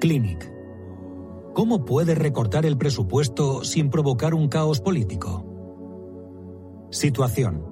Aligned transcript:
Clinic. 0.00 0.52
¿Cómo 1.54 1.84
puede 1.84 2.14
recortar 2.14 2.66
el 2.66 2.78
presupuesto 2.78 3.62
sin 3.62 3.90
provocar 3.90 4.34
un 4.34 4.48
caos 4.48 4.80
político? 4.80 5.46
Situación. 6.90 7.64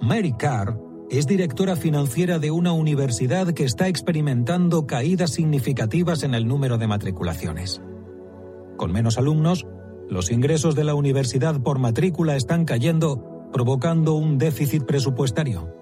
Mary 0.00 0.32
Carr 0.32 0.80
es 1.10 1.26
directora 1.26 1.76
financiera 1.76 2.38
de 2.38 2.50
una 2.50 2.72
universidad 2.72 3.52
que 3.52 3.64
está 3.64 3.88
experimentando 3.88 4.86
caídas 4.86 5.30
significativas 5.30 6.22
en 6.22 6.34
el 6.34 6.46
número 6.46 6.78
de 6.78 6.86
matriculaciones. 6.86 7.80
Con 8.76 8.92
menos 8.92 9.18
alumnos, 9.18 9.66
los 10.08 10.30
ingresos 10.30 10.74
de 10.74 10.84
la 10.84 10.94
universidad 10.94 11.60
por 11.60 11.78
matrícula 11.78 12.36
están 12.36 12.64
cayendo, 12.64 13.48
provocando 13.52 14.14
un 14.14 14.38
déficit 14.38 14.84
presupuestario. 14.84 15.74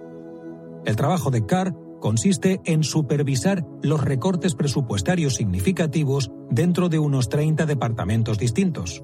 El 0.85 0.97
trabajo 0.97 1.31
de 1.31 1.47
Carr 1.47 1.75
consiste 2.01 2.61
en 2.65 2.83
supervisar 2.83 3.67
los 3.83 4.03
recortes 4.03 4.55
presupuestarios 4.55 5.35
significativos 5.35 6.31
dentro 6.51 6.89
de 6.89 6.99
unos 6.99 7.29
30 7.29 7.67
departamentos 7.67 8.39
distintos. 8.39 9.03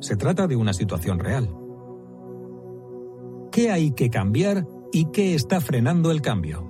Se 0.00 0.16
trata 0.16 0.46
de 0.46 0.56
una 0.56 0.72
situación 0.72 1.18
real. 1.18 1.50
¿Qué 3.50 3.70
hay 3.70 3.92
que 3.92 4.10
cambiar 4.10 4.66
y 4.92 5.06
qué 5.06 5.34
está 5.34 5.60
frenando 5.60 6.10
el 6.10 6.22
cambio? 6.22 6.68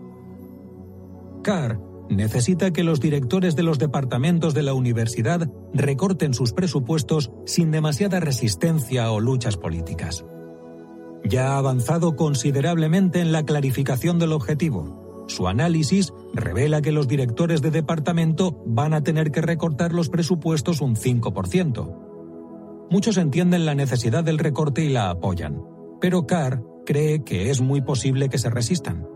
Carr 1.42 1.80
necesita 2.08 2.72
que 2.72 2.84
los 2.84 3.00
directores 3.00 3.54
de 3.56 3.62
los 3.62 3.78
departamentos 3.78 4.54
de 4.54 4.62
la 4.62 4.74
universidad 4.74 5.50
recorten 5.74 6.34
sus 6.34 6.52
presupuestos 6.52 7.30
sin 7.44 7.70
demasiada 7.70 8.20
resistencia 8.20 9.10
o 9.12 9.20
luchas 9.20 9.56
políticas. 9.56 10.24
Ya 11.24 11.52
ha 11.52 11.58
avanzado 11.58 12.16
considerablemente 12.16 13.20
en 13.20 13.32
la 13.32 13.44
clarificación 13.44 14.18
del 14.18 14.32
objetivo. 14.32 15.07
Su 15.28 15.46
análisis 15.46 16.12
revela 16.32 16.82
que 16.82 16.90
los 16.90 17.06
directores 17.06 17.60
de 17.60 17.70
departamento 17.70 18.62
van 18.66 18.94
a 18.94 19.02
tener 19.02 19.30
que 19.30 19.42
recortar 19.42 19.92
los 19.92 20.08
presupuestos 20.08 20.80
un 20.80 20.96
5%. 20.96 22.88
Muchos 22.90 23.18
entienden 23.18 23.66
la 23.66 23.74
necesidad 23.74 24.24
del 24.24 24.38
recorte 24.38 24.82
y 24.82 24.88
la 24.88 25.10
apoyan, 25.10 25.62
pero 26.00 26.26
Carr 26.26 26.64
cree 26.86 27.22
que 27.22 27.50
es 27.50 27.60
muy 27.60 27.82
posible 27.82 28.30
que 28.30 28.38
se 28.38 28.48
resistan. 28.48 29.06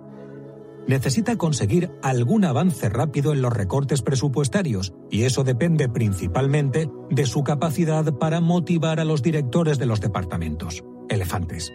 Necesita 0.86 1.36
conseguir 1.36 1.90
algún 2.02 2.44
avance 2.44 2.90
rápido 2.90 3.32
en 3.32 3.40
los 3.40 3.52
recortes 3.52 4.02
presupuestarios, 4.02 4.92
y 5.10 5.22
eso 5.22 5.44
depende 5.44 5.88
principalmente 5.88 6.90
de 7.08 7.24
su 7.24 7.42
capacidad 7.42 8.18
para 8.18 8.42
motivar 8.42 9.00
a 9.00 9.04
los 9.04 9.22
directores 9.22 9.78
de 9.78 9.86
los 9.86 10.02
departamentos. 10.02 10.84
Elefantes. 11.08 11.72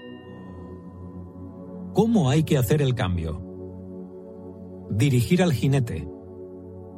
¿Cómo 1.94 2.30
hay 2.30 2.44
que 2.44 2.60
hacer 2.60 2.84
el 2.84 2.94
cambio? 2.94 3.47
Dirigir 4.90 5.44
al 5.44 5.54
jinete. 5.54 6.08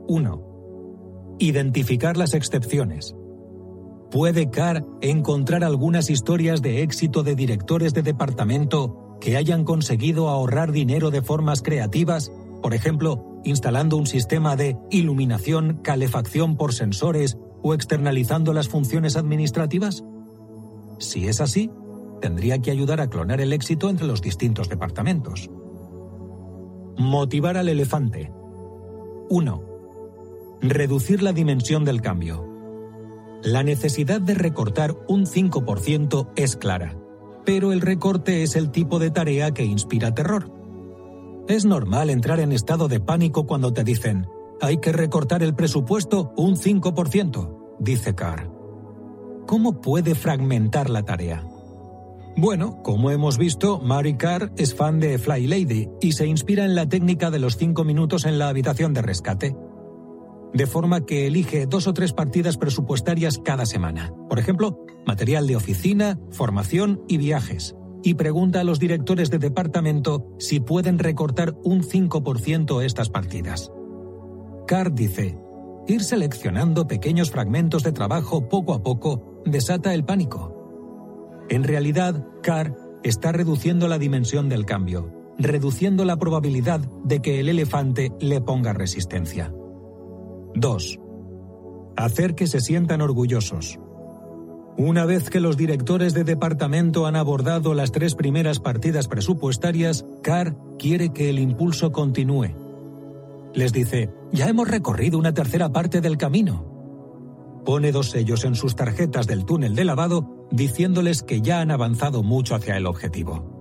1. 0.07 1.35
Identificar 1.39 2.17
las 2.17 2.33
excepciones. 2.33 3.15
¿Puede 4.11 4.49
Carr 4.49 4.85
encontrar 5.01 5.63
algunas 5.63 6.09
historias 6.09 6.61
de 6.61 6.83
éxito 6.83 7.23
de 7.23 7.35
directores 7.35 7.93
de 7.93 8.03
departamento 8.03 9.17
que 9.19 9.37
hayan 9.37 9.63
conseguido 9.63 10.29
ahorrar 10.29 10.71
dinero 10.71 11.11
de 11.11 11.21
formas 11.21 11.61
creativas, 11.61 12.31
por 12.61 12.73
ejemplo, 12.73 13.41
instalando 13.43 13.97
un 13.97 14.07
sistema 14.07 14.55
de 14.55 14.77
iluminación, 14.91 15.79
calefacción 15.83 16.57
por 16.57 16.73
sensores 16.73 17.37
o 17.61 17.73
externalizando 17.73 18.53
las 18.53 18.69
funciones 18.69 19.15
administrativas? 19.15 20.03
Si 20.99 21.27
es 21.27 21.41
así, 21.41 21.71
tendría 22.21 22.59
que 22.59 22.71
ayudar 22.71 23.01
a 23.01 23.09
clonar 23.09 23.41
el 23.41 23.53
éxito 23.53 23.89
entre 23.89 24.07
los 24.07 24.21
distintos 24.21 24.69
departamentos. 24.69 25.49
Motivar 26.99 27.55
al 27.55 27.69
elefante. 27.69 28.29
1. 29.29 29.63
Reducir 30.59 31.23
la 31.23 31.31
dimensión 31.31 31.85
del 31.85 32.01
cambio. 32.01 32.45
La 33.41 33.63
necesidad 33.63 34.19
de 34.19 34.33
recortar 34.33 34.97
un 35.07 35.25
5% 35.25 36.27
es 36.35 36.57
clara, 36.57 36.97
pero 37.45 37.71
el 37.71 37.79
recorte 37.79 38.43
es 38.43 38.57
el 38.57 38.69
tipo 38.71 38.99
de 38.99 39.11
tarea 39.11 39.53
que 39.53 39.63
inspira 39.63 40.13
terror. 40.13 40.51
Es 41.47 41.63
normal 41.63 42.09
entrar 42.09 42.41
en 42.41 42.51
estado 42.51 42.89
de 42.89 42.99
pánico 42.99 43.47
cuando 43.47 43.71
te 43.71 43.85
dicen, 43.85 44.27
hay 44.59 44.79
que 44.79 44.91
recortar 44.91 45.41
el 45.41 45.55
presupuesto 45.55 46.33
un 46.35 46.57
5%, 46.57 47.77
dice 47.79 48.13
Carr. 48.13 48.51
¿Cómo 49.47 49.79
puede 49.79 50.15
fragmentar 50.15 50.89
la 50.89 51.03
tarea? 51.03 51.48
Bueno, 52.37 52.81
como 52.83 53.11
hemos 53.11 53.37
visto, 53.37 53.79
Mary 53.79 54.15
Carr 54.15 54.51
es 54.55 54.73
fan 54.73 54.99
de 54.99 55.17
Fly 55.17 55.47
Lady 55.47 55.89
y 55.99 56.13
se 56.13 56.25
inspira 56.25 56.63
en 56.63 56.75
la 56.75 56.87
técnica 56.87 57.31
de 57.31 57.39
los 57.39 57.57
cinco 57.57 57.83
minutos 57.83 58.25
en 58.25 58.39
la 58.39 58.47
habitación 58.49 58.93
de 58.93 59.01
rescate. 59.01 59.55
De 60.53 60.65
forma 60.65 61.05
que 61.05 61.27
elige 61.27 61.65
dos 61.65 61.87
o 61.87 61.93
tres 61.93 62.13
partidas 62.13 62.57
presupuestarias 62.57 63.39
cada 63.43 63.65
semana. 63.65 64.13
Por 64.29 64.39
ejemplo, 64.39 64.85
material 65.05 65.47
de 65.47 65.55
oficina, 65.55 66.19
formación 66.31 67.01
y 67.07 67.17
viajes. 67.17 67.75
Y 68.03 68.13
pregunta 68.13 68.61
a 68.61 68.63
los 68.63 68.79
directores 68.79 69.29
de 69.29 69.39
departamento 69.39 70.25
si 70.39 70.59
pueden 70.59 70.97
recortar 70.97 71.55
un 71.63 71.83
5% 71.83 72.83
estas 72.83 73.09
partidas. 73.09 73.71
Carr 74.65 74.93
dice, 74.93 75.37
ir 75.87 76.03
seleccionando 76.03 76.87
pequeños 76.87 77.31
fragmentos 77.31 77.83
de 77.83 77.91
trabajo 77.91 78.47
poco 78.47 78.73
a 78.73 78.81
poco 78.81 79.41
desata 79.45 79.93
el 79.93 80.05
pánico. 80.05 80.58
En 81.49 81.63
realidad, 81.63 82.25
Carr 82.43 82.75
está 83.03 83.31
reduciendo 83.31 83.87
la 83.87 83.97
dimensión 83.97 84.49
del 84.49 84.65
cambio, 84.65 85.11
reduciendo 85.39 86.05
la 86.05 86.17
probabilidad 86.17 86.79
de 87.03 87.21
que 87.21 87.39
el 87.39 87.49
elefante 87.49 88.11
le 88.19 88.39
ponga 88.39 88.71
resistencia. 88.73 89.51
2. 90.53 90.99
Hacer 91.97 92.35
que 92.35 92.45
se 92.45 92.59
sientan 92.61 93.01
orgullosos. 93.01 93.79
Una 94.77 95.05
vez 95.05 95.29
que 95.29 95.39
los 95.39 95.57
directores 95.57 96.13
de 96.13 96.23
departamento 96.23 97.07
han 97.07 97.15
abordado 97.15 97.73
las 97.73 97.91
tres 97.91 98.15
primeras 98.15 98.59
partidas 98.59 99.07
presupuestarias, 99.07 100.05
Carr 100.21 100.55
quiere 100.77 101.09
que 101.09 101.29
el 101.29 101.39
impulso 101.39 101.91
continúe. 101.91 102.55
Les 103.53 103.73
dice, 103.73 104.11
ya 104.31 104.47
hemos 104.47 104.67
recorrido 104.67 105.17
una 105.17 105.33
tercera 105.33 105.69
parte 105.73 105.99
del 105.99 106.17
camino. 106.17 107.61
Pone 107.65 107.91
dos 107.91 108.11
sellos 108.11 108.45
en 108.45 108.55
sus 108.55 108.75
tarjetas 108.75 109.27
del 109.27 109.45
túnel 109.45 109.75
de 109.75 109.83
lavado 109.83 110.38
diciéndoles 110.51 111.23
que 111.23 111.41
ya 111.41 111.61
han 111.61 111.71
avanzado 111.71 112.23
mucho 112.23 112.55
hacia 112.55 112.77
el 112.77 112.85
objetivo. 112.85 113.59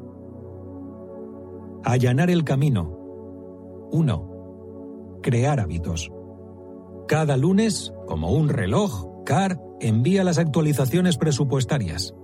Allanar 1.84 2.30
el 2.30 2.44
camino. 2.44 2.96
1. 3.92 5.18
Crear 5.22 5.60
hábitos. 5.60 6.10
Cada 7.06 7.36
lunes, 7.36 7.92
como 8.06 8.32
un 8.32 8.48
reloj, 8.48 9.06
CAR 9.24 9.60
envía 9.80 10.24
las 10.24 10.38
actualizaciones 10.38 11.16
presupuestarias. 11.16 12.14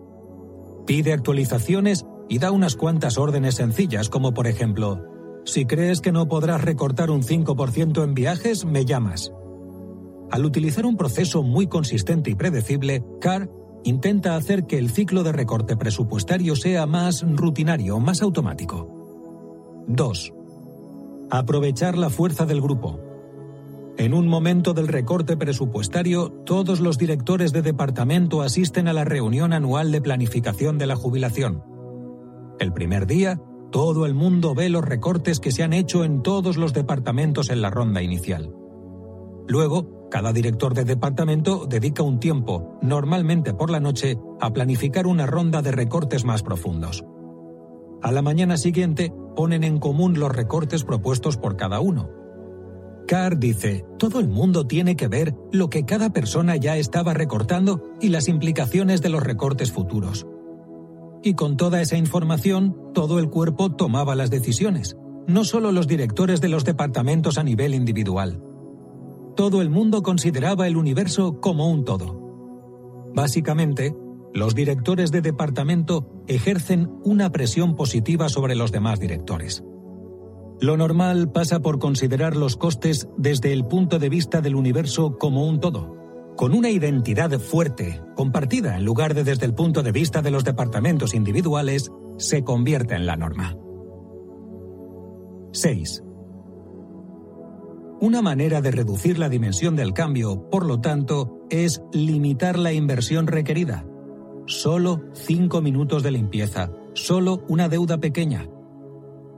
Pide 0.87 1.13
actualizaciones 1.13 2.05
y 2.29 2.39
da 2.39 2.51
unas 2.51 2.77
cuantas 2.77 3.17
órdenes 3.19 3.55
sencillas, 3.55 4.09
como 4.09 4.35
por 4.35 4.47
ejemplo, 4.47 5.03
si 5.45 5.67
crees 5.67 6.01
que 6.01 6.13
no 6.13 6.29
podrás 6.29 6.63
recortar 6.63 7.11
un 7.11 7.23
5% 7.23 8.03
en 8.03 8.15
viajes, 8.15 8.65
me 8.65 8.85
llamas. 8.85 9.33
Al 10.31 10.45
utilizar 10.45 10.87
un 10.87 10.97
proceso 10.97 11.43
muy 11.43 11.67
consistente 11.67 12.31
y 12.31 12.35
predecible, 12.35 13.05
CAR 13.21 13.51
intenta 13.85 14.37
hacer 14.37 14.67
que 14.67 14.79
el 14.79 14.91
ciclo 14.91 15.23
de 15.23 15.33
recorte 15.33 15.77
presupuestario 15.77 16.57
sea 16.57 16.87
más 16.87 17.25
rutinario, 17.27 18.01
más 18.01 18.23
automático. 18.23 19.85
2. 19.87 20.33
Aprovechar 21.31 21.97
la 21.97 22.11
fuerza 22.11 22.47
del 22.47 22.61
grupo. 22.61 23.01
En 23.97 24.13
un 24.13 24.27
momento 24.27 24.75
del 24.75 24.89
recorte 24.89 25.37
presupuestario, 25.37 26.31
todos 26.45 26.81
los 26.81 26.99
directores 26.99 27.53
de 27.53 27.63
departamento 27.63 28.43
asisten 28.43 28.89
a 28.89 28.93
la 28.93 29.05
reunión 29.05 29.53
anual 29.53 29.93
de 29.93 30.01
planificación 30.01 30.79
de 30.79 30.87
la 30.87 30.97
jubilación. 30.97 31.63
El 32.59 32.73
primer 32.73 33.07
día, 33.07 33.41
todo 33.71 34.07
el 34.07 34.15
mundo 34.15 34.55
ve 34.55 34.69
los 34.69 34.85
recortes 34.85 35.39
que 35.39 35.53
se 35.53 35.63
han 35.63 35.73
hecho 35.73 36.05
en 36.05 36.23
todos 36.23 36.57
los 36.57 36.73
departamentos 36.73 37.51
en 37.51 37.63
la 37.63 37.71
ronda 37.71 38.03
inicial. 38.03 38.53
Luego, 39.47 39.94
cada 40.15 40.33
director 40.33 40.75
de 40.75 40.85
departamento 40.85 41.67
dedica 41.67 42.05
un 42.05 42.21
tiempo, 42.21 42.79
normalmente 42.81 43.53
por 43.53 43.69
la 43.69 43.81
noche, 43.81 44.17
a 44.41 44.53
planificar 44.53 45.09
una 45.09 45.27
ronda 45.27 45.61
de 45.61 45.73
recortes 45.73 46.25
más 46.25 46.45
profundos. 46.45 47.05
A 48.01 48.13
la 48.13 48.23
mañana 48.23 48.57
siguiente, 48.57 49.13
ponen 49.35 49.65
en 49.65 49.81
común 49.81 50.21
los 50.21 50.31
recortes 50.31 50.85
propuestos 50.85 51.37
por 51.37 51.57
cada 51.57 51.81
uno. 51.81 52.11
Carr 53.09 53.41
dice, 53.41 53.85
todo 53.99 54.21
el 54.21 54.29
mundo 54.29 54.69
tiene 54.69 54.95
que 54.95 55.09
ver 55.09 55.35
lo 55.51 55.69
que 55.69 55.85
cada 55.85 56.11
persona 56.11 56.55
ya 56.55 56.77
estaba 56.77 57.13
recortando 57.13 57.83
y 58.01 58.11
las 58.11 58.29
implicaciones 58.29 59.03
de 59.03 59.09
los 59.09 59.21
recortes 59.21 59.73
futuros 59.73 60.29
y 61.25 61.35
con 61.35 61.57
toda 61.57 61.81
esa 61.81 61.97
información, 61.97 62.93
todo 62.93 63.19
el 63.19 63.31
cuerpo 63.31 63.75
tomaba 63.75 64.15
las 64.15 64.31
decisiones, 64.31 64.95
no 65.27 65.43
solo 65.43 65.73
los 65.73 65.89
directores 65.89 66.41
de 66.41 66.51
los 66.51 66.65
departamentos 66.67 67.39
a 67.39 67.43
nivel 67.43 67.75
individual. 67.75 68.54
Todo 69.37 69.63
el 69.63 69.71
mundo 69.71 70.03
consideraba 70.03 70.67
el 70.67 70.77
universo 70.77 71.41
como 71.41 71.71
un 71.71 71.85
todo. 71.85 73.13
Básicamente, 73.15 73.95
los 74.33 74.55
directores 74.55 75.11
de 75.13 75.21
departamento 75.21 76.25
ejercen 76.27 76.91
una 77.05 77.31
presión 77.31 77.77
positiva 77.77 78.29
sobre 78.29 78.55
los 78.55 78.73
demás 78.73 79.01
directores. 79.01 79.65
Lo 80.61 80.77
normal 80.77 81.31
pasa 81.33 81.61
por 81.61 81.79
considerar 81.79 82.37
los 82.37 82.57
costes 82.57 83.09
desde 83.17 83.53
el 83.53 83.67
punto 83.67 83.99
de 83.99 84.09
vista 84.09 84.41
del 84.41 84.55
universo 84.55 85.19
como 85.19 85.47
un 85.47 85.61
todo 85.61 86.05
con 86.37 86.53
una 86.55 86.71
identidad 86.71 87.39
fuerte, 87.39 88.03
compartida 88.17 88.77
en 88.77 88.85
lugar 88.85 89.15
de 89.15 89.25
desde 89.25 89.47
el 89.47 89.55
punto 89.55 89.83
de 89.83 89.93
vista 89.93 90.21
de 90.23 90.31
los 90.31 90.45
departamentos 90.45 91.15
individuales, 91.15 91.93
se 92.19 92.43
convierte 92.43 92.95
en 92.95 93.07
la 93.07 93.17
norma. 93.17 93.57
6. 95.53 96.04
Una 98.00 98.23
manera 98.23 98.61
de 98.61 98.70
reducir 98.70 99.19
la 99.19 99.29
dimensión 99.29 99.76
del 99.76 99.93
cambio, 99.93 100.50
por 100.50 100.67
lo 100.67 100.81
tanto, 100.81 101.46
es 101.49 101.81
limitar 101.93 102.58
la 102.58 102.73
inversión 102.73 103.26
requerida. 103.26 103.87
Solo 104.46 105.00
5 105.14 105.62
minutos 105.62 106.02
de 106.02 106.11
limpieza, 106.11 106.70
solo 106.93 107.44
una 107.49 107.69
deuda 107.69 107.99
pequeña. 107.99 108.49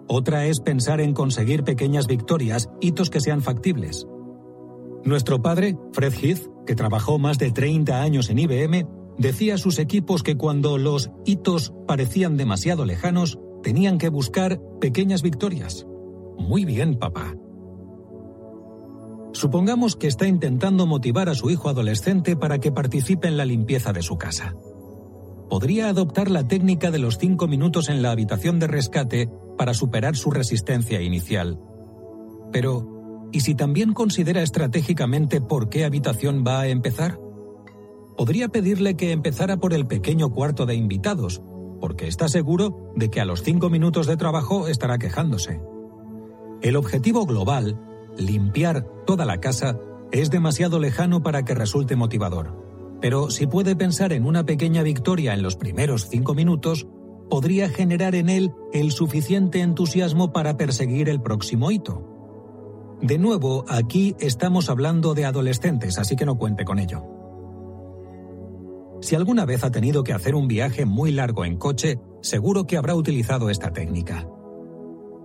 Otra 0.09 0.47
es 0.47 0.61
pensar 0.61 1.01
en 1.01 1.13
conseguir 1.13 1.65
pequeñas 1.65 2.07
victorias, 2.07 2.71
hitos 2.81 3.11
que 3.11 3.21
sean 3.21 3.43
factibles. 3.43 4.07
Nuestro 5.05 5.43
padre, 5.43 5.77
Fred 5.93 6.15
Heath, 6.15 6.49
que 6.67 6.75
trabajó 6.75 7.19
más 7.19 7.39
de 7.39 7.53
30 7.53 8.03
años 8.03 8.31
en 8.31 8.39
IBM, 8.39 8.87
decía 9.19 9.55
a 9.55 9.59
sus 9.59 9.79
equipos 9.79 10.23
que 10.23 10.37
cuando 10.37 10.79
los 10.79 11.11
hitos 11.25 11.73
parecían 11.87 12.37
demasiado 12.37 12.85
lejanos, 12.85 13.39
tenían 13.63 13.99
que 13.99 14.09
buscar 14.09 14.61
pequeñas 14.81 15.23
victorias. 15.23 15.87
Muy 16.39 16.65
bien, 16.65 16.97
papá. 16.99 17.35
Supongamos 19.37 19.97
que 19.97 20.07
está 20.07 20.27
intentando 20.27 20.87
motivar 20.87 21.29
a 21.29 21.35
su 21.35 21.51
hijo 21.51 21.69
adolescente 21.69 22.37
para 22.37 22.59
que 22.59 22.73
participe 22.73 23.29
en 23.29 23.37
la 23.37 23.45
limpieza 23.45 23.93
de 23.93 24.03
su 24.03 24.17
casa. 24.17 24.55
Podría 25.51 25.89
adoptar 25.89 26.31
la 26.31 26.49
técnica 26.49 26.91
de 26.91 26.99
los 26.99 27.19
cinco 27.19 27.47
minutos 27.47 27.89
en 27.89 28.03
la 28.03 28.11
habitación 28.11 28.59
de 28.59 28.67
rescate 28.67 29.31
para 29.59 29.75
superar 29.75 30.17
su 30.17 30.31
resistencia 30.31 31.03
inicial. 31.03 31.61
Pero, 32.51 32.97
¿Y 33.33 33.41
si 33.41 33.55
también 33.55 33.93
considera 33.93 34.43
estratégicamente 34.43 35.43
por 35.43 35.69
qué 35.69 35.85
habitación 35.85 36.45
va 36.47 36.61
a 36.61 36.69
empezar? 36.69 37.21
Podría 38.17 38.49
pedirle 38.49 38.97
que 38.97 39.13
empezara 39.13 39.59
por 39.59 39.75
el 39.75 39.87
pequeño 39.87 40.31
cuarto 40.31 40.65
de 40.65 40.75
invitados, 40.75 41.43
porque 41.81 42.07
está 42.07 42.29
seguro 42.29 42.93
de 42.97 43.11
que 43.11 43.21
a 43.21 43.27
los 43.27 43.43
cinco 43.43 43.69
minutos 43.69 44.07
de 44.07 44.17
trabajo 44.17 44.69
estará 44.69 44.97
quejándose. 44.97 45.61
El 46.63 46.77
objetivo 46.77 47.27
global, 47.27 47.79
limpiar 48.17 48.87
toda 49.07 49.25
la 49.25 49.39
casa, 49.39 49.79
es 50.13 50.31
demasiado 50.31 50.79
lejano 50.79 51.23
para 51.23 51.45
que 51.45 51.55
resulte 51.55 51.97
motivador. 51.97 52.99
Pero 53.01 53.31
si 53.31 53.47
puede 53.47 53.77
pensar 53.77 54.13
en 54.13 54.27
una 54.27 54.45
pequeña 54.45 54.83
victoria 54.83 55.35
en 55.35 55.43
los 55.43 55.57
primeros 55.57 56.09
cinco 56.09 56.35
minutos, 56.35 56.87
podría 57.29 57.69
generar 57.69 58.15
en 58.15 58.29
él 58.29 58.53
el 58.73 58.93
suficiente 58.93 59.61
entusiasmo 59.61 60.33
para 60.33 60.57
perseguir 60.57 61.09
el 61.09 61.21
próximo 61.21 61.71
hito. 61.71 62.13
De 63.03 63.19
nuevo, 63.19 63.65
aquí 63.69 64.17
estamos 64.21 64.71
hablando 64.71 65.15
de 65.15 65.27
adolescentes, 65.27 65.99
así 65.99 66.17
que 66.17 66.25
no 66.25 66.39
cuente 66.39 66.65
con 66.65 66.79
ello. 66.79 67.05
Si 69.03 69.15
alguna 69.15 69.45
vez 69.45 69.63
ha 69.65 69.71
tenido 69.71 70.03
que 70.03 70.15
hacer 70.15 70.35
un 70.35 70.49
viaje 70.49 70.87
muy 70.87 71.13
largo 71.13 71.45
en 71.45 71.59
coche, 71.59 72.01
seguro 72.23 72.67
que 72.67 72.79
habrá 72.79 72.95
utilizado 72.95 73.51
esta 73.51 73.73
técnica. 73.73 74.27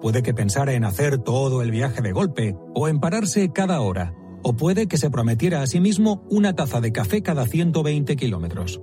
Puede 0.02 0.24
que 0.24 0.34
pensara 0.34 0.74
en 0.74 0.84
hacer 0.84 1.20
todo 1.20 1.62
el 1.62 1.72
viaje 1.72 2.02
de 2.02 2.12
golpe 2.12 2.56
o 2.74 2.88
en 2.88 3.00
pararse 3.00 3.52
cada 3.52 3.82
hora, 3.82 4.14
o 4.44 4.54
puede 4.54 4.88
que 4.88 4.98
se 4.98 5.12
prometiera 5.12 5.62
a 5.62 5.68
sí 5.68 5.80
mismo 5.80 6.24
una 6.30 6.56
taza 6.56 6.82
de 6.82 6.92
café 6.92 7.22
cada 7.22 7.46
120 7.46 8.16
kilómetros. 8.16 8.82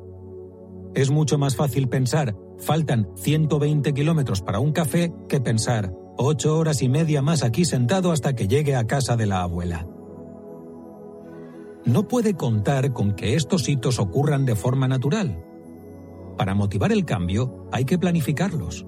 Es 0.94 1.10
mucho 1.10 1.38
más 1.38 1.56
fácil 1.56 1.88
pensar, 1.88 2.36
faltan 2.58 3.08
120 3.16 3.92
kilómetros 3.92 4.42
para 4.42 4.60
un 4.60 4.72
café, 4.72 5.12
que 5.28 5.40
pensar, 5.40 5.92
Ocho 6.20 6.58
horas 6.58 6.82
y 6.82 6.88
media 6.88 7.22
más 7.22 7.44
aquí 7.44 7.64
sentado 7.64 8.10
hasta 8.10 8.34
que 8.34 8.48
llegue 8.48 8.74
a 8.74 8.88
casa 8.88 9.16
de 9.16 9.26
la 9.26 9.42
abuela. 9.42 9.86
No 11.84 12.08
puede 12.08 12.34
contar 12.34 12.92
con 12.92 13.12
que 13.12 13.36
estos 13.36 13.68
hitos 13.68 14.00
ocurran 14.00 14.44
de 14.44 14.56
forma 14.56 14.88
natural. 14.88 15.44
Para 16.36 16.56
motivar 16.56 16.90
el 16.90 17.04
cambio 17.04 17.68
hay 17.70 17.84
que 17.84 18.00
planificarlos. 18.00 18.84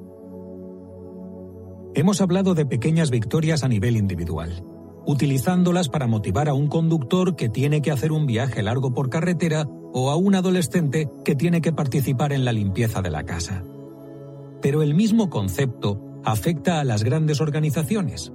Hemos 1.93 2.21
hablado 2.21 2.55
de 2.55 2.67
pequeñas 2.67 3.11
victorias 3.11 3.65
a 3.65 3.69
nivel 3.69 3.97
individual, 3.97 4.65
utilizándolas 5.07 5.89
para 5.89 6.07
motivar 6.07 6.49
a 6.49 6.55
un 6.55 6.69
conductor 6.69 7.35
que 7.35 7.49
tiene 7.49 7.83
que 7.83 7.91
hacer 7.91 8.13
un 8.13 8.27
viaje 8.27 8.63
largo 8.63 8.95
por 8.95 9.11
carretera 9.11 9.67
o 9.93 10.11
a 10.11 10.17
un 10.17 10.37
adolescente 10.37 11.09
que 11.25 11.35
tiene 11.35 11.61
que 11.61 11.73
participar 11.73 12.33
en 12.33 12.45
la 12.45 12.53
limpieza 12.53 13.03
de 13.03 13.11
la 13.11 13.25
casa. 13.25 13.65
Pero 14.63 14.83
el 14.83 14.95
mismo 14.95 15.31
concepto 15.31 16.01
afecta 16.25 16.79
a 16.79 16.85
las 16.85 17.03
grandes 17.03 17.41
organizaciones. 17.41 18.33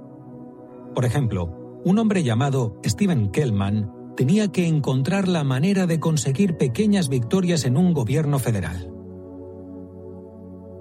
Por 0.94 1.06
ejemplo, 1.06 1.80
un 1.82 1.98
hombre 1.98 2.22
llamado 2.22 2.78
Steven 2.84 3.30
Kellman 3.30 3.90
tenía 4.18 4.48
que 4.48 4.66
encontrar 4.66 5.28
la 5.28 5.44
manera 5.44 5.86
de 5.86 5.98
conseguir 5.98 6.58
pequeñas 6.58 7.08
victorias 7.08 7.64
en 7.64 7.78
un 7.78 7.94
gobierno 7.94 8.38
federal. 8.38 8.92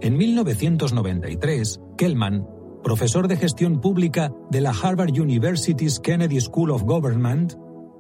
En 0.02 0.18
1993, 0.18 1.80
Kellman, 1.98 2.48
profesor 2.86 3.28
de 3.28 3.36
gestión 3.36 3.82
pública 3.82 4.32
de 4.52 4.62
la 4.62 4.70
Harvard 4.70 5.10
University's 5.10 6.00
Kennedy 6.00 6.40
School 6.40 6.70
of 6.70 6.84
Government, 6.84 7.56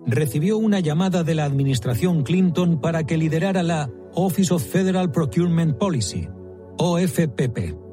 recibió 0.05 0.59
una 0.59 0.79
llamada 0.79 1.23
de 1.23 1.33
la 1.33 1.45
administración 1.45 2.21
Clinton 2.21 2.79
para 2.79 3.03
que 3.03 3.17
liderara 3.17 3.63
la 3.63 3.89
Office 4.13 4.53
of 4.53 4.63
Federal 4.63 5.11
Procurement 5.11 5.75
Policy, 5.77 6.29
OFPP 6.77 7.83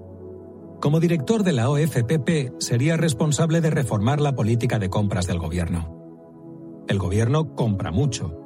como 0.83 0.99
director 0.99 1.45
de 1.45 1.53
la 1.53 1.71
OFPP, 1.71 2.59
sería 2.59 2.97
responsable 2.97 3.61
de 3.61 3.71
reformar 3.71 4.21
la 4.21 4.35
política 4.35 4.81
de 4.81 4.91
compras 4.91 5.29
del 5.29 5.39
gobierno. 5.39 5.97
El 6.89 6.99
gobierno 6.99 7.55
compra 7.55 7.93
mucho. 7.93 8.37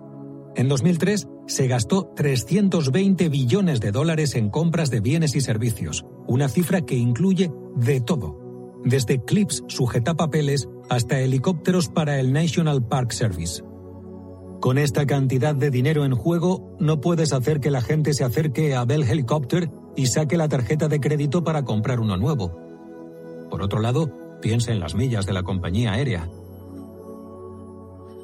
En 0.55 0.69
2003 0.69 1.29
se 1.47 1.67
gastó 1.67 2.13
320 2.15 3.31
billones 3.31 3.81
de 3.81 3.91
dólares 3.91 4.35
en 4.35 4.51
compras 4.51 4.91
de 4.91 5.01
bienes 5.01 5.35
y 5.35 5.41
servicios, 5.41 6.05
una 6.27 6.51
cifra 6.51 6.83
que 6.83 6.97
incluye 6.97 7.51
de 7.77 8.01
todo, 8.01 8.81
desde 8.85 9.23
clips 9.23 9.63
sujetapapeles 9.69 10.69
hasta 10.89 11.21
helicópteros 11.21 11.89
para 11.89 12.19
el 12.19 12.33
National 12.33 12.83
Park 12.83 13.13
Service. 13.13 13.63
Con 14.61 14.79
esta 14.79 15.07
cantidad 15.07 15.55
de 15.55 15.71
dinero 15.71 16.05
en 16.05 16.15
juego, 16.15 16.75
no 16.81 17.01
puedes 17.01 17.33
hacer 17.33 17.61
que 17.61 17.71
la 17.71 17.83
gente 17.83 18.15
se 18.15 18.25
acerque 18.25 18.75
a 18.75 18.85
Bell 18.85 19.03
Helicopter 19.03 19.71
y 19.95 20.07
saque 20.07 20.37
la 20.37 20.49
tarjeta 20.49 20.89
de 20.89 21.01
crédito 21.01 21.45
para 21.45 21.65
comprar 21.65 22.01
uno 22.01 22.17
nuevo. 22.17 22.59
Por 23.51 23.63
otro 23.63 23.81
lado, 23.81 24.11
piense 24.41 24.73
en 24.73 24.81
las 24.81 24.95
millas 24.95 25.27
de 25.27 25.35
la 25.35 25.43
compañía 25.43 25.93
aérea. 25.93 26.29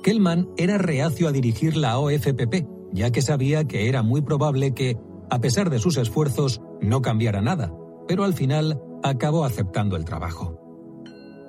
Kellman 0.03 0.49
era 0.57 0.79
reacio 0.79 1.29
a 1.29 1.33
dirigir 1.33 1.77
la 1.77 1.99
OFPP, 1.99 2.67
ya 2.93 3.11
que 3.13 3.23
sabía 3.23 3.65
que 3.65 3.89
era 3.89 4.03
muy 4.03 4.23
probable 4.23 4.75
que, 4.75 4.99
a 5.31 5.41
pesar 5.41 5.71
de 5.71 5.79
sus 5.79 5.97
esfuerzos, 5.97 6.61
no 6.81 7.03
cambiara 7.03 7.41
nada, 7.41 7.73
pero 8.09 8.25
al 8.25 8.35
final 8.35 8.81
acabó 9.03 9.45
aceptando 9.45 9.97
el 9.97 10.05
trabajo. 10.05 10.59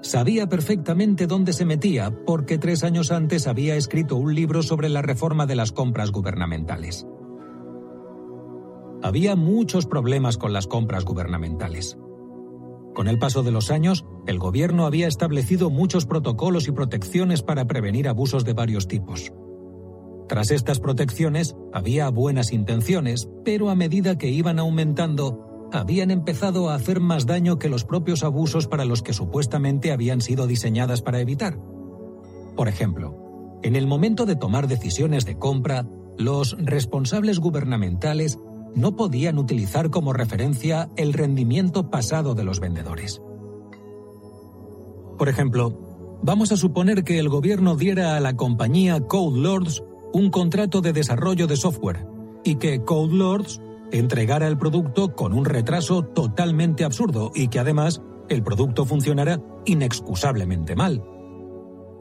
Sabía 0.01 0.50
perfectamente 0.50 1.27
dónde 1.27 1.53
se 1.53 1.63
metía 1.63 2.13
porque 2.25 2.57
tres 2.57 2.83
años 2.83 3.10
antes 3.12 3.48
había 3.48 3.75
escrito 3.75 4.17
un 4.17 4.36
libro 4.36 4.62
sobre 4.62 4.89
la 4.89 5.01
reforma 5.01 5.45
de 5.45 5.55
las 5.55 5.72
compras 5.72 6.12
gubernamentales. 6.12 7.07
Había 9.01 9.36
muchos 9.36 9.86
problemas 9.86 10.38
con 10.38 10.51
las 10.51 10.67
compras 10.67 11.05
gubernamentales. 11.05 11.98
Con 12.93 13.07
el 13.07 13.17
paso 13.17 13.43
de 13.43 13.51
los 13.51 13.72
años, 13.72 14.05
el 14.27 14.39
gobierno 14.39 14.86
había 14.86 15.07
establecido 15.07 15.69
muchos 15.69 16.05
protocolos 16.05 16.67
y 16.67 16.72
protecciones 16.72 17.41
para 17.41 17.65
prevenir 17.65 18.07
abusos 18.07 18.45
de 18.45 18.53
varios 18.53 18.88
tipos. 18.88 19.33
Tras 20.27 20.51
estas 20.51 20.79
protecciones, 20.79 21.55
había 21.74 22.10
buenas 22.10 22.53
intenciones, 22.53 23.29
pero 23.43 23.69
a 23.69 23.75
medida 23.75 24.17
que 24.17 24.29
iban 24.29 24.60
aumentando, 24.60 25.52
habían 25.73 26.11
empezado 26.11 26.69
a 26.69 26.75
hacer 26.75 26.99
más 26.99 27.25
daño 27.25 27.59
que 27.59 27.69
los 27.69 27.85
propios 27.85 28.23
abusos 28.23 28.67
para 28.67 28.85
los 28.85 29.01
que 29.01 29.13
supuestamente 29.13 29.91
habían 29.91 30.21
sido 30.21 30.47
diseñadas 30.47 31.01
para 31.01 31.19
evitar. 31.19 31.57
Por 32.55 32.67
ejemplo, 32.67 33.59
en 33.63 33.75
el 33.75 33.87
momento 33.87 34.25
de 34.25 34.35
tomar 34.35 34.67
decisiones 34.67 35.25
de 35.25 35.37
compra, 35.37 35.87
los 36.17 36.55
responsables 36.59 37.39
gubernamentales 37.39 38.39
no 38.75 38.95
podían 38.95 39.37
utilizar 39.37 39.89
como 39.89 40.13
referencia 40.13 40.89
el 40.95 41.13
rendimiento 41.13 41.89
pasado 41.89 42.35
de 42.35 42.43
los 42.43 42.59
vendedores. 42.59 43.21
Por 45.17 45.29
ejemplo, 45.29 46.19
vamos 46.23 46.51
a 46.51 46.57
suponer 46.57 47.03
que 47.03 47.19
el 47.19 47.29
gobierno 47.29 47.75
diera 47.75 48.17
a 48.17 48.19
la 48.19 48.35
compañía 48.35 49.01
Code 49.01 49.39
Lords 49.39 49.83
un 50.11 50.29
contrato 50.29 50.81
de 50.81 50.93
desarrollo 50.93 51.47
de 51.47 51.55
software 51.55 52.05
y 52.43 52.55
que 52.55 52.83
Code 52.83 53.15
Lords 53.15 53.61
entregara 53.93 54.47
el 54.47 54.57
producto 54.57 55.15
con 55.15 55.33
un 55.33 55.45
retraso 55.45 56.03
totalmente 56.03 56.83
absurdo 56.83 57.31
y 57.33 57.47
que 57.47 57.59
además 57.59 58.01
el 58.27 58.43
producto 58.43 58.85
funcionara 58.85 59.39
inexcusablemente 59.65 60.75
mal 60.75 61.01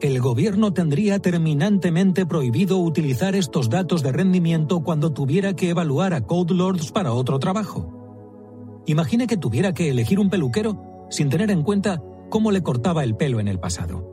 el 0.03 0.19
gobierno 0.19 0.73
tendría 0.73 1.19
terminantemente 1.19 2.25
prohibido 2.25 2.77
utilizar 2.77 3.35
estos 3.35 3.69
datos 3.69 4.03
de 4.03 4.11
rendimiento 4.11 4.83
cuando 4.83 5.13
tuviera 5.13 5.55
que 5.55 5.69
evaluar 5.69 6.13
a 6.13 6.25
Code 6.25 6.53
Lords 6.55 6.91
para 6.91 7.13
otro 7.13 7.39
trabajo. 7.39 8.81
Imagine 8.85 9.27
que 9.27 9.37
tuviera 9.37 9.73
que 9.73 9.89
elegir 9.89 10.19
un 10.19 10.29
peluquero 10.29 11.07
sin 11.09 11.29
tener 11.29 11.51
en 11.51 11.63
cuenta 11.63 12.03
cómo 12.29 12.51
le 12.51 12.61
cortaba 12.61 13.05
el 13.05 13.15
pelo 13.15 13.39
en 13.39 13.47
el 13.47 13.61
pasado. 13.61 14.09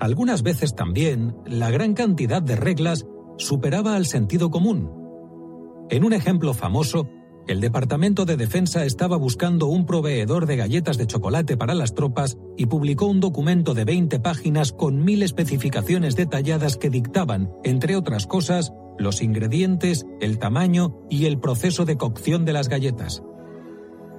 Algunas 0.00 0.42
veces 0.42 0.74
también, 0.74 1.36
la 1.46 1.70
gran 1.70 1.94
cantidad 1.94 2.42
de 2.42 2.56
reglas 2.56 3.06
superaba 3.38 3.94
al 3.94 4.06
sentido 4.06 4.50
común. 4.50 4.90
En 5.92 6.04
un 6.04 6.14
ejemplo 6.14 6.54
famoso, 6.54 7.06
el 7.46 7.60
Departamento 7.60 8.24
de 8.24 8.38
Defensa 8.38 8.86
estaba 8.86 9.18
buscando 9.18 9.66
un 9.66 9.84
proveedor 9.84 10.46
de 10.46 10.56
galletas 10.56 10.96
de 10.96 11.06
chocolate 11.06 11.58
para 11.58 11.74
las 11.74 11.94
tropas 11.94 12.38
y 12.56 12.64
publicó 12.64 13.04
un 13.04 13.20
documento 13.20 13.74
de 13.74 13.84
20 13.84 14.18
páginas 14.20 14.72
con 14.72 15.04
mil 15.04 15.22
especificaciones 15.22 16.16
detalladas 16.16 16.78
que 16.78 16.88
dictaban, 16.88 17.50
entre 17.62 17.94
otras 17.94 18.26
cosas, 18.26 18.72
los 18.98 19.20
ingredientes, 19.20 20.06
el 20.22 20.38
tamaño 20.38 20.96
y 21.10 21.26
el 21.26 21.38
proceso 21.38 21.84
de 21.84 21.98
cocción 21.98 22.46
de 22.46 22.54
las 22.54 22.70
galletas. 22.70 23.22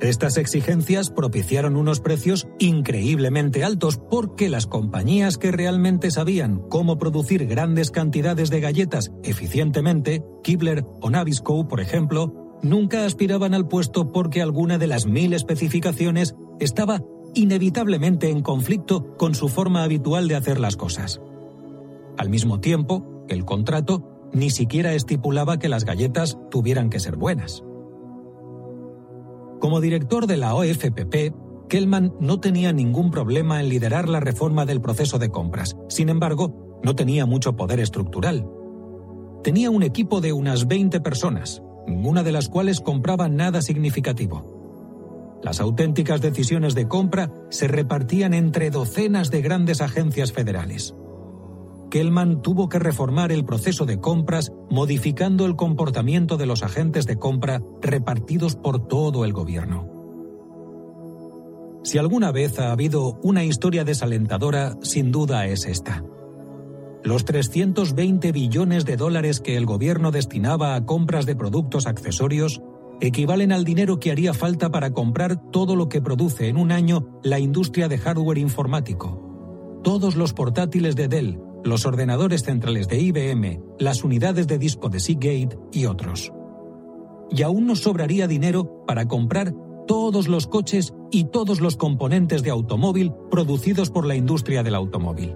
Estas 0.04 0.36
exigencias 0.36 1.10
propiciaron 1.10 1.78
unos 1.78 2.02
precios 2.02 2.50
increíblemente 2.60 3.64
altos 3.64 3.98
porque 3.98 4.50
las 4.50 4.68
compañías 4.68 5.38
que 5.38 5.50
realmente 5.50 6.12
sabían 6.12 6.60
cómo 6.68 6.98
producir 6.98 7.48
grandes 7.48 7.90
cantidades 7.90 8.50
de 8.50 8.60
galletas 8.60 9.14
eficientemente, 9.24 10.22
Kibler 10.44 10.84
o 11.00 11.10
Nabisco, 11.10 11.70
por 11.70 11.80
ejemplo, 11.80 12.60
nunca 12.62 13.06
aspiraban 13.06 13.54
al 13.54 13.70
puesto 13.70 14.12
porque 14.12 14.42
alguna 14.42 14.78
de 14.78 14.88
las 14.88 15.06
mil 15.06 15.32
especificaciones 15.32 16.36
estaba 16.60 17.02
inevitablemente 17.34 18.30
en 18.30 18.42
conflicto 18.42 19.16
con 19.16 19.36
su 19.36 19.48
forma 19.48 19.84
habitual 19.84 20.28
de 20.28 20.36
hacer 20.36 20.60
las 20.60 20.76
cosas. 20.76 21.22
Al 22.18 22.30
mismo 22.30 22.60
tiempo, 22.60 23.24
el 23.30 23.46
contrato 23.46 24.30
ni 24.34 24.50
siquiera 24.50 24.96
estipulaba 24.96 25.60
que 25.60 25.70
las 25.70 25.86
galletas 25.86 26.38
tuvieran 26.52 26.90
que 26.90 27.00
ser 27.00 27.16
buenas. 27.16 27.64
Como 29.64 29.80
director 29.80 30.28
de 30.28 30.36
la 30.36 30.56
OFPP, 30.56 31.70
Kellman 31.70 32.14
no 32.20 32.42
tenía 32.42 32.74
ningún 32.74 33.12
problema 33.12 33.62
en 33.62 33.70
liderar 33.70 34.10
la 34.10 34.20
reforma 34.20 34.66
del 34.66 34.82
proceso 34.82 35.20
de 35.20 35.30
compras. 35.30 35.78
Sin 35.88 36.10
embargo, 36.10 36.82
no 36.84 36.98
tenía 36.98 37.26
mucho 37.26 37.56
poder 37.56 37.80
estructural. 37.80 38.46
Tenía 39.42 39.70
un 39.70 39.84
equipo 39.84 40.20
de 40.20 40.34
unas 40.34 40.68
20 40.68 41.00
personas, 41.00 41.64
ninguna 41.88 42.24
de 42.24 42.34
las 42.34 42.50
cuales 42.50 42.82
compraba 42.82 43.30
nada 43.30 43.62
significativo. 43.62 45.40
Las 45.42 45.62
auténticas 45.62 46.20
decisiones 46.20 46.76
de 46.76 46.90
compra 46.90 47.32
se 47.50 47.70
repartían 47.70 48.34
entre 48.34 48.70
docenas 48.70 49.32
de 49.32 49.42
grandes 49.42 49.80
agencias 49.80 50.34
federales. 50.34 50.94
Kellman 51.94 52.42
tuvo 52.42 52.70
que 52.70 52.80
reformar 52.80 53.32
el 53.32 53.46
proceso 53.46 53.86
de 53.86 54.00
compras 54.00 54.52
modificando 54.68 55.46
el 55.46 55.56
comportamiento 55.56 56.38
de 56.38 56.48
los 56.48 56.64
agentes 56.64 57.06
de 57.06 57.20
compra 57.20 57.62
repartidos 57.84 58.56
por 58.56 58.88
todo 58.88 59.26
el 59.26 59.32
gobierno. 59.32 59.88
Si 61.84 62.00
alguna 62.00 62.32
vez 62.32 62.58
ha 62.58 62.72
habido 62.72 63.20
una 63.22 63.44
historia 63.44 63.84
desalentadora, 63.84 64.76
sin 64.82 65.12
duda 65.12 65.46
es 65.46 65.68
esta. 65.68 66.04
Los 67.04 67.26
320 67.26 68.32
billones 68.32 68.86
de 68.86 68.98
dólares 68.98 69.40
que 69.40 69.56
el 69.56 69.68
gobierno 69.68 70.10
destinaba 70.10 70.74
a 70.74 70.88
compras 70.88 71.28
de 71.28 71.36
productos 71.36 71.86
accesorios 71.86 72.64
equivalen 73.02 73.52
al 73.52 73.66
dinero 73.66 74.00
que 74.00 74.10
haría 74.10 74.34
falta 74.34 74.72
para 74.72 74.94
comprar 74.94 75.52
todo 75.52 75.76
lo 75.76 75.90
que 75.90 76.02
produce 76.02 76.48
en 76.48 76.58
un 76.58 76.72
año 76.72 77.20
la 77.22 77.38
industria 77.38 77.88
de 77.88 78.00
hardware 78.00 78.40
informático. 78.40 79.82
Todos 79.84 80.16
los 80.16 80.34
portátiles 80.34 80.96
de 80.96 81.08
Dell, 81.08 81.53
los 81.64 81.86
ordenadores 81.86 82.44
centrales 82.44 82.88
de 82.88 83.00
IBM, 83.00 83.62
las 83.80 84.04
unidades 84.04 84.48
de 84.48 84.58
disco 84.58 84.90
de 84.90 85.00
Seagate 85.00 85.58
y 85.72 85.86
otros. 85.86 86.32
Y 87.32 87.42
aún 87.44 87.66
nos 87.66 87.80
sobraría 87.80 88.28
dinero 88.28 88.86
para 88.86 89.08
comprar 89.08 89.54
todos 89.88 90.28
los 90.28 90.48
coches 90.48 90.94
y 91.12 91.26
todos 91.26 91.62
los 91.62 91.76
componentes 91.76 92.44
de 92.44 92.52
automóvil 92.52 93.12
producidos 93.32 93.90
por 93.90 94.06
la 94.06 94.16
industria 94.16 94.64
del 94.64 94.76
automóvil 94.76 95.36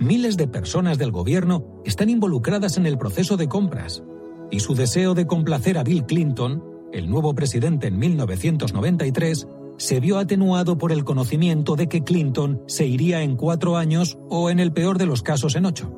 miles 0.00 0.36
de 0.36 0.46
personas 0.46 0.98
del 0.98 1.10
gobierno 1.10 1.82
están 1.84 2.10
involucradas 2.10 2.76
en 2.76 2.86
el 2.86 2.98
proceso 2.98 3.36
de 3.36 3.48
compras, 3.48 4.02
y 4.50 4.60
su 4.60 4.74
deseo 4.74 5.14
de 5.14 5.26
complacer 5.26 5.78
a 5.78 5.84
Bill 5.84 6.04
Clinton, 6.04 6.62
el 6.92 7.10
nuevo 7.10 7.34
presidente 7.34 7.88
en 7.88 7.98
1993, 7.98 9.46
se 9.78 10.00
vio 10.00 10.18
atenuado 10.18 10.76
por 10.76 10.92
el 10.92 11.04
conocimiento 11.04 11.76
de 11.76 11.88
que 11.88 12.04
Clinton 12.04 12.62
se 12.66 12.86
iría 12.86 13.22
en 13.22 13.36
cuatro 13.36 13.76
años 13.76 14.18
o 14.28 14.50
en 14.50 14.58
el 14.58 14.72
peor 14.72 14.98
de 14.98 15.06
los 15.06 15.22
casos 15.22 15.56
en 15.56 15.64
ocho. 15.64 15.90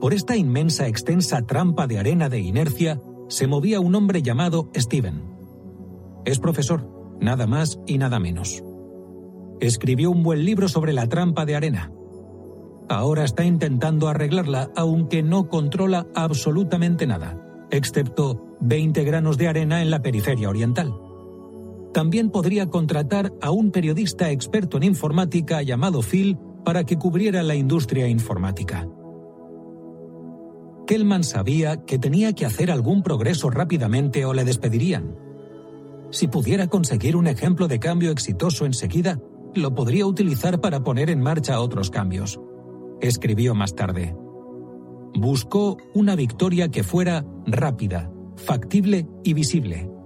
Por 0.00 0.14
esta 0.14 0.36
inmensa 0.36 0.88
extensa 0.88 1.42
trampa 1.42 1.86
de 1.86 1.98
arena 1.98 2.28
de 2.28 2.40
inercia 2.40 3.00
se 3.28 3.46
movía 3.46 3.78
un 3.78 3.94
hombre 3.94 4.22
llamado 4.22 4.70
Steven. 4.74 5.22
Es 6.24 6.38
profesor, 6.38 6.88
nada 7.20 7.46
más 7.46 7.78
y 7.86 7.98
nada 7.98 8.18
menos. 8.18 8.64
Escribió 9.60 10.10
un 10.10 10.22
buen 10.22 10.44
libro 10.44 10.68
sobre 10.68 10.92
la 10.92 11.08
trampa 11.08 11.44
de 11.44 11.56
arena, 11.56 11.92
ahora 12.88 13.24
está 13.24 13.44
intentando 13.44 14.08
arreglarla 14.08 14.70
aunque 14.76 15.22
no 15.22 15.48
controla 15.48 16.06
absolutamente 16.14 17.06
nada, 17.06 17.66
excepto 17.70 18.56
20 18.60 19.04
granos 19.04 19.36
de 19.36 19.48
arena 19.48 19.82
en 19.82 19.90
la 19.90 20.00
periferia 20.00 20.48
oriental. 20.48 21.07
También 21.98 22.30
podría 22.30 22.68
contratar 22.68 23.32
a 23.42 23.50
un 23.50 23.72
periodista 23.72 24.30
experto 24.30 24.76
en 24.76 24.84
informática 24.84 25.62
llamado 25.62 26.00
Phil 26.00 26.38
para 26.64 26.84
que 26.84 26.96
cubriera 26.96 27.42
la 27.42 27.56
industria 27.56 28.06
informática. 28.06 28.86
Kellman 30.86 31.24
sabía 31.24 31.84
que 31.84 31.98
tenía 31.98 32.34
que 32.34 32.46
hacer 32.46 32.70
algún 32.70 33.02
progreso 33.02 33.50
rápidamente 33.50 34.24
o 34.26 34.32
le 34.32 34.44
despedirían. 34.44 35.16
Si 36.10 36.28
pudiera 36.28 36.68
conseguir 36.68 37.16
un 37.16 37.26
ejemplo 37.26 37.66
de 37.66 37.80
cambio 37.80 38.12
exitoso 38.12 38.64
enseguida, 38.64 39.18
lo 39.56 39.74
podría 39.74 40.06
utilizar 40.06 40.60
para 40.60 40.84
poner 40.84 41.10
en 41.10 41.20
marcha 41.20 41.60
otros 41.60 41.90
cambios 41.90 42.38
escribió 43.00 43.56
más 43.56 43.74
tarde. 43.74 44.14
Buscó 45.14 45.78
una 45.94 46.14
victoria 46.14 46.68
que 46.68 46.84
fuera 46.84 47.26
rápida, 47.44 48.08
factible 48.36 49.08
y 49.24 49.34
visible. 49.34 49.97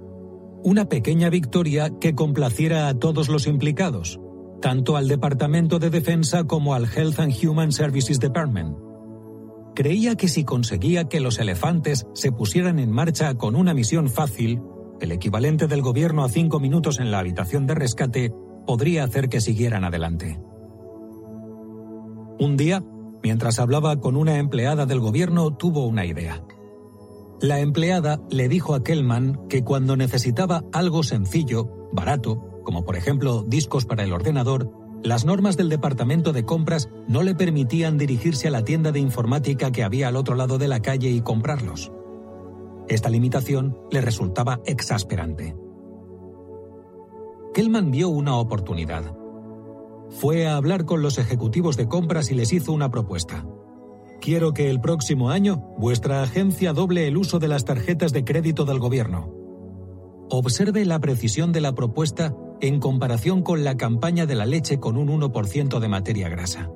Una 0.64 0.88
pequeña 0.88 1.28
victoria 1.28 1.90
que 2.00 2.14
complaciera 2.14 2.86
a 2.86 2.94
todos 2.94 3.28
los 3.28 3.48
implicados, 3.48 4.20
tanto 4.60 4.96
al 4.96 5.08
Departamento 5.08 5.80
de 5.80 5.90
Defensa 5.90 6.44
como 6.44 6.74
al 6.74 6.86
Health 6.86 7.18
and 7.18 7.34
Human 7.44 7.72
Services 7.72 8.20
Department. 8.20 8.76
Creía 9.74 10.14
que 10.14 10.28
si 10.28 10.44
conseguía 10.44 11.08
que 11.08 11.18
los 11.18 11.40
elefantes 11.40 12.06
se 12.14 12.30
pusieran 12.30 12.78
en 12.78 12.92
marcha 12.92 13.34
con 13.34 13.56
una 13.56 13.74
misión 13.74 14.08
fácil, 14.08 14.62
el 15.00 15.10
equivalente 15.10 15.66
del 15.66 15.82
gobierno 15.82 16.22
a 16.22 16.28
cinco 16.28 16.60
minutos 16.60 17.00
en 17.00 17.10
la 17.10 17.18
habitación 17.18 17.66
de 17.66 17.74
rescate, 17.74 18.32
podría 18.64 19.02
hacer 19.02 19.28
que 19.28 19.40
siguieran 19.40 19.82
adelante. 19.82 20.38
Un 22.38 22.56
día, 22.56 22.84
mientras 23.20 23.58
hablaba 23.58 23.98
con 23.98 24.16
una 24.16 24.38
empleada 24.38 24.86
del 24.86 25.00
gobierno, 25.00 25.56
tuvo 25.56 25.86
una 25.86 26.06
idea. 26.06 26.44
La 27.42 27.58
empleada 27.58 28.20
le 28.30 28.48
dijo 28.48 28.72
a 28.72 28.84
Kellman 28.84 29.48
que 29.48 29.64
cuando 29.64 29.96
necesitaba 29.96 30.62
algo 30.72 31.02
sencillo, 31.02 31.88
barato, 31.90 32.62
como 32.62 32.84
por 32.84 32.94
ejemplo 32.94 33.42
discos 33.42 33.84
para 33.84 34.04
el 34.04 34.12
ordenador, 34.12 34.70
las 35.02 35.24
normas 35.24 35.56
del 35.56 35.68
departamento 35.68 36.32
de 36.32 36.44
compras 36.44 36.88
no 37.08 37.24
le 37.24 37.34
permitían 37.34 37.98
dirigirse 37.98 38.46
a 38.46 38.52
la 38.52 38.62
tienda 38.62 38.92
de 38.92 39.00
informática 39.00 39.72
que 39.72 39.82
había 39.82 40.06
al 40.06 40.14
otro 40.14 40.36
lado 40.36 40.56
de 40.56 40.68
la 40.68 40.82
calle 40.82 41.10
y 41.10 41.20
comprarlos. 41.20 41.90
Esta 42.86 43.10
limitación 43.10 43.76
le 43.90 44.00
resultaba 44.02 44.60
exasperante. 44.64 45.56
Kellman 47.54 47.90
vio 47.90 48.08
una 48.08 48.36
oportunidad. 48.36 49.16
Fue 50.10 50.46
a 50.46 50.54
hablar 50.54 50.84
con 50.84 51.02
los 51.02 51.18
ejecutivos 51.18 51.76
de 51.76 51.88
compras 51.88 52.30
y 52.30 52.36
les 52.36 52.52
hizo 52.52 52.72
una 52.72 52.88
propuesta. 52.92 53.44
Quiero 54.22 54.54
que 54.54 54.70
el 54.70 54.80
próximo 54.80 55.30
año 55.30 55.56
vuestra 55.78 56.22
agencia 56.22 56.72
doble 56.72 57.08
el 57.08 57.16
uso 57.16 57.40
de 57.40 57.48
las 57.48 57.64
tarjetas 57.64 58.12
de 58.12 58.22
crédito 58.22 58.64
del 58.64 58.78
gobierno. 58.78 59.34
Observe 60.30 60.84
la 60.84 61.00
precisión 61.00 61.50
de 61.50 61.60
la 61.60 61.74
propuesta 61.74 62.32
en 62.60 62.78
comparación 62.78 63.42
con 63.42 63.64
la 63.64 63.76
campaña 63.76 64.24
de 64.24 64.36
la 64.36 64.46
leche 64.46 64.78
con 64.78 64.96
un 64.96 65.08
1% 65.08 65.80
de 65.80 65.88
materia 65.88 66.28
grasa. 66.28 66.70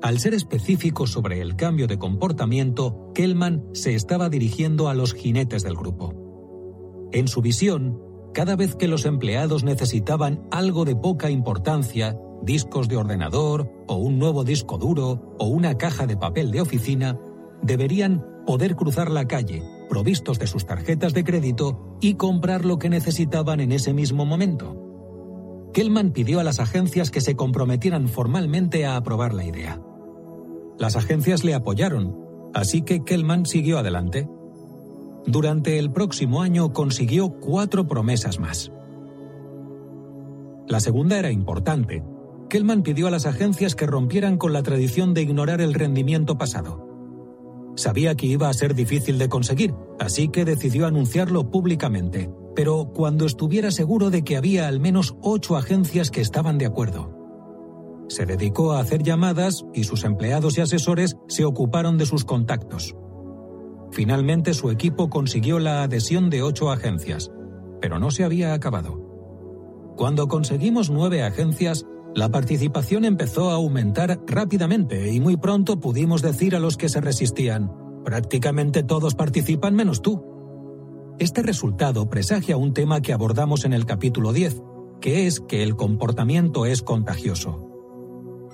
Al 0.00 0.18
ser 0.18 0.32
específico 0.32 1.06
sobre 1.06 1.42
el 1.42 1.56
cambio 1.56 1.86
de 1.88 1.98
comportamiento, 1.98 3.12
Kellman 3.14 3.62
se 3.74 3.94
estaba 3.94 4.30
dirigiendo 4.30 4.88
a 4.88 4.94
los 4.94 5.12
jinetes 5.12 5.62
del 5.62 5.76
grupo. 5.76 6.14
En 7.12 7.28
su 7.28 7.42
visión, 7.42 8.00
cada 8.32 8.56
vez 8.56 8.76
que 8.76 8.88
los 8.88 9.04
empleados 9.04 9.62
necesitaban 9.62 10.46
algo 10.50 10.86
de 10.86 10.96
poca 10.96 11.28
importancia, 11.28 12.18
discos 12.46 12.88
de 12.88 12.96
ordenador 12.96 13.70
o 13.86 13.96
un 13.96 14.18
nuevo 14.18 14.44
disco 14.44 14.78
duro 14.78 15.34
o 15.38 15.46
una 15.46 15.76
caja 15.76 16.06
de 16.06 16.16
papel 16.16 16.50
de 16.50 16.62
oficina, 16.62 17.18
deberían 17.60 18.24
poder 18.46 18.76
cruzar 18.76 19.10
la 19.10 19.26
calle, 19.26 19.62
provistos 19.90 20.38
de 20.38 20.46
sus 20.46 20.64
tarjetas 20.64 21.12
de 21.12 21.24
crédito, 21.24 21.98
y 22.00 22.14
comprar 22.14 22.64
lo 22.64 22.78
que 22.78 22.88
necesitaban 22.88 23.60
en 23.60 23.72
ese 23.72 23.92
mismo 23.92 24.24
momento. 24.24 24.82
Kellman 25.74 26.12
pidió 26.12 26.40
a 26.40 26.44
las 26.44 26.60
agencias 26.60 27.10
que 27.10 27.20
se 27.20 27.36
comprometieran 27.36 28.08
formalmente 28.08 28.86
a 28.86 28.96
aprobar 28.96 29.34
la 29.34 29.44
idea. 29.44 29.82
Las 30.78 30.96
agencias 30.96 31.44
le 31.44 31.54
apoyaron, 31.54 32.16
así 32.54 32.82
que 32.82 33.04
Kellman 33.04 33.44
siguió 33.44 33.78
adelante. 33.78 34.28
Durante 35.26 35.78
el 35.78 35.90
próximo 35.90 36.40
año 36.40 36.72
consiguió 36.72 37.40
cuatro 37.40 37.88
promesas 37.88 38.38
más. 38.38 38.70
La 40.68 40.80
segunda 40.80 41.18
era 41.18 41.30
importante. 41.30 42.02
Kellman 42.48 42.82
pidió 42.82 43.06
a 43.06 43.10
las 43.10 43.26
agencias 43.26 43.74
que 43.74 43.86
rompieran 43.86 44.38
con 44.38 44.52
la 44.52 44.62
tradición 44.62 45.14
de 45.14 45.22
ignorar 45.22 45.60
el 45.60 45.74
rendimiento 45.74 46.38
pasado. 46.38 46.86
Sabía 47.76 48.14
que 48.14 48.26
iba 48.26 48.48
a 48.48 48.54
ser 48.54 48.74
difícil 48.74 49.18
de 49.18 49.28
conseguir, 49.28 49.74
así 49.98 50.28
que 50.28 50.44
decidió 50.44 50.86
anunciarlo 50.86 51.50
públicamente 51.50 52.30
pero 52.56 52.90
cuando 52.92 53.26
estuviera 53.26 53.70
seguro 53.70 54.08
de 54.10 54.24
que 54.24 54.36
había 54.36 54.66
al 54.66 54.80
menos 54.80 55.14
ocho 55.20 55.56
agencias 55.56 56.10
que 56.10 56.22
estaban 56.22 56.56
de 56.56 56.64
acuerdo. 56.64 57.14
Se 58.08 58.24
dedicó 58.24 58.72
a 58.72 58.80
hacer 58.80 59.02
llamadas 59.02 59.66
y 59.74 59.84
sus 59.84 60.04
empleados 60.04 60.56
y 60.56 60.62
asesores 60.62 61.18
se 61.28 61.44
ocuparon 61.44 61.98
de 61.98 62.06
sus 62.06 62.24
contactos. 62.24 62.96
Finalmente 63.90 64.54
su 64.54 64.70
equipo 64.70 65.10
consiguió 65.10 65.58
la 65.58 65.82
adhesión 65.82 66.30
de 66.30 66.42
ocho 66.42 66.70
agencias, 66.70 67.30
pero 67.80 67.98
no 67.98 68.10
se 68.10 68.24
había 68.24 68.54
acabado. 68.54 69.02
Cuando 69.96 70.26
conseguimos 70.26 70.88
nueve 70.88 71.22
agencias, 71.22 71.84
la 72.16 72.30
participación 72.30 73.04
empezó 73.04 73.50
a 73.50 73.56
aumentar 73.56 74.18
rápidamente 74.26 75.12
y 75.12 75.20
muy 75.20 75.36
pronto 75.36 75.80
pudimos 75.80 76.22
decir 76.22 76.56
a 76.56 76.60
los 76.60 76.78
que 76.78 76.88
se 76.88 77.02
resistían, 77.02 77.70
prácticamente 78.06 78.82
todos 78.82 79.14
participan 79.14 79.74
menos 79.74 80.00
tú. 80.00 80.24
Este 81.18 81.42
resultado 81.42 82.08
presagia 82.08 82.56
un 82.56 82.72
tema 82.72 83.02
que 83.02 83.12
abordamos 83.12 83.66
en 83.66 83.74
el 83.74 83.84
capítulo 83.84 84.32
10, 84.32 84.62
que 84.98 85.26
es 85.26 85.40
que 85.40 85.62
el 85.62 85.76
comportamiento 85.76 86.64
es 86.64 86.80
contagioso. 86.80 87.68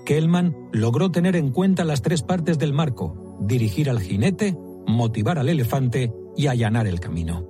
Kellman 0.04 0.56
logró 0.72 1.12
tener 1.12 1.37
en 1.37 1.52
cuenta 1.52 1.84
las 1.84 2.02
tres 2.02 2.22
partes 2.22 2.58
del 2.58 2.72
marco, 2.72 3.37
dirigir 3.42 3.88
al 3.88 4.00
jinete, 4.00 4.58
motivar 4.88 5.38
al 5.38 5.48
elefante 5.48 6.12
y 6.37 6.48
allanar 6.48 6.88
el 6.88 6.98
camino. 6.98 7.46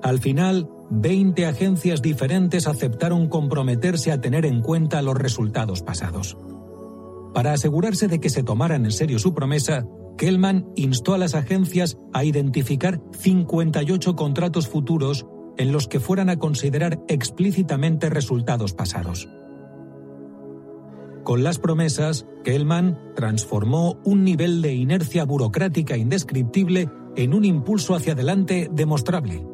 Al 0.00 0.20
final, 0.20 0.68
20 0.94 1.46
agencias 1.46 2.02
diferentes 2.02 2.66
aceptaron 2.66 3.26
comprometerse 3.28 4.12
a 4.12 4.20
tener 4.20 4.44
en 4.44 4.60
cuenta 4.60 5.00
los 5.00 5.16
resultados 5.16 5.80
pasados. 5.80 6.36
Para 7.32 7.54
asegurarse 7.54 8.08
de 8.08 8.20
que 8.20 8.28
se 8.28 8.42
tomaran 8.42 8.84
en 8.84 8.92
serio 8.92 9.18
su 9.18 9.32
promesa, 9.32 9.86
Kellman 10.18 10.66
instó 10.76 11.14
a 11.14 11.18
las 11.18 11.34
agencias 11.34 11.96
a 12.12 12.24
identificar 12.24 13.00
58 13.18 14.14
contratos 14.14 14.68
futuros 14.68 15.24
en 15.56 15.72
los 15.72 15.88
que 15.88 15.98
fueran 15.98 16.28
a 16.28 16.38
considerar 16.38 17.00
explícitamente 17.08 18.10
resultados 18.10 18.74
pasados. 18.74 19.30
Con 21.24 21.42
las 21.42 21.58
promesas, 21.58 22.26
Kellman 22.44 22.98
transformó 23.16 23.98
un 24.04 24.24
nivel 24.24 24.60
de 24.60 24.74
inercia 24.74 25.24
burocrática 25.24 25.96
indescriptible 25.96 26.90
en 27.16 27.32
un 27.32 27.46
impulso 27.46 27.94
hacia 27.94 28.12
adelante 28.12 28.68
demostrable. 28.70 29.51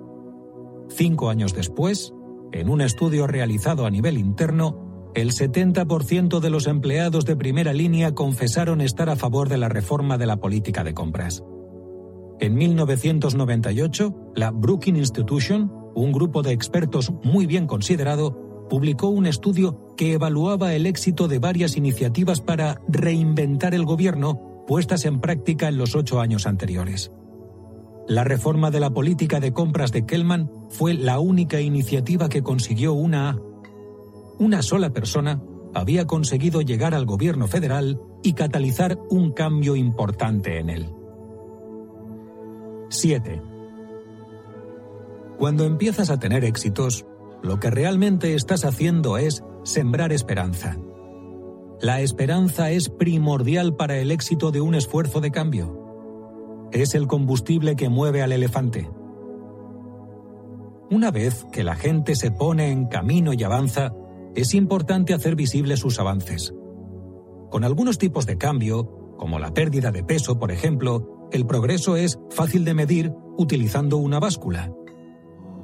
Cinco 0.88 1.31
años 1.31 1.55
después, 1.55 2.12
en 2.53 2.68
un 2.68 2.81
estudio 2.81 3.27
realizado 3.27 3.87
a 3.87 3.90
nivel 3.90 4.18
interno, 4.18 5.11
el 5.14 5.33
70% 5.33 6.40
de 6.40 6.51
los 6.51 6.66
empleados 6.66 7.24
de 7.24 7.37
primera 7.37 7.72
línea 7.72 8.14
confesaron 8.14 8.81
estar 8.81 9.11
a 9.11 9.16
favor 9.16 9.48
de 9.48 9.59
la 9.59 9.68
reforma 9.68 10.18
de 10.18 10.27
la 10.27 10.37
política 10.37 10.85
de 10.85 10.94
compras. 10.94 11.42
En 12.40 12.55
1998, 12.55 14.33
la 14.37 14.51
Brookings 14.51 14.98
Institution, 14.98 15.72
un 15.94 16.12
grupo 16.12 16.42
de 16.42 16.53
expertos 16.53 17.12
muy 17.24 17.46
bien 17.46 17.66
considerado, 17.66 18.66
publicó 18.68 19.09
un 19.09 19.27
estudio 19.27 19.94
que 19.96 20.12
evaluaba 20.12 20.74
el 20.74 20.87
éxito 20.87 21.27
de 21.27 21.38
varias 21.38 21.77
iniciativas 21.77 22.40
para 22.40 22.81
reinventar 22.87 23.74
el 23.74 23.85
gobierno 23.85 24.64
puestas 24.68 25.07
en 25.07 25.20
práctica 25.20 25.68
en 25.68 25.79
los 25.79 25.96
ocho 25.96 26.20
años 26.20 26.46
anteriores. 26.46 27.11
La 28.09 28.25
reforma 28.25 28.71
de 28.71 28.81
la 28.81 28.90
política 28.90 29.38
de 29.38 29.53
compras 29.53 29.92
de 29.92 30.07
Kellman 30.07 30.51
fue 30.71 30.94
la 30.94 31.21
única 31.21 31.61
iniciativa 31.61 32.29
que 32.29 32.42
consiguió 32.42 32.94
una 32.94 33.31
A 33.31 33.38
una 34.38 34.62
sola 34.62 34.90
persona 34.90 35.42
había 35.75 36.07
conseguido 36.07 36.62
llegar 36.62 36.94
al 36.94 37.07
gobierno 37.07 37.49
federal 37.49 38.01
y 38.23 38.35
catalizar 38.35 38.99
un 39.11 39.33
cambio 39.33 39.77
importante 39.77 40.59
en 40.59 40.71
él. 40.71 40.88
7. 42.88 43.42
Cuando 45.38 45.64
empiezas 45.64 46.11
a 46.11 46.18
tener 46.18 46.44
éxitos, 46.44 47.05
lo 47.42 47.61
que 47.61 47.71
realmente 47.71 48.35
estás 48.35 48.64
haciendo 48.64 49.18
es 49.18 49.44
sembrar 49.64 50.12
esperanza. 50.12 50.77
La 51.81 52.01
esperanza 52.01 52.71
es 52.71 52.88
primordial 52.88 53.77
para 53.77 53.99
el 53.99 54.11
éxito 54.11 54.51
de 54.51 54.61
un 54.61 54.75
esfuerzo 54.75 55.21
de 55.21 55.31
cambio. 55.31 55.88
Es 56.73 56.95
el 56.95 57.07
combustible 57.07 57.77
que 57.77 57.89
mueve 57.89 58.23
al 58.23 58.33
elefante. 58.33 58.91
Una 60.91 61.11
vez 61.11 61.45
que 61.53 61.65
la 61.65 61.75
gente 61.75 62.15
se 62.15 62.31
pone 62.31 62.71
en 62.71 62.87
camino 62.87 63.33
y 63.33 63.43
avanza, 63.43 63.95
es 64.35 64.55
importante 64.55 65.13
hacer 65.15 65.37
visibles 65.37 65.81
sus 65.81 65.99
avances. 65.99 66.55
Con 67.51 67.65
algunos 67.65 67.99
tipos 67.99 68.27
de 68.27 68.39
cambio, 68.39 69.15
como 69.17 69.39
la 69.39 69.53
pérdida 69.53 69.91
de 69.91 70.05
peso, 70.05 70.39
por 70.39 70.51
ejemplo, 70.51 71.29
el 71.33 71.47
progreso 71.47 71.97
es 71.97 72.19
fácil 72.31 72.65
de 72.65 72.75
medir 72.75 73.13
utilizando 73.37 73.99
una 73.99 74.19
báscula. 74.19 74.73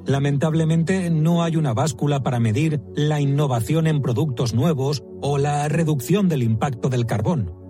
Lamentablemente 0.05 1.09
no 1.09 1.41
hay 1.41 1.55
una 1.55 1.73
báscula 1.73 2.21
para 2.21 2.39
medir 2.39 2.81
la 2.95 3.19
innovación 3.19 3.87
en 3.87 4.01
productos 4.01 4.53
nuevos 4.53 5.03
o 5.21 5.39
la 5.39 5.67
reducción 5.67 6.29
del 6.29 6.43
impacto 6.43 6.89
del 6.89 7.07
carbón. 7.07 7.64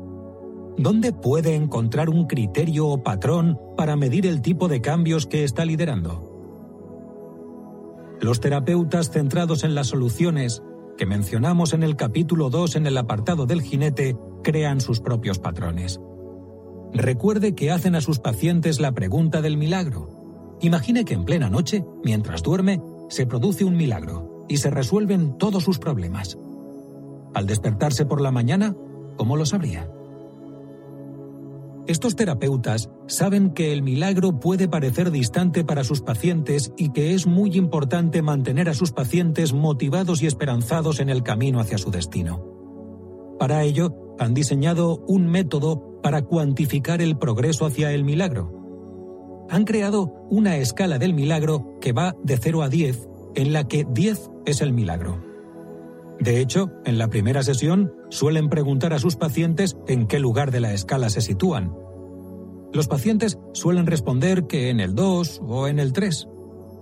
¿Dónde 0.78 1.14
puede 1.14 1.56
encontrar 1.56 2.10
un 2.10 2.28
criterio 2.28 2.88
o 2.88 3.04
patrón 3.04 3.60
para 3.78 3.96
medir 3.96 4.26
el 4.26 4.42
tipo 4.42 4.68
de 4.68 4.82
cambios 4.82 5.26
que 5.26 5.44
está 5.44 5.66
liderando? 5.66 6.32
Los 8.22 8.40
terapeutas 8.40 9.12
centrados 9.12 9.64
en 9.64 9.76
las 9.76 9.88
soluciones 9.88 10.62
que 10.98 11.06
mencionamos 11.06 11.74
en 11.74 11.84
el 11.84 11.96
capítulo 11.96 12.50
2 12.50 12.78
en 12.78 12.88
el 12.88 12.98
apartado 12.98 13.46
del 13.46 13.62
jinete, 13.62 14.18
crean 14.44 14.82
sus 14.82 15.02
propios 15.02 15.40
patrones. 15.40 16.00
Recuerde 16.94 17.56
que 17.56 17.72
hacen 17.72 17.96
a 17.96 18.02
sus 18.02 18.20
pacientes 18.20 18.80
la 18.80 18.94
pregunta 18.94 19.42
del 19.42 19.58
milagro. 19.58 20.58
Imagine 20.62 21.04
que 21.04 21.14
en 21.14 21.26
plena 21.26 21.50
noche, 21.50 21.84
mientras 22.04 22.44
duerme, 22.44 22.82
se 23.10 23.26
produce 23.26 23.66
un 23.66 23.76
milagro 23.76 24.46
y 24.48 24.58
se 24.58 24.70
resuelven 24.70 25.38
todos 25.38 25.64
sus 25.64 25.80
problemas. 25.80 26.38
Al 27.34 27.48
despertarse 27.48 28.06
por 28.06 28.22
la 28.22 28.32
mañana, 28.32 28.76
¿cómo 29.18 29.36
lo 29.36 29.46
sabría? 29.46 29.90
Estos 31.88 32.16
terapeutas 32.16 32.90
saben 33.06 33.52
que 33.52 33.72
el 33.72 33.84
milagro 33.84 34.40
puede 34.40 34.68
parecer 34.68 35.12
distante 35.12 35.64
para 35.64 35.84
sus 35.84 36.02
pacientes 36.02 36.74
y 36.78 36.92
que 36.92 37.14
es 37.14 37.28
muy 37.28 37.56
importante 37.56 38.24
mantener 38.24 38.70
a 38.70 38.74
sus 38.74 38.92
pacientes 38.92 39.54
motivados 39.54 40.24
y 40.24 40.26
esperanzados 40.26 41.00
en 41.00 41.10
el 41.10 41.22
camino 41.22 41.60
hacia 41.60 41.78
su 41.78 41.92
destino. 41.92 42.44
Para 43.38 43.64
ello, 43.64 43.96
han 44.18 44.34
diseñado 44.34 45.04
un 45.08 45.28
método 45.28 46.02
para 46.02 46.24
cuantificar 46.24 47.02
el 47.02 47.18
progreso 47.18 47.66
hacia 47.66 47.92
el 47.92 48.04
milagro. 48.04 49.46
Han 49.50 49.66
creado 49.66 50.12
una 50.32 50.58
escala 50.58 50.98
del 50.98 51.14
milagro 51.14 51.78
que 51.82 51.92
va 51.92 52.16
de 52.24 52.38
0 52.38 52.64
a 52.64 52.70
10, 52.70 53.08
en 53.36 53.54
la 53.54 53.68
que 53.68 53.86
10 53.88 54.32
es 54.46 54.62
el 54.62 54.74
milagro. 54.74 55.25
De 56.20 56.40
hecho, 56.40 56.72
en 56.86 56.98
la 56.98 57.10
primera 57.10 57.44
sesión 57.44 57.94
suelen 58.10 58.50
preguntar 58.50 58.94
a 58.94 59.00
sus 59.00 59.16
pacientes 59.16 59.78
en 59.88 60.08
qué 60.08 60.20
lugar 60.20 60.52
de 60.52 60.62
la 60.62 60.74
escala 60.74 61.10
se 61.10 61.22
sitúan. 61.22 61.74
Los 62.74 62.88
pacientes 62.88 63.38
suelen 63.54 63.86
responder 63.86 64.48
que 64.48 64.70
en 64.70 64.80
el 64.80 64.96
2 64.96 65.42
o 65.46 65.68
en 65.68 65.80
el 65.80 65.94
3, 65.94 66.28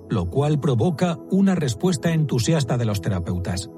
lo 0.10 0.30
cual 0.30 0.60
provoca 0.60 1.18
una 1.32 1.56
respuesta 1.56 2.14
entusiasta 2.14 2.78
de 2.78 2.86
los 2.86 3.02
terapeutas. 3.02 3.70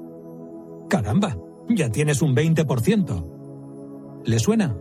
Caramba, 0.88 1.36
ya 1.68 1.90
tienes 1.90 2.22
un 2.22 2.34
20%. 2.34 4.22
¿Le 4.24 4.38
suena? 4.38 4.76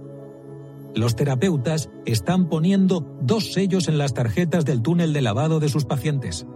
Los 0.93 1.15
terapeutas 1.15 1.89
están 2.05 2.47
poniendo 2.47 3.17
dos 3.21 3.51
sellos 3.53 3.87
en 3.87 3.97
las 3.97 4.13
tarjetas 4.13 4.65
del 4.65 4.81
túnel 4.81 5.11
de 5.11 5.21
lavado 5.21 5.59
de 5.59 5.69
sus 5.69 5.85
pacientes. 5.85 6.47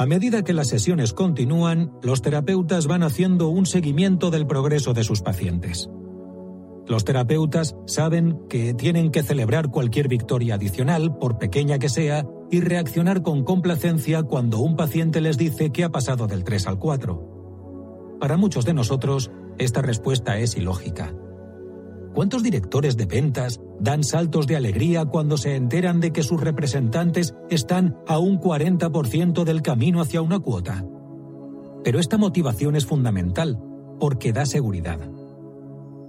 A 0.00 0.06
medida 0.06 0.42
que 0.42 0.54
las 0.54 0.68
sesiones 0.68 1.12
continúan, 1.12 1.92
los 2.02 2.22
terapeutas 2.22 2.86
van 2.86 3.02
haciendo 3.02 3.50
un 3.50 3.66
seguimiento 3.66 4.30
del 4.30 4.46
progreso 4.46 4.94
de 4.94 5.04
sus 5.04 5.20
pacientes. 5.20 5.90
Los 6.86 7.04
terapeutas 7.04 7.76
saben 7.84 8.38
que 8.48 8.72
tienen 8.72 9.10
que 9.10 9.22
celebrar 9.22 9.68
cualquier 9.68 10.08
victoria 10.08 10.54
adicional, 10.54 11.18
por 11.18 11.36
pequeña 11.36 11.78
que 11.78 11.90
sea, 11.90 12.24
y 12.50 12.62
reaccionar 12.62 13.20
con 13.20 13.44
complacencia 13.44 14.22
cuando 14.22 14.60
un 14.60 14.74
paciente 14.74 15.20
les 15.20 15.36
dice 15.36 15.70
que 15.70 15.84
ha 15.84 15.90
pasado 15.90 16.26
del 16.26 16.44
3 16.44 16.68
al 16.68 16.78
4. 16.78 18.16
Para 18.18 18.38
muchos 18.38 18.64
de 18.64 18.72
nosotros, 18.72 19.30
esta 19.58 19.82
respuesta 19.82 20.38
es 20.38 20.56
ilógica. 20.56 21.12
¿Cuántos 22.14 22.42
directores 22.42 22.96
de 22.96 23.06
ventas 23.06 23.60
dan 23.78 24.02
saltos 24.02 24.46
de 24.46 24.56
alegría 24.56 25.04
cuando 25.04 25.36
se 25.36 25.54
enteran 25.54 26.00
de 26.00 26.12
que 26.12 26.22
sus 26.22 26.40
representantes 26.40 27.34
están 27.50 27.96
a 28.08 28.18
un 28.18 28.40
40% 28.40 29.44
del 29.44 29.62
camino 29.62 30.00
hacia 30.00 30.20
una 30.20 30.40
cuota? 30.40 30.84
Pero 31.84 32.00
esta 32.00 32.18
motivación 32.18 32.74
es 32.76 32.84
fundamental 32.84 33.58
porque 34.00 34.32
da 34.32 34.44
seguridad. 34.44 34.98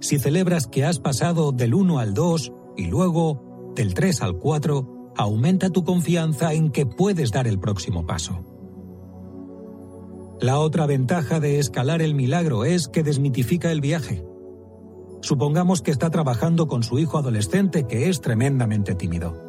Si 0.00 0.18
celebras 0.18 0.66
que 0.66 0.84
has 0.84 0.98
pasado 0.98 1.52
del 1.52 1.74
1 1.74 1.98
al 2.00 2.14
2 2.14 2.52
y 2.76 2.86
luego 2.86 3.72
del 3.76 3.94
3 3.94 4.22
al 4.22 4.38
4, 4.38 5.12
aumenta 5.16 5.70
tu 5.70 5.84
confianza 5.84 6.52
en 6.52 6.70
que 6.70 6.86
puedes 6.86 7.30
dar 7.30 7.46
el 7.46 7.60
próximo 7.60 8.04
paso. 8.06 8.44
La 10.40 10.58
otra 10.58 10.86
ventaja 10.86 11.38
de 11.38 11.60
escalar 11.60 12.02
el 12.02 12.14
milagro 12.14 12.64
es 12.64 12.88
que 12.88 13.04
desmitifica 13.04 13.70
el 13.70 13.80
viaje. 13.80 14.24
Supongamos 15.22 15.82
que 15.82 15.92
está 15.92 16.10
trabajando 16.10 16.66
con 16.66 16.82
su 16.82 16.98
hijo 16.98 17.16
adolescente 17.16 17.86
que 17.86 18.08
es 18.08 18.20
tremendamente 18.20 18.96
tímido. 18.96 19.40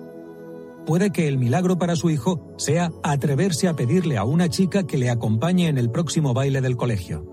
Puede 0.86 1.12
que 1.12 1.28
el 1.28 1.40
milagro 1.40 1.80
para 1.80 1.96
su 1.96 2.12
hijo 2.12 2.54
sea 2.58 2.92
atreverse 3.02 3.68
a 3.68 3.76
pedirle 3.76 4.18
a 4.18 4.24
una 4.24 4.50
chica 4.50 4.86
que 4.86 4.98
le 4.98 5.10
acompañe 5.10 5.68
en 5.68 5.80
el 5.80 5.90
próximo 5.90 6.34
baile 6.36 6.62
del 6.62 6.78
colegio. 6.78 7.26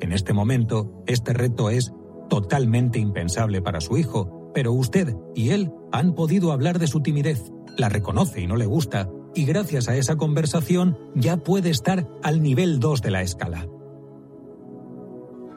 En 0.00 0.12
este 0.12 0.32
momento, 0.32 1.04
este 1.06 1.34
reto 1.34 1.68
es 1.68 1.92
totalmente 2.30 2.98
impensable 2.98 3.60
para 3.60 3.82
su 3.82 3.98
hijo, 3.98 4.50
pero 4.54 4.72
usted 4.72 5.14
y 5.34 5.50
él 5.50 5.72
han 5.92 6.14
podido 6.14 6.52
hablar 6.52 6.78
de 6.78 6.86
su 6.86 7.02
timidez, 7.02 7.52
la 7.76 7.90
reconoce 7.90 8.40
y 8.40 8.46
no 8.46 8.56
le 8.56 8.64
gusta, 8.64 9.10
y 9.34 9.44
gracias 9.44 9.88
a 9.88 9.96
esa 9.96 10.16
conversación 10.16 10.96
ya 11.14 11.36
puede 11.36 11.68
estar 11.68 12.08
al 12.22 12.42
nivel 12.42 12.80
2 12.80 13.02
de 13.02 13.10
la 13.10 13.22
escala. 13.22 13.68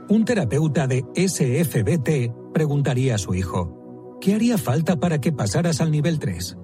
Un 0.08 0.24
terapeuta 0.24 0.86
de 0.86 1.04
SFBT 1.16 2.54
preguntaría 2.54 3.16
a 3.16 3.18
su 3.18 3.34
hijo, 3.34 4.18
¿qué 4.22 4.36
haría 4.36 4.60
falta 4.60 4.98
para 4.98 5.20
que 5.20 5.32
pasaras 5.32 5.82
al 5.82 5.90
nivel 5.90 6.20
3? 6.20 6.58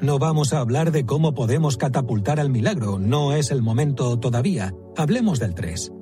No 0.00 0.18
vamos 0.18 0.52
a 0.52 0.58
hablar 0.58 0.90
de 0.90 1.06
cómo 1.06 1.32
podemos 1.32 1.76
catapultar 1.76 2.40
al 2.40 2.50
milagro, 2.50 2.98
no 2.98 3.34
es 3.34 3.52
el 3.52 3.62
momento 3.62 4.18
todavía, 4.18 4.74
hablemos 4.96 5.38
del 5.38 5.54
3. 5.54 5.92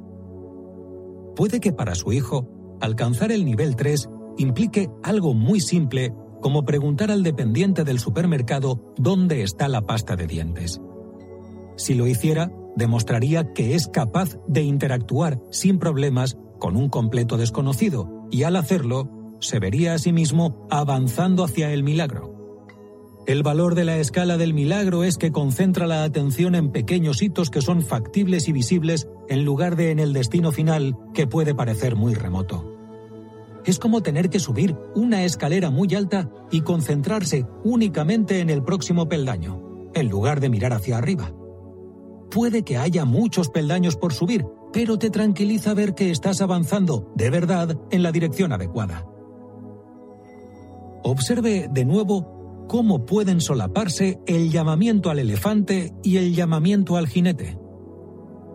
Puede 1.37 1.61
que 1.61 1.73
para 1.73 1.95
su 1.95 2.15
hijo 2.15 2.49
alcanzar 2.81 3.31
el 3.31 3.45
nivel 3.45 3.77
3 3.77 4.09
implique 4.39 4.89
algo 5.03 5.35
muy 5.35 5.61
simple 5.61 6.15
como 6.41 6.65
preguntar 6.65 7.11
al 7.11 7.25
dependiente 7.25 7.85
del 7.85 7.99
supermercado 7.99 8.95
dónde 8.97 9.43
está 9.43 9.69
la 9.69 9.83
pasta 9.83 10.17
de 10.17 10.27
dientes. 10.27 10.81
Si 11.77 11.93
lo 11.93 12.07
hiciera, 12.07 12.51
demostraría 12.76 13.52
que 13.52 13.74
es 13.74 13.88
capaz 13.88 14.38
de 14.46 14.62
interactuar 14.62 15.40
sin 15.50 15.78
problemas 15.78 16.37
con 16.59 16.76
un 16.76 16.88
completo 16.88 17.37
desconocido 17.37 18.26
y 18.31 18.42
al 18.42 18.57
hacerlo, 18.57 19.37
se 19.40 19.59
vería 19.59 19.94
a 19.94 19.98
sí 19.98 20.12
mismo 20.12 20.66
avanzando 20.70 21.44
hacia 21.44 21.72
el 21.72 21.83
milagro. 21.83 22.35
El 23.26 23.42
valor 23.42 23.74
de 23.74 23.85
la 23.85 23.98
escala 23.98 24.38
del 24.38 24.54
milagro 24.54 25.04
es 25.04 25.18
que 25.18 25.33
concentra 25.33 25.87
la 25.87 26.02
atención 26.02 26.54
en 26.54 26.72
pequeños 26.72 27.20
hitos 27.20 27.50
que 27.50 27.61
son 27.61 27.83
factibles 27.83 28.48
y 28.48 28.52
visibles 28.52 29.07
en 29.28 29.44
lugar 29.44 29.76
de 29.76 29.90
en 29.90 29.98
el 29.98 30.14
destino 30.14 30.50
final 30.50 30.96
que 31.12 31.26
puede 31.26 31.54
parecer 31.54 31.94
muy 31.94 32.14
remoto. 32.14 32.74
Es 33.66 33.78
como 33.78 34.02
tener 34.02 34.31
que 34.31 34.40
subir 34.40 34.76
una 34.94 35.24
escalera 35.24 35.68
muy 35.68 35.94
alta 35.94 36.31
y 36.50 36.62
concentrarse 36.62 37.44
únicamente 37.64 38.40
en 38.40 38.48
el 38.48 38.62
próximo 38.62 39.11
peldaño, 39.11 39.90
en 39.94 40.09
lugar 40.09 40.40
de 40.40 40.48
mirar 40.48 40.72
hacia 40.72 40.96
arriba. 40.96 41.31
Puede 42.31 42.62
que 42.62 42.77
haya 42.77 43.05
muchos 43.05 43.49
peldaños 43.49 43.97
por 43.97 44.12
subir, 44.12 44.45
pero 44.73 44.99
te 44.99 45.11
tranquiliza 45.11 45.73
ver 45.73 45.95
que 45.95 46.11
estás 46.11 46.41
avanzando 46.41 47.11
de 47.14 47.31
verdad 47.31 47.79
en 47.91 48.03
la 48.03 48.12
dirección 48.12 48.53
adecuada. 48.53 49.07
Observe 51.03 51.69
de 51.73 51.85
nuevo 51.87 52.67
cómo 52.69 53.07
pueden 53.07 53.41
solaparse 53.41 54.21
el 54.27 54.51
llamamiento 54.51 55.09
al 55.09 55.21
elefante 55.21 55.95
y 56.03 56.19
el 56.19 56.35
llamamiento 56.35 56.97
al 56.97 57.09
jinete. 57.09 57.59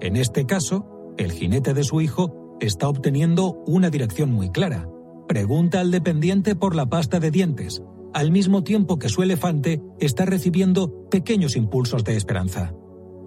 En 0.02 0.18
este 0.18 0.46
caso, 0.46 1.14
el 1.18 1.32
jinete 1.32 1.74
de 1.74 1.84
su 1.84 2.00
hijo 2.00 2.58
está 2.60 2.88
obteniendo 2.88 3.64
una 3.66 3.90
dirección 3.90 4.32
muy 4.32 4.52
clara. 4.52 4.88
Pregunta 5.28 5.80
al 5.80 5.90
dependiente 5.90 6.56
por 6.56 6.76
la 6.76 6.86
pasta 6.86 7.20
de 7.20 7.32
dientes, 7.32 7.82
al 8.14 8.30
mismo 8.30 8.64
tiempo 8.64 9.00
que 9.00 9.10
su 9.10 9.24
elefante 9.24 9.82
está 10.00 10.26
recibiendo 10.26 11.10
pequeños 11.10 11.56
impulsos 11.56 12.04
de 12.04 12.16
esperanza 12.18 12.76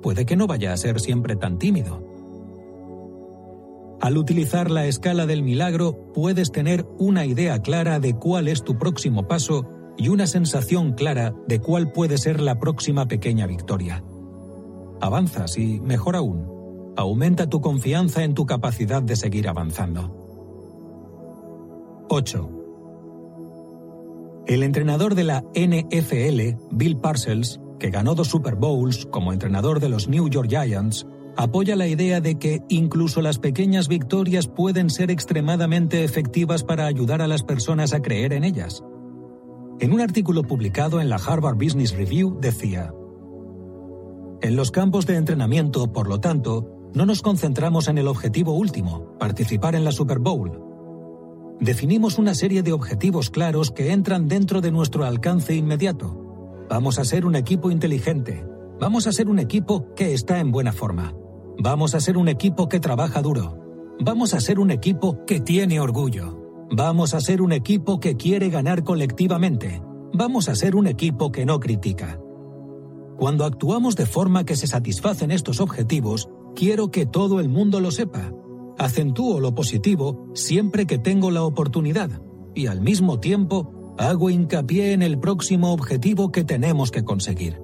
puede 0.03 0.27
que 0.27 0.37
no 0.37 0.47
vaya 0.47 0.73
a 0.73 0.77
ser 0.77 1.01
siempre 1.01 1.37
tan 1.37 1.59
tímido. 1.59 2.03
Al 4.01 4.19
utilizar 4.19 4.71
la 4.71 4.87
escala 4.87 5.27
del 5.27 5.43
milagro, 5.43 6.13
puedes 6.13 6.53
tener 6.53 6.87
una 6.99 7.25
idea 7.25 7.61
clara 7.61 7.99
de 7.99 8.15
cuál 8.15 8.47
es 8.47 8.63
tu 8.63 8.79
próximo 8.79 9.27
paso 9.27 9.67
y 9.97 10.09
una 10.09 10.27
sensación 10.27 10.93
clara 10.93 11.35
de 11.49 11.61
cuál 11.61 11.93
puede 11.93 12.19
ser 12.19 12.41
la 12.41 12.59
próxima 12.59 13.09
pequeña 13.09 13.47
victoria. 13.47 14.05
Avanzas 15.01 15.57
y, 15.57 15.81
mejor 15.81 16.17
aún, 16.17 16.93
aumenta 16.97 17.49
tu 17.49 17.61
confianza 17.61 18.23
en 18.25 18.35
tu 18.35 18.47
capacidad 18.47 19.03
de 19.03 19.17
seguir 19.17 19.49
avanzando. 19.49 20.27
8. 22.09 22.51
El 24.47 24.63
entrenador 24.63 25.15
de 25.15 25.25
la 25.25 25.45
NFL, 25.55 26.59
Bill 26.71 26.97
Parcells, 26.99 27.61
que 27.79 27.91
ganó 27.91 28.15
dos 28.15 28.29
Super 28.29 28.55
Bowls 28.55 29.07
como 29.07 29.33
entrenador 29.33 29.81
de 29.81 29.89
los 29.89 30.09
New 30.09 30.29
York 30.29 30.49
Giants, 30.49 31.07
apoya 31.37 31.77
la 31.77 31.87
idea 31.87 32.21
de 32.21 32.39
que 32.39 32.62
incluso 32.69 33.21
las 33.21 33.39
pequeñas 33.39 33.89
victorias 33.89 34.47
pueden 34.47 34.91
ser 34.91 35.11
extremadamente 35.11 36.05
efectivas 36.05 36.65
para 36.65 36.87
ayudar 36.87 37.21
a 37.21 37.29
las 37.29 37.43
personas 37.43 37.93
a 37.93 38.01
creer 38.01 38.33
en 38.33 38.45
ellas. 38.45 38.83
En 39.79 39.93
un 39.93 40.01
artículo 40.01 40.43
publicado 40.43 41.01
en 41.01 41.11
la 41.11 41.17
Harvard 41.17 41.57
Business 41.57 41.95
Review 41.95 42.39
decía, 42.41 42.93
En 44.41 44.57
los 44.57 44.71
campos 44.71 45.07
de 45.07 45.17
entrenamiento, 45.17 45.93
por 45.93 46.09
lo 46.09 46.19
tanto, 46.19 46.91
no 46.95 47.05
nos 47.05 47.21
concentramos 47.21 47.89
en 47.89 47.99
el 47.99 48.09
objetivo 48.09 48.53
último, 48.53 49.19
participar 49.19 49.75
en 49.75 49.85
la 49.85 49.93
Super 49.93 50.19
Bowl. 50.19 50.62
Definimos 51.61 52.19
una 52.19 52.35
serie 52.35 52.62
de 52.62 52.73
objetivos 52.73 53.29
claros 53.29 53.71
que 53.71 53.93
entran 53.93 54.29
dentro 54.29 54.62
de 54.62 54.71
nuestro 54.71 55.05
alcance 55.05 55.55
inmediato 55.55 56.26
Vamos 56.69 56.99
a 56.99 57.05
ser 57.05 57.25
un 57.27 57.37
equipo 57.37 57.71
inteligente. 57.71 58.45
Vamos 58.81 59.07
a 59.07 59.13
ser 59.13 59.29
un 59.29 59.39
equipo 59.39 59.95
que 59.95 60.13
está 60.13 60.41
en 60.41 60.51
buena 60.51 60.73
forma. 60.73 61.15
Vamos 61.59 61.95
a 61.95 62.01
ser 62.01 62.19
un 62.19 62.29
equipo 62.29 62.69
que 62.69 62.81
trabaja 62.81 63.23
duro. 63.23 63.59
Vamos 64.01 64.35
a 64.35 64.41
ser 64.41 64.59
un 64.59 64.71
equipo 64.71 65.25
que 65.27 65.41
tiene 65.41 65.79
orgullo. 65.79 66.67
Vamos 66.71 67.15
a 67.15 67.21
ser 67.21 67.41
un 67.41 67.53
equipo 67.53 68.01
que 68.01 68.17
quiere 68.17 68.51
ganar 68.51 68.83
colectivamente. 68.83 69.81
Vamos 70.13 70.49
a 70.49 70.57
ser 70.57 70.75
un 70.75 70.89
equipo 70.89 71.31
que 71.31 71.47
no 71.47 71.61
critica. 71.61 72.19
Cuando 73.17 73.45
actuamos 73.45 73.95
de 73.95 74.07
forma 74.07 74.45
que 74.45 74.57
se 74.57 74.67
satisfacen 74.67 75.31
estos 75.31 75.61
objetivos, 75.61 76.29
quiero 76.57 76.91
que 76.91 77.07
todo 77.07 77.39
el 77.39 77.49
mundo 77.49 77.81
lo 77.81 77.93
sepa. 77.93 78.33
Acentúo 78.77 79.41
lo 79.41 79.55
positivo 79.55 80.27
siempre 80.35 80.87
que 80.87 80.99
tengo 80.99 81.31
la 81.31 81.45
oportunidad 81.45 82.11
y 82.55 82.67
al 82.67 82.81
mismo 82.81 83.21
tiempo 83.21 83.76
hago 83.99 84.31
hincapié 84.31 84.93
en 84.93 85.03
el 85.03 85.19
próximo 85.19 85.73
objetivo 85.73 86.31
que 86.31 86.45
tenemos 86.45 86.91
que 86.91 87.05
conseguir. 87.05 87.61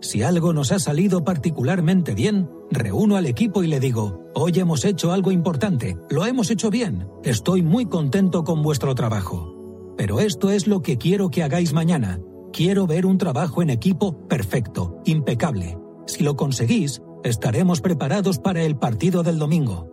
Si 0.00 0.22
algo 0.22 0.52
nos 0.52 0.72
ha 0.72 0.78
salido 0.78 1.24
particularmente 1.24 2.14
bien, 2.14 2.48
reúno 2.70 3.16
al 3.16 3.26
equipo 3.26 3.62
y 3.62 3.66
le 3.66 3.80
digo, 3.80 4.24
hoy 4.34 4.52
hemos 4.56 4.84
hecho 4.84 5.12
algo 5.12 5.30
importante, 5.30 5.98
lo 6.08 6.24
hemos 6.24 6.50
hecho 6.50 6.70
bien, 6.70 7.06
estoy 7.22 7.62
muy 7.62 7.84
contento 7.86 8.42
con 8.44 8.62
vuestro 8.62 8.94
trabajo. 8.94 9.54
Pero 9.98 10.20
esto 10.20 10.50
es 10.50 10.66
lo 10.66 10.80
que 10.80 10.96
quiero 10.96 11.30
que 11.30 11.42
hagáis 11.42 11.74
mañana. 11.74 12.20
Quiero 12.52 12.86
ver 12.86 13.04
un 13.04 13.18
trabajo 13.18 13.60
en 13.60 13.68
equipo 13.68 14.26
perfecto, 14.26 15.02
impecable. 15.04 15.78
Si 16.06 16.24
lo 16.24 16.36
conseguís, 16.36 17.02
estaremos 17.22 17.82
preparados 17.82 18.38
para 18.38 18.62
el 18.62 18.76
partido 18.76 19.22
del 19.22 19.38
domingo. 19.38 19.90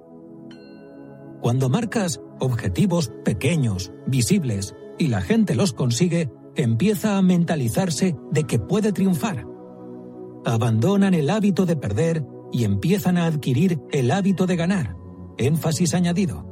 Cuando 1.41 1.67
marcas 1.67 2.21
objetivos 2.39 3.11
pequeños, 3.25 3.91
visibles, 4.07 4.73
y 4.97 5.07
la 5.07 5.21
gente 5.21 5.55
los 5.55 5.73
consigue, 5.73 6.29
empieza 6.55 7.17
a 7.17 7.21
mentalizarse 7.21 8.15
de 8.31 8.43
que 8.45 8.59
puede 8.59 8.91
triunfar 8.91 9.45
abandonan 10.47 11.13
el 11.13 11.29
hábito 11.29 11.65
de 11.65 11.75
perder 11.75 12.25
y 12.53 12.63
empiezan 12.63 13.17
a 13.17 13.25
adquirir 13.25 13.81
el 13.91 14.11
hábito 14.11 14.45
de 14.45 14.55
ganar. 14.55 14.95
Énfasis 15.37 15.93
añadido. 15.93 16.45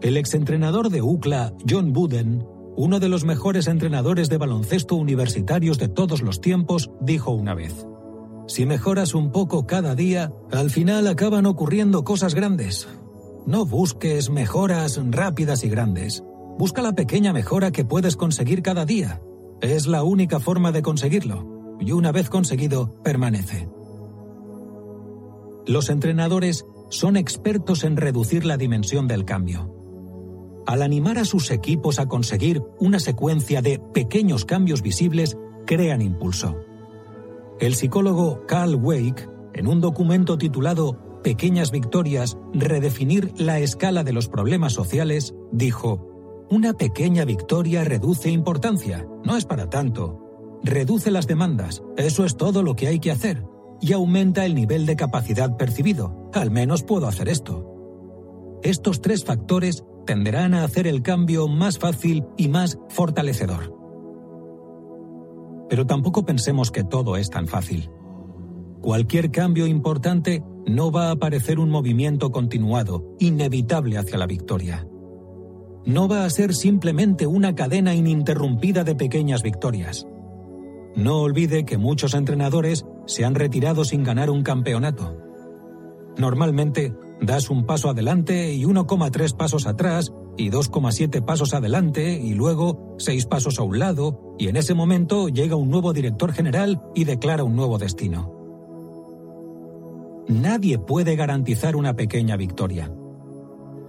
El 0.00 0.16
exentrenador 0.16 0.90
de 0.90 1.02
UCLA, 1.02 1.54
John 1.68 1.92
Wooden, 1.96 2.46
uno 2.76 3.00
de 3.00 3.08
los 3.08 3.24
mejores 3.24 3.66
entrenadores 3.66 4.28
de 4.28 4.38
baloncesto 4.38 4.94
universitarios 4.94 5.78
de 5.78 5.88
todos 5.88 6.22
los 6.22 6.40
tiempos, 6.40 6.92
dijo 7.00 7.32
una 7.32 7.54
vez, 7.54 7.86
Si 8.46 8.66
mejoras 8.66 9.14
un 9.14 9.32
poco 9.32 9.66
cada 9.66 9.96
día, 9.96 10.32
al 10.52 10.70
final 10.70 11.08
acaban 11.08 11.46
ocurriendo 11.46 12.04
cosas 12.04 12.36
grandes. 12.36 12.86
No 13.46 13.66
busques 13.66 14.30
mejoras 14.30 15.00
rápidas 15.10 15.64
y 15.64 15.68
grandes. 15.68 16.22
Busca 16.58 16.80
la 16.80 16.94
pequeña 16.94 17.32
mejora 17.32 17.70
que 17.70 17.84
puedes 17.84 18.16
conseguir 18.16 18.62
cada 18.62 18.86
día. 18.86 19.20
Es 19.60 19.86
la 19.86 20.02
única 20.02 20.40
forma 20.40 20.72
de 20.72 20.82
conseguirlo 20.82 21.76
y 21.80 21.92
una 21.92 22.12
vez 22.12 22.30
conseguido, 22.30 23.02
permanece. 23.02 23.68
Los 25.66 25.90
entrenadores 25.90 26.64
son 26.88 27.16
expertos 27.16 27.84
en 27.84 27.96
reducir 27.96 28.44
la 28.44 28.56
dimensión 28.56 29.06
del 29.06 29.24
cambio. 29.24 29.72
Al 30.66 30.82
animar 30.82 31.18
a 31.18 31.24
sus 31.24 31.50
equipos 31.50 31.98
a 31.98 32.06
conseguir 32.06 32.62
una 32.80 33.00
secuencia 33.00 33.60
de 33.60 33.78
pequeños 33.92 34.44
cambios 34.44 34.82
visibles, 34.82 35.36
crean 35.66 36.00
impulso. 36.00 36.56
El 37.60 37.74
psicólogo 37.74 38.46
Carl 38.46 38.76
Wake, 38.76 39.28
en 39.54 39.66
un 39.66 39.80
documento 39.80 40.38
titulado 40.38 41.20
Pequeñas 41.22 41.70
Victorias, 41.70 42.38
redefinir 42.52 43.32
la 43.36 43.58
escala 43.58 44.04
de 44.04 44.12
los 44.12 44.28
problemas 44.28 44.72
sociales, 44.72 45.34
dijo, 45.52 46.15
Una 46.48 46.74
pequeña 46.74 47.24
victoria 47.24 47.82
reduce 47.82 48.30
importancia, 48.30 49.04
no 49.24 49.36
es 49.36 49.44
para 49.44 49.68
tanto, 49.68 50.60
reduce 50.62 51.10
las 51.10 51.26
demandas, 51.26 51.82
eso 51.96 52.24
es 52.24 52.36
todo 52.36 52.62
lo 52.62 52.76
que 52.76 52.86
hay 52.86 53.00
que 53.00 53.10
hacer, 53.10 53.44
y 53.80 53.92
aumenta 53.92 54.46
el 54.46 54.54
nivel 54.54 54.86
de 54.86 54.94
capacidad 54.94 55.56
percibido, 55.56 56.30
al 56.32 56.52
menos 56.52 56.84
puedo 56.84 57.08
hacer 57.08 57.28
esto. 57.28 58.60
Estos 58.62 59.00
tres 59.00 59.24
factores 59.24 59.84
tenderán 60.06 60.54
a 60.54 60.62
hacer 60.62 60.86
el 60.86 61.02
cambio 61.02 61.48
más 61.48 61.78
fácil 61.78 62.24
y 62.36 62.46
más 62.46 62.78
fortalecedor. 62.90 63.74
Pero 65.68 65.84
tampoco 65.84 66.24
pensemos 66.24 66.70
que 66.70 66.84
todo 66.84 67.16
es 67.16 67.28
tan 67.28 67.48
fácil. 67.48 67.90
Cualquier 68.80 69.32
cambio 69.32 69.66
importante 69.66 70.44
no 70.64 70.92
va 70.92 71.10
a 71.10 71.16
parecer 71.16 71.58
un 71.58 71.70
movimiento 71.70 72.30
continuado, 72.30 73.16
inevitable 73.18 73.98
hacia 73.98 74.16
la 74.16 74.26
victoria. 74.26 74.86
No 75.86 76.08
va 76.08 76.24
a 76.24 76.30
ser 76.30 76.52
simplemente 76.52 77.28
una 77.28 77.54
cadena 77.54 77.94
ininterrumpida 77.94 78.82
de 78.82 78.96
pequeñas 78.96 79.42
victorias. 79.42 80.04
No 80.96 81.20
olvide 81.20 81.64
que 81.64 81.78
muchos 81.78 82.14
entrenadores 82.14 82.84
se 83.06 83.24
han 83.24 83.36
retirado 83.36 83.84
sin 83.84 84.02
ganar 84.02 84.28
un 84.28 84.42
campeonato. 84.42 85.16
Normalmente, 86.18 86.92
das 87.20 87.50
un 87.50 87.66
paso 87.66 87.88
adelante 87.88 88.52
y 88.52 88.64
1,3 88.64 89.36
pasos 89.36 89.68
atrás 89.68 90.12
y 90.36 90.50
2,7 90.50 91.24
pasos 91.24 91.54
adelante 91.54 92.20
y 92.20 92.34
luego 92.34 92.96
6 92.98 93.26
pasos 93.26 93.60
a 93.60 93.62
un 93.62 93.78
lado 93.78 94.34
y 94.38 94.48
en 94.48 94.56
ese 94.56 94.74
momento 94.74 95.28
llega 95.28 95.54
un 95.54 95.70
nuevo 95.70 95.92
director 95.92 96.32
general 96.32 96.82
y 96.96 97.04
declara 97.04 97.44
un 97.44 97.54
nuevo 97.54 97.78
destino. 97.78 98.32
Nadie 100.26 100.78
puede 100.78 101.14
garantizar 101.14 101.76
una 101.76 101.94
pequeña 101.94 102.36
victoria. 102.36 102.90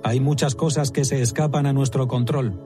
Hay 0.04 0.20
muchas 0.20 0.56
cosas 0.56 0.92
que 0.92 1.06
se 1.06 1.22
escapan 1.22 1.66
a 1.66 1.74
nuestro 1.74 2.08
control, 2.08 2.62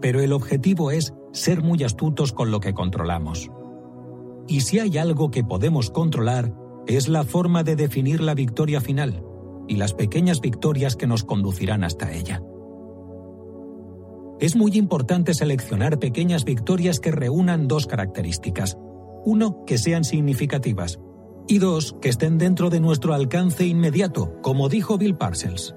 pero 0.00 0.20
el 0.20 0.32
objetivo 0.32 0.90
es 0.90 1.14
ser 1.32 1.62
muy 1.62 1.82
astutos 1.82 2.32
con 2.32 2.50
lo 2.50 2.60
que 2.60 2.74
controlamos. 2.74 3.50
Y 4.46 4.60
si 4.60 4.78
hay 4.78 4.98
algo 4.98 5.30
que 5.30 5.42
podemos 5.42 5.90
controlar, 5.90 6.54
es 6.86 7.08
la 7.08 7.24
forma 7.24 7.62
de 7.62 7.76
definir 7.76 8.20
la 8.20 8.34
victoria 8.34 8.80
final 8.80 9.24
y 9.66 9.76
las 9.76 9.94
pequeñas 9.94 10.40
victorias 10.40 10.96
que 10.96 11.06
nos 11.06 11.24
conducirán 11.24 11.84
hasta 11.84 12.12
ella. 12.12 12.42
Es 14.40 14.56
muy 14.56 14.72
importante 14.76 15.32
seleccionar 15.32 15.98
pequeñas 15.98 16.44
victorias 16.44 17.00
que 17.00 17.12
reúnan 17.12 17.68
dos 17.68 17.86
características. 17.86 18.76
Uno, 19.24 19.64
que 19.64 19.78
sean 19.78 20.04
significativas. 20.04 21.00
Y 21.48 21.58
dos, 21.58 21.96
que 22.02 22.10
estén 22.10 22.36
dentro 22.36 22.68
de 22.68 22.80
nuestro 22.80 23.14
alcance 23.14 23.64
inmediato, 23.64 24.40
como 24.42 24.68
dijo 24.68 24.98
Bill 24.98 25.16
Parcells. 25.16 25.74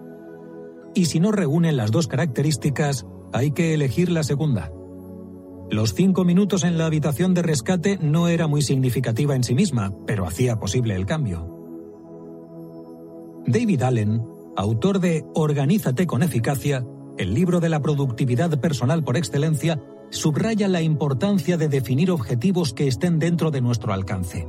Y 0.98 1.06
si 1.06 1.20
no 1.20 1.32
reúnen 1.32 1.78
las 1.78 1.92
dos 1.92 2.08
características, 2.08 3.06
hay 3.32 3.52
que 3.52 3.76
elegir 3.76 4.10
la 4.10 4.24
segunda. 4.24 4.72
Los 5.70 5.94
cinco 5.94 6.26
minutos 6.26 6.64
en 6.64 6.80
la 6.80 6.88
habitación 6.88 7.36
de 7.36 7.44
rescate 7.44 8.00
no 8.02 8.30
era 8.30 8.48
muy 8.48 8.64
significativa 8.64 9.36
en 9.36 9.44
sí 9.44 9.54
misma, 9.54 9.94
pero 10.08 10.26
hacía 10.26 10.60
posible 10.60 10.96
el 10.96 11.06
cambio. 11.06 11.54
David 13.46 13.84
Allen, 13.84 14.24
autor 14.56 15.00
de 15.00 15.24
Organízate 15.36 16.08
con 16.08 16.24
eficacia, 16.24 16.84
el 17.20 17.36
libro 17.36 17.60
de 17.60 17.70
la 17.70 17.84
productividad 17.84 18.60
personal 18.60 19.04
por 19.04 19.18
excelencia, 19.18 19.80
subraya 20.10 20.68
la 20.68 20.82
importancia 20.82 21.58
de 21.58 21.70
definir 21.70 22.10
objetivos 22.10 22.74
que 22.74 22.88
estén 22.88 23.20
dentro 23.20 23.52
de 23.52 23.62
nuestro 23.62 23.94
alcance. 23.94 24.48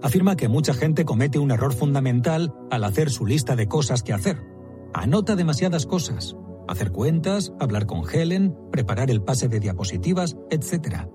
Afirma 0.00 0.34
que 0.34 0.48
mucha 0.48 0.72
gente 0.72 1.04
comete 1.04 1.38
un 1.38 1.50
error 1.50 1.74
fundamental 1.74 2.54
al 2.70 2.84
hacer 2.84 3.10
su 3.10 3.26
lista 3.26 3.54
de 3.54 3.66
cosas 3.66 4.02
que 4.02 4.14
hacer. 4.14 4.51
Anota 4.94 5.36
demasiadas 5.36 5.86
cosas, 5.86 6.36
hacer 6.68 6.92
cuentas, 6.92 7.52
hablar 7.58 7.86
con 7.86 8.02
Helen, 8.10 8.56
preparar 8.70 9.10
el 9.10 9.22
pase 9.22 9.48
de 9.48 9.60
diapositivas, 9.60 10.36
etc. 10.50 11.06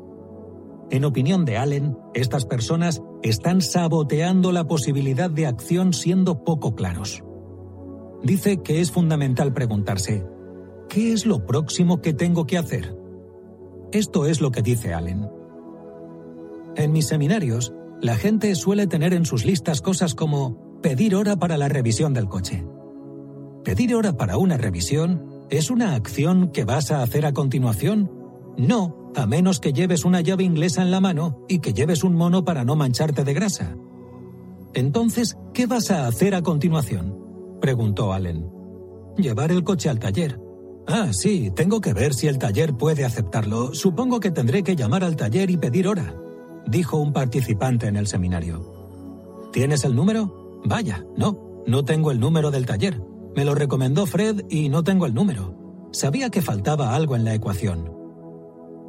En 0.90 1.06
opinión 1.06 1.46
de 1.46 1.58
Allen, 1.58 1.98
estas 2.14 2.46
personas 2.46 3.02
están 3.22 3.62
saboteando 3.62 4.52
la 4.52 4.68
posibilidad 4.68 5.30
de 5.30 5.46
acción 5.46 5.94
siendo 5.94 6.44
poco 6.44 6.76
claros. 6.76 7.24
Dice 8.24 8.62
que 8.64 8.82
es 8.82 8.92
fundamental 8.92 9.54
preguntarse, 9.54 10.26
¿qué 10.90 11.14
es 11.14 11.26
lo 11.26 11.46
próximo 11.46 12.02
que 12.02 12.14
tengo 12.14 12.46
que 12.46 12.58
hacer? 12.58 12.98
Esto 13.92 14.26
es 14.26 14.42
lo 14.42 14.52
que 14.52 14.62
dice 14.62 14.94
Allen. 14.94 15.30
En 16.76 16.92
mis 16.92 17.08
seminarios, 17.08 17.74
la 18.02 18.16
gente 18.16 18.54
suele 18.56 18.88
tener 18.88 19.14
en 19.14 19.26
sus 19.26 19.46
listas 19.46 19.82
cosas 19.82 20.16
como 20.16 20.80
pedir 20.82 21.16
hora 21.16 21.36
para 21.36 21.58
la 21.58 21.68
revisión 21.68 22.14
del 22.14 22.28
coche. 22.28 22.66
Pedir 23.68 23.96
hora 23.96 24.14
para 24.14 24.38
una 24.38 24.56
revisión 24.56 25.44
¿Es 25.50 25.70
una 25.70 25.94
acción 25.94 26.54
que 26.54 26.64
vas 26.64 26.90
a 26.90 27.04
hacer 27.04 27.26
a 27.26 27.34
continuación? 27.34 28.10
No, 28.58 29.12
a 29.14 29.26
menos 29.26 29.60
que 29.60 29.74
lleves 29.74 30.06
una 30.06 30.22
llave 30.22 30.46
inglesa 30.46 30.82
en 30.82 30.90
la 30.90 31.02
mano 31.02 31.44
y 31.50 31.60
que 31.60 31.74
lleves 31.74 32.06
un 32.06 32.16
mono 32.16 32.46
para 32.46 32.64
no 32.64 32.78
mancharte 32.78 33.26
de 33.26 33.34
grasa. 33.34 33.76
Entonces, 34.74 35.38
¿qué 35.54 35.66
vas 35.66 35.92
a 35.92 36.08
hacer 36.08 36.34
a 36.34 36.44
continuación? 36.44 37.14
preguntó 37.60 38.14
Allen. 38.14 38.50
Llevar 39.18 39.52
el 39.52 39.66
coche 39.66 39.90
al 39.90 40.00
taller. 40.00 40.40
Ah, 40.88 41.10
sí, 41.12 41.52
tengo 41.54 41.82
que 41.82 41.92
ver 41.92 42.14
si 42.14 42.28
el 42.28 42.38
taller 42.38 42.74
puede 42.74 43.04
aceptarlo. 43.04 43.74
Supongo 43.74 44.22
que 44.22 44.32
tendré 44.32 44.64
que 44.64 44.78
llamar 44.78 45.04
al 45.04 45.18
taller 45.18 45.50
y 45.50 45.58
pedir 45.58 45.90
hora, 45.90 46.16
dijo 46.68 46.96
un 46.96 47.12
participante 47.12 47.88
en 47.88 47.98
el 47.98 48.08
seminario. 48.08 49.50
¿Tienes 49.52 49.84
el 49.84 49.94
número? 49.94 50.62
Vaya, 50.64 51.06
no, 51.18 51.64
no 51.68 51.84
tengo 51.84 52.12
el 52.12 52.22
número 52.22 52.50
del 52.50 52.66
taller. 52.66 53.17
Me 53.38 53.46
lo 53.46 53.54
recomendó 53.54 54.08
Fred 54.08 54.46
y 54.50 54.68
no 54.68 54.84
tengo 54.84 55.06
el 55.06 55.14
número. 55.14 55.90
Sabía 55.92 56.32
que 56.32 56.42
faltaba 56.42 56.96
algo 56.96 57.16
en 57.16 57.24
la 57.24 57.36
ecuación. 57.36 57.94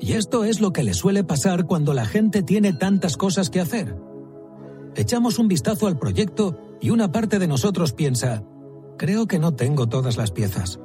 Y 0.01 0.15
esto 0.15 0.43
es 0.45 0.63
lo 0.63 0.73
que 0.73 0.85
le 0.85 0.95
suele 0.95 1.23
pasar 1.23 1.67
cuando 1.67 1.93
la 1.93 2.07
gente 2.07 2.43
tiene 2.43 2.73
tantas 2.73 3.19
cosas 3.19 3.51
que 3.51 3.61
hacer. 3.61 3.95
Echamos 4.97 5.39
un 5.39 5.49
vistazo 5.49 5.87
al 5.87 5.99
proyecto 5.99 6.79
y 6.81 6.89
una 6.89 7.13
parte 7.13 7.39
de 7.39 7.47
nosotros 7.47 7.93
piensa, 7.93 8.43
creo 8.97 9.27
que 9.27 9.39
no 9.39 9.53
tengo 9.53 9.87
todas 9.87 10.17
las 10.17 10.31
piezas. 10.31 10.81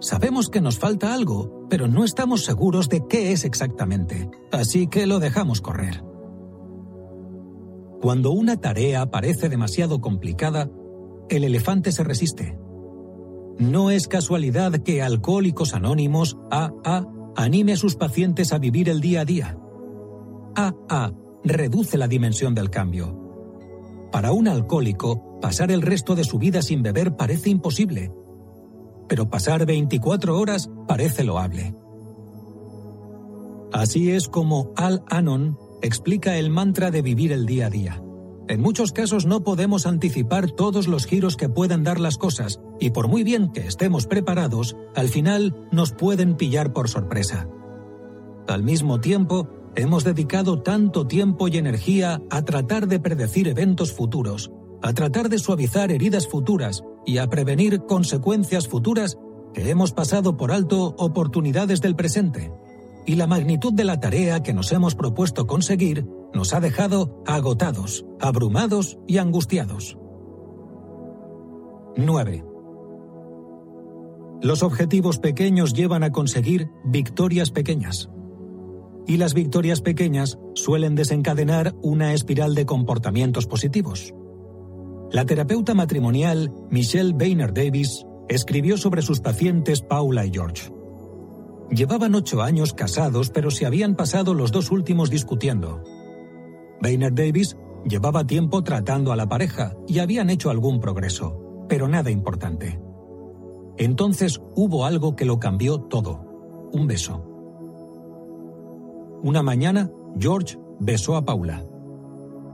Sabemos 0.00 0.48
que 0.48 0.62
nos 0.62 0.78
falta 0.78 1.12
algo, 1.12 1.66
pero 1.68 1.88
no 1.88 2.04
estamos 2.04 2.42
seguros 2.42 2.88
de 2.88 3.06
qué 3.06 3.32
es 3.32 3.44
exactamente, 3.44 4.30
así 4.50 4.86
que 4.86 5.06
lo 5.06 5.18
dejamos 5.18 5.60
correr. 5.60 6.02
Cuando 8.00 8.30
una 8.30 8.62
tarea 8.62 9.10
parece 9.10 9.50
demasiado 9.50 10.00
complicada, 10.00 10.70
el 11.28 11.44
elefante 11.44 11.92
se 11.92 12.02
resiste. 12.02 12.61
No 13.58 13.90
es 13.90 14.08
casualidad 14.08 14.72
que 14.78 15.02
Alcohólicos 15.02 15.74
Anónimos 15.74 16.36
AA 16.50 17.06
anime 17.36 17.72
a 17.72 17.76
sus 17.76 17.96
pacientes 17.96 18.52
a 18.52 18.58
vivir 18.58 18.88
el 18.88 19.00
día 19.00 19.22
a 19.22 19.24
día. 19.24 19.58
AA 20.54 21.12
reduce 21.44 21.98
la 21.98 22.08
dimensión 22.08 22.54
del 22.54 22.70
cambio. 22.70 23.18
Para 24.10 24.32
un 24.32 24.48
alcohólico, 24.48 25.40
pasar 25.40 25.70
el 25.70 25.82
resto 25.82 26.14
de 26.14 26.24
su 26.24 26.38
vida 26.38 26.62
sin 26.62 26.82
beber 26.82 27.16
parece 27.16 27.50
imposible, 27.50 28.12
pero 29.08 29.28
pasar 29.30 29.66
24 29.66 30.38
horas 30.38 30.70
parece 30.86 31.24
loable. 31.24 31.74
Así 33.72 34.10
es 34.10 34.28
como 34.28 34.72
Al-Anon 34.76 35.58
explica 35.80 36.36
el 36.36 36.50
mantra 36.50 36.90
de 36.90 37.02
vivir 37.02 37.32
el 37.32 37.46
día 37.46 37.66
a 37.66 37.70
día. 37.70 38.02
En 38.48 38.60
muchos 38.60 38.92
casos 38.92 39.24
no 39.24 39.42
podemos 39.42 39.86
anticipar 39.86 40.50
todos 40.50 40.88
los 40.88 41.06
giros 41.06 41.36
que 41.36 41.48
pueden 41.48 41.84
dar 41.84 41.98
las 41.98 42.18
cosas, 42.18 42.60
y 42.82 42.90
por 42.90 43.06
muy 43.06 43.22
bien 43.22 43.52
que 43.52 43.60
estemos 43.60 44.08
preparados, 44.08 44.76
al 44.96 45.08
final 45.08 45.68
nos 45.70 45.92
pueden 45.92 46.34
pillar 46.34 46.72
por 46.72 46.88
sorpresa. 46.88 47.46
Al 48.48 48.64
mismo 48.64 48.98
tiempo, 48.98 49.48
hemos 49.76 50.02
dedicado 50.02 50.62
tanto 50.62 51.06
tiempo 51.06 51.46
y 51.46 51.58
energía 51.58 52.20
a 52.28 52.42
tratar 52.42 52.88
de 52.88 52.98
predecir 52.98 53.46
eventos 53.46 53.92
futuros, 53.92 54.50
a 54.82 54.92
tratar 54.94 55.28
de 55.28 55.38
suavizar 55.38 55.92
heridas 55.92 56.26
futuras 56.26 56.82
y 57.06 57.18
a 57.18 57.28
prevenir 57.28 57.82
consecuencias 57.82 58.66
futuras 58.66 59.16
que 59.54 59.70
hemos 59.70 59.92
pasado 59.92 60.36
por 60.36 60.50
alto 60.50 60.96
oportunidades 60.98 61.80
del 61.82 61.94
presente. 61.94 62.52
Y 63.06 63.14
la 63.14 63.28
magnitud 63.28 63.72
de 63.72 63.84
la 63.84 64.00
tarea 64.00 64.42
que 64.42 64.54
nos 64.54 64.72
hemos 64.72 64.96
propuesto 64.96 65.46
conseguir 65.46 66.04
nos 66.34 66.52
ha 66.52 66.58
dejado 66.58 67.22
agotados, 67.26 68.04
abrumados 68.18 68.98
y 69.06 69.18
angustiados. 69.18 69.98
9. 71.96 72.51
Los 74.42 74.64
objetivos 74.64 75.18
pequeños 75.18 75.72
llevan 75.72 76.02
a 76.02 76.10
conseguir 76.10 76.68
victorias 76.84 77.52
pequeñas. 77.52 78.10
Y 79.06 79.16
las 79.16 79.34
victorias 79.34 79.80
pequeñas 79.80 80.36
suelen 80.54 80.96
desencadenar 80.96 81.76
una 81.80 82.12
espiral 82.12 82.56
de 82.56 82.66
comportamientos 82.66 83.46
positivos. 83.46 84.12
La 85.12 85.24
terapeuta 85.26 85.74
matrimonial 85.74 86.52
Michelle 86.70 87.12
Boehner 87.12 87.54
Davis 87.54 88.04
escribió 88.28 88.76
sobre 88.76 89.02
sus 89.02 89.20
pacientes 89.20 89.80
Paula 89.80 90.26
y 90.26 90.32
George. 90.32 90.72
Llevaban 91.70 92.16
ocho 92.16 92.42
años 92.42 92.74
casados, 92.74 93.30
pero 93.30 93.52
se 93.52 93.64
habían 93.64 93.94
pasado 93.94 94.34
los 94.34 94.50
dos 94.50 94.72
últimos 94.72 95.08
discutiendo. 95.08 95.84
Boehner 96.80 97.14
Davis 97.14 97.56
llevaba 97.88 98.26
tiempo 98.26 98.64
tratando 98.64 99.12
a 99.12 99.16
la 99.16 99.28
pareja 99.28 99.76
y 99.86 100.00
habían 100.00 100.30
hecho 100.30 100.50
algún 100.50 100.80
progreso, 100.80 101.64
pero 101.68 101.86
nada 101.86 102.10
importante. 102.10 102.80
Entonces 103.82 104.40
hubo 104.54 104.86
algo 104.86 105.16
que 105.16 105.24
lo 105.24 105.40
cambió 105.40 105.80
todo, 105.80 106.70
un 106.72 106.86
beso. 106.86 107.20
Una 109.24 109.42
mañana, 109.42 109.90
George 110.16 110.56
besó 110.78 111.16
a 111.16 111.24
Paula. 111.24 111.64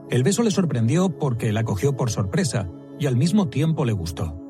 El 0.08 0.22
beso 0.22 0.42
le 0.42 0.50
sorprendió 0.50 1.18
porque 1.18 1.52
la 1.52 1.64
cogió 1.64 1.94
por 1.94 2.10
sorpresa 2.10 2.70
y 2.98 3.04
al 3.04 3.16
mismo 3.16 3.48
tiempo 3.48 3.84
le 3.84 3.92
gustó. 3.92 4.40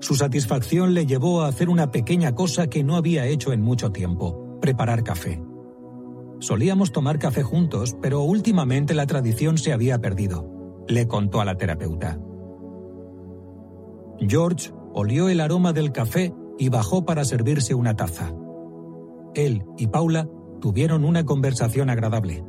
Su 0.00 0.16
satisfacción 0.16 0.94
le 0.94 1.06
llevó 1.06 1.42
a 1.42 1.46
hacer 1.46 1.68
una 1.68 1.92
pequeña 1.92 2.34
cosa 2.34 2.66
que 2.66 2.82
no 2.82 2.96
había 2.96 3.26
hecho 3.26 3.52
en 3.52 3.60
mucho 3.60 3.92
tiempo, 3.92 4.58
preparar 4.60 5.04
café. 5.04 5.40
Solíamos 6.40 6.90
tomar 6.90 7.20
café 7.20 7.44
juntos, 7.44 7.96
pero 8.02 8.22
últimamente 8.22 8.94
la 8.94 9.06
tradición 9.06 9.58
se 9.58 9.72
había 9.72 10.00
perdido, 10.00 10.84
le 10.88 11.06
contó 11.06 11.40
a 11.40 11.44
la 11.44 11.56
terapeuta. 11.56 12.18
George 14.18 14.72
olió 14.94 15.28
el 15.28 15.40
aroma 15.40 15.72
del 15.72 15.92
café 15.92 16.32
y 16.58 16.68
bajó 16.68 17.04
para 17.04 17.24
servirse 17.24 17.74
una 17.74 17.96
taza. 17.96 18.32
Él 19.34 19.64
y 19.76 19.88
Paula 19.88 20.28
tuvieron 20.60 21.04
una 21.04 21.24
conversación 21.24 21.90
agradable. 21.90 22.44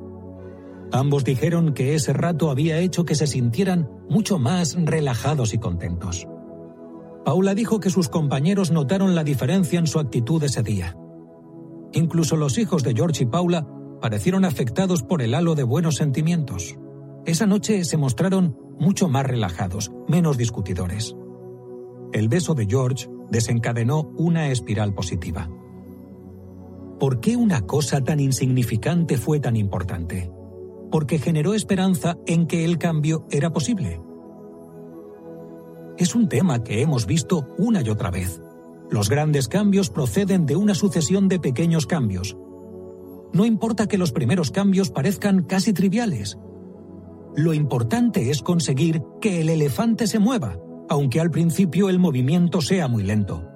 Ambos 0.92 1.24
dijeron 1.24 1.74
que 1.74 1.96
ese 1.96 2.14
rato 2.14 2.52
había 2.52 2.78
hecho 2.78 3.04
que 3.04 3.16
se 3.16 3.28
sintieran 3.28 3.90
mucho 4.08 4.38
más 4.38 4.78
relajados 4.80 5.54
y 5.54 5.58
contentos. 5.58 6.28
Paula 7.26 7.56
dijo 7.56 7.80
que 7.80 7.90
sus 7.90 8.08
compañeros 8.08 8.70
notaron 8.70 9.16
la 9.16 9.24
diferencia 9.24 9.80
en 9.80 9.88
su 9.88 10.00
actitud 10.00 10.44
ese 10.44 10.62
día. 10.62 10.96
Incluso 11.92 12.38
los 12.38 12.60
hijos 12.60 12.84
de 12.84 12.94
George 12.94 13.24
y 13.24 13.26
Paula 13.26 13.68
parecieron 14.00 14.46
afectados 14.46 15.02
por 15.02 15.24
el 15.24 15.34
halo 15.34 15.56
de 15.56 15.64
buenos 15.64 15.96
sentimientos. 15.96 16.78
Esa 17.26 17.48
noche 17.48 17.84
se 17.84 17.98
mostraron 17.98 18.56
mucho 18.80 19.10
más 19.10 19.26
relajados, 19.26 19.92
menos 20.08 20.38
discutidores. 20.38 21.16
El 22.16 22.30
beso 22.30 22.56
de 22.56 22.66
George 22.66 23.08
desencadenó 23.30 24.10
una 24.18 24.50
espiral 24.50 24.96
positiva. 24.96 25.48
¿Por 27.00 27.20
qué 27.20 27.36
una 27.36 27.62
cosa 27.68 28.04
tan 28.04 28.20
insignificante 28.20 29.18
fue 29.18 29.40
tan 29.40 29.56
importante? 29.56 30.32
Porque 30.90 31.20
generó 31.20 31.54
esperanza 31.54 32.18
en 32.26 32.48
que 32.48 32.66
el 32.66 32.80
cambio 32.80 33.28
era 33.30 33.52
posible 33.52 34.00
es 35.98 36.16
un 36.16 36.28
tema 36.28 36.64
que 36.64 36.82
hemos 36.82 37.06
visto 37.06 37.48
una 37.58 37.82
y 37.82 37.90
otra 37.90 38.12
vez. 38.12 38.42
Los 38.90 39.10
grandes 39.10 39.48
cambios 39.48 39.90
proceden 39.90 40.46
de 40.46 40.56
una 40.56 40.76
sucesión 40.76 41.28
de 41.28 41.40
pequeños 41.40 41.86
cambios. 41.86 42.38
No 43.34 43.46
importa 43.46 43.88
que 43.88 43.98
los 43.98 44.12
primeros 44.12 44.52
cambios 44.52 44.90
parezcan 44.92 45.44
casi 45.44 45.74
triviales. 45.74 46.38
Lo 47.36 47.54
importante 47.54 48.30
es 48.30 48.42
conseguir 48.42 49.02
que 49.20 49.42
el 49.42 49.50
elefante 49.50 50.08
se 50.08 50.20
mueva, 50.20 50.58
aunque 50.90 51.20
al 51.20 51.32
principio 51.32 51.90
el 51.90 52.00
movimiento 52.00 52.62
sea 52.62 52.88
muy 52.88 53.04
lento. 53.04 53.50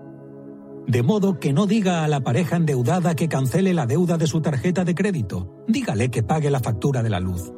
De 0.87 1.03
modo 1.03 1.39
que 1.39 1.53
no 1.53 1.67
diga 1.67 2.03
a 2.03 2.07
la 2.07 2.21
pareja 2.21 2.55
endeudada 2.55 3.15
que 3.15 3.27
cancele 3.27 3.73
la 3.73 3.85
deuda 3.85 4.17
de 4.17 4.25
su 4.25 4.41
tarjeta 4.41 4.83
de 4.83 4.95
crédito, 4.95 5.63
dígale 5.67 6.09
que 6.09 6.23
pague 6.23 6.49
la 6.49 6.59
factura 6.59 7.03
de 7.03 7.09
la 7.11 7.19
luz. 7.19 7.53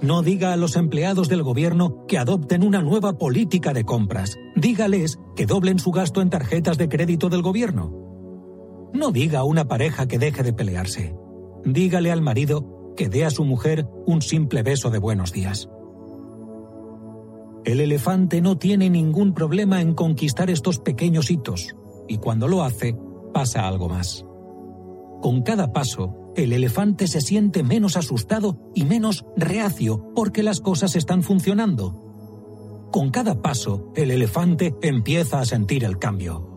No 0.00 0.22
diga 0.22 0.54
a 0.54 0.56
los 0.56 0.76
empleados 0.76 1.28
del 1.28 1.42
gobierno 1.42 2.06
que 2.08 2.16
adopten 2.16 2.64
una 2.64 2.80
nueva 2.80 3.18
política 3.18 3.74
de 3.74 3.84
compras. 3.84 4.38
Dígales 4.56 5.18
que 5.36 5.44
doblen 5.44 5.78
su 5.78 5.90
gasto 5.90 6.22
en 6.22 6.30
tarjetas 6.30 6.78
de 6.78 6.88
crédito 6.88 7.28
del 7.28 7.42
gobierno. 7.42 7.92
No 8.94 9.12
diga 9.12 9.40
a 9.40 9.44
una 9.44 9.68
pareja 9.68 10.08
que 10.08 10.18
deje 10.18 10.42
de 10.42 10.54
pelearse. 10.54 11.14
Dígale 11.64 12.10
al 12.10 12.22
marido 12.22 12.94
que 12.96 13.10
dé 13.10 13.26
a 13.26 13.30
su 13.30 13.44
mujer 13.44 13.86
un 14.06 14.22
simple 14.22 14.62
beso 14.62 14.88
de 14.88 14.98
buenos 14.98 15.32
días. 15.32 15.68
El 17.64 17.80
elefante 17.80 18.40
no 18.40 18.56
tiene 18.56 18.88
ningún 18.88 19.34
problema 19.34 19.80
en 19.80 19.94
conquistar 19.94 20.50
estos 20.50 20.78
pequeños 20.78 21.30
hitos, 21.30 21.74
y 22.08 22.18
cuando 22.18 22.48
lo 22.48 22.62
hace, 22.62 22.96
pasa 23.34 23.68
algo 23.68 23.88
más. 23.88 24.24
Con 25.20 25.42
cada 25.42 25.72
paso, 25.72 26.32
el 26.36 26.52
elefante 26.52 27.06
se 27.06 27.20
siente 27.20 27.62
menos 27.62 27.96
asustado 27.96 28.56
y 28.74 28.84
menos 28.84 29.26
reacio 29.36 30.12
porque 30.14 30.42
las 30.42 30.60
cosas 30.60 30.96
están 30.96 31.22
funcionando. 31.22 32.88
Con 32.90 33.10
cada 33.10 33.42
paso, 33.42 33.92
el 33.94 34.10
elefante 34.10 34.74
empieza 34.82 35.40
a 35.40 35.44
sentir 35.44 35.84
el 35.84 35.98
cambio. 35.98 36.50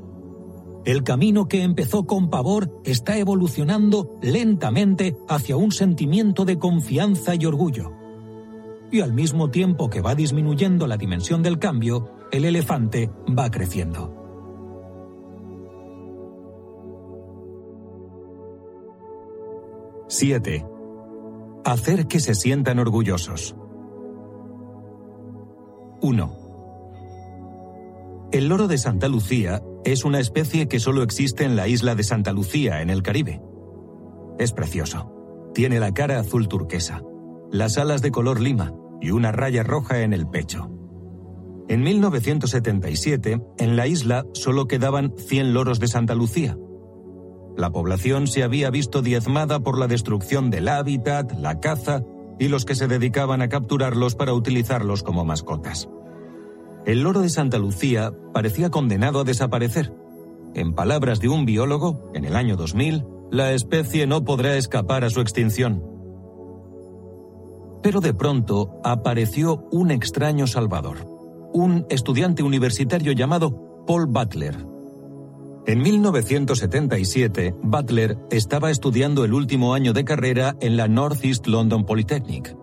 El 0.85 1.03
camino 1.03 1.47
que 1.47 1.63
empezó 1.63 2.05
con 2.05 2.29
pavor 2.29 2.81
está 2.83 3.17
evolucionando 3.17 4.17
lentamente 4.21 5.15
hacia 5.29 5.55
un 5.55 5.71
sentimiento 5.71 6.43
de 6.45 6.57
confianza 6.57 7.35
y 7.35 7.45
orgullo. 7.45 7.92
Y 8.93 9.01
al 9.01 9.11
mismo 9.11 9.49
tiempo 9.49 9.89
que 9.89 10.01
va 10.01 10.13
disminuyendo 10.13 10.85
la 10.85 10.97
dimensión 10.97 11.41
del 11.41 11.57
cambio, 11.57 12.11
el 12.31 12.45
elefante 12.45 13.09
va 13.27 13.49
creciendo. 13.49 14.13
7. 20.09 20.67
Hacer 21.65 22.05
que 22.05 22.19
se 22.19 22.35
sientan 22.35 22.77
orgullosos. 22.77 23.55
1. 26.01 26.37
El 28.31 28.47
loro 28.47 28.67
de 28.67 28.77
Santa 28.77 29.07
Lucía 29.07 29.63
es 29.85 30.05
una 30.05 30.19
especie 30.19 30.67
que 30.67 30.79
solo 30.79 31.01
existe 31.01 31.45
en 31.45 31.55
la 31.55 31.67
isla 31.67 31.95
de 31.95 32.03
Santa 32.03 32.31
Lucía, 32.31 32.83
en 32.83 32.91
el 32.91 33.01
Caribe. 33.01 33.41
Es 34.37 34.53
precioso. 34.53 35.11
Tiene 35.55 35.79
la 35.79 35.95
cara 35.95 36.19
azul 36.19 36.47
turquesa, 36.47 37.01
las 37.49 37.79
alas 37.79 38.03
de 38.03 38.11
color 38.11 38.39
lima 38.39 38.75
y 39.03 39.11
una 39.11 39.31
raya 39.31 39.61
roja 39.61 40.01
en 40.01 40.13
el 40.13 40.27
pecho. 40.27 40.71
En 41.67 41.83
1977, 41.83 43.39
en 43.59 43.75
la 43.75 43.85
isla 43.85 44.25
solo 44.33 44.67
quedaban 44.67 45.13
100 45.15 45.53
loros 45.53 45.79
de 45.79 45.87
Santa 45.87 46.15
Lucía, 46.15 46.57
la 47.55 47.71
población 47.71 48.25
se 48.27 48.43
había 48.43 48.71
visto 48.71 49.01
diezmada 49.01 49.59
por 49.59 49.77
la 49.77 49.87
destrucción 49.87 50.49
del 50.49 50.67
hábitat, 50.67 51.33
la 51.33 51.59
caza 51.59 52.01
y 52.39 52.47
los 52.47 52.65
que 52.65 52.73
se 52.73 52.87
dedicaban 52.87 53.41
a 53.43 53.49
capturarlos 53.49 54.15
para 54.15 54.33
utilizarlos 54.33 55.03
como 55.03 55.23
mascotas. 55.23 55.87
El 56.85 57.01
loro 57.01 57.21
de 57.21 57.29
Santa 57.29 57.59
Lucía 57.59 58.11
parecía 58.33 58.71
condenado 58.71 59.19
a 59.19 59.23
desaparecer. 59.23 59.93
En 60.55 60.73
palabras 60.73 61.19
de 61.19 61.29
un 61.29 61.45
biólogo, 61.45 62.11
en 62.15 62.25
el 62.25 62.35
año 62.35 62.55
2000, 62.55 63.05
la 63.31 63.53
especie 63.53 64.07
no 64.07 64.23
podrá 64.25 64.57
escapar 64.57 65.03
a 65.03 65.09
su 65.09 65.21
extinción. 65.21 65.83
Pero 67.83 67.99
de 67.99 68.13
pronto 68.13 68.79
apareció 68.83 69.67
un 69.71 69.91
extraño 69.91 70.47
salvador, 70.47 71.05
un 71.53 71.85
estudiante 71.89 72.41
universitario 72.41 73.11
llamado 73.11 73.83
Paul 73.85 74.07
Butler, 74.07 74.55
En 75.65 75.81
1977, 75.81 77.55
Butler 77.61 78.17
estaba 78.31 78.71
estudiando 78.71 79.23
el 79.23 79.33
último 79.33 79.73
año 79.73 79.93
de 79.93 80.03
carrera 80.03 80.55
en 80.59 80.77
la 80.77 80.87
Northeast 80.87 81.47
London 81.47 81.85
Polytechnic. 81.85 82.55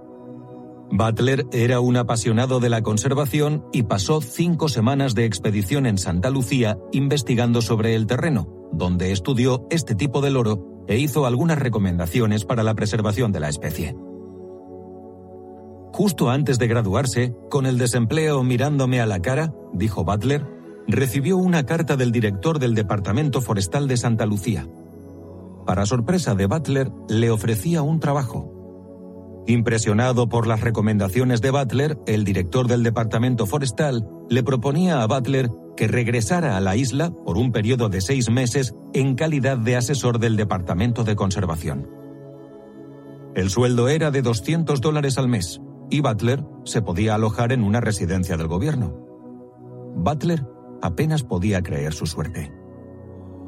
Butler 0.90 1.46
era 1.52 1.80
un 1.80 1.96
apasionado 1.96 2.58
de 2.58 2.68
la 2.68 2.82
conservación 2.82 3.64
y 3.72 3.84
pasó 3.84 4.20
cinco 4.20 4.68
semanas 4.68 5.14
de 5.14 5.24
expedición 5.24 5.86
en 5.86 5.98
Santa 5.98 6.30
Lucía 6.30 6.78
investigando 6.92 7.62
sobre 7.62 7.94
el 7.94 8.06
terreno, 8.06 8.48
donde 8.72 9.12
estudió 9.12 9.66
este 9.70 9.94
tipo 9.94 10.20
de 10.20 10.30
loro 10.30 10.84
e 10.88 10.98
hizo 10.98 11.26
algunas 11.26 11.58
recomendaciones 11.58 12.44
para 12.44 12.62
la 12.62 12.74
preservación 12.74 13.32
de 13.32 13.40
la 13.40 13.48
especie. 13.48 13.94
Justo 15.92 16.30
antes 16.30 16.58
de 16.58 16.68
graduarse, 16.68 17.34
con 17.50 17.66
el 17.66 17.76
desempleo 17.76 18.42
mirándome 18.42 19.00
a 19.00 19.06
la 19.06 19.20
cara, 19.20 19.52
dijo 19.72 20.04
Butler, 20.04 20.46
recibió 20.86 21.36
una 21.36 21.64
carta 21.64 21.96
del 21.96 22.12
director 22.12 22.58
del 22.58 22.74
Departamento 22.74 23.40
Forestal 23.40 23.88
de 23.88 23.96
Santa 23.96 24.24
Lucía. 24.24 24.66
Para 25.66 25.86
sorpresa 25.86 26.34
de 26.34 26.46
Butler, 26.46 26.90
le 27.08 27.30
ofrecía 27.30 27.82
un 27.82 28.00
trabajo. 28.00 29.44
Impresionado 29.46 30.28
por 30.28 30.46
las 30.46 30.60
recomendaciones 30.60 31.40
de 31.40 31.50
Butler, 31.50 31.98
el 32.06 32.24
director 32.24 32.68
del 32.68 32.82
Departamento 32.82 33.46
Forestal 33.46 34.08
le 34.28 34.42
proponía 34.42 35.02
a 35.02 35.06
Butler 35.06 35.50
que 35.76 35.88
regresara 35.88 36.56
a 36.56 36.60
la 36.60 36.76
isla 36.76 37.10
por 37.10 37.36
un 37.36 37.50
periodo 37.50 37.88
de 37.88 38.00
seis 38.00 38.30
meses 38.30 38.74
en 38.94 39.16
calidad 39.16 39.58
de 39.58 39.76
asesor 39.76 40.18
del 40.20 40.36
Departamento 40.36 41.02
de 41.04 41.16
Conservación. 41.16 41.88
El 43.34 43.50
sueldo 43.50 43.88
era 43.88 44.10
de 44.10 44.22
200 44.22 44.80
dólares 44.80 45.18
al 45.18 45.28
mes 45.28 45.60
y 45.90 46.00
Butler 46.00 46.44
se 46.64 46.82
podía 46.82 47.14
alojar 47.14 47.52
en 47.52 47.62
una 47.62 47.80
residencia 47.80 48.36
del 48.36 48.46
gobierno. 48.46 48.94
Butler 49.96 50.46
apenas 50.80 51.22
podía 51.22 51.62
creer 51.62 51.92
su 51.92 52.06
suerte. 52.06 52.52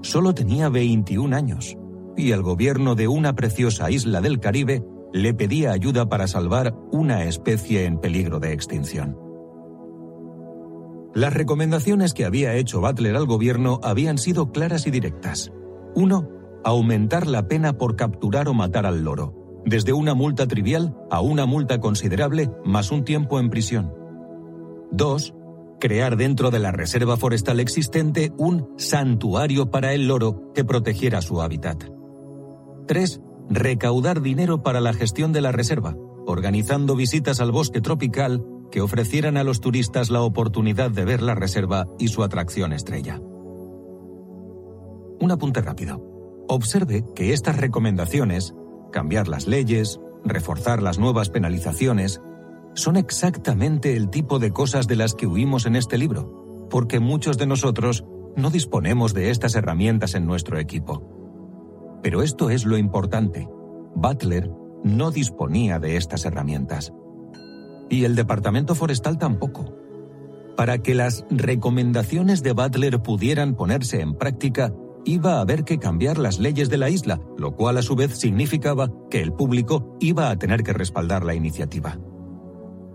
Solo 0.03 0.35
tenía 0.35 0.69
21 0.69 1.35
años 1.35 1.77
y 2.17 2.33
el 2.33 2.43
gobierno 2.43 2.95
de 2.95 3.09
una 3.09 3.35
preciosa 3.35 3.91
isla 3.91 4.21
del 4.21 4.41
Caribe 4.41 4.85
le 5.13 5.35
pedía 5.35 5.73
ayuda 5.73 6.09
para 6.09 6.27
salvar 6.27 6.75
una 6.91 7.25
especie 7.25 7.85
en 7.85 7.99
peligro 7.99 8.41
de 8.41 8.53
extinción. 8.53 9.17
Las 11.15 11.35
recomendaciones 11.35 12.15
que 12.15 12.25
había 12.25 12.55
hecho 12.55 12.81
Butler 12.81 13.17
al 13.17 13.27
gobierno 13.27 13.81
habían 13.83 14.17
sido 14.17 14.51
claras 14.51 14.87
y 14.87 14.91
directas. 14.91 15.53
Uno, 15.95 16.29
aumentar 16.65 17.27
la 17.27 17.49
pena 17.49 17.75
por 17.75 17.97
capturar 17.97 18.49
o 18.49 18.55
matar 18.55 18.87
al 18.87 19.05
loro, 19.05 19.42
desde 19.65 19.93
una 19.93 20.15
multa 20.15 20.47
trivial 20.47 20.97
a 21.11 21.21
una 21.21 21.47
multa 21.47 21.81
considerable 21.81 22.51
más 22.65 22.91
un 22.91 23.05
tiempo 23.05 23.39
en 23.41 23.51
prisión. 23.51 23.95
Dos, 24.91 25.35
crear 25.81 26.17
dentro 26.17 26.51
de 26.51 26.59
la 26.59 26.73
reserva 26.73 27.17
forestal 27.17 27.61
existente 27.61 28.33
un 28.37 28.69
santuario 28.77 29.71
para 29.71 29.95
el 29.95 30.07
loro 30.07 30.53
que 30.55 30.65
protegiera 30.65 31.23
su 31.23 31.43
hábitat. 31.43 31.85
3. 32.87 33.21
Recaudar 33.51 34.23
dinero 34.23 34.63
para 34.63 34.81
la 34.81 34.93
gestión 34.93 35.33
de 35.33 35.41
la 35.41 35.53
reserva, 35.53 35.97
organizando 36.27 36.95
visitas 36.95 37.41
al 37.41 37.53
bosque 37.53 37.81
tropical 37.81 38.45
que 38.71 38.81
ofrecieran 38.81 39.37
a 39.37 39.45
los 39.45 39.61
turistas 39.61 40.11
la 40.11 40.23
oportunidad 40.23 40.91
de 40.91 41.05
ver 41.05 41.23
la 41.23 41.35
reserva 41.35 41.87
y 41.99 42.09
su 42.09 42.23
atracción 42.23 42.73
estrella. 42.73 43.21
Un 45.21 45.31
apunte 45.31 45.61
rápido. 45.61 46.03
Observe 46.49 47.05
que 47.15 47.33
estas 47.33 47.57
recomendaciones, 47.59 48.55
cambiar 48.93 49.27
las 49.27 49.49
leyes, 49.49 49.99
reforzar 50.25 50.81
las 50.81 51.01
nuevas 51.01 51.31
penalizaciones, 51.31 52.23
son 52.75 52.97
exactamente 52.97 53.97
el 53.97 54.09
tipo 54.09 54.39
de 54.39 54.53
cosas 54.53 54.87
de 54.87 54.97
las 54.97 55.15
que 55.15 55.27
huimos 55.27 55.67
en 55.67 55.75
este 55.75 55.99
libro, 55.99 56.69
porque 56.71 57.01
muchos 57.01 57.37
de 57.37 57.47
nosotros 57.47 58.05
no 58.37 58.51
disponemos 58.51 59.13
de 59.13 59.31
estas 59.31 59.57
herramientas 59.57 60.15
en 60.15 60.27
nuestro 60.27 60.59
equipo. 60.59 61.03
Pero 62.03 62.23
esto 62.23 62.51
es 62.51 62.65
lo 62.65 62.79
importante. 62.79 63.49
Butler 63.95 64.51
no 64.85 65.11
disponía 65.11 65.79
de 65.79 65.97
estas 65.97 66.25
herramientas. 66.25 66.93
Y 67.91 68.05
el 68.05 68.15
Departamento 68.17 68.75
Forestal 68.75 69.19
tampoco. 69.19 69.77
Para 70.57 70.79
que 70.79 70.95
las 70.95 71.25
recomendaciones 71.31 72.43
de 72.43 72.53
Butler 72.53 73.01
pudieran 73.03 73.55
ponerse 73.55 74.01
en 74.01 74.15
práctica, 74.15 74.73
iba 75.05 75.35
a 75.35 75.41
haber 75.41 75.65
que 75.65 75.79
cambiar 75.79 76.19
las 76.19 76.39
leyes 76.39 76.69
de 76.69 76.79
la 76.79 76.91
isla, 76.91 77.21
lo 77.37 77.55
cual 77.55 77.79
a 77.79 77.83
su 77.83 77.97
vez 77.97 78.19
significaba 78.19 78.91
que 79.11 79.21
el 79.21 79.33
público 79.33 79.97
iba 80.01 80.31
a 80.31 80.37
tener 80.37 80.63
que 80.63 80.73
respaldar 80.73 81.25
la 81.25 81.35
iniciativa. 81.35 81.99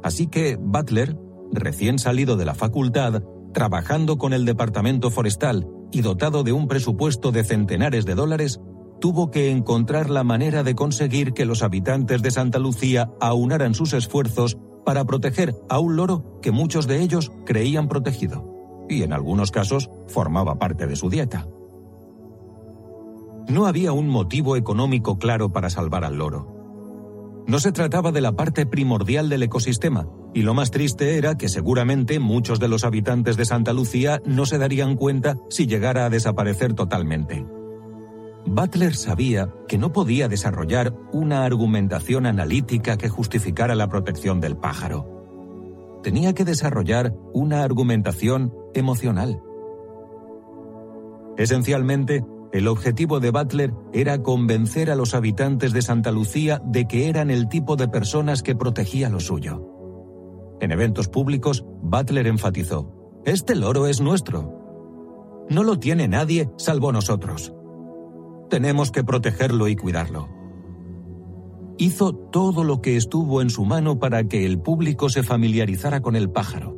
Así 0.03 0.27
que 0.27 0.57
Butler, 0.57 1.17
recién 1.51 1.99
salido 1.99 2.37
de 2.37 2.45
la 2.45 2.55
facultad, 2.55 3.23
trabajando 3.53 4.17
con 4.17 4.33
el 4.33 4.45
Departamento 4.45 5.09
Forestal 5.09 5.67
y 5.91 6.01
dotado 6.01 6.43
de 6.43 6.51
un 6.51 6.67
presupuesto 6.67 7.31
de 7.31 7.43
centenares 7.43 8.05
de 8.05 8.15
dólares, 8.15 8.59
tuvo 8.99 9.31
que 9.31 9.51
encontrar 9.51 10.09
la 10.09 10.23
manera 10.23 10.63
de 10.63 10.75
conseguir 10.75 11.33
que 11.33 11.45
los 11.45 11.63
habitantes 11.63 12.21
de 12.21 12.31
Santa 12.31 12.59
Lucía 12.59 13.11
aunaran 13.19 13.73
sus 13.73 13.93
esfuerzos 13.93 14.57
para 14.85 15.05
proteger 15.05 15.55
a 15.69 15.79
un 15.79 15.95
loro 15.95 16.39
que 16.41 16.51
muchos 16.51 16.87
de 16.87 17.01
ellos 17.01 17.31
creían 17.45 17.87
protegido, 17.87 18.85
y 18.89 19.03
en 19.03 19.13
algunos 19.13 19.51
casos 19.51 19.89
formaba 20.07 20.57
parte 20.57 20.87
de 20.87 20.95
su 20.95 21.09
dieta. 21.09 21.47
No 23.47 23.65
había 23.65 23.93
un 23.93 24.09
motivo 24.09 24.55
económico 24.55 25.17
claro 25.17 25.51
para 25.51 25.69
salvar 25.69 26.03
al 26.03 26.17
loro. 26.17 26.53
No 27.47 27.59
se 27.59 27.71
trataba 27.71 28.11
de 28.11 28.19
la 28.19 28.35
parte 28.35 28.65
primordial 28.65 29.29
del 29.29 29.43
ecosistema, 29.43 30.07
y 30.33 30.41
lo 30.41 30.53
más 30.53 30.69
triste 30.69 31.17
era 31.17 31.37
que 31.37 31.47
seguramente 31.47 32.19
muchos 32.19 32.59
de 32.59 32.67
los 32.67 32.83
habitantes 32.83 33.37
de 33.37 33.45
Santa 33.45 33.71
Lucía 33.71 34.21
no 34.25 34.45
se 34.45 34.57
darían 34.57 34.97
cuenta 34.97 35.37
si 35.49 35.65
llegara 35.65 36.05
a 36.05 36.09
desaparecer 36.09 36.73
totalmente. 36.73 37.45
Butler 38.45 38.95
sabía 38.95 39.53
que 39.67 39.77
no 39.77 39.91
podía 39.93 40.27
desarrollar 40.27 40.93
una 41.11 41.45
argumentación 41.45 42.25
analítica 42.25 42.97
que 42.97 43.09
justificara 43.09 43.75
la 43.75 43.87
protección 43.87 44.39
del 44.39 44.57
pájaro. 44.57 45.99
Tenía 46.03 46.33
que 46.33 46.45
desarrollar 46.45 47.13
una 47.33 47.63
argumentación 47.63 48.53
emocional. 48.73 49.41
Esencialmente, 51.37 52.23
el 52.53 52.67
objetivo 52.67 53.19
de 53.19 53.31
Butler 53.31 53.73
era 53.91 54.23
convencer 54.23 54.89
a 54.89 54.95
los 54.95 55.13
habitantes 55.13 55.73
de 55.73 55.81
Santa 55.81 56.11
Lucía 56.11 56.61
de 56.63 56.87
que 56.87 57.09
eran 57.09 57.29
el 57.29 57.49
tipo 57.49 57.75
de 57.75 57.89
personas 57.89 58.41
que 58.41 58.55
protegía 58.55 59.09
lo 59.09 59.19
suyo. 59.19 60.57
En 60.61 60.71
eventos 60.71 61.09
públicos, 61.09 61.65
Butler 61.81 62.25
enfatizó, 62.27 63.21
Este 63.25 63.53
loro 63.55 63.87
es 63.87 63.99
nuestro. 63.99 65.45
No 65.49 65.63
lo 65.63 65.77
tiene 65.77 66.07
nadie 66.07 66.49
salvo 66.57 66.91
nosotros. 66.91 67.53
Tenemos 68.49 68.91
que 68.91 69.03
protegerlo 69.03 69.67
y 69.67 69.75
cuidarlo. 69.75 70.29
Hizo 71.77 72.15
todo 72.15 72.63
lo 72.63 72.81
que 72.81 72.95
estuvo 72.95 73.41
en 73.41 73.49
su 73.49 73.65
mano 73.65 73.99
para 73.99 74.23
que 74.23 74.45
el 74.45 74.59
público 74.59 75.09
se 75.09 75.21
familiarizara 75.21 76.01
con 76.01 76.15
el 76.15 76.29
pájaro. 76.29 76.75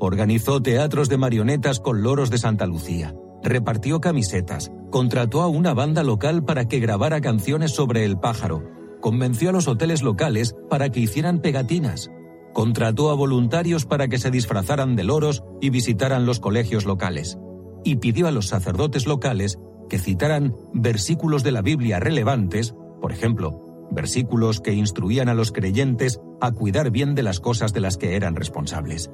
Organizó 0.00 0.60
teatros 0.60 1.08
de 1.08 1.16
marionetas 1.16 1.78
con 1.78 2.02
loros 2.02 2.28
de 2.28 2.38
Santa 2.38 2.66
Lucía 2.66 3.14
repartió 3.44 4.00
camisetas, 4.00 4.72
contrató 4.90 5.42
a 5.42 5.48
una 5.48 5.74
banda 5.74 6.02
local 6.02 6.44
para 6.44 6.66
que 6.66 6.80
grabara 6.80 7.20
canciones 7.20 7.72
sobre 7.72 8.04
el 8.04 8.18
pájaro, 8.18 8.64
convenció 9.00 9.50
a 9.50 9.52
los 9.52 9.68
hoteles 9.68 10.02
locales 10.02 10.56
para 10.70 10.88
que 10.88 11.00
hicieran 11.00 11.40
pegatinas, 11.40 12.10
contrató 12.54 13.10
a 13.10 13.14
voluntarios 13.14 13.84
para 13.84 14.08
que 14.08 14.18
se 14.18 14.30
disfrazaran 14.30 14.96
de 14.96 15.04
loros 15.04 15.44
y 15.60 15.70
visitaran 15.70 16.24
los 16.24 16.40
colegios 16.40 16.86
locales, 16.86 17.38
y 17.84 17.96
pidió 17.96 18.26
a 18.26 18.30
los 18.30 18.48
sacerdotes 18.48 19.06
locales 19.06 19.58
que 19.90 19.98
citaran 19.98 20.54
versículos 20.72 21.42
de 21.42 21.52
la 21.52 21.60
Biblia 21.60 22.00
relevantes, 22.00 22.74
por 23.02 23.12
ejemplo, 23.12 23.88
versículos 23.90 24.60
que 24.60 24.72
instruían 24.72 25.28
a 25.28 25.34
los 25.34 25.52
creyentes 25.52 26.18
a 26.40 26.50
cuidar 26.52 26.90
bien 26.90 27.14
de 27.14 27.22
las 27.22 27.40
cosas 27.40 27.74
de 27.74 27.80
las 27.80 27.98
que 27.98 28.16
eran 28.16 28.36
responsables. 28.36 29.10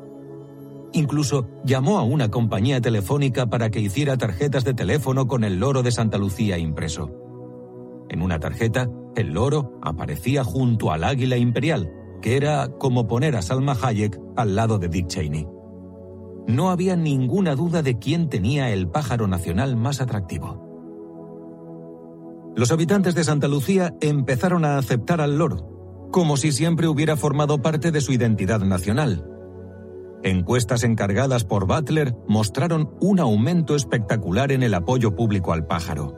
Incluso 0.93 1.49
llamó 1.65 1.99
a 1.99 2.03
una 2.03 2.31
compañía 2.31 2.81
telefónica 2.81 3.47
para 3.49 3.71
que 3.71 3.81
hiciera 3.81 4.17
tarjetas 4.17 4.65
de 4.65 4.75
teléfono 4.75 5.27
con 5.27 5.45
el 5.45 5.61
loro 5.61 5.83
de 5.83 5.93
Santa 5.93 6.19
Lucía 6.19 6.59
impreso. 6.59 7.11
En 8.09 8.23
una 8.23 8.41
tarjeta, 8.41 8.91
el 9.15 9.29
loro 9.29 9.79
aparecía 9.83 10.43
junto 10.43 10.91
al 10.91 11.05
águila 11.05 11.37
imperial, 11.37 11.93
que 12.21 12.37
era 12.37 12.69
como 12.79 13.07
poner 13.07 13.37
a 13.37 13.43
Salma 13.43 13.77
Hayek 13.81 14.19
al 14.37 14.57
lado 14.57 14.79
de 14.79 14.89
Dick 14.89 15.07
Cheney. 15.07 15.47
No 16.49 16.71
había 16.71 16.97
ninguna 16.97 17.55
duda 17.55 17.83
de 17.83 17.99
quién 17.99 18.29
tenía 18.29 18.71
el 18.71 18.89
pájaro 18.89 19.29
nacional 19.29 19.77
más 19.77 20.01
atractivo. 20.01 20.67
Los 22.57 22.73
habitantes 22.73 23.15
de 23.15 23.23
Santa 23.23 23.47
Lucía 23.47 23.95
empezaron 24.01 24.65
a 24.65 24.77
aceptar 24.77 25.21
al 25.21 25.39
loro, 25.39 26.09
como 26.11 26.37
si 26.37 26.51
siempre 26.51 26.89
hubiera 26.89 27.17
formado 27.17 27.63
parte 27.63 27.93
de 27.93 28.01
su 28.01 28.13
identidad 28.13 28.61
nacional, 28.61 29.30
Encuestas 30.23 30.85
encargadas 30.85 31.45
por 31.45 31.67
Butler 31.67 32.15
mostraron 32.29 32.91
un 33.01 33.21
aumento 33.21 33.75
espectacular 33.75 34.53
en 34.53 34.63
el 34.63 34.75
apoyo 34.75 35.17
público 35.17 35.55
al 35.55 35.67
pájaro. 35.67 36.15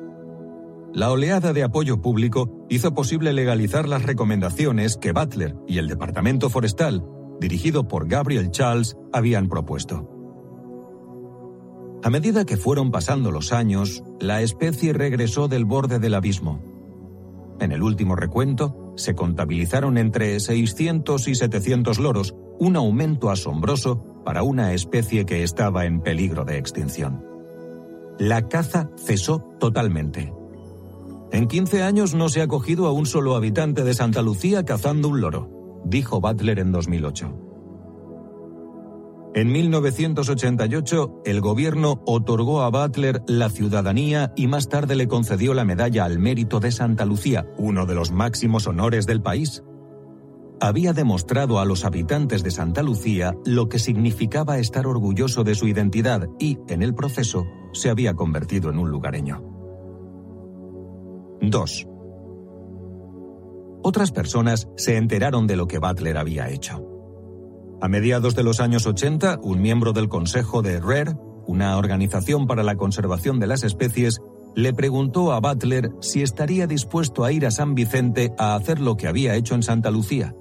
La 0.92 1.11
oleada 1.11 1.53
de 1.53 1.62
apoyo 1.62 2.03
público 2.03 2.66
hizo 2.68 2.94
posible 2.94 3.32
legalizar 3.32 3.88
las 3.88 4.03
recomendaciones 4.03 4.96
que 4.96 5.12
Butler 5.12 5.55
y 5.68 5.78
el 5.78 5.86
Departamento 5.86 6.50
Forestal, 6.50 7.05
dirigido 7.40 7.86
por 7.86 8.09
Gabriel 8.09 8.50
Charles, 8.50 8.96
habían 9.12 9.48
propuesto. 9.48 10.09
A 12.03 12.11
medida 12.11 12.44
que 12.44 12.57
fueron 12.57 12.90
pasando 12.90 13.30
los 13.30 13.53
años, 13.53 14.03
la 14.18 14.42
especie 14.42 14.92
regresó 14.92 15.46
del 15.46 15.64
borde 15.64 16.00
del 16.00 16.14
abismo. 16.14 16.61
En 17.61 17.70
el 17.70 17.82
último 17.82 18.16
recuento, 18.16 18.92
se 18.96 19.14
contabilizaron 19.14 19.96
entre 19.96 20.40
600 20.40 21.28
y 21.28 21.36
700 21.36 22.00
loros, 22.00 22.34
un 22.63 22.77
aumento 22.77 23.29
asombroso 23.29 24.23
para 24.25 24.45
una 24.45 24.73
especie 24.73 25.27
que 25.27 25.43
estaba 25.43 25.85
en 25.85 26.01
peligro 26.01 26.45
de 26.45 26.59
extinción. 26.59 27.25
La 28.21 28.47
caza 28.47 28.89
cesó 28.97 29.41
totalmente. 29.59 30.33
En 31.33 31.49
15 31.49 31.83
años 31.83 32.15
no 32.15 32.29
se 32.29 32.41
ha 32.41 32.47
cogido 32.47 32.87
a 32.87 32.93
un 32.93 33.05
solo 33.05 33.35
habitante 33.35 33.83
de 33.83 33.95
Santa 33.95 34.23
Lucía 34.23 34.65
cazando 34.65 35.09
un 35.09 35.21
loro, 35.21 35.83
dijo 35.85 36.21
Butler 36.21 36.61
en 36.61 36.71
2008. 36.71 37.35
En 39.35 39.51
1988, 39.51 41.23
el 41.25 41.41
gobierno 41.41 42.01
otorgó 42.07 42.63
a 42.63 42.71
Butler 42.71 43.23
la 43.27 43.51
ciudadanía 43.51 44.33
y 44.37 44.47
más 44.47 44.69
tarde 44.69 44.95
le 44.95 45.09
concedió 45.09 45.53
la 45.53 45.65
medalla 45.65 46.05
al 46.05 46.21
mérito 46.21 46.61
de 46.61 46.71
Santa 46.71 47.07
Lucía, 47.07 47.45
uno 47.57 47.87
de 47.87 47.97
los 47.97 48.13
máximos 48.13 48.69
honores 48.69 49.07
del 49.07 49.21
país. 49.21 49.65
Había 50.65 50.93
demostrado 50.93 51.59
a 51.59 51.65
los 51.65 51.85
habitantes 51.85 52.45
de 52.45 52.53
Santa 52.53 52.85
Lucía 52.85 53.35
lo 53.45 53.69
que 53.69 53.81
significaba 53.81 54.59
estar 54.59 54.87
orgulloso 54.87 55.43
de 55.43 55.57
su 55.57 55.67
identidad 55.67 56.29
y, 56.39 56.57
en 56.69 56.85
el 56.85 56.95
proceso, 56.95 57.47
se 57.73 57.91
había 57.91 58.15
convertido 58.15 58.71
en 58.71 58.79
un 58.79 58.89
lugareño. 58.89 59.43
2. 61.41 61.89
Otras 63.83 64.13
personas 64.13 64.69
se 64.77 64.99
enteraron 64.99 65.49
de 65.49 65.57
lo 65.57 65.67
que 65.67 65.81
Butler 65.81 66.17
había 66.17 66.49
hecho. 66.49 66.81
A 67.81 67.89
mediados 67.89 68.37
de 68.37 68.45
los 68.45 68.61
años 68.61 68.87
80, 68.87 69.41
un 69.43 69.61
miembro 69.61 69.93
del 69.93 70.09
Consejo 70.09 70.63
de 70.63 70.79
RARE, 70.79 71.17
una 71.45 71.77
organización 71.77 72.47
para 72.47 72.63
la 72.63 72.77
conservación 72.77 73.41
de 73.41 73.49
las 73.49 73.65
especies, 73.65 74.21
le 74.55 74.73
preguntó 74.73 75.33
a 75.33 75.41
Butler 75.41 75.91
si 76.01 76.23
estaría 76.23 76.69
dispuesto 76.69 77.25
a 77.25 77.33
ir 77.33 77.47
a 77.47 77.51
San 77.51 77.75
Vicente 77.75 78.33
a 78.39 78.55
hacer 78.55 78.79
lo 78.79 78.97
que 78.97 79.09
había 79.09 79.35
hecho 79.35 79.57
en 79.57 79.65
Santa 79.65 79.91
Lucía. 79.91 80.37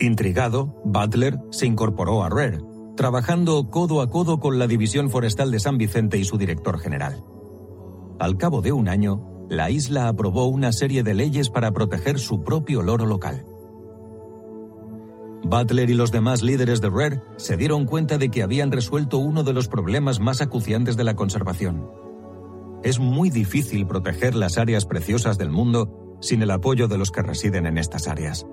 Intrigado, 0.00 0.80
Butler 0.82 1.38
se 1.50 1.66
incorporó 1.66 2.24
a 2.24 2.30
RARE, 2.30 2.58
trabajando 2.96 3.68
codo 3.68 4.00
a 4.00 4.08
codo 4.08 4.40
con 4.40 4.58
la 4.58 4.66
División 4.66 5.10
Forestal 5.10 5.50
de 5.50 5.60
San 5.60 5.76
Vicente 5.76 6.16
y 6.16 6.24
su 6.24 6.38
director 6.38 6.78
general. 6.78 7.22
Al 8.18 8.38
cabo 8.38 8.62
de 8.62 8.72
un 8.72 8.88
año, 8.88 9.46
la 9.50 9.70
isla 9.70 10.08
aprobó 10.08 10.46
una 10.46 10.72
serie 10.72 11.02
de 11.02 11.12
leyes 11.12 11.50
para 11.50 11.72
proteger 11.72 12.18
su 12.18 12.42
propio 12.42 12.80
loro 12.80 13.04
local. 13.04 13.44
Butler 15.42 15.90
y 15.90 15.94
los 15.94 16.10
demás 16.12 16.42
líderes 16.42 16.80
de 16.80 16.88
RARE 16.88 17.22
se 17.36 17.58
dieron 17.58 17.84
cuenta 17.84 18.16
de 18.16 18.30
que 18.30 18.42
habían 18.42 18.72
resuelto 18.72 19.18
uno 19.18 19.42
de 19.42 19.52
los 19.52 19.68
problemas 19.68 20.18
más 20.18 20.40
acuciantes 20.40 20.96
de 20.96 21.04
la 21.04 21.14
conservación. 21.14 21.90
Es 22.82 22.98
muy 22.98 23.28
difícil 23.28 23.86
proteger 23.86 24.34
las 24.34 24.56
áreas 24.56 24.86
preciosas 24.86 25.36
del 25.36 25.50
mundo 25.50 26.16
sin 26.22 26.40
el 26.40 26.50
apoyo 26.52 26.88
de 26.88 26.96
los 26.96 27.10
que 27.10 27.20
residen 27.20 27.66
en 27.66 27.76
estas 27.76 28.08
áreas. 28.08 28.46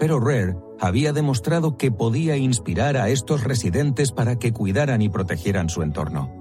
Pero 0.00 0.18
RARE 0.18 0.56
había 0.80 1.12
demostrado 1.12 1.76
que 1.76 1.92
podía 1.92 2.36
inspirar 2.36 2.96
a 2.96 3.10
estos 3.10 3.44
residentes 3.44 4.10
para 4.10 4.36
que 4.36 4.52
cuidaran 4.52 5.02
y 5.02 5.10
protegieran 5.10 5.68
su 5.68 5.82
entorno. 5.82 6.32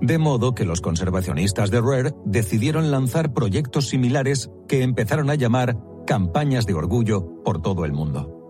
De 0.00 0.18
modo 0.18 0.54
que 0.54 0.64
los 0.64 0.80
conservacionistas 0.80 1.70
de 1.70 1.80
RARE 1.80 2.14
decidieron 2.24 2.90
lanzar 2.90 3.32
proyectos 3.32 3.88
similares 3.88 4.50
que 4.66 4.82
empezaron 4.82 5.30
a 5.30 5.36
llamar 5.36 5.78
campañas 6.06 6.66
de 6.66 6.74
orgullo 6.74 7.42
por 7.44 7.62
todo 7.62 7.84
el 7.84 7.92
mundo. 7.92 8.42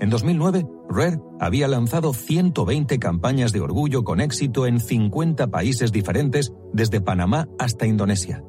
En 0.00 0.10
2009, 0.10 0.66
Rare 0.88 1.20
había 1.38 1.68
lanzado 1.68 2.12
120 2.12 2.98
campañas 2.98 3.52
de 3.52 3.60
orgullo 3.60 4.04
con 4.04 4.20
éxito 4.20 4.66
en 4.66 4.80
50 4.80 5.48
países 5.48 5.92
diferentes, 5.92 6.52
desde 6.72 7.00
Panamá 7.00 7.48
hasta 7.58 7.86
Indonesia. 7.86 8.42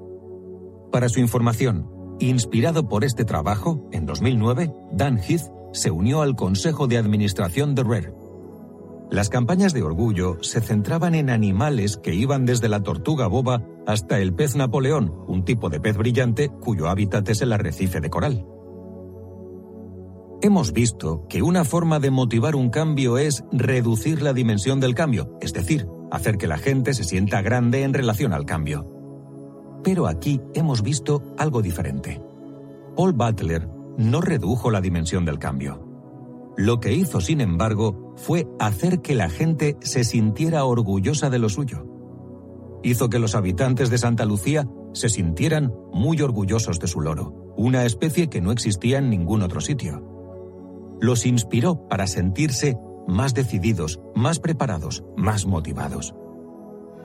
Para 0.91 1.07
su 1.07 1.19
información, 1.19 1.87
inspirado 2.20 2.88
por 2.88 3.03
este 3.03 3.26
trabajo, 3.26 3.88
en 3.91 4.05
2009, 4.05 4.74
Dan 4.91 5.18
Heath 5.18 5.51
se 5.74 5.91
unió 5.91 6.22
al 6.22 6.36
Consejo 6.36 6.88
de 6.88 6.97
Administración 6.97 7.76
de 7.76 7.84
Rare. 7.84 8.13
Las 9.11 9.30
campañas 9.30 9.74
de 9.74 9.84
orgullo 9.84 10.41
se 10.41 10.61
centraban 10.61 11.13
en 11.13 11.30
animales 11.30 11.97
que 11.97 12.16
iban 12.16 12.45
desde 12.45 12.70
la 12.70 12.82
tortuga 12.82 13.28
boba 13.28 13.61
hasta 13.86 14.20
el 14.20 14.34
pez 14.34 14.55
Napoleón, 14.55 15.13
un 15.28 15.45
tipo 15.45 15.70
de 15.70 15.80
pez 15.80 15.95
brillante 15.97 16.49
cuyo 16.49 16.88
hábitat 16.89 17.30
es 17.30 17.41
el 17.41 17.53
arrecife 17.53 18.01
de 18.01 18.09
coral. 18.09 18.45
Hemos 20.41 20.74
visto 20.74 21.26
que 21.30 21.41
una 21.41 21.63
forma 21.66 21.99
de 21.99 22.11
motivar 22.11 22.55
un 22.55 22.70
cambio 22.70 23.18
es 23.18 23.43
reducir 23.51 24.22
la 24.22 24.34
dimensión 24.34 24.80
del 24.80 24.95
cambio, 24.95 25.38
es 25.39 25.53
decir, 25.53 25.88
hacer 26.11 26.38
que 26.38 26.47
la 26.47 26.57
gente 26.57 26.93
se 26.93 27.03
sienta 27.03 27.41
grande 27.41 27.84
en 27.84 27.93
relación 27.93 28.34
al 28.34 28.45
cambio. 28.45 28.94
Pero 29.86 30.07
aquí 30.07 30.41
hemos 30.53 30.81
visto 30.81 31.23
algo 31.38 31.61
diferente. 31.61 32.21
Paul 32.97 33.13
Butler 33.13 33.69
no 33.97 34.19
redujo 34.19 34.69
la 34.69 34.81
dimensión 34.81 35.23
del 35.23 35.39
cambio. 35.39 35.81
Lo 36.57 36.81
que 36.81 36.91
hizo, 36.91 37.21
sin 37.21 37.39
embargo, 37.39 38.13
fue 38.17 38.49
hacer 38.59 39.01
que 39.01 39.15
la 39.15 39.29
gente 39.29 39.77
se 39.79 40.03
sintiera 40.03 40.65
orgullosa 40.65 41.29
de 41.29 41.39
lo 41.39 41.47
suyo. 41.47 41.86
Hizo 42.83 43.09
que 43.09 43.19
los 43.19 43.36
habitantes 43.36 43.89
de 43.89 43.97
Santa 43.97 44.25
Lucía 44.25 44.67
se 44.91 45.07
sintieran 45.07 45.73
muy 45.93 46.21
orgullosos 46.21 46.79
de 46.79 46.88
su 46.88 46.99
loro, 46.99 47.53
una 47.55 47.86
especie 47.86 48.27
que 48.27 48.41
no 48.41 48.51
existía 48.51 48.97
en 48.97 49.09
ningún 49.09 49.41
otro 49.41 49.61
sitio 49.61 50.15
los 51.05 51.25
inspiró 51.25 51.88
para 51.88 52.07
sentirse 52.07 52.77
más 53.07 53.33
decididos, 53.33 53.99
más 54.15 54.39
preparados, 54.39 55.03
más 55.15 55.45
motivados. 55.45 56.15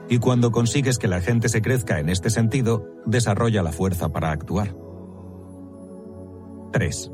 Y 0.09 0.19
cuando 0.19 0.51
consigues 0.51 0.97
que 0.97 1.07
la 1.07 1.21
gente 1.21 1.49
se 1.49 1.61
crezca 1.61 1.99
en 1.99 2.09
este 2.09 2.29
sentido, 2.29 2.85
desarrolla 3.05 3.63
la 3.63 3.71
fuerza 3.71 4.09
para 4.09 4.31
actuar. 4.31 4.75
3. 6.73 7.11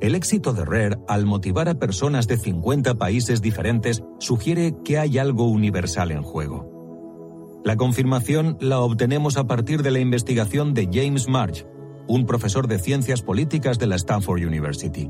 El 0.00 0.16
éxito 0.16 0.52
de 0.52 0.64
Rare 0.64 0.98
al 1.06 1.26
motivar 1.26 1.68
a 1.68 1.74
personas 1.74 2.26
de 2.26 2.36
50 2.36 2.96
países 2.96 3.40
diferentes 3.40 4.02
sugiere 4.18 4.74
que 4.84 4.98
hay 4.98 5.18
algo 5.18 5.46
universal 5.46 6.10
en 6.10 6.22
juego. 6.22 7.60
La 7.64 7.76
confirmación 7.76 8.56
la 8.60 8.80
obtenemos 8.80 9.36
a 9.36 9.46
partir 9.46 9.84
de 9.84 9.92
la 9.92 10.00
investigación 10.00 10.74
de 10.74 10.88
James 10.92 11.28
March, 11.28 11.64
un 12.08 12.26
profesor 12.26 12.66
de 12.66 12.80
ciencias 12.80 13.22
políticas 13.22 13.78
de 13.78 13.86
la 13.86 13.94
Stanford 13.94 14.44
University. 14.44 15.08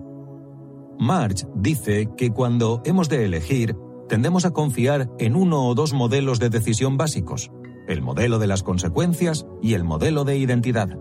March 0.99 1.47
dice 1.55 2.11
que 2.15 2.31
cuando 2.31 2.83
hemos 2.85 3.09
de 3.09 3.25
elegir, 3.25 3.75
tendemos 4.13 4.45
a 4.45 4.51
confiar 4.51 5.09
en 5.19 5.35
uno 5.35 5.67
o 5.67 5.75
dos 5.75 5.95
modelos 5.95 6.39
de 6.39 6.51
decisión 6.51 6.99
básicos, 6.99 7.51
el 7.89 8.03
modelo 8.03 8.39
de 8.39 8.47
las 8.47 8.63
consecuencias 8.63 9.47
y 9.63 9.73
el 9.73 9.85
modelo 9.85 10.25
de 10.25 10.37
identidad. 10.37 10.99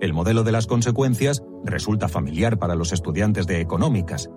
El 0.00 0.14
modelo 0.14 0.42
de 0.42 0.50
las 0.50 0.66
consecuencias 0.66 1.42
resulta 1.62 2.08
familiar 2.08 2.58
para 2.58 2.74
los 2.74 2.94
estudiantes 2.94 3.46
de 3.46 3.60
económicas. 3.60 4.30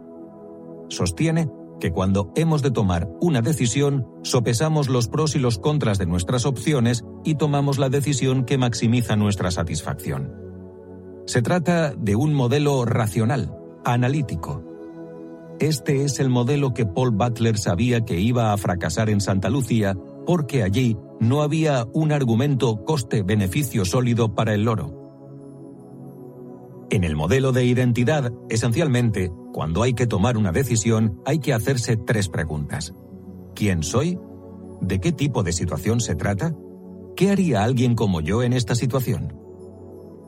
Sostiene 0.89 1.49
que 1.79 1.91
cuando 1.91 2.33
hemos 2.35 2.61
de 2.61 2.71
tomar 2.71 3.07
una 3.21 3.41
decisión, 3.41 4.05
sopesamos 4.23 4.89
los 4.89 5.07
pros 5.07 5.37
y 5.37 5.39
los 5.39 5.57
contras 5.57 5.97
de 5.99 6.05
nuestras 6.05 6.45
opciones 6.45 7.05
y 7.23 7.35
tomamos 7.35 7.77
la 7.79 7.87
decisión 7.87 8.43
que 8.43 8.57
maximiza 8.57 9.15
nuestra 9.15 9.51
satisfacción. 9.51 10.33
Se 11.27 11.41
trata 11.41 11.93
de 11.93 12.17
un 12.17 12.33
modelo 12.33 12.83
racional, 12.83 13.55
analítico. 13.85 14.68
Este 15.59 16.05
es 16.05 16.21
el 16.21 16.29
modelo 16.29 16.73
que 16.73 16.85
Paul 16.85 17.11
Butler 17.11 17.57
sabía 17.57 18.05
que 18.05 18.17
iba 18.17 18.53
a 18.53 18.57
fracasar 18.57 19.09
en 19.09 19.19
Santa 19.19 19.49
Lucía 19.49 19.97
porque 20.25 20.63
allí 20.63 20.97
no 21.19 21.41
había 21.41 21.85
un 21.93 22.13
argumento 22.13 22.85
coste-beneficio 22.85 23.83
sólido 23.83 24.35
para 24.35 24.53
el 24.53 24.63
loro. 24.63 24.99
En 26.89 27.03
el 27.03 27.17
modelo 27.17 27.51
de 27.51 27.65
identidad, 27.65 28.31
esencialmente, 28.49 29.31
cuando 29.51 29.83
hay 29.83 29.93
que 29.93 30.07
tomar 30.07 30.37
una 30.37 30.53
decisión, 30.53 31.21
hay 31.25 31.39
que 31.39 31.53
hacerse 31.53 31.97
tres 31.97 32.29
preguntas. 32.29 32.93
¿Quién 33.53 33.83
soy? 33.83 34.17
¿De 34.79 35.01
qué 35.01 35.11
tipo 35.11 35.43
de 35.43 35.51
situación 35.51 35.99
se 35.99 36.15
trata? 36.15 36.55
¿Qué 37.17 37.31
haría 37.31 37.63
alguien 37.63 37.95
como 37.95 38.21
yo 38.21 38.43
en 38.43 38.53
esta 38.53 38.75
situación? 38.75 39.37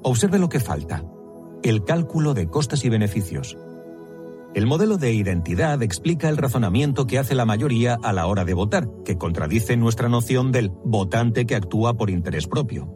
Observe 0.04 0.40
lo 0.40 0.50
que 0.50 0.60
falta. 0.60 1.06
El 1.64 1.86
cálculo 1.86 2.34
de 2.34 2.48
costes 2.48 2.84
y 2.84 2.90
beneficios. 2.90 3.58
El 4.54 4.68
modelo 4.68 4.98
de 4.98 5.14
identidad 5.14 5.82
explica 5.82 6.28
el 6.28 6.36
razonamiento 6.36 7.08
que 7.08 7.18
hace 7.18 7.36
la 7.36 7.46
mayoría 7.46 7.98
a 8.04 8.12
la 8.12 8.28
hora 8.28 8.44
de 8.44 8.54
votar, 8.54 8.90
que 9.06 9.18
contradice 9.18 9.78
nuestra 9.78 10.10
noción 10.10 10.52
del 10.52 10.72
votante 10.84 11.46
que 11.46 11.56
actúa 11.56 11.94
por 11.94 12.10
interés 12.10 12.48
propio. 12.48 12.94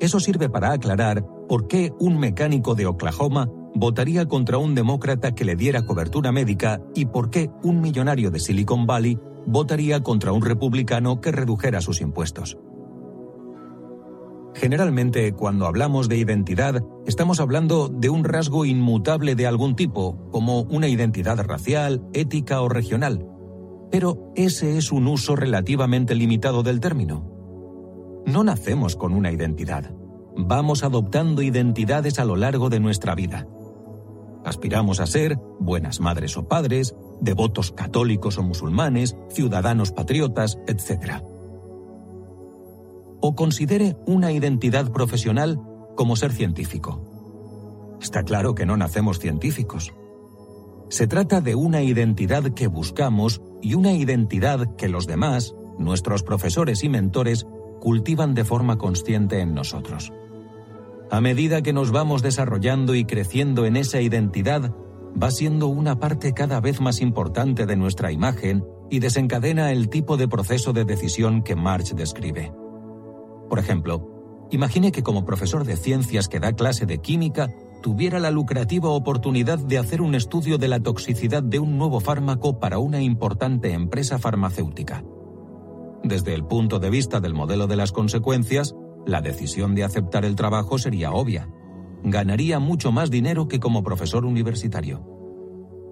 Eso 0.00 0.20
sirve 0.20 0.48
para 0.48 0.72
aclarar 0.72 1.22
por 1.48 1.68
qué 1.68 1.92
un 2.00 2.18
mecánico 2.18 2.74
de 2.74 2.86
Oklahoma 2.86 3.50
votaría 3.74 4.26
contra 4.26 4.56
un 4.56 4.74
demócrata 4.74 5.34
que 5.34 5.44
le 5.44 5.54
diera 5.54 5.84
cobertura 5.84 6.32
médica 6.32 6.80
y 6.94 7.06
por 7.06 7.28
qué 7.28 7.50
un 7.62 7.82
millonario 7.82 8.30
de 8.30 8.40
Silicon 8.40 8.86
Valley 8.86 9.18
votaría 9.46 10.02
contra 10.02 10.32
un 10.32 10.40
republicano 10.40 11.20
que 11.20 11.30
redujera 11.30 11.82
sus 11.82 12.00
impuestos. 12.00 12.56
Generalmente, 14.54 15.32
cuando 15.32 15.66
hablamos 15.66 16.08
de 16.08 16.16
identidad, 16.16 16.82
estamos 17.06 17.40
hablando 17.40 17.88
de 17.88 18.08
un 18.08 18.22
rasgo 18.22 18.64
inmutable 18.64 19.34
de 19.34 19.46
algún 19.46 19.74
tipo, 19.74 20.30
como 20.30 20.62
una 20.62 20.88
identidad 20.88 21.38
racial, 21.44 22.06
ética 22.12 22.60
o 22.62 22.68
regional. 22.68 23.26
Pero 23.90 24.32
ese 24.36 24.78
es 24.78 24.92
un 24.92 25.08
uso 25.08 25.34
relativamente 25.34 26.14
limitado 26.14 26.62
del 26.62 26.80
término. 26.80 27.30
No 28.26 28.44
nacemos 28.44 28.96
con 28.96 29.12
una 29.12 29.32
identidad. 29.32 29.92
Vamos 30.36 30.84
adoptando 30.84 31.42
identidades 31.42 32.18
a 32.18 32.24
lo 32.24 32.36
largo 32.36 32.70
de 32.70 32.80
nuestra 32.80 33.14
vida. 33.14 33.46
Aspiramos 34.44 35.00
a 35.00 35.06
ser 35.06 35.38
buenas 35.58 36.00
madres 36.00 36.36
o 36.36 36.46
padres, 36.46 36.94
devotos 37.20 37.72
católicos 37.72 38.38
o 38.38 38.42
musulmanes, 38.42 39.16
ciudadanos 39.30 39.90
patriotas, 39.90 40.58
etc. 40.66 41.22
O 43.26 43.34
considere 43.34 43.96
una 44.04 44.32
identidad 44.32 44.92
profesional 44.92 45.58
como 45.96 46.14
ser 46.14 46.30
científico. 46.30 47.96
Está 47.98 48.22
claro 48.22 48.54
que 48.54 48.66
no 48.66 48.76
nacemos 48.76 49.18
científicos. 49.18 49.94
Se 50.90 51.06
trata 51.06 51.40
de 51.40 51.54
una 51.54 51.80
identidad 51.80 52.52
que 52.52 52.66
buscamos 52.66 53.40
y 53.62 53.76
una 53.76 53.94
identidad 53.94 54.76
que 54.76 54.90
los 54.90 55.06
demás, 55.06 55.54
nuestros 55.78 56.22
profesores 56.22 56.84
y 56.84 56.90
mentores, 56.90 57.46
cultivan 57.80 58.34
de 58.34 58.44
forma 58.44 58.76
consciente 58.76 59.40
en 59.40 59.54
nosotros. 59.54 60.12
A 61.10 61.22
medida 61.22 61.62
que 61.62 61.72
nos 61.72 61.92
vamos 61.92 62.20
desarrollando 62.20 62.94
y 62.94 63.06
creciendo 63.06 63.64
en 63.64 63.76
esa 63.76 64.02
identidad, 64.02 64.74
va 65.16 65.30
siendo 65.30 65.68
una 65.68 65.98
parte 65.98 66.34
cada 66.34 66.60
vez 66.60 66.82
más 66.82 67.00
importante 67.00 67.64
de 67.64 67.76
nuestra 67.76 68.12
imagen 68.12 68.66
y 68.90 68.98
desencadena 68.98 69.72
el 69.72 69.88
tipo 69.88 70.18
de 70.18 70.28
proceso 70.28 70.74
de 70.74 70.84
decisión 70.84 71.42
que 71.42 71.56
March 71.56 71.94
describe. 71.94 72.52
Por 73.48 73.58
ejemplo, 73.58 74.46
imagine 74.50 74.92
que 74.92 75.02
como 75.02 75.24
profesor 75.24 75.64
de 75.64 75.76
ciencias 75.76 76.28
que 76.28 76.40
da 76.40 76.52
clase 76.52 76.86
de 76.86 76.98
química, 76.98 77.50
tuviera 77.82 78.18
la 78.18 78.30
lucrativa 78.30 78.88
oportunidad 78.88 79.58
de 79.58 79.76
hacer 79.76 80.00
un 80.00 80.14
estudio 80.14 80.56
de 80.56 80.68
la 80.68 80.80
toxicidad 80.80 81.42
de 81.42 81.58
un 81.58 81.76
nuevo 81.76 82.00
fármaco 82.00 82.58
para 82.58 82.78
una 82.78 83.02
importante 83.02 83.72
empresa 83.72 84.18
farmacéutica. 84.18 85.04
Desde 86.02 86.34
el 86.34 86.44
punto 86.44 86.78
de 86.78 86.88
vista 86.88 87.20
del 87.20 87.34
modelo 87.34 87.66
de 87.66 87.76
las 87.76 87.92
consecuencias, 87.92 88.74
la 89.06 89.20
decisión 89.20 89.74
de 89.74 89.84
aceptar 89.84 90.24
el 90.24 90.34
trabajo 90.34 90.78
sería 90.78 91.12
obvia. 91.12 91.50
Ganaría 92.02 92.58
mucho 92.58 92.90
más 92.90 93.10
dinero 93.10 93.48
que 93.48 93.60
como 93.60 93.82
profesor 93.82 94.24
universitario. 94.24 95.06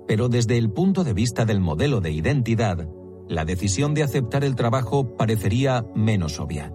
Pero 0.07 0.29
desde 0.29 0.57
el 0.57 0.71
punto 0.71 1.05
de 1.05 1.13
vista 1.13 1.45
del 1.45 1.61
modelo 1.61 2.01
de 2.01 2.11
identidad, 2.11 2.89
la 3.29 3.45
decisión 3.45 3.95
de 3.95 4.03
aceptar 4.03 4.45
el 4.45 4.55
trabajo 4.55 5.15
parecería 5.17 5.85
menos 5.95 6.41
obvia. 6.41 6.75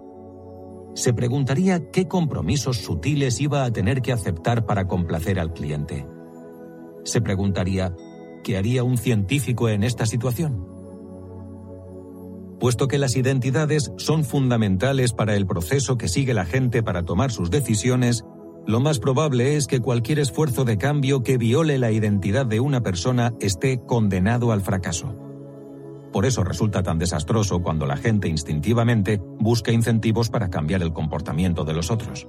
Se 0.94 1.12
preguntaría 1.12 1.90
qué 1.90 2.08
compromisos 2.08 2.78
sutiles 2.78 3.40
iba 3.40 3.64
a 3.64 3.72
tener 3.72 4.02
que 4.02 4.12
aceptar 4.12 4.66
para 4.66 4.86
complacer 4.86 5.38
al 5.38 5.52
cliente. 5.52 6.06
Se 7.04 7.20
preguntaría, 7.20 7.94
¿qué 8.42 8.56
haría 8.56 8.84
un 8.84 8.98
científico 8.98 9.68
en 9.68 9.84
esta 9.84 10.06
situación? 10.06 10.78
puesto 12.58 12.88
que 12.88 12.98
las 12.98 13.16
identidades 13.16 13.92
son 13.96 14.24
fundamentales 14.24 15.12
para 15.12 15.36
el 15.36 15.46
proceso 15.46 15.96
que 15.96 16.08
sigue 16.08 16.34
la 16.34 16.44
gente 16.44 16.82
para 16.82 17.04
tomar 17.04 17.30
sus 17.30 17.50
decisiones, 17.50 18.24
lo 18.66 18.80
más 18.80 18.98
probable 18.98 19.56
es 19.56 19.66
que 19.66 19.80
cualquier 19.80 20.18
esfuerzo 20.18 20.64
de 20.64 20.76
cambio 20.76 21.22
que 21.22 21.38
viole 21.38 21.78
la 21.78 21.90
identidad 21.90 22.46
de 22.46 22.60
una 22.60 22.82
persona 22.82 23.34
esté 23.40 23.80
condenado 23.86 24.52
al 24.52 24.60
fracaso. 24.60 25.27
Por 26.12 26.24
eso 26.24 26.42
resulta 26.44 26.82
tan 26.82 26.98
desastroso 26.98 27.60
cuando 27.60 27.86
la 27.86 27.96
gente 27.96 28.28
instintivamente 28.28 29.20
busca 29.38 29.72
incentivos 29.72 30.30
para 30.30 30.50
cambiar 30.50 30.82
el 30.82 30.92
comportamiento 30.92 31.64
de 31.64 31.74
los 31.74 31.90
otros. 31.90 32.26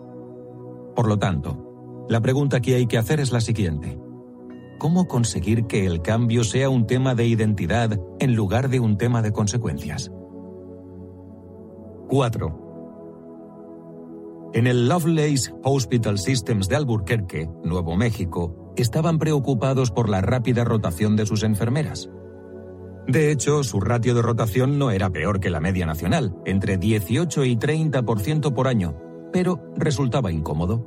Por 0.96 1.08
lo 1.08 1.18
tanto, 1.18 2.06
la 2.10 2.22
pregunta 2.22 2.60
que 2.60 2.76
hay 2.76 2.88
que 2.88 2.98
hacer 2.98 3.20
es 3.20 3.32
la 3.32 3.42
siguiente. 3.42 3.98
¿Cómo 4.80 5.08
conseguir 5.08 5.66
que 5.68 5.86
el 5.86 6.02
cambio 6.02 6.44
sea 6.44 6.70
un 6.70 6.88
tema 6.88 7.14
de 7.16 7.26
identidad 7.26 8.00
en 8.20 8.36
lugar 8.36 8.70
de 8.70 8.80
un 8.80 8.98
tema 8.98 9.22
de 9.22 9.32
consecuencias? 9.32 10.12
4. 12.08 12.70
En 14.54 14.66
el 14.66 14.90
Lovelace 14.90 15.54
Hospital 15.64 16.18
Systems 16.18 16.68
de 16.68 16.76
Albuquerque, 16.76 17.50
Nuevo 17.64 17.96
México, 17.96 18.74
estaban 18.76 19.20
preocupados 19.20 19.92
por 19.92 20.10
la 20.10 20.22
rápida 20.22 20.64
rotación 20.64 21.16
de 21.16 21.28
sus 21.28 21.44
enfermeras. 21.44 22.10
De 23.08 23.32
hecho, 23.32 23.64
su 23.64 23.80
ratio 23.80 24.14
de 24.14 24.22
rotación 24.22 24.78
no 24.78 24.92
era 24.92 25.10
peor 25.10 25.40
que 25.40 25.50
la 25.50 25.60
media 25.60 25.86
nacional, 25.86 26.36
entre 26.46 26.78
18 26.78 27.46
y 27.46 27.56
30% 27.56 28.54
por 28.54 28.68
año, 28.68 28.96
pero 29.34 29.60
resultaba 29.76 30.32
incómodo. 30.32 30.86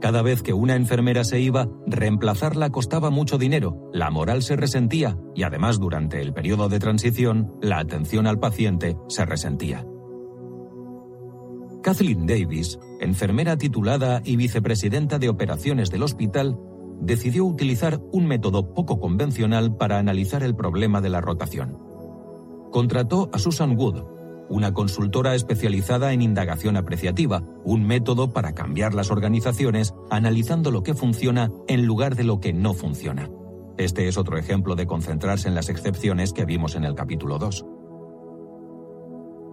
Cada 0.00 0.22
vez 0.22 0.42
que 0.42 0.54
una 0.54 0.76
enfermera 0.76 1.24
se 1.24 1.40
iba, 1.40 1.68
reemplazarla 1.86 2.70
costaba 2.70 3.10
mucho 3.10 3.36
dinero, 3.36 3.90
la 3.92 4.10
moral 4.10 4.42
se 4.42 4.56
resentía 4.56 5.18
y 5.34 5.42
además 5.42 5.78
durante 5.78 6.22
el 6.22 6.32
periodo 6.32 6.68
de 6.70 6.78
transición, 6.78 7.54
la 7.60 7.78
atención 7.78 8.26
al 8.26 8.38
paciente 8.38 8.96
se 9.08 9.26
resentía. 9.26 9.84
Kathleen 11.82 12.26
Davis, 12.26 12.78
enfermera 13.00 13.56
titulada 13.56 14.20
y 14.24 14.36
vicepresidenta 14.36 15.18
de 15.18 15.28
operaciones 15.28 15.90
del 15.90 16.02
hospital, 16.02 16.58
decidió 17.00 17.44
utilizar 17.44 18.00
un 18.12 18.26
método 18.26 18.74
poco 18.74 19.00
convencional 19.00 19.76
para 19.76 19.98
analizar 19.98 20.42
el 20.42 20.54
problema 20.54 21.00
de 21.00 21.10
la 21.10 21.20
rotación. 21.20 21.78
Contrató 22.70 23.30
a 23.32 23.38
Susan 23.38 23.76
Wood, 23.76 24.04
una 24.48 24.74
consultora 24.74 25.34
especializada 25.34 26.12
en 26.12 26.22
indagación 26.22 26.76
apreciativa, 26.76 27.42
un 27.64 27.84
método 27.84 28.32
para 28.32 28.52
cambiar 28.52 28.94
las 28.94 29.10
organizaciones 29.10 29.94
analizando 30.10 30.70
lo 30.70 30.82
que 30.82 30.94
funciona 30.94 31.50
en 31.68 31.86
lugar 31.86 32.16
de 32.16 32.24
lo 32.24 32.40
que 32.40 32.52
no 32.52 32.74
funciona. 32.74 33.30
Este 33.78 34.08
es 34.08 34.18
otro 34.18 34.36
ejemplo 34.36 34.74
de 34.74 34.86
concentrarse 34.86 35.48
en 35.48 35.54
las 35.54 35.68
excepciones 35.68 36.32
que 36.32 36.44
vimos 36.44 36.74
en 36.74 36.84
el 36.84 36.94
capítulo 36.94 37.38
2. 37.38 37.64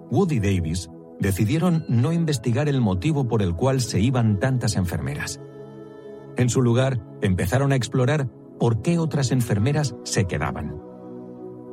Wood 0.09 0.31
y 0.31 0.39
Davis 0.39 0.89
decidieron 1.19 1.85
no 1.87 2.11
investigar 2.11 2.67
el 2.67 2.81
motivo 2.81 3.27
por 3.27 3.41
el 3.41 3.55
cual 3.55 3.81
se 3.81 3.99
iban 3.99 4.39
tantas 4.39 4.75
enfermeras. 4.75 5.39
En 6.37 6.49
su 6.49 6.61
lugar, 6.61 7.01
empezaron 7.21 7.71
a 7.71 7.75
explorar 7.75 8.29
por 8.59 8.81
qué 8.81 8.99
otras 8.99 9.31
enfermeras 9.31 9.95
se 10.03 10.25
quedaban. 10.25 10.79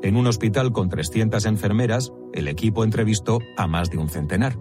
En 0.02 0.16
un 0.16 0.26
hospital 0.26 0.72
con 0.72 0.88
300 0.88 1.46
enfermeras, 1.46 2.12
el 2.32 2.48
equipo 2.48 2.84
entrevistó 2.84 3.38
a 3.56 3.66
más 3.66 3.90
de 3.90 3.98
un 3.98 4.08
centenar. 4.08 4.58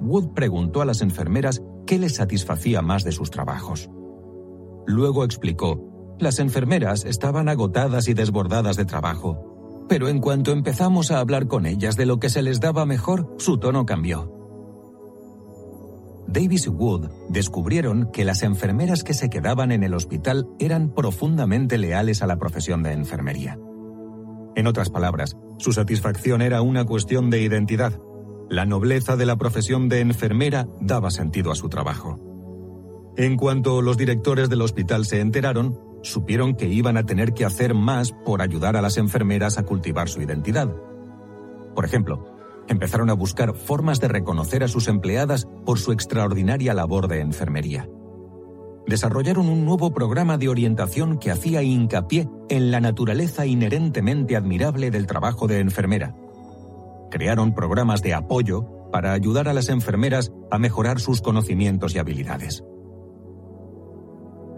Wood 0.00 0.34
preguntó 0.34 0.82
a 0.82 0.84
las 0.84 1.00
enfermeras 1.00 1.62
qué 1.86 1.98
les 1.98 2.16
satisfacía 2.16 2.82
más 2.82 3.02
de 3.04 3.12
sus 3.12 3.30
trabajos. 3.30 3.90
Luego 4.86 5.24
explicó, 5.24 6.16
las 6.20 6.38
enfermeras 6.38 7.04
estaban 7.04 7.48
agotadas 7.48 8.08
y 8.08 8.14
desbordadas 8.14 8.76
de 8.76 8.84
trabajo 8.84 9.56
pero 9.88 10.08
en 10.08 10.20
cuanto 10.20 10.52
empezamos 10.52 11.10
a 11.10 11.20
hablar 11.20 11.46
con 11.46 11.66
ellas 11.66 11.96
de 11.96 12.06
lo 12.06 12.18
que 12.18 12.28
se 12.28 12.42
les 12.42 12.60
daba 12.60 12.86
mejor, 12.86 13.34
su 13.38 13.58
tono 13.58 13.86
cambió. 13.86 14.35
Davis 16.28 16.66
y 16.66 16.70
Wood 16.70 17.08
descubrieron 17.28 18.10
que 18.12 18.24
las 18.24 18.42
enfermeras 18.42 19.04
que 19.04 19.14
se 19.14 19.30
quedaban 19.30 19.72
en 19.72 19.82
el 19.82 19.94
hospital 19.94 20.48
eran 20.58 20.92
profundamente 20.92 21.78
leales 21.78 22.22
a 22.22 22.26
la 22.26 22.38
profesión 22.38 22.82
de 22.82 22.92
enfermería. 22.92 23.58
En 24.56 24.66
otras 24.66 24.90
palabras, 24.90 25.36
su 25.58 25.72
satisfacción 25.72 26.42
era 26.42 26.62
una 26.62 26.84
cuestión 26.84 27.30
de 27.30 27.42
identidad. 27.42 28.00
La 28.48 28.64
nobleza 28.64 29.16
de 29.16 29.26
la 29.26 29.36
profesión 29.36 29.88
de 29.88 30.00
enfermera 30.00 30.66
daba 30.80 31.10
sentido 31.10 31.52
a 31.52 31.56
su 31.56 31.68
trabajo. 31.68 32.18
En 33.16 33.36
cuanto 33.36 33.80
los 33.82 33.96
directores 33.96 34.48
del 34.48 34.62
hospital 34.62 35.04
se 35.04 35.20
enteraron, 35.20 35.78
supieron 36.02 36.54
que 36.54 36.68
iban 36.68 36.96
a 36.96 37.06
tener 37.06 37.32
que 37.34 37.44
hacer 37.44 37.74
más 37.74 38.12
por 38.12 38.42
ayudar 38.42 38.76
a 38.76 38.82
las 38.82 38.96
enfermeras 38.96 39.58
a 39.58 39.64
cultivar 39.64 40.08
su 40.08 40.20
identidad. 40.22 40.74
Por 41.74 41.84
ejemplo, 41.84 42.35
empezaron 42.68 43.10
a 43.10 43.14
buscar 43.14 43.54
formas 43.54 44.00
de 44.00 44.08
reconocer 44.08 44.62
a 44.64 44.68
sus 44.68 44.88
empleadas 44.88 45.46
por 45.64 45.78
su 45.78 45.92
extraordinaria 45.92 46.74
labor 46.74 47.08
de 47.08 47.20
enfermería. 47.20 47.88
Desarrollaron 48.86 49.48
un 49.48 49.64
nuevo 49.64 49.92
programa 49.92 50.38
de 50.38 50.48
orientación 50.48 51.18
que 51.18 51.32
hacía 51.32 51.62
hincapié 51.62 52.28
en 52.48 52.70
la 52.70 52.80
naturaleza 52.80 53.44
inherentemente 53.44 54.36
admirable 54.36 54.90
del 54.90 55.06
trabajo 55.06 55.48
de 55.48 55.58
enfermera. 55.58 56.14
Crearon 57.10 57.54
programas 57.54 58.02
de 58.02 58.14
apoyo 58.14 58.90
para 58.92 59.12
ayudar 59.12 59.48
a 59.48 59.52
las 59.52 59.68
enfermeras 59.68 60.32
a 60.50 60.58
mejorar 60.58 61.00
sus 61.00 61.20
conocimientos 61.20 61.94
y 61.94 61.98
habilidades. 61.98 62.62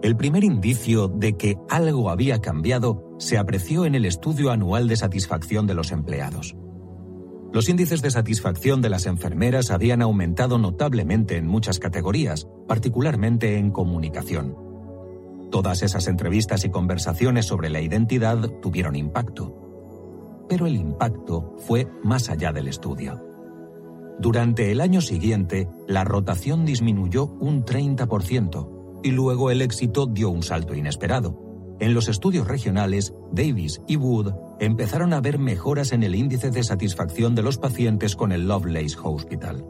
El 0.02 0.16
primer 0.16 0.44
indicio 0.44 1.08
de 1.08 1.36
que 1.36 1.56
algo 1.68 2.10
había 2.10 2.40
cambiado 2.40 3.16
se 3.18 3.36
apreció 3.36 3.84
en 3.84 3.94
el 3.94 4.04
estudio 4.04 4.50
anual 4.50 4.86
de 4.86 4.96
satisfacción 4.96 5.66
de 5.66 5.74
los 5.74 5.90
empleados. 5.90 6.54
Los 7.52 7.68
índices 7.68 8.02
de 8.02 8.10
satisfacción 8.10 8.82
de 8.82 8.90
las 8.90 9.06
enfermeras 9.06 9.70
habían 9.70 10.02
aumentado 10.02 10.58
notablemente 10.58 11.36
en 11.36 11.46
muchas 11.46 11.78
categorías, 11.78 12.46
particularmente 12.66 13.56
en 13.56 13.70
comunicación. 13.70 14.54
Todas 15.50 15.82
esas 15.82 16.08
entrevistas 16.08 16.64
y 16.66 16.70
conversaciones 16.70 17.46
sobre 17.46 17.70
la 17.70 17.80
identidad 17.80 18.38
tuvieron 18.60 18.96
impacto. 18.96 20.46
Pero 20.46 20.66
el 20.66 20.76
impacto 20.76 21.54
fue 21.58 21.88
más 22.04 22.28
allá 22.28 22.52
del 22.52 22.68
estudio. 22.68 23.24
Durante 24.18 24.70
el 24.70 24.82
año 24.82 25.00
siguiente, 25.00 25.68
la 25.86 26.04
rotación 26.04 26.66
disminuyó 26.66 27.26
un 27.40 27.64
30%, 27.64 29.00
y 29.02 29.10
luego 29.12 29.50
el 29.50 29.62
éxito 29.62 30.06
dio 30.06 30.28
un 30.28 30.42
salto 30.42 30.74
inesperado. 30.74 31.47
En 31.80 31.94
los 31.94 32.08
estudios 32.08 32.48
regionales, 32.48 33.14
Davis 33.32 33.80
y 33.86 33.96
Wood 33.96 34.32
empezaron 34.58 35.12
a 35.12 35.20
ver 35.20 35.38
mejoras 35.38 35.92
en 35.92 36.02
el 36.02 36.14
índice 36.14 36.50
de 36.50 36.64
satisfacción 36.64 37.34
de 37.34 37.42
los 37.42 37.58
pacientes 37.58 38.16
con 38.16 38.32
el 38.32 38.48
Lovelace 38.48 38.96
Hospital. 39.02 39.64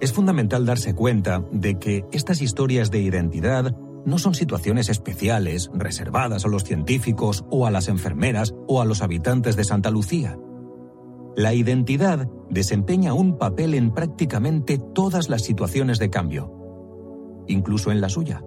Es 0.00 0.12
fundamental 0.12 0.66
darse 0.66 0.94
cuenta 0.94 1.44
de 1.52 1.78
que 1.78 2.04
estas 2.12 2.42
historias 2.42 2.90
de 2.90 3.00
identidad 3.00 3.74
no 4.04 4.18
son 4.18 4.34
situaciones 4.34 4.88
especiales 4.88 5.70
reservadas 5.72 6.44
a 6.44 6.48
los 6.48 6.64
científicos 6.64 7.44
o 7.50 7.66
a 7.66 7.70
las 7.70 7.88
enfermeras 7.88 8.54
o 8.66 8.80
a 8.80 8.84
los 8.84 9.00
habitantes 9.00 9.56
de 9.56 9.64
Santa 9.64 9.90
Lucía. 9.90 10.36
La 11.36 11.54
identidad 11.54 12.28
desempeña 12.50 13.14
un 13.14 13.38
papel 13.38 13.74
en 13.74 13.94
prácticamente 13.94 14.76
todas 14.76 15.30
las 15.30 15.42
situaciones 15.42 15.98
de 15.98 16.10
cambio, 16.10 16.52
incluso 17.46 17.90
en 17.90 18.00
la 18.00 18.08
suya. 18.08 18.42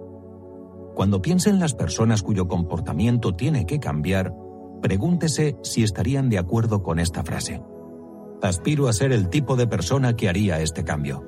Cuando 0.96 1.20
piense 1.20 1.50
en 1.50 1.60
las 1.60 1.74
personas 1.74 2.22
cuyo 2.22 2.48
comportamiento 2.48 3.34
tiene 3.34 3.66
que 3.66 3.78
cambiar, 3.78 4.34
pregúntese 4.80 5.58
si 5.62 5.82
estarían 5.82 6.30
de 6.30 6.38
acuerdo 6.38 6.82
con 6.82 6.98
esta 6.98 7.22
frase. 7.22 7.62
Aspiro 8.40 8.88
a 8.88 8.94
ser 8.94 9.12
el 9.12 9.28
tipo 9.28 9.56
de 9.56 9.66
persona 9.66 10.16
que 10.16 10.26
haría 10.26 10.58
este 10.62 10.84
cambio. 10.84 11.22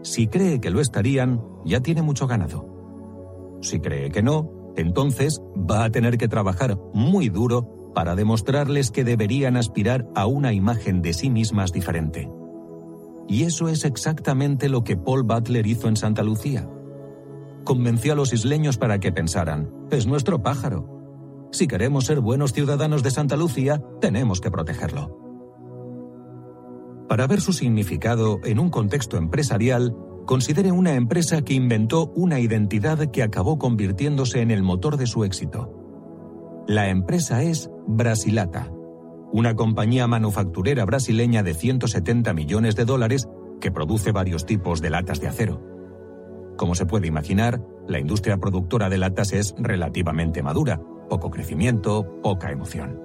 Si 0.00 0.28
cree 0.28 0.62
que 0.62 0.70
lo 0.70 0.80
estarían, 0.80 1.42
ya 1.66 1.80
tiene 1.80 2.00
mucho 2.00 2.26
ganado. 2.26 3.58
Si 3.60 3.80
cree 3.80 4.10
que 4.10 4.22
no, 4.22 4.72
entonces 4.76 5.42
va 5.54 5.84
a 5.84 5.90
tener 5.90 6.16
que 6.16 6.28
trabajar 6.28 6.78
muy 6.94 7.28
duro 7.28 7.92
para 7.94 8.16
demostrarles 8.16 8.90
que 8.90 9.04
deberían 9.04 9.58
aspirar 9.58 10.08
a 10.14 10.24
una 10.24 10.54
imagen 10.54 11.02
de 11.02 11.12
sí 11.12 11.28
mismas 11.28 11.72
diferente. 11.72 12.30
Y 13.28 13.42
eso 13.42 13.68
es 13.68 13.84
exactamente 13.84 14.70
lo 14.70 14.84
que 14.84 14.96
Paul 14.96 15.24
Butler 15.24 15.66
hizo 15.66 15.86
en 15.86 15.96
Santa 15.96 16.22
Lucía. 16.22 16.66
Convenció 17.64 18.14
a 18.14 18.16
los 18.16 18.32
isleños 18.32 18.78
para 18.78 18.98
que 18.98 19.12
pensaran, 19.12 19.70
es 19.90 20.06
nuestro 20.06 20.42
pájaro. 20.42 21.00
Si 21.52 21.66
queremos 21.66 22.06
ser 22.06 22.20
buenos 22.20 22.52
ciudadanos 22.52 23.02
de 23.02 23.10
Santa 23.10 23.36
Lucía, 23.36 23.82
tenemos 24.00 24.40
que 24.40 24.50
protegerlo. 24.50 25.18
Para 27.08 27.26
ver 27.26 27.40
su 27.40 27.52
significado 27.52 28.38
en 28.44 28.60
un 28.60 28.70
contexto 28.70 29.16
empresarial, 29.16 29.96
considere 30.26 30.70
una 30.70 30.94
empresa 30.94 31.42
que 31.42 31.54
inventó 31.54 32.12
una 32.14 32.38
identidad 32.38 33.10
que 33.10 33.22
acabó 33.22 33.58
convirtiéndose 33.58 34.42
en 34.42 34.52
el 34.52 34.62
motor 34.62 34.96
de 34.96 35.06
su 35.06 35.24
éxito. 35.24 35.74
La 36.68 36.88
empresa 36.88 37.42
es 37.42 37.68
Brasilata, 37.88 38.70
una 39.32 39.56
compañía 39.56 40.06
manufacturera 40.06 40.84
brasileña 40.84 41.42
de 41.42 41.54
170 41.54 42.32
millones 42.32 42.76
de 42.76 42.84
dólares 42.84 43.28
que 43.60 43.72
produce 43.72 44.12
varios 44.12 44.46
tipos 44.46 44.80
de 44.80 44.90
latas 44.90 45.20
de 45.20 45.28
acero. 45.28 45.69
Como 46.60 46.74
se 46.74 46.84
puede 46.84 47.06
imaginar, 47.06 47.58
la 47.88 47.98
industria 47.98 48.36
productora 48.36 48.90
de 48.90 48.98
latas 48.98 49.32
es 49.32 49.54
relativamente 49.56 50.42
madura, 50.42 50.78
poco 51.08 51.30
crecimiento, 51.30 52.20
poca 52.22 52.52
emoción. 52.52 53.00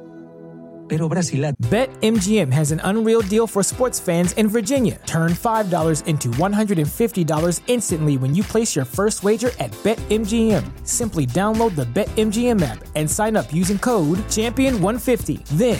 Pero 0.89 1.07
Brasilat. 1.07 1.55
BetMGM 1.69 2.51
has 2.51 2.73
an 2.73 2.81
unreal 2.83 3.21
deal 3.21 3.47
for 3.47 3.63
sports 3.63 3.97
fans 3.97 4.33
in 4.33 4.49
Virginia. 4.49 4.99
Turn 5.05 5.31
$5 5.31 6.05
into 6.05 6.29
$150 6.31 7.61
instantly 7.67 8.17
when 8.17 8.35
you 8.35 8.43
place 8.43 8.75
your 8.75 8.85
first 8.85 9.23
wager 9.23 9.51
at 9.57 9.71
BetMGM. 9.83 10.61
Simply 10.83 11.25
download 11.25 11.75
the 11.75 11.85
BetMGM 11.85 12.61
app 12.61 12.83
and 12.95 13.09
sign 13.09 13.37
up 13.37 13.53
using 13.53 13.79
code 13.79 14.19
Champion150. 14.29 15.45
Then 15.57 15.79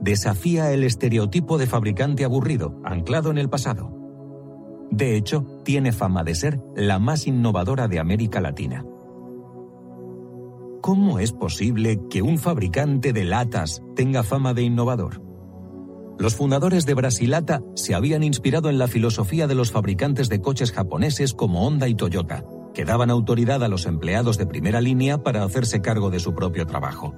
desafía 0.00 0.72
el 0.72 0.84
estereotipo 0.84 1.58
de 1.58 1.66
fabricante 1.66 2.24
aburrido, 2.24 2.80
anclado 2.84 3.30
en 3.30 3.38
el 3.38 3.48
pasado. 3.48 3.92
De 4.90 5.16
hecho, 5.16 5.44
tiene 5.64 5.92
fama 5.92 6.24
de 6.24 6.34
ser 6.34 6.60
la 6.74 6.98
más 6.98 7.26
innovadora 7.26 7.88
de 7.88 7.98
América 7.98 8.40
Latina. 8.40 8.84
¿Cómo 10.80 11.18
es 11.18 11.32
posible 11.32 12.00
que 12.08 12.22
un 12.22 12.38
fabricante 12.38 13.12
de 13.12 13.24
latas 13.24 13.82
tenga 13.94 14.22
fama 14.22 14.54
de 14.54 14.62
innovador? 14.62 15.22
Los 16.18 16.34
fundadores 16.34 16.86
de 16.86 16.94
Brasilata 16.94 17.62
se 17.74 17.94
habían 17.94 18.22
inspirado 18.22 18.70
en 18.70 18.78
la 18.78 18.88
filosofía 18.88 19.46
de 19.46 19.54
los 19.54 19.70
fabricantes 19.70 20.28
de 20.28 20.40
coches 20.40 20.72
japoneses 20.72 21.34
como 21.34 21.66
Honda 21.66 21.88
y 21.88 21.94
Toyota, 21.94 22.44
que 22.74 22.84
daban 22.84 23.10
autoridad 23.10 23.62
a 23.62 23.68
los 23.68 23.86
empleados 23.86 24.38
de 24.38 24.46
primera 24.46 24.80
línea 24.80 25.22
para 25.22 25.44
hacerse 25.44 25.80
cargo 25.80 26.10
de 26.10 26.20
su 26.20 26.34
propio 26.34 26.66
trabajo. 26.66 27.14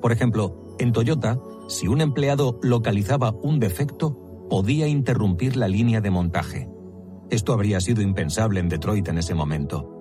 Por 0.00 0.12
ejemplo, 0.12 0.76
en 0.78 0.92
Toyota, 0.92 1.38
si 1.68 1.88
un 1.88 2.00
empleado 2.00 2.58
localizaba 2.62 3.34
un 3.42 3.58
defecto, 3.58 4.46
podía 4.48 4.86
interrumpir 4.86 5.56
la 5.56 5.68
línea 5.68 6.00
de 6.00 6.10
montaje. 6.10 6.68
Esto 7.30 7.52
habría 7.52 7.80
sido 7.80 8.00
impensable 8.00 8.60
en 8.60 8.68
Detroit 8.68 9.08
en 9.08 9.18
ese 9.18 9.34
momento. 9.34 9.94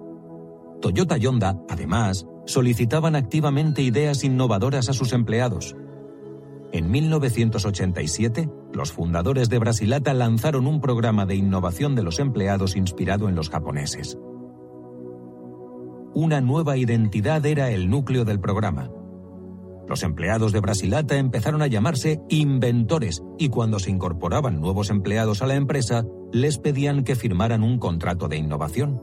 Toyota 0.81 1.17
y 1.17 1.25
Honda, 1.25 1.59
además, 1.69 2.25
solicitaban 2.45 3.15
activamente 3.15 3.81
ideas 3.81 4.23
innovadoras 4.23 4.89
a 4.89 4.93
sus 4.93 5.11
empleados. 5.11 5.75
En 6.71 6.91
1987, 6.91 8.49
los 8.73 8.91
fundadores 8.91 9.49
de 9.49 9.59
Brasilata 9.59 10.13
lanzaron 10.13 10.67
un 10.67 10.79
programa 10.79 11.25
de 11.25 11.35
innovación 11.35 11.95
de 11.95 12.03
los 12.03 12.19
empleados 12.19 12.75
inspirado 12.75 13.27
en 13.27 13.35
los 13.35 13.49
japoneses. 13.49 14.17
Una 16.13 16.41
nueva 16.41 16.77
identidad 16.77 17.45
era 17.45 17.71
el 17.71 17.89
núcleo 17.89 18.25
del 18.25 18.39
programa. 18.39 18.89
Los 19.87 20.03
empleados 20.03 20.51
de 20.51 20.59
Brasilata 20.59 21.17
empezaron 21.17 21.61
a 21.61 21.67
llamarse 21.67 22.21
inventores 22.29 23.23
y 23.37 23.49
cuando 23.49 23.79
se 23.79 23.89
incorporaban 23.89 24.59
nuevos 24.59 24.89
empleados 24.89 25.41
a 25.41 25.47
la 25.47 25.55
empresa, 25.55 26.05
les 26.33 26.57
pedían 26.57 27.03
que 27.03 27.15
firmaran 27.15 27.63
un 27.63 27.79
contrato 27.79 28.27
de 28.27 28.37
innovación. 28.37 29.01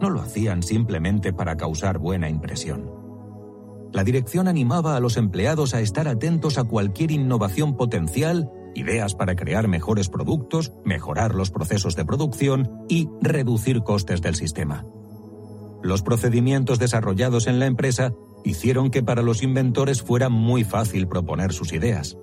No 0.00 0.08
lo 0.08 0.20
hacían 0.22 0.62
simplemente 0.62 1.32
para 1.32 1.56
causar 1.56 1.98
buena 1.98 2.28
impresión. 2.30 2.90
La 3.92 4.04
dirección 4.04 4.48
animaba 4.48 4.96
a 4.96 5.00
los 5.00 5.18
empleados 5.18 5.74
a 5.74 5.80
estar 5.80 6.08
atentos 6.08 6.56
a 6.56 6.64
cualquier 6.64 7.10
innovación 7.10 7.76
potencial, 7.76 8.50
ideas 8.74 9.14
para 9.14 9.36
crear 9.36 9.68
mejores 9.68 10.08
productos, 10.08 10.72
mejorar 10.86 11.34
los 11.34 11.50
procesos 11.50 11.94
de 11.94 12.06
producción 12.06 12.70
y 12.88 13.10
reducir 13.20 13.82
costes 13.82 14.22
del 14.22 14.34
sistema. 14.34 14.86
los 15.82 16.02
procedimientos 16.02 16.78
desarrollados 16.78 17.48
en 17.48 17.58
la 17.58 17.66
empresa 17.66 18.14
hicieron 18.44 18.90
que 18.90 19.02
para 19.02 19.22
los 19.22 19.42
inventores 19.42 20.02
fuera 20.02 20.28
muy 20.28 20.64
fácil 20.64 21.08
proponer 21.08 21.52
sus 21.52 21.72
ideas. 21.72 22.18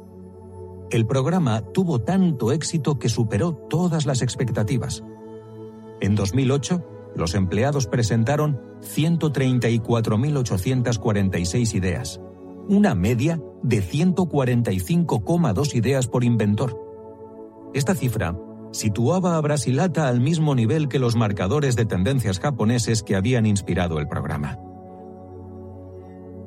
El 0.91 1.05
programa 1.05 1.61
tuvo 1.61 1.99
tanto 1.99 2.51
éxito 2.51 2.97
que 2.97 3.09
superó 3.09 3.53
todas 3.53 4.05
las 4.05 4.21
expectativas. 4.21 5.03
En 6.01 6.15
2008, 6.15 6.85
los 7.15 7.35
empleados 7.35 7.87
presentaron 7.87 8.59
134.846 8.81 11.75
ideas, 11.75 12.21
una 12.67 12.95
media 12.95 13.39
de 13.61 13.83
145,2 13.83 15.75
ideas 15.75 16.07
por 16.07 16.23
inventor. 16.23 16.79
Esta 17.73 17.93
cifra 17.93 18.35
situaba 18.71 19.37
a 19.37 19.41
Brasilata 19.41 20.07
al 20.07 20.21
mismo 20.21 20.55
nivel 20.55 20.87
que 20.87 20.99
los 20.99 21.15
marcadores 21.15 21.75
de 21.75 21.85
tendencias 21.85 22.39
japoneses 22.39 23.03
que 23.03 23.15
habían 23.15 23.45
inspirado 23.45 23.99
el 23.99 24.07
programa. 24.07 24.57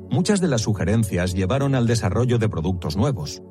Muchas 0.09 0.41
de 0.41 0.47
las 0.47 0.61
sugerencias 0.61 1.33
llevaron 1.33 1.75
al 1.75 1.87
desarrollo 1.87 2.37
de 2.37 2.49
productos 2.49 2.95
nuevos. 2.95 3.41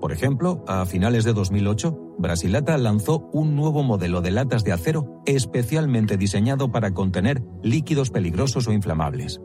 Por 0.00 0.12
ejemplo, 0.12 0.64
a 0.66 0.84
finales 0.86 1.24
de 1.24 1.32
2008, 1.32 2.16
Brasilata 2.18 2.76
lanzó 2.78 3.28
un 3.32 3.56
nuevo 3.56 3.82
modelo 3.82 4.20
de 4.20 4.30
latas 4.30 4.62
de 4.64 4.72
acero 4.72 5.22
especialmente 5.26 6.16
diseñado 6.16 6.70
para 6.70 6.92
contener 6.92 7.42
líquidos 7.62 8.10
peligrosos 8.10 8.68
o 8.68 8.72
inflamables. 8.72 9.40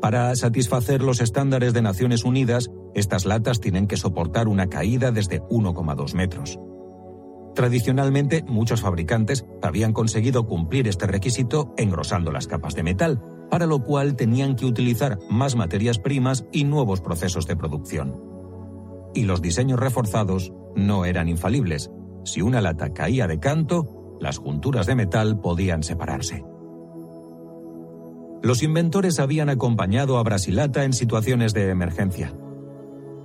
Para 0.00 0.34
satisfacer 0.34 1.02
los 1.02 1.20
estándares 1.20 1.74
de 1.74 1.82
Naciones 1.82 2.24
Unidas, 2.24 2.70
estas 2.94 3.26
latas 3.26 3.60
tienen 3.60 3.86
que 3.86 3.98
soportar 3.98 4.48
una 4.48 4.68
caída 4.68 5.12
desde 5.12 5.42
1,2 5.42 6.14
metros. 6.14 6.58
Tradicionalmente, 7.54 8.42
muchos 8.46 8.80
fabricantes 8.80 9.44
habían 9.60 9.92
conseguido 9.92 10.46
cumplir 10.46 10.88
este 10.88 11.06
requisito 11.06 11.74
engrosando 11.76 12.32
las 12.32 12.46
capas 12.46 12.74
de 12.74 12.82
metal, 12.82 13.22
para 13.50 13.66
lo 13.66 13.82
cual 13.82 14.16
tenían 14.16 14.56
que 14.56 14.66
utilizar 14.66 15.18
más 15.28 15.56
materias 15.56 15.98
primas 15.98 16.46
y 16.52 16.64
nuevos 16.64 17.00
procesos 17.00 17.46
de 17.46 17.56
producción. 17.56 18.22
Y 19.14 19.24
los 19.24 19.42
diseños 19.42 19.80
reforzados 19.80 20.52
no 20.76 21.04
eran 21.04 21.28
infalibles. 21.28 21.90
Si 22.24 22.42
una 22.42 22.60
lata 22.60 22.92
caía 22.92 23.26
de 23.26 23.40
canto, 23.40 24.16
las 24.20 24.38
junturas 24.38 24.86
de 24.86 24.94
metal 24.94 25.40
podían 25.40 25.82
separarse. 25.82 26.44
Los 28.42 28.62
inventores 28.62 29.18
habían 29.18 29.50
acompañado 29.50 30.16
a 30.16 30.22
Brasilata 30.22 30.84
en 30.84 30.92
situaciones 30.92 31.52
de 31.52 31.68
emergencia. 31.68 32.32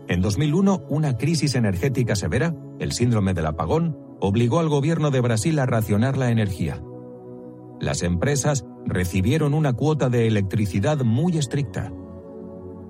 En 0.08 0.22
2001, 0.22 0.84
una 0.90 1.18
crisis 1.18 1.56
energética 1.56 2.16
severa, 2.16 2.54
el 2.80 2.92
síndrome 2.92 3.34
del 3.34 3.46
apagón, 3.46 3.98
obligó 4.20 4.60
al 4.60 4.70
gobierno 4.70 5.12
de 5.12 5.22
Brasil 5.22 5.58
a 5.60 5.66
racionar 5.66 6.18
la 6.18 6.32
energía. 6.32 6.82
Las 7.86 8.02
empresas 8.02 8.66
recibieron 8.88 9.54
una 9.54 9.74
cuota 9.74 10.10
de 10.10 10.26
electricidad 10.26 11.04
muy 11.06 11.38
estricta. 11.38 11.94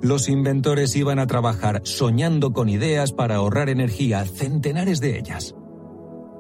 Los 0.01 0.29
inventores 0.29 0.95
iban 0.95 1.19
a 1.19 1.27
trabajar 1.27 1.81
soñando 1.83 2.53
con 2.53 2.69
ideas 2.69 3.11
para 3.11 3.35
ahorrar 3.35 3.67
energía, 3.67 4.23
centenares 4.23 5.01
de 5.01 5.19
ellas. 5.19 5.53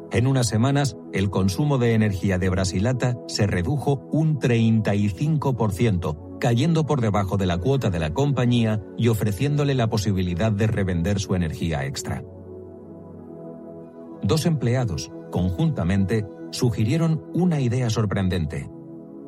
En 0.09 0.25
unas 0.25 0.47
semanas, 0.47 0.95
el 1.11 1.29
consumo 1.29 1.77
de 1.79 1.95
energía 1.95 2.37
de 2.37 2.47
Brasilata 2.47 3.17
se 3.27 3.45
redujo 3.45 4.07
un 4.13 4.39
35%, 4.39 6.37
cayendo 6.39 6.85
por 6.85 7.01
debajo 7.01 7.35
de 7.35 7.47
la 7.47 7.57
cuota 7.57 7.89
de 7.89 7.99
la 7.99 8.13
compañía 8.13 8.81
y 8.97 9.09
ofreciéndole 9.09 9.75
la 9.75 9.89
posibilidad 9.89 10.53
de 10.53 10.67
revender 10.67 11.19
su 11.19 11.35
energía 11.35 11.85
extra 11.85 12.23
dos 14.25 14.45
empleados, 14.45 15.11
conjuntamente, 15.31 16.25
sugirieron 16.55 17.23
una 17.33 17.59
idea 17.59 17.89
sorprendente. 17.89 18.69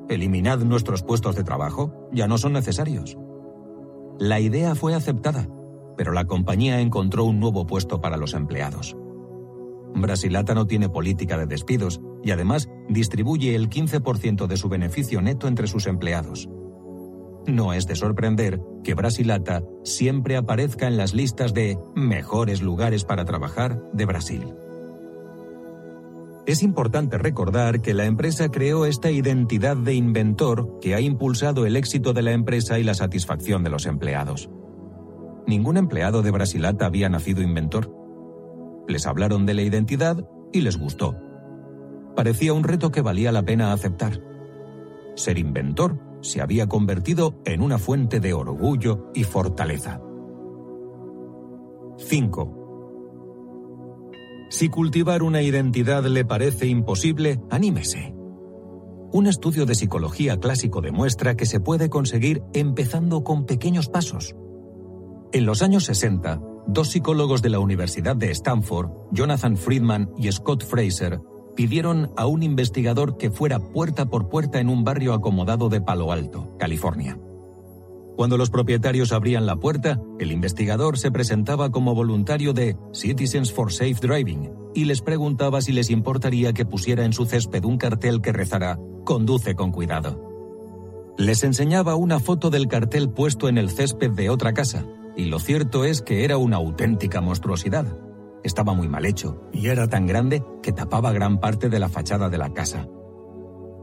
Eliminad 0.09 0.59
nuestros 0.59 1.03
puestos 1.03 1.35
de 1.35 1.43
trabajo, 1.43 2.09
ya 2.11 2.27
no 2.27 2.37
son 2.37 2.53
necesarios. 2.53 3.17
La 4.17 4.39
idea 4.39 4.73
fue 4.75 4.95
aceptada, 4.95 5.47
pero 5.97 6.13
la 6.13 6.25
compañía 6.25 6.79
encontró 6.79 7.25
un 7.25 7.39
nuevo 7.39 7.67
puesto 7.67 7.99
para 7.99 8.17
los 8.17 8.33
empleados. 8.33 8.95
Brasilata 9.93 10.53
no 10.53 10.67
tiene 10.67 10.89
política 10.89 11.37
de 11.37 11.45
despidos 11.45 12.01
y 12.23 12.31
además 12.31 12.69
distribuye 12.87 13.55
el 13.55 13.69
15% 13.69 14.47
de 14.47 14.57
su 14.57 14.69
beneficio 14.69 15.21
neto 15.21 15.47
entre 15.47 15.67
sus 15.67 15.87
empleados. 15.87 16.49
No 17.45 17.73
es 17.73 17.87
de 17.87 17.95
sorprender 17.95 18.61
que 18.83 18.93
Brasilata 18.93 19.63
siempre 19.83 20.37
aparezca 20.37 20.87
en 20.87 20.97
las 20.97 21.13
listas 21.13 21.53
de 21.53 21.77
mejores 21.95 22.61
lugares 22.61 23.03
para 23.05 23.25
trabajar 23.25 23.81
de 23.93 24.05
Brasil. 24.05 24.53
Es 26.47 26.63
importante 26.63 27.17
recordar 27.17 27.81
que 27.81 27.93
la 27.93 28.05
empresa 28.05 28.47
creó 28.47 28.85
esta 28.85 29.11
identidad 29.11 29.75
de 29.75 29.93
inventor 29.93 30.79
que 30.79 30.95
ha 30.95 31.01
impulsado 31.01 31.65
el 31.65 31.75
éxito 31.75 32.13
de 32.13 32.21
la 32.21 32.31
empresa 32.31 32.79
y 32.79 32.83
la 32.83 32.93
satisfacción 32.93 33.65
de 33.65 33.69
los 33.69 33.85
empleados. 33.85 34.49
Ningún 35.45 35.75
empleado 35.75 36.21
de 36.21 36.31
Brasilata 36.31 36.85
había 36.85 37.09
nacido 37.09 37.41
inventor. 37.41 37.93
Les 38.87 39.05
hablaron 39.05 39.45
de 39.45 39.55
la 39.55 39.61
identidad 39.61 40.25
y 40.53 40.61
les 40.61 40.77
gustó. 40.77 41.17
Parecía 42.15 42.53
un 42.53 42.63
reto 42.63 42.91
que 42.91 43.01
valía 43.01 43.33
la 43.33 43.43
pena 43.43 43.73
aceptar. 43.73 44.23
Ser 45.15 45.37
inventor 45.37 45.99
se 46.21 46.39
había 46.39 46.67
convertido 46.67 47.41
en 47.43 47.61
una 47.61 47.77
fuente 47.77 48.21
de 48.21 48.31
orgullo 48.31 49.11
y 49.13 49.25
fortaleza. 49.25 49.99
5. 51.97 52.56
Si 54.49 54.69
cultivar 54.69 55.23
una 55.23 55.41
identidad 55.41 56.05
le 56.05 56.23
parece 56.23 56.67
imposible, 56.67 57.39
anímese. 57.49 58.13
Un 59.11 59.27
estudio 59.27 59.65
de 59.65 59.75
psicología 59.75 60.37
clásico 60.37 60.81
demuestra 60.81 61.35
que 61.35 61.45
se 61.45 61.59
puede 61.59 61.89
conseguir 61.89 62.43
empezando 62.53 63.23
con 63.23 63.45
pequeños 63.45 63.89
pasos. 63.89 64.35
En 65.33 65.45
los 65.45 65.61
años 65.61 65.83
60, 65.85 66.41
dos 66.67 66.89
psicólogos 66.89 67.41
de 67.41 67.49
la 67.49 67.59
Universidad 67.59 68.15
de 68.15 68.31
Stanford, 68.31 68.89
Jonathan 69.11 69.57
Friedman 69.57 70.11
y 70.17 70.31
Scott 70.31 70.63
Fraser, 70.63 71.19
pidieron 71.55 72.11
a 72.15 72.27
un 72.27 72.43
investigador 72.43 73.17
que 73.17 73.31
fuera 73.31 73.59
puerta 73.59 74.05
por 74.05 74.29
puerta 74.29 74.59
en 74.59 74.69
un 74.69 74.83
barrio 74.83 75.13
acomodado 75.13 75.69
de 75.69 75.81
Palo 75.81 76.11
Alto, 76.11 76.55
California. 76.57 77.17
Cuando 78.17 78.35
los 78.35 78.49
propietarios 78.49 79.11
abrían 79.11 79.45
la 79.45 79.57
puerta, 79.57 80.01
el 80.17 80.31
investigador 80.31 80.97
se 80.97 81.11
presentaba 81.11 81.69
como 81.69 81.93
voluntario 81.93 82.51
de 82.51 82.75
Citizens 82.91 83.53
for 83.53 83.71
Safe 83.71 83.93
Driving 83.93 84.51
y 84.73 84.85
les 84.85 85.03
preguntaba 85.03 85.61
si 85.61 85.71
les 85.71 85.91
importaría 85.91 86.51
que 86.51 86.65
pusiera 86.65 87.05
en 87.05 87.13
su 87.13 87.27
césped 87.27 87.63
un 87.63 87.77
cartel 87.77 88.19
que 88.21 88.33
rezara 88.33 88.79
Conduce 89.05 89.53
con 89.53 89.71
cuidado. 89.71 91.13
Les 91.19 91.43
enseñaba 91.43 91.95
una 91.95 92.19
foto 92.19 92.49
del 92.49 92.67
cartel 92.67 93.11
puesto 93.11 93.49
en 93.49 93.59
el 93.59 93.69
césped 93.69 94.09
de 94.09 94.31
otra 94.31 94.51
casa, 94.51 94.83
y 95.15 95.25
lo 95.25 95.37
cierto 95.37 95.85
es 95.85 96.01
que 96.01 96.25
era 96.25 96.37
una 96.37 96.57
auténtica 96.57 97.21
monstruosidad. 97.21 97.85
Estaba 98.43 98.73
muy 98.73 98.87
mal 98.87 99.05
hecho, 99.05 99.43
y 99.53 99.67
era 99.67 99.87
tan 99.87 100.07
grande 100.07 100.43
que 100.63 100.71
tapaba 100.71 101.13
gran 101.13 101.39
parte 101.39 101.69
de 101.69 101.79
la 101.79 101.87
fachada 101.87 102.29
de 102.29 102.37
la 102.39 102.51
casa. 102.51 102.87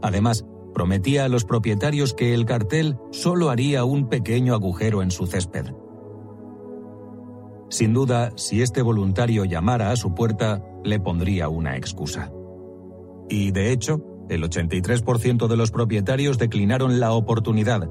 Además, 0.02 0.44
prometía 0.74 1.24
a 1.24 1.28
los 1.28 1.44
propietarios 1.44 2.12
que 2.12 2.34
el 2.34 2.44
cartel 2.44 2.98
solo 3.10 3.48
haría 3.48 3.84
un 3.84 4.08
pequeño 4.08 4.54
agujero 4.54 5.02
en 5.02 5.10
su 5.10 5.26
césped. 5.26 5.66
Sin 7.70 7.92
duda, 7.92 8.32
si 8.36 8.62
este 8.62 8.82
voluntario 8.82 9.44
llamara 9.44 9.90
a 9.90 9.96
su 9.96 10.14
puerta, 10.14 10.62
le 10.84 11.00
pondría 11.00 11.48
una 11.48 11.76
excusa. 11.76 12.30
Y 13.28 13.52
de 13.52 13.72
hecho, 13.72 14.00
el 14.28 14.42
83% 14.42 15.48
de 15.48 15.56
los 15.56 15.70
propietarios 15.70 16.38
declinaron 16.38 17.00
la 17.00 17.12
oportunidad. 17.12 17.90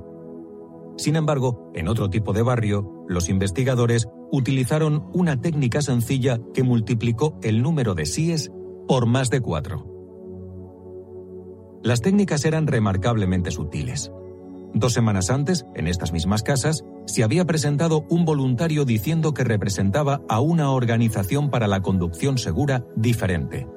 Sin 0.98 1.16
embargo, 1.16 1.72
en 1.74 1.88
otro 1.88 2.10
tipo 2.10 2.34
de 2.34 2.44
barrio, 2.44 3.06
los 3.08 3.30
investigadores 3.30 4.08
utilizaron 4.32 5.10
una 5.14 5.42
técnica 5.42 5.82
sencilla 5.82 6.40
que 6.54 6.64
multiplicó 6.64 7.38
el 7.42 7.62
número 7.62 7.96
de 7.96 8.06
síes 8.06 8.52
por 8.88 9.06
más 9.06 9.30
de 9.30 9.42
cuatro. 9.42 9.93
Las 11.84 12.00
técnicas 12.00 12.46
eran 12.46 12.66
remarcablemente 12.66 13.52
sutiles. 13.52 14.10
Dos 14.74 14.94
semanas 14.94 15.30
antes, 15.30 15.66
en 15.76 15.88
estas 15.88 16.14
mismas 16.14 16.42
casas, 16.42 16.86
se 17.06 17.24
había 17.24 17.44
presentado 17.44 18.06
un 18.10 18.24
voluntario 18.24 18.86
diciendo 18.86 19.34
que 19.34 19.44
representaba 19.44 20.22
a 20.30 20.40
una 20.40 20.72
organización 20.72 21.50
para 21.50 21.68
la 21.68 21.82
conducción 21.82 22.38
segura 22.38 22.86
diferente. 22.96 23.68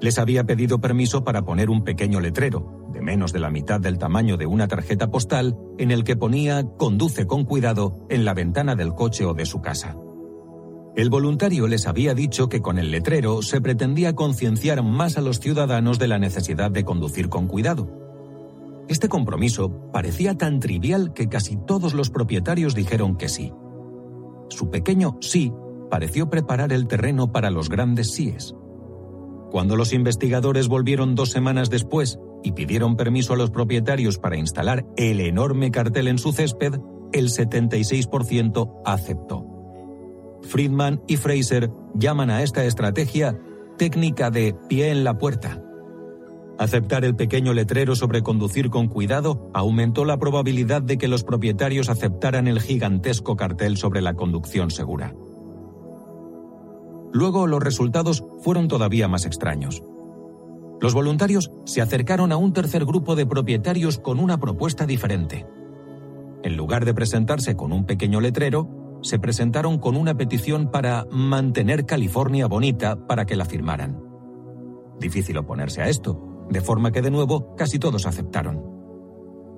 Les 0.00 0.20
había 0.20 0.44
pedido 0.44 0.80
permiso 0.80 1.24
para 1.24 1.42
poner 1.42 1.70
un 1.70 1.82
pequeño 1.82 2.20
letrero, 2.20 2.86
de 2.92 3.00
menos 3.00 3.32
de 3.32 3.40
la 3.40 3.50
mitad 3.50 3.80
del 3.80 3.98
tamaño 3.98 4.36
de 4.36 4.46
una 4.46 4.68
tarjeta 4.68 5.10
postal, 5.10 5.58
en 5.76 5.90
el 5.90 6.04
que 6.04 6.14
ponía 6.14 6.62
Conduce 6.78 7.26
con 7.26 7.44
cuidado 7.44 8.06
en 8.08 8.24
la 8.24 8.32
ventana 8.32 8.76
del 8.76 8.94
coche 8.94 9.24
o 9.24 9.34
de 9.34 9.44
su 9.44 9.60
casa. 9.60 9.96
El 10.96 11.10
voluntario 11.10 11.68
les 11.68 11.86
había 11.86 12.14
dicho 12.14 12.48
que 12.48 12.60
con 12.60 12.78
el 12.78 12.90
letrero 12.90 13.42
se 13.42 13.60
pretendía 13.60 14.14
concienciar 14.14 14.82
más 14.82 15.16
a 15.16 15.20
los 15.20 15.38
ciudadanos 15.38 15.98
de 15.98 16.08
la 16.08 16.18
necesidad 16.18 16.70
de 16.70 16.84
conducir 16.84 17.28
con 17.28 17.46
cuidado. 17.46 17.88
Este 18.88 19.08
compromiso 19.08 19.90
parecía 19.92 20.36
tan 20.36 20.60
trivial 20.60 21.12
que 21.12 21.28
casi 21.28 21.56
todos 21.56 21.94
los 21.94 22.10
propietarios 22.10 22.74
dijeron 22.74 23.16
que 23.16 23.28
sí. 23.28 23.52
Su 24.48 24.70
pequeño 24.70 25.18
sí 25.20 25.52
pareció 25.90 26.30
preparar 26.30 26.72
el 26.72 26.88
terreno 26.88 27.30
para 27.30 27.50
los 27.50 27.68
grandes 27.68 28.12
síes. 28.12 28.54
Cuando 29.50 29.76
los 29.76 29.92
investigadores 29.92 30.68
volvieron 30.68 31.14
dos 31.14 31.30
semanas 31.30 31.70
después 31.70 32.18
y 32.42 32.52
pidieron 32.52 32.96
permiso 32.96 33.34
a 33.34 33.36
los 33.36 33.50
propietarios 33.50 34.18
para 34.18 34.36
instalar 34.36 34.86
el 34.96 35.20
enorme 35.20 35.70
cartel 35.70 36.08
en 36.08 36.18
su 36.18 36.32
césped, 36.32 36.80
el 37.12 37.28
76% 37.28 38.82
aceptó. 38.84 39.57
Friedman 40.48 41.02
y 41.06 41.16
Fraser 41.16 41.70
llaman 41.94 42.30
a 42.30 42.42
esta 42.42 42.64
estrategia 42.64 43.38
técnica 43.76 44.30
de 44.30 44.56
pie 44.68 44.90
en 44.90 45.04
la 45.04 45.18
puerta. 45.18 45.62
Aceptar 46.58 47.04
el 47.04 47.14
pequeño 47.14 47.52
letrero 47.52 47.94
sobre 47.94 48.22
conducir 48.22 48.70
con 48.70 48.88
cuidado 48.88 49.48
aumentó 49.54 50.04
la 50.04 50.18
probabilidad 50.18 50.82
de 50.82 50.98
que 50.98 51.06
los 51.06 51.22
propietarios 51.22 51.88
aceptaran 51.88 52.48
el 52.48 52.60
gigantesco 52.60 53.36
cartel 53.36 53.76
sobre 53.76 54.02
la 54.02 54.14
conducción 54.14 54.70
segura. 54.70 55.14
Luego 57.12 57.46
los 57.46 57.62
resultados 57.62 58.24
fueron 58.40 58.66
todavía 58.66 59.06
más 59.06 59.24
extraños. 59.24 59.82
Los 60.80 60.94
voluntarios 60.94 61.50
se 61.64 61.80
acercaron 61.80 62.32
a 62.32 62.36
un 62.36 62.52
tercer 62.52 62.84
grupo 62.84 63.14
de 63.14 63.26
propietarios 63.26 63.98
con 63.98 64.18
una 64.18 64.38
propuesta 64.38 64.86
diferente. 64.86 65.46
En 66.42 66.56
lugar 66.56 66.84
de 66.84 66.94
presentarse 66.94 67.56
con 67.56 67.72
un 67.72 67.84
pequeño 67.84 68.20
letrero, 68.20 68.68
se 69.02 69.18
presentaron 69.18 69.78
con 69.78 69.96
una 69.96 70.16
petición 70.16 70.70
para 70.70 71.06
mantener 71.10 71.86
California 71.86 72.46
bonita 72.46 73.06
para 73.06 73.26
que 73.26 73.36
la 73.36 73.44
firmaran. 73.44 74.00
Difícil 74.98 75.38
oponerse 75.38 75.82
a 75.82 75.88
esto, 75.88 76.46
de 76.50 76.60
forma 76.60 76.92
que 76.92 77.02
de 77.02 77.10
nuevo 77.10 77.54
casi 77.56 77.78
todos 77.78 78.06
aceptaron. 78.06 78.64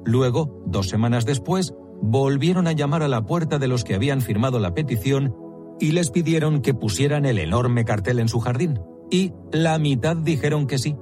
Luego, 0.05 0.63
dos 0.67 0.89
semanas 0.89 1.25
después, 1.25 1.75
volvieron 2.03 2.67
a 2.67 2.73
llamar 2.73 3.03
a 3.03 3.09
la 3.09 3.25
puerta 3.25 3.59
de 3.59 3.69
los 3.69 3.85
que 3.85 3.95
habían 3.95 4.21
firmado 4.21 4.59
la 4.59 4.75
petición 4.75 5.35
y 5.79 5.93
les 5.93 6.11
pidieron 6.11 6.61
que 6.61 6.75
pusieran 6.75 7.25
el 7.27 7.39
enorme 7.39 7.85
cartel 7.85 8.19
en 8.19 8.29
su 8.29 8.41
jardín. 8.41 8.81
Y 9.11 9.33
la 9.53 9.79
mitad 9.79 10.17
dijeron 10.17 10.67
que 10.67 10.79
sí. 10.79 10.97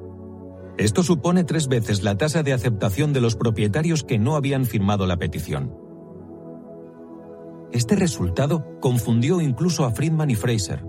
Esto 0.78 1.02
supone 1.02 1.44
tres 1.44 1.68
veces 1.68 2.04
la 2.04 2.16
tasa 2.16 2.42
de 2.42 2.52
aceptación 2.52 3.12
de 3.12 3.20
los 3.20 3.34
propietarios 3.34 4.04
que 4.04 4.18
no 4.18 4.36
habían 4.36 4.64
firmado 4.64 5.06
la 5.06 5.16
petición. 5.16 5.87
Este 7.72 7.96
resultado 7.96 8.78
confundió 8.80 9.40
incluso 9.40 9.84
a 9.84 9.90
Friedman 9.90 10.30
y 10.30 10.34
Fraser. 10.34 10.84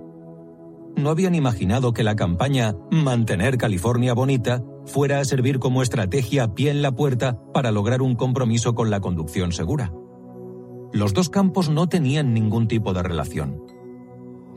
No 0.95 1.09
habían 1.09 1.36
imaginado 1.36 1.93
que 1.93 2.03
la 2.03 2.15
campaña 2.15 2.75
Mantener 2.91 3.57
California 3.57 4.13
Bonita 4.13 4.63
fuera 4.86 5.19
a 5.19 5.25
servir 5.25 5.59
como 5.59 5.82
estrategia 5.82 6.43
a 6.43 6.53
pie 6.55 6.71
en 6.71 6.82
la 6.82 6.91
puerta 6.91 7.39
para 7.53 7.71
lograr 7.71 8.01
un 8.01 8.15
compromiso 8.15 8.75
con 8.75 8.89
la 8.89 8.99
conducción 8.99 9.51
segura. 9.51 9.93
Los 10.91 11.13
dos 11.13 11.30
campos 11.30 11.69
no 11.69 11.88
tenían 11.88 12.34
ningún 12.34 12.67
tipo 12.67 12.93
de 12.93 13.03
relación. 13.03 13.61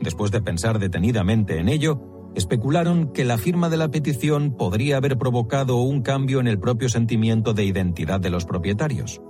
Después 0.01 0.31
de 0.31 0.41
pensar 0.41 0.79
detenidamente 0.79 1.59
en 1.59 1.69
ello, 1.69 2.31
especularon 2.35 3.13
que 3.13 3.25
la 3.25 3.37
firma 3.37 3.69
de 3.69 3.77
la 3.77 3.91
petición 3.91 4.55
podría 4.57 4.97
haber 4.97 5.17
provocado 5.17 5.77
un 5.77 6.01
cambio 6.01 6.39
en 6.39 6.47
el 6.47 6.59
propio 6.59 6.89
sentimiento 6.89 7.53
de 7.53 7.65
identidad 7.65 8.19
de 8.19 8.31
los 8.31 8.45
propietarios. 8.45 9.21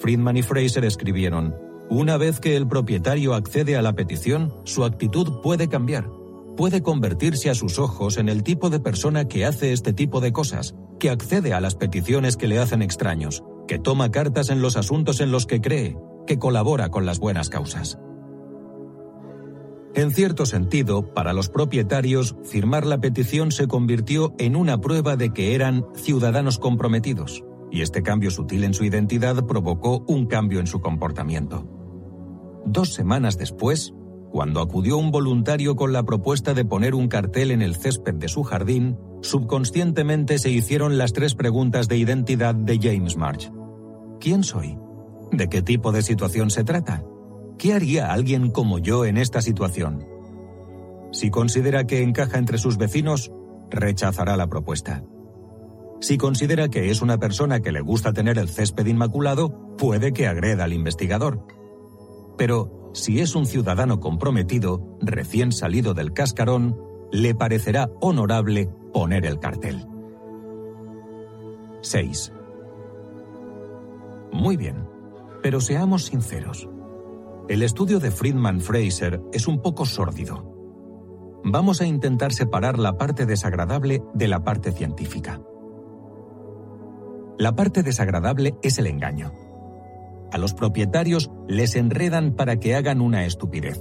Friedman 0.00 0.36
y 0.36 0.42
Fraser 0.42 0.84
escribieron, 0.84 1.54
una 1.90 2.18
vez 2.18 2.38
que 2.38 2.56
el 2.56 2.68
propietario 2.68 3.34
accede 3.34 3.76
a 3.76 3.82
la 3.82 3.94
petición, 3.94 4.52
su 4.64 4.84
actitud 4.84 5.40
puede 5.42 5.68
cambiar. 5.68 6.10
Puede 6.56 6.82
convertirse 6.82 7.50
a 7.50 7.54
sus 7.54 7.78
ojos 7.78 8.18
en 8.18 8.28
el 8.28 8.42
tipo 8.42 8.68
de 8.68 8.80
persona 8.80 9.26
que 9.26 9.46
hace 9.46 9.72
este 9.72 9.92
tipo 9.92 10.20
de 10.20 10.32
cosas, 10.32 10.74
que 10.98 11.08
accede 11.08 11.54
a 11.54 11.60
las 11.60 11.76
peticiones 11.76 12.36
que 12.36 12.48
le 12.48 12.58
hacen 12.58 12.82
extraños, 12.82 13.42
que 13.66 13.78
toma 13.78 14.10
cartas 14.10 14.50
en 14.50 14.60
los 14.60 14.76
asuntos 14.76 15.20
en 15.20 15.30
los 15.30 15.46
que 15.46 15.60
cree, 15.60 15.96
que 16.26 16.38
colabora 16.38 16.90
con 16.90 17.06
las 17.06 17.20
buenas 17.20 17.48
causas. 17.48 17.98
En 19.94 20.10
cierto 20.10 20.46
sentido, 20.46 21.14
para 21.14 21.32
los 21.32 21.48
propietarios, 21.48 22.36
firmar 22.44 22.86
la 22.86 23.00
petición 23.00 23.50
se 23.50 23.66
convirtió 23.66 24.34
en 24.38 24.56
una 24.56 24.80
prueba 24.80 25.16
de 25.16 25.32
que 25.32 25.54
eran 25.54 25.86
ciudadanos 25.94 26.58
comprometidos, 26.58 27.44
y 27.70 27.82
este 27.82 28.02
cambio 28.02 28.30
sutil 28.30 28.64
en 28.64 28.74
su 28.74 28.84
identidad 28.84 29.46
provocó 29.46 30.04
un 30.06 30.26
cambio 30.26 30.60
en 30.60 30.66
su 30.66 30.80
comportamiento. 30.80 31.77
Dos 32.64 32.94
semanas 32.94 33.38
después, 33.38 33.94
cuando 34.30 34.60
acudió 34.60 34.98
un 34.98 35.10
voluntario 35.10 35.74
con 35.74 35.92
la 35.92 36.02
propuesta 36.02 36.54
de 36.54 36.64
poner 36.64 36.94
un 36.94 37.08
cartel 37.08 37.50
en 37.50 37.62
el 37.62 37.76
césped 37.76 38.14
de 38.14 38.28
su 38.28 38.42
jardín, 38.42 38.98
subconscientemente 39.22 40.38
se 40.38 40.50
hicieron 40.50 40.98
las 40.98 41.12
tres 41.12 41.34
preguntas 41.34 41.88
de 41.88 41.96
identidad 41.96 42.54
de 42.54 42.78
James 42.78 43.16
March. 43.16 43.50
¿Quién 44.20 44.44
soy? 44.44 44.78
¿De 45.32 45.48
qué 45.48 45.62
tipo 45.62 45.92
de 45.92 46.02
situación 46.02 46.50
se 46.50 46.64
trata? 46.64 47.04
¿Qué 47.58 47.72
haría 47.72 48.12
alguien 48.12 48.50
como 48.50 48.78
yo 48.78 49.04
en 49.04 49.16
esta 49.16 49.40
situación? 49.40 50.06
Si 51.10 51.30
considera 51.30 51.86
que 51.86 52.02
encaja 52.02 52.38
entre 52.38 52.58
sus 52.58 52.76
vecinos, 52.76 53.32
rechazará 53.70 54.36
la 54.36 54.48
propuesta. 54.48 55.02
Si 56.00 56.16
considera 56.16 56.68
que 56.68 56.90
es 56.90 57.02
una 57.02 57.18
persona 57.18 57.60
que 57.60 57.72
le 57.72 57.80
gusta 57.80 58.12
tener 58.12 58.38
el 58.38 58.48
césped 58.48 58.86
inmaculado, 58.86 59.76
puede 59.76 60.12
que 60.12 60.28
agreda 60.28 60.64
al 60.64 60.72
investigador. 60.72 61.44
Pero 62.38 62.90
si 62.94 63.20
es 63.20 63.34
un 63.34 63.44
ciudadano 63.44 64.00
comprometido, 64.00 64.96
recién 65.02 65.52
salido 65.52 65.92
del 65.92 66.14
cascarón, 66.14 66.80
le 67.12 67.34
parecerá 67.34 67.90
honorable 68.00 68.70
poner 68.92 69.26
el 69.26 69.38
cartel. 69.38 69.86
6. 71.82 72.32
Muy 74.32 74.56
bien, 74.56 74.86
pero 75.42 75.60
seamos 75.60 76.06
sinceros. 76.06 76.68
El 77.48 77.62
estudio 77.62 77.98
de 77.98 78.10
Friedman 78.10 78.60
Fraser 78.60 79.22
es 79.32 79.48
un 79.48 79.60
poco 79.62 79.86
sórdido. 79.86 80.54
Vamos 81.44 81.80
a 81.80 81.86
intentar 81.86 82.32
separar 82.32 82.78
la 82.78 82.98
parte 82.98 83.26
desagradable 83.26 84.02
de 84.12 84.28
la 84.28 84.44
parte 84.44 84.72
científica. 84.72 85.40
La 87.38 87.54
parte 87.54 87.82
desagradable 87.82 88.56
es 88.62 88.78
el 88.78 88.86
engaño. 88.86 89.32
A 90.32 90.38
los 90.38 90.54
propietarios 90.54 91.30
les 91.48 91.74
enredan 91.76 92.34
para 92.34 92.58
que 92.60 92.74
hagan 92.74 93.00
una 93.00 93.24
estupidez. 93.24 93.80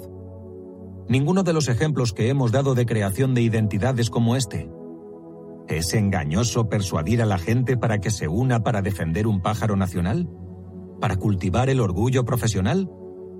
Ninguno 1.10 1.43
de 1.43 1.54
los 1.54 1.70
ejemplos 1.70 2.14
que 2.14 2.30
hemos 2.30 2.52
dado 2.52 2.76
de 2.76 2.86
creación 2.86 3.34
de 3.34 3.41
identidades 3.41 4.10
como 4.10 4.36
este. 4.36 4.70
¿Es 5.68 5.93
engañoso 5.93 6.70
persuadir 6.70 7.22
a 7.22 7.26
la 7.26 7.38
gente 7.38 7.78
para 7.78 8.00
que 8.00 8.12
se 8.12 8.28
una 8.28 8.64
para 8.64 8.82
defender 8.82 9.28
un 9.28 9.41
pájaro 9.41 9.76
nacional? 9.76 10.30
¿Para 11.00 11.18
cultivar 11.18 11.70
el 11.70 11.80
orgullo 11.80 12.26
profesional? 12.26 12.89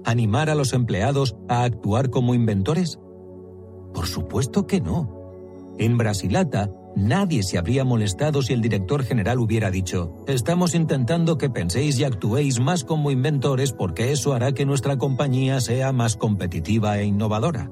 animar 0.08 0.50
a 0.50 0.56
los 0.56 0.72
empleados 0.72 1.36
a 1.50 1.64
actuar 1.64 2.10
como 2.10 2.34
inventores? 2.34 2.98
Por 3.94 4.08
supuesto 4.08 4.66
que 4.66 4.80
no. 4.80 5.14
En 5.78 5.98
Brasilata, 5.98 6.72
nadie 6.98 7.44
se 7.44 7.58
habría 7.58 7.86
molestado 7.86 8.42
si 8.42 8.54
el 8.54 8.62
director 8.62 9.04
general 9.04 9.40
hubiera 9.40 9.70
dicho, 9.70 10.26
estamos 10.28 10.74
intentando 10.74 11.38
que 11.38 11.50
penséis 11.50 12.00
y 12.00 12.04
actuéis 12.04 12.60
más 12.60 12.84
como 12.84 13.12
inventores 13.12 13.72
porque 13.72 14.12
eso 14.12 14.34
hará 14.34 14.52
que 14.52 14.66
nuestra 14.66 14.98
compañía 14.98 15.62
sea 15.62 15.92
más 15.92 16.16
competitiva 16.16 16.98
e 16.98 17.06
innovadora. 17.06 17.70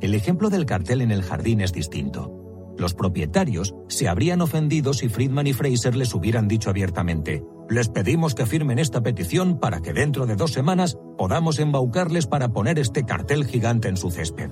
El 0.00 0.14
ejemplo 0.14 0.48
del 0.48 0.64
cartel 0.64 1.02
en 1.02 1.10
el 1.10 1.22
jardín 1.22 1.60
es 1.60 1.72
distinto. 1.72 2.36
Los 2.78 2.94
propietarios 2.94 3.74
se 3.88 4.08
habrían 4.08 4.40
ofendido 4.40 4.94
si 4.94 5.08
Friedman 5.08 5.48
y 5.48 5.52
Fraser 5.52 5.96
les 5.96 6.14
hubieran 6.14 6.48
dicho 6.48 6.70
abiertamente, 6.70 7.42
les 7.68 7.88
pedimos 7.88 8.34
que 8.34 8.46
firmen 8.46 8.78
esta 8.78 9.02
petición 9.02 9.58
para 9.58 9.80
que 9.80 9.92
dentro 9.92 10.26
de 10.26 10.36
dos 10.36 10.52
semanas 10.52 10.96
podamos 11.18 11.58
embaucarles 11.58 12.26
para 12.26 12.52
poner 12.52 12.78
este 12.78 13.04
cartel 13.04 13.44
gigante 13.44 13.88
en 13.88 13.96
su 13.96 14.10
césped. 14.10 14.50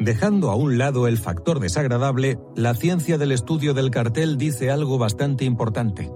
Dejando 0.00 0.50
a 0.50 0.54
un 0.54 0.78
lado 0.78 1.06
el 1.06 1.18
factor 1.18 1.60
desagradable, 1.60 2.38
la 2.56 2.72
ciencia 2.72 3.18
del 3.18 3.32
estudio 3.32 3.74
del 3.74 3.90
cartel 3.90 4.38
dice 4.38 4.70
algo 4.70 4.96
bastante 4.96 5.44
importante. 5.44 6.10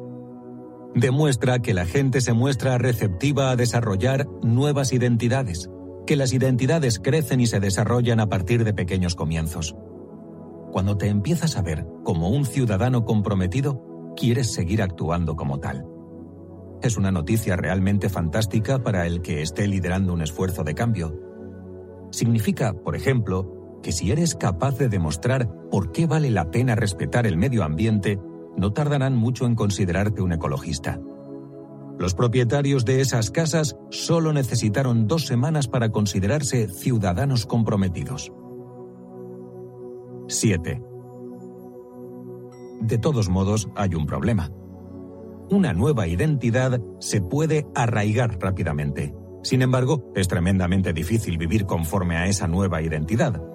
Demuestra 0.94 1.58
que 1.58 1.74
la 1.74 1.84
gente 1.84 2.22
se 2.22 2.32
muestra 2.32 2.78
receptiva 2.78 3.50
a 3.50 3.56
desarrollar 3.56 4.26
nuevas 4.42 4.94
identidades, 4.94 5.68
que 6.06 6.16
las 6.16 6.32
identidades 6.32 6.98
crecen 6.98 7.40
y 7.40 7.46
se 7.46 7.60
desarrollan 7.60 8.20
a 8.20 8.30
partir 8.30 8.64
de 8.64 8.72
pequeños 8.72 9.14
comienzos. 9.14 9.76
Cuando 10.72 10.96
te 10.96 11.08
empiezas 11.08 11.58
a 11.58 11.62
ver 11.62 11.86
como 12.04 12.30
un 12.30 12.46
ciudadano 12.46 13.04
comprometido, 13.04 14.14
quieres 14.16 14.54
seguir 14.54 14.80
actuando 14.80 15.36
como 15.36 15.60
tal. 15.60 15.84
Es 16.80 16.96
una 16.96 17.10
noticia 17.10 17.54
realmente 17.56 18.08
fantástica 18.08 18.82
para 18.82 19.06
el 19.06 19.20
que 19.20 19.42
esté 19.42 19.68
liderando 19.68 20.14
un 20.14 20.22
esfuerzo 20.22 20.64
de 20.64 20.74
cambio. 20.74 21.20
Significa, 22.12 22.72
por 22.72 22.96
ejemplo, 22.96 23.63
que 23.84 23.92
si 23.92 24.10
eres 24.10 24.34
capaz 24.34 24.78
de 24.78 24.88
demostrar 24.88 25.46
por 25.70 25.92
qué 25.92 26.06
vale 26.06 26.30
la 26.30 26.50
pena 26.50 26.74
respetar 26.74 27.26
el 27.26 27.36
medio 27.36 27.62
ambiente, 27.62 28.18
no 28.56 28.72
tardarán 28.72 29.14
mucho 29.14 29.44
en 29.44 29.54
considerarte 29.54 30.22
un 30.22 30.32
ecologista. 30.32 30.98
Los 31.98 32.14
propietarios 32.14 32.86
de 32.86 33.02
esas 33.02 33.30
casas 33.30 33.76
solo 33.90 34.32
necesitaron 34.32 35.06
dos 35.06 35.26
semanas 35.26 35.68
para 35.68 35.90
considerarse 35.90 36.66
ciudadanos 36.66 37.44
comprometidos. 37.44 38.32
7. 40.28 40.82
De 42.80 42.98
todos 42.98 43.28
modos, 43.28 43.68
hay 43.76 43.94
un 43.94 44.06
problema. 44.06 44.50
Una 45.50 45.74
nueva 45.74 46.08
identidad 46.08 46.80
se 47.00 47.20
puede 47.20 47.66
arraigar 47.74 48.38
rápidamente. 48.40 49.14
Sin 49.42 49.60
embargo, 49.60 50.10
es 50.14 50.26
tremendamente 50.26 50.94
difícil 50.94 51.36
vivir 51.36 51.66
conforme 51.66 52.16
a 52.16 52.26
esa 52.28 52.48
nueva 52.48 52.80
identidad. 52.80 53.53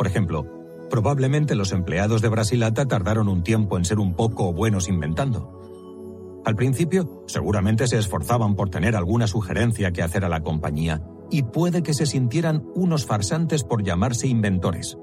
Por 0.00 0.06
ejemplo, 0.06 0.46
Probablemente 0.88 1.54
los 1.54 1.72
empleados 1.72 2.22
de 2.22 2.30
Brasilata 2.30 2.86
tardaron 2.86 3.28
un 3.28 3.42
tiempo 3.44 3.76
en 3.76 3.84
ser 3.84 3.98
un 3.98 4.14
poco 4.14 4.50
buenos 4.52 4.88
inventando. 4.88 6.40
Al 6.44 6.56
principio, 6.56 7.22
seguramente 7.26 7.86
se 7.86 7.98
esforzaban 7.98 8.56
por 8.56 8.70
tener 8.70 8.96
alguna 8.96 9.26
sugerencia 9.26 9.92
que 9.92 10.02
hacer 10.02 10.24
a 10.24 10.30
la 10.30 10.40
compañía, 10.40 11.02
y 11.30 11.42
puede 11.42 11.82
que 11.82 11.92
se 11.92 12.06
sintieran 12.06 12.64
unos 12.74 13.04
farsantes 13.04 13.62
por 13.62 13.84
llamarse 13.84 14.26
inventores. 14.26 14.98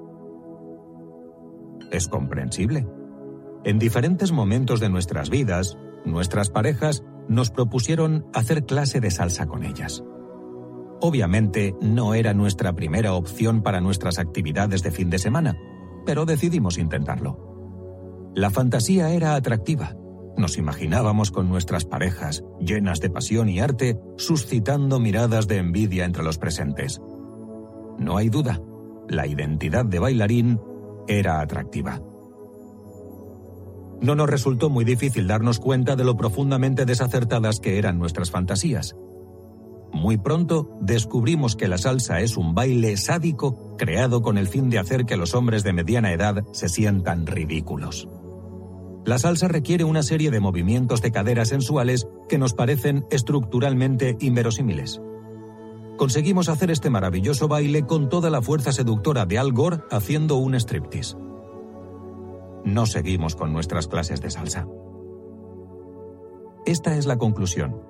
Es 1.91 2.07
comprensible. 2.07 2.87
En 3.65 3.79
diferentes 3.79 4.31
momentos 4.31 4.79
de 4.79 4.89
nuestras 4.89 5.29
vidas, 5.29 5.77
nuestras 6.05 6.49
parejas 6.49 7.03
nos 7.29 7.51
propusieron 7.51 8.25
hacer 8.33 8.65
clase 8.65 8.99
de 8.99 9.11
salsa 9.11 9.45
con 9.45 9.63
ellas. 9.63 10.03
Obviamente 10.99 11.75
no 11.81 12.13
era 12.13 12.33
nuestra 12.33 12.73
primera 12.73 13.13
opción 13.13 13.61
para 13.61 13.81
nuestras 13.81 14.17
actividades 14.17 14.81
de 14.81 14.91
fin 14.91 15.09
de 15.09 15.19
semana, 15.19 15.57
pero 16.05 16.25
decidimos 16.25 16.77
intentarlo. 16.77 18.31
La 18.33 18.49
fantasía 18.49 19.11
era 19.11 19.35
atractiva. 19.35 19.95
Nos 20.37 20.57
imaginábamos 20.57 21.31
con 21.31 21.49
nuestras 21.49 21.85
parejas, 21.85 22.43
llenas 22.59 22.99
de 22.99 23.09
pasión 23.09 23.49
y 23.49 23.59
arte, 23.59 23.99
suscitando 24.17 24.99
miradas 24.99 25.47
de 25.47 25.57
envidia 25.57 26.05
entre 26.05 26.23
los 26.23 26.37
presentes. 26.37 27.01
No 27.97 28.17
hay 28.17 28.29
duda, 28.29 28.61
la 29.09 29.25
identidad 29.25 29.85
de 29.85 29.99
bailarín 29.99 30.59
era 31.07 31.41
atractiva. 31.41 32.01
No 34.01 34.13
nos 34.13 34.29
resultó 34.29 34.69
muy 34.69 34.85
difícil 34.85 35.27
darnos 35.27 35.59
cuenta 35.59 35.95
de 35.95 36.03
lo 36.03 36.15
profundamente 36.15 36.85
desacertadas 36.85 37.59
que 37.59 37.79
eran 37.79 37.97
nuestras 37.97 38.29
fantasías. 38.29 38.95
Muy 39.91 40.17
pronto 40.17 40.77
descubrimos 40.81 41.55
que 41.55 41.67
la 41.67 41.77
salsa 41.77 42.19
es 42.21 42.37
un 42.37 42.53
baile 42.53 42.97
sádico 42.97 43.75
creado 43.77 44.21
con 44.21 44.37
el 44.37 44.47
fin 44.47 44.69
de 44.69 44.79
hacer 44.79 45.05
que 45.05 45.17
los 45.17 45.33
hombres 45.33 45.63
de 45.63 45.73
mediana 45.73 46.11
edad 46.11 46.43
se 46.51 46.69
sientan 46.69 47.25
ridículos. 47.25 48.07
La 49.05 49.17
salsa 49.17 49.47
requiere 49.47 49.85
una 49.85 50.03
serie 50.03 50.31
de 50.31 50.41
movimientos 50.41 51.01
de 51.01 51.11
cadera 51.11 51.45
sensuales 51.45 52.07
que 52.27 52.37
nos 52.37 52.53
parecen 52.53 53.05
estructuralmente 53.09 54.17
inverosímiles. 54.19 55.01
Conseguimos 55.97 56.49
hacer 56.49 56.69
este 56.69 56.89
maravilloso 56.89 57.47
baile 57.47 57.85
con 57.85 58.09
toda 58.09 58.29
la 58.29 58.41
fuerza 58.41 58.71
seductora 58.71 59.25
de 59.25 59.39
Al 59.39 59.53
Gore 59.53 59.79
haciendo 59.89 60.35
un 60.35 60.53
striptease. 60.55 61.17
No 62.65 62.85
seguimos 62.85 63.35
con 63.35 63.53
nuestras 63.53 63.87
clases 63.87 64.21
de 64.21 64.29
salsa. 64.29 64.67
Esta 66.65 66.97
es 66.97 67.05
la 67.05 67.17
conclusión. 67.17 67.81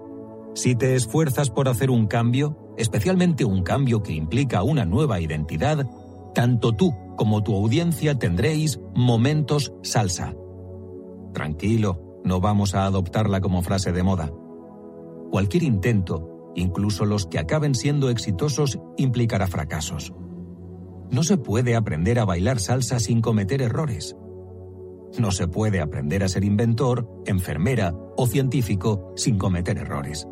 Si 0.54 0.76
te 0.76 0.95
esfuerzas 0.95 1.50
por 1.50 1.68
hacer 1.70 1.91
un 1.91 2.08
cambio, 2.08 2.74
especialmente 2.78 3.45
un 3.45 3.64
cambio 3.64 4.04
que 4.04 4.14
implica 4.14 4.64
una 4.64 4.86
nueva 4.86 5.20
identidad, 5.20 5.88
tanto 6.34 6.74
tú 6.74 6.93
como 7.16 7.43
tu 7.43 7.56
audiencia 7.56 8.18
tendréis 8.18 8.80
momentos 8.93 9.74
salsa 9.82 10.34
Tranquilo, 11.38 12.22
no 12.24 12.41
vamos 12.41 12.74
a 12.74 12.86
adoptarla 12.86 13.41
como 13.41 13.62
frase 13.62 13.91
de 13.91 14.02
moda. 14.02 14.32
Cualquier 15.30 15.62
intento, 15.62 16.52
incluso 16.56 17.06
los 17.06 17.28
que 17.28 17.38
acaben 17.38 17.76
siendo 17.76 18.10
exitosos, 18.10 18.80
implicará 18.98 19.45
fracasos. 19.45 20.14
No 21.12 21.22
se 21.22 21.38
puede 21.38 21.76
aprender 21.76 22.18
a 22.18 22.26
bailar 22.26 22.60
salsa 22.60 23.00
sin 23.00 23.22
cometer 23.22 23.62
errores. 23.62 24.16
No 25.20 25.32
se 25.32 25.48
puede 25.48 25.80
aprender 25.80 26.24
a 26.24 26.28
ser 26.28 26.43
inventor, 26.43 27.08
enfermera 27.28 27.93
o 28.18 28.26
científico 28.26 29.14
sin 29.16 29.38
cometer 29.38 29.78
errores. 29.78 30.28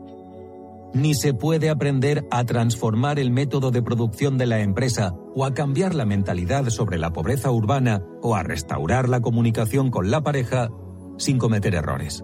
Ni 0.95 1.13
se 1.13 1.33
puede 1.33 1.69
aprender 1.69 2.25
a 2.31 2.45
transformar 2.45 3.19
el 3.19 3.29
método 3.29 3.69
de 3.69 3.81
producción 3.83 4.37
de 4.37 4.45
la 4.45 4.61
empresa 4.61 5.13
o 5.35 5.43
a 5.43 5.53
cambiar 5.53 5.93
la 5.93 6.05
mentalidad 6.05 6.69
sobre 6.69 6.97
la 6.97 7.11
pobreza 7.11 7.51
urbana 7.51 8.01
o 8.21 8.33
a 8.33 8.43
restaurar 8.43 9.09
la 9.09 9.19
comunicación 9.19 9.91
con 9.91 10.09
la 10.09 10.23
pareja 10.23 10.69
sin 11.17 11.37
cometer 11.37 11.75
errores. 11.75 12.23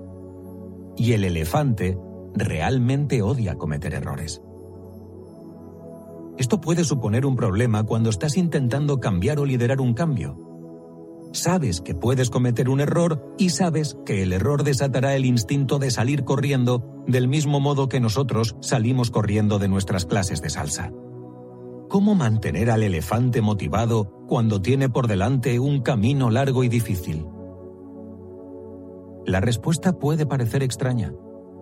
Y 0.96 1.12
el 1.12 1.26
elefante 1.26 1.98
realmente 2.34 3.22
odia 3.22 3.56
cometer 3.56 3.94
errores. 3.94 4.42
Esto 6.38 6.62
puede 6.62 6.86
suponer 6.86 7.26
un 7.26 7.36
problema 7.36 7.84
cuando 7.84 8.10
estás 8.10 8.38
intentando 8.38 9.02
cambiar 9.02 9.40
o 9.40 9.46
liderar 9.46 9.82
un 9.82 9.94
cambio. 9.94 10.51
Sabes 11.34 11.80
que 11.80 11.96
puedes 11.96 12.30
cometer 12.30 12.68
un 12.68 12.82
error 12.82 13.34
y 13.38 13.50
sabes 13.50 13.98
que 14.06 14.22
el 14.22 14.34
error 14.34 14.64
desatará 14.64 15.16
el 15.16 15.26
instinto 15.26 15.80
de 15.80 15.90
salir 15.90 16.26
corriendo 16.26 17.04
del 17.08 17.30
mismo 17.30 17.62
modo 17.62 17.88
que 17.88 18.02
nosotros 18.02 18.58
salimos 18.60 19.12
corriendo 19.12 19.58
de 19.58 19.70
nuestras 19.70 20.06
clases 20.06 20.42
de 20.42 20.50
salsa. 20.50 20.92
¿Cómo 21.88 22.16
mantener 22.16 22.70
al 22.70 22.84
elefante 22.84 23.42
motivado 23.42 24.26
cuando 24.28 24.62
tiene 24.62 24.90
por 24.90 25.08
delante 25.08 25.60
un 25.60 25.82
camino 25.82 26.30
largo 26.30 26.64
y 26.66 26.70
difícil? 26.70 27.26
La 29.26 29.40
respuesta 29.40 29.94
puede 29.94 30.26
parecer 30.26 30.64
extraña. 30.64 31.14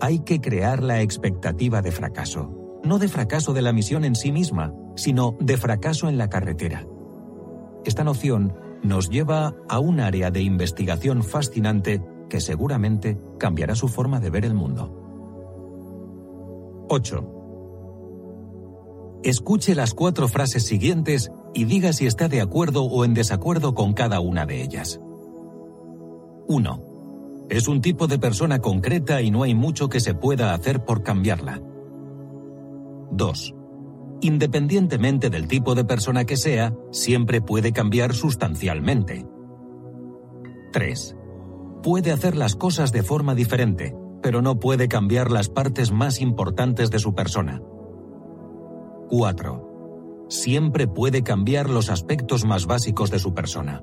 Hay 0.01 0.19
que 0.19 0.41
crear 0.41 0.81
la 0.81 1.01
expectativa 1.01 1.81
de 1.81 1.91
fracaso. 1.91 2.55
No 2.83 2.97
de 2.97 3.07
fracaso 3.07 3.53
de 3.53 3.61
la 3.61 3.73
misión 3.73 4.05
en 4.05 4.15
sí 4.15 4.31
misma, 4.31 4.73
sino 4.95 5.35
de 5.39 5.57
fracaso 5.57 6.09
en 6.09 6.17
la 6.17 6.29
carretera. 6.29 6.87
Esta 7.85 8.03
noción 8.03 8.53
nos 8.83 9.09
lleva 9.09 9.55
a 9.67 9.79
un 9.79 9.99
área 9.99 10.31
de 10.31 10.41
investigación 10.41 11.23
fascinante 11.23 12.01
que 12.29 12.39
seguramente 12.39 13.17
cambiará 13.37 13.75
su 13.75 13.87
forma 13.87 14.19
de 14.19 14.29
ver 14.29 14.45
el 14.45 14.53
mundo. 14.53 14.95
8. 16.89 17.35
Escuche 19.23 19.75
las 19.75 19.93
cuatro 19.93 20.27
frases 20.27 20.65
siguientes 20.65 21.31
y 21.53 21.65
diga 21.65 21.93
si 21.93 22.07
está 22.07 22.29
de 22.29 22.41
acuerdo 22.41 22.83
o 22.83 23.03
en 23.03 23.13
desacuerdo 23.13 23.73
con 23.73 23.93
cada 23.93 24.19
una 24.21 24.45
de 24.45 24.61
ellas. 24.61 25.01
1. 26.47 26.83
Es 27.49 27.67
un 27.67 27.81
tipo 27.81 28.07
de 28.07 28.17
persona 28.19 28.59
concreta 28.59 29.21
y 29.21 29.31
no 29.31 29.43
hay 29.43 29.55
mucho 29.55 29.89
que 29.89 29.99
se 29.99 30.13
pueda 30.13 30.53
hacer 30.53 30.85
por 30.85 31.03
cambiarla. 31.03 31.61
2. 33.11 33.55
Independientemente 34.21 35.29
del 35.29 35.47
tipo 35.47 35.75
de 35.75 35.85
persona 35.85 36.25
que 36.25 36.35
sea, 36.35 36.73
siempre 36.91 37.41
puede 37.41 37.71
cambiar 37.71 38.13
sustancialmente. 38.13 39.25
3. 40.73 41.15
Puede 41.81 42.11
hacer 42.11 42.35
las 42.35 42.55
cosas 42.55 42.91
de 42.91 43.03
forma 43.03 43.33
diferente, 43.33 43.95
pero 44.21 44.41
no 44.41 44.59
puede 44.59 44.89
cambiar 44.89 45.31
las 45.31 45.49
partes 45.49 45.91
más 45.91 46.19
importantes 46.19 46.91
de 46.91 46.99
su 46.99 47.15
persona. 47.15 47.61
4. 49.09 50.25
Siempre 50.27 50.87
puede 50.87 51.23
cambiar 51.23 51.69
los 51.69 51.89
aspectos 51.89 52.45
más 52.45 52.65
básicos 52.65 53.09
de 53.11 53.19
su 53.19 53.33
persona. 53.33 53.81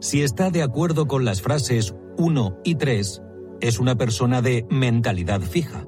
Si 0.00 0.22
está 0.22 0.50
de 0.50 0.62
acuerdo 0.62 1.06
con 1.06 1.26
las 1.26 1.42
frases 1.42 1.94
1 2.16 2.60
y 2.64 2.76
3, 2.76 3.22
es 3.60 3.78
una 3.78 3.96
persona 3.96 4.40
de 4.40 4.66
mentalidad 4.70 5.42
fija. 5.42 5.86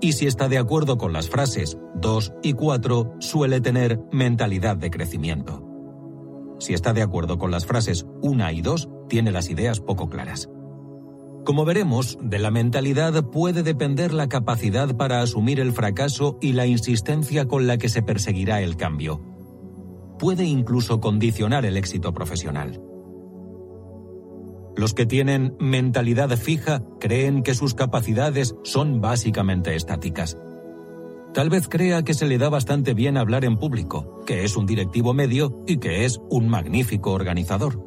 Y 0.00 0.12
si 0.12 0.26
está 0.26 0.48
de 0.48 0.58
acuerdo 0.58 0.98
con 0.98 1.12
las 1.12 1.30
frases 1.30 1.78
2 1.94 2.34
y 2.42 2.52
4, 2.52 3.14
suele 3.18 3.60
tener 3.60 4.00
mentalidad 4.12 4.76
de 4.76 4.90
crecimiento. 4.90 5.62
Si 6.58 6.74
está 6.74 6.92
de 6.92 7.02
acuerdo 7.02 7.38
con 7.38 7.50
las 7.50 7.66
frases 7.66 8.06
1 8.22 8.50
y 8.52 8.62
2, 8.62 8.88
tiene 9.08 9.30
las 9.30 9.48
ideas 9.50 9.80
poco 9.80 10.08
claras. 10.08 10.50
Como 11.44 11.64
veremos, 11.64 12.18
de 12.20 12.38
la 12.38 12.50
mentalidad 12.50 13.24
puede 13.30 13.62
depender 13.62 14.12
la 14.12 14.28
capacidad 14.28 14.96
para 14.96 15.22
asumir 15.22 15.60
el 15.60 15.72
fracaso 15.72 16.38
y 16.40 16.52
la 16.52 16.66
insistencia 16.66 17.46
con 17.46 17.66
la 17.66 17.78
que 17.78 17.88
se 17.88 18.02
perseguirá 18.02 18.62
el 18.62 18.76
cambio. 18.76 19.22
Puede 20.18 20.44
incluso 20.44 21.00
condicionar 21.00 21.64
el 21.64 21.76
éxito 21.76 22.12
profesional. 22.12 22.82
Los 24.76 24.92
que 24.92 25.06
tienen 25.06 25.56
mentalidad 25.58 26.36
fija 26.36 26.82
creen 27.00 27.42
que 27.42 27.54
sus 27.54 27.74
capacidades 27.74 28.54
son 28.62 29.00
básicamente 29.00 29.74
estáticas. 29.74 30.38
Tal 31.32 31.50
vez 31.50 31.68
crea 31.68 32.02
que 32.02 32.14
se 32.14 32.26
le 32.26 32.38
da 32.38 32.48
bastante 32.48 32.94
bien 32.94 33.16
hablar 33.16 33.44
en 33.44 33.58
público, 33.58 34.22
que 34.26 34.44
es 34.44 34.56
un 34.56 34.66
directivo 34.66 35.14
medio 35.14 35.62
y 35.66 35.78
que 35.78 36.04
es 36.04 36.20
un 36.30 36.48
magnífico 36.48 37.12
organizador. 37.12 37.82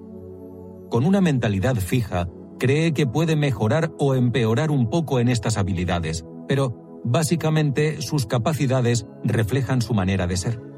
Con 0.90 1.06
una 1.06 1.22
mentalidad 1.22 1.76
fija, 1.76 2.28
cree 2.60 2.94
que 2.94 3.08
puede 3.08 3.36
mejorar 3.36 3.92
o 4.00 4.16
empeorar 4.16 4.72
un 4.72 4.90
poco 4.90 5.20
en 5.20 5.30
estas 5.30 5.58
habilidades, 5.58 6.26
pero 6.48 7.02
básicamente 7.04 8.02
sus 8.02 8.26
capacidades 8.26 9.06
reflejan 9.24 9.82
su 9.82 9.94
manera 9.94 10.28
de 10.28 10.38
ser. 10.38 10.69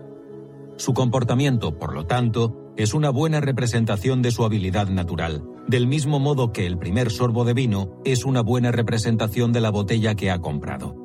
Su 0.78 0.94
comportamiento, 0.94 1.78
por 1.78 1.94
lo 1.94 2.06
tanto, 2.06 2.74
es 2.78 2.94
una 2.94 3.10
buena 3.10 3.42
representación 3.42 4.22
de 4.22 4.32
su 4.32 4.44
habilidad 4.44 4.88
natural, 4.88 5.44
del 5.68 5.88
mismo 5.88 6.20
modo 6.20 6.52
que 6.52 6.66
el 6.66 6.78
primer 6.78 7.12
sorbo 7.12 7.46
de 7.46 7.54
vino 7.54 8.02
es 8.06 8.26
una 8.26 8.42
buena 8.42 8.72
representación 8.72 9.52
de 9.52 9.62
la 9.62 9.70
botella 9.70 10.16
que 10.16 10.32
ha 10.32 10.40
comprado. 10.40 10.96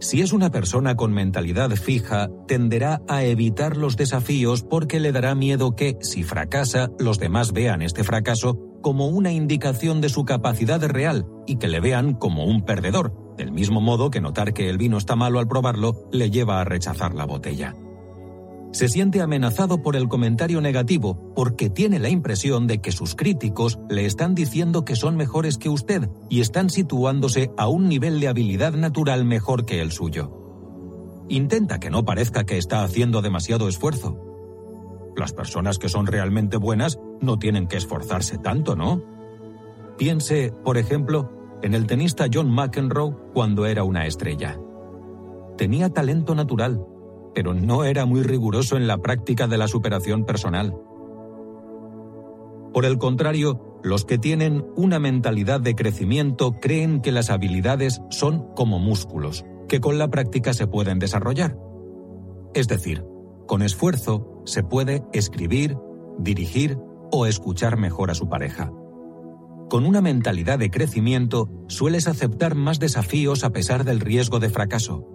Si 0.00 0.22
es 0.22 0.32
una 0.32 0.50
persona 0.50 0.96
con 0.96 1.12
mentalidad 1.12 1.70
fija, 1.72 2.30
tenderá 2.48 3.02
a 3.06 3.22
evitar 3.22 3.76
los 3.76 3.98
desafíos 3.98 4.62
porque 4.62 4.98
le 4.98 5.12
dará 5.12 5.34
miedo 5.34 5.76
que, 5.76 5.98
si 6.00 6.22
fracasa, 6.22 6.90
los 6.98 7.18
demás 7.18 7.52
vean 7.52 7.82
este 7.82 8.02
fracaso 8.02 8.58
como 8.80 9.08
una 9.08 9.30
indicación 9.30 10.00
de 10.00 10.08
su 10.08 10.24
capacidad 10.24 10.82
real 10.88 11.26
y 11.46 11.56
que 11.56 11.68
le 11.68 11.80
vean 11.80 12.14
como 12.14 12.46
un 12.46 12.64
perdedor, 12.64 13.14
del 13.40 13.52
mismo 13.52 13.80
modo 13.80 14.10
que 14.10 14.20
notar 14.20 14.52
que 14.52 14.68
el 14.68 14.76
vino 14.76 14.98
está 14.98 15.16
malo 15.16 15.38
al 15.38 15.48
probarlo 15.48 15.96
le 16.12 16.30
lleva 16.30 16.60
a 16.60 16.64
rechazar 16.64 17.14
la 17.14 17.24
botella. 17.24 17.74
se 18.72 18.86
siente 18.86 19.22
amenazado 19.22 19.82
por 19.82 19.96
el 19.96 20.08
comentario 20.08 20.60
negativo 20.60 21.32
porque 21.34 21.70
tiene 21.70 21.98
la 21.98 22.10
impresión 22.10 22.66
de 22.66 22.82
que 22.82 22.92
sus 22.92 23.14
críticos 23.14 23.78
le 23.88 24.04
están 24.04 24.34
diciendo 24.34 24.84
que 24.84 24.94
son 24.94 25.16
mejores 25.16 25.56
que 25.56 25.70
usted 25.70 26.08
y 26.28 26.40
están 26.40 26.68
situándose 26.68 27.50
a 27.56 27.66
un 27.66 27.88
nivel 27.88 28.20
de 28.20 28.28
habilidad 28.28 28.74
natural 28.74 29.24
mejor 29.24 29.64
que 29.64 29.80
el 29.80 29.90
suyo. 29.90 31.24
Intenta 31.30 31.80
que 31.80 31.90
no 31.90 32.04
parezca 32.04 32.44
que 32.44 32.58
está 32.58 32.84
haciendo 32.84 33.22
demasiado 33.22 33.68
esfuerzo. 33.68 34.18
Las 35.16 35.32
personas 35.32 35.78
que 35.78 35.88
son 35.88 36.06
realmente 36.06 36.58
buenas 36.58 36.98
no 37.22 37.38
tienen 37.38 37.66
que 37.68 37.78
esforzarse 37.78 38.36
tanto, 38.36 38.76
¿no? 38.76 39.02
Piense, 39.96 40.52
por 40.62 40.76
ejemplo, 40.76 41.39
en 41.62 41.74
el 41.74 41.86
tenista 41.86 42.26
John 42.32 42.50
McEnroe 42.50 43.14
cuando 43.32 43.66
era 43.66 43.84
una 43.84 44.06
estrella. 44.06 44.58
Tenía 45.56 45.90
talento 45.90 46.34
natural, 46.34 46.84
pero 47.34 47.54
no 47.54 47.84
era 47.84 48.06
muy 48.06 48.22
riguroso 48.22 48.76
en 48.76 48.86
la 48.86 48.98
práctica 48.98 49.46
de 49.46 49.58
la 49.58 49.68
superación 49.68 50.24
personal. 50.24 50.74
Por 52.72 52.84
el 52.84 52.98
contrario, 52.98 53.78
los 53.82 54.04
que 54.04 54.18
tienen 54.18 54.64
una 54.76 54.98
mentalidad 54.98 55.60
de 55.60 55.74
crecimiento 55.74 56.52
creen 56.60 57.00
que 57.00 57.12
las 57.12 57.30
habilidades 57.30 58.00
son 58.10 58.54
como 58.54 58.78
músculos, 58.78 59.44
que 59.68 59.80
con 59.80 59.98
la 59.98 60.08
práctica 60.08 60.52
se 60.52 60.66
pueden 60.66 60.98
desarrollar. 60.98 61.58
Es 62.54 62.68
decir, 62.68 63.04
con 63.46 63.62
esfuerzo 63.62 64.42
se 64.44 64.62
puede 64.62 65.02
escribir, 65.12 65.76
dirigir 66.18 66.78
o 67.10 67.26
escuchar 67.26 67.76
mejor 67.76 68.10
a 68.10 68.14
su 68.14 68.28
pareja. 68.28 68.72
Con 69.70 69.86
una 69.86 70.00
mentalidad 70.00 70.58
de 70.58 70.68
crecimiento 70.68 71.48
sueles 71.68 72.08
aceptar 72.08 72.56
más 72.56 72.80
desafíos 72.80 73.44
a 73.44 73.50
pesar 73.50 73.84
del 73.84 74.00
riesgo 74.00 74.40
de 74.40 74.50
fracaso. 74.50 75.06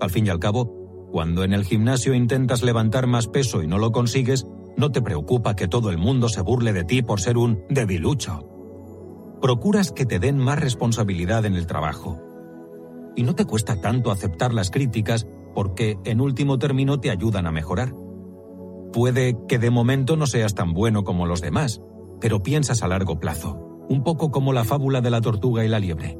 Al 0.00 0.10
fin 0.10 0.26
y 0.26 0.28
al 0.28 0.40
cabo, 0.40 1.08
cuando 1.12 1.44
en 1.44 1.52
el 1.52 1.64
gimnasio 1.64 2.12
intentas 2.12 2.64
levantar 2.64 3.06
más 3.06 3.28
peso 3.28 3.62
y 3.62 3.68
no 3.68 3.78
lo 3.78 3.92
consigues, 3.92 4.44
no 4.76 4.90
te 4.90 5.00
preocupa 5.00 5.54
que 5.54 5.68
todo 5.68 5.90
el 5.90 5.98
mundo 5.98 6.28
se 6.28 6.40
burle 6.40 6.72
de 6.72 6.82
ti 6.82 7.02
por 7.02 7.20
ser 7.20 7.38
un 7.38 7.62
debilucho. 7.70 8.44
Procuras 9.40 9.92
que 9.92 10.04
te 10.04 10.18
den 10.18 10.36
más 10.36 10.58
responsabilidad 10.58 11.44
en 11.44 11.54
el 11.54 11.68
trabajo. 11.68 12.20
Y 13.14 13.22
no 13.22 13.36
te 13.36 13.44
cuesta 13.44 13.80
tanto 13.80 14.10
aceptar 14.10 14.52
las 14.52 14.72
críticas 14.72 15.28
porque 15.54 15.96
en 16.04 16.20
último 16.20 16.58
término 16.58 16.98
te 16.98 17.10
ayudan 17.10 17.46
a 17.46 17.52
mejorar. 17.52 17.94
Puede 18.92 19.36
que 19.46 19.60
de 19.60 19.70
momento 19.70 20.16
no 20.16 20.26
seas 20.26 20.56
tan 20.56 20.72
bueno 20.72 21.04
como 21.04 21.24
los 21.26 21.40
demás, 21.40 21.80
pero 22.20 22.42
piensas 22.42 22.82
a 22.82 22.88
largo 22.88 23.18
plazo, 23.18 23.86
un 23.88 24.02
poco 24.02 24.30
como 24.30 24.52
la 24.52 24.64
fábula 24.64 25.00
de 25.00 25.10
la 25.10 25.20
tortuga 25.20 25.64
y 25.64 25.68
la 25.68 25.78
liebre. 25.78 26.18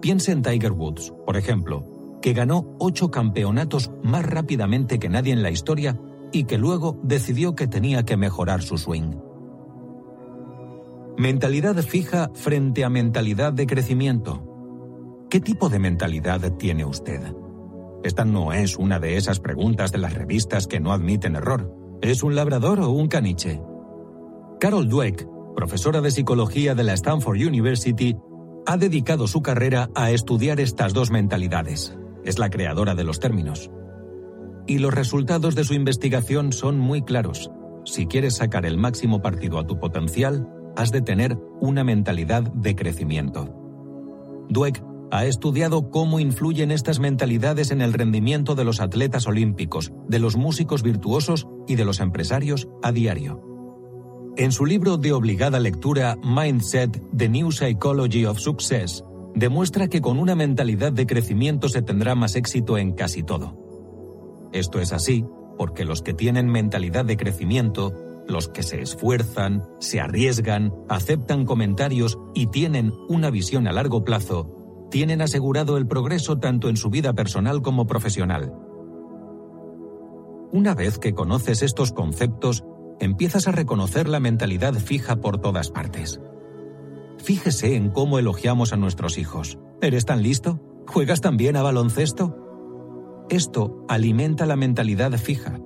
Piensa 0.00 0.32
en 0.32 0.42
Tiger 0.42 0.72
Woods, 0.72 1.12
por 1.26 1.36
ejemplo, 1.36 2.18
que 2.22 2.32
ganó 2.32 2.76
ocho 2.78 3.10
campeonatos 3.10 3.90
más 4.02 4.24
rápidamente 4.24 4.98
que 4.98 5.08
nadie 5.08 5.32
en 5.32 5.42
la 5.42 5.50
historia 5.50 5.98
y 6.32 6.44
que 6.44 6.58
luego 6.58 6.98
decidió 7.02 7.54
que 7.54 7.66
tenía 7.66 8.04
que 8.04 8.16
mejorar 8.16 8.62
su 8.62 8.78
swing. 8.78 9.16
Mentalidad 11.16 11.76
fija 11.82 12.30
frente 12.34 12.84
a 12.84 12.90
mentalidad 12.90 13.52
de 13.52 13.66
crecimiento. 13.66 14.44
¿Qué 15.30 15.40
tipo 15.40 15.68
de 15.68 15.80
mentalidad 15.80 16.40
tiene 16.56 16.84
usted? 16.84 17.20
Esta 18.04 18.24
no 18.24 18.52
es 18.52 18.76
una 18.76 19.00
de 19.00 19.16
esas 19.16 19.40
preguntas 19.40 19.90
de 19.90 19.98
las 19.98 20.14
revistas 20.14 20.68
que 20.68 20.78
no 20.78 20.92
admiten 20.92 21.34
error. 21.34 21.74
¿Es 22.00 22.22
un 22.22 22.36
labrador 22.36 22.78
o 22.80 22.90
un 22.90 23.08
caniche? 23.08 23.60
Carol 24.60 24.88
Dweck, 24.88 25.26
profesora 25.54 26.00
de 26.00 26.10
psicología 26.10 26.74
de 26.74 26.84
la 26.84 26.94
Stanford 26.94 27.36
University, 27.36 28.16
ha 28.66 28.76
dedicado 28.76 29.26
su 29.26 29.40
carrera 29.40 29.88
a 29.94 30.10
estudiar 30.10 30.60
estas 30.60 30.92
dos 30.92 31.10
mentalidades 31.10 31.96
es 32.28 32.38
la 32.38 32.50
creadora 32.50 32.94
de 32.94 33.04
los 33.04 33.20
términos. 33.20 33.70
Y 34.66 34.78
los 34.78 34.92
resultados 34.92 35.54
de 35.54 35.64
su 35.64 35.74
investigación 35.74 36.52
son 36.52 36.78
muy 36.78 37.02
claros. 37.02 37.50
Si 37.84 38.06
quieres 38.06 38.36
sacar 38.36 38.66
el 38.66 38.76
máximo 38.76 39.22
partido 39.22 39.58
a 39.58 39.66
tu 39.66 39.78
potencial, 39.78 40.46
has 40.76 40.92
de 40.92 41.00
tener 41.00 41.38
una 41.60 41.84
mentalidad 41.84 42.42
de 42.42 42.76
crecimiento. 42.76 43.54
Dweck 44.50 44.82
ha 45.10 45.24
estudiado 45.24 45.90
cómo 45.90 46.20
influyen 46.20 46.70
estas 46.70 47.00
mentalidades 47.00 47.70
en 47.70 47.80
el 47.80 47.94
rendimiento 47.94 48.54
de 48.54 48.64
los 48.64 48.80
atletas 48.80 49.26
olímpicos, 49.26 49.90
de 50.06 50.18
los 50.18 50.36
músicos 50.36 50.82
virtuosos 50.82 51.48
y 51.66 51.76
de 51.76 51.86
los 51.86 52.00
empresarios 52.00 52.68
a 52.82 52.92
diario. 52.92 53.47
En 54.38 54.52
su 54.52 54.64
libro 54.66 54.98
de 54.98 55.12
obligada 55.12 55.58
lectura 55.58 56.16
Mindset, 56.22 57.02
The 57.16 57.28
New 57.28 57.50
Psychology 57.50 58.24
of 58.24 58.38
Success, 58.38 59.04
demuestra 59.34 59.88
que 59.88 60.00
con 60.00 60.16
una 60.20 60.36
mentalidad 60.36 60.92
de 60.92 61.08
crecimiento 61.08 61.68
se 61.68 61.82
tendrá 61.82 62.14
más 62.14 62.36
éxito 62.36 62.78
en 62.78 62.92
casi 62.92 63.24
todo. 63.24 63.58
Esto 64.52 64.78
es 64.78 64.92
así 64.92 65.24
porque 65.56 65.84
los 65.84 66.02
que 66.02 66.14
tienen 66.14 66.46
mentalidad 66.46 67.04
de 67.04 67.16
crecimiento, 67.16 67.92
los 68.28 68.46
que 68.46 68.62
se 68.62 68.80
esfuerzan, 68.80 69.64
se 69.80 69.98
arriesgan, 69.98 70.72
aceptan 70.88 71.44
comentarios 71.44 72.16
y 72.32 72.46
tienen 72.46 72.92
una 73.08 73.30
visión 73.30 73.66
a 73.66 73.72
largo 73.72 74.04
plazo, 74.04 74.86
tienen 74.88 75.20
asegurado 75.20 75.76
el 75.76 75.88
progreso 75.88 76.38
tanto 76.38 76.68
en 76.68 76.76
su 76.76 76.90
vida 76.90 77.12
personal 77.12 77.60
como 77.60 77.88
profesional. 77.88 78.54
Una 80.52 80.76
vez 80.76 81.00
que 81.00 81.12
conoces 81.12 81.62
estos 81.62 81.90
conceptos, 81.90 82.62
empiezas 83.00 83.48
a 83.48 83.52
reconocer 83.52 84.08
la 84.08 84.20
mentalidad 84.20 84.74
fija 84.74 85.16
por 85.16 85.40
todas 85.40 85.70
partes. 85.70 86.20
Fíjese 87.18 87.74
en 87.74 87.90
cómo 87.90 88.18
elogiamos 88.18 88.72
a 88.72 88.76
nuestros 88.76 89.18
hijos. 89.18 89.58
¿Eres 89.80 90.04
tan 90.04 90.22
listo? 90.22 90.60
¿Juegas 90.86 91.20
tan 91.20 91.36
bien 91.36 91.56
a 91.56 91.62
baloncesto? 91.62 92.36
Esto 93.28 93.84
alimenta 93.88 94.46
la 94.46 94.56
mentalidad 94.56 95.12
fija. 95.18 95.60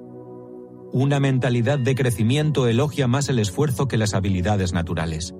Una 0.92 1.20
mentalidad 1.20 1.78
de 1.78 1.94
crecimiento 1.94 2.66
elogia 2.66 3.06
más 3.06 3.28
el 3.28 3.38
esfuerzo 3.38 3.86
que 3.88 3.96
las 3.96 4.14
habilidades 4.14 4.72
naturales. 4.72 5.34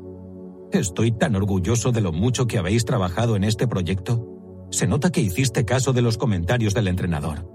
Estoy 0.71 1.13
tan 1.13 1.37
orgulloso 1.37 1.93
de 1.93 2.01
lo 2.01 2.13
mucho 2.13 2.47
que 2.47 2.59
habéis 2.59 2.85
trabajado 2.85 3.37
en 3.37 3.45
este 3.45 3.69
proyecto. 3.69 4.27
Se 4.71 4.87
nota 4.87 5.11
que 5.11 5.21
hiciste 5.21 5.67
caso 5.67 5.93
de 5.93 6.01
los 6.01 6.17
comentarios 6.17 6.73
del 6.73 6.89
entrenador. 6.89 7.47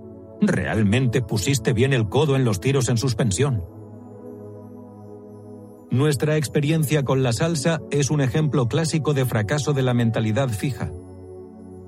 Realmente 0.41 1.21
pusiste 1.21 1.73
bien 1.73 1.93
el 1.93 2.09
codo 2.09 2.35
en 2.35 2.45
los 2.45 2.59
tiros 2.59 2.89
en 2.89 2.97
suspensión. 2.97 3.63
Nuestra 5.89 6.35
experiencia 6.35 7.03
con 7.03 7.23
la 7.23 7.31
salsa 7.31 7.79
es 7.91 8.11
un 8.11 8.19
ejemplo 8.19 8.67
clásico 8.67 9.13
de 9.13 9.25
fracaso 9.25 9.71
de 9.71 9.83
la 9.83 9.93
mentalidad 9.93 10.49
fija. 10.49 10.91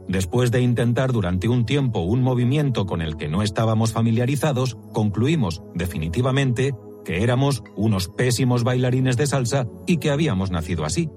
Después 0.08 0.52
de 0.52 0.62
intentar 0.62 1.12
durante 1.12 1.50
un 1.50 1.66
tiempo 1.66 2.00
un 2.00 2.22
movimiento 2.22 2.86
con 2.86 3.02
el 3.02 3.18
que 3.18 3.28
no 3.28 3.44
estábamos 3.44 3.92
familiarizados, 3.92 4.78
concluimos, 4.94 5.62
definitivamente, 5.76 6.74
que 7.04 7.24
éramos 7.24 7.62
unos 7.76 8.08
pésimos 8.08 8.64
bailarines 8.64 9.18
de 9.18 9.28
salsa 9.28 9.68
y 9.86 9.98
que 9.98 10.12
habíamos 10.12 10.50
nacido 10.50 10.86
así. 10.86 11.10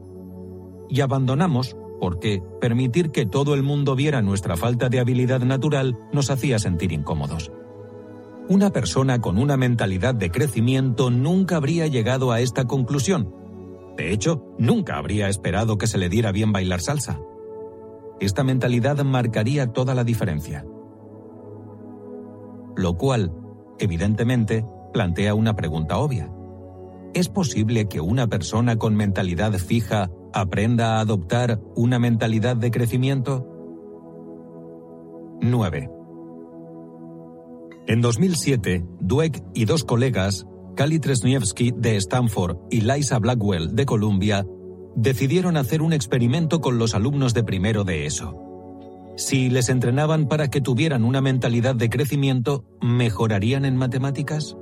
Y 0.90 1.00
abandonamos 1.00 1.76
porque 2.00 2.42
permitir 2.60 3.12
que 3.12 3.26
todo 3.26 3.54
el 3.54 3.62
mundo 3.62 3.94
viera 3.94 4.22
nuestra 4.22 4.56
falta 4.56 4.88
de 4.88 4.98
habilidad 4.98 5.40
natural 5.40 5.96
nos 6.12 6.30
hacía 6.30 6.58
sentir 6.58 6.90
incómodos. 6.90 7.52
Una 8.48 8.70
persona 8.70 9.20
con 9.20 9.38
una 9.38 9.56
mentalidad 9.56 10.14
de 10.14 10.30
crecimiento 10.30 11.10
nunca 11.10 11.56
habría 11.56 11.86
llegado 11.86 12.32
a 12.32 12.40
esta 12.40 12.64
conclusión. 12.64 13.32
De 13.96 14.12
hecho, 14.12 14.44
nunca 14.58 14.96
habría 14.96 15.28
esperado 15.28 15.78
que 15.78 15.86
se 15.86 15.98
le 15.98 16.08
diera 16.08 16.32
bien 16.32 16.50
bailar 16.50 16.80
salsa. 16.80 17.20
Esta 18.20 18.42
mentalidad 18.42 19.02
marcaría 19.04 19.72
toda 19.72 19.94
la 19.94 20.04
diferencia. 20.04 20.66
Lo 22.76 22.96
cual, 22.96 23.32
evidentemente, 23.78 24.64
plantea 24.92 25.34
una 25.34 25.54
pregunta 25.54 25.98
obvia. 25.98 26.30
¿Es 27.14 27.28
posible 27.28 27.86
que 27.86 28.00
una 28.00 28.26
persona 28.26 28.76
con 28.76 28.96
mentalidad 28.96 29.52
fija 29.52 30.10
aprenda 30.32 30.96
a 30.96 31.00
adoptar 31.00 31.60
una 31.76 31.98
mentalidad 31.98 32.56
de 32.56 32.70
crecimiento? 32.70 33.46
9. 35.42 36.01
En 37.88 38.00
2007, 38.00 38.84
Dweck 39.00 39.42
y 39.54 39.64
dos 39.64 39.82
colegas, 39.82 40.46
Kali 40.76 41.00
Tresniewski 41.00 41.72
de 41.76 41.96
Stanford 41.96 42.56
y 42.70 42.82
Liza 42.82 43.18
Blackwell 43.18 43.74
de 43.74 43.84
Columbia, 43.86 44.46
decidieron 44.94 45.56
hacer 45.56 45.82
un 45.82 45.92
experimento 45.92 46.60
con 46.60 46.78
los 46.78 46.94
alumnos 46.94 47.34
de 47.34 47.42
primero 47.42 47.82
de 47.82 48.06
ESO. 48.06 48.38
Si 49.16 49.50
les 49.50 49.68
entrenaban 49.68 50.28
para 50.28 50.48
que 50.48 50.60
tuvieran 50.60 51.04
una 51.04 51.20
mentalidad 51.20 51.74
de 51.74 51.90
crecimiento, 51.90 52.64
¿mejorarían 52.80 53.64
en 53.64 53.76
matemáticas? 53.76 54.56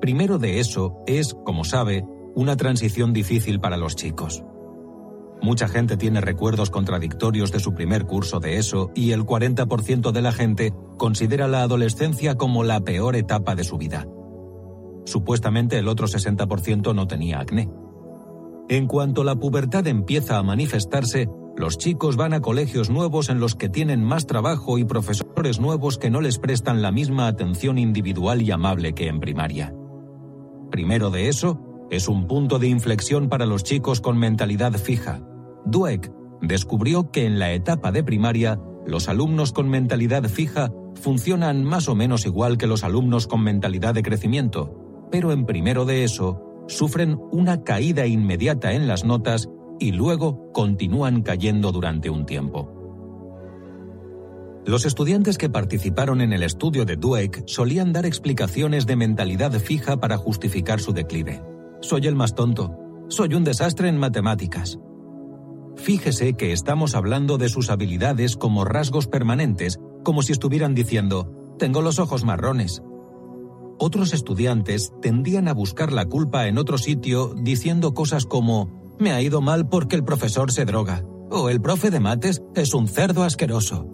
Primero 0.00 0.38
de 0.38 0.58
ESO 0.58 0.96
es, 1.06 1.34
como 1.44 1.62
sabe, 1.62 2.04
una 2.34 2.56
transición 2.56 3.12
difícil 3.12 3.60
para 3.60 3.76
los 3.76 3.94
chicos. 3.94 4.42
Mucha 5.42 5.68
gente 5.68 5.96
tiene 5.96 6.20
recuerdos 6.20 6.70
contradictorios 6.70 7.50
de 7.50 7.60
su 7.60 7.72
primer 7.72 8.04
curso 8.04 8.40
de 8.40 8.58
eso 8.58 8.90
y 8.94 9.12
el 9.12 9.24
40% 9.24 10.12
de 10.12 10.22
la 10.22 10.32
gente 10.32 10.74
considera 10.98 11.48
la 11.48 11.62
adolescencia 11.62 12.34
como 12.34 12.62
la 12.62 12.80
peor 12.80 13.16
etapa 13.16 13.54
de 13.54 13.64
su 13.64 13.78
vida. 13.78 14.06
Supuestamente 15.06 15.78
el 15.78 15.88
otro 15.88 16.06
60% 16.06 16.94
no 16.94 17.06
tenía 17.06 17.40
acné. 17.40 17.70
En 18.68 18.86
cuanto 18.86 19.24
la 19.24 19.34
pubertad 19.34 19.86
empieza 19.86 20.36
a 20.38 20.42
manifestarse, 20.42 21.28
los 21.56 21.78
chicos 21.78 22.16
van 22.16 22.34
a 22.34 22.40
colegios 22.40 22.90
nuevos 22.90 23.28
en 23.28 23.40
los 23.40 23.54
que 23.54 23.68
tienen 23.68 24.04
más 24.04 24.26
trabajo 24.26 24.78
y 24.78 24.84
profesores 24.84 25.58
nuevos 25.58 25.98
que 25.98 26.10
no 26.10 26.20
les 26.20 26.38
prestan 26.38 26.82
la 26.82 26.92
misma 26.92 27.26
atención 27.26 27.78
individual 27.78 28.42
y 28.42 28.50
amable 28.50 28.94
que 28.94 29.08
en 29.08 29.20
primaria. 29.20 29.74
Primero 30.70 31.10
de 31.10 31.28
eso, 31.28 31.60
es 31.90 32.08
un 32.08 32.26
punto 32.28 32.58
de 32.58 32.68
inflexión 32.68 33.28
para 33.28 33.46
los 33.46 33.64
chicos 33.64 34.00
con 34.00 34.16
mentalidad 34.18 34.72
fija. 34.74 35.20
Dweck 35.66 36.12
descubrió 36.40 37.10
que 37.10 37.26
en 37.26 37.38
la 37.38 37.52
etapa 37.52 37.92
de 37.92 38.02
primaria, 38.02 38.60
los 38.86 39.08
alumnos 39.08 39.52
con 39.52 39.68
mentalidad 39.68 40.24
fija 40.24 40.72
funcionan 40.94 41.64
más 41.64 41.88
o 41.88 41.94
menos 41.94 42.26
igual 42.26 42.58
que 42.58 42.66
los 42.66 42.84
alumnos 42.84 43.26
con 43.26 43.42
mentalidad 43.42 43.94
de 43.94 44.02
crecimiento, 44.02 45.08
pero 45.10 45.32
en 45.32 45.46
primero 45.46 45.84
de 45.84 46.04
eso, 46.04 46.42
sufren 46.66 47.18
una 47.32 47.62
caída 47.62 48.06
inmediata 48.06 48.72
en 48.72 48.86
las 48.86 49.04
notas 49.04 49.48
y 49.78 49.92
luego 49.92 50.52
continúan 50.52 51.22
cayendo 51.22 51.72
durante 51.72 52.10
un 52.10 52.26
tiempo. 52.26 52.76
Los 54.66 54.84
estudiantes 54.84 55.38
que 55.38 55.48
participaron 55.48 56.20
en 56.20 56.32
el 56.32 56.42
estudio 56.42 56.84
de 56.84 56.96
Dweck 56.96 57.44
solían 57.46 57.92
dar 57.92 58.04
explicaciones 58.04 58.86
de 58.86 58.94
mentalidad 58.94 59.52
fija 59.52 59.98
para 59.98 60.18
justificar 60.18 60.80
su 60.80 60.92
declive. 60.92 61.42
Soy 61.80 62.06
el 62.06 62.14
más 62.14 62.34
tonto. 62.34 62.76
Soy 63.08 63.34
un 63.34 63.42
desastre 63.42 63.88
en 63.88 63.98
matemáticas. 63.98 64.78
Fíjese 65.80 66.34
que 66.34 66.52
estamos 66.52 66.94
hablando 66.94 67.38
de 67.38 67.48
sus 67.48 67.70
habilidades 67.70 68.36
como 68.36 68.66
rasgos 68.66 69.06
permanentes, 69.06 69.80
como 70.04 70.20
si 70.20 70.32
estuvieran 70.32 70.74
diciendo, 70.74 71.54
tengo 71.58 71.80
los 71.80 71.98
ojos 71.98 72.22
marrones. 72.22 72.82
Otros 73.78 74.12
estudiantes 74.12 74.92
tendían 75.00 75.48
a 75.48 75.54
buscar 75.54 75.90
la 75.90 76.04
culpa 76.04 76.48
en 76.48 76.58
otro 76.58 76.76
sitio 76.76 77.32
diciendo 77.34 77.94
cosas 77.94 78.26
como, 78.26 78.94
me 78.98 79.12
ha 79.12 79.22
ido 79.22 79.40
mal 79.40 79.70
porque 79.70 79.96
el 79.96 80.04
profesor 80.04 80.52
se 80.52 80.66
droga, 80.66 81.02
o 81.30 81.48
el 81.48 81.62
profe 81.62 81.90
de 81.90 82.00
mates 82.00 82.42
es 82.54 82.74
un 82.74 82.86
cerdo 82.86 83.24
asqueroso. 83.24 83.86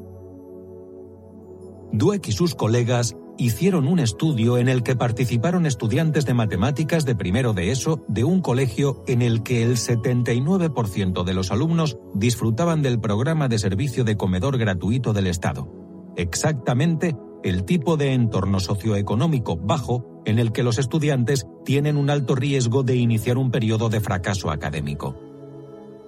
Dweck 1.93 2.27
y 2.27 2.33
sus 2.33 2.57
colegas 2.57 3.15
hicieron 3.39 3.87
un 3.87 3.99
estudio 3.99 4.59
en 4.59 4.69
el 4.69 4.83
que 4.83 4.97
participaron 4.97 5.67
estudiantes 5.67 6.27
de 6.27 6.35
matemáticas 6.35 7.05
de 7.05 7.15
primero 7.15 7.53
de 7.53 7.71
ESO 7.71 8.05
de 8.09 8.25
un 8.25 8.41
colegio 8.41 9.03
en 9.07 9.23
el 9.23 9.43
que 9.43 9.63
el 9.63 9.77
79% 9.77 11.25
de 11.25 11.35
los 11.35 11.51
alumnos 11.51 11.99
disfrutaban 12.15 12.83
del 12.83 13.01
programa 13.01 13.49
de 13.49 13.59
servicio 13.59 14.05
de 14.05 14.17
comedor 14.17 14.59
gratuito 14.59 15.13
del 15.13 15.27
Estado. 15.27 15.69
Exactamente 16.17 17.15
el 17.45 17.65
tipo 17.65 17.97
de 17.97 18.13
entorno 18.13 18.59
socioeconómico 18.61 19.57
bajo 19.57 20.23
en 20.25 20.39
el 20.39 20.53
que 20.53 20.63
los 20.63 20.79
estudiantes 20.79 21.47
tienen 21.65 21.97
un 21.97 22.11
alto 22.11 22.35
riesgo 22.35 22.83
de 22.83 22.97
iniciar 22.97 23.39
un 23.39 23.51
periodo 23.51 23.89
de 23.89 24.01
fracaso 24.01 24.51
académico. 24.51 25.26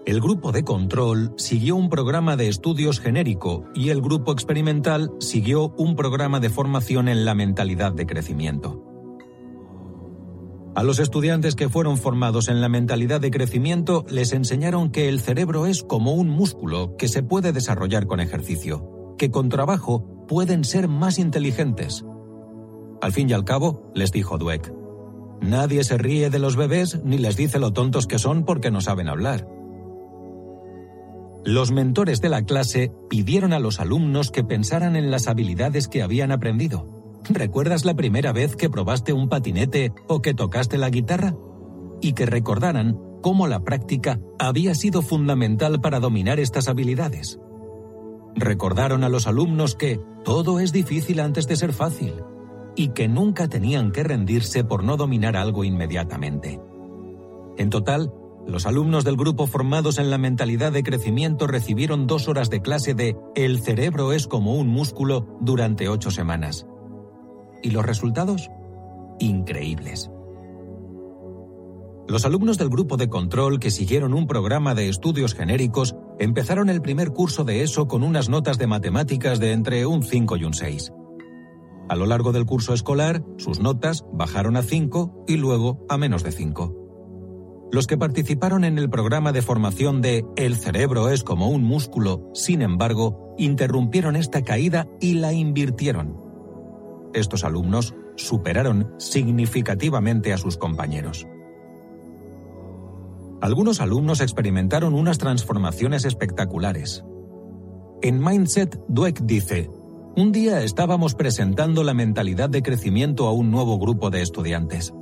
El 0.08 0.22
grupo 0.22 0.52
de 0.52 0.64
control 0.64 1.34
siguió 1.36 1.76
un 1.76 1.90
programa 1.90 2.34
de 2.34 2.48
estudios 2.48 2.98
genérico 2.98 3.66
y 3.74 3.90
el 3.90 4.00
grupo 4.00 4.32
experimental 4.32 5.10
siguió 5.20 5.74
un 5.76 5.96
programa 5.96 6.40
de 6.40 6.48
formación 6.48 7.08
en 7.08 7.26
la 7.26 7.34
mentalidad 7.34 7.92
de 7.92 8.06
crecimiento. 8.06 8.82
A 10.74 10.82
los 10.82 10.98
estudiantes 10.98 11.54
que 11.54 11.68
fueron 11.68 11.98
formados 11.98 12.48
en 12.48 12.62
la 12.62 12.70
mentalidad 12.70 13.20
de 13.20 13.30
crecimiento 13.30 14.06
les 14.08 14.32
enseñaron 14.32 14.92
que 14.92 15.10
el 15.10 15.20
cerebro 15.20 15.66
es 15.66 15.82
como 15.82 16.14
un 16.14 16.30
músculo 16.30 16.96
que 16.96 17.08
se 17.08 17.22
puede 17.22 17.52
desarrollar 17.52 18.06
con 18.06 18.20
ejercicio, 18.20 19.14
que 19.18 19.30
con 19.30 19.50
trabajo 19.50 20.24
pueden 20.26 20.64
ser 20.64 20.88
más 20.88 21.18
inteligentes. 21.18 22.06
Al 23.02 23.12
fin 23.12 23.28
y 23.28 23.34
al 23.34 23.44
cabo, 23.44 23.92
les 23.94 24.10
dijo 24.10 24.38
Dweck, 24.38 24.72
nadie 25.42 25.84
se 25.84 25.98
ríe 25.98 26.30
de 26.30 26.38
los 26.38 26.56
bebés 26.56 26.98
ni 27.04 27.18
les 27.18 27.36
dice 27.36 27.58
lo 27.58 27.74
tontos 27.74 28.06
que 28.06 28.18
son 28.18 28.46
porque 28.46 28.70
no 28.70 28.80
saben 28.80 29.10
hablar. 29.10 29.57
Los 31.44 31.70
mentores 31.70 32.20
de 32.20 32.28
la 32.28 32.42
clase 32.42 32.92
pidieron 33.08 33.52
a 33.52 33.58
los 33.58 33.80
alumnos 33.80 34.30
que 34.30 34.44
pensaran 34.44 34.96
en 34.96 35.10
las 35.10 35.28
habilidades 35.28 35.88
que 35.88 36.02
habían 36.02 36.32
aprendido. 36.32 37.20
¿Recuerdas 37.30 37.84
la 37.84 37.94
primera 37.94 38.32
vez 38.32 38.56
que 38.56 38.70
probaste 38.70 39.12
un 39.12 39.28
patinete 39.28 39.92
o 40.08 40.20
que 40.20 40.34
tocaste 40.34 40.78
la 40.78 40.90
guitarra? 40.90 41.34
Y 42.00 42.12
que 42.12 42.26
recordaran 42.26 42.98
cómo 43.22 43.46
la 43.46 43.60
práctica 43.60 44.20
había 44.38 44.74
sido 44.74 45.02
fundamental 45.02 45.80
para 45.80 46.00
dominar 46.00 46.40
estas 46.40 46.68
habilidades. 46.68 47.38
Recordaron 48.34 49.04
a 49.04 49.08
los 49.08 49.26
alumnos 49.26 49.74
que 49.74 50.00
todo 50.24 50.60
es 50.60 50.72
difícil 50.72 51.20
antes 51.20 51.46
de 51.48 51.56
ser 51.56 51.72
fácil 51.72 52.14
y 52.76 52.88
que 52.88 53.08
nunca 53.08 53.48
tenían 53.48 53.90
que 53.90 54.04
rendirse 54.04 54.62
por 54.64 54.84
no 54.84 54.96
dominar 54.96 55.36
algo 55.36 55.64
inmediatamente. 55.64 56.60
En 57.56 57.70
total, 57.70 58.12
los 58.48 58.64
alumnos 58.64 59.04
del 59.04 59.16
grupo 59.16 59.46
formados 59.46 59.98
en 59.98 60.08
la 60.08 60.16
mentalidad 60.16 60.72
de 60.72 60.82
crecimiento 60.82 61.46
recibieron 61.46 62.06
dos 62.06 62.28
horas 62.28 62.48
de 62.48 62.62
clase 62.62 62.94
de 62.94 63.14
El 63.34 63.60
cerebro 63.60 64.14
es 64.14 64.26
como 64.26 64.54
un 64.54 64.68
músculo 64.68 65.36
durante 65.42 65.90
ocho 65.90 66.10
semanas. 66.10 66.66
¿Y 67.62 67.70
los 67.70 67.84
resultados? 67.84 68.48
Increíbles. 69.18 70.10
Los 72.08 72.24
alumnos 72.24 72.56
del 72.56 72.70
grupo 72.70 72.96
de 72.96 73.10
control 73.10 73.60
que 73.60 73.70
siguieron 73.70 74.14
un 74.14 74.26
programa 74.26 74.74
de 74.74 74.88
estudios 74.88 75.34
genéricos 75.34 75.94
empezaron 76.18 76.70
el 76.70 76.80
primer 76.80 77.10
curso 77.10 77.44
de 77.44 77.62
ESO 77.62 77.86
con 77.86 78.02
unas 78.02 78.30
notas 78.30 78.56
de 78.56 78.66
matemáticas 78.66 79.40
de 79.40 79.52
entre 79.52 79.84
un 79.84 80.02
5 80.02 80.38
y 80.38 80.44
un 80.44 80.54
6. 80.54 80.90
A 81.90 81.96
lo 81.96 82.06
largo 82.06 82.32
del 82.32 82.46
curso 82.46 82.72
escolar, 82.72 83.22
sus 83.36 83.60
notas 83.60 84.06
bajaron 84.10 84.56
a 84.56 84.62
5 84.62 85.24
y 85.28 85.36
luego 85.36 85.84
a 85.90 85.98
menos 85.98 86.22
de 86.22 86.32
5. 86.32 86.87
Los 87.70 87.86
que 87.86 87.98
participaron 87.98 88.64
en 88.64 88.78
el 88.78 88.88
programa 88.88 89.32
de 89.32 89.42
formación 89.42 90.00
de 90.00 90.24
El 90.36 90.56
cerebro 90.56 91.10
es 91.10 91.22
como 91.22 91.48
un 91.48 91.64
músculo, 91.64 92.30
sin 92.32 92.62
embargo, 92.62 93.34
interrumpieron 93.36 94.16
esta 94.16 94.42
caída 94.42 94.88
y 95.00 95.14
la 95.14 95.34
invirtieron. 95.34 96.16
Estos 97.12 97.44
alumnos 97.44 97.94
superaron 98.16 98.94
significativamente 98.98 100.32
a 100.32 100.38
sus 100.38 100.56
compañeros. 100.56 101.26
Algunos 103.40 103.80
alumnos 103.80 104.20
experimentaron 104.20 104.94
unas 104.94 105.18
transformaciones 105.18 106.04
espectaculares. 106.04 107.04
En 108.02 108.22
Mindset, 108.22 108.80
Dweck 108.88 109.20
dice, 109.20 109.70
un 110.16 110.32
día 110.32 110.62
estábamos 110.62 111.14
presentando 111.14 111.84
la 111.84 111.94
mentalidad 111.94 112.48
de 112.48 112.62
crecimiento 112.62 113.26
a 113.26 113.32
un 113.32 113.50
nuevo 113.50 113.78
grupo 113.78 114.10
de 114.10 114.22
estudiantes. 114.22 114.92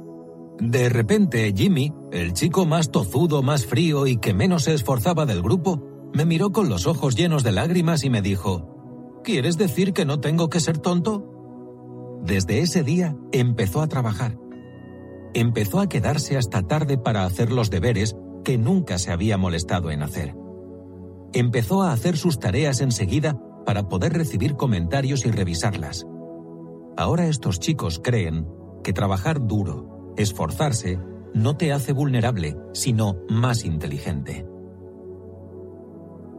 De 0.58 0.88
repente, 0.88 1.52
Jimmy, 1.54 1.92
el 2.12 2.32
chico 2.32 2.64
más 2.64 2.90
tozudo, 2.90 3.42
más 3.42 3.66
frío 3.66 4.06
y 4.06 4.16
que 4.16 4.32
menos 4.32 4.64
se 4.64 4.74
esforzaba 4.74 5.26
del 5.26 5.42
grupo, 5.42 5.82
me 6.14 6.24
miró 6.24 6.50
con 6.50 6.68
los 6.70 6.86
ojos 6.86 7.14
llenos 7.14 7.42
de 7.42 7.52
lágrimas 7.52 8.04
y 8.04 8.10
me 8.10 8.22
dijo, 8.22 9.20
¿Quieres 9.22 9.58
decir 9.58 9.92
que 9.92 10.06
no 10.06 10.20
tengo 10.20 10.48
que 10.48 10.60
ser 10.60 10.78
tonto? 10.78 12.20
Desde 12.22 12.60
ese 12.60 12.82
día 12.82 13.16
empezó 13.32 13.82
a 13.82 13.88
trabajar. 13.88 14.38
Empezó 15.34 15.80
a 15.80 15.88
quedarse 15.88 16.38
hasta 16.38 16.62
tarde 16.62 16.96
para 16.96 17.24
hacer 17.24 17.52
los 17.52 17.68
deberes 17.68 18.16
que 18.44 18.56
nunca 18.56 18.98
se 18.98 19.12
había 19.12 19.36
molestado 19.36 19.90
en 19.90 20.02
hacer. 20.02 20.34
Empezó 21.34 21.82
a 21.82 21.92
hacer 21.92 22.16
sus 22.16 22.38
tareas 22.38 22.80
enseguida 22.80 23.38
para 23.66 23.88
poder 23.88 24.14
recibir 24.14 24.54
comentarios 24.54 25.26
y 25.26 25.30
revisarlas. 25.30 26.06
Ahora 26.96 27.26
estos 27.26 27.60
chicos 27.60 28.00
creen 28.02 28.46
que 28.82 28.94
trabajar 28.94 29.46
duro, 29.46 29.95
Esforzarse 30.16 30.98
no 31.34 31.56
te 31.56 31.72
hace 31.72 31.92
vulnerable, 31.92 32.56
sino 32.72 33.16
más 33.28 33.64
inteligente. 33.64 34.46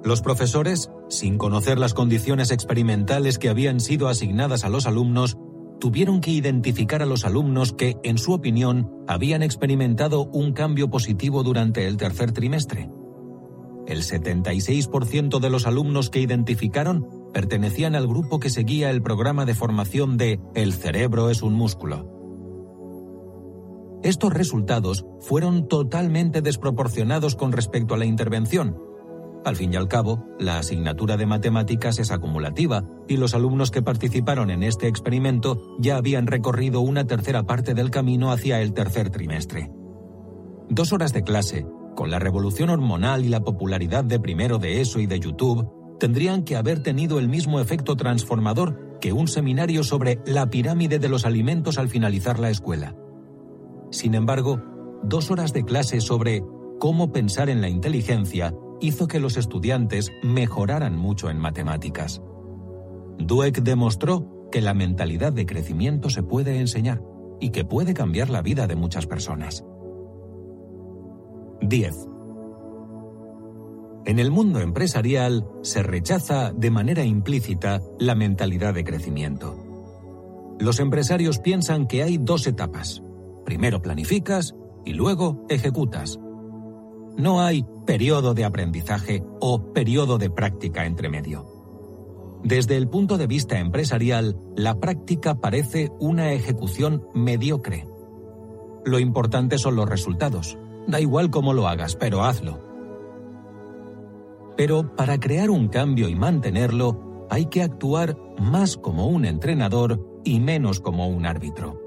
Los 0.03 0.21
profesores, 0.21 0.89
sin 1.09 1.37
conocer 1.37 1.77
las 1.77 1.93
condiciones 1.93 2.51
experimentales 2.51 3.37
que 3.37 3.49
habían 3.49 3.79
sido 3.79 4.07
asignadas 4.07 4.63
a 4.63 4.69
los 4.69 4.87
alumnos, 4.87 5.37
tuvieron 5.79 6.21
que 6.21 6.31
identificar 6.31 7.03
a 7.03 7.05
los 7.05 7.25
alumnos 7.25 7.73
que, 7.73 7.97
en 8.03 8.17
su 8.17 8.33
opinión, 8.33 8.89
habían 9.07 9.43
experimentado 9.43 10.25
un 10.25 10.53
cambio 10.53 10.89
positivo 10.89 11.43
durante 11.43 11.87
el 11.87 11.97
tercer 11.97 12.31
trimestre. 12.31 12.89
El 13.85 14.01
76% 14.01 15.39
de 15.39 15.49
los 15.49 15.67
alumnos 15.67 16.09
que 16.09 16.19
identificaron 16.19 17.07
pertenecían 17.33 17.95
al 17.95 18.07
grupo 18.07 18.39
que 18.39 18.49
seguía 18.49 18.89
el 18.89 19.01
programa 19.01 19.45
de 19.45 19.53
formación 19.53 20.17
de 20.17 20.39
El 20.55 20.73
cerebro 20.73 21.29
es 21.29 21.41
un 21.41 21.53
músculo. 21.53 22.16
Estos 24.03 24.33
resultados 24.33 25.05
fueron 25.19 25.67
totalmente 25.67 26.41
desproporcionados 26.41 27.35
con 27.35 27.51
respecto 27.51 27.95
a 27.95 27.97
la 27.97 28.05
intervención. 28.05 28.77
Al 29.43 29.55
fin 29.55 29.73
y 29.73 29.75
al 29.75 29.87
cabo, 29.87 30.25
la 30.39 30.59
asignatura 30.59 31.17
de 31.17 31.25
matemáticas 31.25 31.99
es 31.99 32.11
acumulativa 32.11 32.83
y 33.07 33.17
los 33.17 33.33
alumnos 33.33 33.71
que 33.71 33.81
participaron 33.81 34.51
en 34.51 34.61
este 34.61 34.87
experimento 34.87 35.77
ya 35.79 35.97
habían 35.97 36.27
recorrido 36.27 36.81
una 36.81 37.07
tercera 37.07 37.43
parte 37.43 37.73
del 37.73 37.89
camino 37.89 38.31
hacia 38.31 38.61
el 38.61 38.73
tercer 38.73 39.09
trimestre. 39.09 39.71
Dos 40.69 40.91
horas 40.91 41.13
de 41.13 41.23
clase, 41.23 41.65
con 41.95 42.11
la 42.11 42.19
revolución 42.19 42.69
hormonal 42.69 43.25
y 43.25 43.29
la 43.29 43.43
popularidad 43.43 44.03
de 44.03 44.19
primero 44.19 44.59
de 44.59 44.81
ESO 44.81 44.99
y 44.99 45.07
de 45.07 45.19
YouTube, 45.19 45.67
tendrían 45.99 46.43
que 46.43 46.55
haber 46.55 46.83
tenido 46.83 47.17
el 47.17 47.29
mismo 47.29 47.59
efecto 47.59 47.95
transformador 47.95 48.99
que 48.99 49.13
un 49.13 49.27
seminario 49.27 49.83
sobre 49.83 50.19
la 50.25 50.49
pirámide 50.49 50.99
de 50.99 51.09
los 51.09 51.25
alimentos 51.25 51.77
al 51.77 51.89
finalizar 51.89 52.37
la 52.37 52.49
escuela. 52.49 52.95
Sin 53.89 54.15
embargo, 54.15 54.61
dos 55.03 55.31
horas 55.31 55.53
de 55.53 55.63
clase 55.63 56.01
sobre 56.01 56.43
cómo 56.79 57.11
pensar 57.11 57.49
en 57.49 57.61
la 57.61 57.69
inteligencia 57.69 58.53
hizo 58.79 59.07
que 59.07 59.19
los 59.19 59.37
estudiantes 59.37 60.11
mejoraran 60.21 60.95
mucho 60.95 61.29
en 61.29 61.39
matemáticas. 61.39 62.21
Dweck 63.17 63.61
demostró 63.61 64.49
que 64.51 64.61
la 64.61 64.73
mentalidad 64.73 65.33
de 65.33 65.45
crecimiento 65.45 66.09
se 66.09 66.23
puede 66.23 66.59
enseñar 66.59 67.01
y 67.39 67.49
que 67.49 67.65
puede 67.65 67.93
cambiar 67.93 68.29
la 68.29 68.41
vida 68.41 68.67
de 68.67 68.75
muchas 68.75 69.07
personas. 69.07 69.65
10. 71.61 72.07
En 74.05 74.19
el 74.19 74.31
mundo 74.31 74.61
empresarial 74.61 75.45
se 75.63 75.83
rechaza 75.83 76.53
de 76.53 76.71
manera 76.71 77.03
implícita 77.03 77.81
la 77.99 78.15
mentalidad 78.15 78.73
de 78.73 78.83
crecimiento. 78.83 79.57
Los 80.59 80.79
empresarios 80.79 81.39
piensan 81.39 81.87
que 81.87 82.03
hay 82.03 82.17
dos 82.17 82.47
etapas. 82.47 83.03
Primero 83.47 83.81
planificas 83.81 84.55
y 84.83 84.91
luego 84.91 85.45
ejecutas. 85.47 86.19
No 87.15 87.39
hay 87.39 87.65
periodo 87.85 88.33
de 88.33 88.43
aprendizaje 88.43 89.23
o 89.39 89.71
periodo 89.71 90.17
de 90.17 90.29
práctica 90.29 90.85
entre 90.85 91.07
medio. 91.07 91.45
Desde 92.43 92.75
el 92.75 92.89
punto 92.89 93.17
de 93.17 93.25
vista 93.25 93.57
empresarial, 93.57 94.37
la 94.57 94.81
práctica 94.81 95.35
parece 95.35 95.89
una 96.01 96.33
ejecución 96.33 97.07
mediocre. 97.13 97.87
Lo 98.83 98.99
importante 98.99 99.57
son 99.57 99.77
los 99.77 99.87
resultados. 99.87 100.57
Da 100.85 100.99
igual 100.99 101.29
cómo 101.29 101.53
lo 101.53 101.69
hagas, 101.69 101.95
pero 101.95 102.25
hazlo. 102.25 102.59
Pero 104.57 104.93
para 104.93 105.21
crear 105.21 105.49
un 105.51 105.69
cambio 105.69 106.09
y 106.09 106.15
mantenerlo, 106.15 107.27
hay 107.29 107.45
que 107.45 107.63
actuar 107.63 108.17
más 108.41 108.75
como 108.75 109.07
un 109.07 109.23
entrenador 109.23 110.05
y 110.25 110.41
menos 110.41 110.81
como 110.81 111.07
un 111.07 111.25
árbitro. 111.25 111.86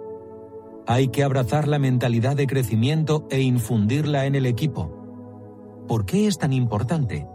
Hay 0.87 1.09
que 1.09 1.23
abrazar 1.23 1.69
la 1.69 1.79
mentalidad 1.79 2.37
de 2.37 2.47
crecimiento 2.47 3.27
e 3.31 3.41
infundirla 3.41 4.27
en 4.27 4.35
el 4.35 4.47
equipo. 4.47 5.85
¿Por 5.87 6.07
qué 6.07 6.27
es 6.27 6.39
tan 6.39 6.53
importante? 6.53 7.27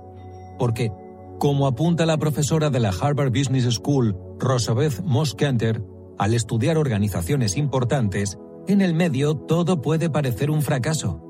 Porque, 0.58 0.92
como 1.40 1.68
apunta 1.68 2.06
la 2.06 2.18
profesora 2.18 2.70
de 2.70 2.80
la 2.80 2.90
Harvard 2.90 3.32
Business 3.32 3.66
School, 3.76 4.18
Rosabeth 4.40 5.02
Moskanter, 5.04 5.84
al 6.18 6.34
estudiar 6.34 6.78
organizaciones 6.78 7.58
importantes, 7.58 8.38
en 8.68 8.82
el 8.82 8.94
medio 8.94 9.36
todo 9.36 9.82
puede 9.82 10.10
parecer 10.10 10.50
un 10.50 10.62
fracaso. 10.62 11.22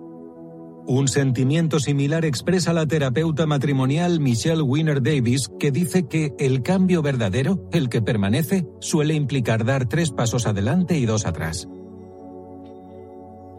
Un 0.88 1.08
sentimiento 1.08 1.80
similar 1.80 2.26
expresa 2.26 2.72
la 2.72 2.86
terapeuta 2.86 3.48
matrimonial 3.48 4.20
Michelle 4.20 4.62
Winner 4.62 5.02
Davis, 5.02 5.50
que 5.60 5.72
dice 5.72 6.08
que 6.08 6.36
el 6.38 6.62
cambio 6.62 7.02
verdadero, 7.02 7.68
el 7.72 7.90
que 7.90 8.04
permanece, 8.04 8.68
suele 8.80 9.16
implicar 9.16 9.66
dar 9.66 9.90
tres 9.90 10.12
pasos 10.12 10.46
adelante 10.46 10.96
y 11.00 11.08
dos 11.08 11.26
atrás. 11.26 11.68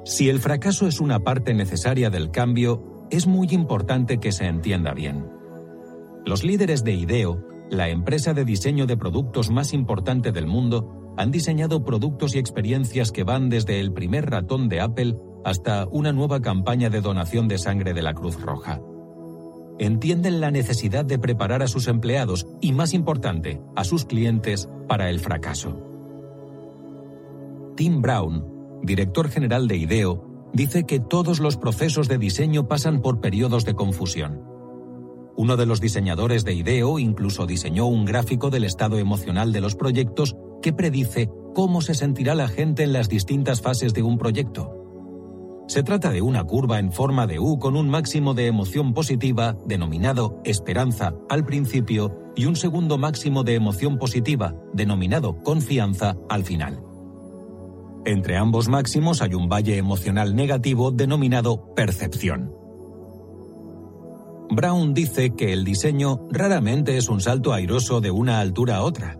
Si 0.07 0.29
el 0.29 0.39
fracaso 0.39 0.87
es 0.87 1.01
una 1.01 1.25
parte 1.25 1.53
necesaria 1.53 2.11
del 2.11 2.31
cambio, 2.31 3.09
es 3.11 3.27
muy 3.27 3.49
importante 3.51 4.19
que 4.19 4.31
se 4.31 4.47
entienda 4.47 4.95
bien. 4.95 5.29
Los 6.25 6.45
líderes 6.45 6.85
de 6.85 6.93
IDEO, 6.93 7.45
la 7.71 7.89
empresa 7.89 8.33
de 8.33 8.45
diseño 8.45 8.87
de 8.87 8.97
productos 8.97 9.51
más 9.51 9.73
importante 9.73 10.31
del 10.31 10.47
mundo, 10.47 11.13
han 11.17 11.33
diseñado 11.33 11.85
productos 11.85 12.37
y 12.37 12.39
experiencias 12.39 13.11
que 13.11 13.25
van 13.25 13.49
desde 13.49 13.81
el 13.81 13.93
primer 13.93 14.31
ratón 14.31 14.69
de 14.69 14.81
Apple 14.81 15.17
hasta 15.45 15.89
una 15.91 16.13
nueva 16.13 16.41
campaña 16.41 16.89
de 16.89 17.01
donación 17.01 17.49
de 17.49 17.59
sangre 17.59 17.93
de 17.93 18.03
la 18.03 18.15
Cruz 18.15 18.41
Roja. 18.41 18.81
Entienden 19.81 20.41
la 20.41 20.53
necesidad 20.53 21.05
de 21.05 21.19
preparar 21.19 21.65
a 21.65 21.69
sus 21.69 21.89
empleados 21.89 22.47
y, 22.61 22.71
más 22.71 22.95
importante, 22.95 23.61
a 23.75 23.83
sus 23.83 24.05
clientes 24.05 24.69
para 24.87 25.11
el 25.11 25.19
fracaso. 25.19 25.83
Tim 27.75 28.01
Brown, 28.01 28.56
director 28.83 29.29
general 29.29 29.69
de 29.69 29.77
IDEO, 29.77 30.51
dice 30.53 30.85
que 30.85 31.01
todos 31.01 31.41
los 31.41 31.57
procesos 31.57 32.09
de 32.09 32.19
diseño 32.19 32.69
pasan 32.69 33.03
por 33.03 33.21
periodos 33.21 33.65
de 33.65 33.75
confusión. 33.75 34.43
Uno 35.37 35.57
de 35.57 35.67
los 35.67 35.81
diseñadores 35.81 36.45
de 36.45 36.55
IDEO 36.55 36.99
incluso 36.99 37.47
diseñó 37.47 37.87
un 37.87 38.07
gráfico 38.07 38.49
del 38.49 38.65
estado 38.65 38.99
emocional 38.99 39.53
de 39.53 39.61
los 39.61 39.75
proyectos 39.75 40.35
que 40.63 40.73
predice 40.73 41.31
cómo 41.55 41.83
se 41.83 41.95
sentirá 41.95 42.35
la 42.35 42.49
gente 42.49 42.83
en 42.83 42.93
las 42.93 43.09
distintas 43.09 43.61
fases 43.61 43.93
de 43.93 44.03
un 44.03 44.17
proyecto. 44.17 44.73
Se 45.69 45.83
trata 45.83 46.11
de 46.11 46.23
una 46.23 46.45
curva 46.45 46.79
en 46.79 46.93
forma 46.93 47.27
de 47.27 47.39
U 47.39 47.59
con 47.59 47.77
un 47.77 47.91
máximo 47.91 48.35
de 48.35 48.47
emoción 48.47 48.95
positiva, 48.95 49.57
denominado 49.67 50.41
esperanza, 50.45 51.13
al 51.29 51.45
principio, 51.45 52.17
y 52.37 52.47
un 52.47 52.57
segundo 52.57 52.99
máximo 52.99 53.43
de 53.43 53.55
emoción 53.57 53.99
positiva, 53.99 54.55
denominado 54.73 55.43
confianza, 55.43 56.17
al 56.29 56.45
final. 56.45 56.83
Entre 58.07 58.37
ambos 58.37 58.69
máximos 58.69 59.21
hay 59.21 59.35
un 59.35 59.49
valle 59.49 59.79
emocional 59.79 60.37
negativo 60.37 60.93
denominado 60.93 61.75
percepción. 61.75 62.55
Brown 64.49 64.95
dice 64.95 65.35
que 65.35 65.53
el 65.53 65.65
diseño 65.65 66.21
raramente 66.31 66.99
es 66.99 67.09
un 67.09 67.21
salto 67.21 67.53
airoso 67.53 68.01
de 68.01 68.13
una 68.13 68.39
altura 68.39 68.77
a 68.77 68.85
otra. 68.85 69.19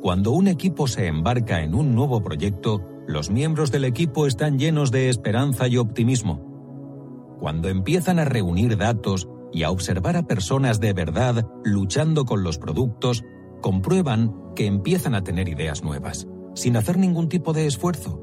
Cuando 0.00 0.30
un 0.30 0.48
equipo 0.48 0.88
se 0.88 1.06
embarca 1.06 1.62
en 1.62 1.74
un 1.74 1.94
nuevo 1.94 2.22
proyecto, 2.22 2.80
los 3.06 3.28
miembros 3.28 3.70
del 3.70 3.84
equipo 3.84 4.26
están 4.26 4.58
llenos 4.58 4.90
de 4.90 5.10
esperanza 5.10 5.68
y 5.68 5.76
optimismo. 5.76 7.36
Cuando 7.40 7.68
empiezan 7.68 8.18
a 8.18 8.24
reunir 8.24 8.78
datos 8.78 9.28
y 9.52 9.64
a 9.64 9.70
observar 9.70 10.16
a 10.16 10.26
personas 10.26 10.80
de 10.80 10.94
verdad 10.94 11.46
luchando 11.62 12.24
con 12.24 12.42
los 12.42 12.56
productos, 12.56 13.22
comprueban 13.60 14.34
que 14.56 14.64
empiezan 14.64 15.14
a 15.14 15.22
tener 15.22 15.50
ideas 15.50 15.84
nuevas, 15.84 16.26
sin 16.54 16.76
hacer 16.76 16.98
ningún 16.98 17.28
tipo 17.28 17.52
de 17.52 17.66
esfuerzo. 17.66 18.22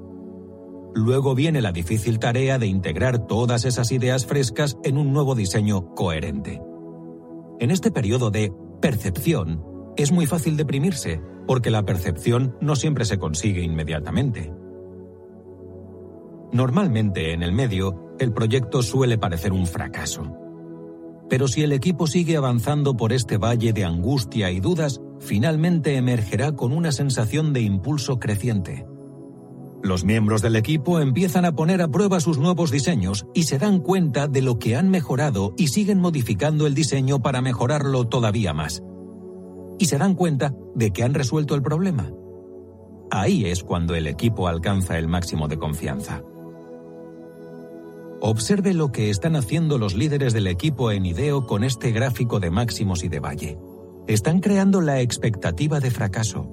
Luego 0.96 1.36
viene 1.36 1.62
la 1.62 1.72
difícil 1.72 2.20
tarea 2.20 2.58
de 2.58 2.68
integrar 2.68 3.28
todas 3.28 3.66
esas 3.66 3.92
ideas 3.92 4.26
frescas 4.26 4.78
en 4.84 4.98
un 4.98 5.14
nuevo 5.14 5.36
diseño 5.36 5.94
coherente. 5.94 6.62
En 7.60 7.72
este 7.72 7.92
periodo 7.92 8.32
de 8.32 8.52
percepción, 8.82 9.64
es 9.98 10.12
muy 10.12 10.26
fácil 10.26 10.58
deprimirse, 10.58 11.22
porque 11.46 11.72
la 11.72 11.86
percepción 11.86 12.56
no 12.62 12.76
siempre 12.76 13.06
se 13.06 13.20
consigue 13.20 13.62
inmediatamente. 13.62 14.54
Normalmente 16.52 17.34
en 17.34 17.44
el 17.44 17.52
medio, 17.52 18.16
el 18.20 18.34
proyecto 18.34 18.82
suele 18.82 19.18
parecer 19.18 19.54
un 19.54 19.68
fracaso. 19.68 20.36
Pero 21.30 21.48
si 21.48 21.62
el 21.62 21.74
equipo 21.74 22.08
sigue 22.08 22.38
avanzando 22.38 22.98
por 22.98 23.14
este 23.14 23.38
valle 23.38 23.72
de 23.72 23.86
angustia 23.86 24.50
y 24.52 24.60
dudas, 24.60 25.00
finalmente 25.20 25.96
emergerá 25.96 26.56
con 26.56 26.72
una 26.72 26.92
sensación 26.92 27.54
de 27.54 27.62
impulso 27.62 28.20
creciente. 28.20 28.86
Los 29.82 30.04
miembros 30.04 30.42
del 30.42 30.58
equipo 30.58 31.00
empiezan 31.00 31.46
a 31.46 31.54
poner 31.54 31.82
a 31.82 31.88
prueba 31.88 32.20
sus 32.20 32.38
nuevos 32.38 32.70
diseños 32.70 33.26
y 33.34 33.44
se 33.44 33.58
dan 33.58 33.80
cuenta 33.80 34.28
de 34.28 34.42
lo 34.42 34.60
que 34.60 34.76
han 34.76 34.90
mejorado 34.90 35.54
y 35.58 35.68
siguen 35.68 36.00
modificando 36.00 36.68
el 36.68 36.74
diseño 36.74 37.22
para 37.22 37.42
mejorarlo 37.42 38.06
todavía 38.08 38.54
más. 38.54 38.84
Y 39.78 39.86
se 39.86 39.98
dan 39.98 40.16
cuenta 40.16 40.54
de 40.76 40.92
que 40.92 41.04
han 41.04 41.14
resuelto 41.14 41.56
el 41.56 41.62
problema. 41.62 42.12
Ahí 43.10 43.46
es 43.46 43.64
cuando 43.64 43.96
el 43.96 44.08
equipo 44.08 44.50
alcanza 44.50 44.98
el 44.98 45.08
máximo 45.08 45.48
de 45.48 45.58
confianza. 45.58 46.24
Observe 48.22 48.74
lo 48.74 48.92
que 48.92 49.10
están 49.10 49.38
haciendo 49.38 49.78
los 49.78 49.96
líderes 49.96 50.34
del 50.34 50.48
equipo 50.48 50.92
en 50.92 51.06
IDEO 51.06 51.48
con 51.48 51.64
este 51.64 51.92
gráfico 51.92 52.42
de 52.42 52.52
máximos 52.52 53.06
y 53.06 53.08
de 53.08 53.22
valle. 53.22 53.58
Están 54.10 54.40
creando 54.40 54.82
la 54.82 55.02
expectativa 55.02 55.80
de 55.80 55.92
fracaso. 55.92 56.52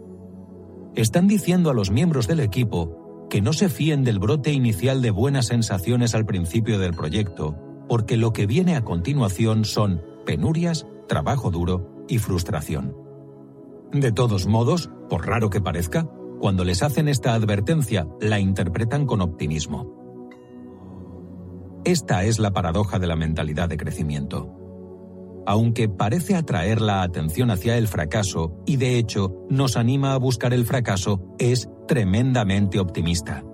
Están 0.95 1.27
diciendo 1.27 1.71
a 1.71 1.75
los 1.75 1.91
miembros 1.91 2.27
del 2.27 2.41
equipo 2.41 3.27
que 3.31 3.41
no 3.41 3.55
se 3.55 3.71
fíen 3.71 4.05
del 4.05 4.19
brote 4.19 4.53
inicial 4.53 5.01
de 5.01 5.11
buenas 5.11 5.47
sensaciones 5.47 6.15
al 6.15 6.27
principio 6.27 6.79
del 6.79 6.93
proyecto, 6.93 7.57
porque 7.89 8.19
lo 8.19 8.35
que 8.35 8.45
viene 8.45 8.77
a 8.77 8.85
continuación 8.85 9.65
son 9.65 10.03
penurias, 10.27 10.87
trabajo 11.09 11.51
duro 11.51 12.05
y 12.09 12.19
frustración. 12.19 12.95
De 13.91 14.13
todos 14.13 14.47
modos, 14.47 14.91
por 15.09 15.27
raro 15.27 15.49
que 15.49 15.63
parezca, 15.63 16.11
cuando 16.39 16.63
les 16.63 16.83
hacen 16.83 17.09
esta 17.09 17.33
advertencia, 17.33 18.07
la 18.21 18.39
interpretan 18.39 19.07
con 19.07 19.23
optimismo. 19.23 19.95
Esta 21.87 22.23
es 22.25 22.39
la 22.39 22.53
paradoja 22.53 22.99
de 22.99 23.07
la 23.07 23.17
mentalidad 23.17 23.71
de 23.71 23.79
crecimiento. 23.79 24.66
Aunque 25.47 25.89
parece 25.89 26.35
atraer 26.35 26.81
la 26.81 27.03
atención 27.03 27.51
hacia 27.51 27.79
el 27.79 27.89
fracaso 27.89 28.61
y 28.67 28.77
de 28.77 28.99
hecho 28.99 29.47
nos 29.49 29.77
anima 29.77 30.13
a 30.13 30.19
buscar 30.19 30.53
el 30.53 30.67
fracaso, 30.67 31.35
es 31.39 31.69
tremendamente 31.87 32.81
optimista. 32.81 33.45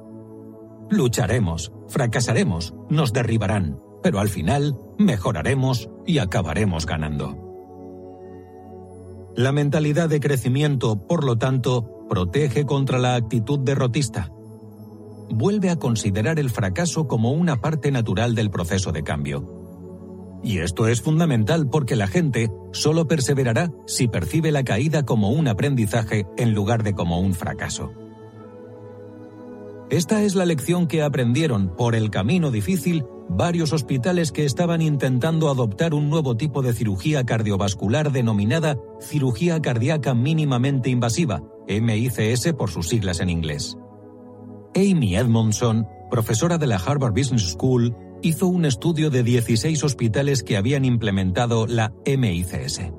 Lucharemos, 0.91 1.73
fracasaremos, 1.89 2.75
nos 2.89 3.13
derribarán, 3.13 3.79
pero 4.03 4.21
al 4.21 4.29
final 4.29 4.77
mejoraremos 4.99 5.91
y 6.07 6.19
acabaremos 6.19 6.87
ganando. 6.87 7.39
La 9.37 9.53
mentalidad 9.53 10.09
de 10.09 10.21
crecimiento, 10.21 11.07
por 11.07 11.25
lo 11.25 11.39
tanto, 11.39 12.07
protege 12.09 12.67
contra 12.67 12.99
la 12.99 13.15
actitud 13.15 13.59
derrotista 13.59 14.31
vuelve 15.33 15.71
a 15.71 15.77
considerar 15.77 16.39
el 16.39 16.51
fracaso 16.51 17.09
como 17.09 17.33
una 17.33 17.61
parte 17.61 17.91
natural 17.91 18.35
del 18.35 18.51
proceso 18.51 18.93
de 18.93 19.03
cambio. 19.03 19.62
Y 20.43 20.59
esto 20.59 20.89
es 20.89 21.01
fundamental 21.01 21.69
porque 21.69 21.97
la 21.97 22.09
gente 22.09 22.51
solo 22.73 23.07
perseverará 23.07 23.71
si 23.87 24.09
percibe 24.09 24.51
la 24.51 24.65
caída 24.65 25.05
como 25.05 25.31
un 25.31 25.47
aprendizaje 25.49 26.27
en 26.37 26.53
lugar 26.55 26.83
de 26.83 26.95
como 26.95 27.21
un 27.21 27.35
fracaso. 27.35 27.93
Esta 29.89 30.23
es 30.23 30.35
la 30.35 30.47
lección 30.47 30.87
que 30.87 31.03
aprendieron 31.03 31.77
por 31.77 31.95
el 31.95 32.11
camino 32.11 32.51
difícil 32.51 33.05
varios 33.29 33.73
hospitales 33.73 34.33
que 34.33 34.45
estaban 34.45 34.83
intentando 34.83 35.51
adoptar 35.51 35.95
un 35.95 36.11
nuevo 36.11 36.37
tipo 36.37 36.63
de 36.63 36.73
cirugía 36.73 37.25
cardiovascular 37.25 38.11
denominada 38.11 38.79
cirugía 39.01 39.61
cardíaca 39.61 40.15
mínimamente 40.15 40.91
invasiva, 40.91 41.43
MICS 41.69 42.55
por 42.55 42.71
sus 42.71 42.89
siglas 42.89 43.21
en 43.21 43.31
inglés. 43.31 43.77
Amy 44.75 45.17
Edmondson, 45.17 45.87
profesora 46.11 46.59
de 46.59 46.67
la 46.67 46.77
Harvard 46.77 47.13
Business 47.13 47.53
School, 47.53 47.95
hizo 48.23 48.47
un 48.47 48.65
estudio 48.65 49.11
de 49.11 49.23
16 49.23 49.83
hospitales 49.85 50.43
que 50.43 50.57
habían 50.57 50.85
implementado 50.85 51.67
la 51.67 51.93
MICS. 52.07 52.93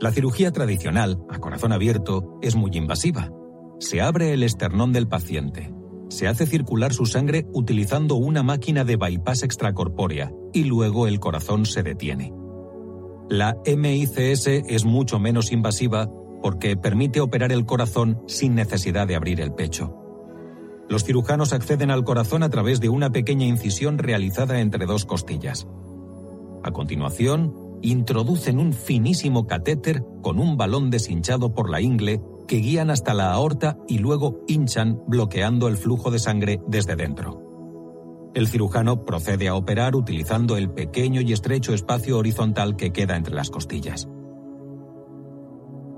La 0.00 0.10
cirugía 0.12 0.50
tradicional, 0.50 1.22
a 1.30 1.38
corazón 1.38 1.72
abierto, 1.72 2.38
es 2.42 2.56
muy 2.56 2.70
invasiva. 2.74 3.30
Se 3.78 4.00
abre 4.00 4.32
el 4.32 4.42
esternón 4.42 4.92
del 4.92 5.06
paciente. 5.06 5.72
Se 6.08 6.26
hace 6.26 6.46
circular 6.46 6.92
su 6.92 7.06
sangre 7.06 7.46
utilizando 7.52 8.16
una 8.16 8.42
máquina 8.42 8.84
de 8.84 8.96
bypass 8.96 9.44
extracorpórea 9.44 10.32
y 10.52 10.64
luego 10.64 11.06
el 11.06 11.20
corazón 11.20 11.66
se 11.66 11.82
detiene. 11.82 12.32
La 13.28 13.56
MICS 13.64 14.46
es 14.46 14.84
mucho 14.84 15.20
menos 15.20 15.52
invasiva 15.52 16.10
porque 16.42 16.76
permite 16.76 17.20
operar 17.20 17.52
el 17.52 17.64
corazón 17.64 18.20
sin 18.26 18.54
necesidad 18.54 19.06
de 19.06 19.14
abrir 19.14 19.40
el 19.40 19.52
pecho. 19.52 19.99
Los 20.90 21.04
cirujanos 21.04 21.52
acceden 21.52 21.92
al 21.92 22.02
corazón 22.02 22.42
a 22.42 22.50
través 22.50 22.80
de 22.80 22.88
una 22.88 23.10
pequeña 23.10 23.46
incisión 23.46 23.96
realizada 23.96 24.58
entre 24.58 24.86
dos 24.86 25.04
costillas. 25.04 25.68
A 26.64 26.72
continuación, 26.72 27.54
introducen 27.80 28.58
un 28.58 28.72
finísimo 28.72 29.46
catéter 29.46 30.02
con 30.20 30.40
un 30.40 30.56
balón 30.56 30.90
deshinchado 30.90 31.54
por 31.54 31.70
la 31.70 31.80
ingle 31.80 32.20
que 32.48 32.56
guían 32.56 32.90
hasta 32.90 33.14
la 33.14 33.30
aorta 33.30 33.78
y 33.86 33.98
luego 33.98 34.40
hinchan 34.48 35.00
bloqueando 35.06 35.68
el 35.68 35.76
flujo 35.76 36.10
de 36.10 36.18
sangre 36.18 36.60
desde 36.66 36.96
dentro. 36.96 37.40
El 38.34 38.48
cirujano 38.48 39.04
procede 39.04 39.46
a 39.46 39.54
operar 39.54 39.94
utilizando 39.94 40.56
el 40.56 40.70
pequeño 40.70 41.20
y 41.20 41.32
estrecho 41.32 41.72
espacio 41.72 42.18
horizontal 42.18 42.74
que 42.74 42.92
queda 42.92 43.16
entre 43.16 43.36
las 43.36 43.50
costillas. 43.50 44.08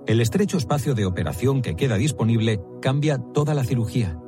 El 0.06 0.20
estrecho 0.20 0.58
espacio 0.58 0.94
de 0.94 1.06
operación 1.06 1.62
que 1.62 1.76
queda 1.76 1.96
disponible 1.96 2.60
cambia 2.82 3.16
toda 3.32 3.54
la 3.54 3.64
cirugía. 3.64 4.21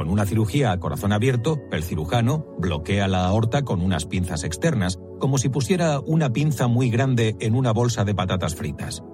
Con 0.00 0.08
una 0.08 0.24
cirugía 0.24 0.72
a 0.72 0.80
corazón 0.80 1.12
abierto, 1.12 1.60
el 1.72 1.82
cirujano 1.82 2.46
bloquea 2.58 3.06
la 3.06 3.26
aorta 3.26 3.66
con 3.66 3.82
unas 3.82 4.06
pinzas 4.06 4.44
externas, 4.44 4.98
como 5.18 5.36
si 5.36 5.50
pusiera 5.50 6.00
una 6.00 6.32
pinza 6.32 6.68
muy 6.68 6.88
grande 6.88 7.36
en 7.38 7.54
una 7.54 7.74
bolsa 7.74 8.02
de 8.06 8.14
patatas 8.14 8.54
fritas. 8.54 9.04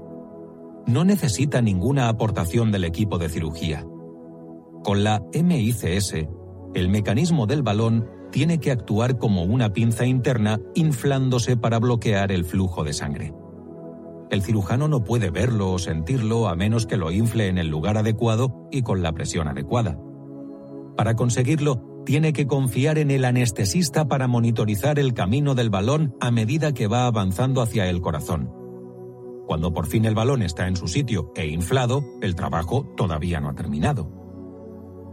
No 0.86 1.04
necesita 1.04 1.60
ninguna 1.60 2.08
aportación 2.08 2.70
del 2.70 2.84
equipo 2.84 3.18
de 3.18 3.28
cirugía. 3.28 3.84
Con 4.84 5.02
la 5.02 5.24
MICS, 5.34 6.28
el 6.74 6.88
mecanismo 6.88 7.48
del 7.48 7.64
balón 7.64 8.08
tiene 8.30 8.60
que 8.60 8.70
actuar 8.70 9.18
como 9.18 9.42
una 9.42 9.72
pinza 9.72 10.06
interna 10.06 10.60
inflándose 10.76 11.56
para 11.56 11.80
bloquear 11.80 12.30
el 12.30 12.44
flujo 12.44 12.84
de 12.84 12.92
sangre. 12.92 13.34
El 14.30 14.40
cirujano 14.40 14.86
no 14.86 15.02
puede 15.02 15.30
verlo 15.30 15.72
o 15.72 15.80
sentirlo 15.80 16.46
a 16.46 16.54
menos 16.54 16.86
que 16.86 16.96
lo 16.96 17.10
infle 17.10 17.48
en 17.48 17.58
el 17.58 17.66
lugar 17.66 17.96
adecuado 17.96 18.68
y 18.70 18.82
con 18.82 19.02
la 19.02 19.10
presión 19.10 19.48
adecuada. 19.48 19.98
Para 20.96 21.14
conseguirlo, 21.14 22.02
tiene 22.04 22.32
que 22.32 22.46
confiar 22.46 22.98
en 22.98 23.10
el 23.10 23.24
anestesista 23.24 24.08
para 24.08 24.28
monitorizar 24.28 24.98
el 24.98 25.14
camino 25.14 25.54
del 25.54 25.70
balón 25.70 26.14
a 26.20 26.30
medida 26.30 26.72
que 26.72 26.86
va 26.86 27.06
avanzando 27.06 27.60
hacia 27.60 27.88
el 27.88 28.00
corazón. 28.00 28.52
Cuando 29.46 29.72
por 29.72 29.86
fin 29.86 30.04
el 30.04 30.14
balón 30.14 30.42
está 30.42 30.66
en 30.66 30.76
su 30.76 30.88
sitio 30.88 31.32
e 31.36 31.46
inflado, 31.46 32.04
el 32.22 32.34
trabajo 32.34 32.92
todavía 32.96 33.40
no 33.40 33.50
ha 33.50 33.54
terminado. 33.54 34.10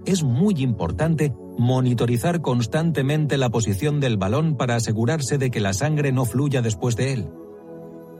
Es 0.05 0.23
muy 0.23 0.55
importante 0.57 1.34
monitorizar 1.57 2.41
constantemente 2.41 3.38
la 3.38 3.49
posición 3.49 3.99
del 3.99 4.18
balón 4.18 4.57
para 4.57 4.76
asegurarse 4.76 5.38
de 5.38 5.51
que 5.51 5.60
la 5.60 5.73
sangre 5.73 6.11
no 6.11 6.26
fluya 6.26 6.61
después 6.61 6.95
de 6.95 7.14
él 7.14 7.30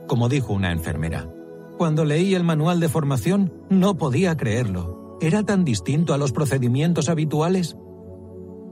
como 0.06 0.28
dijo 0.28 0.52
una 0.52 0.72
enfermera. 0.72 1.28
Cuando 1.76 2.04
leí 2.04 2.34
el 2.34 2.44
manual 2.44 2.80
de 2.80 2.88
formación, 2.88 3.52
no 3.68 3.96
podía 3.96 4.36
creerlo. 4.36 5.03
¿Era 5.20 5.44
tan 5.44 5.64
distinto 5.64 6.14
a 6.14 6.18
los 6.18 6.32
procedimientos 6.32 7.08
habituales? 7.08 7.76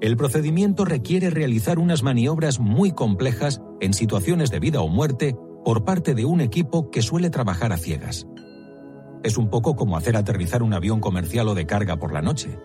El 0.01 0.17
procedimiento 0.17 0.85
requiere 0.85 1.31
realizar 1.31 1.79
unas 1.79 2.03
maniobras 2.03 2.59
muy 2.59 2.91
complejas 2.91 3.63
en 3.81 3.95
situaciones 3.95 4.51
de 4.51 4.59
vida 4.59 4.81
o 4.81 4.89
muerte 4.89 5.37
por 5.65 5.85
parte 5.85 6.15
de 6.15 6.25
un 6.25 6.41
equipo 6.41 6.91
que 6.91 7.03
suele 7.03 7.31
trabajar 7.31 7.73
a 7.73 7.77
ciegas. 7.77 8.27
Es 9.23 9.39
un 9.39 9.49
poco 9.49 9.77
como 9.77 9.97
hacer 9.97 10.17
aterrizar 10.17 10.65
un 10.65 10.75
avión 10.75 11.01
comercial 11.01 11.47
o 11.49 11.55
de 11.55 11.67
carga 11.67 11.99
por 11.99 12.13
la 12.13 12.23
noche. 12.23 12.59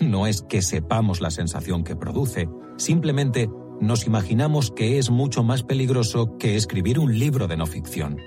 No 0.00 0.26
es 0.26 0.42
que 0.42 0.60
sepamos 0.60 1.22
la 1.22 1.30
sensación 1.30 1.82
que 1.82 1.96
produce, 1.96 2.48
simplemente 2.76 3.48
nos 3.80 4.06
imaginamos 4.06 4.70
que 4.70 4.98
es 4.98 5.10
mucho 5.10 5.42
más 5.42 5.62
peligroso 5.62 6.36
que 6.36 6.56
escribir 6.56 6.98
un 6.98 7.18
libro 7.18 7.48
de 7.48 7.56
no 7.56 7.66
ficción. 7.66 8.18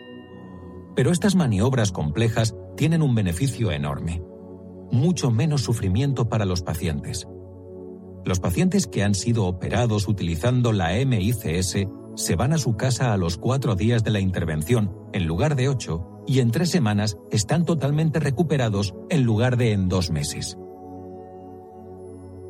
Pero 0.96 1.12
estas 1.12 1.36
maniobras 1.36 1.92
complejas 1.92 2.56
tienen 2.76 3.04
un 3.04 3.14
beneficio 3.14 3.72
enorme. 3.72 4.24
Mucho 4.92 5.32
menos 5.32 5.62
sufrimiento 5.62 6.30
para 6.30 6.46
los 6.46 6.62
pacientes. 6.62 7.28
Los 8.26 8.40
pacientes 8.40 8.88
que 8.88 9.04
han 9.04 9.16
sido 9.16 9.46
operados 9.46 10.08
utilizando 10.08 10.74
la 10.74 10.94
MICS 11.06 11.88
se 12.16 12.36
van 12.36 12.54
a 12.54 12.58
su 12.58 12.76
casa 12.76 13.14
a 13.14 13.18
los 13.18 13.38
cuatro 13.38 13.76
días 13.76 14.04
de 14.04 14.12
la 14.12 14.20
intervención, 14.20 14.92
en 15.14 15.28
lugar 15.28 15.56
de 15.56 15.70
ocho, 15.70 16.24
y 16.28 16.40
en 16.40 16.52
tres 16.52 16.70
semanas 16.70 17.18
están 17.32 17.64
totalmente 17.64 18.20
recuperados 18.20 18.96
en 19.10 19.24
lugar 19.24 19.56
de 19.56 19.72
en 19.72 19.88
dos 19.88 20.12
meses. 20.12 20.58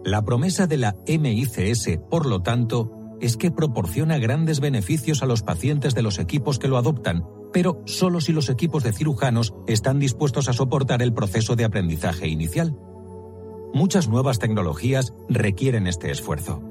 La 0.03 0.23
promesa 0.23 0.67
de 0.67 0.77
la 0.77 0.95
MICS, 1.05 1.99
por 2.09 2.25
lo 2.25 2.41
tanto, 2.41 3.17
es 3.19 3.35
que 3.35 3.51
proporciona 3.51 4.17
grandes 4.17 4.59
beneficios 4.59 5.21
a 5.21 5.25
los 5.25 5.43
pacientes 5.43 5.95
de 5.95 6.01
los 6.01 6.17
equipos 6.17 6.59
que 6.59 6.67
lo 6.67 6.77
adoptan, 6.77 7.25
pero 7.53 7.81
solo 7.85 8.21
si 8.21 8.33
los 8.33 8.49
equipos 8.49 8.83
de 8.83 8.93
cirujanos 8.93 9.53
están 9.67 9.99
dispuestos 9.99 10.49
a 10.49 10.53
soportar 10.53 11.01
el 11.01 11.13
proceso 11.13 11.55
de 11.55 11.65
aprendizaje 11.65 12.27
inicial. 12.27 12.77
Muchas 13.73 14.07
nuevas 14.07 14.39
tecnologías 14.39 15.13
requieren 15.29 15.87
este 15.87 16.11
esfuerzo. 16.11 16.61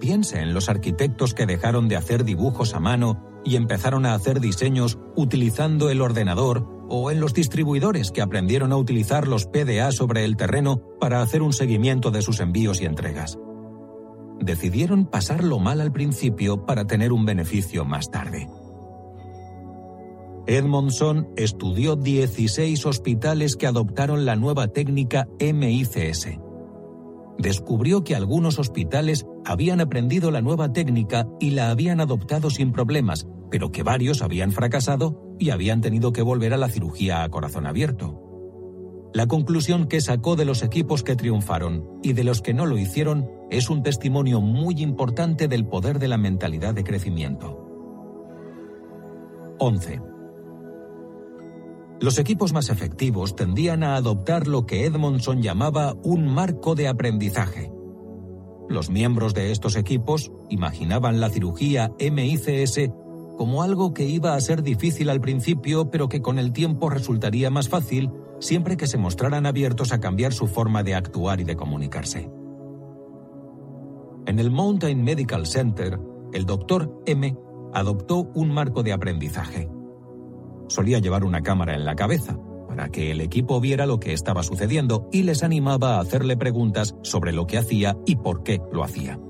Piense 0.00 0.40
en 0.40 0.54
los 0.54 0.68
arquitectos 0.68 1.34
que 1.34 1.46
dejaron 1.46 1.88
de 1.88 1.96
hacer 1.96 2.24
dibujos 2.24 2.74
a 2.74 2.80
mano 2.80 3.24
y 3.44 3.56
empezaron 3.56 4.06
a 4.06 4.14
hacer 4.14 4.40
diseños 4.40 4.98
utilizando 5.16 5.90
el 5.90 6.00
ordenador 6.00 6.68
o 6.88 7.10
en 7.10 7.20
los 7.20 7.34
distribuidores 7.34 8.10
que 8.10 8.22
aprendieron 8.22 8.72
a 8.72 8.76
utilizar 8.76 9.26
los 9.26 9.46
PDA 9.46 9.92
sobre 9.92 10.24
el 10.24 10.36
terreno 10.36 10.82
para 11.00 11.22
hacer 11.22 11.42
un 11.42 11.52
seguimiento 11.52 12.10
de 12.10 12.22
sus 12.22 12.40
envíos 12.40 12.80
y 12.80 12.84
entregas. 12.84 13.38
Decidieron 14.40 15.06
pasarlo 15.06 15.58
mal 15.58 15.80
al 15.80 15.92
principio 15.92 16.66
para 16.66 16.86
tener 16.86 17.12
un 17.12 17.24
beneficio 17.24 17.84
más 17.84 18.10
tarde. 18.10 18.48
Edmondson 20.46 21.28
estudió 21.36 21.96
16 21.96 22.84
hospitales 22.86 23.56
que 23.56 23.66
adoptaron 23.66 24.24
la 24.24 24.36
nueva 24.36 24.68
técnica 24.68 25.28
MICS 25.38 26.38
descubrió 27.38 28.04
que 28.04 28.14
algunos 28.14 28.58
hospitales 28.58 29.26
habían 29.44 29.80
aprendido 29.80 30.30
la 30.30 30.40
nueva 30.40 30.72
técnica 30.72 31.26
y 31.40 31.50
la 31.50 31.70
habían 31.70 32.00
adoptado 32.00 32.50
sin 32.50 32.72
problemas, 32.72 33.26
pero 33.50 33.72
que 33.72 33.82
varios 33.82 34.22
habían 34.22 34.52
fracasado 34.52 35.36
y 35.38 35.50
habían 35.50 35.80
tenido 35.80 36.12
que 36.12 36.22
volver 36.22 36.54
a 36.54 36.56
la 36.56 36.68
cirugía 36.68 37.22
a 37.22 37.28
corazón 37.28 37.66
abierto. 37.66 38.18
La 39.12 39.26
conclusión 39.26 39.88
que 39.88 40.00
sacó 40.00 40.36
de 40.36 40.46
los 40.46 40.62
equipos 40.62 41.02
que 41.02 41.16
triunfaron 41.16 41.98
y 42.02 42.14
de 42.14 42.24
los 42.24 42.40
que 42.40 42.54
no 42.54 42.64
lo 42.64 42.78
hicieron 42.78 43.28
es 43.50 43.68
un 43.68 43.82
testimonio 43.82 44.40
muy 44.40 44.80
importante 44.80 45.48
del 45.48 45.66
poder 45.66 45.98
de 45.98 46.08
la 46.08 46.16
mentalidad 46.16 46.72
de 46.72 46.84
crecimiento. 46.84 47.58
11. 49.58 50.11
Los 52.02 52.18
equipos 52.18 52.52
más 52.52 52.68
efectivos 52.68 53.36
tendían 53.36 53.84
a 53.84 53.94
adoptar 53.94 54.48
lo 54.48 54.66
que 54.66 54.86
Edmondson 54.86 55.40
llamaba 55.40 55.94
un 56.02 56.26
marco 56.26 56.74
de 56.74 56.88
aprendizaje. 56.88 57.70
Los 58.68 58.90
miembros 58.90 59.34
de 59.34 59.52
estos 59.52 59.76
equipos 59.76 60.32
imaginaban 60.50 61.20
la 61.20 61.30
cirugía 61.30 61.92
MICS 62.00 62.90
como 63.38 63.62
algo 63.62 63.94
que 63.94 64.04
iba 64.04 64.34
a 64.34 64.40
ser 64.40 64.64
difícil 64.64 65.10
al 65.10 65.20
principio, 65.20 65.90
pero 65.90 66.08
que 66.08 66.20
con 66.20 66.40
el 66.40 66.52
tiempo 66.52 66.90
resultaría 66.90 67.50
más 67.50 67.68
fácil 67.68 68.10
siempre 68.40 68.76
que 68.76 68.88
se 68.88 68.98
mostraran 68.98 69.46
abiertos 69.46 69.92
a 69.92 70.00
cambiar 70.00 70.32
su 70.32 70.48
forma 70.48 70.82
de 70.82 70.96
actuar 70.96 71.40
y 71.40 71.44
de 71.44 71.54
comunicarse. 71.54 72.28
En 74.26 74.40
el 74.40 74.50
Mountain 74.50 75.04
Medical 75.04 75.46
Center, 75.46 76.00
el 76.32 76.46
doctor 76.46 77.00
M 77.06 77.38
adoptó 77.72 78.28
un 78.34 78.52
marco 78.52 78.82
de 78.82 78.92
aprendizaje 78.92 79.68
solía 80.72 80.98
llevar 80.98 81.24
una 81.24 81.42
cámara 81.42 81.74
en 81.74 81.84
la 81.84 81.94
cabeza 81.94 82.38
para 82.68 82.88
que 82.88 83.10
el 83.10 83.20
equipo 83.20 83.60
viera 83.60 83.84
lo 83.84 84.00
que 84.00 84.14
estaba 84.14 84.42
sucediendo 84.42 85.06
y 85.12 85.24
les 85.24 85.42
animaba 85.42 85.96
a 85.96 86.00
hacerle 86.00 86.38
preguntas 86.38 86.96
sobre 87.02 87.32
lo 87.32 87.46
que 87.46 87.58
hacía 87.58 87.98
y 88.06 88.16
por 88.16 88.42
qué 88.42 88.62
lo 88.72 88.82
hacía. 88.82 89.20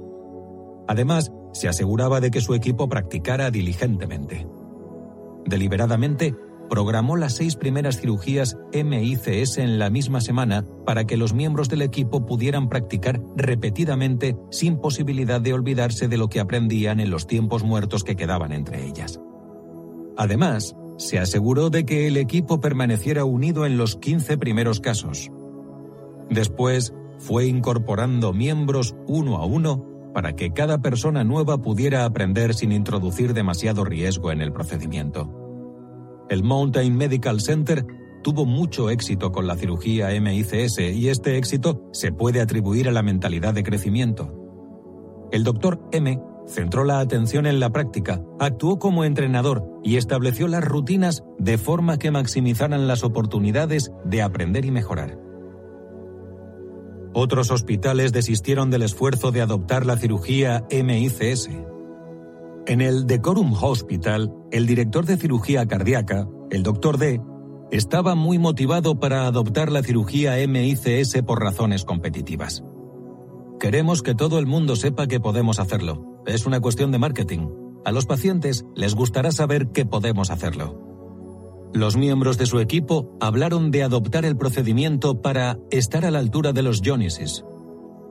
Además, 0.86 1.32
se 1.52 1.68
aseguraba 1.68 2.20
de 2.20 2.30
que 2.30 2.40
su 2.40 2.54
equipo 2.54 2.88
practicara 2.88 3.50
diligentemente. 3.50 4.46
Deliberadamente, 5.44 6.36
programó 6.70 7.16
las 7.16 7.34
seis 7.34 7.56
primeras 7.56 8.00
cirugías 8.00 8.56
MICS 8.72 9.58
en 9.58 9.78
la 9.78 9.90
misma 9.90 10.20
semana 10.20 10.64
para 10.86 11.04
que 11.04 11.16
los 11.16 11.34
miembros 11.34 11.68
del 11.68 11.82
equipo 11.82 12.24
pudieran 12.24 12.68
practicar 12.68 13.20
repetidamente 13.36 14.36
sin 14.50 14.78
posibilidad 14.78 15.40
de 15.40 15.52
olvidarse 15.52 16.08
de 16.08 16.16
lo 16.16 16.28
que 16.28 16.40
aprendían 16.40 17.00
en 17.00 17.10
los 17.10 17.26
tiempos 17.26 17.62
muertos 17.62 18.04
que 18.04 18.16
quedaban 18.16 18.52
entre 18.52 18.86
ellas. 18.86 19.20
Además, 20.16 20.74
se 21.02 21.18
aseguró 21.18 21.68
de 21.68 21.84
que 21.84 22.06
el 22.06 22.16
equipo 22.16 22.60
permaneciera 22.60 23.24
unido 23.24 23.66
en 23.66 23.76
los 23.76 23.96
15 23.96 24.38
primeros 24.38 24.80
casos. 24.80 25.30
Después, 26.30 26.94
fue 27.18 27.46
incorporando 27.46 28.32
miembros 28.32 28.94
uno 29.08 29.36
a 29.38 29.44
uno 29.44 29.84
para 30.14 30.34
que 30.34 30.52
cada 30.52 30.80
persona 30.80 31.24
nueva 31.24 31.60
pudiera 31.60 32.04
aprender 32.04 32.54
sin 32.54 32.70
introducir 32.70 33.34
demasiado 33.34 33.84
riesgo 33.84 34.30
en 34.30 34.40
el 34.40 34.52
procedimiento. 34.52 35.28
El 36.30 36.44
Mountain 36.44 36.96
Medical 36.96 37.40
Center 37.40 37.84
tuvo 38.22 38.46
mucho 38.46 38.88
éxito 38.88 39.32
con 39.32 39.48
la 39.48 39.56
cirugía 39.56 40.08
MICS 40.20 40.78
y 40.78 41.08
este 41.08 41.36
éxito 41.36 41.88
se 41.92 42.12
puede 42.12 42.40
atribuir 42.40 42.88
a 42.88 42.92
la 42.92 43.02
mentalidad 43.02 43.54
de 43.54 43.64
crecimiento. 43.64 44.32
El 45.32 45.42
doctor 45.42 45.80
M 45.90 46.20
centró 46.46 46.84
la 46.84 47.00
atención 47.00 47.46
en 47.46 47.60
la 47.60 47.70
práctica, 47.70 48.22
actuó 48.38 48.78
como 48.78 49.04
entrenador 49.04 49.64
y 49.82 49.96
estableció 49.96 50.48
las 50.48 50.64
rutinas 50.64 51.24
de 51.38 51.58
forma 51.58 51.98
que 51.98 52.10
maximizaran 52.10 52.86
las 52.86 53.04
oportunidades 53.04 53.92
de 54.04 54.22
aprender 54.22 54.64
y 54.64 54.70
mejorar. 54.70 55.18
Otros 57.14 57.50
hospitales 57.50 58.12
desistieron 58.12 58.70
del 58.70 58.82
esfuerzo 58.82 59.32
de 59.32 59.42
adoptar 59.42 59.84
la 59.84 59.98
cirugía 59.98 60.64
MICS. 60.70 61.50
En 62.66 62.80
el 62.80 63.06
Decorum 63.06 63.52
Hospital, 63.60 64.32
el 64.50 64.66
director 64.66 65.04
de 65.04 65.18
cirugía 65.18 65.66
cardíaca, 65.66 66.26
el 66.50 66.62
Dr. 66.62 66.96
D, 66.96 67.20
estaba 67.70 68.14
muy 68.14 68.38
motivado 68.38 68.98
para 68.98 69.26
adoptar 69.26 69.70
la 69.70 69.82
cirugía 69.82 70.36
MICS 70.46 71.22
por 71.26 71.40
razones 71.40 71.84
competitivas. 71.84 72.64
Queremos 73.58 74.02
que 74.02 74.14
todo 74.14 74.38
el 74.38 74.46
mundo 74.46 74.76
sepa 74.76 75.06
que 75.06 75.20
podemos 75.20 75.58
hacerlo. 75.58 76.11
Es 76.26 76.46
una 76.46 76.60
cuestión 76.60 76.92
de 76.92 76.98
marketing. 76.98 77.48
A 77.84 77.90
los 77.90 78.06
pacientes 78.06 78.64
les 78.76 78.94
gustará 78.94 79.32
saber 79.32 79.68
que 79.68 79.84
podemos 79.84 80.30
hacerlo. 80.30 80.78
Los 81.74 81.96
miembros 81.96 82.38
de 82.38 82.46
su 82.46 82.60
equipo 82.60 83.16
hablaron 83.20 83.70
de 83.70 83.82
adoptar 83.82 84.24
el 84.24 84.36
procedimiento 84.36 85.20
para 85.22 85.58
estar 85.70 86.04
a 86.04 86.10
la 86.10 86.18
altura 86.18 86.52
de 86.52 86.62
los 86.62 86.82
Joneses, 86.84 87.44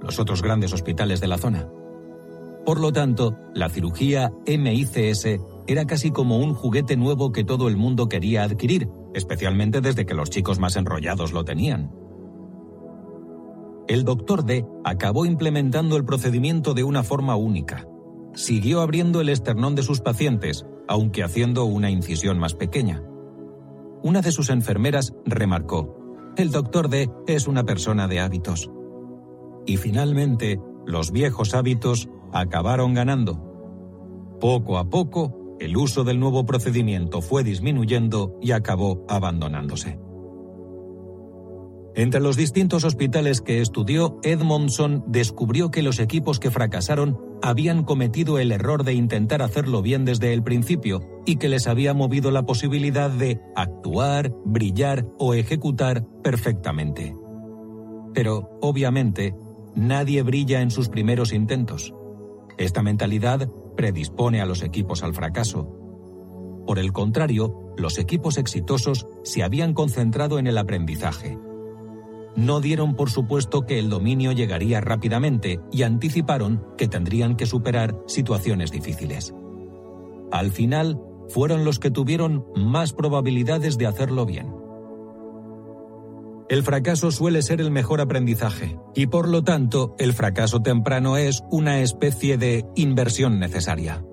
los 0.01 0.19
otros 0.19 0.41
grandes 0.41 0.73
hospitales 0.73 1.21
de 1.21 1.27
la 1.27 1.37
zona. 1.37 1.69
Por 2.65 2.79
lo 2.79 2.91
tanto, 2.91 3.37
la 3.53 3.69
cirugía 3.69 4.33
MICS 4.45 5.39
era 5.67 5.85
casi 5.85 6.11
como 6.11 6.39
un 6.39 6.53
juguete 6.53 6.97
nuevo 6.97 7.31
que 7.31 7.43
todo 7.43 7.67
el 7.67 7.77
mundo 7.77 8.09
quería 8.09 8.43
adquirir, 8.43 8.89
especialmente 9.13 9.79
desde 9.79 10.05
que 10.05 10.15
los 10.15 10.29
chicos 10.29 10.59
más 10.59 10.75
enrollados 10.75 11.31
lo 11.31 11.45
tenían. 11.45 11.91
El 13.87 14.03
doctor 14.03 14.43
D 14.43 14.65
acabó 14.83 15.25
implementando 15.25 15.97
el 15.97 16.05
procedimiento 16.05 16.73
de 16.73 16.83
una 16.83 17.03
forma 17.03 17.35
única. 17.35 17.87
Siguió 18.33 18.81
abriendo 18.81 19.21
el 19.21 19.29
esternón 19.29 19.75
de 19.75 19.83
sus 19.83 20.01
pacientes, 20.01 20.65
aunque 20.87 21.23
haciendo 21.23 21.65
una 21.65 21.89
incisión 21.89 22.39
más 22.39 22.53
pequeña 22.53 23.03
una 24.03 24.21
de 24.21 24.31
sus 24.31 24.49
enfermeras 24.49 25.13
remarcó, 25.25 26.33
el 26.35 26.51
doctor 26.51 26.89
D 26.89 27.09
es 27.27 27.47
una 27.47 27.65
persona 27.65 28.07
de 28.07 28.19
hábitos. 28.19 28.71
Y 29.65 29.77
finalmente, 29.77 30.59
los 30.85 31.11
viejos 31.11 31.53
hábitos 31.53 32.09
acabaron 32.33 32.93
ganando. 32.93 34.37
Poco 34.39 34.79
a 34.79 34.89
poco, 34.89 35.55
el 35.59 35.77
uso 35.77 36.03
del 36.03 36.19
nuevo 36.19 36.45
procedimiento 36.45 37.21
fue 37.21 37.43
disminuyendo 37.43 38.39
y 38.41 38.53
acabó 38.53 39.05
abandonándose. 39.07 39.99
Entre 41.93 42.21
los 42.21 42.37
distintos 42.37 42.85
hospitales 42.85 43.41
que 43.41 43.61
estudió, 43.61 44.19
Edmondson 44.23 45.03
descubrió 45.07 45.69
que 45.69 45.83
los 45.83 45.99
equipos 45.99 46.39
que 46.39 46.49
fracasaron 46.49 47.19
habían 47.41 47.83
cometido 47.83 48.39
el 48.39 48.51
error 48.51 48.83
de 48.83 48.93
intentar 48.93 49.41
hacerlo 49.41 49.81
bien 49.81 50.05
desde 50.05 50.33
el 50.33 50.43
principio 50.43 51.01
y 51.25 51.37
que 51.37 51.49
les 51.49 51.67
había 51.67 51.93
movido 51.93 52.31
la 52.31 52.45
posibilidad 52.45 53.09
de 53.09 53.39
actuar, 53.55 54.33
brillar 54.45 55.05
o 55.17 55.33
ejecutar 55.33 56.05
perfectamente. 56.23 57.15
Pero, 58.13 58.57
obviamente, 58.61 59.35
nadie 59.75 60.23
brilla 60.23 60.61
en 60.61 60.71
sus 60.71 60.89
primeros 60.89 61.33
intentos. 61.33 61.93
Esta 62.57 62.83
mentalidad 62.83 63.49
predispone 63.75 64.41
a 64.41 64.45
los 64.45 64.63
equipos 64.63 65.03
al 65.03 65.13
fracaso. 65.13 65.67
Por 66.67 66.77
el 66.77 66.91
contrario, 66.91 67.73
los 67.77 67.97
equipos 67.97 68.37
exitosos 68.37 69.07
se 69.23 69.43
habían 69.43 69.73
concentrado 69.73 70.37
en 70.37 70.47
el 70.47 70.57
aprendizaje 70.57 71.37
no 72.35 72.61
dieron 72.61 72.95
por 72.95 73.09
supuesto 73.09 73.65
que 73.65 73.79
el 73.79 73.89
dominio 73.89 74.31
llegaría 74.31 74.81
rápidamente 74.81 75.59
y 75.71 75.83
anticiparon 75.83 76.63
que 76.77 76.87
tendrían 76.87 77.35
que 77.35 77.45
superar 77.45 77.97
situaciones 78.07 78.71
difíciles. 78.71 79.33
Al 80.31 80.51
final, 80.51 80.99
fueron 81.29 81.65
los 81.65 81.79
que 81.79 81.91
tuvieron 81.91 82.45
más 82.55 82.93
probabilidades 82.93 83.77
de 83.77 83.87
hacerlo 83.87 84.25
bien. 84.25 84.53
El 86.49 86.63
fracaso 86.63 87.11
suele 87.11 87.41
ser 87.41 87.61
el 87.61 87.71
mejor 87.71 88.01
aprendizaje 88.01 88.77
y 88.93 89.07
por 89.07 89.29
lo 89.29 89.41
tanto 89.41 89.95
el 89.97 90.11
fracaso 90.11 90.61
temprano 90.61 91.15
es 91.15 91.43
una 91.49 91.79
especie 91.79 92.37
de 92.37 92.65
inversión 92.75 93.39
necesaria. 93.39 94.03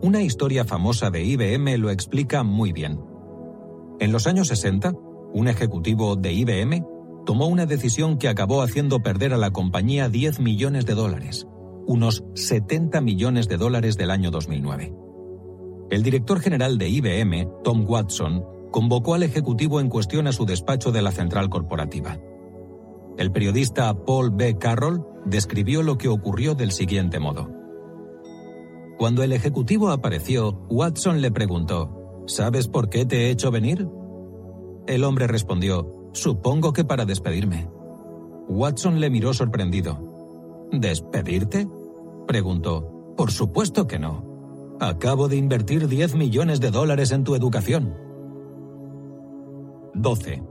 Una 0.00 0.22
historia 0.22 0.64
famosa 0.64 1.10
de 1.10 1.24
IBM 1.24 1.76
lo 1.78 1.90
explica 1.90 2.44
muy 2.44 2.72
bien. 2.72 3.00
En 3.98 4.12
los 4.12 4.28
años 4.28 4.48
60, 4.48 4.92
un 5.32 5.48
ejecutivo 5.48 6.14
de 6.14 6.32
IBM 6.32 6.86
tomó 7.26 7.46
una 7.46 7.66
decisión 7.66 8.18
que 8.18 8.28
acabó 8.28 8.62
haciendo 8.62 9.00
perder 9.00 9.32
a 9.32 9.38
la 9.38 9.50
compañía 9.50 10.08
10 10.08 10.40
millones 10.40 10.86
de 10.86 10.94
dólares, 10.94 11.46
unos 11.86 12.24
70 12.34 13.00
millones 13.00 13.48
de 13.48 13.56
dólares 13.56 13.96
del 13.96 14.10
año 14.10 14.30
2009. 14.30 14.94
El 15.90 16.02
director 16.02 16.40
general 16.40 16.78
de 16.78 16.88
IBM, 16.88 17.48
Tom 17.64 17.84
Watson, 17.88 18.44
convocó 18.70 19.14
al 19.14 19.22
ejecutivo 19.22 19.80
en 19.80 19.88
cuestión 19.88 20.26
a 20.26 20.32
su 20.32 20.46
despacho 20.46 20.92
de 20.92 21.02
la 21.02 21.10
central 21.10 21.50
corporativa. 21.50 22.18
El 23.18 23.32
periodista 23.32 23.92
Paul 24.04 24.30
B. 24.30 24.56
Carroll 24.58 25.04
describió 25.26 25.82
lo 25.82 25.98
que 25.98 26.08
ocurrió 26.08 26.54
del 26.54 26.70
siguiente 26.70 27.18
modo. 27.18 27.50
Cuando 28.98 29.22
el 29.22 29.32
ejecutivo 29.32 29.90
apareció, 29.90 30.66
Watson 30.70 31.20
le 31.20 31.30
preguntó, 31.30 32.22
¿Sabes 32.26 32.68
por 32.68 32.90
qué 32.90 33.04
te 33.06 33.26
he 33.26 33.30
hecho 33.30 33.50
venir? 33.50 33.88
El 34.86 35.04
hombre 35.04 35.26
respondió, 35.26 35.99
Supongo 36.12 36.72
que 36.72 36.84
para 36.84 37.04
despedirme. 37.04 37.68
Watson 38.48 39.00
le 39.00 39.10
miró 39.10 39.32
sorprendido. 39.32 40.68
¿Despedirte? 40.72 41.68
preguntó. 42.26 43.14
Por 43.16 43.30
supuesto 43.30 43.86
que 43.86 43.98
no. 43.98 44.76
Acabo 44.80 45.28
de 45.28 45.36
invertir 45.36 45.88
10 45.88 46.14
millones 46.14 46.60
de 46.60 46.70
dólares 46.70 47.12
en 47.12 47.24
tu 47.24 47.34
educación. 47.34 47.94
12. 49.94 50.42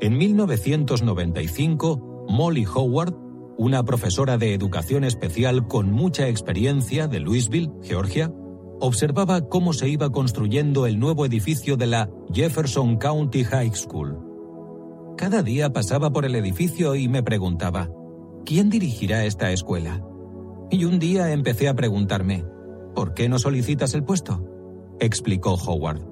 En 0.00 0.16
1995, 0.16 2.26
Molly 2.28 2.66
Howard, 2.72 3.14
una 3.56 3.84
profesora 3.84 4.38
de 4.38 4.54
educación 4.54 5.02
especial 5.02 5.66
con 5.66 5.90
mucha 5.90 6.28
experiencia 6.28 7.08
de 7.08 7.18
Louisville, 7.18 7.72
Georgia, 7.82 8.32
observaba 8.80 9.48
cómo 9.48 9.72
se 9.72 9.88
iba 9.88 10.10
construyendo 10.10 10.86
el 10.86 10.98
nuevo 10.98 11.26
edificio 11.26 11.76
de 11.76 11.86
la 11.86 12.10
Jefferson 12.32 12.96
County 12.96 13.44
High 13.44 13.74
School. 13.74 14.18
Cada 15.16 15.42
día 15.42 15.72
pasaba 15.72 16.12
por 16.12 16.24
el 16.24 16.34
edificio 16.36 16.94
y 16.94 17.08
me 17.08 17.22
preguntaba, 17.22 17.90
¿quién 18.44 18.70
dirigirá 18.70 19.24
esta 19.24 19.50
escuela? 19.50 20.02
Y 20.70 20.84
un 20.84 20.98
día 20.98 21.32
empecé 21.32 21.68
a 21.68 21.74
preguntarme, 21.74 22.44
¿por 22.94 23.14
qué 23.14 23.28
no 23.28 23.38
solicitas 23.38 23.94
el 23.94 24.04
puesto? 24.04 24.44
explicó 25.00 25.54
Howard. 25.54 26.02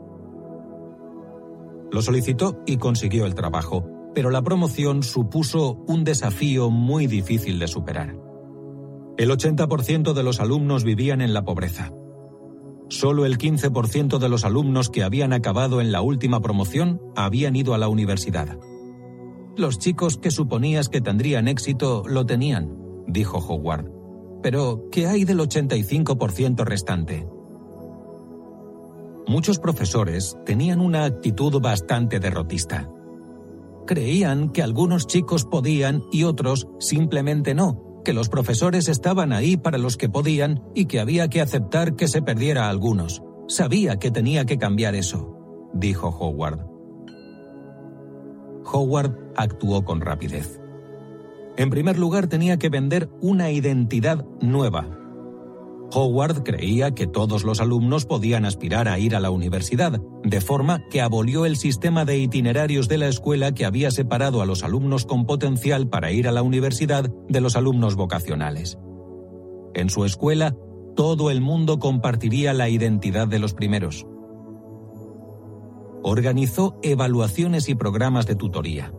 Lo 1.93 2.03
solicitó 2.03 2.63
y 2.67 2.79
consiguió 2.79 3.27
el 3.27 3.35
trabajo, 3.35 3.89
pero 4.15 4.31
la 4.31 4.43
promoción 4.43 5.03
supuso 5.03 5.85
un 5.87 6.05
desafío 6.05 6.71
muy 6.71 7.07
difícil 7.07 7.59
de 7.59 7.69
superar. 7.69 8.17
El 9.19 9.31
80% 9.31 10.13
de 10.13 10.23
los 10.23 10.41
alumnos 10.41 10.85
vivían 10.85 11.21
en 11.21 11.33
la 11.33 11.45
pobreza 11.45 11.93
Solo 12.89 13.27
el 13.27 13.39
15% 13.39 14.19
de 14.19 14.29
los 14.29 14.45
alumnos 14.45 14.91
que 14.91 15.03
habían 15.03 15.33
acabado 15.33 15.81
en 15.81 15.91
la 15.91 16.03
última 16.03 16.41
promoción 16.41 17.01
habían 17.17 17.57
ido 17.57 17.75
a 17.75 17.79
la 17.79 17.89
universidad. 17.89 18.59
Los 19.57 19.79
chicos 19.79 20.19
que 20.19 20.31
suponías 20.31 20.89
que 20.89 21.01
tendrían 21.01 21.49
éxito 21.49 22.05
lo 22.07 22.27
tenían, 22.27 22.71
dijo 23.07 23.39
Howard. 23.39 23.91
Pero, 24.43 24.89
¿qué 24.93 25.07
hay 25.09 25.25
del 25.25 25.41
85% 25.41 26.65
restante? 26.65 27.27
Muchos 29.27 29.59
profesores 29.59 30.37
tenían 30.45 30.81
una 30.81 31.05
actitud 31.05 31.61
bastante 31.61 32.21
derrotista. 32.21 32.89
Creían 33.87 34.51
que 34.51 34.63
algunos 34.63 35.07
chicos 35.09 35.45
podían 35.45 36.05
y 36.13 36.23
otros 36.23 36.69
simplemente 36.79 37.55
no, 37.55 37.86
que 38.07 38.13
los 38.13 38.29
profesores 38.29 38.89
estaban 38.89 39.33
ahí 39.33 39.57
para 39.57 39.79
los 39.79 39.97
que 39.97 40.09
podían 40.09 40.63
y 40.77 40.85
que 40.85 41.01
había 41.01 41.27
que 41.27 41.41
aceptar 41.41 41.97
que 41.97 42.07
se 42.07 42.23
perdiera 42.23 42.67
a 42.67 42.71
algunos. 42.71 43.21
Sabía 43.49 43.97
que 43.97 44.13
tenía 44.13 44.45
que 44.45 44.59
cambiar 44.59 44.95
eso, 44.95 45.69
dijo 45.75 46.11
Howard. 46.11 46.65
Howard 48.65 49.13
actuó 49.35 49.85
con 49.85 50.01
rapidez. 50.01 50.61
En 51.57 51.69
primer 51.69 51.99
lugar, 51.99 52.29
tenía 52.29 52.59
que 52.59 52.69
vender 52.69 53.11
una 53.21 53.51
identidad 53.51 54.25
nueva. 54.41 54.87
Howard 55.93 56.43
creía 56.43 56.93
que 56.93 57.07
todos 57.07 57.45
los 57.45 57.61
alumnos 57.61 58.07
podían 58.07 58.45
aspirar 58.45 58.89
a 58.89 58.99
ir 58.99 59.15
a 59.15 59.21
la 59.21 59.31
universidad, 59.31 60.01
de 60.25 60.41
forma 60.41 60.83
que 60.91 61.01
abolió 61.01 61.47
el 61.47 61.57
sistema 61.57 62.05
de 62.05 62.19
itinerarios 62.19 62.89
de 62.89 62.99
la 62.99 63.09
escuela 63.09 63.53
que 63.53 63.65
había 63.65 63.91
separado 63.91 64.43
a 64.43 64.47
los 64.47 64.65
alumnos 64.65 65.07
con 65.07 65.27
potencial 65.27 65.89
para 65.89 66.11
ir 66.11 66.29
a 66.29 66.33
la 66.33 66.43
universidad 66.43 67.11
de 67.29 67.41
los 67.41 67.57
alumnos 67.57 67.95
vocacionales. 67.95 68.79
En 69.75 69.91
su 69.91 70.05
escuela, 70.05 70.57
todo 70.97 71.31
el 71.31 71.41
mundo 71.41 71.79
compartiría 71.79 72.53
la 72.53 72.69
identidad 72.69 73.29
de 73.29 73.39
los 73.39 73.55
primeros. 73.55 74.07
Organizó 76.03 76.79
evaluaciones 76.83 77.69
y 77.69 77.75
programas 77.75 78.27
de 78.27 78.35
tutoría. 78.35 78.93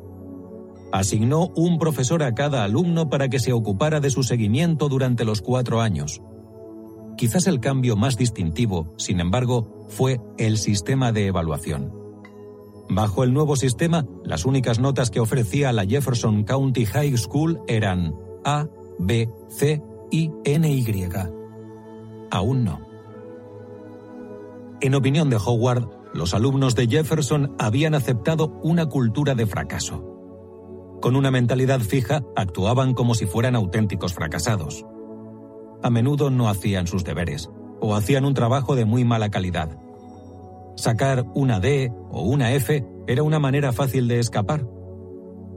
Asignó 0.91 1.49
un 1.55 1.79
profesor 1.79 2.23
a 2.23 2.33
cada 2.33 2.63
alumno 2.63 3.09
para 3.09 3.29
que 3.29 3.39
se 3.39 3.51
ocupara 3.51 3.99
de 3.99 4.09
su 4.09 4.23
seguimiento 4.23 4.87
durante 4.87 5.25
los 5.25 5.41
cuatro 5.41 5.81
años. 5.81 6.21
Quizás 7.17 7.47
el 7.47 7.59
cambio 7.59 7.95
más 7.95 8.15
distintivo, 8.15 8.93
sin 8.97 9.19
embargo, 9.19 9.87
fue 9.89 10.21
el 10.37 10.57
sistema 10.59 11.11
de 11.11 11.25
evaluación. 11.25 11.91
Bajo 12.89 13.23
el 13.23 13.33
nuevo 13.33 13.55
sistema, 13.55 14.05
las 14.23 14.45
únicas 14.45 14.79
notas 14.79 15.09
que 15.09 15.19
ofrecía 15.19 15.73
la 15.73 15.85
Jefferson 15.85 16.43
County 16.43 16.85
High 16.85 17.17
School 17.17 17.59
eran 17.67 18.13
A, 18.45 18.67
B, 18.99 19.29
C 19.49 19.81
y 20.11 20.29
NY. 20.45 20.85
Aún 22.29 22.63
no. 22.63 22.81
En 24.79 24.93
opinión 24.93 25.31
de 25.31 25.37
Howard, 25.37 25.89
los 26.13 26.35
alumnos 26.35 26.75
de 26.75 26.87
Jefferson 26.87 27.55
habían 27.57 27.95
aceptado 27.95 28.59
una 28.61 28.85
cultura 28.85 29.33
de 29.33 29.47
fracaso. 29.47 30.03
Con 31.01 31.15
una 31.15 31.31
mentalidad 31.31 31.79
fija, 31.81 32.23
actuaban 32.35 32.93
como 32.93 33.15
si 33.15 33.25
fueran 33.25 33.55
auténticos 33.55 34.13
fracasados. 34.13 34.85
A 35.83 35.89
menudo 35.89 36.29
no 36.29 36.49
hacían 36.49 36.87
sus 36.87 37.03
deberes, 37.03 37.49
o 37.79 37.95
hacían 37.95 38.25
un 38.25 38.33
trabajo 38.33 38.75
de 38.75 38.85
muy 38.85 39.05
mala 39.05 39.29
calidad. 39.29 39.77
Sacar 40.75 41.25
una 41.33 41.59
D 41.59 41.91
o 42.11 42.21
una 42.21 42.53
F 42.53 42.85
era 43.07 43.23
una 43.23 43.39
manera 43.39 43.71
fácil 43.71 44.07
de 44.07 44.19
escapar. 44.19 44.67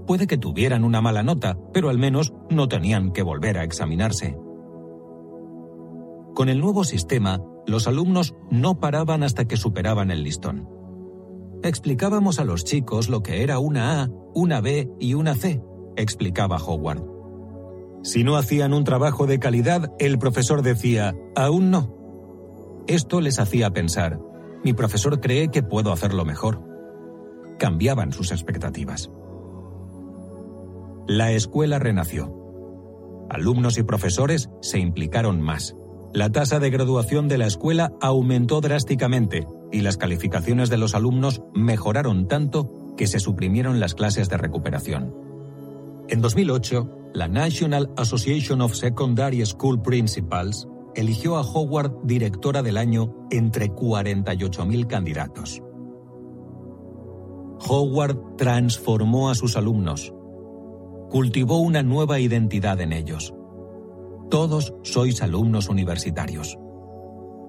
Puede 0.06 0.26
que 0.26 0.38
tuvieran 0.38 0.84
una 0.84 1.00
mala 1.00 1.22
nota, 1.22 1.58
pero 1.72 1.88
al 1.88 1.98
menos 1.98 2.32
no 2.48 2.68
tenían 2.68 3.12
que 3.12 3.22
volver 3.22 3.58
a 3.58 3.64
examinarse. 3.64 4.36
Con 6.34 6.48
el 6.48 6.60
nuevo 6.60 6.84
sistema, 6.84 7.42
los 7.66 7.86
alumnos 7.86 8.34
no 8.50 8.80
paraban 8.80 9.22
hasta 9.22 9.46
que 9.46 9.56
superaban 9.56 10.10
el 10.10 10.22
listón. 10.22 10.68
Explicábamos 11.62 12.40
a 12.40 12.44
los 12.44 12.64
chicos 12.64 13.08
lo 13.08 13.22
que 13.22 13.42
era 13.42 13.58
una 13.58 14.02
A, 14.02 14.08
una 14.34 14.60
B 14.60 14.90
y 14.98 15.14
una 15.14 15.34
C, 15.34 15.62
explicaba 15.96 16.56
Howard. 16.56 17.19
Si 18.02 18.24
no 18.24 18.36
hacían 18.36 18.72
un 18.72 18.84
trabajo 18.84 19.26
de 19.26 19.38
calidad, 19.38 19.92
el 19.98 20.18
profesor 20.18 20.62
decía, 20.62 21.14
aún 21.36 21.70
no. 21.70 22.84
Esto 22.86 23.20
les 23.20 23.38
hacía 23.38 23.70
pensar, 23.70 24.18
mi 24.64 24.72
profesor 24.72 25.20
cree 25.20 25.48
que 25.48 25.62
puedo 25.62 25.92
hacerlo 25.92 26.24
mejor. 26.24 26.62
Cambiaban 27.58 28.12
sus 28.12 28.32
expectativas. 28.32 29.10
La 31.06 31.32
escuela 31.32 31.78
renació. 31.78 32.36
Alumnos 33.28 33.78
y 33.78 33.82
profesores 33.82 34.50
se 34.60 34.78
implicaron 34.78 35.40
más 35.40 35.76
la 36.12 36.28
tasa 36.30 36.58
de 36.58 36.70
graduación 36.70 37.28
de 37.28 37.38
la 37.38 37.46
escuela 37.46 37.92
aumentó 38.00 38.60
drásticamente 38.60 39.46
y 39.70 39.82
las 39.82 39.96
calificaciones 39.96 40.68
de 40.68 40.76
los 40.76 40.96
alumnos 40.96 41.42
mejoraron 41.54 42.26
tanto 42.26 42.94
que 42.96 43.06
se 43.06 43.20
suprimieron 43.20 43.78
las 43.78 43.94
clases 43.94 44.28
de 44.28 44.36
recuperación. 44.36 45.14
En 46.10 46.20
2008, 46.20 47.10
la 47.14 47.28
National 47.28 47.90
Association 47.96 48.60
of 48.60 48.74
Secondary 48.74 49.44
School 49.46 49.80
Principals 49.80 50.68
eligió 50.94 51.36
a 51.36 51.42
Howard 51.42 52.04
directora 52.04 52.62
del 52.62 52.76
año 52.76 53.26
entre 53.30 53.70
48.000 53.70 54.86
candidatos. 54.86 55.62
Howard 57.66 58.36
transformó 58.36 59.30
a 59.30 59.34
sus 59.34 59.56
alumnos, 59.56 60.12
cultivó 61.10 61.60
una 61.60 61.82
nueva 61.82 62.20
identidad 62.20 62.80
en 62.80 62.92
ellos 62.92 63.34
todos 64.30 64.72
sois 64.82 65.20
alumnos 65.22 65.68
universitarios. 65.68 66.56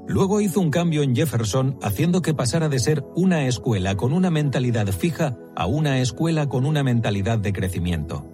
Luego 0.08 0.42
hizo 0.42 0.60
un 0.60 0.72
cambio 0.72 1.04
en 1.04 1.16
Jefferson 1.16 1.78
haciendo 1.82 2.22
que 2.22 2.34
pasara 2.34 2.68
de 2.68 2.80
ser 2.80 3.06
una 3.16 3.46
escuela 3.46 3.96
con 3.96 4.12
una 4.12 4.32
mentalidad 4.32 4.88
fija 4.88 5.38
a 5.56 5.68
una 5.68 6.00
escuela 6.02 6.50
con 6.50 6.66
una 6.66 6.84
mentalidad 6.84 7.38
de 7.38 7.54
crecimiento. 7.54 8.26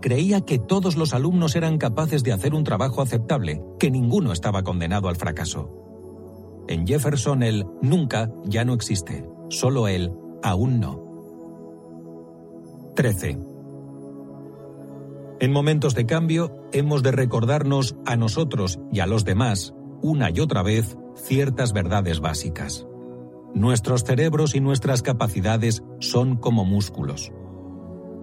Creía 0.00 0.40
que 0.40 0.58
todos 0.58 0.96
los 0.96 1.12
alumnos 1.12 1.56
eran 1.56 1.78
capaces 1.78 2.22
de 2.22 2.32
hacer 2.32 2.54
un 2.54 2.64
trabajo 2.64 3.02
aceptable, 3.02 3.62
que 3.78 3.90
ninguno 3.90 4.32
estaba 4.32 4.62
condenado 4.62 5.08
al 5.08 5.16
fracaso. 5.16 6.64
En 6.68 6.86
Jefferson 6.86 7.42
el 7.42 7.66
nunca 7.82 8.30
ya 8.44 8.64
no 8.64 8.74
existe, 8.74 9.28
solo 9.48 9.88
el 9.88 10.12
aún 10.42 10.80
no. 10.80 11.02
13. 12.94 13.38
En 15.40 15.52
momentos 15.52 15.94
de 15.94 16.06
cambio, 16.06 16.68
hemos 16.72 17.02
de 17.02 17.12
recordarnos 17.12 17.96
a 18.04 18.16
nosotros 18.16 18.78
y 18.92 19.00
a 19.00 19.06
los 19.06 19.24
demás, 19.24 19.74
una 20.02 20.30
y 20.30 20.40
otra 20.40 20.62
vez, 20.62 20.96
ciertas 21.14 21.72
verdades 21.72 22.20
básicas. 22.20 22.86
Nuestros 23.54 24.04
cerebros 24.04 24.54
y 24.54 24.60
nuestras 24.60 25.02
capacidades 25.02 25.82
son 25.98 26.36
como 26.36 26.64
músculos. 26.64 27.32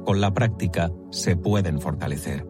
Con 0.07 0.21
la 0.21 0.33
práctica 0.33 0.89
se 1.11 1.35
pueden 1.35 1.81
fortalecer. 1.81 2.47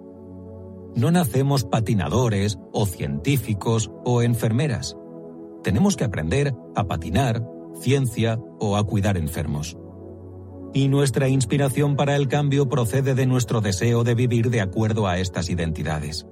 No 0.95 1.09
nacemos 1.09 1.63
patinadores 1.63 2.59
o 2.71 2.85
científicos 2.85 3.89
o 4.05 4.21
enfermeras. 4.21 4.95
Tenemos 5.63 5.97
que 5.97 6.03
aprender 6.03 6.53
a 6.75 6.83
patinar, 6.83 7.43
ciencia 7.81 8.39
o 8.59 8.77
a 8.77 8.83
cuidar 8.83 9.17
enfermos 9.17 9.75
y 10.71 10.87
nuestra 10.87 11.29
inspiración 11.29 11.95
para 11.95 12.15
el 12.15 12.27
cambio 12.27 12.69
procede 12.69 13.15
de 13.15 13.25
nuestro 13.25 13.59
deseo 13.59 14.03
de 14.03 14.13
vivir 14.13 14.51
de 14.51 14.61
acuerdo 14.61 15.07
a 15.07 15.17
estas 15.17 15.49
identidades. 15.49 16.27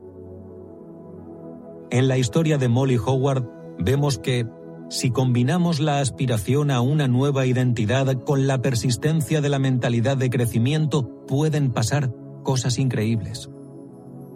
En 1.90 2.08
la 2.08 2.20
historia 2.20 2.60
de 2.60 2.68
Molly 2.68 2.98
Howard 3.04 3.48
vemos 3.80 4.20
que, 4.20 4.46
si 4.90 5.10
combinamos 5.10 5.80
la 5.80 6.00
aspiración 6.00 6.70
a 6.72 6.82
una 6.82 7.08
nueva 7.08 7.46
identidad 7.46 8.24
con 8.24 8.48
la 8.48 8.62
persistencia 8.62 9.42
de 9.42 9.50
la 9.50 9.60
mentalidad 9.60 10.18
de 10.18 10.30
crecimiento, 10.30 11.26
pueden 11.28 11.72
pasar 11.72 12.14
cosas 12.44 12.78
increíbles. 12.78 13.50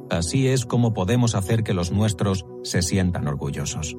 Así 0.09 0.47
es 0.47 0.65
como 0.65 0.93
podemos 0.93 1.35
hacer 1.35 1.63
que 1.63 1.73
los 1.73 1.91
nuestros 1.91 2.45
se 2.63 2.81
sientan 2.81 3.27
orgullosos. 3.27 3.95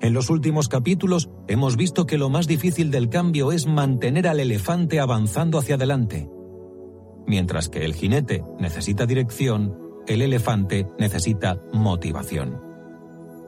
En 0.00 0.14
los 0.14 0.30
últimos 0.30 0.68
capítulos 0.68 1.30
hemos 1.48 1.76
visto 1.76 2.06
que 2.06 2.18
lo 2.18 2.30
más 2.30 2.46
difícil 2.46 2.90
del 2.90 3.08
cambio 3.08 3.52
es 3.52 3.66
mantener 3.66 4.28
al 4.28 4.40
elefante 4.40 5.00
avanzando 5.00 5.58
hacia 5.58 5.74
adelante. 5.74 6.30
Mientras 7.26 7.68
que 7.68 7.84
el 7.84 7.94
jinete 7.94 8.44
necesita 8.58 9.04
dirección, 9.04 9.76
el 10.06 10.22
elefante 10.22 10.86
necesita 10.98 11.60
motivación. 11.72 12.60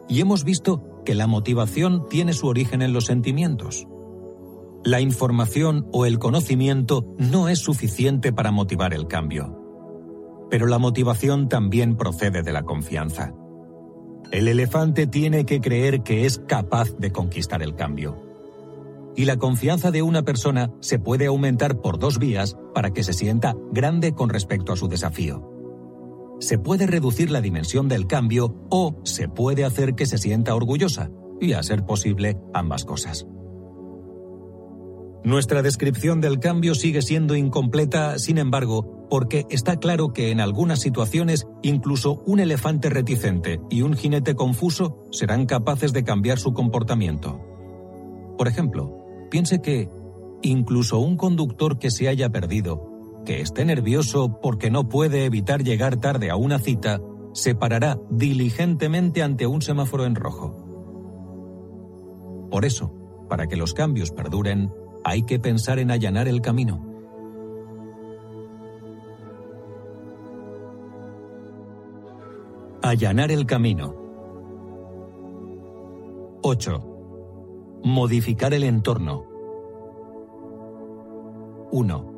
Y 0.08 0.20
hemos 0.20 0.42
visto 0.42 0.87
que 1.08 1.14
la 1.14 1.26
motivación 1.26 2.06
tiene 2.10 2.34
su 2.34 2.48
origen 2.48 2.82
en 2.82 2.92
los 2.92 3.06
sentimientos. 3.06 3.86
La 4.84 5.00
información 5.00 5.88
o 5.90 6.04
el 6.04 6.18
conocimiento 6.18 7.14
no 7.16 7.48
es 7.48 7.60
suficiente 7.60 8.30
para 8.30 8.50
motivar 8.50 8.92
el 8.92 9.06
cambio. 9.06 9.58
Pero 10.50 10.66
la 10.66 10.76
motivación 10.76 11.48
también 11.48 11.96
procede 11.96 12.42
de 12.42 12.52
la 12.52 12.64
confianza. 12.64 13.32
El 14.32 14.48
elefante 14.48 15.06
tiene 15.06 15.46
que 15.46 15.62
creer 15.62 16.02
que 16.02 16.26
es 16.26 16.42
capaz 16.46 16.94
de 16.98 17.10
conquistar 17.10 17.62
el 17.62 17.74
cambio. 17.74 18.22
Y 19.16 19.24
la 19.24 19.38
confianza 19.38 19.90
de 19.90 20.02
una 20.02 20.24
persona 20.24 20.74
se 20.80 20.98
puede 20.98 21.24
aumentar 21.24 21.80
por 21.80 21.98
dos 21.98 22.18
vías 22.18 22.58
para 22.74 22.90
que 22.90 23.02
se 23.02 23.14
sienta 23.14 23.56
grande 23.72 24.12
con 24.12 24.28
respecto 24.28 24.74
a 24.74 24.76
su 24.76 24.88
desafío. 24.88 25.57
Se 26.40 26.58
puede 26.58 26.86
reducir 26.86 27.30
la 27.30 27.40
dimensión 27.40 27.88
del 27.88 28.06
cambio 28.06 28.54
o 28.70 29.00
se 29.04 29.28
puede 29.28 29.64
hacer 29.64 29.94
que 29.94 30.06
se 30.06 30.18
sienta 30.18 30.54
orgullosa, 30.54 31.10
y 31.40 31.52
a 31.52 31.62
ser 31.62 31.84
posible 31.84 32.38
ambas 32.52 32.84
cosas. 32.84 33.26
Nuestra 35.24 35.62
descripción 35.62 36.20
del 36.20 36.38
cambio 36.38 36.74
sigue 36.74 37.02
siendo 37.02 37.34
incompleta, 37.34 38.18
sin 38.18 38.38
embargo, 38.38 39.06
porque 39.10 39.46
está 39.50 39.76
claro 39.76 40.12
que 40.12 40.30
en 40.30 40.40
algunas 40.40 40.80
situaciones 40.80 41.46
incluso 41.62 42.22
un 42.26 42.40
elefante 42.40 42.88
reticente 42.88 43.60
y 43.68 43.82
un 43.82 43.94
jinete 43.94 44.34
confuso 44.34 45.04
serán 45.10 45.46
capaces 45.46 45.92
de 45.92 46.04
cambiar 46.04 46.38
su 46.38 46.52
comportamiento. 46.52 47.40
Por 48.36 48.48
ejemplo, 48.48 49.04
piense 49.30 49.60
que 49.60 49.88
incluso 50.42 50.98
un 50.98 51.16
conductor 51.16 51.78
que 51.78 51.90
se 51.90 52.08
haya 52.08 52.30
perdido, 52.30 52.87
que 53.28 53.42
esté 53.42 53.66
nervioso 53.66 54.40
porque 54.40 54.70
no 54.70 54.88
puede 54.88 55.26
evitar 55.26 55.62
llegar 55.62 55.98
tarde 55.98 56.30
a 56.30 56.36
una 56.36 56.58
cita, 56.58 56.98
se 57.34 57.54
parará 57.54 58.00
diligentemente 58.08 59.22
ante 59.22 59.46
un 59.46 59.60
semáforo 59.60 60.06
en 60.06 60.14
rojo. 60.14 60.56
Por 62.50 62.64
eso, 62.64 62.90
para 63.28 63.46
que 63.46 63.56
los 63.56 63.74
cambios 63.74 64.12
perduren, 64.12 64.72
hay 65.04 65.24
que 65.24 65.38
pensar 65.38 65.78
en 65.78 65.90
allanar 65.90 66.26
el 66.26 66.40
camino. 66.40 66.86
Allanar 72.80 73.30
el 73.30 73.44
camino. 73.44 73.94
8. 76.40 77.80
Modificar 77.84 78.54
el 78.54 78.62
entorno. 78.62 79.26
1. 81.70 82.17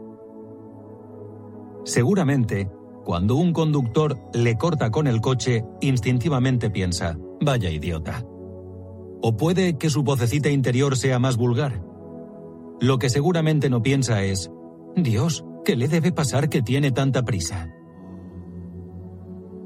Seguramente, 1.85 2.71
cuando 3.05 3.37
un 3.37 3.53
conductor 3.53 4.19
le 4.35 4.57
corta 4.57 4.91
con 4.91 5.07
el 5.07 5.21
coche, 5.21 5.65
instintivamente 5.81 6.71
piensa, 6.71 7.19
vaya 7.41 7.71
idiota. 7.71 8.25
O 9.23 9.37
puede 9.37 9.79
que 9.79 9.91
su 9.91 10.03
vocecita 10.03 10.51
interior 10.51 10.97
sea 10.97 11.19
más 11.19 11.37
vulgar. 11.37 11.83
Lo 12.81 12.99
que 12.99 13.11
seguramente 13.11 13.69
no 13.69 13.83
piensa 13.83 14.23
es, 14.23 14.51
Dios, 14.97 15.45
¿qué 15.65 15.77
le 15.77 15.89
debe 15.89 16.13
pasar 16.13 16.49
que 16.49 16.63
tiene 16.63 16.93
tanta 16.93 17.25
prisa? 17.25 17.75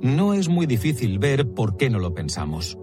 No 0.01 0.35
es 0.35 0.49
muy 0.49 0.67
difícil 0.67 1.19
ver 1.19 1.55
por 1.55 1.77
qué 1.77 1.91
no 1.91 1.99
lo 1.99 2.15
pensamos. 2.15 2.79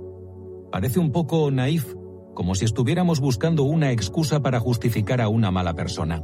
Parece 0.71 0.99
un 0.99 1.11
poco 1.11 1.51
naif, 1.51 1.93
como 2.33 2.55
si 2.55 2.65
estuviéramos 2.65 3.19
buscando 3.19 3.63
una 3.63 3.91
excusa 3.91 4.41
para 4.41 4.59
justificar 4.59 5.21
a 5.21 5.27
una 5.27 5.51
mala 5.51 5.73
persona. 5.73 6.23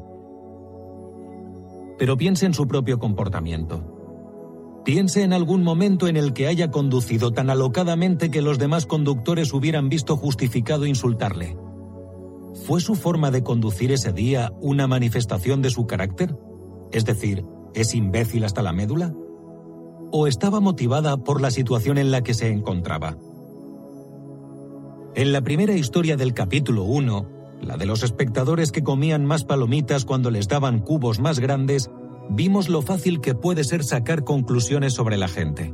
Pero 1.97 2.17
piense 2.17 2.45
en 2.45 2.53
su 2.53 2.67
propio 2.67 2.99
comportamiento. 2.99 3.97
Piense 4.85 5.23
en 5.23 5.33
algún 5.33 5.63
momento 5.63 6.07
en 6.07 6.15
el 6.15 6.31
que 6.31 6.47
haya 6.47 6.71
conducido 6.71 7.31
tan 7.31 7.49
alocadamente 7.49 8.31
que 8.31 8.41
los 8.41 8.57
demás 8.57 8.85
conductores 8.85 9.53
hubieran 9.53 9.89
visto 9.89 10.15
justificado 10.15 10.85
insultarle. 10.85 11.57
¿Fue 12.65 12.79
su 12.79 12.95
forma 12.95 13.29
de 13.29 13.43
conducir 13.43 13.91
ese 13.91 14.13
día 14.13 14.53
una 14.61 14.87
manifestación 14.87 15.61
de 15.61 15.69
su 15.69 15.87
carácter? 15.87 16.37
Es 16.91 17.05
decir, 17.05 17.45
¿es 17.73 17.93
imbécil 17.93 18.45
hasta 18.45 18.63
la 18.63 18.71
médula? 18.71 19.13
¿O 20.11 20.25
estaba 20.25 20.61
motivada 20.61 21.17
por 21.17 21.41
la 21.41 21.51
situación 21.51 21.97
en 21.97 22.11
la 22.11 22.23
que 22.23 22.33
se 22.33 22.49
encontraba? 22.49 23.17
En 25.15 25.33
la 25.33 25.41
primera 25.41 25.73
historia 25.73 26.15
del 26.15 26.33
capítulo 26.33 26.83
1, 26.83 27.36
la 27.61 27.77
de 27.77 27.85
los 27.85 28.03
espectadores 28.03 28.71
que 28.71 28.83
comían 28.83 29.25
más 29.25 29.43
palomitas 29.43 30.05
cuando 30.05 30.31
les 30.31 30.47
daban 30.47 30.79
cubos 30.79 31.19
más 31.19 31.39
grandes, 31.39 31.89
vimos 32.29 32.69
lo 32.69 32.81
fácil 32.81 33.19
que 33.21 33.35
puede 33.35 33.63
ser 33.63 33.83
sacar 33.83 34.23
conclusiones 34.23 34.93
sobre 34.93 35.17
la 35.17 35.27
gente. 35.27 35.73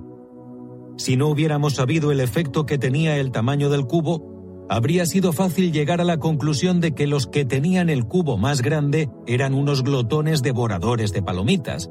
Si 0.98 1.18
no 1.18 1.28
hubiéramos 1.28 1.74
sabido 1.74 2.12
el 2.12 2.20
efecto 2.20 2.66
que 2.66 2.78
tenía 2.78 3.18
el 3.18 3.32
tamaño 3.32 3.70
del 3.70 3.86
cubo, 3.86 4.66
habría 4.70 5.06
sido 5.06 5.34
fácil 5.34 5.72
llegar 5.72 6.02
a 6.02 6.06
la 6.06 6.18
conclusión 6.18 6.80
de 6.80 6.94
que 6.94 7.08
los 7.08 7.28
que 7.28 7.46
tenían 7.46 7.90
el 7.90 8.06
cubo 8.06 8.38
más 8.38 8.62
grande 8.62 9.10
eran 9.26 9.54
unos 9.54 9.84
glotones 9.84 10.42
devoradores 10.42 11.12
de 11.12 11.24
palomitas. 11.24 11.90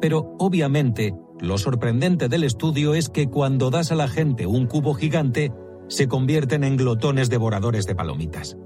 Pero, 0.00 0.34
obviamente, 0.38 1.14
lo 1.40 1.58
sorprendente 1.58 2.28
del 2.28 2.44
estudio 2.44 2.94
es 2.94 3.08
que 3.08 3.28
cuando 3.28 3.70
das 3.70 3.92
a 3.92 3.94
la 3.94 4.08
gente 4.08 4.46
un 4.46 4.66
cubo 4.66 4.94
gigante, 4.94 5.52
se 5.88 6.08
convierten 6.08 6.64
en 6.64 6.76
glotones 6.76 7.30
devoradores 7.30 7.86
de 7.86 7.94
palomitas. 7.94 8.56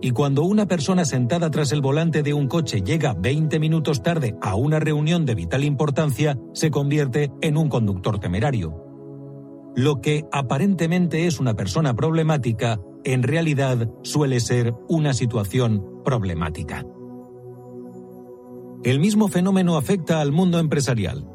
Y 0.00 0.10
cuando 0.10 0.44
una 0.44 0.66
persona 0.66 1.04
sentada 1.04 1.50
tras 1.50 1.72
el 1.72 1.80
volante 1.80 2.22
de 2.22 2.34
un 2.34 2.48
coche 2.48 2.82
llega 2.82 3.14
20 3.14 3.58
minutos 3.58 4.02
tarde 4.02 4.36
a 4.42 4.54
una 4.54 4.78
reunión 4.78 5.24
de 5.24 5.34
vital 5.34 5.64
importancia, 5.64 6.38
se 6.52 6.70
convierte 6.70 7.32
en 7.40 7.56
un 7.56 7.68
conductor 7.68 8.18
temerario. 8.18 8.82
Lo 9.74 10.00
que 10.00 10.24
aparentemente 10.32 11.26
es 11.26 11.40
una 11.40 11.54
persona 11.54 11.94
problemática, 11.94 12.80
en 13.04 13.22
realidad 13.22 13.90
suele 14.02 14.40
ser 14.40 14.74
una 14.88 15.12
situación 15.12 16.02
problemática. 16.04 16.84
El 18.84 19.00
mismo 19.00 19.28
fenómeno 19.28 19.76
afecta 19.76 20.20
al 20.20 20.32
mundo 20.32 20.58
empresarial. 20.58 21.26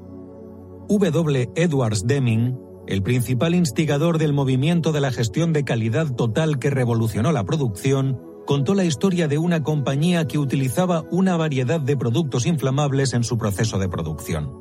W. 0.87 1.49
Edwards 1.55 2.05
Deming, 2.05 2.57
el 2.87 3.03
principal 3.03 3.55
instigador 3.55 4.17
del 4.17 4.33
movimiento 4.33 4.91
de 4.91 5.01
la 5.01 5.11
gestión 5.11 5.53
de 5.53 5.63
calidad 5.63 6.13
total 6.15 6.59
que 6.59 6.69
revolucionó 6.69 7.31
la 7.31 7.43
producción, 7.43 8.19
contó 8.51 8.75
la 8.75 8.83
historia 8.83 9.29
de 9.29 9.37
una 9.37 9.63
compañía 9.63 10.27
que 10.27 10.37
utilizaba 10.37 11.05
una 11.09 11.37
variedad 11.37 11.79
de 11.79 11.95
productos 11.95 12.45
inflamables 12.45 13.13
en 13.13 13.23
su 13.23 13.37
proceso 13.37 13.79
de 13.79 13.87
producción. 13.87 14.51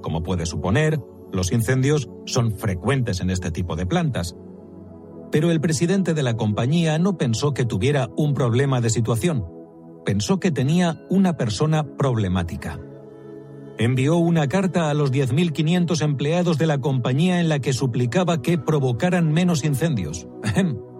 Como 0.00 0.22
puede 0.22 0.46
suponer, 0.46 0.98
los 1.30 1.52
incendios 1.52 2.08
son 2.24 2.52
frecuentes 2.56 3.20
en 3.20 3.28
este 3.28 3.50
tipo 3.50 3.76
de 3.76 3.84
plantas. 3.84 4.34
Pero 5.30 5.50
el 5.50 5.60
presidente 5.60 6.14
de 6.14 6.22
la 6.22 6.38
compañía 6.38 6.98
no 6.98 7.18
pensó 7.18 7.52
que 7.52 7.66
tuviera 7.66 8.08
un 8.16 8.32
problema 8.32 8.80
de 8.80 8.88
situación, 8.88 9.44
pensó 10.06 10.40
que 10.40 10.50
tenía 10.50 11.04
una 11.10 11.36
persona 11.36 11.84
problemática. 11.98 12.80
Envió 13.76 14.16
una 14.16 14.48
carta 14.48 14.88
a 14.88 14.94
los 14.94 15.12
10.500 15.12 16.00
empleados 16.00 16.56
de 16.56 16.66
la 16.66 16.78
compañía 16.78 17.42
en 17.42 17.50
la 17.50 17.58
que 17.58 17.74
suplicaba 17.74 18.40
que 18.40 18.56
provocaran 18.56 19.30
menos 19.30 19.62
incendios. 19.62 20.26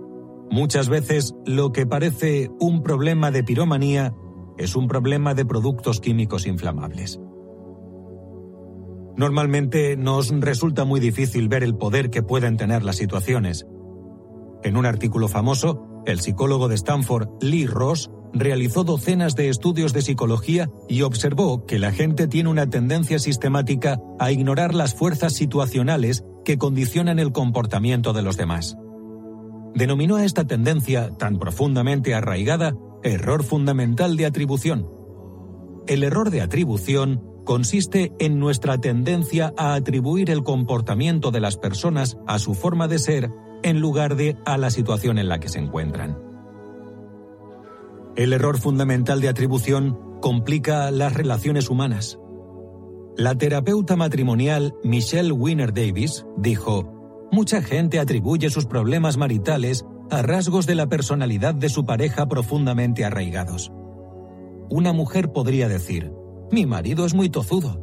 Muchas 0.50 0.88
veces 0.88 1.34
lo 1.46 1.72
que 1.72 1.86
parece 1.86 2.50
un 2.60 2.82
problema 2.82 3.30
de 3.30 3.42
piromanía 3.42 4.14
es 4.56 4.76
un 4.76 4.86
problema 4.86 5.34
de 5.34 5.44
productos 5.44 6.00
químicos 6.00 6.46
inflamables. 6.46 7.20
Normalmente 9.16 9.96
nos 9.96 10.28
resulta 10.40 10.84
muy 10.84 11.00
difícil 11.00 11.48
ver 11.48 11.62
el 11.62 11.76
poder 11.76 12.10
que 12.10 12.22
pueden 12.22 12.56
tener 12.56 12.82
las 12.82 12.96
situaciones. 12.96 13.66
En 14.62 14.76
un 14.76 14.86
artículo 14.86 15.28
famoso, 15.28 16.02
el 16.06 16.20
psicólogo 16.20 16.68
de 16.68 16.74
Stanford, 16.74 17.28
Lee 17.40 17.66
Ross, 17.66 18.10
realizó 18.32 18.82
docenas 18.82 19.36
de 19.36 19.48
estudios 19.48 19.92
de 19.92 20.02
psicología 20.02 20.68
y 20.88 21.02
observó 21.02 21.64
que 21.66 21.78
la 21.78 21.92
gente 21.92 22.26
tiene 22.26 22.50
una 22.50 22.68
tendencia 22.68 23.20
sistemática 23.20 24.00
a 24.18 24.32
ignorar 24.32 24.74
las 24.74 24.94
fuerzas 24.94 25.34
situacionales 25.34 26.24
que 26.44 26.58
condicionan 26.58 27.20
el 27.20 27.30
comportamiento 27.30 28.12
de 28.12 28.22
los 28.22 28.36
demás 28.36 28.76
denominó 29.74 30.16
a 30.16 30.24
esta 30.24 30.46
tendencia 30.46 31.10
tan 31.16 31.38
profundamente 31.38 32.14
arraigada 32.14 32.74
error 33.02 33.42
fundamental 33.42 34.16
de 34.16 34.26
atribución. 34.26 34.88
El 35.86 36.02
error 36.02 36.30
de 36.30 36.40
atribución 36.40 37.22
consiste 37.44 38.12
en 38.18 38.38
nuestra 38.38 38.78
tendencia 38.78 39.52
a 39.56 39.74
atribuir 39.74 40.30
el 40.30 40.42
comportamiento 40.42 41.30
de 41.30 41.40
las 41.40 41.56
personas 41.56 42.16
a 42.26 42.38
su 42.38 42.54
forma 42.54 42.88
de 42.88 42.98
ser 42.98 43.30
en 43.62 43.80
lugar 43.80 44.16
de 44.16 44.36
a 44.46 44.56
la 44.56 44.70
situación 44.70 45.18
en 45.18 45.28
la 45.28 45.40
que 45.40 45.48
se 45.48 45.58
encuentran. 45.58 46.18
El 48.16 48.32
error 48.32 48.58
fundamental 48.58 49.20
de 49.20 49.28
atribución 49.28 49.98
complica 50.20 50.90
las 50.90 51.12
relaciones 51.12 51.68
humanas. 51.68 52.18
La 53.16 53.36
terapeuta 53.36 53.96
matrimonial 53.96 54.74
Michelle 54.82 55.32
Winner 55.32 55.72
Davis 55.72 56.24
dijo, 56.36 56.93
Mucha 57.34 57.62
gente 57.62 57.98
atribuye 57.98 58.48
sus 58.48 58.64
problemas 58.64 59.16
maritales 59.16 59.84
a 60.08 60.22
rasgos 60.22 60.68
de 60.68 60.76
la 60.76 60.86
personalidad 60.86 61.52
de 61.52 61.68
su 61.68 61.84
pareja 61.84 62.28
profundamente 62.28 63.04
arraigados. 63.04 63.72
Una 64.70 64.92
mujer 64.92 65.32
podría 65.32 65.66
decir, 65.66 66.12
mi 66.52 66.64
marido 66.64 67.04
es 67.04 67.12
muy 67.12 67.30
tozudo. 67.30 67.82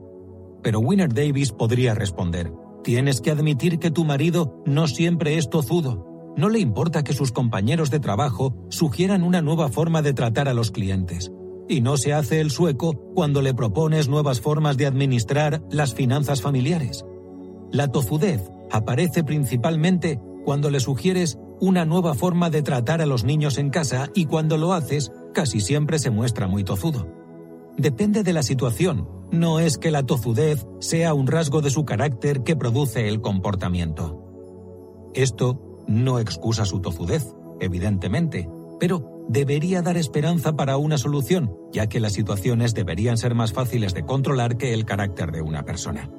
Pero 0.64 0.80
Winner 0.80 1.14
Davis 1.14 1.52
podría 1.52 1.94
responder, 1.94 2.54
tienes 2.82 3.20
que 3.20 3.30
admitir 3.30 3.78
que 3.78 3.92
tu 3.92 4.06
marido 4.06 4.64
no 4.66 4.88
siempre 4.88 5.38
es 5.38 5.50
tozudo. 5.50 6.34
No 6.38 6.48
le 6.48 6.60
importa 6.60 7.04
que 7.04 7.12
sus 7.12 7.34
compañeros 7.34 7.92
de 7.92 8.00
trabajo 8.00 8.56
sugieran 8.70 9.22
una 9.22 9.42
nueva 9.42 9.68
forma 9.68 10.02
de 10.02 10.14
tratar 10.14 10.48
a 10.48 10.54
los 10.54 10.72
clientes. 10.72 11.30
Y 11.68 11.82
no 11.82 11.98
se 11.98 12.14
hace 12.14 12.40
el 12.40 12.52
sueco 12.52 12.94
cuando 13.14 13.42
le 13.42 13.54
propones 13.54 14.08
nuevas 14.08 14.40
formas 14.40 14.78
de 14.78 14.86
administrar 14.86 15.62
las 15.70 15.94
finanzas 15.94 16.42
familiares. 16.42 17.04
La 17.74 17.90
tozudez 17.90 18.50
aparece 18.72 19.24
principalmente 19.24 20.20
cuando 20.44 20.70
le 20.70 20.80
sugieres 20.80 21.38
una 21.60 21.86
nueva 21.86 22.16
forma 22.16 22.50
de 22.50 22.64
tratar 22.64 23.02
a 23.02 23.06
los 23.06 23.24
niños 23.24 23.58
en 23.58 23.70
casa 23.70 24.10
y 24.16 24.26
cuando 24.26 24.58
lo 24.58 24.74
haces 24.74 25.12
casi 25.34 25.60
siempre 25.60 26.00
se 26.00 26.10
muestra 26.10 26.48
muy 26.48 26.64
tozudo. 26.64 27.08
Depende 27.78 28.24
de 28.24 28.34
la 28.34 28.44
situación, 28.44 29.08
no 29.32 29.60
es 29.60 29.78
que 29.78 29.92
la 29.92 30.04
tozudez 30.04 30.66
sea 30.80 31.14
un 31.14 31.28
rasgo 31.28 31.62
de 31.62 31.70
su 31.70 31.86
carácter 31.86 32.44
que 32.44 32.56
produce 32.56 33.08
el 33.08 33.22
comportamiento. 33.22 34.22
Esto 35.14 35.84
no 35.88 36.20
excusa 36.20 36.66
su 36.66 36.80
tozudez, 36.80 37.34
evidentemente, 37.60 38.50
pero 38.80 39.26
debería 39.30 39.82
dar 39.82 39.98
esperanza 39.98 40.56
para 40.56 40.78
una 40.78 40.98
solución, 40.98 41.56
ya 41.72 41.88
que 41.88 42.00
las 42.00 42.14
situaciones 42.14 42.74
deberían 42.74 43.18
ser 43.18 43.36
más 43.36 43.54
fáciles 43.54 43.94
de 43.94 44.04
controlar 44.04 44.58
que 44.58 44.74
el 44.74 44.86
carácter 44.86 45.32
de 45.32 45.42
una 45.42 45.64
persona. 45.64 46.10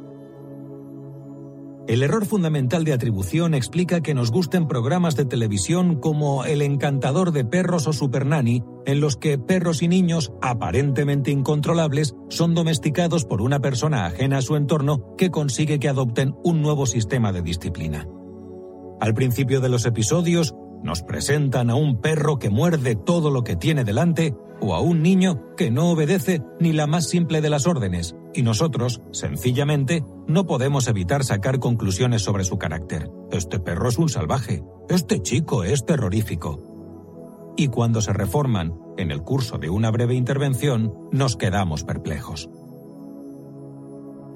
El 1.88 2.04
error 2.04 2.24
fundamental 2.26 2.84
de 2.84 2.92
atribución 2.92 3.54
explica 3.54 4.02
que 4.02 4.14
nos 4.14 4.30
gusten 4.30 4.68
programas 4.68 5.16
de 5.16 5.24
televisión 5.24 5.96
como 5.96 6.44
El 6.44 6.62
encantador 6.62 7.32
de 7.32 7.44
perros 7.44 7.88
o 7.88 7.92
Super 7.92 8.24
Nanny, 8.24 8.62
en 8.86 9.00
los 9.00 9.16
que 9.16 9.36
perros 9.36 9.82
y 9.82 9.88
niños, 9.88 10.32
aparentemente 10.42 11.32
incontrolables, 11.32 12.14
son 12.28 12.54
domesticados 12.54 13.24
por 13.24 13.42
una 13.42 13.59
persona 13.59 14.06
ajena 14.06 14.38
a 14.38 14.42
su 14.42 14.54
entorno 14.54 15.16
que 15.18 15.32
consigue 15.32 15.80
que 15.80 15.88
adopten 15.88 16.36
un 16.44 16.62
nuevo 16.62 16.86
sistema 16.86 17.32
de 17.32 17.42
disciplina. 17.42 18.06
Al 19.00 19.14
principio 19.14 19.60
de 19.60 19.68
los 19.68 19.84
episodios, 19.84 20.54
nos 20.84 21.02
presentan 21.02 21.68
a 21.68 21.74
un 21.74 22.00
perro 22.00 22.38
que 22.38 22.48
muerde 22.50 22.94
todo 22.94 23.32
lo 23.32 23.42
que 23.42 23.56
tiene 23.56 23.82
delante 23.82 24.36
o 24.60 24.76
a 24.76 24.80
un 24.80 25.02
niño 25.02 25.56
que 25.56 25.72
no 25.72 25.90
obedece 25.90 26.42
ni 26.60 26.72
la 26.72 26.86
más 26.86 27.09
simple 27.09 27.40
de 27.40 27.50
las 27.50 27.66
órdenes, 27.66 28.14
y 28.32 28.42
nosotros, 28.42 29.02
sencillamente, 29.10 30.04
no 30.27 30.47
podemos 30.47 30.89
evitar 30.89 31.24
sacar 31.24 31.59
conclusiones 31.59 32.23
sobre 32.23 32.44
su 32.44 32.59
carácter. 32.59 33.11
Este 33.31 33.59
perro 33.59 33.89
es 33.89 33.99
un 33.99 34.09
salvaje, 34.09 34.62
este 34.89 35.20
chico 35.20 35.65
es 35.65 35.85
terrorífico. 35.85 37.55
Y 37.57 37.69
cuando 37.69 38.01
se 38.01 38.12
reforman, 38.12 38.74
en 38.97 39.11
el 39.11 39.23
curso 39.23 39.59
de 39.59 39.70
una 39.70 39.90
breve 39.90 40.15
intervención, 40.15 40.94
nos 41.12 41.36
quedamos 41.36 41.85
perplejos. 41.85 42.49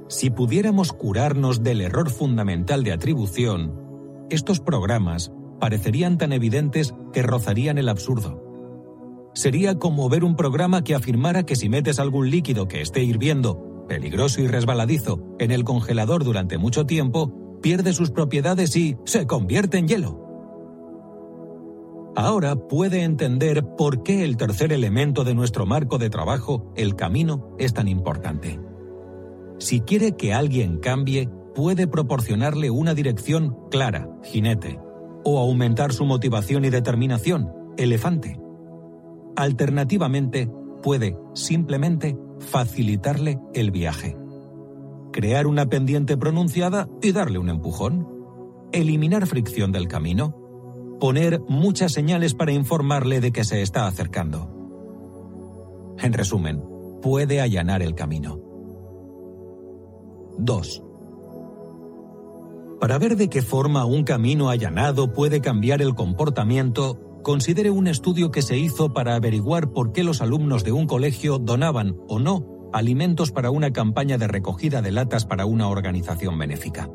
Si 0.08 0.30
pudiéramos 0.30 0.92
curarnos 0.92 1.62
del 1.62 1.80
error 1.80 2.10
fundamental 2.10 2.84
de 2.84 2.92
atribución, 2.92 4.26
estos 4.30 4.60
programas 4.60 5.32
parecerían 5.58 6.18
tan 6.18 6.32
evidentes 6.32 6.94
que 7.12 7.22
rozarían 7.22 7.78
el 7.78 7.88
absurdo. 7.88 8.42
Sería 9.34 9.78
como 9.78 10.08
ver 10.08 10.24
un 10.24 10.36
programa 10.36 10.84
que 10.84 10.94
afirmara 10.94 11.44
que 11.44 11.56
si 11.56 11.68
metes 11.68 11.98
algún 11.98 12.30
líquido 12.30 12.68
que 12.68 12.80
esté 12.80 13.02
hirviendo, 13.02 13.65
peligroso 13.86 14.40
y 14.40 14.48
resbaladizo, 14.48 15.36
en 15.38 15.50
el 15.50 15.64
congelador 15.64 16.24
durante 16.24 16.58
mucho 16.58 16.86
tiempo, 16.86 17.58
pierde 17.62 17.92
sus 17.92 18.10
propiedades 18.10 18.76
y 18.76 18.96
se 19.04 19.26
convierte 19.26 19.78
en 19.78 19.88
hielo. 19.88 20.26
Ahora 22.16 22.56
puede 22.56 23.02
entender 23.02 23.64
por 23.76 24.02
qué 24.02 24.24
el 24.24 24.36
tercer 24.36 24.72
elemento 24.72 25.22
de 25.22 25.34
nuestro 25.34 25.66
marco 25.66 25.98
de 25.98 26.08
trabajo, 26.08 26.72
el 26.74 26.96
camino, 26.96 27.54
es 27.58 27.74
tan 27.74 27.88
importante. 27.88 28.58
Si 29.58 29.80
quiere 29.80 30.16
que 30.16 30.32
alguien 30.32 30.78
cambie, 30.78 31.28
puede 31.54 31.86
proporcionarle 31.86 32.70
una 32.70 32.94
dirección 32.94 33.56
clara, 33.70 34.08
jinete, 34.22 34.78
o 35.24 35.38
aumentar 35.38 35.92
su 35.92 36.04
motivación 36.04 36.64
y 36.64 36.70
determinación, 36.70 37.52
elefante. 37.76 38.38
Alternativamente, 39.36 40.50
puede 40.82 41.18
simplemente 41.34 42.16
facilitarle 42.40 43.38
el 43.54 43.70
viaje. 43.70 44.16
Crear 45.12 45.46
una 45.46 45.66
pendiente 45.66 46.16
pronunciada 46.16 46.88
y 47.02 47.12
darle 47.12 47.38
un 47.38 47.48
empujón. 47.48 48.08
Eliminar 48.72 49.26
fricción 49.26 49.72
del 49.72 49.88
camino. 49.88 50.36
Poner 51.00 51.40
muchas 51.48 51.92
señales 51.92 52.34
para 52.34 52.52
informarle 52.52 53.20
de 53.20 53.32
que 53.32 53.44
se 53.44 53.62
está 53.62 53.86
acercando. 53.86 54.52
En 55.98 56.12
resumen, 56.12 56.62
puede 57.02 57.40
allanar 57.40 57.82
el 57.82 57.94
camino. 57.94 58.40
2. 60.38 60.82
Para 62.80 62.98
ver 62.98 63.16
de 63.16 63.30
qué 63.30 63.40
forma 63.40 63.86
un 63.86 64.04
camino 64.04 64.50
allanado 64.50 65.12
puede 65.12 65.40
cambiar 65.40 65.80
el 65.80 65.94
comportamiento, 65.94 66.98
considere 67.26 67.72
un 67.72 67.88
estudio 67.88 68.30
que 68.30 68.40
se 68.40 68.56
hizo 68.56 68.92
para 68.92 69.16
averiguar 69.16 69.72
por 69.72 69.90
qué 69.90 70.04
los 70.04 70.22
alumnos 70.22 70.62
de 70.62 70.70
un 70.70 70.86
colegio 70.86 71.40
donaban 71.40 71.96
o 72.06 72.20
no 72.20 72.70
alimentos 72.72 73.32
para 73.32 73.50
una 73.50 73.72
campaña 73.72 74.16
de 74.16 74.28
recogida 74.28 74.80
de 74.80 74.92
latas 74.92 75.26
para 75.26 75.44
una 75.44 75.66
organización 75.68 76.38
benéfica. 76.38 76.88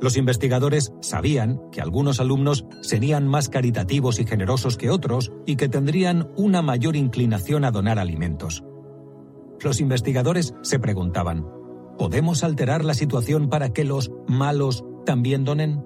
Los 0.00 0.16
investigadores 0.16 0.92
sabían 1.00 1.60
que 1.70 1.80
algunos 1.80 2.18
alumnos 2.18 2.66
serían 2.82 3.28
más 3.28 3.48
caritativos 3.48 4.18
y 4.18 4.26
generosos 4.26 4.76
que 4.76 4.90
otros 4.90 5.30
y 5.46 5.54
que 5.54 5.68
tendrían 5.68 6.32
una 6.36 6.60
mayor 6.60 6.96
inclinación 6.96 7.64
a 7.64 7.70
donar 7.70 8.00
alimentos. 8.00 8.64
Los 9.60 9.80
investigadores 9.80 10.52
se 10.62 10.80
preguntaban, 10.80 11.46
¿Podemos 11.96 12.42
alterar 12.42 12.84
la 12.84 12.94
situación 12.94 13.48
para 13.48 13.72
que 13.72 13.84
los 13.84 14.10
malos 14.26 14.84
también 15.06 15.44
donen? 15.44 15.84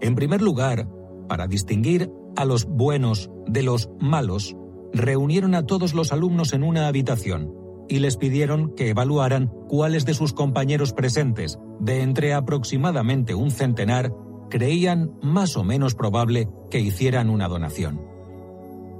En 0.00 0.14
primer 0.14 0.40
lugar, 0.40 0.88
para 1.30 1.46
distinguir 1.46 2.10
a 2.34 2.44
los 2.44 2.64
buenos 2.64 3.30
de 3.46 3.62
los 3.62 3.88
malos, 4.00 4.56
reunieron 4.92 5.54
a 5.54 5.64
todos 5.64 5.94
los 5.94 6.10
alumnos 6.10 6.52
en 6.52 6.64
una 6.64 6.88
habitación 6.88 7.54
y 7.88 8.00
les 8.00 8.16
pidieron 8.16 8.74
que 8.74 8.88
evaluaran 8.88 9.46
cuáles 9.68 10.04
de 10.04 10.14
sus 10.14 10.32
compañeros 10.32 10.92
presentes, 10.92 11.56
de 11.78 12.02
entre 12.02 12.34
aproximadamente 12.34 13.36
un 13.36 13.52
centenar, 13.52 14.12
creían 14.50 15.12
más 15.22 15.56
o 15.56 15.62
menos 15.62 15.94
probable 15.94 16.48
que 16.68 16.80
hicieran 16.80 17.30
una 17.30 17.46
donación. 17.46 18.00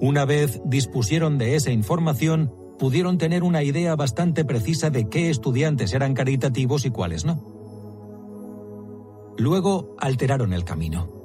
Una 0.00 0.24
vez 0.24 0.60
dispusieron 0.64 1.36
de 1.36 1.56
esa 1.56 1.72
información, 1.72 2.54
pudieron 2.78 3.18
tener 3.18 3.42
una 3.42 3.64
idea 3.64 3.96
bastante 3.96 4.44
precisa 4.44 4.90
de 4.90 5.08
qué 5.08 5.30
estudiantes 5.30 5.94
eran 5.94 6.14
caritativos 6.14 6.86
y 6.86 6.90
cuáles 6.90 7.24
no. 7.24 7.42
Luego 9.36 9.96
alteraron 9.98 10.52
el 10.52 10.62
camino. 10.62 11.19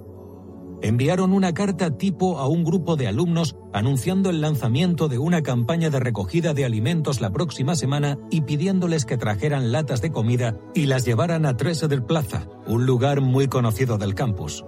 Enviaron 0.81 1.33
una 1.33 1.53
carta 1.53 1.97
tipo 1.97 2.37
a 2.37 2.47
un 2.47 2.63
grupo 2.63 2.95
de 2.95 3.07
alumnos 3.07 3.55
anunciando 3.73 4.29
el 4.29 4.41
lanzamiento 4.41 5.07
de 5.07 5.17
una 5.17 5.41
campaña 5.41 5.89
de 5.89 5.99
recogida 5.99 6.53
de 6.53 6.65
alimentos 6.65 7.21
la 7.21 7.31
próxima 7.31 7.75
semana 7.75 8.17
y 8.29 8.41
pidiéndoles 8.41 9.05
que 9.05 9.17
trajeran 9.17 9.71
latas 9.71 10.01
de 10.01 10.11
comida 10.11 10.57
y 10.73 10.85
las 10.85 11.05
llevaran 11.05 11.45
a 11.45 11.55
del 11.55 12.03
Plaza, 12.03 12.47
un 12.67 12.85
lugar 12.85 13.21
muy 13.21 13.47
conocido 13.47 13.97
del 13.97 14.15
campus. 14.15 14.65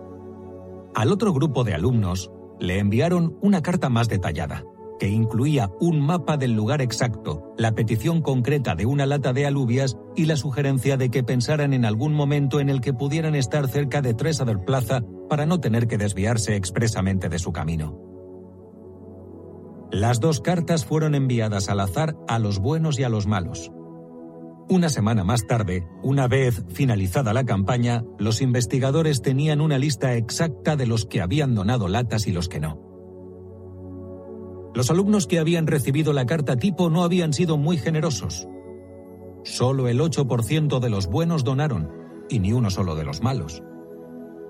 Al 0.96 1.12
otro 1.12 1.34
grupo 1.34 1.64
de 1.64 1.74
alumnos 1.74 2.32
le 2.60 2.80
enviaron 2.80 3.38
una 3.42 3.62
carta 3.62 3.90
más 3.90 4.10
detallada 4.10 4.64
que 5.00 5.08
incluía 5.08 5.70
un 5.80 6.00
mapa 6.00 6.38
del 6.38 6.54
lugar 6.54 6.82
exacto, 6.82 7.54
la 7.58 7.74
petición 7.74 8.22
concreta 8.22 8.76
de 8.76 8.86
una 8.86 9.06
lata 9.06 9.34
de 9.34 9.46
alubias 9.46 9.98
y 10.16 10.26
la 10.26 10.36
sugerencia 10.36 10.98
de 10.98 11.10
que 11.10 11.24
pensaran 11.24 11.74
en 11.74 11.86
algún 11.86 12.14
momento 12.14 12.60
en 12.60 12.70
el 12.70 12.82
que 12.82 12.94
pudieran 12.94 13.36
estar 13.36 13.68
cerca 13.68 14.02
de 14.02 14.14
del 14.14 14.60
Plaza 14.60 15.04
para 15.30 15.46
no 15.46 15.60
tener 15.60 15.88
que 15.88 15.98
desviarse 15.98 16.56
expresamente 16.56 17.30
de 17.30 17.40
su 17.40 17.52
camino. 17.52 17.98
Las 19.92 20.20
dos 20.20 20.42
cartas 20.42 20.86
fueron 20.86 21.16
enviadas 21.16 21.70
al 21.70 21.80
azar 21.80 22.16
a 22.28 22.40
los 22.40 22.60
buenos 22.60 23.00
y 23.00 23.04
a 23.04 23.10
los 23.10 23.26
malos. 23.26 23.72
Una 24.70 24.90
semana 24.90 25.24
más 25.24 25.48
tarde, 25.48 25.88
una 26.04 26.28
vez 26.28 26.66
finalizada 26.68 27.34
la 27.34 27.46
campaña, 27.46 28.04
los 28.20 28.42
investigadores 28.42 29.22
tenían 29.22 29.62
una 29.62 29.78
lista 29.78 30.16
exacta 30.16 30.76
de 30.76 30.88
los 30.88 31.06
que 31.06 31.22
habían 31.22 31.56
donado 31.56 31.88
latas 31.88 32.28
y 32.28 32.34
los 32.34 32.50
que 32.50 32.60
no. 32.60 32.87
Los 34.78 34.92
alumnos 34.92 35.26
que 35.26 35.40
habían 35.40 35.66
recibido 35.66 36.14
la 36.14 36.28
carta 36.28 36.56
tipo 36.56 36.92
no 36.92 37.04
habían 37.04 37.34
sido 37.34 37.58
muy 37.58 37.78
generosos. 37.78 38.48
Solo 39.44 39.88
el 39.88 40.00
8% 40.00 40.80
de 40.80 40.90
los 40.92 41.08
buenos 41.08 41.44
donaron, 41.44 41.90
y 42.30 42.38
ni 42.38 42.54
uno 42.54 42.70
solo 42.70 42.94
de 42.94 43.04
los 43.04 43.24
malos. 43.24 43.64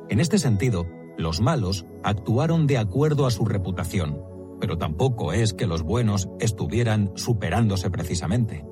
En 0.09 0.19
este 0.19 0.37
sentido, 0.37 0.85
los 1.17 1.39
malos 1.39 1.85
actuaron 2.03 2.67
de 2.67 2.77
acuerdo 2.77 3.25
a 3.25 3.31
su 3.31 3.45
reputación, 3.45 4.21
pero 4.59 4.77
tampoco 4.77 5.31
es 5.31 5.53
que 5.53 5.65
los 5.65 5.83
buenos 5.83 6.27
estuvieran 6.41 7.13
superándose 7.15 7.89
precisamente. 7.89 8.65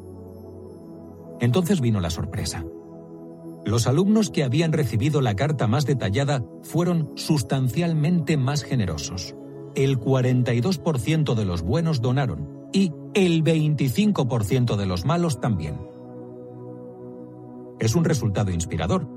Entonces 1.39 1.79
vino 1.79 2.01
la 2.01 2.09
sorpresa. 2.09 2.65
Los 3.63 3.87
alumnos 3.87 4.29
que 4.29 4.43
habían 4.43 4.73
recibido 4.73 5.21
la 5.21 5.37
carta 5.37 5.67
más 5.67 5.85
detallada 5.85 6.43
fueron 6.63 7.13
sustancialmente 7.15 8.35
más 8.35 8.61
generosos 8.63 9.35
el 9.75 9.99
42% 9.99 11.35
de 11.35 11.45
los 11.45 11.61
buenos 11.61 12.01
donaron 12.01 12.69
y 12.73 12.91
el 13.13 13.43
25% 13.43 14.75
de 14.75 14.85
los 14.85 15.05
malos 15.05 15.39
también. 15.39 15.79
Es 17.79 17.95
un 17.95 18.03
resultado 18.03 18.51
inspirador. 18.51 19.07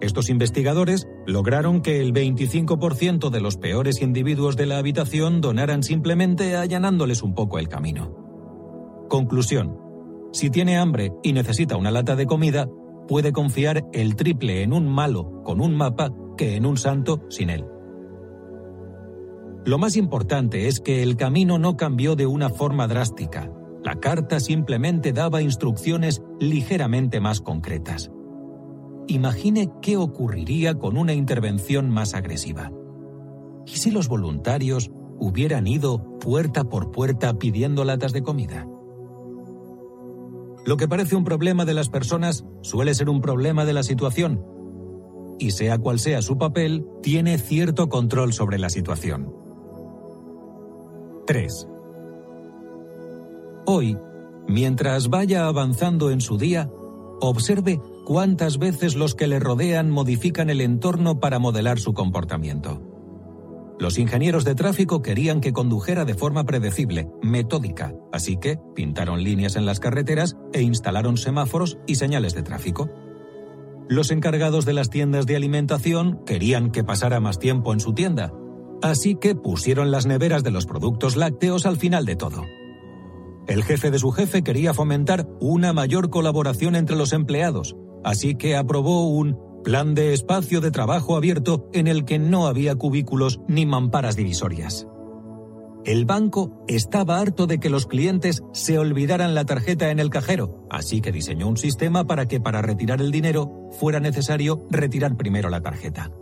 Estos 0.00 0.30
investigadores 0.30 1.06
lograron 1.26 1.80
que 1.80 2.00
el 2.00 2.12
25% 2.12 3.30
de 3.30 3.40
los 3.40 3.56
peores 3.56 4.02
individuos 4.02 4.56
de 4.56 4.66
la 4.66 4.78
habitación 4.78 5.40
donaran 5.40 5.82
simplemente 5.82 6.56
allanándoles 6.56 7.22
un 7.22 7.34
poco 7.34 7.58
el 7.58 7.68
camino. 7.68 8.16
Conclusión. 9.08 9.78
Si 10.32 10.50
tiene 10.50 10.78
hambre 10.78 11.12
y 11.22 11.32
necesita 11.32 11.76
una 11.76 11.90
lata 11.90 12.16
de 12.16 12.26
comida, 12.26 12.68
puede 13.06 13.32
confiar 13.32 13.84
el 13.92 14.16
triple 14.16 14.62
en 14.62 14.72
un 14.72 14.88
malo 14.88 15.42
con 15.44 15.60
un 15.60 15.76
mapa 15.76 16.10
que 16.36 16.56
en 16.56 16.66
un 16.66 16.78
santo 16.78 17.22
sin 17.28 17.50
él. 17.50 17.66
Lo 19.64 19.78
más 19.78 19.96
importante 19.96 20.66
es 20.66 20.80
que 20.80 21.04
el 21.04 21.16
camino 21.16 21.56
no 21.56 21.76
cambió 21.76 22.16
de 22.16 22.26
una 22.26 22.50
forma 22.50 22.88
drástica. 22.88 23.52
La 23.84 23.94
carta 24.00 24.40
simplemente 24.40 25.12
daba 25.12 25.40
instrucciones 25.40 26.20
ligeramente 26.40 27.20
más 27.20 27.40
concretas. 27.40 28.10
Imagine 29.06 29.70
qué 29.80 29.96
ocurriría 29.96 30.74
con 30.74 30.96
una 30.96 31.12
intervención 31.12 31.90
más 31.90 32.14
agresiva. 32.14 32.72
¿Y 33.64 33.76
si 33.76 33.92
los 33.92 34.08
voluntarios 34.08 34.90
hubieran 35.18 35.68
ido 35.68 36.18
puerta 36.18 36.64
por 36.64 36.90
puerta 36.90 37.38
pidiendo 37.38 37.84
latas 37.84 38.12
de 38.12 38.22
comida? 38.22 38.66
Lo 40.64 40.76
que 40.76 40.88
parece 40.88 41.14
un 41.14 41.24
problema 41.24 41.64
de 41.64 41.74
las 41.74 41.88
personas 41.88 42.44
suele 42.62 42.94
ser 42.94 43.08
un 43.08 43.20
problema 43.20 43.64
de 43.64 43.72
la 43.74 43.84
situación. 43.84 44.44
Y 45.38 45.52
sea 45.52 45.78
cual 45.78 46.00
sea 46.00 46.20
su 46.20 46.36
papel, 46.36 46.84
tiene 47.00 47.38
cierto 47.38 47.88
control 47.88 48.32
sobre 48.32 48.58
la 48.58 48.68
situación. 48.68 49.41
3. 51.26 51.68
Hoy, 53.64 53.96
mientras 54.48 55.08
vaya 55.08 55.46
avanzando 55.46 56.10
en 56.10 56.20
su 56.20 56.36
día, 56.36 56.68
observe 57.20 57.80
cuántas 58.04 58.58
veces 58.58 58.96
los 58.96 59.14
que 59.14 59.28
le 59.28 59.38
rodean 59.38 59.88
modifican 59.88 60.50
el 60.50 60.60
entorno 60.60 61.20
para 61.20 61.38
modelar 61.38 61.78
su 61.78 61.94
comportamiento. 61.94 62.82
Los 63.78 63.98
ingenieros 63.98 64.44
de 64.44 64.56
tráfico 64.56 65.00
querían 65.00 65.40
que 65.40 65.52
condujera 65.52 66.04
de 66.04 66.14
forma 66.14 66.44
predecible, 66.44 67.08
metódica, 67.22 67.94
así 68.12 68.36
que 68.36 68.58
pintaron 68.74 69.22
líneas 69.22 69.54
en 69.54 69.64
las 69.64 69.78
carreteras 69.78 70.36
e 70.52 70.62
instalaron 70.62 71.16
semáforos 71.16 71.78
y 71.86 71.94
señales 71.94 72.34
de 72.34 72.42
tráfico. 72.42 72.90
Los 73.88 74.10
encargados 74.10 74.64
de 74.64 74.72
las 74.72 74.90
tiendas 74.90 75.26
de 75.26 75.36
alimentación 75.36 76.24
querían 76.24 76.70
que 76.72 76.84
pasara 76.84 77.20
más 77.20 77.38
tiempo 77.38 77.72
en 77.72 77.80
su 77.80 77.92
tienda, 77.92 78.32
así 78.82 79.16
que 79.16 79.34
pusieron 79.34 79.90
las 79.90 80.06
neveras 80.06 80.42
de 80.42 80.50
los 80.50 80.66
productos 80.66 81.16
lácteos 81.16 81.66
al 81.66 81.76
final 81.76 82.04
de 82.04 82.16
todo. 82.16 82.44
El 83.46 83.64
jefe 83.64 83.90
de 83.90 83.98
su 83.98 84.12
jefe 84.12 84.42
quería 84.42 84.74
fomentar 84.74 85.28
una 85.40 85.72
mayor 85.72 86.10
colaboración 86.10 86.76
entre 86.76 86.96
los 86.96 87.12
empleados, 87.12 87.76
así 88.04 88.36
que 88.36 88.56
aprobó 88.56 89.08
un 89.08 89.38
plan 89.64 89.94
de 89.94 90.12
espacio 90.12 90.60
de 90.60 90.70
trabajo 90.70 91.16
abierto 91.16 91.68
en 91.72 91.86
el 91.86 92.04
que 92.04 92.18
no 92.18 92.46
había 92.46 92.74
cubículos 92.76 93.40
ni 93.48 93.66
mamparas 93.66 94.16
divisorias. 94.16 94.86
El 95.84 96.04
banco 96.04 96.64
estaba 96.68 97.18
harto 97.18 97.48
de 97.48 97.58
que 97.58 97.68
los 97.68 97.86
clientes 97.86 98.44
se 98.52 98.78
olvidaran 98.78 99.34
la 99.34 99.44
tarjeta 99.44 99.90
en 99.90 99.98
el 99.98 100.10
cajero, 100.10 100.64
así 100.70 101.00
que 101.00 101.10
diseñó 101.10 101.48
un 101.48 101.56
sistema 101.56 102.06
para 102.06 102.26
que 102.28 102.40
para 102.40 102.62
retirar 102.62 103.00
el 103.00 103.10
dinero 103.10 103.68
fuera 103.72 103.98
necesario 103.98 104.64
retirar 104.70 105.16
primero 105.16 105.48
la 105.48 105.60
tarjeta. 105.60 106.12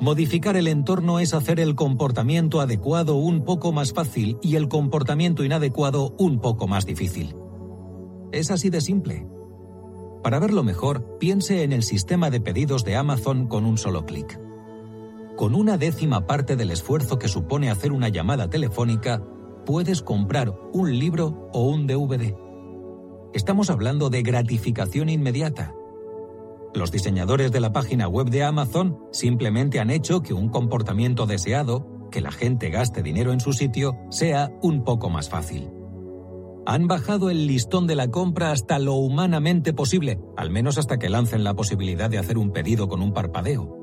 Modificar 0.00 0.56
el 0.56 0.68
entorno 0.68 1.18
es 1.18 1.34
hacer 1.34 1.58
el 1.58 1.74
comportamiento 1.74 2.60
adecuado 2.60 3.16
un 3.16 3.44
poco 3.44 3.72
más 3.72 3.92
fácil 3.92 4.38
y 4.42 4.54
el 4.54 4.68
comportamiento 4.68 5.42
inadecuado 5.42 6.14
un 6.18 6.38
poco 6.40 6.68
más 6.68 6.86
difícil. 6.86 7.34
Es 8.30 8.52
así 8.52 8.70
de 8.70 8.80
simple. 8.80 9.26
Para 10.22 10.38
verlo 10.38 10.62
mejor, 10.62 11.18
piense 11.18 11.64
en 11.64 11.72
el 11.72 11.82
sistema 11.82 12.30
de 12.30 12.40
pedidos 12.40 12.84
de 12.84 12.94
Amazon 12.94 13.48
con 13.48 13.64
un 13.64 13.76
solo 13.76 14.06
clic. 14.06 14.40
Con 15.36 15.56
una 15.56 15.78
décima 15.78 16.26
parte 16.26 16.54
del 16.54 16.70
esfuerzo 16.70 17.18
que 17.18 17.28
supone 17.28 17.68
hacer 17.68 17.90
una 17.90 18.08
llamada 18.08 18.48
telefónica, 18.50 19.22
puedes 19.66 20.02
comprar 20.02 20.54
un 20.72 20.96
libro 20.96 21.48
o 21.52 21.68
un 21.68 21.88
DVD. 21.88 22.36
Estamos 23.34 23.68
hablando 23.68 24.10
de 24.10 24.22
gratificación 24.22 25.08
inmediata. 25.08 25.74
Los 26.74 26.92
diseñadores 26.92 27.50
de 27.52 27.60
la 27.60 27.72
página 27.72 28.08
web 28.08 28.28
de 28.30 28.44
Amazon 28.44 28.98
simplemente 29.12 29.80
han 29.80 29.90
hecho 29.90 30.20
que 30.20 30.34
un 30.34 30.48
comportamiento 30.48 31.26
deseado, 31.26 32.08
que 32.10 32.20
la 32.20 32.30
gente 32.30 32.70
gaste 32.70 33.02
dinero 33.02 33.32
en 33.32 33.40
su 33.40 33.52
sitio, 33.52 33.96
sea 34.10 34.50
un 34.62 34.84
poco 34.84 35.10
más 35.10 35.28
fácil 35.28 35.70
han 36.68 36.86
bajado 36.86 37.30
el 37.30 37.46
listón 37.46 37.86
de 37.86 37.94
la 37.94 38.08
compra 38.08 38.52
hasta 38.52 38.78
lo 38.78 38.92
humanamente 38.92 39.72
posible, 39.72 40.20
al 40.36 40.50
menos 40.50 40.76
hasta 40.76 40.98
que 40.98 41.08
lancen 41.08 41.42
la 41.42 41.54
posibilidad 41.54 42.10
de 42.10 42.18
hacer 42.18 42.36
un 42.36 42.52
pedido 42.52 42.88
con 42.88 43.00
un 43.00 43.14
parpadeo. 43.14 43.74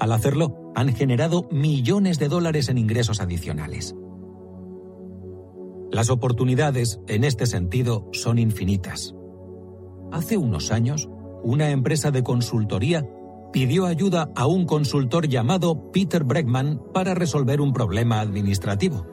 Al 0.00 0.12
hacerlo, 0.12 0.72
han 0.74 0.94
generado 0.94 1.46
millones 1.50 2.18
de 2.18 2.28
dólares 2.28 2.70
en 2.70 2.78
ingresos 2.78 3.20
adicionales. 3.20 3.94
Las 5.90 6.08
oportunidades, 6.08 7.00
en 7.06 7.22
este 7.22 7.44
sentido, 7.44 8.08
son 8.12 8.38
infinitas. 8.38 9.14
Hace 10.10 10.38
unos 10.38 10.72
años, 10.72 11.10
una 11.42 11.70
empresa 11.70 12.10
de 12.10 12.22
consultoría 12.22 13.06
pidió 13.52 13.86
ayuda 13.86 14.30
a 14.36 14.46
un 14.46 14.64
consultor 14.64 15.28
llamado 15.28 15.90
Peter 15.92 16.24
Bregman 16.24 16.80
para 16.94 17.14
resolver 17.14 17.60
un 17.60 17.72
problema 17.72 18.20
administrativo. 18.20 19.06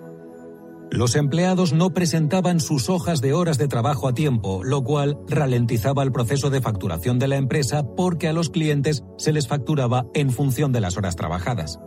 Los 0.90 1.16
empleados 1.16 1.74
no 1.74 1.90
presentaban 1.90 2.62
sus 2.62 2.90
hojas 2.90 3.20
de 3.20 3.34
horas 3.34 3.58
de 3.58 3.68
trabajo 3.68 4.08
a 4.08 4.14
tiempo, 4.14 4.64
lo 4.64 4.84
cual 4.84 5.20
ralentizaba 5.28 6.02
el 6.04 6.14
proceso 6.14 6.50
de 6.50 6.62
facturación 6.62 7.20
de 7.20 7.28
la 7.28 7.36
empresa 7.36 7.84
porque 7.96 8.30
a 8.30 8.34
los 8.34 8.50
clientes 8.50 9.04
se 9.18 9.34
les 9.34 9.48
facturaba 9.48 10.06
en 10.14 10.32
función 10.32 10.72
de 10.72 10.80
las 10.80 10.98
horas 10.98 11.18
trabajadas. 11.18 11.80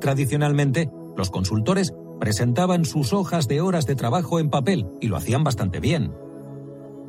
Tradicionalmente, 0.00 0.90
los 1.16 1.30
consultores 1.30 1.94
presentaban 2.20 2.84
sus 2.84 3.12
hojas 3.14 3.48
de 3.48 3.62
horas 3.62 3.86
de 3.86 3.94
trabajo 3.94 4.38
en 4.38 4.50
papel 4.50 4.86
y 5.00 5.08
lo 5.08 5.16
hacían 5.16 5.42
bastante 5.42 5.80
bien. 5.80 6.12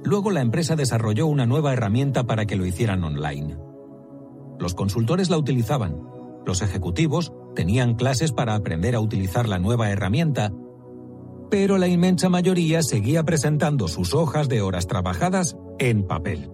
Luego 0.03 0.31
la 0.31 0.41
empresa 0.41 0.75
desarrolló 0.75 1.27
una 1.27 1.45
nueva 1.45 1.73
herramienta 1.73 2.25
para 2.25 2.45
que 2.45 2.55
lo 2.55 2.65
hicieran 2.65 3.03
online. 3.03 3.57
Los 4.59 4.75
consultores 4.75 5.29
la 5.29 5.37
utilizaban. 5.37 6.01
Los 6.45 6.61
ejecutivos 6.61 7.33
tenían 7.55 7.95
clases 7.95 8.31
para 8.31 8.55
aprender 8.55 8.95
a 8.95 8.99
utilizar 8.99 9.47
la 9.47 9.59
nueva 9.59 9.89
herramienta 9.89 10.51
pero 11.53 11.77
la 11.77 11.87
inmensa 11.87 12.29
mayoría 12.29 12.81
seguía 12.81 13.21
presentando 13.25 13.87
sus 13.87 14.15
hojas 14.15 14.49
de 14.49 14.63
horas 14.63 14.87
trabajadas 14.87 15.55
en 15.77 16.01
papel. 16.01 16.49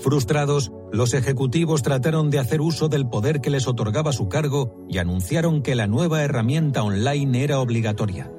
Frustrados, 0.00 0.72
los 0.90 1.14
ejecutivos 1.14 1.84
trataron 1.84 2.30
de 2.30 2.40
hacer 2.40 2.60
uso 2.60 2.88
del 2.88 3.08
poder 3.08 3.40
que 3.40 3.50
les 3.50 3.68
otorgaba 3.68 4.10
su 4.10 4.28
cargo 4.28 4.74
y 4.88 4.98
anunciaron 4.98 5.62
que 5.62 5.76
la 5.76 5.86
nueva 5.86 6.24
herramienta 6.24 6.82
online 6.82 7.44
era 7.44 7.60
obligatoria. 7.60 8.32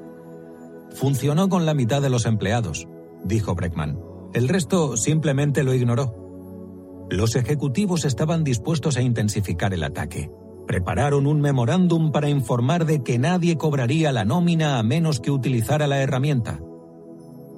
Funcionó 0.90 1.48
con 1.48 1.64
la 1.64 1.72
mitad 1.72 2.02
de 2.02 2.10
los 2.10 2.26
empleados, 2.26 2.86
dijo 3.24 3.54
Breckman. 3.54 3.98
El 4.34 4.48
resto 4.48 4.96
simplemente 4.96 5.64
lo 5.64 5.74
ignoró. 5.74 7.06
Los 7.10 7.36
ejecutivos 7.36 8.04
estaban 8.04 8.44
dispuestos 8.44 8.96
a 8.96 9.02
intensificar 9.02 9.72
el 9.72 9.84
ataque 9.84 10.30
prepararon 10.68 11.26
un 11.26 11.40
memorándum 11.40 12.12
para 12.12 12.28
informar 12.28 12.84
de 12.84 13.02
que 13.02 13.18
nadie 13.18 13.56
cobraría 13.56 14.12
la 14.12 14.26
nómina 14.26 14.78
a 14.78 14.82
menos 14.82 15.18
que 15.18 15.30
utilizara 15.30 15.86
la 15.86 16.02
herramienta. 16.02 16.60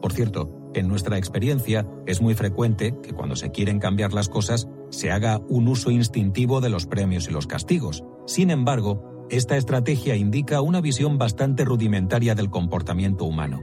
Por 0.00 0.12
cierto, 0.12 0.70
en 0.74 0.86
nuestra 0.86 1.18
experiencia 1.18 1.86
es 2.06 2.22
muy 2.22 2.34
frecuente 2.34 2.94
que 3.02 3.12
cuando 3.12 3.34
se 3.34 3.50
quieren 3.50 3.80
cambiar 3.80 4.12
las 4.12 4.28
cosas 4.28 4.68
se 4.90 5.10
haga 5.10 5.40
un 5.48 5.66
uso 5.66 5.90
instintivo 5.90 6.60
de 6.60 6.70
los 6.70 6.86
premios 6.86 7.28
y 7.28 7.32
los 7.32 7.48
castigos. 7.48 8.04
Sin 8.26 8.50
embargo, 8.50 9.26
esta 9.28 9.56
estrategia 9.56 10.14
indica 10.14 10.60
una 10.60 10.80
visión 10.80 11.18
bastante 11.18 11.64
rudimentaria 11.64 12.36
del 12.36 12.48
comportamiento 12.48 13.24
humano, 13.24 13.60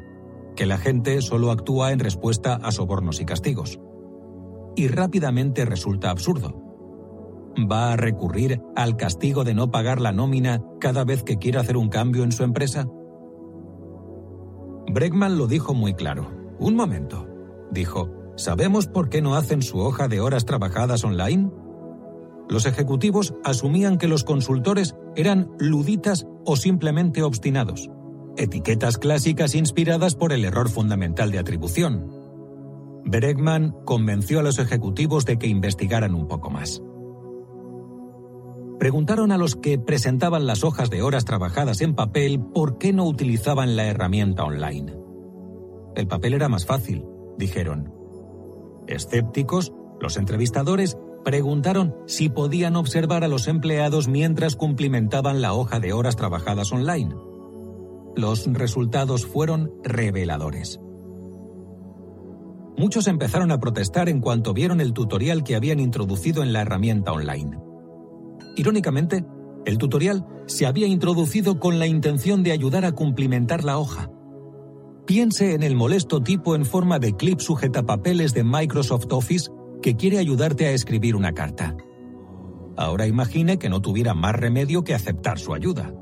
que 0.57 0.65
la 0.65 0.77
gente 0.77 1.21
solo 1.21 1.51
actúa 1.51 1.93
en 1.93 1.99
respuesta 1.99 2.55
a 2.55 2.71
sobornos 2.73 3.21
y 3.21 3.25
castigos. 3.25 3.79
Y 4.75 4.89
rápidamente 4.89 5.63
resulta 5.63 6.09
absurdo 6.09 6.67
va 7.65 7.93
a 7.93 7.95
recurrir 7.95 8.61
al 8.75 8.97
castigo 8.97 9.43
de 9.43 9.53
no 9.53 9.71
pagar 9.71 9.99
la 9.99 10.11
nómina 10.11 10.61
cada 10.79 11.03
vez 11.03 11.23
que 11.23 11.37
quiera 11.37 11.61
hacer 11.61 11.77
un 11.77 11.89
cambio 11.89 12.23
en 12.23 12.31
su 12.31 12.43
empresa? 12.43 12.85
Bregman 14.91 15.37
lo 15.37 15.47
dijo 15.47 15.73
muy 15.73 15.93
claro. 15.93 16.31
Un 16.59 16.75
momento, 16.75 17.27
dijo, 17.71 18.09
¿sabemos 18.35 18.87
por 18.87 19.09
qué 19.09 19.21
no 19.21 19.35
hacen 19.35 19.61
su 19.61 19.79
hoja 19.79 20.07
de 20.07 20.19
horas 20.21 20.45
trabajadas 20.45 21.03
online? 21.03 21.51
Los 22.49 22.65
ejecutivos 22.65 23.33
asumían 23.43 23.97
que 23.97 24.07
los 24.07 24.23
consultores 24.23 24.95
eran 25.15 25.51
luditas 25.59 26.25
o 26.45 26.55
simplemente 26.55 27.23
obstinados, 27.23 27.89
etiquetas 28.37 28.97
clásicas 28.97 29.55
inspiradas 29.55 30.15
por 30.15 30.33
el 30.33 30.45
error 30.45 30.69
fundamental 30.69 31.31
de 31.31 31.39
atribución. 31.39 32.11
Bregman 33.05 33.75
convenció 33.85 34.39
a 34.39 34.43
los 34.43 34.59
ejecutivos 34.59 35.25
de 35.25 35.37
que 35.37 35.47
investigaran 35.47 36.13
un 36.13 36.27
poco 36.27 36.49
más 36.49 36.81
preguntaron 38.79 39.31
a 39.31 39.37
los 39.37 39.55
que 39.55 39.79
presentaban 39.79 40.45
las 40.45 40.63
hojas 40.63 40.89
de 40.89 41.01
horas 41.01 41.25
trabajadas 41.25 41.81
en 41.81 41.95
papel 41.95 42.39
por 42.39 42.77
qué 42.77 42.93
no 42.93 43.05
utilizaban 43.05 43.75
la 43.75 43.85
herramienta 43.85 44.43
online. 44.43 44.93
El 45.95 46.07
papel 46.07 46.33
era 46.33 46.47
más 46.47 46.65
fácil, 46.65 47.03
dijeron. 47.37 47.93
Escépticos, 48.87 49.73
los 49.99 50.17
entrevistadores 50.17 50.97
preguntaron 51.25 51.95
si 52.05 52.29
podían 52.29 52.75
observar 52.75 53.23
a 53.23 53.27
los 53.27 53.47
empleados 53.47 54.07
mientras 54.07 54.55
cumplimentaban 54.55 55.41
la 55.41 55.53
hoja 55.53 55.79
de 55.79 55.91
horas 55.93 56.15
trabajadas 56.15 56.71
online. 56.71 57.15
Los 58.17 58.51
resultados 58.51 59.27
fueron 59.27 59.71
reveladores. 59.83 60.79
Muchos 62.75 63.07
empezaron 63.07 63.51
a 63.51 63.59
protestar 63.59 64.09
en 64.09 64.21
cuanto 64.21 64.55
vieron 64.55 64.81
el 64.81 64.93
tutorial 64.93 65.43
que 65.43 65.55
habían 65.55 65.79
introducido 65.79 66.41
en 66.41 66.51
la 66.51 66.61
herramienta 66.61 67.11
online. 67.11 67.59
Irónicamente, 68.55 69.23
el 69.65 69.77
tutorial 69.77 70.25
se 70.47 70.65
había 70.65 70.87
introducido 70.87 71.59
con 71.59 71.77
la 71.77 71.85
intención 71.85 72.41
de 72.41 72.53
ayudar 72.53 72.85
a 72.85 72.93
cumplimentar 72.93 73.63
la 73.63 73.77
hoja. 73.77 74.09
Piense 75.05 75.53
en 75.53 75.61
el 75.61 75.75
molesto 75.75 76.23
tipo 76.23 76.55
en 76.55 76.65
forma 76.65 76.97
de 76.97 77.15
clip 77.15 77.39
sujetapapeles 77.39 78.33
de 78.33 78.43
Microsoft 78.43 79.11
Office 79.11 79.51
que 79.83 79.95
quiere 79.95 80.17
ayudarte 80.17 80.65
a 80.65 80.71
escribir 80.71 81.15
una 81.15 81.33
carta. 81.33 81.77
Ahora 82.77 83.05
imagine 83.05 83.59
que 83.59 83.69
no 83.69 83.79
tuviera 83.79 84.15
más 84.15 84.35
remedio 84.35 84.83
que 84.83 84.95
aceptar 84.95 85.37
su 85.37 85.53
ayuda. 85.53 85.93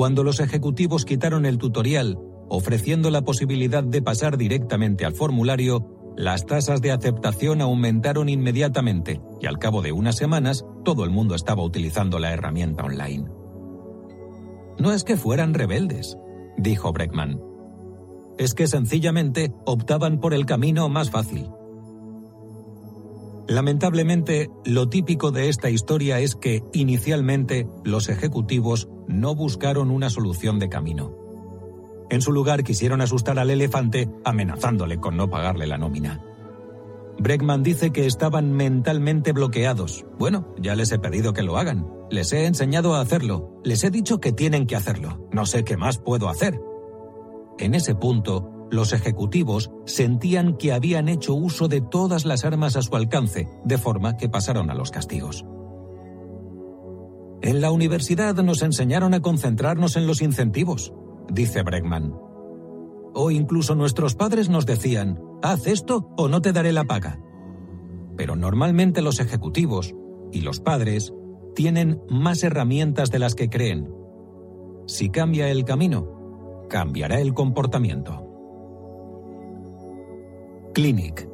Cuando 0.00 0.24
los 0.24 0.40
ejecutivos 0.40 1.04
quitaron 1.04 1.44
el 1.44 1.58
tutorial, 1.58 2.18
ofreciendo 2.48 3.10
la 3.10 3.20
posibilidad 3.20 3.84
de 3.84 4.00
pasar 4.00 4.38
directamente 4.38 5.04
al 5.04 5.12
formulario, 5.12 6.14
las 6.16 6.46
tasas 6.46 6.80
de 6.80 6.90
aceptación 6.90 7.60
aumentaron 7.60 8.30
inmediatamente 8.30 9.20
y 9.42 9.46
al 9.46 9.58
cabo 9.58 9.82
de 9.82 9.92
unas 9.92 10.16
semanas 10.16 10.64
todo 10.86 11.04
el 11.04 11.10
mundo 11.10 11.34
estaba 11.34 11.62
utilizando 11.62 12.18
la 12.18 12.32
herramienta 12.32 12.82
online. 12.82 13.28
No 14.78 14.90
es 14.90 15.04
que 15.04 15.18
fueran 15.18 15.52
rebeldes, 15.52 16.16
dijo 16.56 16.94
Breckman. 16.94 17.38
es 18.38 18.54
que 18.54 18.68
sencillamente 18.68 19.52
optaban 19.66 20.18
por 20.18 20.32
el 20.32 20.46
camino 20.46 20.88
más 20.88 21.10
fácil. 21.10 21.50
Lamentablemente, 23.48 24.48
lo 24.64 24.88
típico 24.88 25.30
de 25.30 25.50
esta 25.50 25.68
historia 25.68 26.20
es 26.20 26.36
que, 26.36 26.62
inicialmente, 26.72 27.66
los 27.84 28.08
ejecutivos 28.08 28.88
no 29.10 29.34
buscaron 29.34 29.90
una 29.90 30.10
solución 30.10 30.58
de 30.58 30.68
camino. 30.68 31.14
En 32.10 32.22
su 32.22 32.32
lugar 32.32 32.64
quisieron 32.64 33.00
asustar 33.00 33.38
al 33.38 33.50
elefante 33.50 34.08
amenazándole 34.24 34.98
con 34.98 35.16
no 35.16 35.30
pagarle 35.30 35.66
la 35.66 35.78
nómina. 35.78 36.24
Bregman 37.18 37.62
dice 37.62 37.92
que 37.92 38.06
estaban 38.06 38.52
mentalmente 38.52 39.32
bloqueados. 39.32 40.06
Bueno, 40.18 40.54
ya 40.58 40.74
les 40.74 40.90
he 40.90 40.98
pedido 40.98 41.34
que 41.34 41.42
lo 41.42 41.58
hagan. 41.58 41.86
Les 42.10 42.32
he 42.32 42.46
enseñado 42.46 42.94
a 42.94 43.00
hacerlo. 43.00 43.60
Les 43.62 43.84
he 43.84 43.90
dicho 43.90 44.20
que 44.20 44.32
tienen 44.32 44.66
que 44.66 44.74
hacerlo. 44.74 45.28
No 45.30 45.44
sé 45.44 45.62
qué 45.62 45.76
más 45.76 45.98
puedo 45.98 46.28
hacer. 46.28 46.60
En 47.58 47.74
ese 47.74 47.94
punto, 47.94 48.68
los 48.70 48.92
ejecutivos 48.94 49.70
sentían 49.84 50.56
que 50.56 50.72
habían 50.72 51.08
hecho 51.08 51.34
uso 51.34 51.68
de 51.68 51.82
todas 51.82 52.24
las 52.24 52.44
armas 52.44 52.76
a 52.76 52.82
su 52.82 52.96
alcance, 52.96 53.48
de 53.64 53.78
forma 53.78 54.16
que 54.16 54.30
pasaron 54.30 54.70
a 54.70 54.74
los 54.74 54.90
castigos. 54.90 55.44
En 57.42 57.62
la 57.62 57.70
universidad 57.70 58.34
nos 58.36 58.62
enseñaron 58.62 59.14
a 59.14 59.20
concentrarnos 59.20 59.96
en 59.96 60.06
los 60.06 60.20
incentivos, 60.20 60.92
dice 61.32 61.62
Bregman. 61.62 62.14
O 63.14 63.30
incluso 63.30 63.74
nuestros 63.74 64.14
padres 64.14 64.50
nos 64.50 64.66
decían, 64.66 65.20
haz 65.42 65.66
esto 65.66 66.12
o 66.18 66.28
no 66.28 66.42
te 66.42 66.52
daré 66.52 66.72
la 66.72 66.84
paga. 66.84 67.18
Pero 68.16 68.36
normalmente 68.36 69.00
los 69.00 69.20
ejecutivos 69.20 69.94
y 70.32 70.42
los 70.42 70.60
padres 70.60 71.14
tienen 71.54 72.02
más 72.10 72.42
herramientas 72.44 73.10
de 73.10 73.18
las 73.18 73.34
que 73.34 73.48
creen. 73.48 73.90
Si 74.86 75.08
cambia 75.08 75.50
el 75.50 75.64
camino, 75.64 76.66
cambiará 76.68 77.20
el 77.20 77.32
comportamiento. 77.32 78.26
Clinic. 80.74 81.28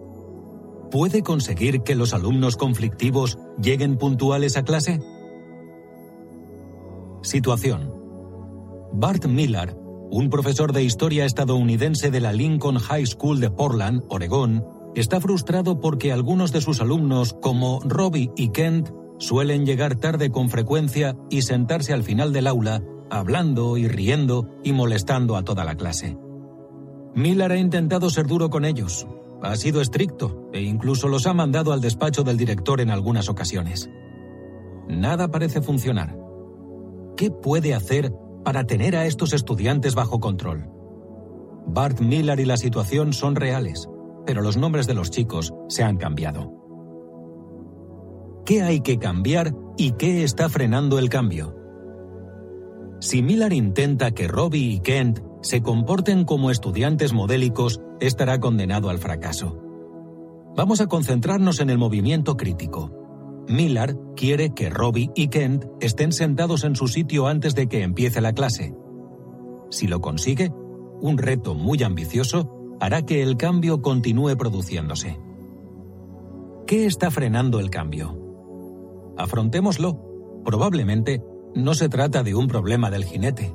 ¿Puede 0.91 1.23
conseguir 1.23 1.83
que 1.83 1.97
los 1.97 2.15
alumnos 2.15 2.57
conflictivos 2.57 3.39
lleguen 3.61 3.99
puntuales 3.99 4.57
a 4.57 4.63
clase? 4.63 5.01
Situación. 7.27 7.93
Bart 8.93 9.27
Miller 9.27 9.77
un 10.11 10.31
profesor 10.31 10.73
de 10.73 10.85
historia 10.85 11.25
estadounidense 11.25 12.11
de 12.11 12.21
la 12.21 12.33
Lincoln 12.33 12.79
High 12.79 13.07
School 13.07 13.41
de 13.41 13.51
Portland, 13.51 14.05
Oregón, 14.09 14.65
está 14.95 15.21
frustrado 15.21 15.81
porque 15.81 16.13
algunos 16.13 16.53
de 16.53 16.61
sus 16.61 16.81
alumnos, 16.81 17.35
como 17.35 17.81
Robbie 17.81 18.31
y 18.37 18.51
Kent, 18.51 18.91
suelen 19.19 19.67
llegar 19.67 19.97
tarde 19.97 20.31
con 20.31 20.49
frecuencia 20.49 21.17
y 21.29 21.43
sentarse 21.43 21.93
al 21.93 22.05
final 22.05 22.33
del 22.33 22.47
aula, 22.47 22.83
hablando 23.11 23.77
y 23.77 23.89
riendo 23.89 24.49
y 24.63 24.73
molestando 24.73 25.37
a 25.37 25.43
toda 25.43 25.65
la 25.65 25.77
clase. 25.77 26.17
Miller 27.15 27.51
ha 27.51 27.59
intentado 27.59 28.09
ser 28.09 28.27
duro 28.27 28.49
con 28.49 28.65
ellos, 28.65 29.09
ha 29.43 29.57
sido 29.57 29.81
estricto 29.81 30.49
e 30.53 30.63
incluso 30.63 31.09
los 31.09 31.27
ha 31.27 31.35
mandado 31.35 31.73
al 31.73 31.81
despacho 31.81 32.23
del 32.23 32.37
director 32.37 32.81
en 32.81 32.91
algunas 32.91 33.29
ocasiones. 33.29 33.91
Nada 34.89 35.29
parece 35.33 35.61
funcionar. 35.61 36.26
¿Qué 37.17 37.31
puede 37.31 37.75
hacer 37.75 38.13
para 38.47 38.63
tener 38.63 38.95
a 38.95 39.07
estos 39.07 39.33
estudiantes 39.33 39.97
bajo 39.97 40.21
control. 40.21 40.71
Bart 41.67 41.99
Miller 41.99 42.39
y 42.39 42.45
la 42.45 42.57
situación 42.57 43.13
son 43.13 43.35
reales, 43.35 43.89
pero 44.25 44.41
los 44.41 44.57
nombres 44.57 44.87
de 44.87 44.95
los 44.95 45.11
chicos 45.11 45.53
se 45.69 45.83
han 45.83 45.97
cambiado. 45.97 46.53
¿Qué 48.45 48.63
hay 48.63 48.83
que 48.83 49.01
cambiar 49.01 49.53
y 49.77 49.95
qué 49.99 50.23
está 50.23 50.49
frenando 50.49 51.01
el 51.01 51.09
cambio? 51.09 51.57
Si 53.01 53.21
Miller 53.21 53.53
intenta 53.53 54.13
que 54.13 54.29
Robbie 54.29 54.75
y 54.75 54.79
Kent 54.79 55.19
se 55.43 55.61
comporten 55.61 56.25
como 56.25 56.53
estudiantes 56.53 57.13
modélicos, 57.13 57.81
estará 57.99 58.39
condenado 58.39 58.91
al 58.91 58.99
fracaso. 58.99 59.61
Vamos 60.55 60.81
a 60.81 60.87
concentrarnos 60.87 61.59
en 61.59 61.71
el 61.71 61.79
movimiento 61.79 62.37
crítico. 62.37 63.06
Miller 63.49 63.97
quiere 64.17 64.51
que 64.55 64.71
Robbie 64.71 65.11
y 65.15 65.29
Kent 65.29 65.67
estén 65.81 66.13
sentados 66.13 66.65
en 66.65 66.75
su 66.75 66.89
sitio 66.89 67.29
antes 67.29 67.55
de 67.55 67.69
que 67.69 67.83
empiece 67.83 68.21
la 68.21 68.33
clase. 68.33 68.75
Si 69.71 69.87
lo 69.87 70.01
consigue, 70.01 70.53
un 71.01 71.19
reto 71.19 71.55
muy 71.55 71.83
ambicioso 71.83 72.77
hará 72.81 73.03
que 73.03 73.23
el 73.23 73.37
cambio 73.37 73.83
continúe 73.83 74.37
produciéndose. 74.37 75.19
¿Qué 76.67 76.87
está 76.87 77.11
frenando 77.11 77.61
el 77.61 77.71
cambio? 77.71 78.19
Afrontémoslo. 79.17 80.43
Probablemente 80.45 81.23
no 81.55 81.75
se 81.75 81.89
trata 81.89 82.23
de 82.23 82.35
un 82.35 82.49
problema 82.49 82.91
del 82.91 83.05
jinete. 83.05 83.55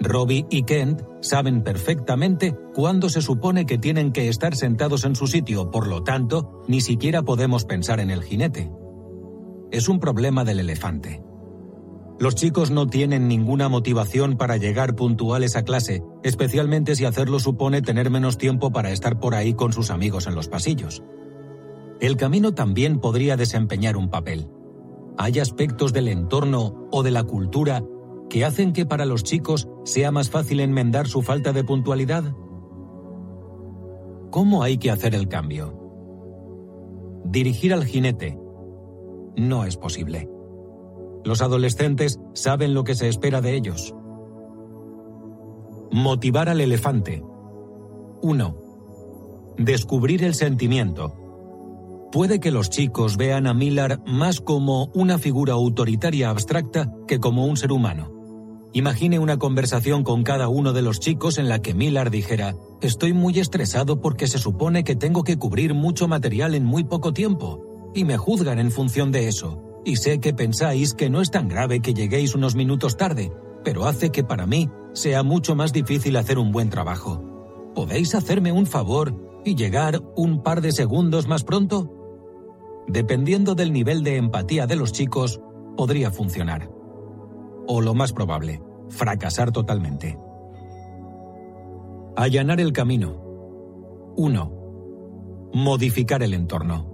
Robbie 0.00 0.46
y 0.50 0.64
Kent 0.64 1.02
saben 1.20 1.62
perfectamente 1.62 2.54
cuándo 2.74 3.08
se 3.08 3.22
supone 3.22 3.66
que 3.66 3.78
tienen 3.78 4.12
que 4.12 4.28
estar 4.28 4.54
sentados 4.56 5.04
en 5.04 5.14
su 5.14 5.26
sitio, 5.26 5.70
por 5.70 5.86
lo 5.86 6.02
tanto, 6.02 6.62
ni 6.66 6.80
siquiera 6.80 7.22
podemos 7.22 7.64
pensar 7.64 8.00
en 8.00 8.10
el 8.10 8.22
jinete 8.22 8.70
es 9.72 9.88
un 9.88 9.98
problema 9.98 10.44
del 10.44 10.60
elefante. 10.60 11.22
Los 12.18 12.34
chicos 12.36 12.70
no 12.70 12.86
tienen 12.86 13.26
ninguna 13.26 13.68
motivación 13.68 14.36
para 14.36 14.58
llegar 14.58 14.94
puntuales 14.94 15.56
a 15.56 15.64
clase, 15.64 16.04
especialmente 16.22 16.94
si 16.94 17.04
hacerlo 17.04 17.40
supone 17.40 17.82
tener 17.82 18.10
menos 18.10 18.38
tiempo 18.38 18.70
para 18.70 18.92
estar 18.92 19.18
por 19.18 19.34
ahí 19.34 19.54
con 19.54 19.72
sus 19.72 19.90
amigos 19.90 20.26
en 20.26 20.34
los 20.34 20.48
pasillos. 20.48 21.02
El 22.00 22.16
camino 22.16 22.52
también 22.52 23.00
podría 23.00 23.36
desempeñar 23.36 23.96
un 23.96 24.10
papel. 24.10 24.48
Hay 25.16 25.40
aspectos 25.40 25.92
del 25.92 26.08
entorno 26.08 26.88
o 26.92 27.02
de 27.02 27.10
la 27.10 27.24
cultura 27.24 27.82
que 28.28 28.44
hacen 28.44 28.72
que 28.72 28.86
para 28.86 29.06
los 29.06 29.24
chicos 29.24 29.68
sea 29.84 30.12
más 30.12 30.30
fácil 30.30 30.60
enmendar 30.60 31.08
su 31.08 31.22
falta 31.22 31.52
de 31.52 31.64
puntualidad. 31.64 32.34
¿Cómo 34.30 34.62
hay 34.62 34.78
que 34.78 34.90
hacer 34.90 35.14
el 35.14 35.28
cambio? 35.28 35.78
Dirigir 37.24 37.72
al 37.72 37.84
jinete, 37.84 38.41
no 39.36 39.64
es 39.64 39.76
posible. 39.76 40.28
Los 41.24 41.40
adolescentes 41.40 42.20
saben 42.34 42.74
lo 42.74 42.84
que 42.84 42.94
se 42.94 43.08
espera 43.08 43.40
de 43.40 43.54
ellos. 43.54 43.94
Motivar 45.90 46.48
al 46.48 46.60
elefante. 46.60 47.22
1. 48.22 48.56
Descubrir 49.58 50.24
el 50.24 50.34
sentimiento. 50.34 51.18
Puede 52.10 52.40
que 52.40 52.50
los 52.50 52.70
chicos 52.70 53.16
vean 53.16 53.46
a 53.46 53.54
Miller 53.54 54.00
más 54.06 54.40
como 54.40 54.90
una 54.94 55.18
figura 55.18 55.54
autoritaria 55.54 56.28
abstracta 56.28 56.92
que 57.06 57.20
como 57.20 57.46
un 57.46 57.56
ser 57.56 57.72
humano. 57.72 58.10
Imagine 58.74 59.18
una 59.18 59.38
conversación 59.38 60.02
con 60.02 60.22
cada 60.22 60.48
uno 60.48 60.72
de 60.72 60.82
los 60.82 60.98
chicos 60.98 61.38
en 61.38 61.48
la 61.48 61.60
que 61.60 61.74
Miller 61.74 62.10
dijera, 62.10 62.56
estoy 62.80 63.12
muy 63.12 63.38
estresado 63.38 64.00
porque 64.00 64.26
se 64.26 64.38
supone 64.38 64.82
que 64.82 64.96
tengo 64.96 65.24
que 65.24 65.38
cubrir 65.38 65.74
mucho 65.74 66.08
material 66.08 66.54
en 66.54 66.64
muy 66.64 66.84
poco 66.84 67.12
tiempo 67.12 67.71
y 67.94 68.04
me 68.04 68.16
juzgan 68.16 68.58
en 68.58 68.70
función 68.70 69.12
de 69.12 69.28
eso. 69.28 69.62
Y 69.84 69.96
sé 69.96 70.20
que 70.20 70.32
pensáis 70.32 70.94
que 70.94 71.10
no 71.10 71.20
es 71.20 71.30
tan 71.30 71.48
grave 71.48 71.80
que 71.80 71.94
lleguéis 71.94 72.34
unos 72.34 72.54
minutos 72.54 72.96
tarde, 72.96 73.32
pero 73.64 73.86
hace 73.86 74.10
que 74.10 74.24
para 74.24 74.46
mí 74.46 74.70
sea 74.92 75.22
mucho 75.22 75.54
más 75.54 75.72
difícil 75.72 76.16
hacer 76.16 76.38
un 76.38 76.52
buen 76.52 76.70
trabajo. 76.70 77.22
¿Podéis 77.74 78.14
hacerme 78.14 78.52
un 78.52 78.66
favor 78.66 79.14
y 79.44 79.54
llegar 79.54 80.00
un 80.16 80.42
par 80.42 80.60
de 80.60 80.72
segundos 80.72 81.26
más 81.26 81.42
pronto? 81.42 81.90
Dependiendo 82.86 83.54
del 83.54 83.72
nivel 83.72 84.02
de 84.02 84.16
empatía 84.16 84.66
de 84.66 84.76
los 84.76 84.92
chicos, 84.92 85.40
podría 85.76 86.10
funcionar. 86.10 86.70
O 87.66 87.80
lo 87.80 87.94
más 87.94 88.12
probable, 88.12 88.62
fracasar 88.88 89.52
totalmente. 89.52 90.18
Allanar 92.16 92.60
el 92.60 92.72
camino. 92.72 93.16
1. 94.16 94.52
Modificar 95.54 96.22
el 96.22 96.34
entorno. 96.34 96.91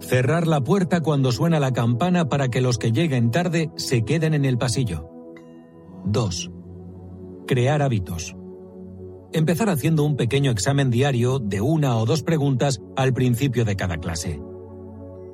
Cerrar 0.00 0.46
la 0.46 0.60
puerta 0.60 1.00
cuando 1.00 1.32
suena 1.32 1.58
la 1.58 1.72
campana 1.72 2.28
para 2.28 2.48
que 2.48 2.60
los 2.60 2.78
que 2.78 2.92
lleguen 2.92 3.30
tarde 3.30 3.70
se 3.76 4.04
queden 4.04 4.34
en 4.34 4.44
el 4.44 4.58
pasillo. 4.58 5.10
2. 6.04 6.50
Crear 7.46 7.82
hábitos. 7.82 8.36
Empezar 9.32 9.68
haciendo 9.68 10.04
un 10.04 10.16
pequeño 10.16 10.50
examen 10.50 10.90
diario 10.90 11.38
de 11.38 11.60
una 11.60 11.96
o 11.96 12.06
dos 12.06 12.22
preguntas 12.22 12.80
al 12.94 13.12
principio 13.12 13.64
de 13.64 13.76
cada 13.76 13.96
clase. 13.96 14.40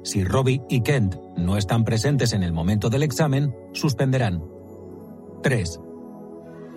Si 0.02 0.24
Robbie 0.24 0.62
y 0.68 0.80
Kent 0.82 1.16
no 1.36 1.56
están 1.56 1.84
presentes 1.84 2.32
en 2.32 2.42
el 2.42 2.52
momento 2.52 2.88
del 2.88 3.02
examen, 3.02 3.54
suspenderán. 3.72 4.42
3. 5.42 5.80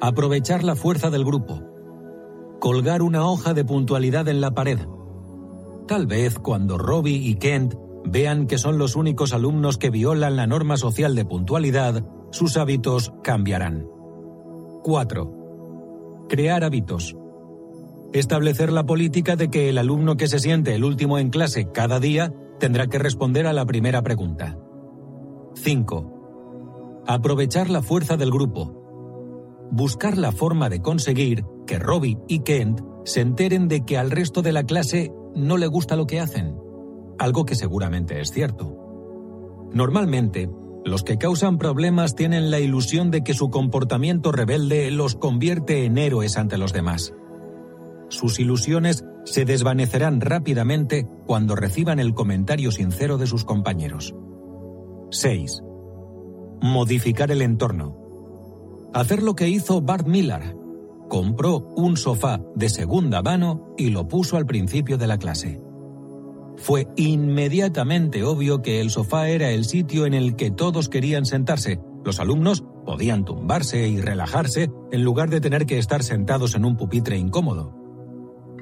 Aprovechar 0.01 0.63
la 0.63 0.75
fuerza 0.75 1.09
del 1.09 1.23
grupo. 1.23 1.61
Colgar 2.59 3.01
una 3.01 3.27
hoja 3.27 3.53
de 3.53 3.63
puntualidad 3.63 4.27
en 4.27 4.41
la 4.41 4.51
pared 4.51 4.79
Tal 5.87 6.07
vez 6.07 6.39
cuando 6.39 6.77
Robbie 6.79 7.15
y 7.15 7.35
Kent 7.35 7.75
vean 8.05 8.47
que 8.47 8.57
son 8.57 8.77
los 8.77 8.95
únicos 8.95 9.33
alumnos 9.33 9.77
que 9.77 9.91
violan 9.91 10.35
la 10.35 10.47
norma 10.47 10.77
social 10.77 11.13
de 11.13 11.25
puntualidad, 11.25 12.03
sus 12.31 12.57
hábitos 12.57 13.13
cambiarán. 13.23 13.85
4. 14.83 16.25
Crear 16.27 16.63
hábitos. 16.63 17.15
Establecer 18.13 18.71
la 18.71 18.85
política 18.85 19.35
de 19.35 19.49
que 19.49 19.69
el 19.69 19.77
alumno 19.77 20.17
que 20.17 20.27
se 20.27 20.39
siente 20.39 20.73
el 20.73 20.83
último 20.83 21.19
en 21.19 21.29
clase 21.29 21.69
cada 21.71 21.99
día 21.99 22.33
tendrá 22.59 22.87
que 22.87 22.97
responder 22.97 23.45
a 23.45 23.53
la 23.53 23.65
primera 23.65 24.01
pregunta. 24.01 24.57
5. 25.55 27.03
Aprovechar 27.05 27.69
la 27.69 27.83
fuerza 27.83 28.17
del 28.17 28.31
grupo. 28.31 29.67
Buscar 29.71 30.17
la 30.17 30.31
forma 30.31 30.69
de 30.69 30.81
conseguir 30.81 31.45
que 31.67 31.77
Robbie 31.77 32.17
y 32.27 32.39
Kent 32.39 32.81
se 33.03 33.21
enteren 33.21 33.67
de 33.67 33.85
que 33.85 33.97
al 33.97 34.09
resto 34.09 34.41
de 34.41 34.51
la 34.51 34.63
clase 34.63 35.11
no 35.35 35.57
le 35.57 35.67
gusta 35.67 35.95
lo 35.95 36.07
que 36.07 36.19
hacen, 36.19 36.57
algo 37.19 37.45
que 37.45 37.55
seguramente 37.55 38.21
es 38.21 38.31
cierto. 38.31 39.69
Normalmente, 39.73 40.49
los 40.85 41.03
que 41.03 41.17
causan 41.17 41.57
problemas 41.57 42.15
tienen 42.15 42.51
la 42.51 42.59
ilusión 42.59 43.11
de 43.11 43.23
que 43.23 43.33
su 43.33 43.49
comportamiento 43.49 44.31
rebelde 44.31 44.91
los 44.91 45.15
convierte 45.15 45.85
en 45.85 45.97
héroes 45.97 46.37
ante 46.37 46.57
los 46.57 46.73
demás. 46.73 47.13
Sus 48.09 48.39
ilusiones 48.39 49.03
se 49.25 49.45
desvanecerán 49.45 50.21
rápidamente 50.21 51.07
cuando 51.25 51.55
reciban 51.55 51.99
el 51.99 52.13
comentario 52.13 52.71
sincero 52.71 53.17
de 53.17 53.25
sus 53.25 53.43
compañeros. 53.43 54.13
6. 55.09 55.63
Modificar 56.61 57.31
el 57.31 57.41
entorno. 57.41 57.97
Hacer 58.93 59.23
lo 59.23 59.35
que 59.35 59.49
hizo 59.49 59.81
Bart 59.81 60.07
Miller. 60.07 60.55
Compró 61.09 61.59
un 61.75 61.97
sofá 61.97 62.41
de 62.55 62.69
segunda 62.69 63.21
mano 63.21 63.73
y 63.77 63.89
lo 63.89 64.07
puso 64.07 64.37
al 64.37 64.45
principio 64.45 64.97
de 64.97 65.07
la 65.07 65.17
clase. 65.17 65.61
Fue 66.57 66.87
inmediatamente 66.95 68.23
obvio 68.23 68.61
que 68.61 68.81
el 68.81 68.89
sofá 68.89 69.29
era 69.29 69.51
el 69.51 69.65
sitio 69.65 70.05
en 70.05 70.13
el 70.13 70.35
que 70.35 70.51
todos 70.51 70.89
querían 70.89 71.25
sentarse. 71.25 71.79
Los 72.03 72.19
alumnos 72.19 72.63
podían 72.85 73.25
tumbarse 73.25 73.87
y 73.87 73.99
relajarse 73.99 74.71
en 74.91 75.03
lugar 75.03 75.29
de 75.29 75.41
tener 75.41 75.65
que 75.65 75.77
estar 75.77 76.03
sentados 76.03 76.55
en 76.55 76.65
un 76.65 76.77
pupitre 76.77 77.17
incómodo. 77.17 77.75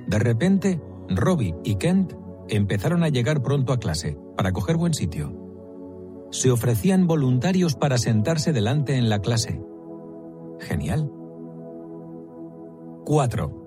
De 0.08 0.20
repente, 0.20 0.82
Robbie 1.10 1.56
y 1.64 1.76
Kent 1.76 2.14
empezaron 2.50 3.04
a 3.04 3.10
llegar 3.10 3.42
pronto 3.42 3.74
a 3.74 3.80
clase 3.80 4.18
para 4.36 4.52
coger 4.52 4.78
buen 4.78 4.94
sitio. 4.94 5.34
Se 6.32 6.52
ofrecían 6.52 7.06
voluntarios 7.06 7.76
para 7.76 7.98
sentarse 7.98 8.54
delante 8.54 8.98
en 8.98 9.10
la 9.10 9.20
clase. 9.20 9.62
Genial. 10.60 11.12
4. 13.06 13.64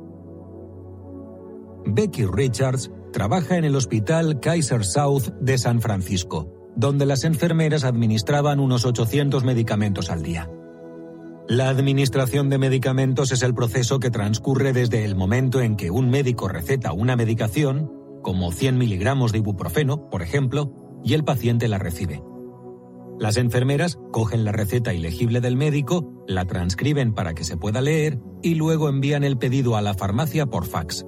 Becky 1.86 2.26
Richards 2.26 2.90
trabaja 3.12 3.56
en 3.56 3.64
el 3.64 3.76
Hospital 3.76 4.40
Kaiser 4.40 4.84
South 4.84 5.28
de 5.40 5.56
San 5.58 5.80
Francisco, 5.80 6.52
donde 6.74 7.06
las 7.06 7.24
enfermeras 7.24 7.84
administraban 7.84 8.60
unos 8.60 8.84
800 8.84 9.44
medicamentos 9.44 10.10
al 10.10 10.22
día. 10.22 10.50
La 11.48 11.68
administración 11.68 12.50
de 12.50 12.58
medicamentos 12.58 13.30
es 13.30 13.42
el 13.42 13.54
proceso 13.54 14.00
que 14.00 14.10
transcurre 14.10 14.72
desde 14.72 15.04
el 15.04 15.14
momento 15.14 15.60
en 15.60 15.76
que 15.76 15.90
un 15.90 16.10
médico 16.10 16.48
receta 16.48 16.92
una 16.92 17.14
medicación, 17.14 17.92
como 18.22 18.50
100 18.50 18.76
miligramos 18.76 19.30
de 19.30 19.38
ibuprofeno, 19.38 20.10
por 20.10 20.22
ejemplo, 20.22 20.72
y 21.04 21.14
el 21.14 21.22
paciente 21.22 21.68
la 21.68 21.78
recibe. 21.78 22.20
Las 23.18 23.38
enfermeras 23.38 23.98
cogen 24.12 24.44
la 24.44 24.52
receta 24.52 24.92
ilegible 24.92 25.40
del 25.40 25.56
médico, 25.56 26.12
la 26.26 26.44
transcriben 26.44 27.14
para 27.14 27.32
que 27.32 27.44
se 27.44 27.56
pueda 27.56 27.80
leer 27.80 28.18
y 28.42 28.56
luego 28.56 28.90
envían 28.90 29.24
el 29.24 29.38
pedido 29.38 29.76
a 29.76 29.80
la 29.80 29.94
farmacia 29.94 30.46
por 30.46 30.66
fax. 30.66 31.06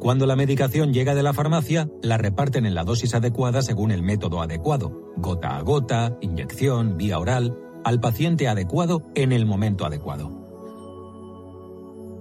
Cuando 0.00 0.26
la 0.26 0.34
medicación 0.34 0.92
llega 0.92 1.14
de 1.14 1.22
la 1.22 1.32
farmacia, 1.32 1.88
la 2.02 2.18
reparten 2.18 2.66
en 2.66 2.74
la 2.74 2.84
dosis 2.84 3.14
adecuada 3.14 3.62
según 3.62 3.92
el 3.92 4.02
método 4.02 4.42
adecuado, 4.42 5.12
gota 5.16 5.56
a 5.56 5.62
gota, 5.62 6.18
inyección, 6.20 6.96
vía 6.96 7.18
oral, 7.18 7.56
al 7.84 8.00
paciente 8.00 8.48
adecuado 8.48 9.02
en 9.14 9.32
el 9.32 9.46
momento 9.46 9.86
adecuado. 9.86 10.44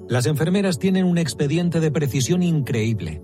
Las 0.07 0.27
enfermeras 0.27 0.77
tienen 0.77 1.05
un 1.05 1.17
expediente 1.17 1.79
de 1.79 1.89
precisión 1.89 2.43
increíble. 2.43 3.23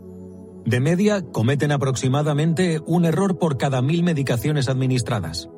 De 0.65 0.79
media, 0.79 1.21
cometen 1.21 1.71
aproximadamente 1.71 2.81
un 2.85 3.05
error 3.05 3.37
por 3.37 3.57
cada 3.57 3.81
mil 3.81 4.03
medicaciones 4.03 4.67
administradas. 4.67 5.49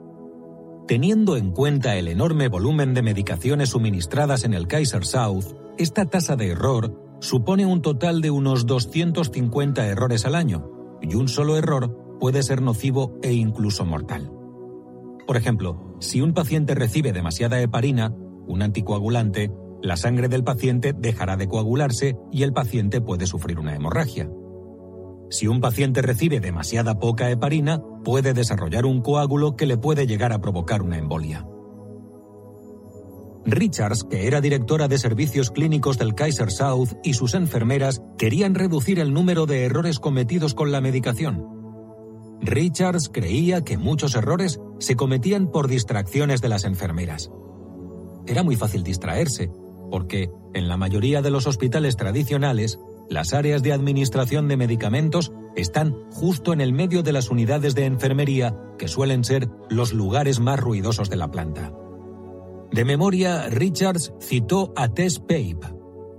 Teniendo 0.87 1.37
en 1.37 1.51
cuenta 1.51 1.95
el 1.95 2.07
enorme 2.07 2.47
volumen 2.47 2.93
de 2.93 3.01
medicaciones 3.01 3.69
suministradas 3.69 4.43
en 4.43 4.53
el 4.53 4.67
Kaiser 4.67 5.05
South, 5.05 5.45
esta 5.77 6.05
tasa 6.05 6.35
de 6.35 6.49
error 6.49 7.17
supone 7.21 7.65
un 7.65 7.81
total 7.81 8.21
de 8.21 8.31
unos 8.31 8.65
250 8.65 9.87
errores 9.87 10.25
al 10.25 10.35
año, 10.35 10.69
y 11.01 11.15
un 11.15 11.27
solo 11.27 11.57
error 11.57 12.17
puede 12.19 12.43
ser 12.43 12.61
nocivo 12.61 13.17
e 13.21 13.33
incluso 13.33 13.85
mortal. 13.85 14.31
Por 15.27 15.37
ejemplo, 15.37 15.95
si 15.99 16.19
un 16.19 16.33
paciente 16.33 16.75
recibe 16.75 17.13
demasiada 17.13 17.61
heparina, 17.61 18.13
un 18.47 18.61
anticoagulante, 18.61 19.51
la 19.81 19.95
sangre 19.97 20.27
del 20.27 20.43
paciente 20.43 20.93
dejará 20.93 21.37
de 21.37 21.47
coagularse 21.47 22.17
y 22.31 22.43
el 22.43 22.53
paciente 22.53 23.01
puede 23.01 23.27
sufrir 23.27 23.59
una 23.59 23.75
hemorragia. 23.75 24.29
Si 25.31 25.47
un 25.47 25.61
paciente 25.61 26.01
recibe 26.01 26.41
demasiada 26.41 26.99
poca 26.99 27.31
heparina, 27.31 27.81
puede 28.03 28.33
desarrollar 28.33 28.85
un 28.85 29.01
coágulo 29.01 29.55
que 29.55 29.65
le 29.65 29.77
puede 29.77 30.05
llegar 30.05 30.33
a 30.33 30.41
provocar 30.41 30.81
una 30.81 30.97
embolia. 30.97 31.47
Richards, 33.45 34.03
que 34.03 34.27
era 34.27 34.41
directora 34.41 34.89
de 34.89 34.97
servicios 34.97 35.49
clínicos 35.49 35.97
del 35.97 36.15
Kaiser 36.15 36.51
South, 36.51 36.89
y 37.01 37.13
sus 37.13 37.33
enfermeras 37.33 38.01
querían 38.17 38.55
reducir 38.55 38.99
el 38.99 39.13
número 39.13 39.45
de 39.45 39.63
errores 39.63 39.99
cometidos 39.99 40.53
con 40.53 40.71
la 40.71 40.81
medicación. 40.81 41.47
Richards 42.41 43.09
creía 43.09 43.63
que 43.63 43.77
muchos 43.77 44.15
errores 44.15 44.59
se 44.79 44.95
cometían 44.95 45.49
por 45.49 45.69
distracciones 45.69 46.41
de 46.41 46.49
las 46.49 46.65
enfermeras. 46.65 47.31
Era 48.27 48.43
muy 48.43 48.57
fácil 48.57 48.83
distraerse, 48.83 49.49
porque 49.89 50.29
en 50.53 50.67
la 50.67 50.75
mayoría 50.75 51.21
de 51.21 51.31
los 51.31 51.47
hospitales 51.47 51.95
tradicionales, 51.95 52.79
las 53.11 53.33
áreas 53.33 53.61
de 53.61 53.73
administración 53.73 54.47
de 54.47 54.55
medicamentos 54.55 55.33
están 55.57 55.93
justo 56.11 56.53
en 56.53 56.61
el 56.61 56.71
medio 56.71 57.03
de 57.03 57.11
las 57.11 57.29
unidades 57.29 57.75
de 57.75 57.85
enfermería, 57.85 58.57
que 58.79 58.87
suelen 58.87 59.25
ser 59.25 59.49
los 59.69 59.91
lugares 59.91 60.39
más 60.39 60.57
ruidosos 60.57 61.09
de 61.09 61.17
la 61.17 61.29
planta. 61.29 61.73
De 62.71 62.85
memoria, 62.85 63.49
Richards 63.49 64.13
citó 64.21 64.71
a 64.77 64.87
Tess 64.87 65.19
Pape, 65.19 65.59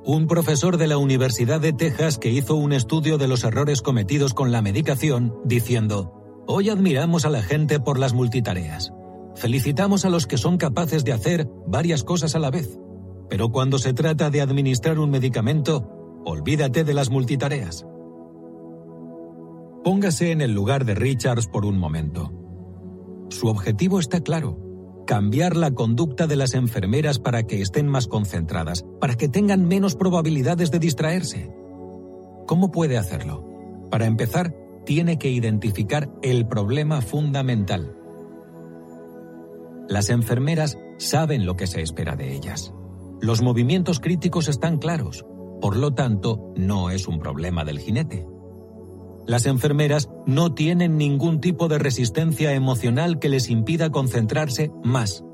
un 0.05 0.27
profesor 0.27 0.77
de 0.77 0.87
la 0.87 0.99
Universidad 0.99 1.61
de 1.61 1.73
Texas 1.73 2.19
que 2.19 2.31
hizo 2.31 2.57
un 2.57 2.75
estudio 2.75 3.17
de 3.17 3.27
los 3.27 3.43
errores 3.43 3.81
cometidos 3.81 4.35
con 4.35 4.53
la 4.53 4.61
medicación, 4.61 5.35
diciendo, 5.47 6.45
Hoy 6.47 6.69
admiramos 6.69 7.25
a 7.25 7.31
la 7.31 7.43
gente 7.43 7.81
por 7.81 7.99
las 7.99 8.13
multitareas. 8.13 8.93
Felicitamos 9.35 10.05
a 10.05 10.11
los 10.11 10.27
que 10.27 10.37
son 10.37 10.59
capaces 10.59 11.05
de 11.05 11.13
hacer 11.13 11.49
varias 11.67 12.05
cosas 12.05 12.35
a 12.35 12.39
la 12.39 12.51
vez. 12.51 12.79
Pero 13.31 13.49
cuando 13.49 13.79
se 13.79 13.95
trata 13.95 14.29
de 14.29 14.43
administrar 14.43 14.99
un 14.99 15.11
medicamento, 15.11 16.02
olvídate 16.25 16.85
de 16.85 16.95
las 16.95 17.11
multitareas. 17.11 17.87
Póngase 19.85 20.31
en 20.31 20.41
el 20.41 20.53
lugar 20.53 20.85
de 20.85 20.95
Richards 20.95 21.49
por 21.49 21.65
un 21.65 21.79
momento. 21.79 22.33
Su 23.29 23.49
objetivo 23.49 23.99
está 23.99 24.21
claro 24.21 24.59
cambiar 25.07 25.57
la 25.57 25.73
conducta 25.73 26.27
de 26.27 26.37
las 26.37 26.55
enfermeras 26.55 27.19
para 27.19 27.43
que 27.43 27.61
estén 27.61 27.89
más 27.89 28.07
concentradas, 28.07 28.85
para 29.01 29.17
que 29.17 29.29
tengan 29.29 29.67
menos 29.67 29.97
probabilidades 29.97 30.71
de 30.71 30.79
distraerse. 30.79 31.53
¿Cómo 32.47 32.71
puede 32.71 32.99
hacerlo? 32.99 33.45
Para 33.91 34.07
empezar, 34.07 34.55
tiene 34.85 35.19
que 35.19 35.31
identificar 35.31 36.11
el 36.23 36.47
problema 36.47 37.01
fundamental. 37.01 37.97
Las 39.89 40.09
enfermeras 40.11 40.79
saben 40.99 41.47
lo 41.47 41.57
que 41.57 41.67
se 41.67 41.83
espera 41.83 42.17
de 42.17 42.33
ellas. 42.33 42.73
Los 43.21 43.43
movimientos 43.43 44.01
críticos 44.01 44.49
están 44.49 44.79
claros, 44.79 45.27
por 45.63 45.77
lo 45.77 45.95
tanto, 45.95 46.53
no 46.57 46.91
es 46.91 47.07
un 47.07 47.21
problema 47.21 47.65
del 47.65 47.79
jinete. 47.79 48.27
Las 49.27 49.47
enfermeras 49.47 50.11
no 50.27 50.55
tienen 50.55 50.97
ningún 50.97 51.41
tipo 51.41 51.69
de 51.69 51.79
resistencia 51.79 52.53
emocional 52.53 53.21
que 53.21 53.29
les 53.29 53.49
impida 53.49 53.91
concentrarse 53.91 54.73
más. 54.83 55.25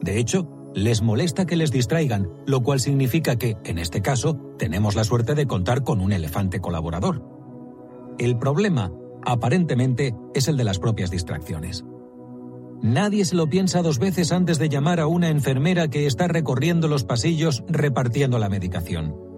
De 0.00 0.20
hecho, 0.20 0.48
les 0.76 1.02
molesta 1.02 1.44
que 1.44 1.56
les 1.56 1.72
distraigan, 1.72 2.28
lo 2.46 2.62
cual 2.62 2.78
significa 2.78 3.34
que, 3.34 3.56
en 3.64 3.78
este 3.78 4.00
caso, 4.00 4.36
tenemos 4.58 4.94
la 4.94 5.02
suerte 5.02 5.34
de 5.34 5.48
contar 5.48 5.82
con 5.82 6.00
un 6.00 6.12
elefante 6.12 6.60
colaborador. 6.60 7.28
El 8.18 8.38
problema, 8.38 8.92
aparentemente, 9.26 10.14
es 10.34 10.46
el 10.46 10.56
de 10.56 10.64
las 10.64 10.78
propias 10.78 11.10
distracciones. 11.10 11.84
Nadie 12.80 13.24
se 13.24 13.34
lo 13.34 13.48
piensa 13.48 13.82
dos 13.82 13.98
veces 13.98 14.30
antes 14.30 14.60
de 14.60 14.68
llamar 14.68 15.00
a 15.00 15.08
una 15.08 15.30
enfermera 15.30 15.88
que 15.88 16.06
está 16.06 16.28
recorriendo 16.28 16.86
los 16.86 17.02
pasillos 17.02 17.64
repartiendo 17.66 18.38
la 18.38 18.48
medicación. 18.48 19.31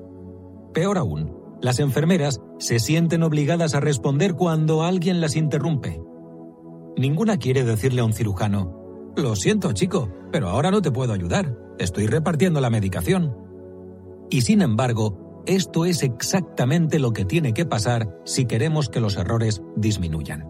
Peor 0.75 0.99
aún, 0.99 1.33
las 1.63 1.79
enfermeras 1.79 2.41
se 2.59 2.81
sienten 2.81 3.23
obligadas 3.23 3.75
a 3.75 3.81
responder 3.81 4.35
cuando 4.35 4.83
alguien 4.83 5.21
las 5.21 5.37
interrumpe. 5.37 6.03
Ninguna 6.97 7.39
quiere 7.39 7.65
decirle 7.65 8.01
a 8.01 8.05
un 8.05 8.13
cirujano, 8.13 9.13
lo 9.17 9.37
siento 9.37 9.73
chico, 9.73 10.11
pero 10.33 10.49
ahora 10.49 10.73
no 10.73 10.83
te 10.83 10.91
puedo 10.91 11.13
ayudar, 11.13 11.57
estoy 11.79 12.09
repartiendo 12.09 12.61
la 12.61 12.71
medicación. 12.71 13.37
Y 14.31 14.41
sin 14.41 14.63
embargo, 14.63 15.43
esto 15.47 15.85
es 15.85 16.03
exactamente 16.03 16.99
lo 16.99 17.13
que 17.13 17.25
tiene 17.25 17.55
que 17.55 17.67
pasar 17.67 18.19
si 18.25 18.47
queremos 18.47 18.89
que 18.89 19.01
los 19.01 19.17
errores 19.17 19.63
disminuyan. 19.77 20.49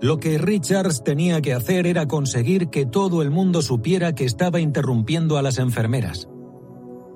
Lo 0.00 0.18
que 0.18 0.38
Richards 0.38 1.02
tenía 1.02 1.40
que 1.42 1.54
hacer 1.54 1.88
era 1.88 2.06
conseguir 2.06 2.68
que 2.68 2.86
todo 2.86 3.20
el 3.22 3.30
mundo 3.30 3.62
supiera 3.62 4.14
que 4.14 4.24
estaba 4.24 4.60
interrumpiendo 4.60 5.38
a 5.38 5.42
las 5.42 5.58
enfermeras 5.58 6.28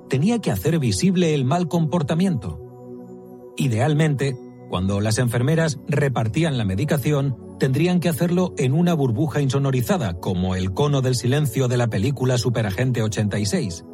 tenía 0.09 0.39
que 0.39 0.51
hacer 0.51 0.79
visible 0.79 1.33
el 1.33 1.45
mal 1.45 1.67
comportamiento. 1.67 2.59
Idealmente, 3.57 4.35
cuando 4.69 5.01
las 5.01 5.17
enfermeras 5.17 5.79
repartían 5.87 6.57
la 6.57 6.65
medicación, 6.65 7.35
tendrían 7.59 7.99
que 7.99 8.09
hacerlo 8.09 8.53
en 8.57 8.73
una 8.73 8.93
burbuja 8.93 9.41
insonorizada, 9.41 10.19
como 10.19 10.55
el 10.55 10.73
cono 10.73 11.01
del 11.01 11.15
silencio 11.15 11.67
de 11.67 11.77
la 11.77 11.87
película 11.87 12.37
Superagente 12.37 13.01
86. 13.01 13.85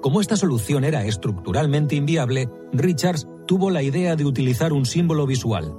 Como 0.00 0.20
esta 0.20 0.36
solución 0.36 0.84
era 0.84 1.04
estructuralmente 1.04 1.96
inviable, 1.96 2.48
Richards 2.72 3.26
tuvo 3.46 3.70
la 3.70 3.82
idea 3.82 4.14
de 4.14 4.24
utilizar 4.24 4.72
un 4.72 4.86
símbolo 4.86 5.26
visual, 5.26 5.74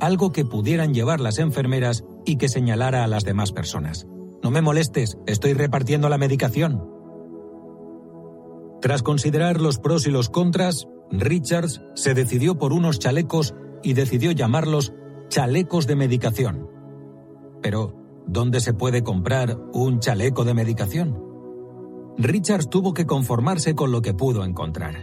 algo 0.00 0.32
que 0.32 0.44
pudieran 0.44 0.94
llevar 0.94 1.20
las 1.20 1.38
enfermeras 1.38 2.04
y 2.24 2.36
que 2.36 2.48
señalara 2.48 3.04
a 3.04 3.06
las 3.06 3.24
demás 3.24 3.52
personas. 3.52 4.06
No 4.42 4.50
me 4.50 4.62
molestes, 4.62 5.18
estoy 5.26 5.52
repartiendo 5.52 6.08
la 6.08 6.18
medicación. 6.18 6.91
Tras 8.82 9.04
considerar 9.04 9.60
los 9.60 9.78
pros 9.78 10.08
y 10.08 10.10
los 10.10 10.28
contras, 10.28 10.88
Richards 11.12 11.82
se 11.94 12.14
decidió 12.14 12.58
por 12.58 12.72
unos 12.72 12.98
chalecos 12.98 13.54
y 13.84 13.92
decidió 13.92 14.32
llamarlos 14.32 14.92
chalecos 15.28 15.86
de 15.86 15.94
medicación. 15.94 16.68
Pero, 17.62 17.94
¿dónde 18.26 18.58
se 18.58 18.74
puede 18.74 19.04
comprar 19.04 19.56
un 19.72 20.00
chaleco 20.00 20.44
de 20.44 20.54
medicación? 20.54 21.22
Richards 22.18 22.68
tuvo 22.70 22.92
que 22.92 23.06
conformarse 23.06 23.76
con 23.76 23.92
lo 23.92 24.02
que 24.02 24.14
pudo 24.14 24.44
encontrar. 24.44 24.96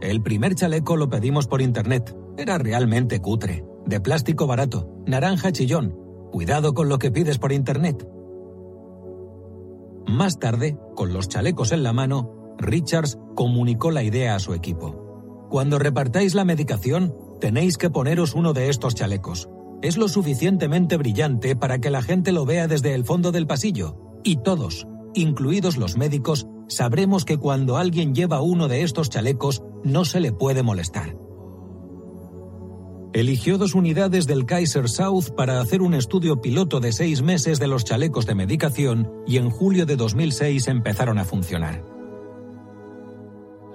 El 0.00 0.20
primer 0.20 0.56
chaleco 0.56 0.96
lo 0.96 1.08
pedimos 1.08 1.46
por 1.46 1.62
internet. 1.62 2.16
Era 2.36 2.58
realmente 2.58 3.20
cutre, 3.20 3.64
de 3.86 4.00
plástico 4.00 4.48
barato, 4.48 4.88
naranja 5.06 5.52
chillón. 5.52 5.96
Cuidado 6.32 6.74
con 6.74 6.88
lo 6.88 6.98
que 6.98 7.12
pides 7.12 7.38
por 7.38 7.52
internet. 7.52 8.04
Más 10.08 10.40
tarde, 10.40 10.76
con 10.96 11.12
los 11.12 11.28
chalecos 11.28 11.70
en 11.70 11.84
la 11.84 11.92
mano, 11.92 12.41
Richards 12.62 13.18
comunicó 13.34 13.90
la 13.90 14.02
idea 14.02 14.34
a 14.34 14.38
su 14.38 14.54
equipo. 14.54 15.46
Cuando 15.50 15.78
repartáis 15.78 16.34
la 16.34 16.44
medicación, 16.44 17.14
tenéis 17.40 17.76
que 17.76 17.90
poneros 17.90 18.34
uno 18.34 18.52
de 18.52 18.70
estos 18.70 18.94
chalecos. 18.94 19.48
Es 19.82 19.96
lo 19.96 20.08
suficientemente 20.08 20.96
brillante 20.96 21.56
para 21.56 21.80
que 21.80 21.90
la 21.90 22.02
gente 22.02 22.32
lo 22.32 22.46
vea 22.46 22.68
desde 22.68 22.94
el 22.94 23.04
fondo 23.04 23.32
del 23.32 23.46
pasillo, 23.46 24.20
y 24.24 24.36
todos, 24.36 24.86
incluidos 25.14 25.76
los 25.76 25.96
médicos, 25.96 26.46
sabremos 26.68 27.24
que 27.24 27.36
cuando 27.36 27.76
alguien 27.76 28.14
lleva 28.14 28.40
uno 28.40 28.68
de 28.68 28.82
estos 28.82 29.10
chalecos 29.10 29.62
no 29.84 30.04
se 30.04 30.20
le 30.20 30.32
puede 30.32 30.62
molestar. 30.62 31.16
Eligió 33.12 33.58
dos 33.58 33.74
unidades 33.74 34.26
del 34.26 34.46
Kaiser 34.46 34.88
South 34.88 35.34
para 35.36 35.60
hacer 35.60 35.82
un 35.82 35.92
estudio 35.92 36.40
piloto 36.40 36.80
de 36.80 36.92
seis 36.92 37.20
meses 37.20 37.58
de 37.58 37.66
los 37.66 37.84
chalecos 37.84 38.24
de 38.24 38.34
medicación 38.34 39.12
y 39.26 39.36
en 39.36 39.50
julio 39.50 39.84
de 39.84 39.96
2006 39.96 40.66
empezaron 40.68 41.18
a 41.18 41.26
funcionar. 41.26 41.91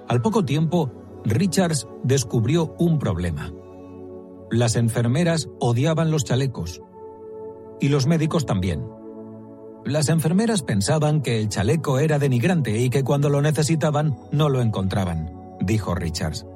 Al 0.08 0.22
poco 0.22 0.44
tiempo, 0.44 0.90
Richards 1.24 1.86
descubrió 2.02 2.74
un 2.78 2.98
problema. 2.98 3.52
Las 4.50 4.76
enfermeras 4.76 5.48
odiaban 5.60 6.10
los 6.10 6.24
chalecos. 6.24 6.80
Y 7.80 7.88
los 7.88 8.06
médicos 8.06 8.46
también. 8.46 8.86
Las 9.84 10.08
enfermeras 10.08 10.62
pensaban 10.62 11.20
que 11.20 11.38
el 11.38 11.50
chaleco 11.50 11.98
era 11.98 12.18
denigrante 12.18 12.78
y 12.78 12.88
que 12.88 13.04
cuando 13.04 13.28
lo 13.28 13.42
necesitaban 13.42 14.16
no 14.32 14.48
lo 14.48 14.62
encontraban, 14.62 15.30
dijo 15.60 15.94
Richards. 15.94 16.46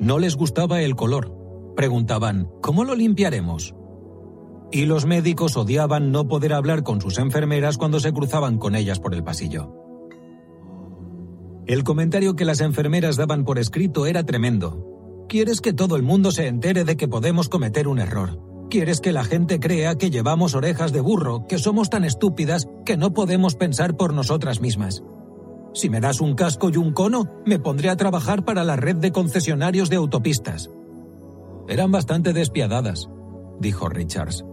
No 0.00 0.18
les 0.18 0.36
gustaba 0.36 0.80
el 0.80 0.96
color. 0.96 1.32
Preguntaban, 1.76 2.50
¿cómo 2.62 2.84
lo 2.84 2.94
limpiaremos? 2.94 3.74
Y 4.72 4.86
los 4.86 5.04
médicos 5.06 5.56
odiaban 5.56 6.10
no 6.10 6.26
poder 6.26 6.54
hablar 6.54 6.82
con 6.82 7.00
sus 7.00 7.18
enfermeras 7.18 7.76
cuando 7.76 8.00
se 8.00 8.12
cruzaban 8.12 8.58
con 8.58 8.74
ellas 8.74 8.98
por 8.98 9.14
el 9.14 9.22
pasillo. 9.22 9.83
El 11.66 11.82
comentario 11.82 12.36
que 12.36 12.44
las 12.44 12.60
enfermeras 12.60 13.16
daban 13.16 13.44
por 13.44 13.58
escrito 13.58 14.04
era 14.04 14.22
tremendo. 14.24 15.26
¿Quieres 15.30 15.62
que 15.62 15.72
todo 15.72 15.96
el 15.96 16.02
mundo 16.02 16.30
se 16.30 16.46
entere 16.46 16.84
de 16.84 16.98
que 16.98 17.08
podemos 17.08 17.48
cometer 17.48 17.88
un 17.88 17.98
error? 17.98 18.38
Quieres 18.68 19.00
que 19.00 19.12
la 19.12 19.24
gente 19.24 19.58
crea 19.60 19.96
que 19.96 20.10
llevamos 20.10 20.54
orejas 20.54 20.92
de 20.92 21.00
burro, 21.00 21.46
que 21.48 21.58
somos 21.58 21.88
tan 21.88 22.04
estúpidas 22.04 22.68
que 22.84 22.98
no 22.98 23.14
podemos 23.14 23.54
pensar 23.54 23.96
por 23.96 24.12
nosotras 24.12 24.60
mismas. 24.60 25.02
Si 25.72 25.88
me 25.88 26.00
das 26.00 26.20
un 26.20 26.34
casco 26.34 26.68
y 26.68 26.76
un 26.76 26.92
cono, 26.92 27.32
me 27.46 27.58
pondré 27.58 27.88
a 27.88 27.96
trabajar 27.96 28.44
para 28.44 28.62
la 28.62 28.76
red 28.76 28.96
de 28.96 29.12
concesionarios 29.12 29.88
de 29.88 29.96
autopistas. 29.96 30.70
Eran 31.66 31.90
bastante 31.90 32.34
despiadadas, 32.34 33.08
dijo 33.58 33.88
Richards. 33.88 34.44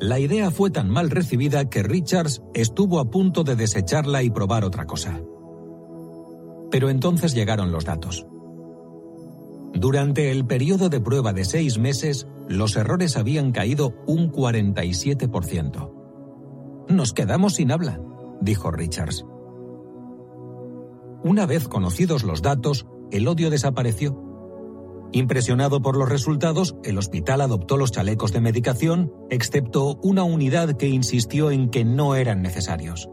La 0.00 0.20
idea 0.20 0.52
fue 0.52 0.70
tan 0.70 0.88
mal 0.88 1.10
recibida 1.10 1.68
que 1.68 1.82
Richards 1.82 2.42
estuvo 2.54 3.00
a 3.00 3.10
punto 3.10 3.42
de 3.42 3.56
desecharla 3.56 4.22
y 4.22 4.30
probar 4.30 4.64
otra 4.64 4.86
cosa. 4.86 5.20
Pero 6.72 6.90
entonces 6.90 7.34
llegaron 7.34 7.70
los 7.70 7.84
datos. 7.84 8.26
Durante 9.74 10.30
el 10.30 10.46
periodo 10.46 10.88
de 10.88 11.00
prueba 11.00 11.32
de 11.32 11.44
seis 11.44 11.78
meses, 11.78 12.26
los 12.48 12.76
errores 12.76 13.16
habían 13.16 13.52
caído 13.52 13.94
un 14.06 14.32
47%. 14.32 15.92
Nos 16.88 17.12
quedamos 17.12 17.54
sin 17.54 17.70
habla, 17.72 18.00
dijo 18.40 18.70
Richards. 18.70 19.24
Una 21.22 21.46
vez 21.46 21.68
conocidos 21.68 22.24
los 22.24 22.42
datos, 22.42 22.86
el 23.10 23.28
odio 23.28 23.50
desapareció. 23.50 24.18
Impresionado 25.12 25.82
por 25.82 25.96
los 25.98 26.08
resultados, 26.08 26.74
el 26.84 26.96
hospital 26.96 27.42
adoptó 27.42 27.76
los 27.76 27.92
chalecos 27.92 28.32
de 28.32 28.40
medicación, 28.40 29.12
excepto 29.28 29.98
una 30.02 30.24
unidad 30.24 30.72
que 30.78 30.88
insistió 30.88 31.50
en 31.50 31.68
que 31.68 31.84
no 31.84 32.14
eran 32.14 32.40
necesarios. 32.40 33.10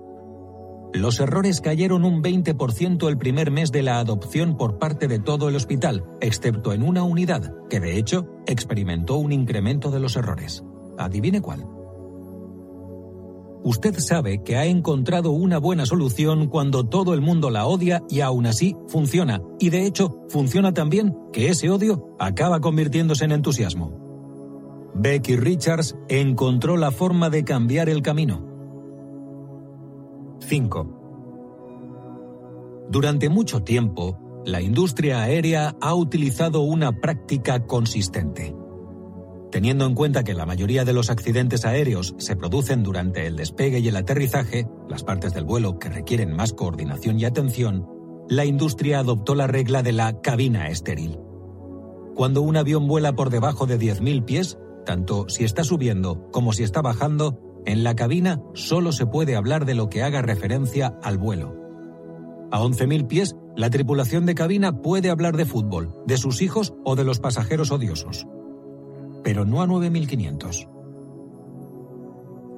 Los 0.93 1.19
errores 1.19 1.61
cayeron 1.61 2.03
un 2.03 2.23
20% 2.23 3.07
el 3.07 3.17
primer 3.17 3.51
mes 3.51 3.71
de 3.71 3.83
la 3.83 3.99
adopción 3.99 4.57
por 4.57 4.79
parte 4.79 5.07
de 5.07 5.19
todo 5.19 5.47
el 5.47 5.55
hospital, 5.55 6.03
excepto 6.19 6.73
en 6.73 6.81
una 6.81 7.03
unidad, 7.03 7.53
que 7.69 7.79
de 7.79 7.97
hecho 7.97 8.25
experimentó 8.47 9.17
un 9.17 9.31
incremento 9.31 9.91
de 9.91 9.99
los 9.99 10.15
errores. 10.15 10.63
Adivine 10.97 11.41
cuál. 11.41 11.65
Usted 13.61 13.99
sabe 13.99 14.41
que 14.41 14.55
ha 14.57 14.65
encontrado 14.65 15.31
una 15.31 15.59
buena 15.59 15.85
solución 15.85 16.47
cuando 16.47 16.85
todo 16.85 17.13
el 17.13 17.21
mundo 17.21 17.49
la 17.49 17.67
odia 17.67 18.01
y 18.09 18.21
aún 18.21 18.47
así 18.47 18.75
funciona. 18.87 19.41
Y 19.59 19.69
de 19.69 19.85
hecho, 19.85 20.23
funciona 20.29 20.73
también 20.73 21.15
que 21.31 21.49
ese 21.49 21.69
odio 21.69 22.15
acaba 22.19 22.61
convirtiéndose 22.61 23.25
en 23.25 23.33
entusiasmo. 23.33 24.89
Becky 24.95 25.35
Richards 25.35 25.95
encontró 26.07 26.77
la 26.77 26.91
forma 26.91 27.29
de 27.29 27.43
cambiar 27.43 27.89
el 27.89 28.01
camino. 28.01 28.48
5. 30.41 30.99
Durante 32.89 33.29
mucho 33.29 33.63
tiempo, 33.63 34.17
la 34.45 34.61
industria 34.61 35.21
aérea 35.21 35.75
ha 35.81 35.93
utilizado 35.93 36.61
una 36.61 36.91
práctica 36.99 37.65
consistente. 37.65 38.55
Teniendo 39.51 39.85
en 39.85 39.95
cuenta 39.95 40.23
que 40.23 40.33
la 40.33 40.45
mayoría 40.45 40.85
de 40.85 40.93
los 40.93 41.09
accidentes 41.09 41.65
aéreos 41.65 42.15
se 42.17 42.35
producen 42.35 42.83
durante 42.83 43.25
el 43.27 43.35
despegue 43.35 43.79
y 43.79 43.87
el 43.87 43.95
aterrizaje, 43.95 44.67
las 44.87 45.03
partes 45.03 45.33
del 45.33 45.43
vuelo 45.43 45.79
que 45.79 45.89
requieren 45.89 46.35
más 46.35 46.53
coordinación 46.53 47.19
y 47.19 47.25
atención, 47.25 47.87
la 48.29 48.45
industria 48.45 48.99
adoptó 48.99 49.33
la 49.33 49.47
regla 49.47 49.81
de 49.81 49.91
la 49.91 50.21
cabina 50.21 50.69
estéril. 50.69 51.19
Cuando 52.15 52.41
un 52.41 52.57
avión 52.57 52.87
vuela 52.87 53.15
por 53.15 53.29
debajo 53.29 53.65
de 53.65 53.79
10.000 53.79 54.25
pies, 54.25 54.59
tanto 54.85 55.27
si 55.29 55.43
está 55.43 55.63
subiendo 55.63 56.29
como 56.31 56.53
si 56.53 56.63
está 56.63 56.81
bajando, 56.81 57.48
en 57.69 57.83
la 57.83 57.95
cabina 57.95 58.41
solo 58.55 58.91
se 58.91 59.05
puede 59.05 59.35
hablar 59.35 59.63
de 59.63 59.75
lo 59.75 59.89
que 59.89 60.01
haga 60.01 60.23
referencia 60.23 60.97
al 61.03 61.19
vuelo. 61.19 61.55
A 62.51 62.59
11.000 62.61 63.05
pies, 63.05 63.35
la 63.55 63.69
tripulación 63.69 64.25
de 64.25 64.33
cabina 64.33 64.81
puede 64.81 65.11
hablar 65.11 65.37
de 65.37 65.45
fútbol, 65.45 65.93
de 66.07 66.17
sus 66.17 66.41
hijos 66.41 66.73
o 66.83 66.95
de 66.95 67.03
los 67.03 67.19
pasajeros 67.19 67.69
odiosos. 67.69 68.25
Pero 69.23 69.45
no 69.45 69.61
a 69.61 69.67
9.500. 69.67 70.67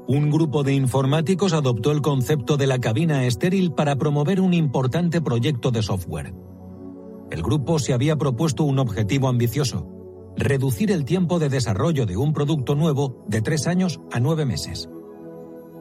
Un 0.08 0.30
grupo 0.30 0.64
de 0.64 0.76
informáticos 0.76 1.52
adoptó 1.52 1.92
el 1.92 2.02
concepto 2.02 2.56
de 2.56 2.68
la 2.68 2.80
cabina 2.80 3.26
estéril 3.26 3.74
para 3.74 3.98
promover 3.98 4.40
un 4.40 4.54
importante 4.54 5.20
proyecto 5.20 5.72
de 5.72 5.82
software. 5.82 6.34
El 7.32 7.44
grupo 7.44 7.80
se 7.80 7.92
había 7.92 8.16
propuesto 8.16 8.64
un 8.64 8.80
objetivo 8.80 9.28
ambicioso, 9.28 9.90
reducir 10.38 10.90
el 10.90 11.04
tiempo 11.04 11.38
de 11.38 11.50
desarrollo 11.50 12.06
de 12.06 12.16
un 12.16 12.32
producto 12.32 12.76
nuevo 12.76 13.26
de 13.28 13.42
tres 13.42 13.68
años 13.68 14.00
a 14.10 14.22
nueve 14.22 14.46
meses. 14.46 14.90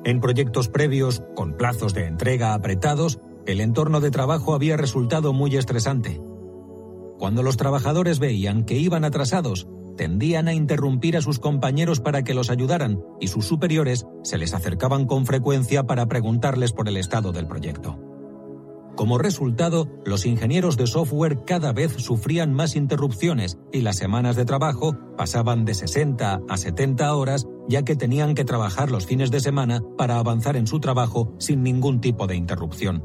En 0.04 0.20
proyectos 0.20 0.68
previos, 0.68 1.22
con 1.34 1.56
plazos 1.56 1.92
de 1.92 2.06
entrega 2.06 2.54
apretados, 2.54 3.20
el 3.46 3.60
entorno 3.60 4.00
de 4.00 4.10
trabajo 4.10 4.54
había 4.54 4.76
resultado 4.76 5.32
muy 5.32 5.56
estresante. 5.56 6.20
Cuando 7.18 7.42
los 7.42 7.58
trabajadores 7.58 8.18
veían 8.18 8.64
que 8.64 8.78
iban 8.78 9.04
atrasados, 9.04 9.68
tendían 9.98 10.48
a 10.48 10.54
interrumpir 10.54 11.18
a 11.18 11.22
sus 11.22 11.38
compañeros 11.38 12.00
para 12.00 12.24
que 12.24 12.32
los 12.32 12.48
ayudaran 12.48 12.98
y 13.20 13.28
sus 13.28 13.46
superiores 13.46 14.06
se 14.22 14.38
les 14.38 14.54
acercaban 14.54 15.04
con 15.04 15.26
frecuencia 15.26 15.84
para 15.84 16.06
preguntarles 16.06 16.72
por 16.72 16.88
el 16.88 16.96
estado 16.96 17.32
del 17.32 17.46
proyecto. 17.46 18.09
Como 18.96 19.18
resultado, 19.18 19.88
los 20.04 20.26
ingenieros 20.26 20.76
de 20.76 20.86
software 20.86 21.44
cada 21.46 21.72
vez 21.72 21.92
sufrían 21.92 22.52
más 22.52 22.76
interrupciones 22.76 23.58
y 23.72 23.80
las 23.80 23.96
semanas 23.96 24.36
de 24.36 24.44
trabajo 24.44 24.96
pasaban 25.16 25.64
de 25.64 25.74
60 25.74 26.40
a 26.48 26.56
70 26.56 27.14
horas 27.14 27.46
ya 27.68 27.82
que 27.82 27.96
tenían 27.96 28.34
que 28.34 28.44
trabajar 28.44 28.90
los 28.90 29.06
fines 29.06 29.30
de 29.30 29.40
semana 29.40 29.80
para 29.96 30.18
avanzar 30.18 30.56
en 30.56 30.66
su 30.66 30.80
trabajo 30.80 31.34
sin 31.38 31.62
ningún 31.62 32.00
tipo 32.00 32.26
de 32.26 32.36
interrupción. 32.36 33.04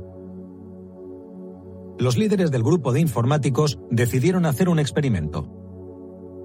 Los 1.98 2.18
líderes 2.18 2.52
del 2.52 2.64
grupo 2.64 2.92
de 2.92 3.00
informáticos 3.00 3.80
decidieron 3.90 4.46
hacer 4.46 4.68
un 4.68 4.80
experimento. 4.80 5.50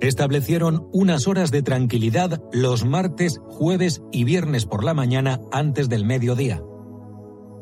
Establecieron 0.01 0.89
unas 0.93 1.27
horas 1.27 1.51
de 1.51 1.63
tranquilidad 1.63 2.41
los 2.53 2.85
martes, 2.85 3.41
jueves 3.49 4.03
y 4.13 4.25
viernes 4.25 4.65
por 4.65 4.85
la 4.85 4.95
mañana 4.95 5.41
antes 5.51 5.89
del 5.89 6.05
mediodía 6.05 6.63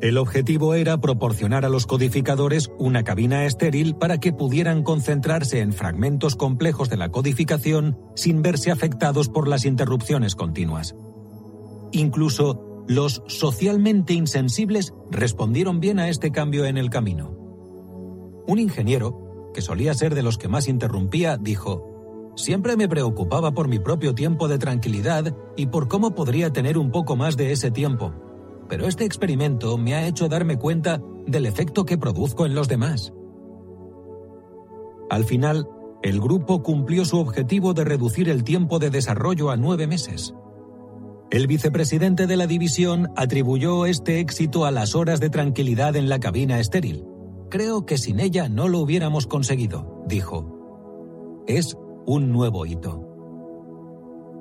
El 0.01 0.17
objetivo 0.17 0.75
era 0.75 1.01
proporcionar 1.01 1.65
a 1.65 1.69
los 1.69 1.85
codificadores 1.85 2.71
una 2.79 3.03
cabina 3.03 3.43
estéril 3.45 3.95
para 3.95 4.17
que 4.17 4.31
pudieran 4.31 4.81
concentrarse 4.81 5.59
en 5.59 5.73
fragmentos 5.73 6.37
complejos 6.37 6.89
de 6.89 6.95
la 6.95 7.09
codificación 7.09 7.97
sin 8.15 8.41
verse 8.41 8.71
afectados 8.71 9.27
por 9.27 9.49
las 9.49 9.65
interrupciones 9.65 10.35
continuas. 10.35 10.95
Incluso 11.91 12.85
los 12.87 13.23
socialmente 13.27 14.13
insensibles 14.13 14.93
respondieron 15.11 15.81
bien 15.81 15.99
a 15.99 16.07
este 16.07 16.31
cambio 16.31 16.63
en 16.65 16.77
el 16.77 16.89
camino. 16.89 17.35
Un 18.47 18.57
ingeniero, 18.57 19.51
que 19.53 19.61
solía 19.61 19.93
ser 19.93 20.15
de 20.15 20.23
los 20.23 20.37
que 20.37 20.47
más 20.47 20.69
interrumpía, 20.69 21.35
dijo, 21.35 22.31
Siempre 22.37 22.77
me 22.77 22.87
preocupaba 22.87 23.51
por 23.51 23.67
mi 23.67 23.79
propio 23.79 24.15
tiempo 24.15 24.47
de 24.47 24.59
tranquilidad 24.59 25.35
y 25.57 25.65
por 25.65 25.89
cómo 25.89 26.15
podría 26.15 26.53
tener 26.53 26.77
un 26.77 26.89
poco 26.89 27.17
más 27.17 27.35
de 27.35 27.51
ese 27.51 27.69
tiempo 27.69 28.28
pero 28.69 28.87
este 28.87 29.03
experimento 29.03 29.77
me 29.77 29.95
ha 29.95 30.07
hecho 30.07 30.29
darme 30.29 30.57
cuenta 30.57 31.01
del 31.25 31.45
efecto 31.47 31.85
que 31.85 31.97
produzco 31.97 32.45
en 32.45 32.53
los 32.53 32.67
demás. 32.67 33.11
Al 35.09 35.25
final, 35.25 35.67
el 36.03 36.21
grupo 36.21 36.63
cumplió 36.63 37.03
su 37.03 37.17
objetivo 37.17 37.73
de 37.73 37.83
reducir 37.83 38.29
el 38.29 38.43
tiempo 38.43 38.79
de 38.79 38.91
desarrollo 38.91 39.49
a 39.49 39.57
nueve 39.57 39.87
meses. 39.87 40.33
El 41.31 41.47
vicepresidente 41.47 42.25
de 42.25 42.37
la 42.37 42.47
división 42.47 43.09
atribuyó 43.15 43.85
este 43.85 44.19
éxito 44.19 44.65
a 44.65 44.71
las 44.71 44.95
horas 44.95 45.19
de 45.19 45.29
tranquilidad 45.29 45.95
en 45.95 46.07
la 46.07 46.19
cabina 46.19 46.59
estéril. 46.59 47.05
Creo 47.49 47.85
que 47.85 47.97
sin 47.97 48.19
ella 48.19 48.49
no 48.49 48.67
lo 48.67 48.79
hubiéramos 48.79 49.27
conseguido, 49.27 50.03
dijo. 50.07 51.43
Es 51.47 51.75
un 52.05 52.31
nuevo 52.31 52.65
hito. 52.65 53.05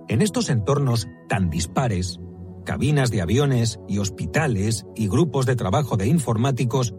En 0.09 0.23
estos 0.23 0.49
entornos 0.49 1.09
tan 1.29 1.51
dispares, 1.51 2.21
cabinas 2.69 3.11
de 3.11 3.23
aviones 3.23 3.81
y 3.89 3.97
hospitales 3.97 4.85
y 4.95 5.09
grupos 5.09 5.47
de 5.47 5.57
trabajo 5.57 5.97
de 5.97 6.07
informáticos, 6.07 6.93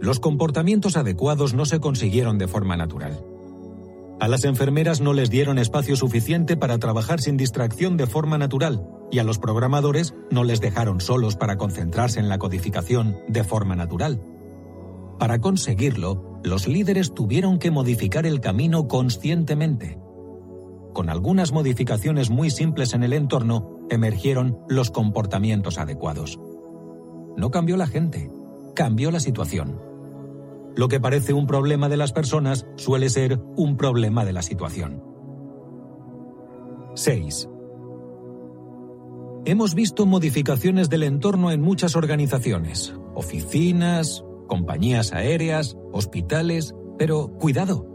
los 0.00 0.20
comportamientos 0.20 0.96
adecuados 0.96 1.54
no 1.54 1.66
se 1.66 1.80
consiguieron 1.80 2.38
de 2.38 2.46
forma 2.46 2.76
natural. 2.76 3.24
A 4.20 4.28
las 4.28 4.44
enfermeras 4.44 5.00
no 5.00 5.14
les 5.14 5.28
dieron 5.28 5.58
espacio 5.58 5.96
suficiente 5.96 6.56
para 6.56 6.78
trabajar 6.78 7.20
sin 7.20 7.36
distracción 7.36 7.96
de 7.96 8.06
forma 8.06 8.38
natural 8.38 8.86
y 9.10 9.18
a 9.18 9.24
los 9.24 9.40
programadores 9.40 10.14
no 10.30 10.44
les 10.44 10.60
dejaron 10.60 11.00
solos 11.00 11.34
para 11.34 11.58
concentrarse 11.58 12.20
en 12.20 12.28
la 12.28 12.38
codificación 12.38 13.16
de 13.26 13.42
forma 13.42 13.74
natural. 13.74 14.22
Para 15.18 15.40
conseguirlo, 15.40 16.38
los 16.44 16.68
líderes 16.68 17.12
tuvieron 17.12 17.58
que 17.58 17.72
modificar 17.72 18.24
el 18.24 18.40
camino 18.40 18.86
conscientemente. 18.86 19.98
Con 20.92 21.10
algunas 21.10 21.50
modificaciones 21.50 22.30
muy 22.30 22.50
simples 22.50 22.94
en 22.94 23.02
el 23.02 23.14
entorno, 23.14 23.77
emergieron 23.90 24.58
los 24.68 24.90
comportamientos 24.90 25.78
adecuados. 25.78 26.38
No 27.36 27.50
cambió 27.50 27.76
la 27.76 27.86
gente, 27.86 28.30
cambió 28.74 29.10
la 29.10 29.20
situación. 29.20 29.80
Lo 30.76 30.88
que 30.88 31.00
parece 31.00 31.32
un 31.32 31.46
problema 31.46 31.88
de 31.88 31.96
las 31.96 32.12
personas 32.12 32.66
suele 32.76 33.10
ser 33.10 33.40
un 33.56 33.76
problema 33.76 34.24
de 34.24 34.32
la 34.32 34.42
situación. 34.42 35.02
6. 36.94 37.48
Hemos 39.44 39.74
visto 39.74 40.04
modificaciones 40.04 40.90
del 40.90 41.04
entorno 41.04 41.50
en 41.50 41.62
muchas 41.62 41.96
organizaciones, 41.96 42.94
oficinas, 43.14 44.24
compañías 44.46 45.12
aéreas, 45.12 45.76
hospitales, 45.92 46.74
pero 46.98 47.28
cuidado, 47.38 47.86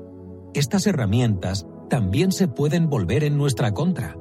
estas 0.53 0.87
herramientas 0.87 1.67
también 1.89 2.31
se 2.31 2.47
pueden 2.47 2.89
volver 2.89 3.23
en 3.23 3.37
nuestra 3.37 3.73
contra 3.73 4.17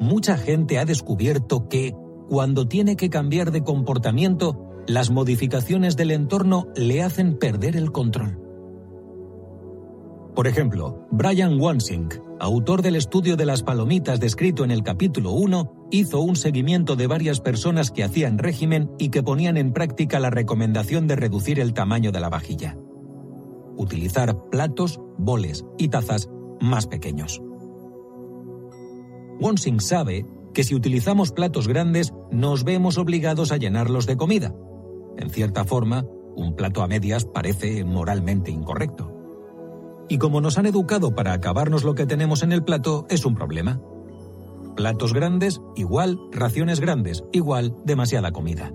mucha 0.00 0.36
gente 0.36 0.78
ha 0.78 0.84
descubierto 0.84 1.68
que, 1.68 1.94
cuando 2.28 2.66
tiene 2.66 2.96
que 2.96 3.10
cambiar 3.10 3.52
de 3.52 3.62
comportamiento, 3.62 4.66
las 4.86 5.10
modificaciones 5.10 5.96
del 5.96 6.10
entorno 6.10 6.68
le 6.76 7.02
hacen 7.02 7.38
perder 7.38 7.76
el 7.76 7.92
control. 7.92 8.40
Por 10.34 10.46
ejemplo, 10.46 11.06
Brian 11.10 11.58
Wansink, 11.58 12.14
autor 12.38 12.82
del 12.82 12.96
estudio 12.96 13.36
de 13.36 13.46
las 13.46 13.62
palomitas 13.62 14.20
descrito 14.20 14.64
en 14.64 14.70
el 14.70 14.82
capítulo 14.82 15.32
1, 15.32 15.88
hizo 15.90 16.20
un 16.20 16.36
seguimiento 16.36 16.94
de 16.94 17.06
varias 17.06 17.40
personas 17.40 17.90
que 17.90 18.04
hacían 18.04 18.36
régimen 18.36 18.90
y 18.98 19.08
que 19.08 19.22
ponían 19.22 19.56
en 19.56 19.72
práctica 19.72 20.20
la 20.20 20.28
recomendación 20.28 21.06
de 21.06 21.16
reducir 21.16 21.58
el 21.58 21.72
tamaño 21.72 22.12
de 22.12 22.20
la 22.20 22.28
vajilla. 22.28 22.76
Utilizar 23.78 24.50
platos, 24.50 25.00
boles 25.16 25.64
y 25.78 25.88
tazas 25.88 26.28
más 26.60 26.86
pequeños. 26.86 27.40
Wonsing 29.40 29.80
sabe 29.80 30.26
que 30.54 30.64
si 30.64 30.74
utilizamos 30.74 31.32
platos 31.32 31.68
grandes 31.68 32.14
nos 32.30 32.64
vemos 32.64 32.96
obligados 32.96 33.52
a 33.52 33.58
llenarlos 33.58 34.06
de 34.06 34.16
comida. 34.16 34.54
En 35.18 35.28
cierta 35.28 35.64
forma, 35.64 36.06
un 36.34 36.56
plato 36.56 36.82
a 36.82 36.86
medias 36.86 37.26
parece 37.26 37.84
moralmente 37.84 38.50
incorrecto. 38.50 39.12
Y 40.08 40.18
como 40.18 40.40
nos 40.40 40.56
han 40.56 40.66
educado 40.66 41.14
para 41.14 41.34
acabarnos 41.34 41.84
lo 41.84 41.94
que 41.94 42.06
tenemos 42.06 42.42
en 42.42 42.52
el 42.52 42.64
plato, 42.64 43.06
es 43.10 43.26
un 43.26 43.34
problema. 43.34 43.80
Platos 44.76 45.12
grandes, 45.12 45.60
igual, 45.74 46.18
raciones 46.32 46.80
grandes, 46.80 47.24
igual, 47.32 47.74
demasiada 47.84 48.32
comida. 48.32 48.72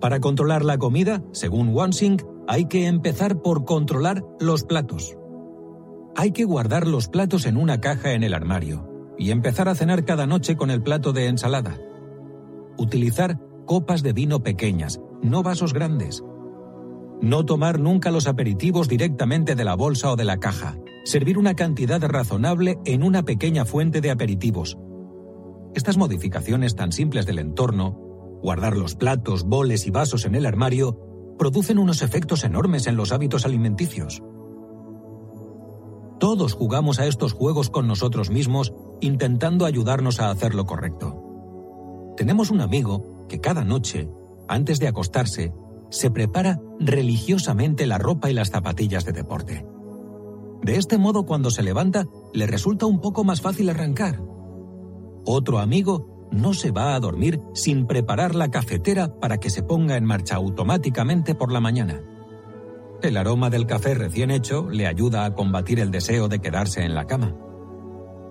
Para 0.00 0.20
controlar 0.20 0.64
la 0.64 0.78
comida, 0.78 1.24
según 1.32 1.70
Wansing, 1.70 2.22
hay 2.46 2.66
que 2.66 2.86
empezar 2.86 3.42
por 3.42 3.64
controlar 3.64 4.24
los 4.38 4.62
platos. 4.62 5.16
Hay 6.14 6.30
que 6.30 6.44
guardar 6.44 6.86
los 6.86 7.08
platos 7.08 7.46
en 7.46 7.56
una 7.56 7.80
caja 7.80 8.12
en 8.12 8.22
el 8.22 8.34
armario 8.34 8.95
y 9.18 9.30
empezar 9.30 9.68
a 9.68 9.74
cenar 9.74 10.04
cada 10.04 10.26
noche 10.26 10.56
con 10.56 10.70
el 10.70 10.82
plato 10.82 11.12
de 11.12 11.26
ensalada. 11.26 11.78
Utilizar 12.76 13.38
copas 13.64 14.02
de 14.02 14.12
vino 14.12 14.42
pequeñas, 14.42 15.00
no 15.22 15.42
vasos 15.42 15.72
grandes. 15.72 16.22
No 17.20 17.46
tomar 17.46 17.80
nunca 17.80 18.10
los 18.10 18.26
aperitivos 18.26 18.88
directamente 18.88 19.54
de 19.54 19.64
la 19.64 19.74
bolsa 19.74 20.12
o 20.12 20.16
de 20.16 20.24
la 20.24 20.38
caja. 20.38 20.76
Servir 21.04 21.38
una 21.38 21.54
cantidad 21.54 22.02
razonable 22.02 22.78
en 22.84 23.02
una 23.02 23.24
pequeña 23.24 23.64
fuente 23.64 24.00
de 24.00 24.10
aperitivos. 24.10 24.76
Estas 25.74 25.96
modificaciones 25.96 26.74
tan 26.74 26.92
simples 26.92 27.26
del 27.26 27.38
entorno, 27.38 27.92
guardar 28.42 28.76
los 28.76 28.96
platos, 28.96 29.44
boles 29.44 29.86
y 29.86 29.90
vasos 29.90 30.24
en 30.24 30.34
el 30.34 30.46
armario, 30.46 30.98
producen 31.38 31.78
unos 31.78 32.02
efectos 32.02 32.44
enormes 32.44 32.86
en 32.86 32.96
los 32.96 33.12
hábitos 33.12 33.44
alimenticios. 33.44 34.22
Todos 36.18 36.54
jugamos 36.54 36.98
a 36.98 37.06
estos 37.06 37.32
juegos 37.32 37.68
con 37.68 37.86
nosotros 37.86 38.30
mismos 38.30 38.72
intentando 39.00 39.66
ayudarnos 39.66 40.20
a 40.20 40.30
hacer 40.30 40.54
lo 40.54 40.64
correcto. 40.64 41.22
Tenemos 42.16 42.50
un 42.50 42.62
amigo 42.62 43.26
que 43.28 43.40
cada 43.40 43.64
noche, 43.64 44.08
antes 44.48 44.78
de 44.78 44.88
acostarse, 44.88 45.52
se 45.90 46.10
prepara 46.10 46.60
religiosamente 46.80 47.86
la 47.86 47.98
ropa 47.98 48.30
y 48.30 48.34
las 48.34 48.50
zapatillas 48.50 49.04
de 49.04 49.12
deporte. 49.12 49.66
De 50.62 50.76
este 50.76 50.96
modo, 50.96 51.26
cuando 51.26 51.50
se 51.50 51.62
levanta, 51.62 52.06
le 52.32 52.46
resulta 52.46 52.86
un 52.86 53.00
poco 53.00 53.22
más 53.22 53.40
fácil 53.42 53.68
arrancar. 53.68 54.22
Otro 55.26 55.58
amigo 55.58 56.28
no 56.32 56.54
se 56.54 56.70
va 56.70 56.94
a 56.94 57.00
dormir 57.00 57.40
sin 57.54 57.86
preparar 57.86 58.34
la 58.34 58.50
cafetera 58.50 59.18
para 59.20 59.38
que 59.38 59.50
se 59.50 59.62
ponga 59.62 59.96
en 59.96 60.04
marcha 60.04 60.36
automáticamente 60.36 61.34
por 61.34 61.52
la 61.52 61.60
mañana. 61.60 62.02
El 63.02 63.16
aroma 63.16 63.50
del 63.50 63.66
café 63.66 63.94
recién 63.94 64.30
hecho 64.30 64.68
le 64.70 64.86
ayuda 64.86 65.24
a 65.24 65.34
combatir 65.34 65.80
el 65.80 65.90
deseo 65.90 66.28
de 66.28 66.40
quedarse 66.40 66.82
en 66.82 66.94
la 66.94 67.06
cama. 67.06 67.36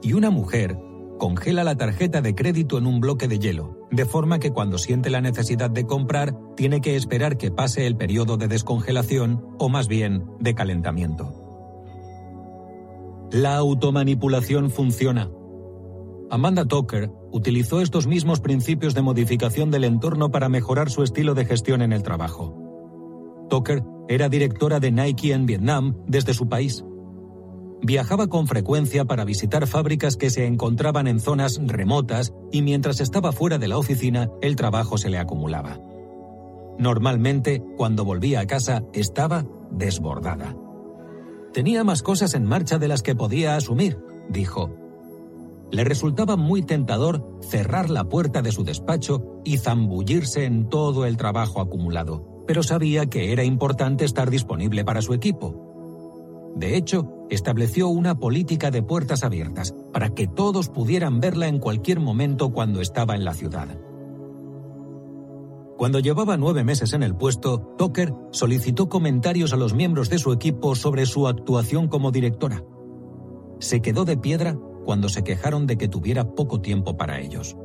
Y 0.02 0.14
una 0.14 0.32
mujer 0.32 0.78
congela 1.18 1.64
la 1.64 1.78
tarjeta 1.78 2.22
de 2.22 2.36
crédito 2.36 2.78
en 2.78 2.88
un 2.88 3.00
bloque 3.00 3.28
de 3.28 3.40
hielo, 3.40 3.88
de 3.92 4.06
forma 4.06 4.40
que 4.40 4.52
cuando 4.52 4.78
siente 4.78 5.10
la 5.10 5.22
necesidad 5.22 5.70
de 5.70 5.86
comprar, 5.86 6.36
tiene 6.56 6.82
que 6.82 6.96
esperar 6.96 7.38
que 7.38 7.52
pase 7.52 7.88
el 7.88 7.96
periodo 7.96 8.38
de 8.38 8.48
descongelación 8.48 9.46
o 9.60 9.70
más 9.70 9.88
bien 9.88 10.26
de 10.40 10.56
calentamiento. 10.56 11.34
La 13.32 13.56
automanipulación 13.58 14.70
funciona. 14.72 15.30
Amanda 16.30 16.66
Tucker 16.66 17.12
utilizó 17.32 17.82
estos 17.82 18.08
mismos 18.08 18.40
principios 18.40 18.94
de 18.94 19.02
modificación 19.02 19.72
del 19.72 19.84
entorno 19.84 20.32
para 20.32 20.50
mejorar 20.50 20.90
su 20.90 21.04
estilo 21.04 21.34
de 21.34 21.46
gestión 21.46 21.82
en 21.82 21.94
el 21.94 22.04
trabajo. 22.04 22.58
Tucker 23.50 23.84
era 24.08 24.30
directora 24.30 24.80
de 24.80 24.92
Nike 24.92 25.34
en 25.34 25.46
Vietnam 25.46 25.96
desde 26.08 26.34
su 26.34 26.48
país. 26.48 26.84
Viajaba 27.82 28.28
con 28.28 28.48
frecuencia 28.48 29.06
para 29.06 29.26
visitar 29.26 29.68
fábricas 29.68 30.18
que 30.18 30.30
se 30.30 30.46
encontraban 30.46 31.08
en 31.08 31.20
zonas 31.20 31.60
remotas 31.62 32.34
y 32.52 32.62
mientras 32.62 33.00
estaba 33.00 33.32
fuera 33.32 33.58
de 33.58 33.68
la 33.68 33.78
oficina 33.78 34.30
el 34.42 34.56
trabajo 34.56 34.98
se 34.98 35.10
le 35.10 35.18
acumulaba. 35.18 35.80
Normalmente, 36.78 37.64
cuando 37.78 38.06
volvía 38.06 38.42
a 38.42 38.48
casa, 38.48 38.84
estaba 38.94 39.46
desbordada. 39.72 40.56
Tenía 41.54 41.84
más 41.84 42.02
cosas 42.02 42.34
en 42.34 42.46
marcha 42.46 42.78
de 42.80 42.88
las 42.88 43.02
que 43.02 43.16
podía 43.16 43.56
asumir, 43.56 43.98
dijo. 44.30 44.76
Le 45.72 45.84
resultaba 45.84 46.36
muy 46.36 46.64
tentador 46.64 47.40
cerrar 47.42 47.90
la 47.90 48.04
puerta 48.06 48.42
de 48.42 48.52
su 48.52 48.64
despacho 48.64 49.42
y 49.44 49.58
zambullirse 49.58 50.46
en 50.46 50.70
todo 50.70 51.06
el 51.06 51.18
trabajo 51.18 51.62
acumulado 51.62 52.35
pero 52.48 52.64
sabía 52.64 53.08
que 53.08 53.32
era 53.32 53.44
importante 53.44 54.06
estar 54.06 54.30
disponible 54.30 54.84
para 54.84 55.02
su 55.02 55.14
equipo. 55.14 56.54
De 56.56 56.78
hecho, 56.78 57.26
estableció 57.30 57.90
una 57.90 58.16
política 58.16 58.72
de 58.72 58.82
puertas 58.82 59.24
abiertas 59.24 59.74
para 59.92 60.10
que 60.10 60.28
todos 60.28 60.70
pudieran 60.70 61.20
verla 61.20 61.48
en 61.48 61.60
cualquier 61.60 62.00
momento 62.00 62.52
cuando 62.52 62.82
estaba 62.82 63.16
en 63.16 63.26
la 63.26 63.34
ciudad. 63.34 63.78
Cuando 65.78 66.00
llevaba 66.00 66.38
nueve 66.38 66.64
meses 66.64 66.94
en 66.94 67.04
el 67.04 67.16
puesto, 67.16 67.74
Tucker 67.78 68.14
solicitó 68.32 68.88
comentarios 68.88 69.52
a 69.52 69.58
los 69.58 69.74
miembros 69.74 70.10
de 70.10 70.20
su 70.20 70.32
equipo 70.32 70.74
sobre 70.76 71.06
su 71.06 71.28
actuación 71.28 71.90
como 71.90 72.12
directora. 72.12 72.64
Se 73.60 73.82
quedó 73.82 74.06
de 74.06 74.16
piedra 74.16 74.58
cuando 74.86 75.10
se 75.10 75.24
quejaron 75.24 75.68
de 75.68 75.78
que 75.78 75.90
tuviera 75.90 76.36
poco 76.36 76.62
tiempo 76.62 76.96
para 76.96 77.20
ellos. 77.20 77.58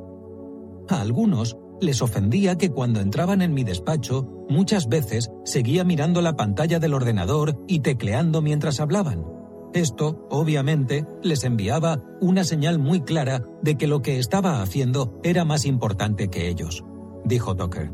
A 0.89 1.01
algunos 1.01 1.57
les 1.81 2.02
ofendía 2.02 2.57
que 2.57 2.70
cuando 2.70 3.01
entraban 3.01 3.43
en 3.43 3.55
mi 3.55 3.65
despacho, 3.65 4.47
muchas 4.48 4.89
veces 4.89 5.31
seguía 5.44 5.85
mirando 5.85 6.23
la 6.23 6.36
pantalla 6.36 6.78
del 6.78 6.94
ordenador 6.94 7.59
y 7.66 7.81
tecleando 7.81 8.43
mientras 8.43 8.81
hablaban. 8.81 9.24
Esto, 9.73 10.27
obviamente, 10.31 11.07
les 11.23 11.44
enviaba 11.44 12.02
una 12.20 12.43
señal 12.44 12.78
muy 12.78 13.02
clara 13.02 13.43
de 13.62 13.77
que 13.77 13.86
lo 13.86 14.02
que 14.02 14.19
estaba 14.19 14.62
haciendo 14.62 15.20
era 15.23 15.44
más 15.44 15.65
importante 15.65 16.28
que 16.28 16.48
ellos, 16.48 16.85
dijo 17.24 17.55
Tucker. 17.55 17.93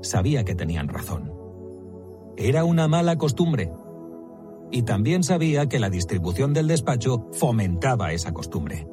Sabía 0.00 0.44
que 0.44 0.54
tenían 0.54 0.88
razón. 0.88 1.32
Era 2.36 2.64
una 2.64 2.88
mala 2.88 3.18
costumbre. 3.18 3.72
Y 4.70 4.82
también 4.82 5.22
sabía 5.22 5.68
que 5.68 5.78
la 5.78 5.90
distribución 5.90 6.54
del 6.54 6.66
despacho 6.66 7.28
fomentaba 7.32 8.12
esa 8.12 8.32
costumbre. 8.32 8.88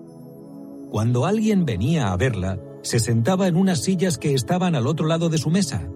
Cuando 0.90 1.26
alguien 1.26 1.66
venía 1.66 2.12
a 2.12 2.18
verla, 2.18 2.60
se 2.82 3.00
sentaba 3.00 3.48
en 3.48 3.56
unas 3.56 3.82
sillas 3.82 4.18
que 4.18 4.34
estaban 4.34 4.76
al 4.76 4.88
otro 4.88 5.08
lado 5.08 5.30
de 5.30 5.38
su 5.38 5.50
mesa. 5.50 5.90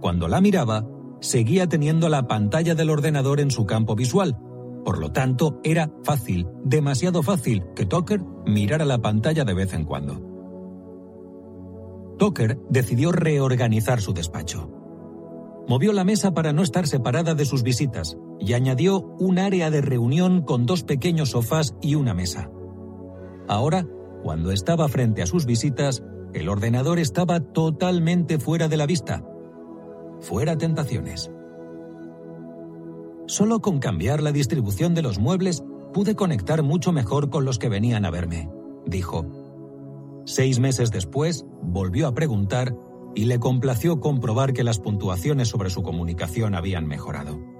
Cuando 0.00 0.28
la 0.28 0.40
miraba, 0.40 0.86
seguía 1.20 1.68
teniendo 1.68 2.08
la 2.08 2.26
pantalla 2.26 2.74
del 2.74 2.90
ordenador 2.90 3.40
en 3.40 3.50
su 3.50 3.66
campo 3.66 3.94
visual. 3.94 4.38
Por 4.84 4.98
lo 4.98 5.12
tanto, 5.12 5.60
era 5.62 5.92
fácil, 6.02 6.48
demasiado 6.64 7.22
fácil, 7.22 7.64
que 7.76 7.86
Tucker 7.86 8.20
mirara 8.46 8.84
la 8.84 8.98
pantalla 8.98 9.44
de 9.44 9.54
vez 9.54 9.72
en 9.74 9.84
cuando. 9.84 10.20
Tucker 12.18 12.58
decidió 12.68 13.12
reorganizar 13.12 14.00
su 14.00 14.12
despacho. 14.12 14.70
Movió 15.68 15.92
la 15.92 16.04
mesa 16.04 16.34
para 16.34 16.52
no 16.52 16.62
estar 16.62 16.88
separada 16.88 17.34
de 17.34 17.44
sus 17.44 17.62
visitas 17.62 18.16
y 18.40 18.54
añadió 18.54 19.00
un 19.20 19.38
área 19.38 19.70
de 19.70 19.80
reunión 19.80 20.42
con 20.42 20.66
dos 20.66 20.82
pequeños 20.82 21.30
sofás 21.30 21.76
y 21.80 21.94
una 21.94 22.14
mesa. 22.14 22.50
Ahora 23.46 23.86
cuando 24.22 24.52
estaba 24.52 24.88
frente 24.88 25.22
a 25.22 25.26
sus 25.26 25.46
visitas, 25.46 26.02
el 26.32 26.48
ordenador 26.48 26.98
estaba 26.98 27.40
totalmente 27.40 28.38
fuera 28.38 28.68
de 28.68 28.76
la 28.76 28.86
vista. 28.86 29.24
Fuera 30.20 30.56
tentaciones. 30.56 31.30
Solo 33.26 33.60
con 33.60 33.78
cambiar 33.78 34.22
la 34.22 34.32
distribución 34.32 34.94
de 34.94 35.02
los 35.02 35.18
muebles 35.18 35.64
pude 35.92 36.14
conectar 36.14 36.62
mucho 36.62 36.92
mejor 36.92 37.30
con 37.30 37.44
los 37.44 37.58
que 37.58 37.68
venían 37.68 38.04
a 38.04 38.10
verme, 38.10 38.48
dijo. 38.86 39.26
Seis 40.24 40.60
meses 40.60 40.90
después, 40.90 41.44
volvió 41.62 42.06
a 42.06 42.14
preguntar 42.14 42.76
y 43.14 43.24
le 43.24 43.38
complació 43.38 44.00
comprobar 44.00 44.52
que 44.52 44.64
las 44.64 44.78
puntuaciones 44.78 45.48
sobre 45.48 45.70
su 45.70 45.82
comunicación 45.82 46.54
habían 46.54 46.86
mejorado. 46.86 47.51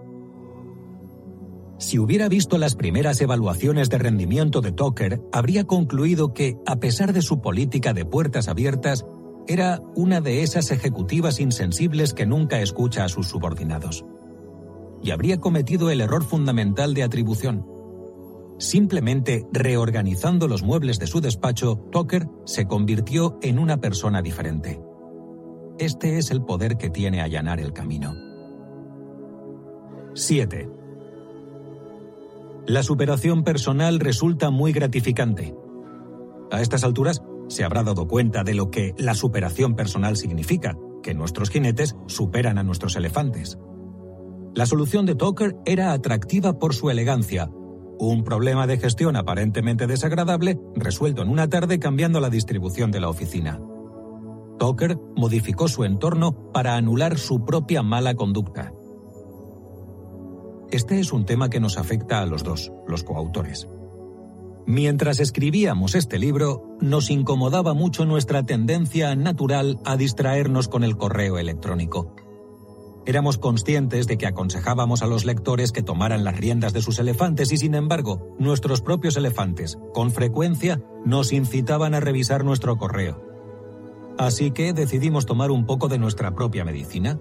Si 1.82 1.98
hubiera 1.98 2.28
visto 2.28 2.58
las 2.58 2.76
primeras 2.76 3.20
evaluaciones 3.20 3.90
de 3.90 3.98
rendimiento 3.98 4.60
de 4.60 4.70
Tucker, 4.70 5.20
habría 5.32 5.64
concluido 5.64 6.32
que, 6.32 6.56
a 6.64 6.76
pesar 6.76 7.12
de 7.12 7.22
su 7.22 7.40
política 7.40 7.92
de 7.92 8.04
puertas 8.04 8.46
abiertas, 8.46 9.04
era 9.48 9.82
una 9.96 10.20
de 10.20 10.44
esas 10.44 10.70
ejecutivas 10.70 11.40
insensibles 11.40 12.14
que 12.14 12.24
nunca 12.24 12.60
escucha 12.60 13.04
a 13.04 13.08
sus 13.08 13.26
subordinados. 13.26 14.04
Y 15.02 15.10
habría 15.10 15.38
cometido 15.38 15.90
el 15.90 16.00
error 16.00 16.22
fundamental 16.22 16.94
de 16.94 17.02
atribución. 17.02 17.66
Simplemente 18.58 19.44
reorganizando 19.52 20.46
los 20.46 20.62
muebles 20.62 21.00
de 21.00 21.08
su 21.08 21.20
despacho, 21.20 21.84
Tucker 21.90 22.28
se 22.44 22.66
convirtió 22.66 23.40
en 23.42 23.58
una 23.58 23.80
persona 23.80 24.22
diferente. 24.22 24.80
Este 25.80 26.18
es 26.18 26.30
el 26.30 26.44
poder 26.44 26.76
que 26.76 26.90
tiene 26.90 27.22
allanar 27.22 27.58
el 27.58 27.72
camino. 27.72 28.14
7. 30.14 30.81
La 32.66 32.84
superación 32.84 33.42
personal 33.42 33.98
resulta 33.98 34.50
muy 34.50 34.72
gratificante. 34.72 35.54
A 36.52 36.60
estas 36.60 36.84
alturas 36.84 37.20
se 37.48 37.64
habrá 37.64 37.82
dado 37.82 38.06
cuenta 38.06 38.44
de 38.44 38.54
lo 38.54 38.70
que 38.70 38.94
la 38.98 39.14
superación 39.14 39.74
personal 39.74 40.16
significa, 40.16 40.76
que 41.02 41.12
nuestros 41.12 41.50
jinetes 41.50 41.96
superan 42.06 42.58
a 42.58 42.62
nuestros 42.62 42.94
elefantes. 42.94 43.58
La 44.54 44.66
solución 44.66 45.06
de 45.06 45.16
Tucker 45.16 45.56
era 45.64 45.92
atractiva 45.92 46.58
por 46.60 46.74
su 46.74 46.88
elegancia, 46.88 47.50
un 47.98 48.22
problema 48.22 48.66
de 48.66 48.78
gestión 48.78 49.16
aparentemente 49.16 49.86
desagradable 49.86 50.60
resuelto 50.76 51.22
en 51.22 51.30
una 51.30 51.48
tarde 51.48 51.78
cambiando 51.78 52.20
la 52.20 52.30
distribución 52.30 52.90
de 52.90 53.00
la 53.00 53.08
oficina. 53.08 53.60
Tucker 54.58 54.98
modificó 55.16 55.66
su 55.66 55.84
entorno 55.84 56.52
para 56.52 56.76
anular 56.76 57.18
su 57.18 57.44
propia 57.44 57.82
mala 57.82 58.14
conducta. 58.14 58.72
Este 60.72 60.98
es 60.98 61.12
un 61.12 61.26
tema 61.26 61.50
que 61.50 61.60
nos 61.60 61.76
afecta 61.76 62.22
a 62.22 62.26
los 62.26 62.44
dos, 62.44 62.72
los 62.88 63.04
coautores. 63.04 63.68
Mientras 64.64 65.20
escribíamos 65.20 65.94
este 65.94 66.18
libro, 66.18 66.78
nos 66.80 67.10
incomodaba 67.10 67.74
mucho 67.74 68.06
nuestra 68.06 68.42
tendencia 68.42 69.14
natural 69.14 69.80
a 69.84 69.98
distraernos 69.98 70.68
con 70.68 70.82
el 70.82 70.96
correo 70.96 71.36
electrónico. 71.36 72.16
Éramos 73.04 73.36
conscientes 73.36 74.06
de 74.06 74.16
que 74.16 74.26
aconsejábamos 74.26 75.02
a 75.02 75.06
los 75.06 75.26
lectores 75.26 75.72
que 75.72 75.82
tomaran 75.82 76.24
las 76.24 76.38
riendas 76.38 76.72
de 76.72 76.80
sus 76.80 76.98
elefantes 76.98 77.52
y 77.52 77.58
sin 77.58 77.74
embargo, 77.74 78.34
nuestros 78.38 78.80
propios 78.80 79.18
elefantes, 79.18 79.76
con 79.92 80.10
frecuencia, 80.10 80.82
nos 81.04 81.34
incitaban 81.34 81.92
a 81.92 82.00
revisar 82.00 82.46
nuestro 82.46 82.78
correo. 82.78 83.22
Así 84.16 84.52
que 84.52 84.72
decidimos 84.72 85.26
tomar 85.26 85.50
un 85.50 85.66
poco 85.66 85.88
de 85.88 85.98
nuestra 85.98 86.34
propia 86.34 86.64
medicina 86.64 87.20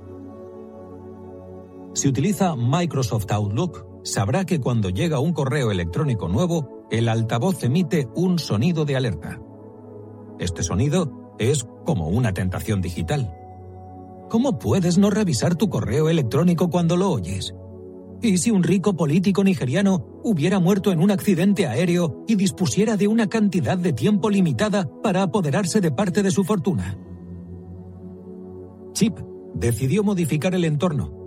si 1.93 2.07
utiliza 2.07 2.55
Microsoft 2.55 3.31
Outlook, 3.31 3.85
sabrá 4.03 4.45
que 4.45 4.61
cuando 4.61 4.89
llega 4.89 5.19
un 5.19 5.33
correo 5.33 5.71
electrónico 5.71 6.29
nuevo, 6.29 6.87
el 6.89 7.09
altavoz 7.09 7.63
emite 7.63 8.07
un 8.15 8.39
sonido 8.39 8.85
de 8.85 8.95
alerta. 8.95 9.41
Este 10.39 10.63
sonido 10.63 11.35
es 11.37 11.67
como 11.85 12.07
una 12.07 12.33
tentación 12.33 12.81
digital. 12.81 13.35
¿Cómo 14.29 14.57
puedes 14.57 14.97
no 14.97 15.09
revisar 15.09 15.55
tu 15.55 15.69
correo 15.69 16.07
electrónico 16.09 16.69
cuando 16.69 16.95
lo 16.95 17.11
oyes? 17.11 17.53
¿Y 18.21 18.37
si 18.37 18.51
un 18.51 18.63
rico 18.63 18.95
político 18.95 19.43
nigeriano 19.43 20.21
hubiera 20.23 20.59
muerto 20.59 20.91
en 20.91 21.01
un 21.01 21.11
accidente 21.11 21.67
aéreo 21.67 22.23
y 22.27 22.35
dispusiera 22.35 22.95
de 22.95 23.07
una 23.07 23.27
cantidad 23.27 23.77
de 23.77 23.91
tiempo 23.91 24.29
limitada 24.29 24.87
para 25.03 25.23
apoderarse 25.23 25.81
de 25.81 25.91
parte 25.91 26.23
de 26.23 26.31
su 26.31 26.45
fortuna? 26.45 26.97
Chip 28.93 29.19
decidió 29.55 30.03
modificar 30.03 30.55
el 30.55 30.63
entorno 30.63 31.20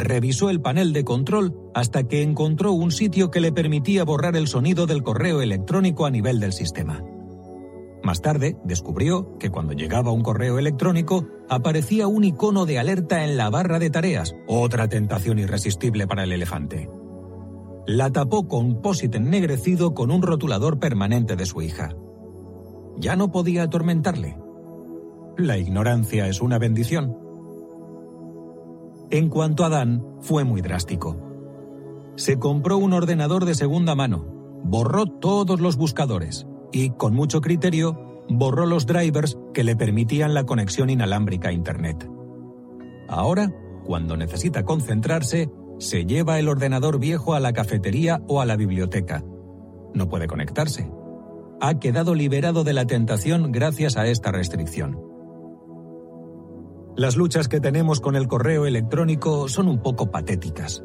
revisó 0.00 0.50
el 0.50 0.60
panel 0.60 0.92
de 0.92 1.04
control 1.04 1.54
hasta 1.74 2.04
que 2.04 2.22
encontró 2.22 2.72
un 2.72 2.90
sitio 2.90 3.30
que 3.30 3.40
le 3.40 3.52
permitía 3.52 4.04
borrar 4.04 4.36
el 4.36 4.48
sonido 4.48 4.86
del 4.86 5.02
correo 5.02 5.42
electrónico 5.42 6.06
a 6.06 6.10
nivel 6.10 6.40
del 6.40 6.52
sistema. 6.52 7.02
Más 8.02 8.22
tarde, 8.22 8.56
descubrió 8.64 9.36
que 9.38 9.50
cuando 9.50 9.72
llegaba 9.72 10.12
un 10.12 10.22
correo 10.22 10.58
electrónico, 10.58 11.26
aparecía 11.48 12.06
un 12.06 12.24
icono 12.24 12.64
de 12.64 12.78
alerta 12.78 13.24
en 13.24 13.36
la 13.36 13.50
barra 13.50 13.78
de 13.78 13.90
tareas, 13.90 14.34
otra 14.46 14.88
tentación 14.88 15.38
irresistible 15.38 16.06
para 16.06 16.24
el 16.24 16.32
elefante. 16.32 16.88
La 17.86 18.10
tapó 18.10 18.48
con 18.48 18.80
posit 18.82 19.14
ennegrecido 19.14 19.94
con 19.94 20.10
un 20.10 20.22
rotulador 20.22 20.78
permanente 20.78 21.36
de 21.36 21.46
su 21.46 21.62
hija. 21.62 21.94
Ya 22.98 23.16
no 23.16 23.30
podía 23.30 23.64
atormentarle. 23.64 24.38
La 25.36 25.56
ignorancia 25.56 26.28
es 26.28 26.40
una 26.40 26.58
bendición. 26.58 27.27
En 29.10 29.30
cuanto 29.30 29.64
a 29.64 29.70
Dan, 29.70 30.04
fue 30.20 30.44
muy 30.44 30.60
drástico. 30.60 31.16
Se 32.16 32.38
compró 32.38 32.76
un 32.76 32.92
ordenador 32.92 33.46
de 33.46 33.54
segunda 33.54 33.94
mano, 33.94 34.26
borró 34.64 35.06
todos 35.06 35.60
los 35.60 35.76
buscadores 35.76 36.46
y, 36.72 36.90
con 36.90 37.14
mucho 37.14 37.40
criterio, 37.40 38.24
borró 38.28 38.66
los 38.66 38.84
drivers 38.84 39.38
que 39.54 39.64
le 39.64 39.76
permitían 39.76 40.34
la 40.34 40.44
conexión 40.44 40.90
inalámbrica 40.90 41.48
a 41.48 41.52
Internet. 41.52 42.06
Ahora, 43.08 43.50
cuando 43.84 44.18
necesita 44.18 44.64
concentrarse, 44.64 45.50
se 45.78 46.04
lleva 46.04 46.38
el 46.38 46.48
ordenador 46.48 46.98
viejo 46.98 47.32
a 47.32 47.40
la 47.40 47.54
cafetería 47.54 48.20
o 48.28 48.42
a 48.42 48.44
la 48.46 48.56
biblioteca. 48.56 49.24
No 49.94 50.08
puede 50.10 50.26
conectarse. 50.26 50.90
Ha 51.60 51.78
quedado 51.78 52.14
liberado 52.14 52.62
de 52.62 52.74
la 52.74 52.86
tentación 52.86 53.52
gracias 53.52 53.96
a 53.96 54.06
esta 54.06 54.32
restricción. 54.32 55.07
Las 56.96 57.16
luchas 57.16 57.48
que 57.48 57.60
tenemos 57.60 58.00
con 58.00 58.16
el 58.16 58.26
correo 58.26 58.66
electrónico 58.66 59.48
son 59.48 59.68
un 59.68 59.80
poco 59.80 60.10
patéticas, 60.10 60.82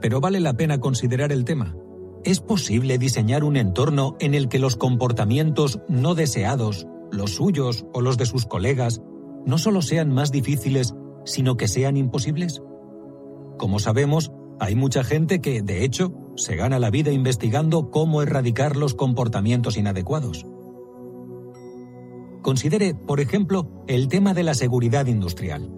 pero 0.00 0.20
vale 0.20 0.40
la 0.40 0.54
pena 0.54 0.80
considerar 0.80 1.32
el 1.32 1.44
tema. 1.44 1.76
¿Es 2.24 2.40
posible 2.40 2.98
diseñar 2.98 3.44
un 3.44 3.56
entorno 3.56 4.16
en 4.20 4.34
el 4.34 4.48
que 4.48 4.58
los 4.58 4.76
comportamientos 4.76 5.80
no 5.88 6.14
deseados, 6.14 6.86
los 7.10 7.34
suyos 7.34 7.84
o 7.92 8.00
los 8.00 8.16
de 8.16 8.26
sus 8.26 8.46
colegas, 8.46 9.02
no 9.44 9.58
solo 9.58 9.82
sean 9.82 10.12
más 10.12 10.30
difíciles, 10.30 10.94
sino 11.24 11.56
que 11.56 11.68
sean 11.68 11.96
imposibles? 11.96 12.62
Como 13.58 13.78
sabemos, 13.78 14.32
hay 14.60 14.76
mucha 14.76 15.04
gente 15.04 15.40
que, 15.40 15.62
de 15.62 15.84
hecho, 15.84 16.12
se 16.36 16.56
gana 16.56 16.78
la 16.78 16.90
vida 16.90 17.10
investigando 17.10 17.90
cómo 17.90 18.22
erradicar 18.22 18.76
los 18.76 18.94
comportamientos 18.94 19.76
inadecuados. 19.76 20.46
Considere, 22.42 22.94
por 22.94 23.20
ejemplo, 23.20 23.84
el 23.86 24.08
tema 24.08 24.34
de 24.34 24.42
la 24.42 24.54
seguridad 24.54 25.06
industrial. 25.06 25.70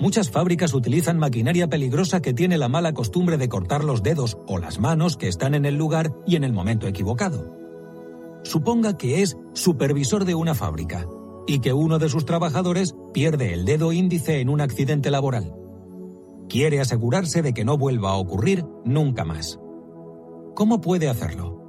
Muchas 0.00 0.30
fábricas 0.30 0.74
utilizan 0.74 1.18
maquinaria 1.18 1.68
peligrosa 1.68 2.20
que 2.20 2.34
tiene 2.34 2.58
la 2.58 2.68
mala 2.68 2.94
costumbre 2.94 3.38
de 3.38 3.48
cortar 3.48 3.84
los 3.84 4.02
dedos 4.02 4.38
o 4.46 4.58
las 4.58 4.80
manos 4.80 5.16
que 5.16 5.28
están 5.28 5.54
en 5.54 5.64
el 5.64 5.76
lugar 5.76 6.12
y 6.26 6.36
en 6.36 6.44
el 6.44 6.52
momento 6.52 6.86
equivocado. 6.86 7.56
Suponga 8.42 8.96
que 8.96 9.22
es 9.22 9.36
supervisor 9.52 10.24
de 10.24 10.34
una 10.34 10.54
fábrica 10.54 11.06
y 11.46 11.60
que 11.60 11.72
uno 11.72 11.98
de 11.98 12.08
sus 12.08 12.24
trabajadores 12.24 12.94
pierde 13.12 13.52
el 13.54 13.64
dedo 13.64 13.92
índice 13.92 14.40
en 14.40 14.48
un 14.48 14.60
accidente 14.60 15.10
laboral. 15.10 15.54
Quiere 16.48 16.80
asegurarse 16.80 17.42
de 17.42 17.54
que 17.54 17.64
no 17.64 17.78
vuelva 17.78 18.10
a 18.10 18.16
ocurrir 18.16 18.64
nunca 18.84 19.24
más. 19.24 19.58
¿Cómo 20.54 20.80
puede 20.80 21.08
hacerlo? 21.08 21.63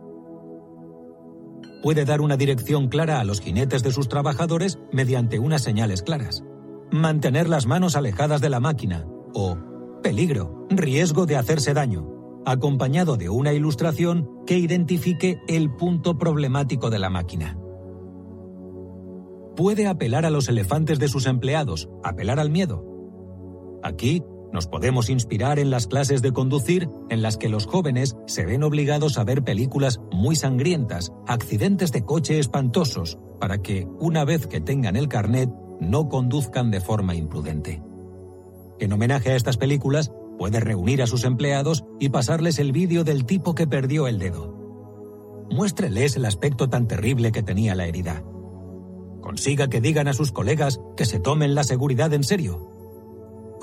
Puede 1.85 2.03
dar 2.03 2.21
una 2.21 2.35
dirección 2.35 2.87
clara 2.87 3.19
a 3.19 3.23
los 3.23 3.41
jinetes 3.41 3.83
de 3.83 3.91
sus 3.91 4.09
trabajadores 4.09 4.79
mediante 4.91 5.37
unas 5.37 5.61
señales 5.61 6.01
claras 6.01 6.43
mantener 6.91 7.47
las 7.47 7.67
manos 7.67 7.95
alejadas 7.95 8.41
de 8.41 8.49
la 8.49 8.59
máquina 8.59 9.05
o 9.35 9.55
peligro, 10.01 10.65
riesgo 10.71 11.27
de 11.27 11.35
hacerse 11.35 11.75
daño, 11.75 12.41
acompañado 12.43 13.17
de 13.17 13.29
una 13.29 13.53
ilustración 13.53 14.27
que 14.47 14.57
identifique 14.57 15.39
el 15.47 15.69
punto 15.75 16.17
problemático 16.17 16.89
de 16.89 16.97
la 16.97 17.11
máquina. 17.11 17.55
Puede 19.55 19.85
apelar 19.85 20.25
a 20.25 20.31
los 20.31 20.49
elefantes 20.49 20.97
de 20.97 21.07
sus 21.07 21.27
empleados, 21.27 21.87
apelar 22.03 22.39
al 22.39 22.49
miedo. 22.49 22.83
Aquí 23.83 24.23
nos 24.55 24.67
podemos 24.67 25.09
inspirar 25.09 25.59
en 25.59 25.69
las 25.69 25.85
clases 25.85 26.21
de 26.21 26.31
conducir 26.31 26.89
en 27.09 27.21
las 27.21 27.37
que 27.37 27.49
los 27.49 27.67
jóvenes 27.67 28.15
se 28.25 28.45
ven 28.45 28.63
obligados 28.63 29.17
a 29.17 29.25
ver 29.25 29.43
películas 29.43 29.99
muy 30.13 30.37
sangrientas, 30.37 31.11
accidentes 31.27 31.91
de 31.91 32.05
coche 32.05 32.39
espantosos, 32.39 33.19
para 33.39 33.61
que, 33.61 33.85
una 33.99 34.23
vez 34.23 34.47
que 34.47 34.61
tengan 34.61 34.95
el 34.95 35.09
carnet, 35.09 35.51
no 35.81 36.07
conduzcan 36.07 36.71
de 36.71 36.79
forma 36.79 37.15
imprudente. 37.15 37.83
En 38.79 38.93
homenaje 38.93 39.31
a 39.31 39.35
estas 39.35 39.57
películas, 39.57 40.13
puede 40.39 40.61
reunir 40.61 41.03
a 41.03 41.07
sus 41.07 41.25
empleados 41.25 41.83
y 41.99 42.07
pasarles 42.07 42.57
el 42.57 42.71
vídeo 42.71 43.03
del 43.03 43.25
tipo 43.25 43.55
que 43.55 43.67
perdió 43.67 44.07
el 44.07 44.19
dedo. 44.19 44.55
Muéstreles 45.51 46.15
el 46.15 46.23
aspecto 46.23 46.69
tan 46.69 46.87
terrible 46.87 47.33
que 47.33 47.43
tenía 47.43 47.75
la 47.75 47.87
herida. 47.87 48.23
Consiga 49.21 49.67
que 49.67 49.81
digan 49.81 50.07
a 50.07 50.13
sus 50.13 50.31
colegas 50.31 50.79
que 50.95 51.05
se 51.05 51.19
tomen 51.19 51.55
la 51.55 51.65
seguridad 51.65 52.13
en 52.13 52.23
serio. 52.23 52.74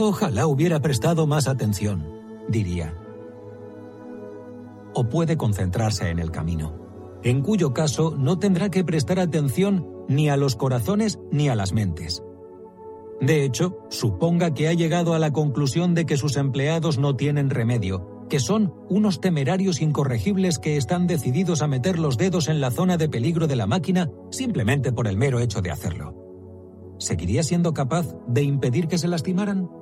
Ojalá 0.05 0.49
hubiera 0.49 0.81
prestado 0.81 1.29
más 1.29 1.47
atención, 1.47 2.05
diría. 2.49 2.93
O 4.95 5.05
puede 5.05 5.37
concentrarse 5.37 6.11
en 6.11 6.19
el 6.19 6.33
camino, 6.33 6.75
en 7.23 7.41
cuyo 7.41 7.73
caso 7.73 8.17
no 8.19 8.41
tendrá 8.41 8.69
que 8.69 8.83
prestar 8.83 9.21
atención 9.21 9.87
ni 10.09 10.29
a 10.29 10.37
los 10.37 10.57
corazones 10.57 11.21
ni 11.31 11.49
a 11.49 11.55
las 11.55 11.73
mentes. 11.73 12.25
De 13.21 13.45
hecho, 13.45 13.79
suponga 13.91 14.55
que 14.55 14.67
ha 14.67 14.73
llegado 14.73 15.15
a 15.15 15.21
la 15.21 15.33
conclusión 15.33 15.95
de 15.95 16.05
que 16.05 16.17
sus 16.17 16.37
empleados 16.37 16.99
no 16.99 17.15
tienen 17.15 17.49
remedio, 17.49 18.27
que 18.29 18.41
son 18.41 18.75
unos 18.89 19.21
temerarios 19.21 19.81
incorregibles 19.81 20.59
que 20.59 20.79
están 20.79 21.07
decididos 21.07 21.63
a 21.63 21.69
meter 21.69 22.01
los 22.01 22.17
dedos 22.17 22.49
en 22.49 22.61
la 22.61 22.73
zona 22.73 22.97
de 22.97 23.09
peligro 23.09 23.47
de 23.47 23.55
la 23.55 23.69
máquina 23.69 24.11
simplemente 24.33 24.91
por 24.91 25.07
el 25.07 25.17
mero 25.17 25.39
hecho 25.39 25.63
de 25.63 25.71
hacerlo. 25.71 26.17
¿Seguiría 26.99 27.45
siendo 27.45 27.73
capaz 27.73 28.17
de 28.27 28.43
impedir 28.43 28.89
que 28.89 28.99
se 28.99 29.07
lastimaran? 29.07 29.82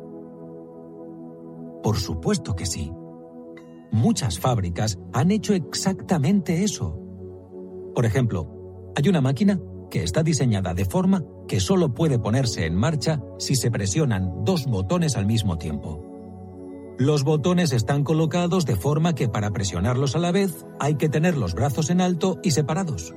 Por 1.83 1.97
supuesto 1.99 2.55
que 2.55 2.67
sí. 2.67 2.93
Muchas 3.91 4.39
fábricas 4.39 4.99
han 5.13 5.31
hecho 5.31 5.55
exactamente 5.55 6.63
eso. 6.63 6.99
Por 7.95 8.07
ejemplo, 8.07 8.93
hay 8.97 9.09
una 9.09 9.21
máquina 9.21 9.61
que 9.91 10.05
está 10.05 10.23
diseñada 10.23 10.75
de 10.75 10.85
forma 10.85 11.25
que 11.49 11.61
solo 11.61 11.93
puede 11.93 12.19
ponerse 12.19 12.65
en 12.65 12.77
marcha 12.77 13.21
si 13.39 13.57
se 13.57 13.71
presionan 13.71 14.45
dos 14.45 14.67
botones 14.67 15.17
al 15.17 15.27
mismo 15.27 15.59
tiempo. 15.59 16.07
Los 16.99 17.25
botones 17.25 17.73
están 17.73 18.05
colocados 18.05 18.67
de 18.67 18.77
forma 18.77 19.15
que 19.15 19.29
para 19.29 19.51
presionarlos 19.51 20.15
a 20.15 20.19
la 20.19 20.33
vez 20.33 20.67
hay 20.79 20.97
que 20.97 21.09
tener 21.09 21.37
los 21.37 21.55
brazos 21.55 21.91
en 21.91 22.01
alto 22.01 22.39
y 22.43 22.51
separados, 22.51 23.15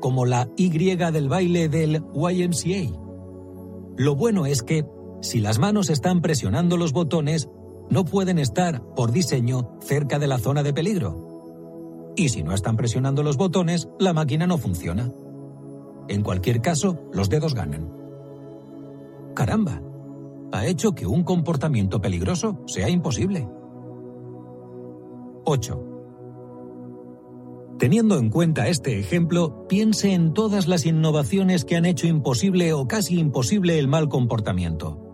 como 0.00 0.24
la 0.24 0.48
Y 0.56 0.70
del 0.70 1.28
baile 1.28 1.68
del 1.68 2.02
YMCA. 2.14 2.98
Lo 3.96 4.16
bueno 4.16 4.46
es 4.46 4.62
que, 4.62 4.86
si 5.20 5.40
las 5.40 5.58
manos 5.58 5.90
están 5.90 6.22
presionando 6.22 6.76
los 6.76 6.92
botones, 6.92 7.50
no 7.90 8.04
pueden 8.04 8.38
estar, 8.38 8.82
por 8.94 9.12
diseño, 9.12 9.78
cerca 9.80 10.18
de 10.18 10.26
la 10.26 10.38
zona 10.38 10.62
de 10.62 10.72
peligro. 10.74 12.12
Y 12.16 12.28
si 12.28 12.42
no 12.42 12.52
están 12.52 12.76
presionando 12.76 13.22
los 13.22 13.36
botones, 13.36 13.88
la 13.98 14.12
máquina 14.12 14.46
no 14.46 14.58
funciona. 14.58 15.10
En 16.08 16.22
cualquier 16.22 16.60
caso, 16.60 16.98
los 17.12 17.28
dedos 17.28 17.54
ganan. 17.54 17.90
Caramba, 19.34 19.80
ha 20.52 20.66
hecho 20.66 20.92
que 20.92 21.06
un 21.06 21.22
comportamiento 21.22 22.00
peligroso 22.00 22.58
sea 22.66 22.88
imposible. 22.88 23.48
8. 25.44 25.84
Teniendo 27.78 28.18
en 28.18 28.28
cuenta 28.28 28.68
este 28.68 28.98
ejemplo, 28.98 29.68
piense 29.68 30.12
en 30.12 30.34
todas 30.34 30.66
las 30.66 30.84
innovaciones 30.84 31.64
que 31.64 31.76
han 31.76 31.86
hecho 31.86 32.08
imposible 32.08 32.72
o 32.72 32.88
casi 32.88 33.18
imposible 33.20 33.78
el 33.78 33.86
mal 33.86 34.08
comportamiento. 34.08 35.07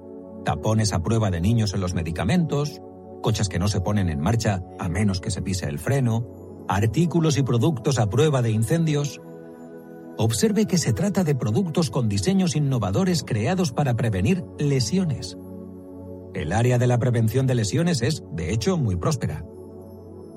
Tapones 0.45 0.93
a 0.93 1.03
prueba 1.03 1.31
de 1.31 1.41
niños 1.41 1.75
en 1.75 1.81
los 1.81 1.95
medicamentos, 1.95 2.81
coches 3.23 3.49
que 3.49 3.59
no 3.59 3.69
se 3.69 3.81
ponen 3.81 4.11
en 4.11 4.21
marcha 4.21 4.63
a 4.79 4.89
menos 4.89 5.21
que 5.21 5.31
se 5.31 5.43
pise 5.43 5.67
el 5.67 5.79
freno, 5.79 6.65
artículos 6.69 7.39
y 7.39 7.43
productos 7.43 7.99
a 7.99 8.11
prueba 8.11 8.43
de 8.43 8.51
incendios, 8.51 9.21
observe 10.19 10.67
que 10.67 10.79
se 10.79 10.93
trata 10.93 11.25
de 11.25 11.35
productos 11.35 11.91
con 11.91 12.09
diseños 12.09 12.57
innovadores 12.57 13.25
creados 13.25 13.73
para 13.73 13.95
prevenir 13.95 14.45
lesiones. 14.59 15.39
El 16.35 16.53
área 16.53 16.79
de 16.79 16.87
la 16.87 16.99
prevención 16.99 17.47
de 17.47 17.55
lesiones 17.55 18.03
es, 18.03 18.23
de 18.33 18.53
hecho, 18.53 18.77
muy 18.77 18.97
próspera. 18.97 19.45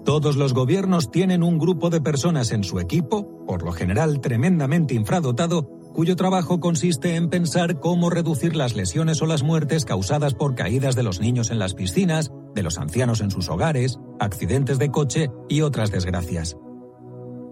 Todos 0.06 0.38
los 0.38 0.54
gobiernos 0.54 1.12
tienen 1.12 1.44
un 1.44 1.60
grupo 1.60 1.90
de 1.90 2.00
personas 2.00 2.52
en 2.52 2.64
su 2.64 2.80
equipo, 2.80 3.46
por 3.46 3.64
lo 3.64 3.74
general 3.74 4.22
tremendamente 4.22 4.94
infradotado, 4.94 5.77
cuyo 5.98 6.16
trabajo 6.16 6.60
consiste 6.60 7.16
en 7.16 7.28
pensar 7.28 7.80
cómo 7.80 8.12
reducir 8.12 8.56
las 8.56 8.76
lesiones 8.76 9.20
o 9.24 9.26
las 9.26 9.42
muertes 9.42 9.84
causadas 9.84 10.36
por 10.36 10.54
caídas 10.54 10.96
de 10.96 11.02
los 11.02 11.20
niños 11.20 11.50
en 11.50 11.58
las 11.58 11.74
piscinas, 11.74 12.32
de 12.54 12.62
los 12.62 12.78
ancianos 12.78 13.20
en 13.20 13.32
sus 13.32 13.50
hogares, 13.50 14.00
accidentes 14.20 14.78
de 14.78 14.92
coche 14.92 15.32
y 15.50 15.62
otras 15.62 15.90
desgracias. 15.90 16.56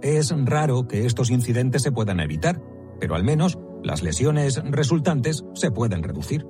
Es 0.03 0.31
raro 0.45 0.87
que 0.87 1.07
estos 1.07 1.31
incidentes 1.31 1.81
se 1.81 1.91
puedan 1.91 2.19
evitar, 2.19 2.61
pero 2.99 3.15
al 3.15 3.23
menos 3.23 3.57
las 3.83 4.03
lesiones 4.03 4.61
resultantes 4.63 5.43
se 5.55 5.71
pueden 5.71 6.03
reducir. 6.03 6.45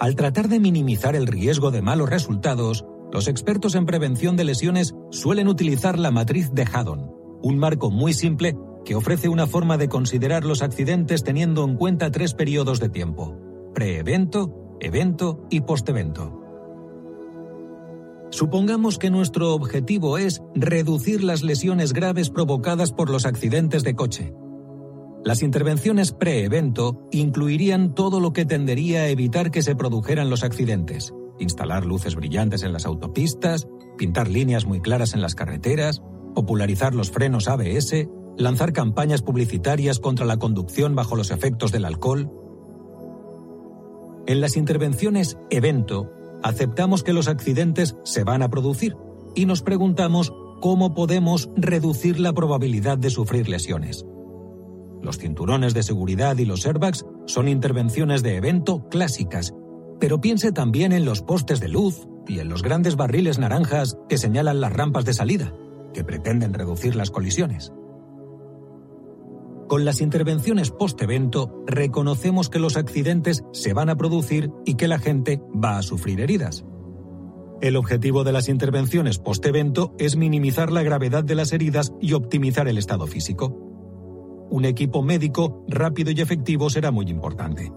Al 0.00 0.16
tratar 0.16 0.48
de 0.48 0.60
minimizar 0.60 1.14
el 1.14 1.26
riesgo 1.26 1.70
de 1.70 1.82
malos 1.82 2.08
resultados, 2.08 2.86
los 3.12 3.28
expertos 3.28 3.74
en 3.74 3.84
prevención 3.84 4.34
de 4.38 4.44
lesiones 4.44 4.94
suelen 5.10 5.46
utilizar 5.46 5.98
la 5.98 6.10
matriz 6.10 6.52
de 6.54 6.62
Haddon, 6.62 7.12
un 7.42 7.58
marco 7.58 7.90
muy 7.90 8.14
simple 8.14 8.56
que 8.90 8.96
ofrece 8.96 9.28
una 9.28 9.46
forma 9.46 9.78
de 9.78 9.88
considerar 9.88 10.44
los 10.44 10.62
accidentes 10.62 11.22
teniendo 11.22 11.62
en 11.62 11.76
cuenta 11.76 12.10
tres 12.10 12.34
periodos 12.34 12.80
de 12.80 12.88
tiempo, 12.88 13.38
preevento, 13.72 14.76
evento 14.80 15.46
y 15.48 15.60
postevento. 15.60 16.42
Supongamos 18.30 18.98
que 18.98 19.10
nuestro 19.10 19.54
objetivo 19.54 20.18
es 20.18 20.42
reducir 20.56 21.22
las 21.22 21.44
lesiones 21.44 21.92
graves 21.92 22.30
provocadas 22.30 22.90
por 22.90 23.10
los 23.10 23.26
accidentes 23.26 23.84
de 23.84 23.94
coche. 23.94 24.34
Las 25.24 25.44
intervenciones 25.44 26.10
pre-evento 26.10 27.06
incluirían 27.12 27.94
todo 27.94 28.18
lo 28.18 28.32
que 28.32 28.44
tendería 28.44 29.02
a 29.02 29.08
evitar 29.08 29.52
que 29.52 29.62
se 29.62 29.76
produjeran 29.76 30.30
los 30.30 30.42
accidentes. 30.42 31.14
Instalar 31.38 31.86
luces 31.86 32.16
brillantes 32.16 32.64
en 32.64 32.72
las 32.72 32.86
autopistas, 32.86 33.68
pintar 33.96 34.26
líneas 34.26 34.66
muy 34.66 34.80
claras 34.80 35.14
en 35.14 35.22
las 35.22 35.36
carreteras, 35.36 36.02
popularizar 36.34 36.92
los 36.92 37.12
frenos 37.12 37.46
ABS, 37.46 38.08
lanzar 38.40 38.72
campañas 38.72 39.22
publicitarias 39.22 40.00
contra 40.00 40.24
la 40.26 40.38
conducción 40.38 40.94
bajo 40.94 41.14
los 41.14 41.30
efectos 41.30 41.72
del 41.72 41.84
alcohol. 41.84 42.30
En 44.26 44.40
las 44.40 44.56
intervenciones 44.56 45.38
evento 45.50 46.10
aceptamos 46.42 47.02
que 47.02 47.12
los 47.12 47.28
accidentes 47.28 47.96
se 48.02 48.24
van 48.24 48.42
a 48.42 48.48
producir 48.48 48.96
y 49.34 49.44
nos 49.44 49.62
preguntamos 49.62 50.32
cómo 50.60 50.94
podemos 50.94 51.50
reducir 51.56 52.18
la 52.18 52.32
probabilidad 52.32 52.98
de 52.98 53.10
sufrir 53.10 53.48
lesiones. 53.48 54.06
Los 55.02 55.18
cinturones 55.18 55.72
de 55.72 55.82
seguridad 55.82 56.36
y 56.38 56.44
los 56.44 56.66
airbags 56.66 57.06
son 57.26 57.48
intervenciones 57.48 58.22
de 58.22 58.36
evento 58.36 58.88
clásicas, 58.88 59.54
pero 59.98 60.20
piense 60.20 60.52
también 60.52 60.92
en 60.92 61.04
los 61.04 61.22
postes 61.22 61.60
de 61.60 61.68
luz 61.68 62.06
y 62.26 62.38
en 62.38 62.48
los 62.48 62.62
grandes 62.62 62.96
barriles 62.96 63.38
naranjas 63.38 63.96
que 64.08 64.18
señalan 64.18 64.60
las 64.60 64.72
rampas 64.72 65.04
de 65.04 65.14
salida, 65.14 65.54
que 65.94 66.04
pretenden 66.04 66.54
reducir 66.54 66.96
las 66.96 67.10
colisiones. 67.10 67.72
Con 69.70 69.84
las 69.84 70.00
intervenciones 70.00 70.72
post-evento 70.72 71.62
reconocemos 71.64 72.50
que 72.50 72.58
los 72.58 72.76
accidentes 72.76 73.44
se 73.52 73.72
van 73.72 73.88
a 73.88 73.96
producir 73.96 74.50
y 74.66 74.74
que 74.74 74.88
la 74.88 74.98
gente 74.98 75.40
va 75.54 75.78
a 75.78 75.82
sufrir 75.82 76.20
heridas. 76.20 76.64
El 77.60 77.76
objetivo 77.76 78.24
de 78.24 78.32
las 78.32 78.48
intervenciones 78.48 79.20
post-evento 79.20 79.94
es 79.96 80.16
minimizar 80.16 80.72
la 80.72 80.82
gravedad 80.82 81.22
de 81.22 81.36
las 81.36 81.52
heridas 81.52 81.92
y 82.00 82.14
optimizar 82.14 82.66
el 82.66 82.78
estado 82.78 83.06
físico. 83.06 83.56
un 84.50 84.64
equipo 84.64 85.04
médico 85.04 85.64
rápido 85.68 86.10
y 86.10 86.20
efectivo 86.20 86.68
será 86.68 86.90
muy 86.90 87.06
importante. 87.06 87.72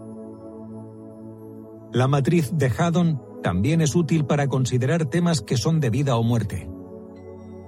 La 1.91 2.07
matriz 2.07 2.49
de 2.57 2.71
Haddon 2.75 3.21
también 3.43 3.81
es 3.81 3.95
útil 3.95 4.25
para 4.25 4.47
considerar 4.47 5.05
temas 5.05 5.41
que 5.41 5.57
son 5.57 5.79
de 5.79 5.91
vida 5.91 6.15
o 6.15 6.23
muerte. 6.23 6.72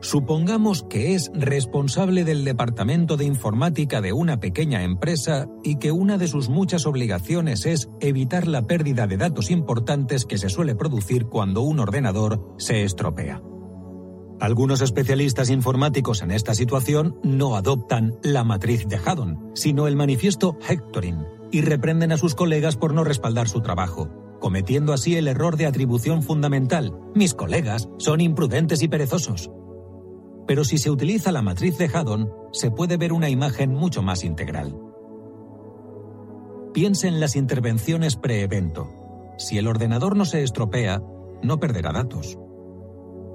Supongamos 0.01 0.83
que 0.83 1.15
es 1.15 1.31
responsable 1.33 2.23
del 2.23 2.43
departamento 2.43 3.17
de 3.17 3.25
informática 3.25 4.01
de 4.01 4.13
una 4.13 4.39
pequeña 4.39 4.83
empresa 4.83 5.47
y 5.63 5.77
que 5.77 5.91
una 5.91 6.17
de 6.17 6.27
sus 6.27 6.49
muchas 6.49 6.85
obligaciones 6.85 7.65
es 7.65 7.89
evitar 8.01 8.47
la 8.47 8.67
pérdida 8.67 9.07
de 9.07 9.17
datos 9.17 9.49
importantes 9.49 10.25
que 10.25 10.37
se 10.37 10.49
suele 10.49 10.75
producir 10.75 11.25
cuando 11.25 11.61
un 11.61 11.79
ordenador 11.79 12.53
se 12.57 12.83
estropea. 12.83 13.41
Algunos 14.39 14.81
especialistas 14.81 15.49
informáticos 15.49 16.21
en 16.21 16.31
esta 16.31 16.53
situación 16.53 17.17
no 17.23 17.55
adoptan 17.55 18.15
la 18.21 18.43
matriz 18.43 18.85
de 18.87 18.97
Haddon, 18.97 19.51
sino 19.55 19.87
el 19.87 19.95
manifiesto 19.95 20.57
Hectoring, 20.67 21.25
y 21.51 21.61
reprenden 21.61 22.11
a 22.11 22.17
sus 22.17 22.35
colegas 22.35 22.75
por 22.75 22.93
no 22.93 23.05
respaldar 23.05 23.47
su 23.47 23.61
trabajo, 23.61 24.09
cometiendo 24.41 24.91
así 24.91 25.15
el 25.15 25.29
error 25.29 25.55
de 25.55 25.67
atribución 25.67 26.21
fundamental. 26.21 26.93
Mis 27.15 27.33
colegas 27.33 27.87
son 27.97 28.19
imprudentes 28.19 28.83
y 28.83 28.89
perezosos. 28.89 29.49
Pero 30.47 30.63
si 30.63 30.77
se 30.77 30.91
utiliza 30.91 31.31
la 31.31 31.41
matriz 31.41 31.77
de 31.77 31.89
Haddon, 31.91 32.31
se 32.51 32.71
puede 32.71 32.97
ver 32.97 33.13
una 33.13 33.29
imagen 33.29 33.73
mucho 33.73 34.01
más 34.01 34.23
integral. 34.23 34.77
Piense 36.73 37.07
en 37.07 37.19
las 37.19 37.35
intervenciones 37.35 38.15
pre-evento. 38.15 38.89
Si 39.37 39.57
el 39.57 39.67
ordenador 39.67 40.15
no 40.15 40.25
se 40.25 40.43
estropea, 40.43 41.01
no 41.41 41.59
perderá 41.59 41.91
datos. 41.91 42.37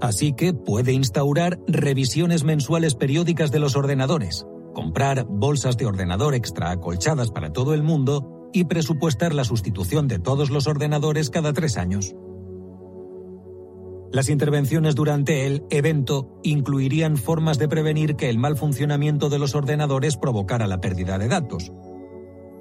Así 0.00 0.32
que 0.32 0.55
puede 0.55 0.92
instaurar 0.92 1.58
revisiones 1.66 2.44
mensuales 2.44 2.94
periódicas 2.94 3.50
de 3.50 3.58
los 3.58 3.76
ordenadores, 3.76 4.47
comprar 4.74 5.26
bolsas 5.28 5.76
de 5.76 5.86
ordenador 5.86 6.34
extra 6.34 6.70
acolchadas 6.70 7.30
para 7.30 7.52
todo 7.52 7.74
el 7.74 7.82
mundo 7.82 8.48
y 8.52 8.64
presupuestar 8.64 9.34
la 9.34 9.44
sustitución 9.44 10.08
de 10.08 10.18
todos 10.18 10.50
los 10.50 10.66
ordenadores 10.66 11.30
cada 11.30 11.52
tres 11.52 11.76
años. 11.76 12.14
Las 14.12 14.28
intervenciones 14.28 14.97
durante 14.97 15.47
el 15.47 15.64
evento 15.70 16.40
incluirían 16.42 17.16
formas 17.16 17.58
de 17.58 17.68
prevenir 17.68 18.16
que 18.16 18.28
el 18.28 18.39
mal 18.39 18.56
funcionamiento 18.56 19.28
de 19.28 19.39
los 19.39 19.55
ordenadores 19.55 20.16
provocara 20.16 20.66
la 20.66 20.80
pérdida 20.80 21.16
de 21.16 21.28
datos. 21.28 21.70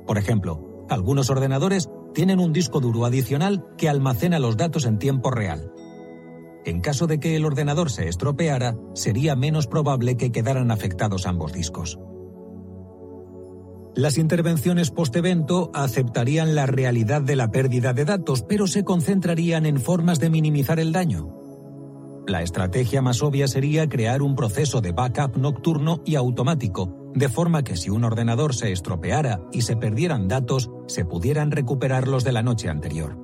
Por 0.05 0.19
ejemplo, 0.19 0.85
algunos 0.89 1.31
ordenadores 1.31 1.89
tienen 2.13 2.39
un 2.39 2.53
disco 2.53 2.79
duro 2.79 3.05
adicional 3.05 3.65
que 3.77 3.89
almacena 3.89 4.37
los 4.37 4.57
datos 4.57 4.85
en 4.85 4.99
tiempo 4.99 5.31
real. 5.31 5.71
En 6.65 6.81
caso 6.81 7.07
de 7.07 7.19
que 7.19 7.35
el 7.35 7.45
ordenador 7.45 7.89
se 7.89 8.07
estropeara, 8.07 8.77
sería 8.93 9.35
menos 9.35 9.65
probable 9.65 10.17
que 10.17 10.31
quedaran 10.31 10.69
afectados 10.69 11.25
ambos 11.25 11.51
discos. 11.51 11.97
Las 13.95 14.19
intervenciones 14.19 14.91
post-evento 14.91 15.71
aceptarían 15.73 16.53
la 16.53 16.67
realidad 16.67 17.23
de 17.23 17.35
la 17.35 17.49
pérdida 17.49 17.93
de 17.93 18.05
datos, 18.05 18.43
pero 18.43 18.67
se 18.67 18.83
concentrarían 18.83 19.65
en 19.65 19.79
formas 19.79 20.19
de 20.19 20.29
minimizar 20.29 20.79
el 20.79 20.91
daño. 20.91 21.38
La 22.29 22.43
estrategia 22.43 23.01
más 23.01 23.23
obvia 23.23 23.47
sería 23.47 23.89
crear 23.89 24.21
un 24.21 24.35
proceso 24.35 24.81
de 24.81 24.91
backup 24.91 25.35
nocturno 25.35 26.03
y 26.05 26.13
automático, 26.13 27.09
de 27.15 27.27
forma 27.27 27.63
que 27.63 27.75
si 27.75 27.89
un 27.89 28.03
ordenador 28.03 28.53
se 28.53 28.71
estropeara 28.71 29.41
y 29.51 29.63
se 29.63 29.75
perdieran 29.75 30.27
datos, 30.27 30.69
se 30.85 31.05
pudieran 31.05 31.49
recuperarlos 31.49 32.23
de 32.23 32.31
la 32.31 32.43
noche 32.43 32.69
anterior. 32.69 33.17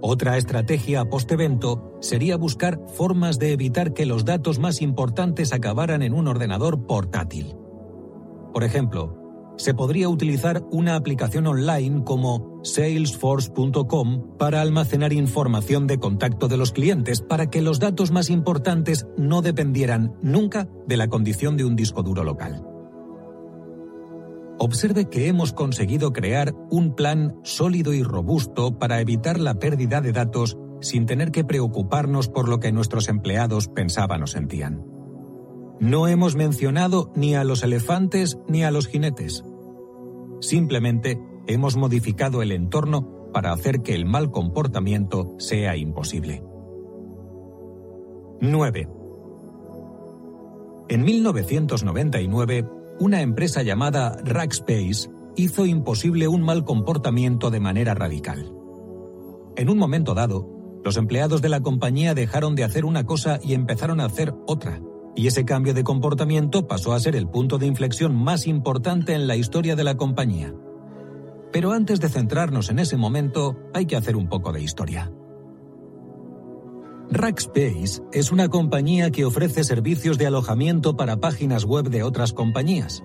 Otra 0.00 0.38
estrategia 0.38 1.04
post-evento 1.04 1.98
sería 2.00 2.38
buscar 2.38 2.80
formas 2.94 3.38
de 3.38 3.52
evitar 3.52 3.92
que 3.92 4.06
los 4.06 4.24
datos 4.24 4.58
más 4.58 4.80
importantes 4.80 5.52
acabaran 5.52 6.00
en 6.00 6.14
un 6.14 6.26
ordenador 6.26 6.86
portátil. 6.86 7.54
Por 8.54 8.64
ejemplo, 8.64 9.25
se 9.56 9.74
podría 9.74 10.08
utilizar 10.08 10.62
una 10.70 10.96
aplicación 10.96 11.46
online 11.46 12.04
como 12.04 12.60
salesforce.com 12.62 14.36
para 14.38 14.60
almacenar 14.60 15.12
información 15.12 15.86
de 15.86 15.98
contacto 15.98 16.48
de 16.48 16.56
los 16.56 16.72
clientes 16.72 17.22
para 17.22 17.50
que 17.50 17.62
los 17.62 17.78
datos 17.78 18.10
más 18.10 18.30
importantes 18.30 19.06
no 19.16 19.42
dependieran 19.42 20.14
nunca 20.22 20.68
de 20.86 20.96
la 20.96 21.08
condición 21.08 21.56
de 21.56 21.64
un 21.64 21.76
disco 21.76 22.02
duro 22.02 22.24
local. 22.24 22.64
Observe 24.58 25.10
que 25.10 25.28
hemos 25.28 25.52
conseguido 25.52 26.12
crear 26.12 26.54
un 26.70 26.94
plan 26.94 27.36
sólido 27.42 27.92
y 27.92 28.02
robusto 28.02 28.78
para 28.78 29.00
evitar 29.00 29.38
la 29.38 29.58
pérdida 29.58 30.00
de 30.00 30.12
datos 30.12 30.56
sin 30.80 31.06
tener 31.06 31.30
que 31.30 31.44
preocuparnos 31.44 32.28
por 32.28 32.48
lo 32.48 32.58
que 32.58 32.72
nuestros 32.72 33.08
empleados 33.08 33.68
pensaban 33.68 34.22
o 34.22 34.26
sentían. 34.26 34.95
No 35.78 36.08
hemos 36.08 36.36
mencionado 36.36 37.10
ni 37.14 37.34
a 37.34 37.44
los 37.44 37.62
elefantes 37.62 38.38
ni 38.48 38.64
a 38.64 38.70
los 38.70 38.86
jinetes. 38.86 39.44
Simplemente 40.40 41.20
hemos 41.46 41.76
modificado 41.76 42.40
el 42.40 42.52
entorno 42.52 43.30
para 43.32 43.52
hacer 43.52 43.82
que 43.82 43.94
el 43.94 44.06
mal 44.06 44.30
comportamiento 44.30 45.34
sea 45.38 45.76
imposible. 45.76 46.42
9. 48.40 48.88
En 50.88 51.04
1999, 51.04 52.66
una 53.00 53.20
empresa 53.20 53.62
llamada 53.62 54.16
Rackspace 54.24 55.10
hizo 55.36 55.66
imposible 55.66 56.28
un 56.28 56.42
mal 56.42 56.64
comportamiento 56.64 57.50
de 57.50 57.60
manera 57.60 57.94
radical. 57.94 58.50
En 59.56 59.68
un 59.68 59.76
momento 59.76 60.14
dado, 60.14 60.48
los 60.84 60.96
empleados 60.96 61.42
de 61.42 61.50
la 61.50 61.60
compañía 61.60 62.14
dejaron 62.14 62.54
de 62.54 62.64
hacer 62.64 62.86
una 62.86 63.04
cosa 63.04 63.40
y 63.42 63.52
empezaron 63.52 64.00
a 64.00 64.06
hacer 64.06 64.34
otra 64.46 64.80
y 65.16 65.26
ese 65.26 65.46
cambio 65.46 65.72
de 65.72 65.82
comportamiento 65.82 66.68
pasó 66.68 66.92
a 66.92 67.00
ser 67.00 67.16
el 67.16 67.26
punto 67.26 67.56
de 67.58 67.66
inflexión 67.66 68.14
más 68.14 68.46
importante 68.46 69.14
en 69.14 69.26
la 69.26 69.34
historia 69.34 69.74
de 69.74 69.82
la 69.82 69.96
compañía. 69.96 70.54
Pero 71.50 71.72
antes 71.72 72.00
de 72.00 72.10
centrarnos 72.10 72.68
en 72.68 72.78
ese 72.78 72.98
momento, 72.98 73.56
hay 73.72 73.86
que 73.86 73.96
hacer 73.96 74.14
un 74.14 74.28
poco 74.28 74.52
de 74.52 74.62
historia. 74.62 75.10
Rackspace 77.10 78.02
es 78.12 78.30
una 78.30 78.48
compañía 78.48 79.10
que 79.10 79.24
ofrece 79.24 79.64
servicios 79.64 80.18
de 80.18 80.26
alojamiento 80.26 80.96
para 80.96 81.18
páginas 81.18 81.64
web 81.64 81.88
de 81.88 82.02
otras 82.02 82.34
compañías. 82.34 83.02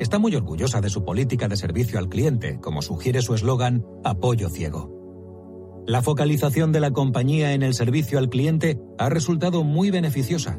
Está 0.00 0.18
muy 0.18 0.34
orgullosa 0.34 0.80
de 0.80 0.90
su 0.90 1.04
política 1.04 1.46
de 1.46 1.56
servicio 1.56 2.00
al 2.00 2.08
cliente, 2.08 2.58
como 2.60 2.82
sugiere 2.82 3.22
su 3.22 3.34
eslogan 3.34 3.86
Apoyo 4.02 4.48
ciego. 4.48 4.90
La 5.86 6.02
focalización 6.02 6.72
de 6.72 6.80
la 6.80 6.92
compañía 6.92 7.52
en 7.52 7.62
el 7.62 7.74
servicio 7.74 8.18
al 8.18 8.30
cliente 8.30 8.80
ha 8.98 9.10
resultado 9.10 9.62
muy 9.62 9.90
beneficiosa 9.90 10.58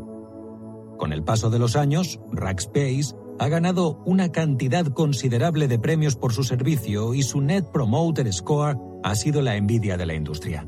con 0.98 1.14
el 1.14 1.24
paso 1.24 1.50
de 1.50 1.60
los 1.60 1.76
años, 1.76 2.20
Rackspace 2.32 3.16
ha 3.40 3.48
ganado 3.50 4.02
una 4.06 4.32
cantidad 4.32 4.86
considerable 4.88 5.68
de 5.68 5.80
premios 5.80 6.16
por 6.16 6.34
su 6.34 6.44
servicio 6.44 7.14
y 7.14 7.24
su 7.24 7.42
Net 7.42 7.66
Promoter 7.72 8.32
Score 8.32 8.78
ha 9.04 9.16
sido 9.16 9.42
la 9.42 9.56
envidia 9.56 9.98
de 9.98 10.06
la 10.06 10.14
industria. 10.14 10.68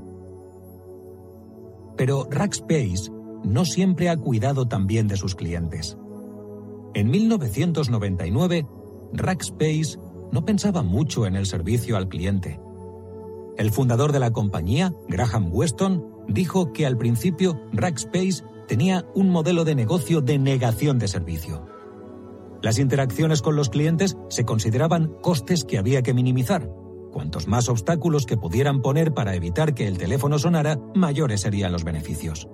Pero 1.96 2.28
Rackspace 2.30 3.12
no 3.44 3.66
siempre 3.66 4.10
ha 4.10 4.18
cuidado 4.18 4.68
también 4.68 5.08
de 5.08 5.18
sus 5.18 5.36
clientes. 5.36 5.98
En 6.94 7.10
1999, 7.10 8.68
Rackspace 9.14 9.98
no 10.32 10.46
pensaba 10.46 10.84
mucho 10.84 11.26
en 11.26 11.36
el 11.36 11.46
servicio 11.46 11.96
al 11.96 12.10
cliente. 12.10 12.60
El 13.58 13.72
fundador 13.72 14.12
de 14.12 14.20
la 14.20 14.32
compañía, 14.32 14.94
Graham 15.08 15.50
Weston, 15.52 16.06
dijo 16.28 16.74
que 16.74 16.86
al 16.86 16.98
principio 16.98 17.60
Rackspace 17.72 18.44
tenía 18.68 19.06
un 19.16 19.30
modelo 19.30 19.64
de 19.64 19.76
negocio 19.76 20.22
de 20.22 20.38
negación 20.38 21.00
de 21.00 21.08
servicio. 21.08 21.66
Las 22.62 22.80
interacciones 22.80 23.42
con 23.42 23.56
los 23.56 23.70
clientes 23.70 24.18
se 24.30 24.46
consideraban 24.46 25.14
costes 25.22 25.64
que 25.64 25.78
había 25.78 26.02
que 26.02 26.14
minimizar. 26.14 26.70
Cuantos 27.12 27.48
más 27.48 27.70
obstáculos 27.70 28.26
que 28.26 28.38
pudieran 28.38 28.82
poner 28.82 29.14
para 29.14 29.36
evitar 29.36 29.74
que 29.74 29.88
el 29.88 29.98
teléfono 29.98 30.40
sonara, 30.40 30.80
mayores 30.94 31.42
serían 31.42 31.72
los 31.72 31.84
beneficios. 31.84 32.48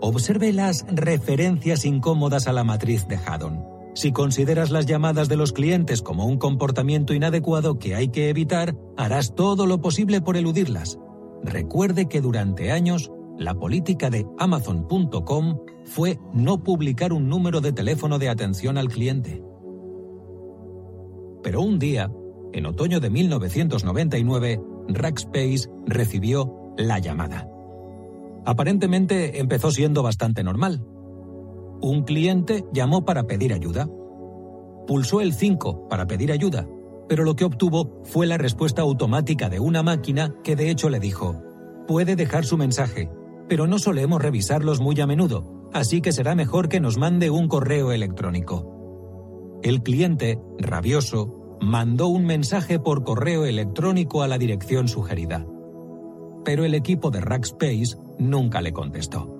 Observe 0.00 0.52
las 0.52 0.84
referencias 0.88 1.84
incómodas 1.84 2.46
a 2.46 2.52
la 2.52 2.64
matriz 2.64 3.06
de 3.08 3.16
Haddon. 3.16 3.64
Si 3.94 4.12
consideras 4.12 4.70
las 4.70 4.86
llamadas 4.86 5.28
de 5.28 5.36
los 5.36 5.52
clientes 5.52 6.02
como 6.02 6.26
un 6.26 6.36
comportamiento 6.36 7.14
inadecuado 7.14 7.78
que 7.78 7.94
hay 7.94 8.08
que 8.08 8.28
evitar, 8.28 8.76
harás 8.96 9.34
todo 9.34 9.66
lo 9.66 9.80
posible 9.80 10.20
por 10.20 10.36
eludirlas. 10.36 10.98
Recuerde 11.44 12.06
que 12.06 12.20
durante 12.20 12.72
años 12.72 13.10
la 13.38 13.54
política 13.54 14.10
de 14.10 14.26
Amazon.com 14.38 15.58
fue 15.84 16.18
no 16.32 16.62
publicar 16.62 17.12
un 17.12 17.28
número 17.28 17.60
de 17.60 17.72
teléfono 17.72 18.18
de 18.18 18.28
atención 18.28 18.78
al 18.78 18.88
cliente. 18.88 19.42
Pero 21.42 21.60
un 21.62 21.78
día, 21.78 22.10
en 22.52 22.66
otoño 22.66 23.00
de 23.00 23.10
1999, 23.10 24.60
Rackspace 24.88 25.68
recibió 25.86 26.72
la 26.76 26.98
llamada. 26.98 27.48
Aparentemente 28.46 29.40
empezó 29.40 29.70
siendo 29.70 30.02
bastante 30.02 30.42
normal. 30.42 30.82
Un 31.80 32.04
cliente 32.04 32.64
llamó 32.72 33.04
para 33.04 33.24
pedir 33.24 33.52
ayuda. 33.52 33.88
Pulsó 34.86 35.20
el 35.20 35.32
5 35.32 35.88
para 35.88 36.06
pedir 36.06 36.30
ayuda, 36.30 36.66
pero 37.08 37.24
lo 37.24 37.36
que 37.36 37.44
obtuvo 37.44 38.00
fue 38.04 38.26
la 38.26 38.38
respuesta 38.38 38.82
automática 38.82 39.48
de 39.48 39.60
una 39.60 39.82
máquina 39.82 40.34
que 40.42 40.56
de 40.56 40.70
hecho 40.70 40.88
le 40.88 41.00
dijo, 41.00 41.42
puede 41.86 42.16
dejar 42.16 42.44
su 42.44 42.56
mensaje, 42.56 43.10
pero 43.48 43.66
no 43.66 43.78
solemos 43.78 44.22
revisarlos 44.22 44.80
muy 44.80 45.00
a 45.00 45.06
menudo, 45.06 45.68
así 45.72 46.00
que 46.00 46.12
será 46.12 46.34
mejor 46.34 46.68
que 46.68 46.80
nos 46.80 46.98
mande 46.98 47.30
un 47.30 47.48
correo 47.48 47.92
electrónico. 47.92 48.70
el 49.62 49.82
cliente, 49.82 50.38
rabioso, 50.58 51.58
mandó 51.60 52.08
un 52.08 52.26
mensaje 52.26 52.78
por 52.78 53.04
correo 53.04 53.46
electrónico 53.46 54.22
a 54.22 54.28
la 54.28 54.36
dirección 54.36 54.88
sugerida. 54.88 55.46
Pero 56.44 56.64
el 56.64 56.74
equipo 56.74 57.10
de 57.10 57.22
Rackspace 57.22 57.96
nunca 58.18 58.60
le 58.60 58.72
contestó. 58.74 59.34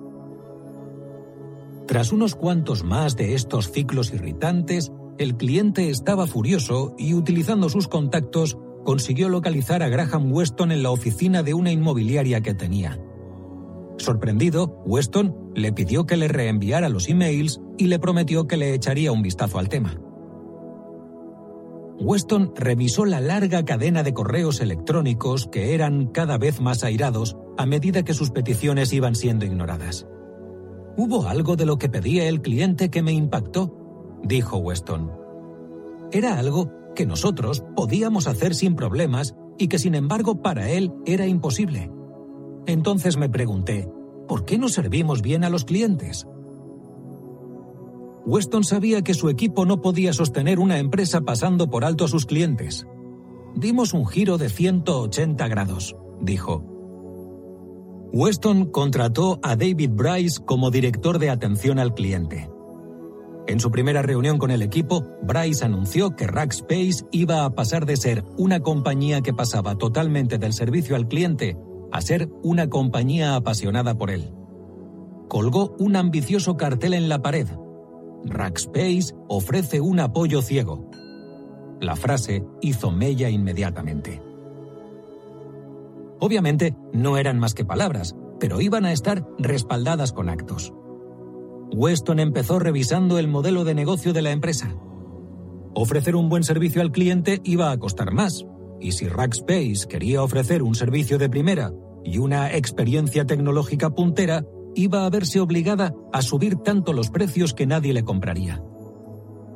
Tras 1.87 2.11
unos 2.11 2.33
cuantos 2.33 2.83
más 2.83 3.15
de 3.15 3.35
estos 3.35 3.71
ciclos 3.71 4.11
irritantes, 4.11 4.91
el 5.19 5.37
cliente 5.37 5.89
estaba 5.89 6.25
furioso 6.25 6.95
y 6.97 7.13
utilizando 7.13 7.69
sus 7.69 7.87
contactos 7.87 8.57
consiguió 8.83 9.29
localizar 9.29 9.83
a 9.83 9.89
Graham 9.89 10.31
Weston 10.31 10.71
en 10.71 10.81
la 10.81 10.91
oficina 10.91 11.43
de 11.43 11.53
una 11.53 11.71
inmobiliaria 11.71 12.41
que 12.41 12.55
tenía. 12.55 12.99
Sorprendido, 13.97 14.81
Weston 14.85 15.51
le 15.55 15.71
pidió 15.71 16.05
que 16.05 16.17
le 16.17 16.27
reenviara 16.27 16.89
los 16.89 17.09
emails 17.09 17.61
y 17.77 17.87
le 17.87 17.99
prometió 17.99 18.47
que 18.47 18.57
le 18.57 18.73
echaría 18.73 19.11
un 19.11 19.21
vistazo 19.21 19.57
al 19.57 19.69
tema. 19.69 19.99
Weston 21.97 22.51
revisó 22.55 23.05
la 23.05 23.21
larga 23.21 23.63
cadena 23.63 24.03
de 24.03 24.13
correos 24.13 24.59
electrónicos 24.59 25.47
que 25.47 25.73
eran 25.73 26.07
cada 26.07 26.37
vez 26.37 26.59
más 26.59 26.83
airados 26.83 27.37
a 27.57 27.65
medida 27.65 28.03
que 28.03 28.13
sus 28.13 28.31
peticiones 28.31 28.91
iban 28.91 29.15
siendo 29.15 29.45
ignoradas. 29.45 30.05
¿Hubo 30.97 31.27
algo 31.27 31.55
de 31.55 31.65
lo 31.65 31.77
que 31.77 31.89
pedía 31.89 32.27
el 32.27 32.41
cliente 32.41 32.89
que 32.89 33.01
me 33.01 33.13
impactó? 33.13 34.19
dijo 34.23 34.57
Weston. 34.57 35.11
Era 36.11 36.37
algo 36.37 36.71
que 36.95 37.05
nosotros 37.05 37.63
podíamos 37.75 38.27
hacer 38.27 38.55
sin 38.55 38.75
problemas 38.75 39.35
y 39.57 39.67
que 39.67 39.79
sin 39.79 39.95
embargo 39.95 40.41
para 40.41 40.69
él 40.69 40.93
era 41.05 41.27
imposible. 41.27 41.91
Entonces 42.67 43.17
me 43.17 43.29
pregunté, 43.29 43.87
¿por 44.27 44.45
qué 44.45 44.57
no 44.57 44.69
servimos 44.69 45.21
bien 45.21 45.43
a 45.43 45.49
los 45.49 45.65
clientes? 45.65 46.27
Weston 48.25 48.63
sabía 48.63 49.03
que 49.03 49.13
su 49.13 49.29
equipo 49.29 49.65
no 49.65 49.81
podía 49.81 50.11
sostener 50.11 50.59
una 50.59 50.79
empresa 50.79 51.21
pasando 51.21 51.69
por 51.69 51.85
alto 51.85 52.05
a 52.05 52.07
sus 52.07 52.25
clientes. 52.25 52.87
Dimos 53.55 53.93
un 53.93 54.07
giro 54.07 54.39
de 54.39 54.49
180 54.49 55.47
grados, 55.47 55.95
dijo. 56.21 56.63
Weston 58.11 58.65
contrató 58.71 59.39
a 59.43 59.55
David 59.55 59.91
Bryce 59.93 60.41
como 60.43 60.71
director 60.71 61.19
de 61.19 61.29
atención 61.29 61.77
al 61.77 61.93
cliente. 61.93 62.49
En 63.47 63.59
su 63.59 63.69
primera 63.69 64.01
reunión 64.01 64.39
con 64.39 64.49
el 64.49 64.63
equipo, 64.63 65.05
Bryce 65.21 65.63
anunció 65.63 66.15
que 66.15 66.25
Rackspace 66.25 67.05
iba 67.11 67.45
a 67.45 67.53
pasar 67.53 67.85
de 67.85 67.95
ser 67.95 68.23
una 68.37 68.61
compañía 68.61 69.21
que 69.21 69.35
pasaba 69.35 69.75
totalmente 69.75 70.39
del 70.39 70.53
servicio 70.53 70.95
al 70.95 71.07
cliente 71.07 71.55
a 71.95 72.01
ser 72.01 72.29
una 72.43 72.69
compañía 72.69 73.35
apasionada 73.35 73.97
por 73.97 74.11
él. 74.11 74.33
Colgó 75.29 75.75
un 75.79 75.95
ambicioso 75.95 76.57
cartel 76.57 76.93
en 76.93 77.09
la 77.09 77.21
pared 77.21 77.47
Rackspace 78.25 79.13
ofrece 79.27 79.81
un 79.81 79.99
apoyo 79.99 80.41
ciego. 80.41 80.89
La 81.79 81.95
frase 81.95 82.43
hizo 82.61 82.91
mella 82.91 83.29
inmediatamente. 83.29 84.21
Obviamente 86.19 86.75
no 86.91 87.17
eran 87.17 87.37
más 87.37 87.53
que 87.53 87.65
palabras, 87.65 88.15
pero 88.39 88.61
iban 88.61 88.85
a 88.85 88.93
estar 88.93 89.27
respaldadas 89.37 90.11
con 90.11 90.29
actos. 90.29 90.73
Weston 91.71 92.19
empezó 92.19 92.57
revisando 92.57 93.19
el 93.19 93.27
modelo 93.27 93.63
de 93.63 93.75
negocio 93.75 94.11
de 94.11 94.21
la 94.21 94.31
empresa. 94.31 94.75
Ofrecer 95.75 96.15
un 96.15 96.29
buen 96.29 96.43
servicio 96.43 96.81
al 96.81 96.91
cliente 96.91 97.41
iba 97.43 97.71
a 97.71 97.77
costar 97.77 98.11
más, 98.11 98.45
y 98.79 98.93
si 98.93 99.07
Rackspace 99.07 99.87
quería 99.87 100.23
ofrecer 100.23 100.63
un 100.63 100.73
servicio 100.73 101.17
de 101.17 101.29
primera 101.29 101.71
y 102.05 102.19
una 102.19 102.53
experiencia 102.53 103.25
tecnológica 103.25 103.89
puntera, 103.89 104.45
iba 104.75 105.05
a 105.05 105.09
verse 105.09 105.39
obligada 105.39 105.93
a 106.13 106.21
subir 106.21 106.57
tanto 106.57 106.93
los 106.93 107.09
precios 107.09 107.53
que 107.53 107.65
nadie 107.65 107.93
le 107.93 108.03
compraría. 108.03 108.61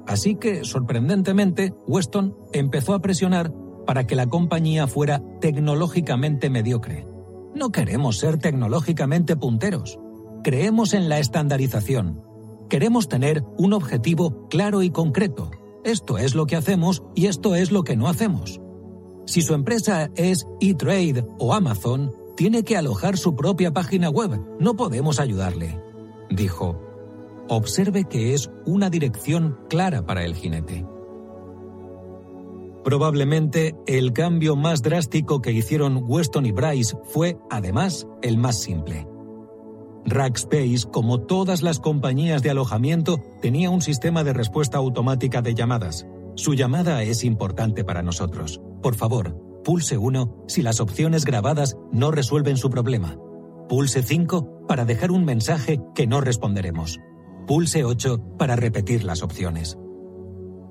Así 0.07 0.35
que, 0.35 0.65
sorprendentemente, 0.65 1.73
Weston 1.87 2.35
empezó 2.51 2.95
a 2.95 3.01
presionar 3.01 3.53
para 3.85 4.07
que 4.07 4.15
la 4.15 4.27
compañía 4.27 4.87
fuera 4.87 5.21
tecnológicamente 5.39 6.49
mediocre. 6.49 7.05
No 7.53 7.71
queremos 7.71 8.17
ser 8.17 8.37
tecnológicamente 8.37 9.35
punteros. 9.35 9.99
Creemos 10.43 10.93
en 10.93 11.09
la 11.09 11.19
estandarización. 11.19 12.23
Queremos 12.69 13.07
tener 13.07 13.43
un 13.57 13.73
objetivo 13.73 14.47
claro 14.47 14.81
y 14.81 14.89
concreto. 14.89 15.51
Esto 15.83 16.17
es 16.17 16.33
lo 16.33 16.45
que 16.45 16.55
hacemos 16.55 17.03
y 17.15 17.27
esto 17.27 17.55
es 17.55 17.71
lo 17.71 17.83
que 17.83 17.95
no 17.95 18.07
hacemos. 18.07 18.59
Si 19.25 19.41
su 19.41 19.53
empresa 19.53 20.09
es 20.15 20.47
eTrade 20.59 21.25
o 21.37 21.53
Amazon, 21.53 22.11
tiene 22.39 22.63
que 22.63 22.77
alojar 22.77 23.17
su 23.17 23.35
propia 23.35 23.73
página 23.73 24.09
web. 24.09 24.39
No 24.61 24.77
podemos 24.77 25.19
ayudarle. 25.19 25.77
Dijo. 26.29 26.79
Observe 27.49 28.05
que 28.05 28.33
es 28.33 28.49
una 28.65 28.89
dirección 28.89 29.57
clara 29.69 30.05
para 30.05 30.23
el 30.23 30.35
jinete. 30.35 30.85
Probablemente 32.85 33.75
el 33.87 34.13
cambio 34.13 34.55
más 34.55 34.81
drástico 34.81 35.41
que 35.41 35.51
hicieron 35.51 36.05
Weston 36.07 36.45
y 36.45 36.53
Bryce 36.53 36.95
fue, 37.03 37.37
además, 37.49 38.07
el 38.21 38.37
más 38.37 38.57
simple. 38.61 39.05
Rackspace, 40.05 40.87
como 40.89 41.19
todas 41.19 41.61
las 41.61 41.81
compañías 41.81 42.41
de 42.41 42.51
alojamiento, 42.51 43.21
tenía 43.41 43.69
un 43.69 43.81
sistema 43.81 44.23
de 44.23 44.31
respuesta 44.31 44.77
automática 44.77 45.41
de 45.41 45.55
llamadas. 45.55 46.07
Su 46.35 46.53
llamada 46.53 47.03
es 47.03 47.25
importante 47.25 47.83
para 47.83 48.01
nosotros. 48.01 48.61
Por 48.81 48.95
favor, 48.95 49.48
Pulse 49.69 49.99
1 49.99 50.45
si 50.47 50.63
las 50.63 50.79
opciones 50.79 51.25
grabadas 51.25 51.77
no 51.91 52.09
resuelven 52.09 52.57
su 52.57 52.71
problema. 52.71 53.19
Pulse 53.67 54.01
5 54.01 54.65
para 54.67 54.83
dejar 54.83 55.11
un 55.11 55.25
mensaje 55.25 55.79
que 55.93 56.07
no 56.07 56.21
responderemos. 56.21 56.97
Pulse 57.45 57.83
8 57.83 58.19
para 58.39 58.55
repetir 58.55 59.03
las 59.03 59.21
opciones. 59.21 59.77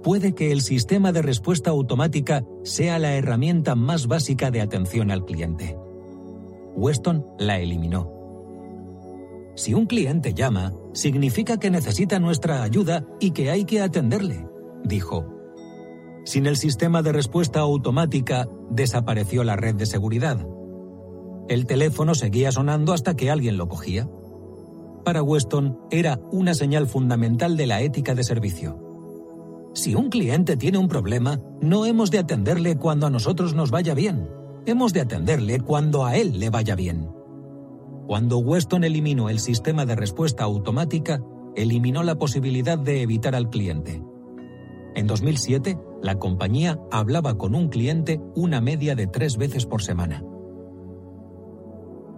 Puede 0.02 0.34
que 0.34 0.50
el 0.50 0.62
sistema 0.62 1.12
de 1.12 1.22
respuesta 1.22 1.70
automática 1.70 2.42
sea 2.64 2.98
la 2.98 3.14
herramienta 3.14 3.76
más 3.76 4.08
básica 4.08 4.50
de 4.50 4.62
atención 4.62 5.12
al 5.12 5.24
cliente. 5.24 5.78
Weston 6.74 7.24
la 7.38 7.60
eliminó. 7.60 8.12
Si 9.54 9.74
un 9.74 9.86
cliente 9.86 10.34
llama, 10.34 10.72
significa 10.92 11.60
que 11.60 11.70
necesita 11.70 12.18
nuestra 12.18 12.64
ayuda 12.64 13.06
y 13.20 13.30
que 13.30 13.52
hay 13.52 13.64
que 13.64 13.80
atenderle, 13.80 14.44
dijo. 14.82 15.37
Sin 16.24 16.46
el 16.46 16.56
sistema 16.56 17.02
de 17.02 17.12
respuesta 17.12 17.60
automática, 17.60 18.48
desapareció 18.70 19.44
la 19.44 19.56
red 19.56 19.74
de 19.74 19.86
seguridad. 19.86 20.46
El 21.48 21.66
teléfono 21.66 22.14
seguía 22.14 22.52
sonando 22.52 22.92
hasta 22.92 23.16
que 23.16 23.30
alguien 23.30 23.56
lo 23.56 23.68
cogía. 23.68 24.08
Para 25.04 25.22
Weston 25.22 25.78
era 25.90 26.20
una 26.30 26.52
señal 26.52 26.86
fundamental 26.86 27.56
de 27.56 27.66
la 27.66 27.80
ética 27.80 28.14
de 28.14 28.24
servicio. 28.24 28.88
Si 29.72 29.94
un 29.94 30.10
cliente 30.10 30.56
tiene 30.56 30.78
un 30.78 30.88
problema, 30.88 31.40
no 31.60 31.86
hemos 31.86 32.10
de 32.10 32.18
atenderle 32.18 32.76
cuando 32.76 33.06
a 33.06 33.10
nosotros 33.10 33.54
nos 33.54 33.70
vaya 33.70 33.94
bien. 33.94 34.28
Hemos 34.66 34.92
de 34.92 35.00
atenderle 35.00 35.60
cuando 35.60 36.04
a 36.04 36.16
él 36.16 36.38
le 36.38 36.50
vaya 36.50 36.74
bien. 36.74 37.08
Cuando 38.06 38.38
Weston 38.38 38.84
eliminó 38.84 39.30
el 39.30 39.38
sistema 39.38 39.86
de 39.86 39.94
respuesta 39.94 40.44
automática, 40.44 41.22
eliminó 41.56 42.02
la 42.02 42.16
posibilidad 42.16 42.78
de 42.78 43.02
evitar 43.02 43.34
al 43.34 43.50
cliente. 43.50 44.02
En 44.98 45.06
2007, 45.06 45.78
la 46.02 46.18
compañía 46.18 46.80
hablaba 46.90 47.38
con 47.38 47.54
un 47.54 47.68
cliente 47.68 48.20
una 48.34 48.60
media 48.60 48.96
de 48.96 49.06
tres 49.06 49.36
veces 49.36 49.64
por 49.64 49.80
semana. 49.80 50.24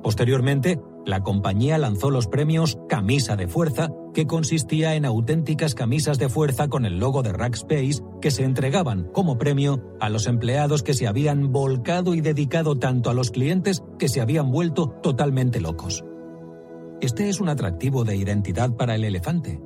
Posteriormente, 0.02 0.80
la 1.04 1.22
compañía 1.22 1.76
lanzó 1.76 2.10
los 2.10 2.26
premios 2.26 2.78
Camisa 2.88 3.36
de 3.36 3.48
Fuerza, 3.48 3.90
que 4.14 4.26
consistía 4.26 4.94
en 4.94 5.04
auténticas 5.04 5.74
camisas 5.74 6.18
de 6.18 6.30
fuerza 6.30 6.68
con 6.68 6.86
el 6.86 6.98
logo 6.98 7.22
de 7.22 7.34
Rackspace 7.34 8.02
que 8.22 8.30
se 8.30 8.44
entregaban 8.44 9.10
como 9.12 9.36
premio 9.36 9.82
a 10.00 10.08
los 10.08 10.26
empleados 10.26 10.82
que 10.82 10.94
se 10.94 11.06
habían 11.06 11.52
volcado 11.52 12.14
y 12.14 12.22
dedicado 12.22 12.78
tanto 12.78 13.10
a 13.10 13.14
los 13.14 13.30
clientes 13.30 13.82
que 13.98 14.08
se 14.08 14.22
habían 14.22 14.50
vuelto 14.50 14.88
totalmente 15.02 15.60
locos. 15.60 16.02
Este 17.02 17.28
es 17.28 17.42
un 17.42 17.50
atractivo 17.50 18.04
de 18.04 18.16
identidad 18.16 18.74
para 18.74 18.94
el 18.94 19.04
elefante. 19.04 19.60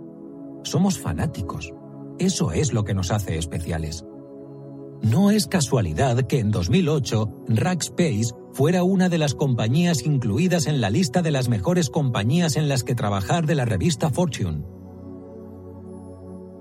Somos 0.64 0.98
fanáticos. 0.98 1.72
Eso 2.18 2.52
es 2.52 2.72
lo 2.72 2.84
que 2.84 2.94
nos 2.94 3.10
hace 3.10 3.36
especiales. 3.38 4.04
No 5.02 5.30
es 5.30 5.46
casualidad 5.46 6.26
que 6.26 6.38
en 6.38 6.50
2008 6.50 7.44
Rackspace 7.48 8.32
fuera 8.52 8.84
una 8.84 9.08
de 9.08 9.18
las 9.18 9.34
compañías 9.34 10.06
incluidas 10.06 10.66
en 10.66 10.80
la 10.80 10.90
lista 10.90 11.20
de 11.20 11.30
las 11.30 11.48
mejores 11.48 11.90
compañías 11.90 12.56
en 12.56 12.68
las 12.68 12.84
que 12.84 12.94
trabajar 12.94 13.46
de 13.46 13.54
la 13.56 13.64
revista 13.64 14.10
Fortune. 14.10 14.64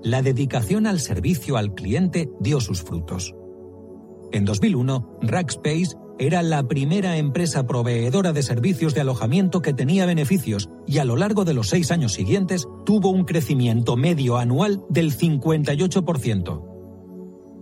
La 0.02 0.20
dedicación 0.20 0.86
al 0.86 1.00
servicio 1.00 1.56
al 1.56 1.74
cliente 1.74 2.30
dio 2.40 2.60
sus 2.60 2.82
frutos. 2.82 3.34
En 4.32 4.44
2001, 4.44 5.18
Rackspace 5.22 5.96
era 6.18 6.42
la 6.42 6.66
primera 6.68 7.16
empresa 7.16 7.66
proveedora 7.66 8.32
de 8.32 8.42
servicios 8.42 8.94
de 8.94 9.00
alojamiento 9.00 9.62
que 9.62 9.72
tenía 9.74 10.06
beneficios 10.06 10.70
y 10.86 10.98
a 10.98 11.04
lo 11.04 11.16
largo 11.16 11.44
de 11.44 11.54
los 11.54 11.68
seis 11.68 11.90
años 11.90 12.12
siguientes 12.12 12.66
tuvo 12.84 13.10
un 13.10 13.24
crecimiento 13.24 13.96
medio 13.96 14.36
anual 14.36 14.84
del 14.88 15.16
58%. 15.16 16.62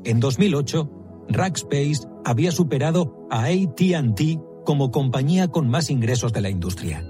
En 0.05 0.21
2008, 0.21 0.91
Rackspace 1.29 2.07
había 2.25 2.53
superado 2.53 3.27
a 3.31 3.45
ATT 3.45 4.39
como 4.65 4.91
compañía 4.91 5.49
con 5.49 5.69
más 5.69 5.91
ingresos 5.91 6.33
de 6.33 6.41
la 6.41 6.51
industria. 6.51 7.05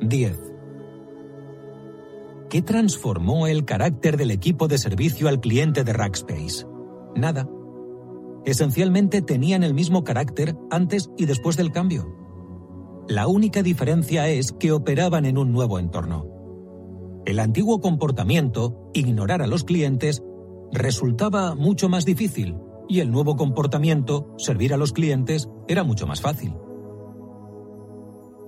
10. 0.00 0.46
¿qué 2.48 2.62
transformó 2.62 3.46
el 3.46 3.64
carácter 3.64 4.16
del 4.16 4.30
equipo 4.30 4.68
de 4.68 4.78
servicio 4.78 5.28
al 5.28 5.40
cliente 5.40 5.84
de 5.84 5.92
Rackspace? 5.92 6.66
Nada. 7.14 7.48
Esencialmente 8.46 9.22
tenían 9.22 9.64
el 9.64 9.74
mismo 9.74 10.04
carácter 10.04 10.56
antes 10.70 11.10
y 11.18 11.26
después 11.26 11.56
del 11.56 11.72
cambio. 11.72 12.06
La 13.08 13.26
única 13.26 13.64
diferencia 13.64 14.28
es 14.28 14.52
que 14.52 14.70
operaban 14.70 15.26
en 15.26 15.36
un 15.36 15.52
nuevo 15.52 15.80
entorno. 15.80 16.26
El 17.26 17.40
antiguo 17.40 17.80
comportamiento, 17.80 18.88
ignorar 18.94 19.42
a 19.42 19.48
los 19.48 19.64
clientes, 19.64 20.22
resultaba 20.72 21.56
mucho 21.56 21.88
más 21.88 22.04
difícil 22.04 22.56
y 22.88 23.00
el 23.00 23.10
nuevo 23.10 23.34
comportamiento, 23.34 24.32
servir 24.38 24.72
a 24.72 24.76
los 24.76 24.92
clientes, 24.92 25.48
era 25.66 25.82
mucho 25.82 26.06
más 26.06 26.20
fácil. 26.20 26.54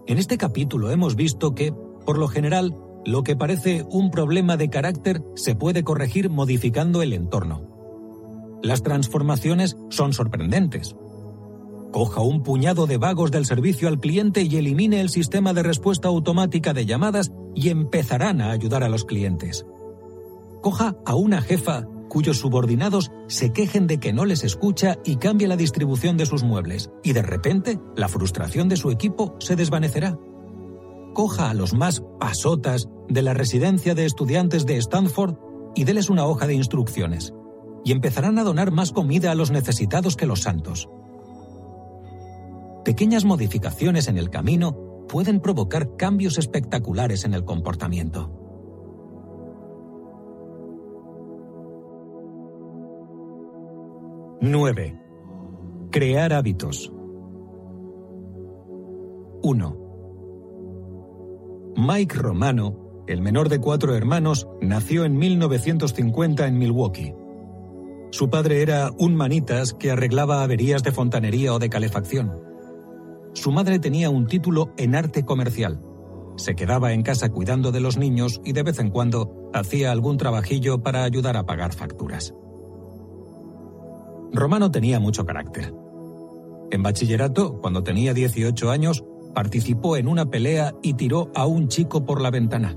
En 0.06 0.16
este 0.16 0.38
capítulo 0.38 0.92
hemos 0.92 1.16
visto 1.16 1.56
que, 1.56 1.72
por 2.06 2.18
lo 2.18 2.28
general, 2.28 2.76
lo 3.04 3.24
que 3.24 3.34
parece 3.34 3.84
un 3.90 4.12
problema 4.12 4.56
de 4.56 4.70
carácter 4.70 5.24
se 5.34 5.56
puede 5.56 5.82
corregir 5.82 6.30
modificando 6.30 7.02
el 7.02 7.14
entorno. 7.14 7.77
Las 8.62 8.82
transformaciones 8.82 9.76
son 9.90 10.12
sorprendentes. 10.12 10.96
Coja 11.92 12.20
un 12.20 12.42
puñado 12.42 12.86
de 12.86 12.98
vagos 12.98 13.30
del 13.30 13.46
servicio 13.46 13.88
al 13.88 13.98
cliente 13.98 14.42
y 14.42 14.56
elimine 14.56 15.00
el 15.00 15.08
sistema 15.08 15.54
de 15.54 15.62
respuesta 15.62 16.08
automática 16.08 16.74
de 16.74 16.84
llamadas 16.84 17.32
y 17.54 17.70
empezarán 17.70 18.40
a 18.40 18.50
ayudar 18.50 18.82
a 18.82 18.88
los 18.88 19.04
clientes. 19.04 19.64
Coja 20.60 20.96
a 21.06 21.14
una 21.14 21.40
jefa 21.40 21.86
cuyos 22.08 22.38
subordinados 22.38 23.10
se 23.26 23.52
quejen 23.52 23.86
de 23.86 24.00
que 24.00 24.12
no 24.12 24.24
les 24.24 24.42
escucha 24.42 24.98
y 25.04 25.16
cambie 25.16 25.46
la 25.46 25.56
distribución 25.56 26.16
de 26.16 26.26
sus 26.26 26.42
muebles, 26.42 26.90
y 27.02 27.12
de 27.12 27.22
repente 27.22 27.78
la 27.96 28.08
frustración 28.08 28.68
de 28.68 28.76
su 28.76 28.90
equipo 28.90 29.36
se 29.38 29.56
desvanecerá. 29.56 30.18
Coja 31.14 31.50
a 31.50 31.54
los 31.54 31.74
más 31.74 32.02
pasotas 32.18 32.88
de 33.08 33.22
la 33.22 33.34
residencia 33.34 33.94
de 33.94 34.04
estudiantes 34.04 34.66
de 34.66 34.76
Stanford 34.78 35.36
y 35.74 35.84
déles 35.84 36.10
una 36.10 36.26
hoja 36.26 36.46
de 36.46 36.54
instrucciones, 36.54 37.32
y 37.88 37.92
empezarán 37.92 38.38
a 38.38 38.44
donar 38.44 38.70
más 38.70 38.92
comida 38.92 39.30
a 39.30 39.34
los 39.34 39.50
necesitados 39.50 40.14
que 40.14 40.26
los 40.26 40.42
santos. 40.42 40.90
Pequeñas 42.84 43.24
modificaciones 43.24 44.08
en 44.08 44.18
el 44.18 44.28
camino 44.28 45.06
pueden 45.08 45.40
provocar 45.40 45.96
cambios 45.96 46.36
espectaculares 46.36 47.24
en 47.24 47.32
el 47.32 47.46
comportamiento. 47.46 48.30
9. 54.42 55.00
Crear 55.90 56.34
hábitos. 56.34 56.92
1. 59.42 59.78
Mike 61.74 62.14
Romano, 62.16 63.04
el 63.06 63.22
menor 63.22 63.48
de 63.48 63.60
cuatro 63.60 63.94
hermanos, 63.94 64.46
nació 64.60 65.06
en 65.06 65.16
1950 65.16 66.46
en 66.46 66.58
Milwaukee. 66.58 67.14
Su 68.10 68.30
padre 68.30 68.62
era 68.62 68.90
un 68.98 69.14
manitas 69.14 69.74
que 69.74 69.90
arreglaba 69.90 70.42
averías 70.42 70.82
de 70.82 70.92
fontanería 70.92 71.52
o 71.52 71.58
de 71.58 71.68
calefacción. 71.68 72.32
Su 73.34 73.52
madre 73.52 73.78
tenía 73.78 74.10
un 74.10 74.26
título 74.26 74.72
en 74.76 74.94
arte 74.94 75.24
comercial. 75.24 75.80
Se 76.36 76.54
quedaba 76.54 76.92
en 76.92 77.02
casa 77.02 77.28
cuidando 77.28 77.70
de 77.70 77.80
los 77.80 77.98
niños 77.98 78.40
y 78.44 78.52
de 78.52 78.62
vez 78.62 78.78
en 78.78 78.90
cuando 78.90 79.50
hacía 79.52 79.92
algún 79.92 80.16
trabajillo 80.16 80.82
para 80.82 81.04
ayudar 81.04 81.36
a 81.36 81.44
pagar 81.44 81.74
facturas. 81.74 82.34
Romano 84.32 84.70
tenía 84.70 85.00
mucho 85.00 85.26
carácter. 85.26 85.74
En 86.70 86.82
bachillerato, 86.82 87.60
cuando 87.60 87.82
tenía 87.82 88.14
18 88.14 88.70
años, 88.70 89.04
participó 89.34 89.96
en 89.96 90.08
una 90.08 90.30
pelea 90.30 90.74
y 90.82 90.94
tiró 90.94 91.30
a 91.34 91.46
un 91.46 91.68
chico 91.68 92.04
por 92.04 92.20
la 92.20 92.30
ventana. 92.30 92.76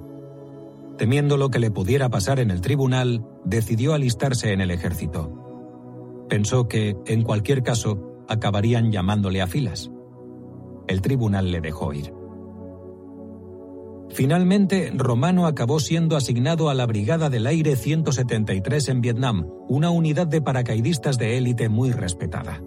Temiendo 0.97 1.37
lo 1.37 1.49
que 1.49 1.59
le 1.59 1.71
pudiera 1.71 2.09
pasar 2.09 2.39
en 2.39 2.51
el 2.51 2.61
tribunal, 2.61 3.25
decidió 3.45 3.93
alistarse 3.93 4.53
en 4.53 4.61
el 4.61 4.71
ejército. 4.71 6.25
Pensó 6.29 6.67
que, 6.67 6.95
en 7.05 7.23
cualquier 7.23 7.63
caso, 7.63 8.23
acabarían 8.27 8.91
llamándole 8.91 9.41
a 9.41 9.47
filas. 9.47 9.91
El 10.87 11.01
tribunal 11.01 11.51
le 11.51 11.61
dejó 11.61 11.93
ir. 11.93 12.13
Finalmente, 14.09 14.91
Romano 14.93 15.45
acabó 15.45 15.79
siendo 15.79 16.17
asignado 16.17 16.69
a 16.69 16.73
la 16.73 16.85
Brigada 16.85 17.29
del 17.29 17.47
Aire 17.47 17.75
173 17.75 18.89
en 18.89 19.01
Vietnam, 19.01 19.47
una 19.69 19.89
unidad 19.89 20.27
de 20.27 20.41
paracaidistas 20.41 21.17
de 21.17 21.37
élite 21.37 21.69
muy 21.69 21.91
respetada. 21.91 22.61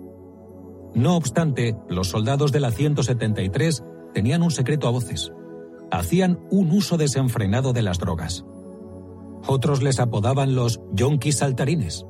No 0.95 1.17
obstante, 1.17 1.77
los 1.89 2.09
soldados 2.09 2.51
de 2.53 2.61
la 2.61 2.71
173 2.71 3.85
tenían 4.15 4.43
un 4.43 4.51
secreto 4.51 4.89
a 4.89 4.91
voces. 4.91 5.33
Hacían 5.91 6.41
un 6.51 6.71
uso 6.71 6.97
desenfrenado 6.97 7.73
de 7.73 7.83
las 7.83 7.99
drogas. 7.99 8.47
Otros 9.47 9.83
les 9.83 10.01
apodaban 10.01 10.55
los 10.55 10.81
yonkis 10.93 11.39
saltarines. 11.39 12.07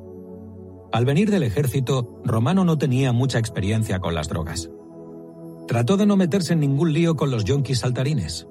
Al 0.93 1.05
venir 1.05 1.31
del 1.31 1.43
ejército, 1.43 2.21
Romano 2.25 2.65
no 2.65 2.79
tenía 2.79 3.13
mucha 3.13 3.39
experiencia 3.39 3.99
con 3.99 4.15
las 4.15 4.29
drogas. 4.29 4.71
Trató 5.67 5.97
de 5.97 6.07
no 6.07 6.17
meterse 6.17 6.53
en 6.53 6.61
ningún 6.61 6.93
lío 6.93 7.17
con 7.17 7.31
los 7.31 7.45
yonkis 7.45 7.81
saltarines 7.81 8.47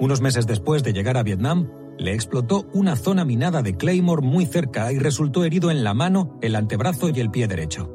unos 0.00 0.20
meses 0.20 0.46
después 0.46 0.84
de 0.84 0.92
llegar 0.92 1.16
a 1.16 1.22
Vietnam, 1.22 1.68
le 1.98 2.14
explotó 2.14 2.66
una 2.72 2.94
zona 2.94 3.24
minada 3.24 3.62
de 3.62 3.76
Claymore 3.76 4.22
muy 4.22 4.46
cerca 4.46 4.92
y 4.92 4.98
resultó 4.98 5.44
herido 5.44 5.70
en 5.70 5.82
la 5.82 5.92
mano, 5.92 6.38
el 6.40 6.54
antebrazo 6.54 7.08
y 7.08 7.18
el 7.18 7.30
pie 7.30 7.48
derecho. 7.48 7.94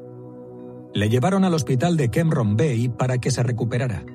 Le 0.93 1.09
llevaron 1.09 1.45
al 1.45 1.53
hospital 1.53 1.95
de 1.95 2.11
Kemron 2.11 2.57
Bay 2.57 2.89
para 2.89 3.19
que 3.19 3.31
se 3.31 3.41
recuperara. 3.41 4.05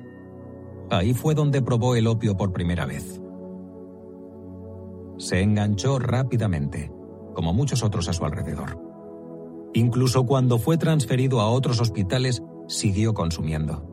Ahí 0.91 1.13
fue 1.13 1.33
donde 1.33 1.61
probó 1.61 1.95
el 1.95 2.07
opio 2.07 2.37
por 2.37 2.53
primera 2.53 2.85
vez. 2.85 3.19
Se 5.19 5.41
enganchó 5.41 5.99
rápidamente, 5.99 6.91
como 7.35 7.53
muchos 7.53 7.83
otros 7.83 8.07
a 8.07 8.13
su 8.13 8.25
alrededor. 8.25 8.81
Incluso 9.73 10.25
cuando 10.25 10.57
fue 10.57 10.77
transferido 10.77 11.41
a 11.41 11.49
otros 11.49 11.79
hospitales, 11.81 12.41
siguió 12.67 13.13
consumiendo. 13.13 13.85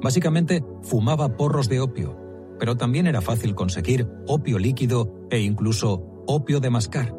Básicamente, 0.00 0.64
fumaba 0.82 1.36
porros 1.36 1.68
de 1.68 1.80
opio, 1.80 2.16
pero 2.58 2.76
también 2.76 3.06
era 3.08 3.20
fácil 3.20 3.54
conseguir 3.56 4.08
opio 4.26 4.58
líquido 4.58 5.12
e 5.30 5.40
incluso 5.40 6.04
opio 6.26 6.60
de 6.60 6.70
mascar, 6.70 7.14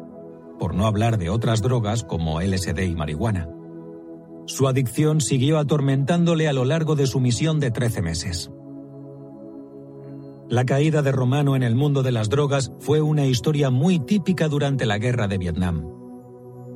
por 0.58 0.74
no 0.74 0.86
hablar 0.86 1.18
de 1.18 1.28
otras 1.28 1.60
drogas 1.60 2.04
como 2.04 2.40
LSD 2.40 2.80
y 2.86 2.96
marihuana. 2.96 3.48
Su 4.46 4.66
adicción 4.66 5.20
siguió 5.20 5.58
atormentándole 5.58 6.48
a 6.48 6.52
lo 6.52 6.64
largo 6.64 6.96
de 6.96 7.06
su 7.06 7.20
misión 7.20 7.60
de 7.60 7.70
13 7.70 8.02
meses. 8.02 8.50
La 10.50 10.66
caída 10.66 11.00
de 11.02 11.12
Romano 11.12 11.54
en 11.54 11.62
el 11.62 11.76
mundo 11.76 12.02
de 12.02 12.10
las 12.10 12.28
drogas 12.28 12.72
fue 12.80 13.00
una 13.00 13.24
historia 13.24 13.70
muy 13.70 14.00
típica 14.00 14.48
durante 14.48 14.84
la 14.84 14.98
guerra 14.98 15.28
de 15.28 15.38
Vietnam. 15.38 15.86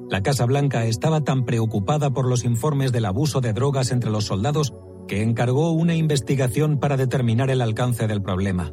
La 0.08 0.22
Casa 0.22 0.46
Blanca 0.46 0.84
estaba 0.84 1.24
tan 1.24 1.44
preocupada 1.44 2.12
por 2.12 2.28
los 2.28 2.44
informes 2.44 2.92
del 2.92 3.04
abuso 3.04 3.40
de 3.40 3.52
drogas 3.52 3.90
entre 3.90 4.12
los 4.12 4.26
soldados 4.26 4.72
que 5.08 5.22
encargó 5.22 5.72
una 5.72 5.96
investigación 5.96 6.78
para 6.78 6.96
determinar 6.96 7.50
el 7.50 7.60
alcance 7.60 8.06
del 8.06 8.22
problema. 8.22 8.72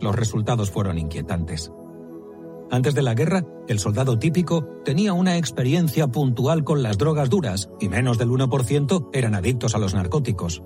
Los 0.00 0.16
resultados 0.16 0.72
fueron 0.72 0.98
inquietantes. 0.98 1.70
Antes 2.72 2.96
de 2.96 3.02
la 3.02 3.14
guerra, 3.14 3.44
el 3.68 3.78
soldado 3.78 4.18
típico 4.18 4.64
tenía 4.84 5.12
una 5.12 5.36
experiencia 5.36 6.08
puntual 6.08 6.64
con 6.64 6.82
las 6.82 6.98
drogas 6.98 7.30
duras 7.30 7.70
y 7.78 7.88
menos 7.88 8.18
del 8.18 8.30
1% 8.30 9.10
eran 9.12 9.36
adictos 9.36 9.76
a 9.76 9.78
los 9.78 9.94
narcóticos. 9.94 10.60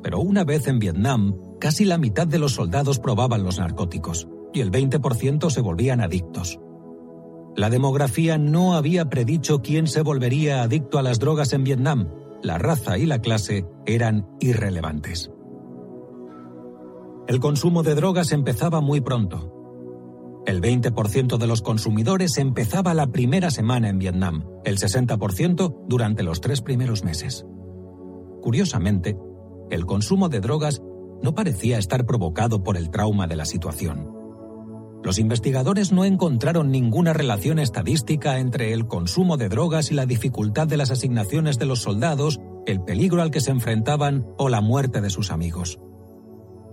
Pero 0.00 0.20
una 0.20 0.44
vez 0.44 0.68
en 0.68 0.78
Vietnam, 0.78 1.34
casi 1.60 1.84
la 1.84 1.98
mitad 1.98 2.26
de 2.26 2.38
los 2.38 2.52
soldados 2.52 2.98
probaban 2.98 3.42
los 3.42 3.58
narcóticos 3.58 4.28
y 4.52 4.60
el 4.60 4.70
20% 4.70 5.50
se 5.50 5.60
volvían 5.60 6.00
adictos. 6.00 6.58
La 7.56 7.70
demografía 7.70 8.38
no 8.38 8.74
había 8.74 9.08
predicho 9.08 9.62
quién 9.62 9.86
se 9.86 10.02
volvería 10.02 10.62
adicto 10.62 10.98
a 10.98 11.02
las 11.02 11.18
drogas 11.18 11.52
en 11.52 11.64
Vietnam, 11.64 12.08
la 12.42 12.58
raza 12.58 12.98
y 12.98 13.06
la 13.06 13.20
clase 13.20 13.66
eran 13.86 14.28
irrelevantes. 14.40 15.30
El 17.26 17.40
consumo 17.40 17.82
de 17.82 17.94
drogas 17.94 18.30
empezaba 18.32 18.80
muy 18.80 19.00
pronto. 19.00 19.52
El 20.46 20.60
20% 20.60 21.38
de 21.38 21.46
los 21.48 21.60
consumidores 21.60 22.38
empezaba 22.38 22.94
la 22.94 23.08
primera 23.08 23.50
semana 23.50 23.88
en 23.88 23.98
Vietnam, 23.98 24.44
el 24.64 24.78
60% 24.78 25.86
durante 25.88 26.22
los 26.22 26.40
tres 26.40 26.60
primeros 26.62 27.02
meses. 27.02 27.44
Curiosamente, 28.42 29.18
el 29.70 29.86
consumo 29.86 30.28
de 30.28 30.38
drogas 30.40 30.82
no 31.26 31.34
parecía 31.34 31.76
estar 31.76 32.06
provocado 32.06 32.62
por 32.62 32.76
el 32.76 32.88
trauma 32.88 33.26
de 33.26 33.34
la 33.34 33.46
situación. 33.46 34.12
Los 35.02 35.18
investigadores 35.18 35.90
no 35.90 36.04
encontraron 36.04 36.70
ninguna 36.70 37.12
relación 37.14 37.58
estadística 37.58 38.38
entre 38.38 38.72
el 38.72 38.86
consumo 38.86 39.36
de 39.36 39.48
drogas 39.48 39.90
y 39.90 39.94
la 39.94 40.06
dificultad 40.06 40.68
de 40.68 40.76
las 40.76 40.92
asignaciones 40.92 41.58
de 41.58 41.66
los 41.66 41.80
soldados, 41.80 42.38
el 42.64 42.80
peligro 42.80 43.22
al 43.22 43.32
que 43.32 43.40
se 43.40 43.50
enfrentaban 43.50 44.24
o 44.38 44.48
la 44.48 44.60
muerte 44.60 45.00
de 45.00 45.10
sus 45.10 45.32
amigos. 45.32 45.80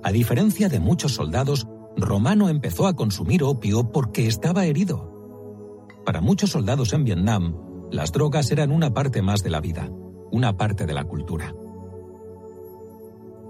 A 0.04 0.12
diferencia 0.12 0.70
de 0.70 0.80
muchos 0.80 1.16
soldados, 1.16 1.68
Romano 1.98 2.48
empezó 2.48 2.86
a 2.86 2.96
consumir 2.96 3.44
opio 3.44 3.92
porque 3.92 4.28
estaba 4.28 4.68
herido. 4.68 5.90
Para 6.06 6.22
muchos 6.22 6.52
soldados 6.52 6.94
en 6.94 7.06
Vietnam, 7.06 7.58
las 7.92 8.12
drogas 8.12 8.52
eran 8.52 8.72
una 8.72 8.94
parte 8.94 9.24
más 9.24 9.42
de 9.42 9.50
la 9.50 9.62
vida, 9.62 9.90
una 10.32 10.58
parte 10.58 10.86
de 10.86 10.94
la 10.94 11.06
cultura. 11.06 11.56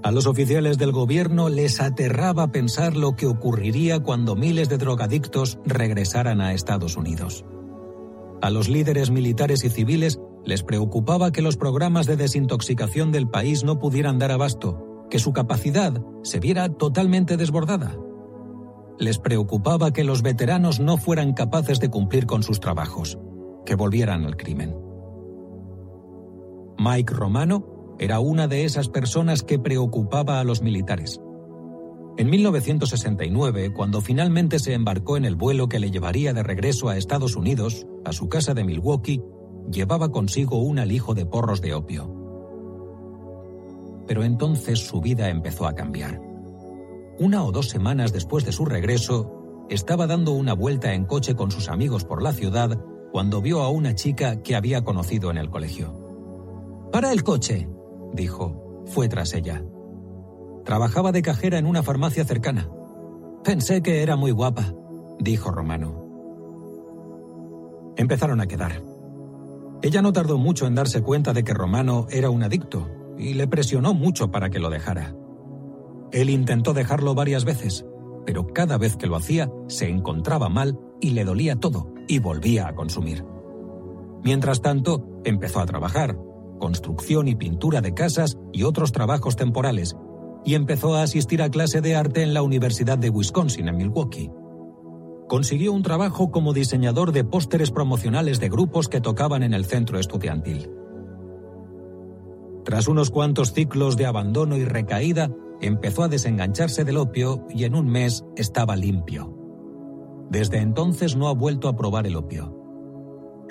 A 0.03 0.11
los 0.11 0.27
oficiales 0.27 0.77
del 0.77 0.91
gobierno 0.91 1.47
les 1.47 1.79
aterraba 1.79 2.51
pensar 2.51 2.97
lo 2.97 3.15
que 3.15 3.25
ocurriría 3.25 4.01
cuando 4.01 4.35
miles 4.35 4.67
de 4.67 4.77
drogadictos 4.77 5.59
regresaran 5.65 6.41
a 6.41 6.51
Estados 6.53 6.97
Unidos. 6.97 7.45
A 8.41 8.49
los 8.49 8.67
líderes 8.67 9.11
militares 9.11 9.63
y 9.63 9.69
civiles 9.69 10.19
les 10.43 10.61
preocupaba 10.61 11.31
que 11.31 11.41
los 11.41 11.55
programas 11.55 12.05
de 12.05 12.17
desintoxicación 12.17 13.13
del 13.13 13.29
país 13.29 13.63
no 13.63 13.79
pudieran 13.79 14.19
dar 14.19 14.31
abasto, 14.31 15.05
que 15.09 15.19
su 15.19 15.31
capacidad 15.31 15.93
se 16.21 16.41
viera 16.41 16.67
totalmente 16.67 17.37
desbordada. 17.37 17.95
Les 18.99 19.19
preocupaba 19.19 19.93
que 19.93 20.03
los 20.03 20.21
veteranos 20.21 20.81
no 20.81 20.97
fueran 20.97 21.31
capaces 21.31 21.79
de 21.79 21.89
cumplir 21.89 22.25
con 22.25 22.43
sus 22.43 22.59
trabajos, 22.59 23.17
que 23.65 23.75
volvieran 23.75 24.25
al 24.25 24.35
crimen. 24.35 24.75
Mike 26.77 27.13
Romano 27.13 27.72
era 27.99 28.19
una 28.19 28.47
de 28.47 28.65
esas 28.65 28.89
personas 28.89 29.43
que 29.43 29.59
preocupaba 29.59 30.39
a 30.39 30.43
los 30.43 30.61
militares. 30.61 31.19
En 32.17 32.29
1969, 32.29 33.73
cuando 33.73 33.99
finalmente 34.01 34.59
se 34.59 34.73
embarcó 34.73 35.17
en 35.17 35.25
el 35.25 35.35
vuelo 35.35 35.67
que 35.67 35.79
le 35.79 35.89
llevaría 35.89 36.33
de 36.33 36.43
regreso 36.43 36.89
a 36.89 36.97
Estados 36.97 37.35
Unidos, 37.35 37.87
a 38.05 38.11
su 38.11 38.29
casa 38.29 38.53
de 38.53 38.63
Milwaukee, 38.63 39.21
llevaba 39.71 40.11
consigo 40.11 40.57
un 40.61 40.77
alijo 40.77 41.15
de 41.15 41.25
porros 41.25 41.61
de 41.61 41.73
opio. 41.73 42.13
Pero 44.05 44.23
entonces 44.23 44.79
su 44.79 45.01
vida 45.01 45.29
empezó 45.29 45.65
a 45.65 45.73
cambiar. 45.73 46.21
Una 47.19 47.43
o 47.43 47.51
dos 47.51 47.69
semanas 47.69 48.13
después 48.13 48.45
de 48.45 48.51
su 48.51 48.65
regreso, 48.65 49.65
estaba 49.69 50.07
dando 50.07 50.33
una 50.33 50.53
vuelta 50.53 50.93
en 50.93 51.05
coche 51.05 51.35
con 51.35 51.49
sus 51.49 51.69
amigos 51.69 52.03
por 52.03 52.21
la 52.21 52.33
ciudad 52.33 52.79
cuando 53.11 53.41
vio 53.41 53.61
a 53.61 53.69
una 53.69 53.95
chica 53.95 54.41
que 54.41 54.55
había 54.55 54.83
conocido 54.83 55.31
en 55.31 55.37
el 55.37 55.49
colegio. 55.49 56.89
Para 56.91 57.11
el 57.11 57.23
coche, 57.23 57.67
dijo. 58.13 58.83
Fue 58.85 59.07
tras 59.07 59.33
ella. 59.33 59.63
Trabajaba 60.65 61.11
de 61.11 61.21
cajera 61.21 61.57
en 61.57 61.65
una 61.65 61.83
farmacia 61.83 62.25
cercana. 62.25 62.69
Pensé 63.43 63.81
que 63.81 64.01
era 64.01 64.15
muy 64.15 64.31
guapa, 64.31 64.73
dijo 65.19 65.51
Romano. 65.51 66.03
Empezaron 67.97 68.41
a 68.41 68.47
quedar. 68.47 68.81
Ella 69.81 70.01
no 70.01 70.13
tardó 70.13 70.37
mucho 70.37 70.65
en 70.65 70.75
darse 70.75 71.01
cuenta 71.01 71.33
de 71.33 71.43
que 71.43 71.53
Romano 71.53 72.07
era 72.09 72.29
un 72.29 72.43
adicto 72.43 72.89
y 73.17 73.33
le 73.33 73.47
presionó 73.47 73.93
mucho 73.93 74.31
para 74.31 74.49
que 74.49 74.59
lo 74.59 74.69
dejara. 74.69 75.15
Él 76.11 76.29
intentó 76.29 76.73
dejarlo 76.73 77.15
varias 77.15 77.43
veces, 77.43 77.85
pero 78.25 78.47
cada 78.47 78.77
vez 78.77 78.95
que 78.95 79.07
lo 79.07 79.15
hacía 79.15 79.51
se 79.67 79.89
encontraba 79.89 80.47
mal 80.47 80.79
y 81.01 81.09
le 81.11 81.25
dolía 81.25 81.57
todo 81.57 81.93
y 82.07 82.19
volvía 82.19 82.67
a 82.67 82.75
consumir. 82.75 83.25
Mientras 84.23 84.61
tanto, 84.61 85.21
empezó 85.25 85.59
a 85.59 85.65
trabajar, 85.65 86.17
construcción 86.63 87.27
y 87.27 87.35
pintura 87.35 87.81
de 87.81 87.93
casas 87.93 88.37
y 88.53 88.63
otros 88.63 88.93
trabajos 88.93 89.35
temporales, 89.35 89.97
y 90.45 90.55
empezó 90.55 90.95
a 90.95 91.03
asistir 91.03 91.41
a 91.41 91.49
clase 91.49 91.81
de 91.81 91.97
arte 91.97 92.21
en 92.23 92.33
la 92.33 92.41
Universidad 92.41 92.97
de 92.97 93.09
Wisconsin 93.09 93.67
en 93.67 93.75
Milwaukee 93.75 94.31
consiguió 95.27 95.73
un 95.73 95.81
trabajo 95.81 96.29
como 96.29 96.53
diseñador 96.53 97.11
de 97.11 97.23
pósteres 97.23 97.71
promocionales 97.71 98.39
de 98.39 98.49
grupos 98.49 98.87
que 98.87 99.01
tocaban 99.01 99.41
en 99.41 99.55
el 99.55 99.65
centro 99.65 99.97
estudiantil. 99.97 100.69
Tras 102.63 102.87
unos 102.87 103.09
cuantos 103.09 103.51
ciclos 103.51 103.97
de 103.97 104.05
abandono 104.05 104.57
y 104.57 104.63
recaída, 104.63 105.31
empezó 105.59 106.03
a 106.03 106.07
desengancharse 106.07 106.83
del 106.83 106.97
opio 106.97 107.47
y 107.49 107.63
en 107.63 107.73
un 107.73 107.87
mes 107.87 108.23
estaba 108.35 108.75
limpio. 108.75 109.35
Desde 110.29 110.59
entonces 110.59 111.15
no 111.15 111.27
ha 111.27 111.33
vuelto 111.33 111.67
a 111.67 111.75
probar 111.75 112.05
el 112.05 112.15
opio. 112.15 112.62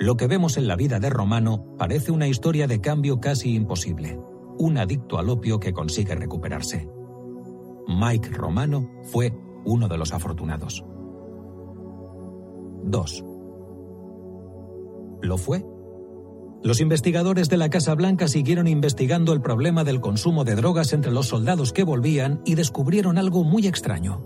Lo 0.03 0.17
que 0.17 0.27
vemos 0.27 0.57
en 0.57 0.67
la 0.67 0.75
vida 0.75 0.99
de 0.99 1.09
Romano 1.09 1.77
parece 1.77 2.11
una 2.11 2.27
historia 2.27 2.67
de 2.67 2.81
cambio 2.81 3.21
casi 3.21 3.55
imposible, 3.55 4.19
un 4.57 4.77
adicto 4.77 5.17
al 5.17 5.29
opio 5.29 5.61
que 5.61 5.71
consigue 5.71 6.13
recuperarse. 6.13 6.89
Mike 7.87 8.31
Romano 8.31 8.91
fue 9.03 9.33
uno 9.63 9.87
de 9.87 9.97
los 9.97 10.11
afortunados. 10.11 10.83
2. 12.83 13.23
¿Lo 15.21 15.37
fue? 15.37 15.65
Los 16.63 16.81
investigadores 16.81 17.47
de 17.47 17.55
la 17.55 17.69
Casa 17.69 17.95
Blanca 17.95 18.27
siguieron 18.27 18.67
investigando 18.67 19.31
el 19.31 19.39
problema 19.39 19.85
del 19.85 20.01
consumo 20.01 20.43
de 20.43 20.55
drogas 20.55 20.91
entre 20.91 21.13
los 21.13 21.27
soldados 21.27 21.71
que 21.71 21.85
volvían 21.85 22.41
y 22.43 22.55
descubrieron 22.55 23.17
algo 23.17 23.45
muy 23.45 23.67
extraño. 23.67 24.21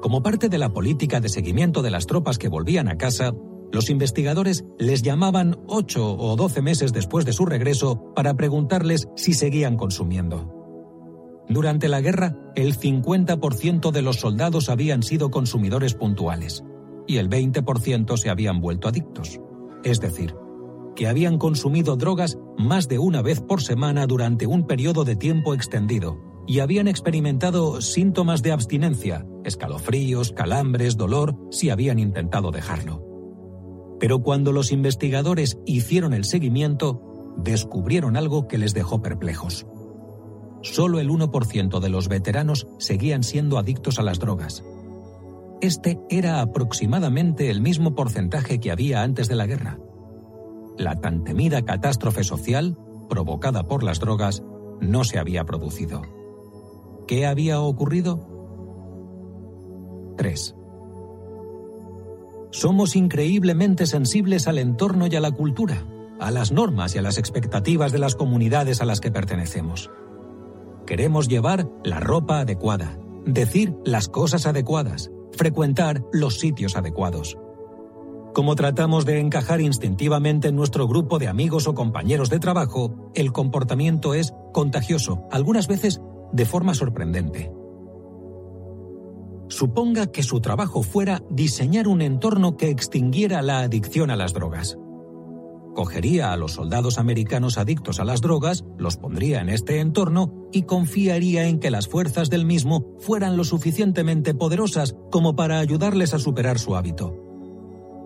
Como 0.00 0.22
parte 0.22 0.48
de 0.48 0.56
la 0.56 0.72
política 0.72 1.20
de 1.20 1.28
seguimiento 1.28 1.82
de 1.82 1.90
las 1.90 2.06
tropas 2.06 2.38
que 2.38 2.48
volvían 2.48 2.88
a 2.88 2.96
casa, 2.96 3.34
los 3.72 3.90
investigadores 3.90 4.64
les 4.78 5.02
llamaban 5.02 5.58
8 5.66 6.16
o 6.16 6.36
12 6.36 6.62
meses 6.62 6.92
después 6.92 7.24
de 7.24 7.32
su 7.32 7.44
regreso 7.46 8.12
para 8.14 8.34
preguntarles 8.34 9.08
si 9.16 9.34
seguían 9.34 9.76
consumiendo. 9.76 10.54
Durante 11.48 11.88
la 11.88 12.00
guerra, 12.00 12.36
el 12.56 12.78
50% 12.78 13.90
de 13.90 14.02
los 14.02 14.16
soldados 14.16 14.68
habían 14.68 15.02
sido 15.02 15.30
consumidores 15.30 15.94
puntuales 15.94 16.62
y 17.06 17.16
el 17.16 17.30
20% 17.30 18.16
se 18.16 18.28
habían 18.28 18.60
vuelto 18.60 18.88
adictos. 18.88 19.40
Es 19.82 20.00
decir, 20.00 20.34
que 20.94 21.06
habían 21.06 21.38
consumido 21.38 21.96
drogas 21.96 22.38
más 22.58 22.88
de 22.88 22.98
una 22.98 23.22
vez 23.22 23.40
por 23.40 23.62
semana 23.62 24.06
durante 24.06 24.46
un 24.46 24.66
periodo 24.66 25.04
de 25.04 25.16
tiempo 25.16 25.54
extendido 25.54 26.18
y 26.46 26.60
habían 26.60 26.88
experimentado 26.88 27.80
síntomas 27.80 28.42
de 28.42 28.52
abstinencia, 28.52 29.26
escalofríos, 29.44 30.32
calambres, 30.32 30.96
dolor, 30.96 31.36
si 31.50 31.70
habían 31.70 31.98
intentado 31.98 32.50
dejarlo. 32.50 33.07
Pero 34.00 34.22
cuando 34.22 34.52
los 34.52 34.72
investigadores 34.72 35.58
hicieron 35.66 36.14
el 36.14 36.24
seguimiento, 36.24 37.34
descubrieron 37.38 38.16
algo 38.16 38.48
que 38.48 38.58
les 38.58 38.74
dejó 38.74 39.02
perplejos. 39.02 39.66
Solo 40.62 40.98
el 41.00 41.08
1% 41.10 41.80
de 41.80 41.88
los 41.88 42.08
veteranos 42.08 42.66
seguían 42.78 43.22
siendo 43.22 43.58
adictos 43.58 43.98
a 43.98 44.02
las 44.02 44.18
drogas, 44.18 44.64
este 45.60 45.98
era 46.08 46.40
aproximadamente 46.40 47.50
el 47.50 47.60
mismo 47.60 47.96
porcentaje 47.96 48.60
que 48.60 48.70
había 48.70 49.02
antes 49.02 49.28
de 49.28 49.34
la 49.34 49.46
guerra. 49.46 49.78
La 50.76 51.00
tan 51.00 51.24
temida 51.24 51.62
catástrofe 51.62 52.22
social, 52.22 52.78
provocada 53.08 53.64
por 53.64 53.82
las 53.82 53.98
drogas, 53.98 54.44
no 54.80 55.02
se 55.02 55.18
había 55.18 55.44
producido. 55.44 56.02
¿Qué 57.08 57.26
había 57.26 57.60
ocurrido? 57.60 58.20
3. 60.16 60.54
Somos 62.50 62.96
increíblemente 62.96 63.86
sensibles 63.86 64.48
al 64.48 64.58
entorno 64.58 65.06
y 65.06 65.16
a 65.16 65.20
la 65.20 65.30
cultura, 65.30 65.84
a 66.18 66.30
las 66.30 66.50
normas 66.50 66.94
y 66.94 66.98
a 66.98 67.02
las 67.02 67.18
expectativas 67.18 67.92
de 67.92 67.98
las 67.98 68.14
comunidades 68.14 68.80
a 68.80 68.84
las 68.84 69.00
que 69.00 69.10
pertenecemos. 69.10 69.90
Queremos 70.86 71.28
llevar 71.28 71.68
la 71.84 72.00
ropa 72.00 72.40
adecuada, 72.40 72.98
decir 73.26 73.74
las 73.84 74.08
cosas 74.08 74.46
adecuadas, 74.46 75.10
frecuentar 75.32 76.02
los 76.12 76.38
sitios 76.38 76.76
adecuados. 76.76 77.36
Como 78.32 78.54
tratamos 78.54 79.04
de 79.04 79.20
encajar 79.20 79.60
instintivamente 79.60 80.48
en 80.48 80.56
nuestro 80.56 80.88
grupo 80.88 81.18
de 81.18 81.28
amigos 81.28 81.66
o 81.66 81.74
compañeros 81.74 82.30
de 82.30 82.38
trabajo, 82.38 83.10
el 83.14 83.32
comportamiento 83.32 84.14
es 84.14 84.32
contagioso, 84.52 85.26
algunas 85.30 85.68
veces 85.68 86.00
de 86.32 86.46
forma 86.46 86.74
sorprendente. 86.74 87.50
Suponga 89.48 90.12
que 90.12 90.22
su 90.22 90.40
trabajo 90.40 90.82
fuera 90.82 91.22
diseñar 91.30 91.88
un 91.88 92.02
entorno 92.02 92.56
que 92.56 92.70
extinguiera 92.70 93.42
la 93.42 93.60
adicción 93.60 94.10
a 94.10 94.16
las 94.16 94.32
drogas 94.32 94.78
cogería 95.78 96.32
a 96.32 96.36
los 96.36 96.54
soldados 96.54 96.98
americanos 96.98 97.56
adictos 97.56 98.00
a 98.00 98.04
las 98.04 98.20
drogas, 98.20 98.64
los 98.78 98.96
pondría 98.96 99.40
en 99.40 99.48
este 99.48 99.78
entorno 99.78 100.48
y 100.50 100.62
confiaría 100.62 101.46
en 101.46 101.60
que 101.60 101.70
las 101.70 101.86
fuerzas 101.86 102.30
del 102.30 102.44
mismo 102.44 102.84
fueran 102.98 103.36
lo 103.36 103.44
suficientemente 103.44 104.34
poderosas 104.34 104.96
como 105.12 105.36
para 105.36 105.60
ayudarles 105.60 106.14
a 106.14 106.18
superar 106.18 106.58
su 106.58 106.74
hábito. 106.74 107.14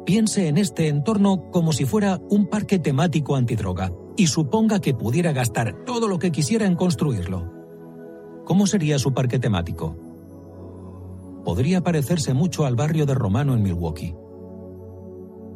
Piense 0.04 0.48
en 0.48 0.58
este 0.58 0.88
entorno 0.88 1.50
como 1.50 1.72
si 1.72 1.86
fuera 1.86 2.20
un 2.28 2.46
parque 2.46 2.78
temático 2.78 3.36
antidroga 3.36 3.90
y 4.18 4.26
suponga 4.26 4.82
que 4.82 4.92
pudiera 4.92 5.32
gastar 5.32 5.86
todo 5.86 6.08
lo 6.08 6.18
que 6.18 6.30
quisiera 6.30 6.66
en 6.66 6.76
construirlo. 6.76 7.50
¿Cómo 8.44 8.66
sería 8.66 8.98
su 8.98 9.14
parque 9.14 9.38
temático? 9.38 9.96
Podría 11.44 11.82
parecerse 11.82 12.34
mucho 12.34 12.66
al 12.66 12.76
barrio 12.76 13.06
de 13.06 13.14
Romano 13.14 13.54
en 13.54 13.62
Milwaukee 13.62 14.14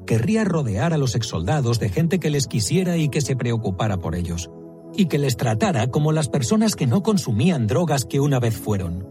querría 0.06 0.44
rodear 0.44 0.94
a 0.94 0.98
los 0.98 1.14
exsoldados 1.14 1.78
de 1.78 1.90
gente 1.90 2.18
que 2.18 2.30
les 2.30 2.46
quisiera 2.46 2.96
y 2.96 3.10
que 3.10 3.20
se 3.20 3.36
preocupara 3.36 3.98
por 3.98 4.14
ellos, 4.14 4.50
y 4.94 5.06
que 5.06 5.18
les 5.18 5.36
tratara 5.36 5.88
como 5.88 6.12
las 6.12 6.28
personas 6.28 6.76
que 6.76 6.86
no 6.86 7.02
consumían 7.02 7.66
drogas 7.66 8.06
que 8.06 8.20
una 8.20 8.38
vez 8.38 8.56
fueron. 8.56 9.06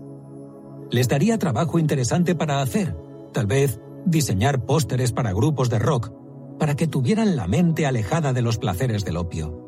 Les 0.89 1.07
daría 1.07 1.37
trabajo 1.37 1.77
interesante 1.77 2.33
para 2.33 2.61
hacer, 2.61 2.95
tal 3.33 3.45
vez 3.45 3.79
diseñar 4.05 4.65
pósteres 4.65 5.11
para 5.11 5.33
grupos 5.33 5.69
de 5.69 5.79
rock, 5.79 6.11
para 6.57 6.75
que 6.75 6.87
tuvieran 6.87 7.35
la 7.35 7.47
mente 7.47 7.85
alejada 7.85 8.31
de 8.33 8.41
los 8.41 8.57
placeres 8.57 9.03
del 9.03 9.17
opio. 9.17 9.61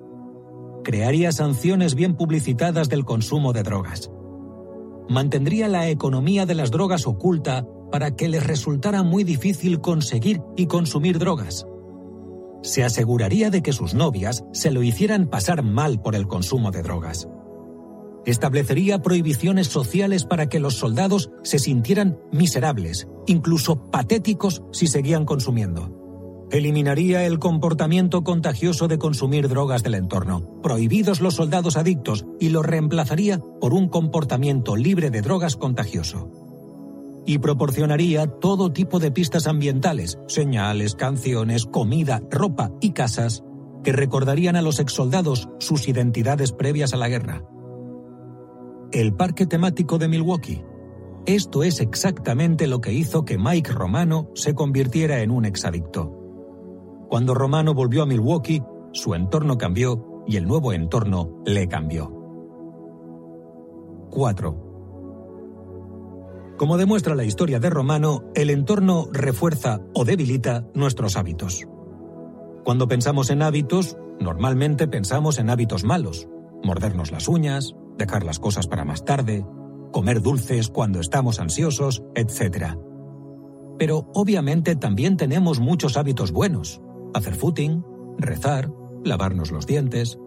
Crearía 0.84 1.34
sanciones 1.34 1.95
bien 1.95 2.16
publicitadas 2.16 2.88
del 2.88 3.03
consumo 3.03 3.52
de 3.52 3.64
drogas. 3.64 4.10
Mantendría 5.10 5.68
la 5.68 5.90
economía 5.90 6.45
de 6.45 6.56
las 6.56 6.72
drogas 6.72 7.08
oculta 7.08 7.66
para 7.92 8.16
que 8.16 8.27
les 8.27 8.45
resultara 8.45 9.03
muy 9.03 9.24
difícil 9.24 9.80
conseguir 9.80 10.42
y 10.58 10.68
consumir 10.68 11.18
drogas. 11.19 11.66
Se 12.61 12.84
aseguraría 12.84 13.50
de 13.50 13.61
que 13.61 13.72
sus 13.72 13.94
novias 13.94 14.44
se 14.52 14.72
lo 14.72 14.84
hicieran 14.84 15.27
pasar 15.27 15.64
mal 15.64 16.02
por 16.02 16.16
el 16.16 16.27
consumo 16.27 16.72
de 16.72 16.82
drogas. 16.82 17.27
establecería 18.26 19.02
prohibiciones 19.02 19.68
sociales 19.68 20.26
para 20.26 20.50
que 20.50 20.60
los 20.60 20.76
soldados 20.76 21.32
se 21.44 21.60
sintieran 21.60 22.19
miserables, 22.30 23.08
incluso 23.26 23.90
patéticos 23.90 24.64
si 24.74 24.88
seguían 24.88 25.24
consumiendo. 25.24 25.97
Eliminaría 26.51 27.26
el 27.26 27.40
comportamiento 27.40 28.24
contagioso 28.24 28.88
de 28.88 28.98
consumir 28.98 29.50
drogas 29.50 29.84
del 29.84 29.95
entorno, 29.95 30.61
prohibidos 30.61 31.19
los 31.19 31.35
soldados 31.35 31.77
adictos, 31.77 32.26
y 32.40 32.50
lo 32.50 32.64
reemplazaría 32.64 33.40
por 33.40 33.74
un 33.74 33.90
comportamiento 33.90 34.76
libre 34.76 35.09
de 35.09 35.22
drogas 35.22 35.56
contagioso. 35.56 36.30
Y 37.26 37.40
proporcionaría 37.40 38.27
todo 38.27 38.72
tipo 38.72 39.00
de 39.00 39.11
pistas 39.11 39.48
ambientales, 39.48 40.17
señales, 40.27 40.95
canciones, 40.95 41.66
comida, 41.66 42.22
ropa 42.32 42.72
y 42.80 42.92
casas 42.92 43.43
que 43.84 43.92
recordarían 43.92 44.56
a 44.56 44.61
los 44.61 44.80
exsoldados 44.80 45.50
sus 45.59 45.88
identidades 45.88 46.53
previas 46.53 46.93
a 46.93 46.98
la 46.98 47.09
guerra 47.09 47.43
el 48.92 49.14
parque 49.14 49.45
temático 49.45 49.98
de 49.98 50.08
Milwaukee. 50.08 50.64
Esto 51.26 51.64
es 51.64 51.82
exactamente 51.82 52.67
lo 52.67 52.80
que 52.80 52.93
hizo 52.93 53.26
que 53.26 53.38
Mike 53.38 53.72
Romano 53.72 54.30
se 54.34 54.56
convirtiera 54.56 55.22
en 55.22 55.32
un 55.32 55.45
exadicto. 55.45 56.27
Cuando 57.10 57.34
Romano 57.34 57.74
volvió 57.74 58.03
a 58.03 58.06
Milwaukee, 58.06 58.61
su 58.92 59.14
entorno 59.14 59.58
cambió 59.58 60.24
y 60.27 60.36
el 60.36 60.48
nuevo 60.48 60.74
entorno 60.74 61.42
le 61.45 61.68
cambió. 61.68 62.11
4. 64.11 64.68
Como 66.58 66.77
demuestra 66.77 67.16
la 67.16 67.24
historia 67.24 67.60
de 67.60 67.69
Romano, 67.69 68.24
el 68.34 68.50
entorno 68.50 69.08
refuerza 69.11 69.80
o 69.94 70.03
debilita 70.06 70.66
nuestros 70.74 71.16
hábitos. 71.16 71.68
Cuando 72.66 72.88
pensamos 72.88 73.30
en 73.30 73.44
hábitos, 73.44 73.95
normalmente 74.19 74.88
pensamos 74.88 75.38
en 75.38 75.50
hábitos 75.50 75.84
malos, 75.84 76.27
mordernos 76.64 77.11
las 77.11 77.27
uñas, 77.27 77.76
dejar 77.98 78.24
las 78.24 78.40
cosas 78.40 78.68
para 78.68 78.86
más 78.86 79.06
tarde, 79.06 79.45
comer 79.92 80.22
dulces 80.22 80.69
cuando 80.69 81.00
estamos 81.00 81.40
ansiosos, 81.40 82.03
etc. 82.16 82.76
Pero 83.77 84.10
obviamente 84.14 84.76
también 84.76 85.16
tenemos 85.16 85.60
muchos 85.60 85.95
hábitos 85.95 86.32
buenos. 86.32 86.82
Hacer 87.14 87.36
footing, 87.36 87.84
rezar, 88.18 88.72
lavarnos 89.03 89.52
los 89.52 89.66
dientes. 89.66 90.19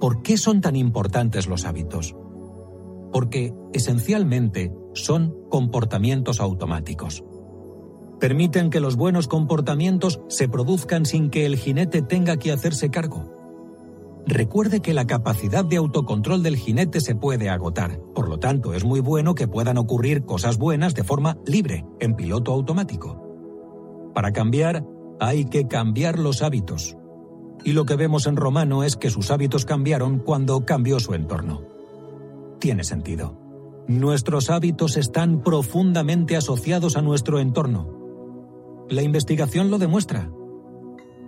¿Por 0.00 0.22
qué 0.22 0.36
son 0.36 0.60
tan 0.60 0.76
importantes 0.76 1.46
los 1.46 1.64
hábitos? 1.64 2.16
Porque 3.12 3.52
esencialmente 3.72 4.72
son 4.94 5.34
comportamientos 5.48 6.40
automáticos. 6.40 7.24
Permiten 8.18 8.70
que 8.70 8.80
los 8.80 8.96
buenos 8.96 9.26
comportamientos 9.26 10.20
se 10.28 10.48
produzcan 10.48 11.06
sin 11.06 11.28
que 11.28 11.44
el 11.44 11.56
jinete 11.56 12.02
tenga 12.02 12.36
que 12.36 12.52
hacerse 12.52 12.90
cargo. 12.90 13.32
Recuerde 14.26 14.80
que 14.80 14.94
la 14.94 15.08
capacidad 15.08 15.64
de 15.64 15.76
autocontrol 15.76 16.44
del 16.44 16.56
jinete 16.56 17.00
se 17.00 17.16
puede 17.16 17.50
agotar, 17.50 17.98
por 18.14 18.28
lo 18.28 18.38
tanto 18.38 18.74
es 18.74 18.84
muy 18.84 19.00
bueno 19.00 19.34
que 19.34 19.48
puedan 19.48 19.78
ocurrir 19.78 20.24
cosas 20.24 20.58
buenas 20.58 20.94
de 20.94 21.02
forma 21.02 21.38
libre, 21.44 21.84
en 21.98 22.14
piloto 22.14 22.52
automático. 22.52 23.20
Para 24.14 24.32
cambiar, 24.32 24.84
hay 25.22 25.44
que 25.44 25.68
cambiar 25.68 26.18
los 26.18 26.42
hábitos. 26.42 26.96
Y 27.64 27.72
lo 27.72 27.84
que 27.84 27.94
vemos 27.94 28.26
en 28.26 28.34
Romano 28.34 28.82
es 28.82 28.96
que 28.96 29.08
sus 29.08 29.30
hábitos 29.30 29.64
cambiaron 29.64 30.18
cuando 30.18 30.66
cambió 30.66 30.98
su 30.98 31.14
entorno. 31.14 31.62
Tiene 32.58 32.82
sentido. 32.82 33.38
Nuestros 33.86 34.50
hábitos 34.50 34.96
están 34.96 35.42
profundamente 35.42 36.36
asociados 36.36 36.96
a 36.96 37.02
nuestro 37.02 37.38
entorno. 37.38 38.86
La 38.88 39.02
investigación 39.02 39.70
lo 39.70 39.78
demuestra. 39.78 40.28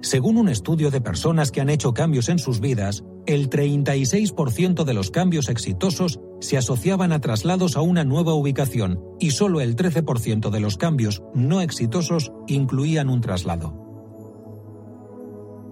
Según 0.00 0.38
un 0.38 0.48
estudio 0.48 0.90
de 0.90 1.00
personas 1.00 1.52
que 1.52 1.60
han 1.60 1.70
hecho 1.70 1.94
cambios 1.94 2.28
en 2.28 2.40
sus 2.40 2.60
vidas, 2.60 3.04
el 3.26 3.48
36% 3.48 4.84
de 4.84 4.94
los 4.94 5.10
cambios 5.10 5.48
exitosos 5.48 6.20
se 6.40 6.58
asociaban 6.58 7.12
a 7.12 7.20
traslados 7.20 7.76
a 7.76 7.80
una 7.80 8.04
nueva 8.04 8.34
ubicación 8.34 9.00
y 9.20 9.30
solo 9.30 9.60
el 9.60 9.76
13% 9.76 10.50
de 10.50 10.60
los 10.60 10.76
cambios 10.76 11.22
no 11.32 11.60
exitosos 11.60 12.32
incluían 12.48 13.08
un 13.08 13.20
traslado. 13.20 13.83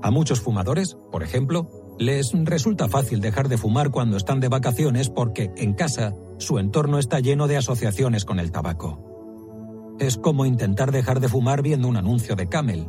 A 0.03 0.11
muchos 0.11 0.41
fumadores, 0.41 0.97
por 1.11 1.23
ejemplo, 1.23 1.71
les 1.99 2.33
resulta 2.33 2.89
fácil 2.89 3.21
dejar 3.21 3.49
de 3.49 3.59
fumar 3.59 3.91
cuando 3.91 4.17
están 4.17 4.41
de 4.41 4.49
vacaciones 4.49 5.09
porque 5.09 5.53
en 5.57 5.75
casa 5.75 6.15
su 6.39 6.59
entorno 6.59 6.99
está 6.99 7.21
lleno 7.21 7.47
de 7.47 7.57
asociaciones 7.57 8.25
con 8.25 8.41
el 8.41 8.51
tabaco. 8.51 9.97
Es 10.01 10.17
como 10.17 10.45
intentar 10.45 10.91
dejar 10.91 11.21
de 11.21 11.29
fumar 11.29 11.63
viendo 11.63 11.87
un 11.87 11.97
anuncio 11.97 12.35
de 12.35 12.49
Camel 12.49 12.89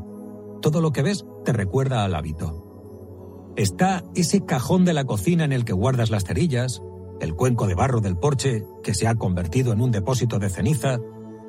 todo 0.64 0.80
lo 0.80 0.94
que 0.94 1.04
ves 1.04 1.26
te 1.44 1.52
recuerda 1.52 2.06
al 2.06 2.16
hábito. 2.16 3.52
Está 3.58 4.04
ese 4.16 4.46
cajón 4.46 4.86
de 4.86 4.94
la 4.94 5.04
cocina 5.04 5.44
en 5.44 5.52
el 5.52 5.66
que 5.66 5.74
guardas 5.74 6.10
las 6.10 6.24
cerillas, 6.24 6.82
el 7.20 7.36
cuenco 7.36 7.68
de 7.68 7.76
barro 7.76 8.00
del 8.00 8.18
porche 8.18 8.64
que 8.82 8.96
se 8.96 9.08
ha 9.08 9.16
convertido 9.16 9.74
en 9.74 9.82
un 9.82 9.92
depósito 9.92 10.40
de 10.40 10.50
ceniza, 10.50 11.00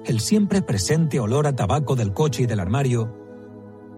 el 0.05 0.20
siempre 0.20 0.62
presente 0.62 1.20
olor 1.20 1.47
a 1.47 1.55
tabaco 1.55 1.94
del 1.94 2.12
coche 2.12 2.43
y 2.43 2.47
del 2.47 2.60
armario. 2.60 3.24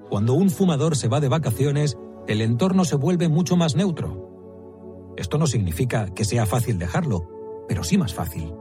Cuando 0.09 0.35
un 0.35 0.51
fumador 0.51 0.97
se 0.97 1.09
va 1.09 1.21
de 1.21 1.29
vacaciones, 1.29 1.97
el 2.29 2.41
entorno 2.41 2.85
se 2.85 2.97
vuelve 2.97 3.29
mucho 3.29 3.57
más 3.57 3.77
neutro. 3.77 5.15
Esto 5.17 5.39
no 5.39 5.47
significa 5.47 6.07
que 6.15 6.25
sea 6.25 6.47
fácil 6.47 6.79
dejarlo, 6.79 7.65
pero 7.69 7.83
sí 7.85 7.99
más 7.99 8.15
fácil. 8.15 8.53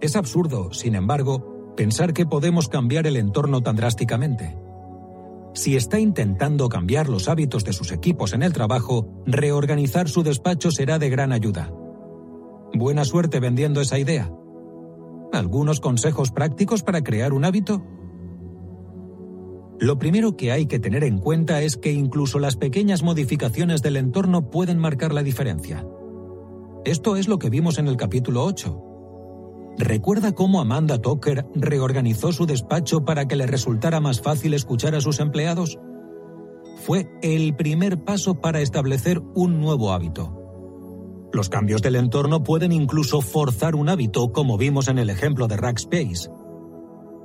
Es 0.00 0.16
absurdo, 0.16 0.72
sin 0.72 0.94
embargo, 0.94 1.74
pensar 1.76 2.12
que 2.12 2.26
podemos 2.26 2.68
cambiar 2.68 3.06
el 3.06 3.16
entorno 3.16 3.62
tan 3.62 3.76
drásticamente. 3.76 4.58
Si 5.54 5.74
está 5.74 5.98
intentando 5.98 6.68
cambiar 6.68 7.08
los 7.08 7.28
hábitos 7.28 7.64
de 7.64 7.72
sus 7.72 7.92
equipos 7.92 8.34
en 8.34 8.42
el 8.42 8.52
trabajo, 8.52 9.08
reorganizar 9.24 10.08
su 10.08 10.22
despacho 10.22 10.70
será 10.70 10.98
de 10.98 11.08
gran 11.08 11.32
ayuda. 11.32 11.72
Buena 12.74 13.06
suerte 13.06 13.40
vendiendo 13.40 13.80
esa 13.80 13.98
idea. 13.98 14.30
¿Algunos 15.32 15.80
consejos 15.80 16.30
prácticos 16.30 16.82
para 16.82 17.02
crear 17.02 17.32
un 17.32 17.46
hábito? 17.46 17.82
Lo 19.78 19.98
primero 19.98 20.36
que 20.36 20.52
hay 20.52 20.66
que 20.66 20.78
tener 20.78 21.04
en 21.04 21.18
cuenta 21.18 21.60
es 21.60 21.76
que 21.76 21.92
incluso 21.92 22.38
las 22.38 22.56
pequeñas 22.56 23.02
modificaciones 23.02 23.82
del 23.82 23.96
entorno 23.96 24.50
pueden 24.50 24.78
marcar 24.78 25.12
la 25.12 25.22
diferencia. 25.22 25.86
Esto 26.86 27.16
es 27.16 27.28
lo 27.28 27.38
que 27.38 27.50
vimos 27.50 27.78
en 27.78 27.88
el 27.88 27.96
capítulo 27.96 28.44
8. 28.44 28.82
¿Recuerda 29.78 30.32
cómo 30.32 30.60
Amanda 30.60 31.02
Tucker 31.02 31.44
reorganizó 31.54 32.32
su 32.32 32.46
despacho 32.46 33.04
para 33.04 33.28
que 33.28 33.36
le 33.36 33.46
resultara 33.46 34.00
más 34.00 34.22
fácil 34.22 34.54
escuchar 34.54 34.94
a 34.94 35.02
sus 35.02 35.20
empleados? 35.20 35.78
Fue 36.76 37.10
el 37.20 37.54
primer 37.54 38.02
paso 38.02 38.40
para 38.40 38.60
establecer 38.60 39.20
un 39.34 39.60
nuevo 39.60 39.92
hábito. 39.92 41.28
Los 41.32 41.50
cambios 41.50 41.82
del 41.82 41.96
entorno 41.96 42.42
pueden 42.42 42.72
incluso 42.72 43.20
forzar 43.20 43.74
un 43.74 43.90
hábito, 43.90 44.32
como 44.32 44.56
vimos 44.56 44.88
en 44.88 44.98
el 44.98 45.10
ejemplo 45.10 45.48
de 45.48 45.58
Rackspace. 45.58 46.30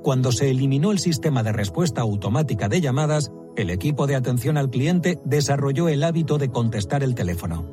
Cuando 0.02 0.32
se 0.32 0.50
eliminó 0.50 0.90
el 0.90 0.98
sistema 0.98 1.44
de 1.44 1.52
respuesta 1.52 2.00
automática 2.00 2.68
de 2.68 2.80
llamadas, 2.80 3.30
el 3.56 3.70
equipo 3.70 4.08
de 4.08 4.16
atención 4.16 4.56
al 4.56 4.68
cliente 4.68 5.20
desarrolló 5.24 5.88
el 5.88 6.02
hábito 6.02 6.38
de 6.38 6.50
contestar 6.50 7.04
el 7.04 7.14
teléfono. 7.14 7.64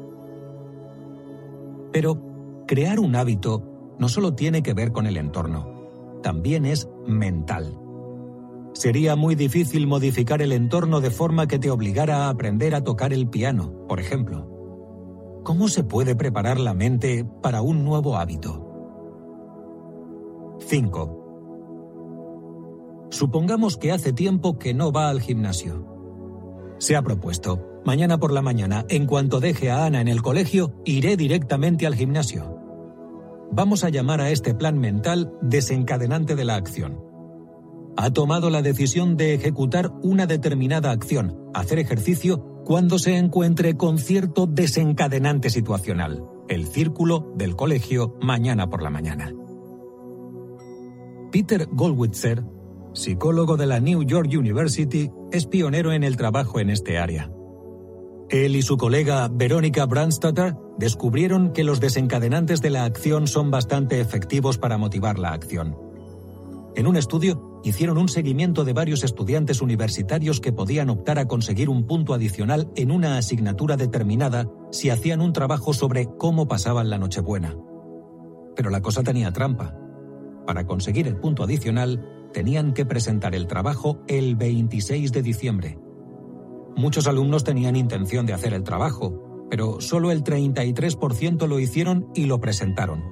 Pero 1.91 2.22
crear 2.67 2.99
un 2.99 3.16
hábito 3.16 3.95
no 3.98 4.09
solo 4.09 4.35
tiene 4.35 4.61
que 4.61 4.75
ver 4.75 4.91
con 4.91 5.08
el 5.08 5.17
entorno, 5.17 6.19
también 6.22 6.66
es 6.66 6.88
mental. 7.08 7.80
Sería 8.74 9.16
muy 9.16 9.33
difícil 9.33 9.88
modificar 9.88 10.43
el 10.43 10.51
entorno 10.51 11.01
de 11.01 11.09
forma 11.09 11.48
que 11.48 11.58
te 11.58 11.72
obligara 11.72 12.25
a 12.25 12.30
aprender 12.30 12.75
a 12.75 12.83
tocar 12.83 13.11
el 13.11 13.27
piano, 13.27 13.88
por 13.88 13.99
ejemplo. 13.99 15.41
¿Cómo 15.43 15.67
se 15.67 15.83
puede 15.83 16.16
preparar 16.16 16.59
la 16.59 16.75
mente 16.75 17.25
para 17.41 17.64
un 17.64 17.83
nuevo 17.83 18.17
hábito? 18.17 18.66
5. 20.59 21.18
Supongamos 23.09 23.77
que 23.77 23.91
hace 23.91 24.13
tiempo 24.13 24.59
que 24.59 24.73
no 24.73 24.91
va 24.91 25.09
al 25.09 25.21
gimnasio. 25.21 25.85
Se 26.77 26.95
ha 26.95 27.01
propuesto, 27.01 27.81
mañana 27.85 28.19
por 28.19 28.31
la 28.31 28.41
mañana, 28.41 28.85
en 28.88 29.05
cuanto 29.05 29.39
deje 29.39 29.71
a 29.71 29.85
Ana 29.85 30.01
en 30.01 30.07
el 30.07 30.21
colegio, 30.21 30.81
iré 30.85 31.17
directamente 31.17 31.88
al 31.88 31.95
gimnasio. 31.95 32.57
Vamos 33.51 33.83
a 33.83 33.89
llamar 33.89 34.21
a 34.21 34.29
este 34.29 34.53
plan 34.53 34.77
mental 34.77 35.33
desencadenante 35.41 36.35
de 36.35 36.45
la 36.45 36.55
acción. 36.55 37.01
Ha 37.97 38.11
tomado 38.11 38.49
la 38.49 38.61
decisión 38.61 39.17
de 39.17 39.33
ejecutar 39.33 39.91
una 40.03 40.27
determinada 40.27 40.91
acción, 40.91 41.49
hacer 41.53 41.79
ejercicio, 41.79 42.45
cuando 42.63 42.99
se 42.99 43.17
encuentre 43.17 43.75
con 43.75 43.97
cierto 43.97 44.45
desencadenante 44.45 45.49
situacional, 45.49 46.23
el 46.47 46.67
círculo 46.67 47.33
del 47.35 47.55
colegio 47.55 48.15
mañana 48.21 48.69
por 48.69 48.83
la 48.83 48.91
mañana. 48.91 49.33
Peter 51.31 51.67
Goldwitzer, 51.71 52.43
psicólogo 52.93 53.57
de 53.57 53.65
la 53.65 53.79
New 53.79 54.03
York 54.03 54.29
University, 54.31 55.11
es 55.31 55.45
pionero 55.45 55.91
en 55.91 56.03
el 56.03 56.17
trabajo 56.17 56.59
en 56.59 56.69
este 56.69 56.97
área. 56.97 57.31
Él 58.29 58.55
y 58.55 58.61
su 58.61 58.77
colega 58.77 59.27
Verónica 59.27 59.85
Brandstatter 59.85 60.55
descubrieron 60.77 61.51
que 61.51 61.63
los 61.63 61.79
desencadenantes 61.79 62.61
de 62.61 62.69
la 62.69 62.83
acción 62.83 63.25
son 63.25 63.49
bastante 63.49 63.99
efectivos 63.99 64.57
para 64.57 64.77
motivar 64.77 65.17
la 65.17 65.31
acción. 65.33 65.75
En 66.75 66.85
un 66.85 66.95
estudio, 66.95 67.59
hicieron 67.63 67.97
un 67.97 68.07
seguimiento 68.07 68.63
de 68.63 68.73
varios 68.73 69.03
estudiantes 69.03 69.61
universitarios 69.61 70.39
que 70.39 70.53
podían 70.53 70.89
optar 70.89 71.17
a 71.17 71.27
conseguir 71.27 71.69
un 71.69 71.87
punto 71.87 72.13
adicional 72.13 72.69
en 72.75 72.91
una 72.91 73.17
asignatura 73.17 73.75
determinada 73.75 74.47
si 74.71 74.89
hacían 74.89 75.21
un 75.21 75.33
trabajo 75.33 75.73
sobre 75.73 76.05
cómo 76.17 76.47
pasaban 76.47 76.89
la 76.89 76.99
Nochebuena. 76.99 77.57
Pero 78.55 78.69
la 78.69 78.81
cosa 78.81 79.03
tenía 79.03 79.31
trampa. 79.33 79.75
Para 80.45 80.65
conseguir 80.65 81.07
el 81.07 81.17
punto 81.17 81.43
adicional, 81.43 82.18
tenían 82.33 82.74
que 82.74 82.85
presentar 82.85 83.35
el 83.35 83.48
trabajo 83.48 83.99
el 84.08 84.35
26 84.35 85.11
de 85.11 85.22
diciembre. 85.22 85.80
Muchos 86.75 87.08
alumnos 87.08 87.43
tenían 87.43 87.75
intención 87.75 88.25
de 88.25 88.33
hacer 88.33 88.53
el 88.53 88.64
trabajo, 88.64 89.48
pero 89.49 89.82
solo 89.82 90.11
el 90.11 90.24
33% 90.24 91.48
lo 91.48 91.59
hicieron 91.59 92.09
y 92.14 92.25
lo 92.25 92.40
presentaron. 92.40 93.03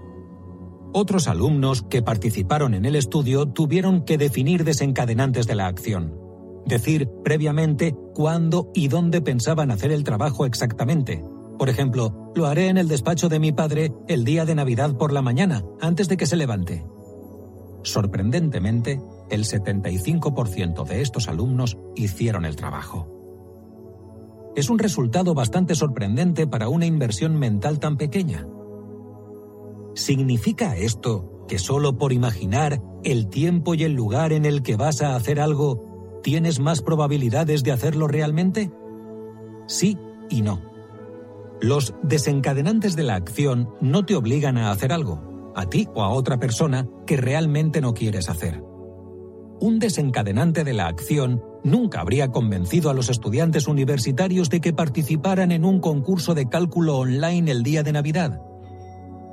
Otros 0.93 1.27
alumnos 1.27 1.83
que 1.83 2.01
participaron 2.01 2.73
en 2.73 2.85
el 2.85 2.95
estudio 2.95 3.47
tuvieron 3.47 4.05
que 4.05 4.17
definir 4.17 4.63
desencadenantes 4.63 5.47
de 5.47 5.55
la 5.55 5.67
acción. 5.67 6.15
Decir 6.65 7.09
previamente 7.23 7.95
cuándo 8.13 8.71
y 8.73 8.87
dónde 8.87 9.21
pensaban 9.21 9.71
hacer 9.71 9.91
el 9.91 10.03
trabajo 10.03 10.45
exactamente. 10.45 11.23
Por 11.57 11.69
ejemplo, 11.69 12.31
lo 12.35 12.45
haré 12.45 12.67
en 12.67 12.77
el 12.77 12.87
despacho 12.87 13.29
de 13.29 13.39
mi 13.39 13.51
padre 13.51 13.91
el 14.07 14.23
día 14.23 14.45
de 14.45 14.55
Navidad 14.55 14.95
por 14.95 15.11
la 15.11 15.21
mañana, 15.21 15.63
antes 15.81 16.07
de 16.07 16.17
que 16.17 16.25
se 16.25 16.35
levante. 16.35 16.85
Sorprendentemente, 17.87 19.01
el 19.29 19.45
75% 19.45 20.85
de 20.85 21.01
estos 21.01 21.29
alumnos 21.29 21.77
hicieron 21.95 22.43
el 22.43 22.57
trabajo. 22.57 23.07
Es 24.57 24.69
un 24.69 24.77
resultado 24.77 25.33
bastante 25.33 25.73
sorprendente 25.73 26.47
para 26.47 26.67
una 26.67 26.85
inversión 26.85 27.39
mental 27.39 27.79
tan 27.79 27.95
pequeña. 27.95 28.45
¿Significa 29.95 30.75
esto 30.75 31.45
que 31.47 31.59
solo 31.59 31.97
por 31.97 32.11
imaginar 32.11 32.81
el 33.05 33.29
tiempo 33.29 33.73
y 33.73 33.83
el 33.83 33.93
lugar 33.93 34.33
en 34.33 34.43
el 34.43 34.63
que 34.63 34.75
vas 34.75 35.01
a 35.01 35.15
hacer 35.15 35.39
algo, 35.39 36.19
tienes 36.23 36.59
más 36.59 36.81
probabilidades 36.81 37.63
de 37.63 37.71
hacerlo 37.71 38.09
realmente? 38.09 38.69
Sí 39.67 39.97
y 40.29 40.41
no. 40.41 40.61
Los 41.61 41.95
desencadenantes 42.03 42.97
de 42.97 43.03
la 43.03 43.15
acción 43.15 43.69
no 43.79 44.05
te 44.05 44.17
obligan 44.17 44.57
a 44.57 44.71
hacer 44.71 44.91
algo, 44.91 45.26
a 45.57 45.65
ti 45.69 45.87
o 45.93 46.03
a 46.03 46.09
otra 46.09 46.39
persona, 46.39 46.87
que 47.05 47.17
realmente 47.17 47.81
no 47.81 47.93
quieres 47.93 48.29
hacer. 48.29 48.63
Un 49.59 49.79
desencadenante 49.79 50.63
de 50.63 50.73
la 50.73 50.87
acción 50.87 51.43
nunca 51.63 52.01
habría 52.01 52.29
convencido 52.29 52.91
a 52.91 52.93
los 52.93 53.09
estudiantes 53.09 53.67
universitarios 53.67 54.49
de 54.49 54.61
que 54.61 54.71
participaran 54.71 55.51
en 55.51 55.65
un 55.65 55.79
concurso 55.79 56.35
de 56.35 56.47
cálculo 56.47 56.97
online 56.97 57.51
el 57.51 57.63
día 57.63 57.81
de 57.81 57.91
Navidad. 57.91 58.39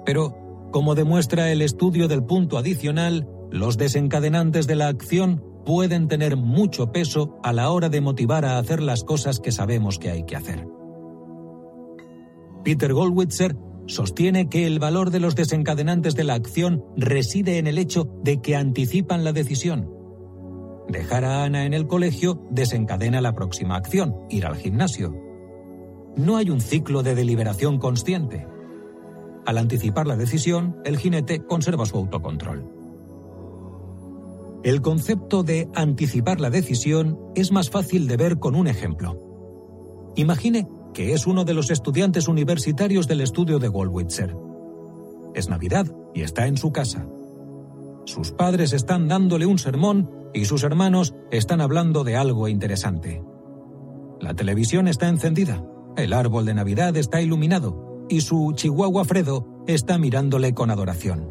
Pero 0.07 0.35
como 0.73 0.95
demuestra 0.95 1.53
el 1.53 1.61
estudio 1.61 2.09
del 2.09 2.25
punto 2.25 2.57
adicional, 2.57 3.29
los 3.51 3.77
desencadenantes 3.77 4.67
de 4.67 4.77
la 4.77 4.89
acción 4.89 5.45
pueden 5.65 6.09
tener 6.09 6.37
mucho 6.37 6.91
peso 6.91 7.39
a 7.43 7.53
la 7.53 7.71
hora 7.71 7.91
de 7.91 8.01
motivar 8.01 8.45
a 8.45 8.59
hacer 8.59 8.83
las 8.83 9.05
cosas 9.05 9.41
que 9.41 9.53
sabemos 9.53 9.99
que 9.99 10.11
hay 10.11 10.25
que 10.25 10.37
hacer. 10.37 10.67
Peter 12.65 12.95
Goldwitzer 12.95 13.57
sostiene 13.87 14.49
que 14.49 14.67
el 14.67 14.79
valor 14.79 15.11
de 15.11 15.21
los 15.21 15.37
desencadenantes 15.37 16.15
de 16.15 16.25
la 16.25 16.35
acción 16.35 16.85
reside 16.97 17.59
en 17.59 17.67
el 17.67 17.79
hecho 17.79 18.09
de 18.23 18.41
que 18.41 18.57
anticipan 18.57 19.25
la 19.25 19.33
decisión. 19.33 19.91
Dejar 20.89 21.25
a 21.25 21.45
Ana 21.45 21.65
en 21.65 21.75
el 21.75 21.87
colegio 21.87 22.47
desencadena 22.51 23.21
la 23.21 23.35
próxima 23.35 23.77
acción, 23.77 24.15
ir 24.29 24.47
al 24.47 24.57
gimnasio. 24.57 25.15
No 26.17 26.37
hay 26.37 26.51
un 26.51 26.61
ciclo 26.61 27.03
de 27.03 27.15
deliberación 27.15 27.79
consciente. 27.79 28.47
Al 29.47 29.59
anticipar 29.59 30.07
la 30.07 30.17
decisión, 30.17 30.77
el 30.85 30.99
jinete 30.99 31.45
conserva 31.45 31.87
su 31.87 31.97
autocontrol. 31.97 32.71
El 34.63 34.81
concepto 34.81 35.43
de 35.43 35.69
anticipar 35.75 36.41
la 36.41 36.49
decisión 36.49 37.19
es 37.35 37.53
más 37.53 37.69
fácil 37.69 38.07
de 38.07 38.17
ver 38.17 38.39
con 38.39 38.55
un 38.55 38.67
ejemplo. 38.67 39.21
Imagine 40.17 40.69
que 40.95 41.13
es 41.13 41.27
uno 41.27 41.45
de 41.45 41.53
los 41.53 41.71
estudiantes 41.71 42.29
universitarios 42.29 43.07
del 43.07 43.21
estudio 43.21 43.59
de 43.59 43.69
Goldwitzer. 43.69 44.35
Es 45.35 45.49
Navidad 45.49 45.87
y 46.15 46.23
está 46.23 46.47
en 46.47 46.57
su 46.57 46.73
casa. 46.73 47.07
Sus 48.07 48.31
padres 48.31 48.73
están 48.73 49.09
dándole 49.09 49.45
un 49.45 49.59
sermón 49.59 50.11
y 50.33 50.45
sus 50.45 50.63
hermanos 50.63 51.15
están 51.31 51.61
hablando 51.61 52.05
de 52.05 52.17
algo 52.17 52.49
interesante. 52.49 53.23
La 54.21 54.35
televisión 54.35 54.89
está 54.89 55.09
encendida, 55.09 55.65
el 55.97 56.13
árbol 56.13 56.47
de 56.47 56.55
Navidad 56.55 56.97
está 56.97 57.21
iluminado 57.21 58.07
y 58.09 58.21
su 58.21 58.53
chihuahua 58.55 59.05
Fredo 59.05 59.47
está 59.67 59.99
mirándole 59.99 60.55
con 60.55 60.71
adoración. 60.71 61.29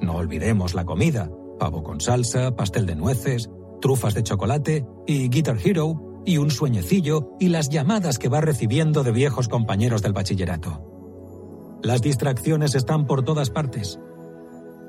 No 0.00 0.16
olvidemos 0.16 0.74
la 0.74 0.84
comida, 0.84 1.30
pavo 1.58 1.82
con 1.82 2.00
salsa, 2.00 2.54
pastel 2.54 2.86
de 2.86 2.94
nueces, 2.94 3.50
trufas 3.80 4.14
de 4.14 4.22
chocolate 4.22 4.86
y 5.06 5.28
Guitar 5.28 5.58
Hero 5.62 6.11
y 6.24 6.38
un 6.38 6.50
sueñecillo 6.50 7.30
y 7.38 7.48
las 7.48 7.68
llamadas 7.68 8.18
que 8.18 8.28
va 8.28 8.40
recibiendo 8.40 9.02
de 9.02 9.12
viejos 9.12 9.48
compañeros 9.48 10.02
del 10.02 10.12
bachillerato. 10.12 11.80
Las 11.82 12.02
distracciones 12.02 12.74
están 12.74 13.06
por 13.06 13.24
todas 13.24 13.50
partes. 13.50 13.98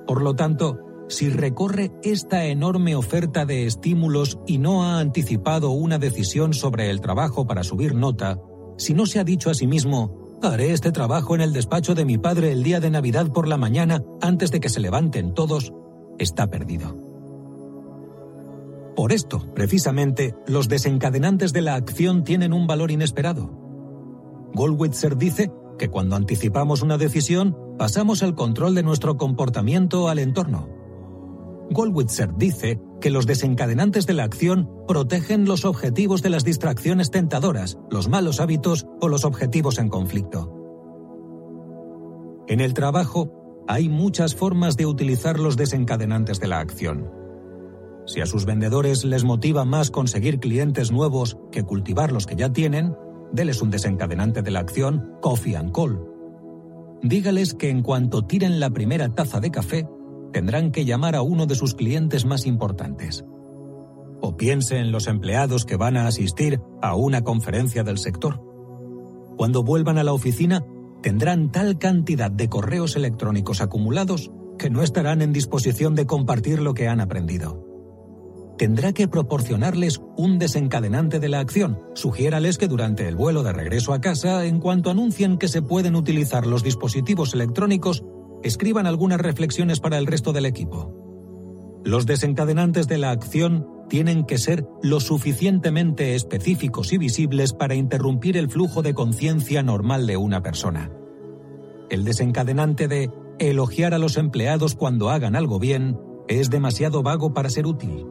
Por 0.06 0.22
lo 0.22 0.36
tanto, 0.36 0.80
si 1.10 1.30
recorre 1.30 1.92
esta 2.04 2.46
enorme 2.46 2.96
oferta 2.96 3.46
de 3.46 3.66
estímulos 3.66 4.40
y 4.48 4.58
no 4.58 4.84
ha 4.84 5.00
anticipado 5.00 5.72
una 5.72 5.98
decisión 5.98 6.54
sobre 6.54 6.90
el 6.90 7.02
trabajo 7.02 7.46
para 7.48 7.64
subir 7.64 7.96
nota, 7.96 8.40
si 8.78 8.94
no 8.94 9.06
se 9.06 9.20
ha 9.20 9.24
dicho 9.24 9.50
a 9.50 9.54
sí 9.54 9.68
mismo, 9.68 10.24
Haré 10.44 10.74
este 10.74 10.92
trabajo 10.92 11.36
en 11.36 11.42
el 11.42 11.54
despacho 11.54 11.96
de 11.96 12.04
mi 12.04 12.18
padre 12.18 12.52
el 12.52 12.64
día 12.64 12.82
de 12.82 12.90
Navidad 12.90 13.32
por 13.32 13.48
la 13.48 13.56
mañana 13.56 14.04
antes 14.20 14.52
de 14.52 14.60
que 14.60 14.68
se 14.68 14.82
levanten 14.82 15.34
todos. 15.34 15.72
Está 16.20 16.48
perdido. 16.48 17.13
Por 18.96 19.12
esto, 19.12 19.52
precisamente, 19.56 20.36
los 20.46 20.70
desencadenantes 20.70 21.52
de 21.52 21.62
la 21.62 21.76
acción 21.76 22.24
tienen 22.24 22.54
un 22.54 22.68
valor 22.68 22.92
inesperado. 22.92 23.50
Goldwitzer 24.54 25.18
dice 25.18 25.52
que 25.80 25.90
cuando 25.90 26.16
anticipamos 26.16 26.84
una 26.84 26.98
decisión, 26.98 27.58
pasamos 27.78 28.22
el 28.22 28.36
control 28.36 28.76
de 28.76 28.84
nuestro 28.84 29.18
comportamiento 29.18 30.10
al 30.10 30.20
entorno. 30.20 30.70
Goldwitzer 31.72 32.36
dice 32.36 32.80
que 33.02 33.10
los 33.10 33.26
desencadenantes 33.26 34.06
de 34.06 34.14
la 34.14 34.24
acción 34.24 34.70
protegen 34.88 35.46
los 35.46 35.66
objetivos 35.66 36.22
de 36.22 36.30
las 36.30 36.44
distracciones 36.44 37.10
tentadoras, 37.10 37.80
los 37.90 38.08
malos 38.10 38.40
hábitos 38.40 38.86
o 39.02 39.08
los 39.08 39.26
objetivos 39.26 39.80
en 39.80 39.90
conflicto. 39.90 40.54
En 42.48 42.60
el 42.60 42.74
trabajo 42.74 43.64
hay 43.68 43.90
muchas 43.90 44.36
formas 44.36 44.78
de 44.78 44.86
utilizar 44.86 45.40
los 45.40 45.58
desencadenantes 45.58 46.40
de 46.40 46.48
la 46.48 46.60
acción. 46.60 47.23
Si 48.06 48.20
a 48.20 48.26
sus 48.26 48.46
vendedores 48.46 49.06
les 49.06 49.24
motiva 49.24 49.64
más 49.66 49.90
conseguir 49.90 50.40
clientes 50.40 50.92
nuevos 50.92 51.38
que 51.52 51.64
cultivar 51.64 52.12
los 52.12 52.26
que 52.26 52.36
ya 52.36 52.52
tienen, 52.52 52.96
déles 53.32 53.62
un 53.62 53.72
desencadenante 53.72 54.42
de 54.42 54.52
la 54.52 54.60
acción 54.60 55.18
Coffee 55.22 55.56
and 55.56 55.72
Call. 55.72 56.00
Dígales 57.02 57.54
que 57.54 57.70
en 57.70 57.82
cuanto 57.82 58.24
tiren 58.24 58.60
la 58.60 58.70
primera 58.70 59.10
taza 59.10 59.40
de 59.40 59.52
café, 59.52 59.88
tendrán 60.32 60.72
que 60.72 60.86
llamar 60.86 61.16
a 61.16 61.22
uno 61.22 61.46
de 61.46 61.56
sus 61.56 61.76
clientes 61.76 62.26
más 62.26 62.46
importantes. 62.46 63.24
O 64.22 64.36
piense 64.36 64.80
en 64.80 64.92
los 64.92 65.08
empleados 65.08 65.66
que 65.66 65.76
van 65.76 65.98
a 65.98 66.08
asistir 66.08 66.60
a 66.82 66.96
una 66.96 67.24
conferencia 67.24 67.84
del 67.84 67.98
sector. 67.98 68.42
Cuando 69.38 69.64
vuelvan 69.64 69.98
a 69.98 70.04
la 70.04 70.14
oficina, 70.14 70.64
tendrán 71.02 71.52
tal 71.52 71.78
cantidad 71.78 72.32
de 72.32 72.50
correos 72.50 72.96
electrónicos 72.96 73.62
acumulados 73.62 74.32
que 74.58 74.70
no 74.70 74.82
estarán 74.82 75.22
en 75.22 75.34
disposición 75.34 75.96
de 75.96 76.06
compartir 76.06 76.62
lo 76.62 76.74
que 76.74 76.88
han 76.88 77.02
aprendido. 77.02 77.73
Tendrá 78.58 78.94
que 78.94 79.08
proporcionarles 79.08 80.02
un 80.16 80.38
desencadenante 80.38 81.20
de 81.20 81.30
la 81.30 81.40
acción. 81.40 81.80
Sugiérales 81.96 82.58
que 82.58 82.68
durante 82.68 83.08
el 83.08 83.16
vuelo 83.16 83.42
de 83.42 83.52
regreso 83.52 83.94
a 83.94 84.02
casa, 84.02 84.46
en 84.46 84.60
cuanto 84.60 84.92
anuncien 84.92 85.38
que 85.38 85.48
se 85.48 85.62
pueden 85.62 85.96
utilizar 85.96 86.46
los 86.46 86.64
dispositivos 86.64 87.34
electrónicos, 87.34 88.04
escriban 88.44 88.86
algunas 88.86 89.20
reflexiones 89.20 89.80
para 89.80 89.98
el 89.98 90.06
resto 90.06 90.34
del 90.34 90.46
equipo. 90.46 90.94
Los 91.84 92.06
desencadenantes 92.06 92.88
de 92.88 92.98
la 92.98 93.12
acción 93.12 93.68
tienen 93.90 94.24
que 94.24 94.38
ser 94.38 94.66
lo 94.82 95.00
suficientemente 95.00 96.16
específicos 96.16 96.94
y 96.94 96.98
visibles 96.98 97.54
para 97.54 97.76
interrumpir 97.76 98.38
el 98.38 98.50
flujo 98.50 98.82
de 98.82 98.94
conciencia 98.94 99.64
normal 99.64 100.08
de 100.08 100.18
una 100.18 100.42
persona. 100.42 100.92
El 101.90 102.06
desencadenante 102.06 102.88
de 102.88 103.12
elogiar 103.40 103.94
a 103.94 103.98
los 103.98 104.18
empleados 104.18 104.76
cuando 104.76 105.10
hagan 105.10 105.36
algo 105.36 105.60
bien 105.60 106.00
es 106.28 106.50
demasiado 106.50 107.04
vago 107.04 107.34
para 107.34 107.50
ser 107.50 107.68
útil. 107.68 108.06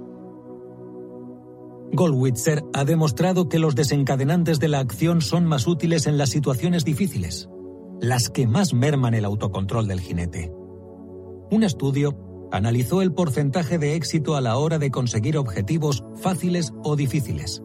Goldwitzer 1.93 2.65
ha 2.73 2.85
demostrado 2.85 3.49
que 3.49 3.59
los 3.59 3.75
desencadenantes 3.75 4.59
de 4.59 4.69
la 4.69 4.81
acción 4.81 5.21
son 5.21 5.45
más 5.45 5.67
útiles 5.67 6.07
en 6.07 6.19
las 6.19 6.31
situaciones 6.31 6.85
difíciles 6.85 7.49
las 8.03 8.31
que 8.31 8.49
más 8.49 8.75
merman 8.75 9.15
el 9.15 9.25
autocontrol 9.25 9.87
del 9.87 10.01
jinete. 10.01 10.53
Un 11.53 11.62
estudio 11.62 12.49
analizó 12.51 13.01
el 13.01 13.12
porcentaje 13.12 13.79
de 13.79 13.95
éxito 13.95 14.35
a 14.35 14.41
la 14.41 14.59
hora 14.59 14.81
de 14.81 14.91
conseguir 14.91 15.39
objetivos 15.39 16.03
fáciles 16.17 16.73
o 16.83 16.97
difíciles. 16.97 17.62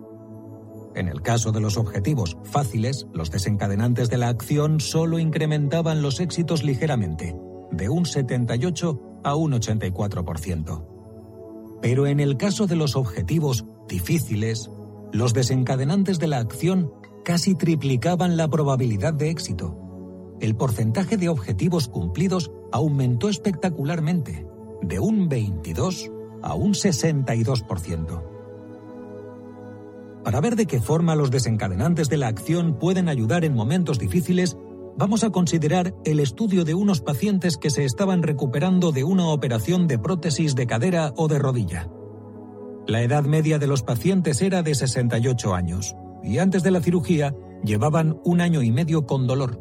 En 0.93 1.07
el 1.07 1.23
caso 1.23 1.51
de 1.51 1.59
los 1.59 1.75
objetivos 1.75 2.37
fáciles, 2.43 3.07
los 3.13 3.31
desencadenantes 3.31 4.11
de 4.11 4.17
la 4.17 4.29
acción 4.29 4.79
solo 4.79 5.17
incrementaban 5.17 6.03
los 6.03 6.19
éxitos 6.19 6.63
ligeramente, 6.63 7.35
de 7.71 7.89
un 7.89 8.05
78 8.05 9.01
a 9.23 9.35
un 9.35 9.53
84%. 9.53 10.85
Pero 11.81 12.05
en 12.05 12.19
el 12.19 12.37
caso 12.37 12.67
de 12.67 12.75
los 12.75 12.95
objetivos 12.95 13.65
difíciles, 13.87 14.69
los 15.11 15.33
desencadenantes 15.33 16.19
de 16.19 16.27
la 16.27 16.37
acción 16.37 16.91
casi 17.23 17.55
triplicaban 17.55 18.37
la 18.37 18.47
probabilidad 18.47 19.13
de 19.13 19.29
éxito. 19.29 19.77
El 20.39 20.55
porcentaje 20.55 21.17
de 21.17 21.29
objetivos 21.29 21.87
cumplidos 21.87 22.51
aumentó 22.71 23.29
espectacularmente, 23.29 24.45
de 24.81 24.99
un 24.99 25.27
22 25.27 26.11
a 26.41 26.53
un 26.53 26.73
62%. 26.73 28.23
Para 30.23 30.41
ver 30.41 30.55
de 30.55 30.65
qué 30.65 30.81
forma 30.81 31.15
los 31.15 31.31
desencadenantes 31.31 32.09
de 32.09 32.17
la 32.17 32.27
acción 32.27 32.77
pueden 32.77 33.09
ayudar 33.09 33.45
en 33.45 33.55
momentos 33.55 33.97
difíciles, 33.97 34.57
vamos 34.97 35.23
a 35.23 35.29
considerar 35.29 35.95
el 36.05 36.19
estudio 36.19 36.65
de 36.65 36.73
unos 36.73 37.01
pacientes 37.01 37.57
que 37.57 37.69
se 37.69 37.85
estaban 37.85 38.23
recuperando 38.23 38.91
de 38.91 39.03
una 39.03 39.27
operación 39.27 39.87
de 39.87 39.99
prótesis 39.99 40.53
de 40.55 40.67
cadera 40.67 41.13
o 41.15 41.27
de 41.27 41.39
rodilla. 41.39 41.89
La 42.87 43.01
edad 43.01 43.25
media 43.25 43.59
de 43.59 43.67
los 43.67 43.83
pacientes 43.83 44.41
era 44.41 44.63
de 44.63 44.73
68 44.73 45.53
años 45.53 45.95
y 46.23 46.37
antes 46.37 46.63
de 46.63 46.71
la 46.71 46.79
cirugía 46.79 47.35
llevaban 47.61 48.21
un 48.23 48.39
año 48.39 48.61
y 48.61 48.71
medio 48.71 49.05
con 49.05 49.27
dolor. 49.27 49.59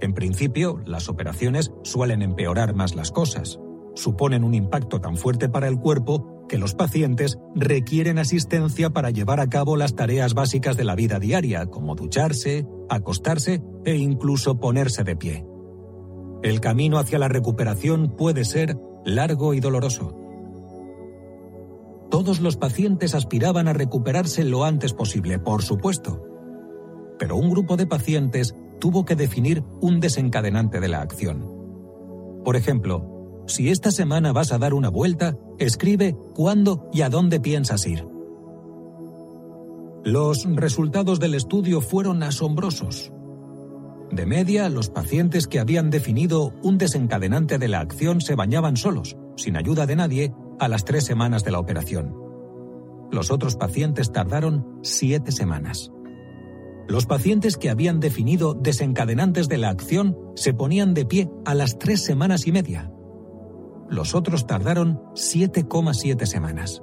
En 0.00 0.14
principio, 0.14 0.80
las 0.86 1.10
operaciones 1.10 1.72
suelen 1.82 2.22
empeorar 2.22 2.74
más 2.74 2.96
las 2.96 3.10
cosas. 3.10 3.60
Suponen 3.94 4.44
un 4.44 4.54
impacto 4.54 5.00
tan 5.00 5.16
fuerte 5.16 5.50
para 5.50 5.68
el 5.68 5.78
cuerpo 5.78 6.46
que 6.48 6.56
los 6.56 6.74
pacientes 6.74 7.38
requieren 7.54 8.18
asistencia 8.18 8.90
para 8.90 9.10
llevar 9.10 9.38
a 9.38 9.50
cabo 9.50 9.76
las 9.76 9.94
tareas 9.94 10.32
básicas 10.32 10.78
de 10.78 10.84
la 10.84 10.94
vida 10.94 11.18
diaria, 11.18 11.66
como 11.66 11.94
ducharse, 11.94 12.66
acostarse 12.88 13.62
e 13.84 13.96
incluso 13.96 14.58
ponerse 14.58 15.04
de 15.04 15.16
pie. 15.16 15.46
El 16.42 16.60
camino 16.60 16.98
hacia 16.98 17.18
la 17.18 17.28
recuperación 17.28 18.16
puede 18.16 18.46
ser 18.46 18.78
largo 19.04 19.52
y 19.52 19.60
doloroso. 19.60 20.21
Todos 22.12 22.42
los 22.42 22.58
pacientes 22.58 23.14
aspiraban 23.14 23.68
a 23.68 23.72
recuperarse 23.72 24.44
lo 24.44 24.64
antes 24.64 24.92
posible, 24.92 25.38
por 25.38 25.62
supuesto. 25.62 26.22
Pero 27.18 27.36
un 27.36 27.48
grupo 27.48 27.78
de 27.78 27.86
pacientes 27.86 28.54
tuvo 28.78 29.06
que 29.06 29.16
definir 29.16 29.64
un 29.80 29.98
desencadenante 29.98 30.78
de 30.78 30.88
la 30.88 31.00
acción. 31.00 31.48
Por 32.44 32.56
ejemplo, 32.56 33.44
si 33.46 33.70
esta 33.70 33.90
semana 33.90 34.34
vas 34.34 34.52
a 34.52 34.58
dar 34.58 34.74
una 34.74 34.90
vuelta, 34.90 35.38
escribe 35.58 36.14
cuándo 36.34 36.90
y 36.92 37.00
a 37.00 37.08
dónde 37.08 37.40
piensas 37.40 37.86
ir. 37.86 38.06
Los 40.04 40.44
resultados 40.44 41.18
del 41.18 41.32
estudio 41.34 41.80
fueron 41.80 42.22
asombrosos. 42.22 43.10
De 44.10 44.26
media, 44.26 44.68
los 44.68 44.90
pacientes 44.90 45.46
que 45.46 45.60
habían 45.60 45.88
definido 45.88 46.52
un 46.62 46.76
desencadenante 46.76 47.56
de 47.56 47.68
la 47.68 47.80
acción 47.80 48.20
se 48.20 48.34
bañaban 48.34 48.76
solos, 48.76 49.16
sin 49.36 49.56
ayuda 49.56 49.86
de 49.86 49.96
nadie, 49.96 50.34
a 50.62 50.68
las 50.68 50.84
tres 50.84 51.02
semanas 51.02 51.42
de 51.42 51.50
la 51.50 51.58
operación. 51.58 52.14
Los 53.10 53.32
otros 53.32 53.56
pacientes 53.56 54.12
tardaron 54.12 54.78
siete 54.82 55.32
semanas. 55.32 55.90
Los 56.86 57.04
pacientes 57.06 57.56
que 57.56 57.68
habían 57.68 57.98
definido 57.98 58.54
desencadenantes 58.54 59.48
de 59.48 59.58
la 59.58 59.70
acción 59.70 60.16
se 60.36 60.54
ponían 60.54 60.94
de 60.94 61.04
pie 61.04 61.28
a 61.44 61.54
las 61.54 61.80
tres 61.80 62.04
semanas 62.04 62.46
y 62.46 62.52
media. 62.52 62.92
Los 63.90 64.14
otros 64.14 64.46
tardaron 64.46 65.00
7,7 65.14 66.26
semanas. 66.26 66.80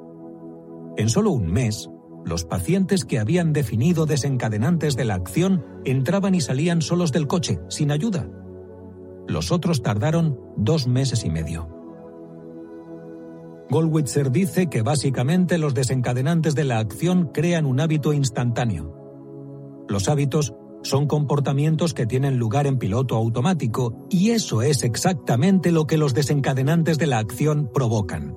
En 0.98 1.08
solo 1.08 1.32
un 1.32 1.50
mes, 1.50 1.90
los 2.26 2.44
pacientes 2.44 3.06
que 3.06 3.18
habían 3.18 3.54
definido 3.54 4.06
desencadenantes 4.06 4.98
de 4.98 5.06
la 5.06 5.16
acción 5.16 5.66
entraban 5.86 6.36
y 6.36 6.42
salían 6.42 6.82
solos 6.82 7.14
del 7.14 7.28
coche, 7.28 7.62
sin 7.70 7.92
ayuda. 7.92 8.30
Los 9.26 9.54
otros 9.54 9.82
tardaron 9.82 10.38
dos 10.58 10.86
meses 10.86 11.24
y 11.24 11.30
medio. 11.30 11.79
Goldwitzer 13.70 14.32
dice 14.32 14.68
que 14.68 14.82
básicamente 14.82 15.60
los 15.60 15.76
desencadenantes 15.76 16.56
de 16.56 16.64
la 16.64 16.80
acción 16.80 17.30
crean 17.32 17.68
un 17.68 17.80
hábito 17.80 18.14
instantáneo. 18.14 18.96
Los 19.88 20.10
hábitos 20.10 20.56
son 20.82 21.08
comportamientos 21.08 21.94
que 21.94 22.08
tienen 22.08 22.38
lugar 22.38 22.66
en 22.66 22.80
piloto 22.80 23.16
automático 23.16 24.08
y 24.10 24.32
eso 24.32 24.64
es 24.64 24.84
exactamente 24.84 25.72
lo 25.72 25.86
que 25.86 25.98
los 25.98 26.16
desencadenantes 26.16 26.98
de 26.98 27.08
la 27.08 27.20
acción 27.20 27.70
provocan. 27.72 28.36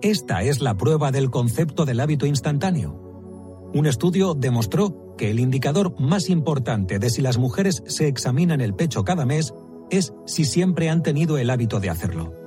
Esta 0.00 0.42
es 0.42 0.62
la 0.62 0.76
prueba 0.76 1.10
del 1.10 1.30
concepto 1.30 1.84
del 1.84 2.00
hábito 2.00 2.24
instantáneo. 2.24 3.70
Un 3.74 3.86
estudio 3.86 4.34
demostró 4.34 5.14
que 5.18 5.30
el 5.30 5.38
indicador 5.38 5.94
más 6.00 6.30
importante 6.30 6.98
de 6.98 7.10
si 7.10 7.20
las 7.20 7.36
mujeres 7.36 7.82
se 7.86 8.08
examinan 8.08 8.62
el 8.62 8.74
pecho 8.74 9.04
cada 9.04 9.26
mes 9.26 9.52
es 9.90 10.14
si 10.24 10.46
siempre 10.46 10.88
han 10.88 11.02
tenido 11.02 11.36
el 11.36 11.50
hábito 11.50 11.78
de 11.78 11.90
hacerlo. 11.90 12.39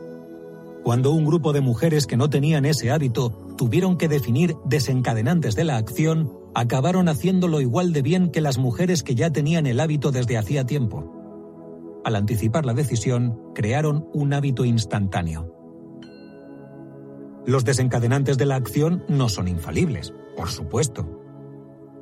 Cuando 0.84 1.12
un 1.12 1.26
grupo 1.26 1.54
de 1.54 1.62
mujeres 1.62 2.06
que 2.06 2.18
no 2.18 2.30
tenían 2.30 2.66
ese 2.66 2.92
hábito 2.92 3.30
tuvieron 3.58 3.98
que 3.98 4.10
definir 4.10 4.56
desencadenantes 4.66 5.56
de 5.56 5.64
la 5.64 5.78
acción, 5.78 6.34
acabaron 6.54 7.08
haciéndolo 7.08 7.62
igual 7.62 7.94
de 7.94 8.02
bien 8.02 8.30
que 8.30 8.42
las 8.42 8.58
mujeres 8.58 9.02
que 9.02 9.16
ya 9.16 9.32
tenían 9.32 9.66
el 9.66 9.80
hábito 9.80 10.12
desde 10.12 10.38
hacía 10.38 10.66
tiempo. 10.66 12.02
Al 12.04 12.18
anticipar 12.18 12.66
la 12.66 12.74
decisión, 12.74 13.40
crearon 13.56 14.10
un 14.14 14.34
hábito 14.34 14.66
instantáneo. 14.66 15.56
Los 17.46 17.64
desencadenantes 17.64 18.38
de 18.38 18.46
la 18.46 18.56
acción 18.56 19.06
no 19.08 19.30
son 19.30 19.48
infalibles, 19.48 20.14
por 20.36 20.50
supuesto. 20.50 21.22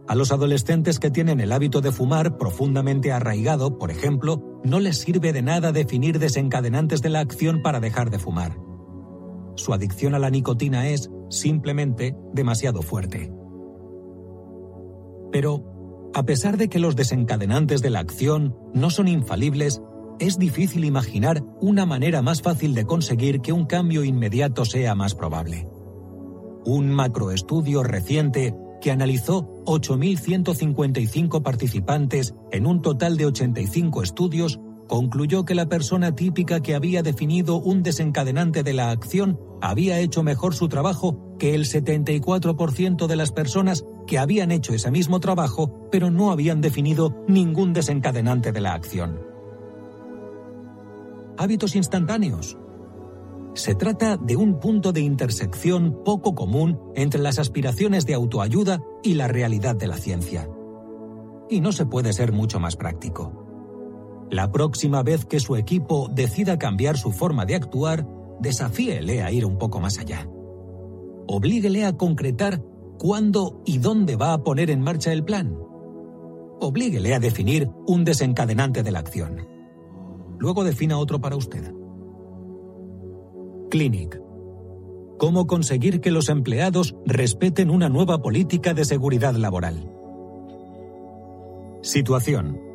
A 0.08 0.16
los 0.16 0.32
adolescentes 0.32 1.00
que 1.00 1.12
tienen 1.12 1.40
el 1.40 1.52
hábito 1.52 1.82
de 1.82 1.92
fumar 1.92 2.38
profundamente 2.38 3.12
arraigado, 3.12 3.78
por 3.78 3.92
ejemplo, 3.92 4.60
no 4.64 4.80
les 4.80 4.98
sirve 4.98 5.34
de 5.34 5.44
nada 5.44 5.72
definir 5.72 6.18
desencadenantes 6.18 7.04
de 7.04 7.10
la 7.10 7.20
acción 7.20 7.62
para 7.62 7.80
dejar 7.80 8.10
de 8.10 8.18
fumar. 8.18 8.71
Su 9.56 9.74
adicción 9.74 10.16
a 10.16 10.20
la 10.20 10.30
nicotina 10.30 10.88
es, 10.90 11.10
simplemente, 11.30 12.16
demasiado 12.34 12.82
fuerte. 12.82 13.32
Pero, 15.32 16.12
a 16.14 16.24
pesar 16.24 16.58
de 16.58 16.68
que 16.68 16.80
los 16.80 16.96
desencadenantes 16.96 17.82
de 17.82 17.90
la 17.90 18.00
acción 18.00 18.56
no 18.74 18.90
son 18.90 19.08
infalibles, 19.08 19.82
es 20.20 20.38
difícil 20.38 20.86
imaginar 20.86 21.44
una 21.62 21.86
manera 21.86 22.22
más 22.22 22.42
fácil 22.42 22.76
de 22.76 22.86
conseguir 22.86 23.42
que 23.42 23.54
un 23.54 23.66
cambio 23.66 24.04
inmediato 24.04 24.66
sea 24.66 24.94
más 24.94 25.16
probable. 25.16 25.68
Un 26.64 26.92
macroestudio 26.92 27.82
reciente 27.82 28.54
que 28.82 28.92
analizó 28.92 29.64
8.155 29.66 31.42
participantes 31.42 32.36
en 32.52 32.66
un 32.66 32.82
total 32.82 33.18
de 33.18 33.28
85 33.28 34.04
estudios 34.04 34.60
concluyó 34.92 35.46
que 35.46 35.56
la 35.56 35.70
persona 35.70 36.16
típica 36.16 36.60
que 36.60 36.76
había 36.76 37.02
definido 37.02 37.56
un 37.56 37.82
desencadenante 37.82 38.62
de 38.62 38.74
la 38.74 38.92
acción 38.92 39.40
había 39.62 39.98
hecho 40.00 40.22
mejor 40.22 40.54
su 40.54 40.68
trabajo 40.68 41.38
que 41.40 41.56
el 41.56 41.64
74% 41.64 43.08
de 43.08 43.16
las 43.16 43.32
personas 43.32 43.86
que 44.06 44.20
habían 44.20 44.52
hecho 44.52 44.74
ese 44.74 44.92
mismo 44.92 45.22
trabajo 45.22 45.88
pero 45.90 46.12
no 46.12 46.30
habían 46.30 46.60
definido 46.60 47.24
ningún 47.30 47.72
desencadenante 47.72 48.52
de 48.52 48.60
la 48.60 48.74
acción 48.74 49.32
hábitos 51.38 51.76
instantáneos. 51.76 52.58
Se 53.56 53.74
trata 53.76 54.18
de 54.18 54.36
un 54.36 54.60
punto 54.60 54.92
de 54.92 55.00
intersección 55.00 56.04
poco 56.04 56.36
común 56.36 56.80
entre 56.96 57.22
las 57.22 57.40
aspiraciones 57.40 58.06
de 58.06 58.14
autoayuda 58.14 58.82
y 59.04 59.14
la 59.14 59.30
realidad 59.30 59.76
de 59.76 59.88
la 59.88 59.96
ciencia. 59.96 60.50
Y 61.50 61.62
no 61.62 61.72
se 61.72 61.86
puede 61.86 62.12
ser 62.12 62.32
mucho 62.32 62.60
más 62.60 62.76
práctico. 62.76 63.41
La 64.32 64.50
próxima 64.50 65.04
vez 65.04 65.26
que 65.26 65.42
su 65.42 65.58
equipo 65.58 66.08
decida 66.10 66.58
cambiar 66.58 66.98
su 66.98 67.12
forma 67.12 67.46
de 67.46 67.56
actuar, 67.56 68.08
desafíele 68.40 69.22
a 69.22 69.30
ir 69.30 69.46
un 69.46 69.58
poco 69.58 69.82
más 69.82 70.00
allá. 70.00 70.26
Oblíguele 71.28 71.86
a 71.86 71.98
concretar 71.98 72.64
cuándo 72.98 73.62
y 73.66 73.80
dónde 73.80 74.16
va 74.16 74.32
a 74.32 74.42
poner 74.42 74.70
en 74.70 74.80
marcha 74.80 75.12
el 75.12 75.26
plan. 75.26 75.54
Oblíguele 76.62 77.14
a 77.14 77.20
definir 77.20 77.70
un 77.88 78.06
desencadenante 78.06 78.84
de 78.84 78.92
la 78.92 79.00
acción. 79.00 79.48
Luego 80.40 80.64
defina 80.64 80.98
otro 80.98 81.20
para 81.20 81.36
usted. 81.36 81.74
Clinic. 83.70 84.22
¿Cómo 85.18 85.46
conseguir 85.46 86.00
que 86.00 86.10
los 86.10 86.30
empleados 86.30 86.96
respeten 87.06 87.70
una 87.70 87.90
nueva 87.90 88.22
política 88.22 88.74
de 88.74 88.86
seguridad 88.86 89.36
laboral? 89.36 89.92
Situación. 91.82 92.71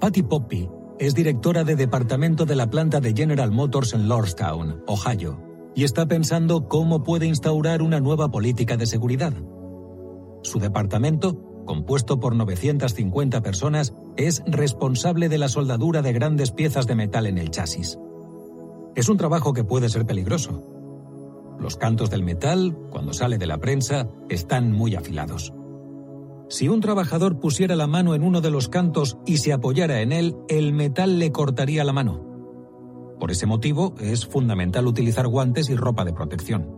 Patty 0.00 0.22
Poppy 0.22 0.68
es 0.98 1.14
directora 1.14 1.64
de 1.64 1.76
departamento 1.76 2.44
de 2.44 2.56
la 2.56 2.70
planta 2.70 3.00
de 3.00 3.14
General 3.14 3.50
Motors 3.50 3.92
en 3.92 4.08
Lordstown, 4.08 4.82
Ohio, 4.86 5.42
y 5.74 5.84
está 5.84 6.06
pensando 6.06 6.68
cómo 6.68 7.02
puede 7.02 7.26
instaurar 7.26 7.82
una 7.82 8.00
nueva 8.00 8.30
política 8.30 8.76
de 8.76 8.86
seguridad. 8.86 9.32
Su 10.42 10.58
departamento 10.58 11.46
compuesto 11.66 12.18
por 12.18 12.34
950 12.34 13.42
personas, 13.42 13.94
es 14.16 14.42
responsable 14.46 15.28
de 15.28 15.36
la 15.36 15.50
soldadura 15.50 16.00
de 16.00 16.14
grandes 16.14 16.52
piezas 16.52 16.86
de 16.86 16.94
metal 16.94 17.26
en 17.26 17.36
el 17.36 17.50
chasis. 17.50 17.98
Es 18.94 19.10
un 19.10 19.18
trabajo 19.18 19.52
que 19.52 19.64
puede 19.64 19.90
ser 19.90 20.06
peligroso. 20.06 20.62
Los 21.60 21.76
cantos 21.76 22.08
del 22.08 22.22
metal, 22.22 22.78
cuando 22.90 23.12
sale 23.12 23.36
de 23.36 23.46
la 23.46 23.58
prensa, 23.58 24.08
están 24.30 24.72
muy 24.72 24.94
afilados. 24.94 25.52
Si 26.48 26.68
un 26.68 26.80
trabajador 26.80 27.40
pusiera 27.40 27.74
la 27.74 27.88
mano 27.88 28.14
en 28.14 28.22
uno 28.22 28.40
de 28.40 28.50
los 28.50 28.68
cantos 28.68 29.18
y 29.26 29.38
se 29.38 29.52
apoyara 29.52 30.00
en 30.00 30.12
él, 30.12 30.36
el 30.48 30.72
metal 30.72 31.18
le 31.18 31.32
cortaría 31.32 31.82
la 31.82 31.92
mano. 31.92 32.24
Por 33.18 33.30
ese 33.30 33.46
motivo, 33.46 33.94
es 33.98 34.26
fundamental 34.26 34.86
utilizar 34.86 35.26
guantes 35.26 35.70
y 35.70 35.74
ropa 35.74 36.04
de 36.04 36.12
protección. 36.12 36.70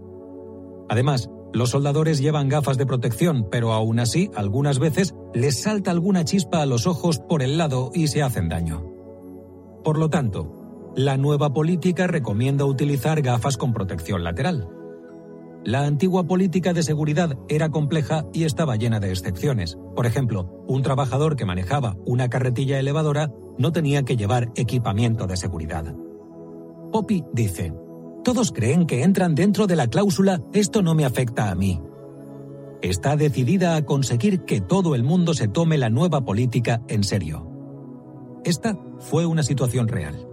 Además, 0.88 1.28
los 1.52 1.70
soldadores 1.70 2.18
llevan 2.18 2.48
gafas 2.48 2.78
de 2.78 2.86
protección, 2.86 3.48
pero 3.50 3.72
aún 3.72 4.00
así, 4.00 4.30
algunas 4.34 4.78
veces 4.78 5.14
les 5.34 5.60
salta 5.60 5.90
alguna 5.90 6.24
chispa 6.24 6.62
a 6.62 6.66
los 6.66 6.86
ojos 6.86 7.18
por 7.18 7.42
el 7.42 7.58
lado 7.58 7.90
y 7.92 8.08
se 8.08 8.22
hacen 8.22 8.48
daño. 8.48 8.84
Por 9.84 9.98
lo 9.98 10.08
tanto, 10.08 10.92
la 10.96 11.16
nueva 11.16 11.52
política 11.52 12.06
recomienda 12.06 12.64
utilizar 12.64 13.20
gafas 13.20 13.56
con 13.56 13.72
protección 13.72 14.24
lateral. 14.24 14.68
La 15.68 15.84
antigua 15.84 16.26
política 16.26 16.72
de 16.72 16.82
seguridad 16.82 17.36
era 17.46 17.68
compleja 17.68 18.24
y 18.32 18.44
estaba 18.44 18.76
llena 18.76 19.00
de 19.00 19.10
excepciones. 19.10 19.76
Por 19.94 20.06
ejemplo, 20.06 20.64
un 20.66 20.80
trabajador 20.80 21.36
que 21.36 21.44
manejaba 21.44 21.94
una 22.06 22.30
carretilla 22.30 22.78
elevadora 22.78 23.30
no 23.58 23.70
tenía 23.70 24.02
que 24.02 24.16
llevar 24.16 24.50
equipamiento 24.56 25.26
de 25.26 25.36
seguridad. 25.36 25.94
Poppy 26.90 27.22
dice, 27.34 27.74
todos 28.24 28.50
creen 28.50 28.86
que 28.86 29.02
entran 29.02 29.34
dentro 29.34 29.66
de 29.66 29.76
la 29.76 29.88
cláusula 29.88 30.40
esto 30.54 30.80
no 30.80 30.94
me 30.94 31.04
afecta 31.04 31.50
a 31.50 31.54
mí. 31.54 31.82
Está 32.80 33.16
decidida 33.16 33.76
a 33.76 33.84
conseguir 33.84 34.46
que 34.46 34.62
todo 34.62 34.94
el 34.94 35.02
mundo 35.02 35.34
se 35.34 35.48
tome 35.48 35.76
la 35.76 35.90
nueva 35.90 36.24
política 36.24 36.80
en 36.88 37.04
serio. 37.04 37.46
Esta 38.42 38.74
fue 39.00 39.26
una 39.26 39.42
situación 39.42 39.86
real. 39.86 40.26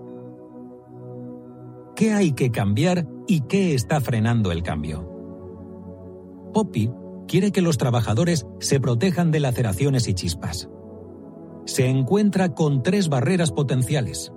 ¿Qué 1.93 2.13
hay 2.13 2.31
que 2.31 2.51
cambiar 2.51 3.05
y 3.27 3.41
qué 3.41 3.73
está 3.73 3.99
frenando 3.99 4.53
el 4.53 4.63
cambio? 4.63 5.14
Poppy 6.55 6.89
quiere 7.27 7.51
que 7.51 7.61
los 7.61 7.77
trabajadores 7.77 8.47
se 8.61 8.79
protejan 8.79 9.29
de 9.29 9.41
laceraciones 9.41 10.07
y 10.07 10.13
chispas. 10.13 10.69
Se 11.65 11.89
encuentra 11.89 12.53
con 12.53 12.81
tres 12.81 13.09
barreras 13.09 13.51
potenciales. 13.51 14.31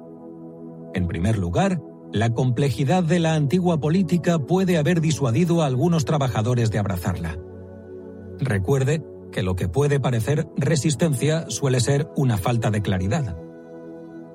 En 0.94 1.06
primer 1.06 1.38
lugar, 1.38 1.80
la 2.12 2.34
complejidad 2.34 3.04
de 3.04 3.20
la 3.20 3.34
antigua 3.34 3.78
política 3.78 4.40
puede 4.40 4.78
haber 4.78 5.00
disuadido 5.00 5.62
a 5.62 5.66
algunos 5.66 6.04
trabajadores 6.04 6.72
de 6.72 6.80
abrazarla. 6.80 7.38
Recuerde 8.40 9.04
que 9.30 9.44
lo 9.44 9.54
que 9.54 9.68
puede 9.68 10.00
parecer 10.00 10.48
resistencia 10.56 11.48
suele 11.50 11.78
ser 11.78 12.08
una 12.16 12.36
falta 12.36 12.72
de 12.72 12.82
claridad. 12.82 13.38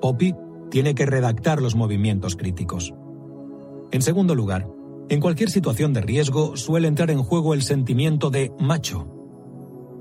Poppy 0.00 0.34
tiene 0.70 0.94
que 0.94 1.04
redactar 1.04 1.60
los 1.60 1.74
movimientos 1.74 2.34
críticos. 2.34 2.94
En 3.90 4.00
segundo 4.00 4.34
lugar, 4.34 4.73
en 5.08 5.20
cualquier 5.20 5.50
situación 5.50 5.92
de 5.92 6.00
riesgo 6.00 6.56
suele 6.56 6.88
entrar 6.88 7.10
en 7.10 7.22
juego 7.22 7.54
el 7.54 7.62
sentimiento 7.62 8.30
de 8.30 8.52
macho. 8.58 9.08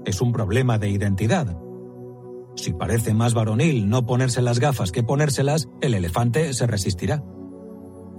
Es 0.06 0.22
un 0.22 0.32
problema 0.32 0.77
de 0.77 0.90
identidad. 0.90 1.57
Si 2.56 2.73
parece 2.73 3.14
más 3.14 3.33
varonil 3.33 3.90
no 3.90 4.06
ponerse 4.06 4.41
las 4.41 4.59
gafas 4.59 4.91
que 4.91 5.03
ponérselas, 5.03 5.67
el 5.82 5.93
elefante 5.93 6.53
se 6.53 6.67
resistirá. 6.67 7.23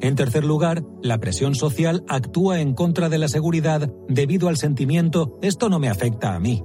En 0.00 0.16
tercer 0.16 0.44
lugar, 0.44 0.84
la 1.02 1.18
presión 1.18 1.54
social 1.54 2.04
actúa 2.08 2.60
en 2.60 2.74
contra 2.74 3.08
de 3.08 3.18
la 3.18 3.28
seguridad 3.28 3.92
debido 4.08 4.48
al 4.48 4.56
sentimiento 4.56 5.38
esto 5.40 5.68
no 5.68 5.78
me 5.78 5.88
afecta 5.88 6.34
a 6.34 6.40
mí. 6.40 6.62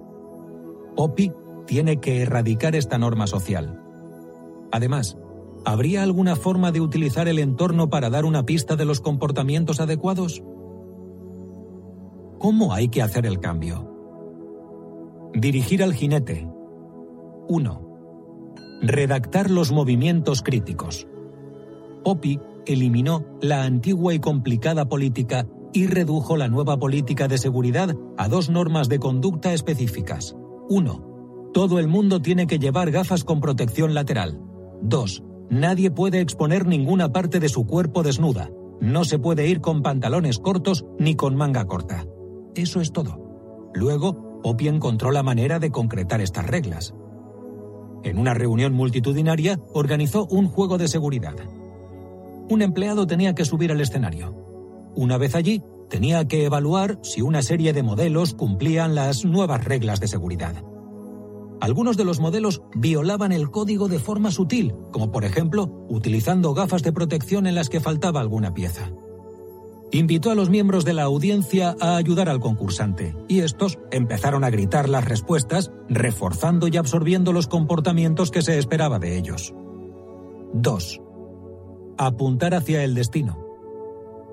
Poppy 0.96 1.32
tiene 1.66 2.00
que 2.00 2.22
erradicar 2.24 2.76
esta 2.76 2.98
norma 2.98 3.28
social. 3.28 3.80
Además, 4.72 5.18
¿Habría 5.66 6.04
alguna 6.04 6.36
forma 6.36 6.72
de 6.72 6.82
utilizar 6.82 7.28
el 7.28 7.40
entorno 7.40 7.90
para 7.90 8.10
dar 8.10 8.26
una 8.26 8.46
pista 8.46 8.76
de 8.76 8.86
los 8.86 9.02
comportamientos 9.02 9.80
adecuados? 9.80 10.44
¿Cómo 12.40 12.74
hay 12.74 12.88
que 12.88 13.02
hacer 13.02 13.26
el 13.26 13.40
cambio? 13.40 13.90
Dirigir 15.34 15.84
al 15.84 15.94
jinete. 15.94 16.50
1. 17.48 17.90
Redactar 18.82 19.52
los 19.52 19.72
movimientos 19.72 20.42
críticos. 20.42 21.08
Poppy 22.04 22.40
eliminó 22.66 23.26
la 23.42 23.64
antigua 23.64 24.14
y 24.14 24.20
complicada 24.20 24.88
política 24.88 25.46
y 25.74 25.88
redujo 25.88 26.38
la 26.38 26.48
nueva 26.48 26.80
política 26.80 27.28
de 27.28 27.38
seguridad 27.38 27.96
a 28.18 28.28
dos 28.28 28.50
normas 28.50 28.90
de 28.90 29.00
conducta 29.00 29.54
específicas. 29.54 30.36
1. 30.70 31.50
Todo 31.54 31.80
el 31.80 31.88
mundo 31.88 32.22
tiene 32.22 32.48
que 32.48 32.60
llevar 32.60 32.92
gafas 32.92 33.24
con 33.24 33.42
protección 33.42 33.94
lateral. 33.94 34.40
2. 34.82 35.24
Nadie 35.50 35.90
puede 35.90 36.22
exponer 36.22 36.68
ninguna 36.68 37.12
parte 37.12 37.40
de 37.40 37.50
su 37.50 37.66
cuerpo 37.66 38.04
desnuda. 38.04 38.52
No 38.82 39.04
se 39.04 39.20
puede 39.20 39.48
ir 39.48 39.62
con 39.62 39.82
pantalones 39.82 40.40
cortos 40.40 40.86
ni 41.00 41.16
con 41.16 41.36
manga 41.36 41.66
corta. 41.66 42.06
Eso 42.56 42.82
es 42.82 42.92
todo. 42.92 43.72
Luego, 43.74 44.42
Poppy 44.44 44.68
encontró 44.68 45.12
la 45.12 45.24
manera 45.24 45.60
de 45.60 45.72
concretar 45.72 46.22
estas 46.22 46.46
reglas. 46.46 46.94
En 48.04 48.18
una 48.18 48.34
reunión 48.34 48.74
multitudinaria, 48.74 49.60
organizó 49.74 50.26
un 50.28 50.48
juego 50.48 50.78
de 50.78 50.88
seguridad. 50.88 51.36
Un 52.50 52.62
empleado 52.62 53.06
tenía 53.08 53.36
que 53.36 53.46
subir 53.46 53.72
al 53.72 53.82
escenario. 53.82 54.34
Una 54.96 55.18
vez 55.18 55.36
allí, 55.36 55.62
tenía 55.90 56.28
que 56.28 56.46
evaluar 56.46 57.00
si 57.04 57.22
una 57.22 57.42
serie 57.42 57.74
de 57.74 57.84
modelos 57.84 58.34
cumplían 58.34 58.96
las 58.96 59.26
nuevas 59.26 59.66
reglas 59.66 60.00
de 60.00 60.08
seguridad. 60.08 60.56
Algunos 61.62 61.98
de 61.98 62.06
los 62.06 62.20
modelos 62.20 62.62
violaban 62.74 63.32
el 63.32 63.52
código 63.52 63.88
de 63.88 64.00
forma 64.00 64.32
sutil, 64.32 64.74
como 64.92 65.12
por 65.12 65.26
ejemplo 65.26 65.86
utilizando 65.90 66.54
gafas 66.54 66.84
de 66.84 66.94
protección 66.94 67.48
en 67.48 67.56
las 67.56 67.70
que 67.70 67.82
faltaba 67.82 68.22
alguna 68.22 68.54
pieza. 68.54 68.92
Invitó 69.92 70.30
a 70.30 70.36
los 70.36 70.50
miembros 70.50 70.86
de 70.86 70.94
la 70.94 71.04
audiencia 71.04 71.76
a 71.82 71.98
ayudar 71.98 72.30
al 72.30 72.40
concursante, 72.40 73.16
y 73.28 73.40
estos 73.40 73.80
empezaron 73.92 74.44
a 74.44 74.52
gritar 74.52 74.88
las 74.88 75.04
respuestas, 75.04 75.72
reforzando 75.90 76.68
y 76.68 76.78
absorbiendo 76.78 77.34
los 77.34 77.48
comportamientos 77.48 78.30
que 78.30 78.44
se 78.44 78.60
esperaba 78.60 79.00
de 79.00 79.18
ellos. 79.18 79.54
2. 80.54 81.02
Apuntar 81.98 82.54
hacia 82.54 82.84
el 82.84 82.94
destino. 82.94 83.40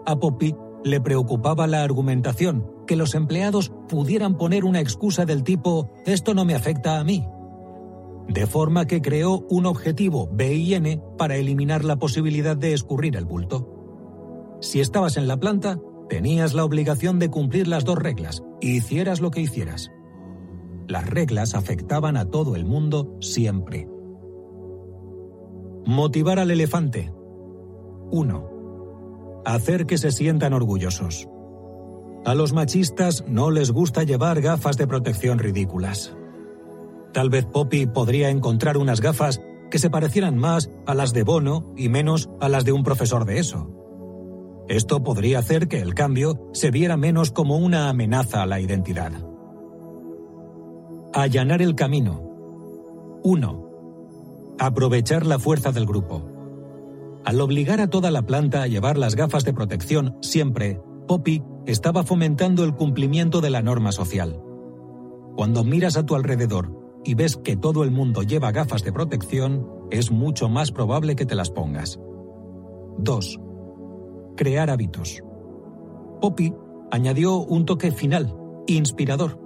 A 0.05 0.19
Poppy 0.19 0.55
le 0.85 1.01
preocupaba 1.01 1.67
la 1.67 1.83
argumentación, 1.83 2.71
que 2.87 2.97
los 2.97 3.15
empleados 3.15 3.73
pudieran 3.89 4.37
poner 4.37 4.65
una 4.65 4.81
excusa 4.81 5.25
del 5.25 5.43
tipo 5.43 5.91
esto 6.07 6.35
no 6.35 6.45
me 6.45 6.55
afecta 6.55 6.99
a 6.99 7.05
mí. 7.05 7.27
De 8.29 8.47
forma 8.47 8.87
que 8.87 9.03
creó 9.03 9.45
un 9.51 9.67
objetivo 9.67 10.29
B 10.33 10.55
y 10.55 10.75
N 10.75 11.01
para 11.17 11.37
eliminar 11.37 11.85
la 11.85 11.97
posibilidad 11.97 12.57
de 12.57 12.73
escurrir 12.73 13.17
el 13.17 13.25
bulto. 13.25 13.73
Si 14.61 14.81
estabas 14.81 15.17
en 15.17 15.29
la 15.29 15.39
planta, 15.39 15.79
tenías 16.09 16.55
la 16.55 16.65
obligación 16.65 17.19
de 17.19 17.31
cumplir 17.31 17.69
las 17.69 17.85
dos 17.85 17.99
reglas, 17.99 18.43
hicieras 18.61 19.21
lo 19.21 19.31
que 19.31 19.41
hicieras. 19.41 19.91
Las 20.89 21.09
reglas 21.09 21.55
afectaban 21.55 22.17
a 22.17 22.31
todo 22.31 22.57
el 22.57 22.65
mundo 22.65 23.17
siempre. 23.21 23.89
Motivar 25.85 26.39
al 26.39 26.51
elefante. 26.51 27.13
1. 28.11 29.43
Hacer 29.45 29.87
que 29.87 29.99
se 29.99 30.11
sientan 30.11 30.53
orgullosos. 30.53 31.29
A 32.27 32.35
los 32.35 32.53
machistas 32.53 33.25
no 33.29 33.53
les 33.53 33.71
gusta 33.71 34.03
llevar 34.03 34.41
gafas 34.41 34.77
de 34.77 34.89
protección 34.89 35.39
ridículas. 35.39 36.13
Tal 37.13 37.31
vez 37.31 37.47
Poppy 37.47 37.87
podría 37.87 38.31
encontrar 38.31 38.79
unas 38.79 39.01
gafas 39.01 39.41
que 39.71 39.79
se 39.79 39.91
parecieran 39.91 40.37
más 40.37 40.69
a 40.87 40.95
las 40.95 41.13
de 41.13 41.23
Bono 41.23 41.73
y 41.77 41.89
menos 41.89 42.29
a 42.41 42.49
las 42.49 42.65
de 42.65 42.73
un 42.73 42.83
profesor 42.83 43.27
de 43.27 43.39
eso. 43.39 43.71
Esto 44.69 45.05
podría 45.05 45.39
hacer 45.39 45.69
que 45.69 45.81
el 45.81 45.95
cambio 45.95 46.51
se 46.53 46.73
viera 46.73 46.97
menos 46.97 47.31
como 47.31 47.59
una 47.59 47.89
amenaza 47.89 48.43
a 48.43 48.47
la 48.47 48.59
identidad. 48.59 49.13
Allanar 51.15 51.63
el 51.63 51.77
camino. 51.77 53.21
1. 53.23 54.57
Aprovechar 54.59 55.27
la 55.27 55.39
fuerza 55.39 55.71
del 55.71 55.87
grupo. 55.87 56.29
Al 57.25 57.41
obligar 57.41 57.81
a 57.81 57.89
toda 57.89 58.11
la 58.11 58.23
planta 58.23 58.63
a 58.63 58.67
llevar 58.67 58.99
las 58.99 59.15
gafas 59.15 59.45
de 59.45 59.53
protección 59.53 60.19
siempre, 60.23 60.81
Poppy 61.07 61.41
estaba 61.67 62.05
fomentando 62.05 62.65
el 62.65 62.75
cumplimiento 62.75 63.41
de 63.41 63.51
la 63.51 63.61
norma 63.61 63.93
social. 63.93 64.41
Cuando 65.37 65.65
miras 65.65 65.97
a 65.97 66.07
tu 66.07 66.15
alrededor 66.15 66.73
y 67.05 67.15
ves 67.15 67.37
que 67.37 67.57
todo 67.57 67.83
el 67.83 67.91
mundo 67.91 68.23
lleva 68.23 68.53
gafas 68.53 68.83
de 68.85 68.93
protección, 68.93 69.69
es 69.91 70.11
mucho 70.11 70.49
más 70.49 70.73
probable 70.73 71.17
que 71.17 71.27
te 71.27 71.35
las 71.35 71.51
pongas. 71.51 72.01
2. 72.99 73.41
Crear 74.37 74.71
hábitos. 74.71 75.23
Poppy 76.21 76.55
añadió 76.91 77.37
un 77.37 77.67
toque 77.67 77.91
final, 77.91 78.35
inspirador. 78.67 79.39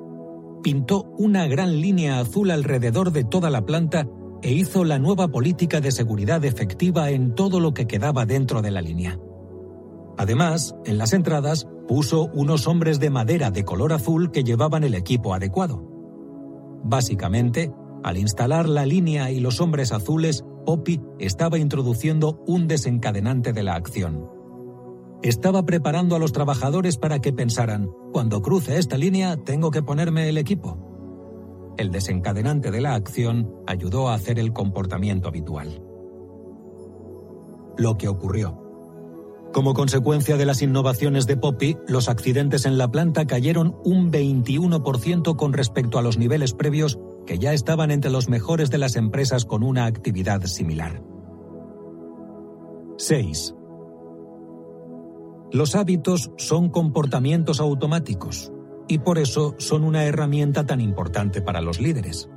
Pintó 0.62 1.04
una 1.18 1.46
gran 1.46 1.80
línea 1.80 2.20
azul 2.20 2.50
alrededor 2.50 3.12
de 3.12 3.24
toda 3.24 3.50
la 3.50 3.64
planta 3.64 4.06
e 4.42 4.52
hizo 4.52 4.84
la 4.84 4.98
nueva 4.98 5.28
política 5.28 5.80
de 5.80 5.90
seguridad 5.90 6.44
efectiva 6.44 7.10
en 7.10 7.34
todo 7.34 7.60
lo 7.60 7.74
que 7.74 7.86
quedaba 7.86 8.26
dentro 8.26 8.62
de 8.62 8.70
la 8.70 8.82
línea. 8.82 9.18
Además, 10.16 10.74
en 10.84 10.98
las 10.98 11.12
entradas 11.12 11.66
puso 11.90 12.30
unos 12.34 12.68
hombres 12.68 13.00
de 13.00 13.10
madera 13.10 13.50
de 13.50 13.64
color 13.64 13.92
azul 13.92 14.30
que 14.30 14.44
llevaban 14.44 14.84
el 14.84 14.94
equipo 14.94 15.34
adecuado. 15.34 15.82
Básicamente, 16.84 17.72
al 18.04 18.16
instalar 18.16 18.68
la 18.68 18.86
línea 18.86 19.32
y 19.32 19.40
los 19.40 19.60
hombres 19.60 19.90
azules, 19.90 20.44
Poppy 20.64 21.00
estaba 21.18 21.58
introduciendo 21.58 22.44
un 22.46 22.68
desencadenante 22.68 23.52
de 23.52 23.64
la 23.64 23.74
acción. 23.74 24.30
Estaba 25.24 25.64
preparando 25.64 26.14
a 26.14 26.20
los 26.20 26.30
trabajadores 26.30 26.96
para 26.96 27.18
que 27.18 27.32
pensaran, 27.32 27.90
cuando 28.12 28.40
cruce 28.40 28.78
esta 28.78 28.96
línea 28.96 29.36
tengo 29.38 29.72
que 29.72 29.82
ponerme 29.82 30.28
el 30.28 30.38
equipo. 30.38 31.74
El 31.76 31.90
desencadenante 31.90 32.70
de 32.70 32.82
la 32.82 32.94
acción 32.94 33.52
ayudó 33.66 34.10
a 34.10 34.14
hacer 34.14 34.38
el 34.38 34.52
comportamiento 34.52 35.26
habitual. 35.26 35.82
lo 37.76 37.98
que 37.98 38.06
ocurrió. 38.06 38.69
Como 39.52 39.74
consecuencia 39.74 40.36
de 40.36 40.46
las 40.46 40.62
innovaciones 40.62 41.26
de 41.26 41.36
Poppy, 41.36 41.76
los 41.88 42.08
accidentes 42.08 42.66
en 42.66 42.78
la 42.78 42.88
planta 42.88 43.26
cayeron 43.26 43.76
un 43.84 44.12
21% 44.12 45.34
con 45.34 45.52
respecto 45.52 45.98
a 45.98 46.02
los 46.02 46.18
niveles 46.18 46.54
previos 46.54 47.00
que 47.26 47.38
ya 47.38 47.52
estaban 47.52 47.90
entre 47.90 48.12
los 48.12 48.28
mejores 48.28 48.70
de 48.70 48.78
las 48.78 48.94
empresas 48.94 49.44
con 49.44 49.64
una 49.64 49.86
actividad 49.86 50.42
similar. 50.44 51.02
6. 52.96 53.56
Los 55.52 55.74
hábitos 55.74 56.30
son 56.36 56.68
comportamientos 56.68 57.58
automáticos 57.60 58.52
y 58.86 58.98
por 58.98 59.18
eso 59.18 59.56
son 59.58 59.82
una 59.82 60.04
herramienta 60.04 60.64
tan 60.64 60.80
importante 60.80 61.42
para 61.42 61.60
los 61.60 61.80
líderes. 61.80 62.30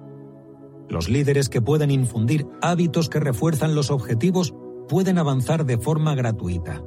Los 0.89 1.09
líderes 1.09 1.49
que 1.49 1.61
pueden 1.61 1.91
infundir 1.91 2.47
hábitos 2.61 3.09
que 3.09 3.19
refuerzan 3.19 3.75
los 3.75 3.91
objetivos 3.91 4.55
pueden 4.87 5.19
avanzar 5.19 5.65
de 5.65 5.77
forma 5.77 6.15
gratuita. 6.15 6.83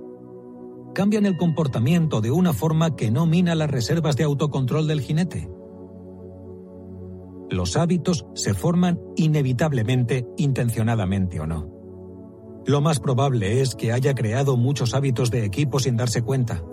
Cambian 0.96 1.26
el 1.26 1.36
comportamiento 1.36 2.22
de 2.22 2.30
una 2.30 2.54
forma 2.54 2.96
que 2.96 3.10
no 3.10 3.26
mina 3.26 3.54
las 3.54 3.70
reservas 3.70 4.16
de 4.16 4.24
autocontrol 4.24 4.88
del 4.88 5.02
jinete. 5.02 5.46
Los 7.50 7.76
hábitos 7.76 8.24
se 8.34 8.54
forman 8.54 8.98
inevitablemente, 9.14 10.26
intencionadamente 10.38 11.38
o 11.38 11.46
no. 11.46 11.70
Lo 12.64 12.80
más 12.80 12.98
probable 12.98 13.60
es 13.60 13.74
que 13.74 13.92
haya 13.92 14.14
creado 14.14 14.56
muchos 14.56 14.94
hábitos 14.94 15.30
de 15.30 15.44
equipo 15.44 15.80
sin 15.80 15.98
darse 15.98 16.22
cuenta 16.22 16.64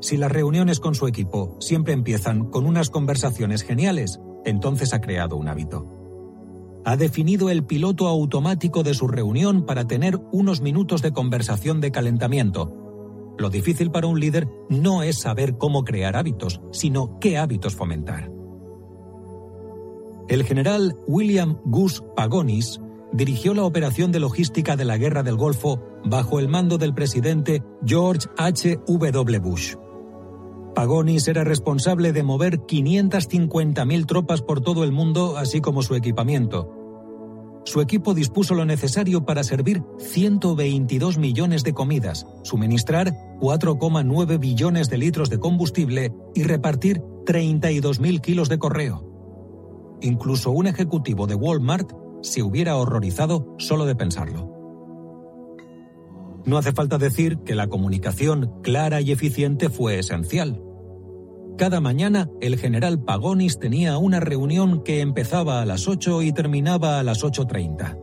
si 0.00 0.18
las 0.18 0.30
reuniones 0.30 0.80
con 0.80 0.94
su 0.94 1.06
equipo 1.06 1.56
siempre 1.60 1.94
empiezan 1.94 2.50
con 2.50 2.66
unas 2.66 2.90
conversaciones 2.90 3.62
geniales, 3.62 4.20
entonces 4.44 4.92
ha 4.92 5.00
creado 5.00 5.36
un 5.36 5.48
hábito. 5.48 5.88
Ha 6.84 6.98
definido 6.98 7.48
el 7.48 7.64
piloto 7.64 8.06
automático 8.06 8.82
de 8.82 8.92
su 8.92 9.08
reunión 9.08 9.64
para 9.64 9.86
tener 9.86 10.20
unos 10.30 10.60
minutos 10.60 11.00
de 11.00 11.12
conversación 11.12 11.80
de 11.80 11.90
calentamiento. 11.90 12.83
Lo 13.38 13.50
difícil 13.50 13.90
para 13.90 14.06
un 14.06 14.20
líder 14.20 14.48
no 14.68 15.02
es 15.02 15.18
saber 15.18 15.58
cómo 15.58 15.84
crear 15.84 16.16
hábitos, 16.16 16.60
sino 16.70 17.18
qué 17.18 17.36
hábitos 17.38 17.74
fomentar. 17.74 18.30
El 20.28 20.44
general 20.44 20.96
William 21.06 21.58
Gus 21.64 22.02
Pagonis 22.16 22.80
dirigió 23.12 23.54
la 23.54 23.64
operación 23.64 24.10
de 24.10 24.20
logística 24.20 24.76
de 24.76 24.84
la 24.84 24.96
Guerra 24.96 25.22
del 25.22 25.36
Golfo 25.36 25.80
bajo 26.04 26.38
el 26.38 26.48
mando 26.48 26.78
del 26.78 26.94
presidente 26.94 27.62
George 27.84 28.28
H. 28.36 28.80
W. 28.86 29.38
Bush. 29.40 29.74
Pagonis 30.74 31.28
era 31.28 31.44
responsable 31.44 32.12
de 32.12 32.24
mover 32.24 32.60
550.000 32.60 34.06
tropas 34.06 34.42
por 34.42 34.60
todo 34.60 34.82
el 34.82 34.90
mundo, 34.90 35.36
así 35.36 35.60
como 35.60 35.82
su 35.82 35.94
equipamiento. 35.94 36.73
Su 37.64 37.80
equipo 37.80 38.12
dispuso 38.12 38.54
lo 38.54 38.66
necesario 38.66 39.24
para 39.24 39.42
servir 39.42 39.82
122 39.98 41.16
millones 41.16 41.64
de 41.64 41.72
comidas, 41.72 42.26
suministrar 42.42 43.14
4,9 43.40 44.38
billones 44.38 44.90
de 44.90 44.98
litros 44.98 45.30
de 45.30 45.38
combustible 45.38 46.12
y 46.34 46.42
repartir 46.42 47.00
32.000 47.24 48.20
kilos 48.20 48.48
de 48.50 48.58
correo. 48.58 49.98
Incluso 50.02 50.50
un 50.50 50.66
ejecutivo 50.66 51.26
de 51.26 51.34
Walmart 51.34 51.92
se 52.20 52.42
hubiera 52.42 52.76
horrorizado 52.76 53.54
solo 53.58 53.86
de 53.86 53.96
pensarlo. 53.96 54.52
No 56.44 56.58
hace 56.58 56.72
falta 56.72 56.98
decir 56.98 57.38
que 57.38 57.54
la 57.54 57.68
comunicación 57.68 58.60
clara 58.62 59.00
y 59.00 59.12
eficiente 59.12 59.70
fue 59.70 59.98
esencial. 59.98 60.60
Cada 61.56 61.80
mañana 61.80 62.28
el 62.40 62.58
general 62.58 63.00
Pagonis 63.04 63.60
tenía 63.60 63.96
una 63.96 64.18
reunión 64.18 64.82
que 64.82 65.00
empezaba 65.00 65.62
a 65.62 65.64
las 65.64 65.86
8 65.86 66.22
y 66.22 66.32
terminaba 66.32 66.98
a 66.98 67.04
las 67.04 67.22
8.30. 67.22 67.96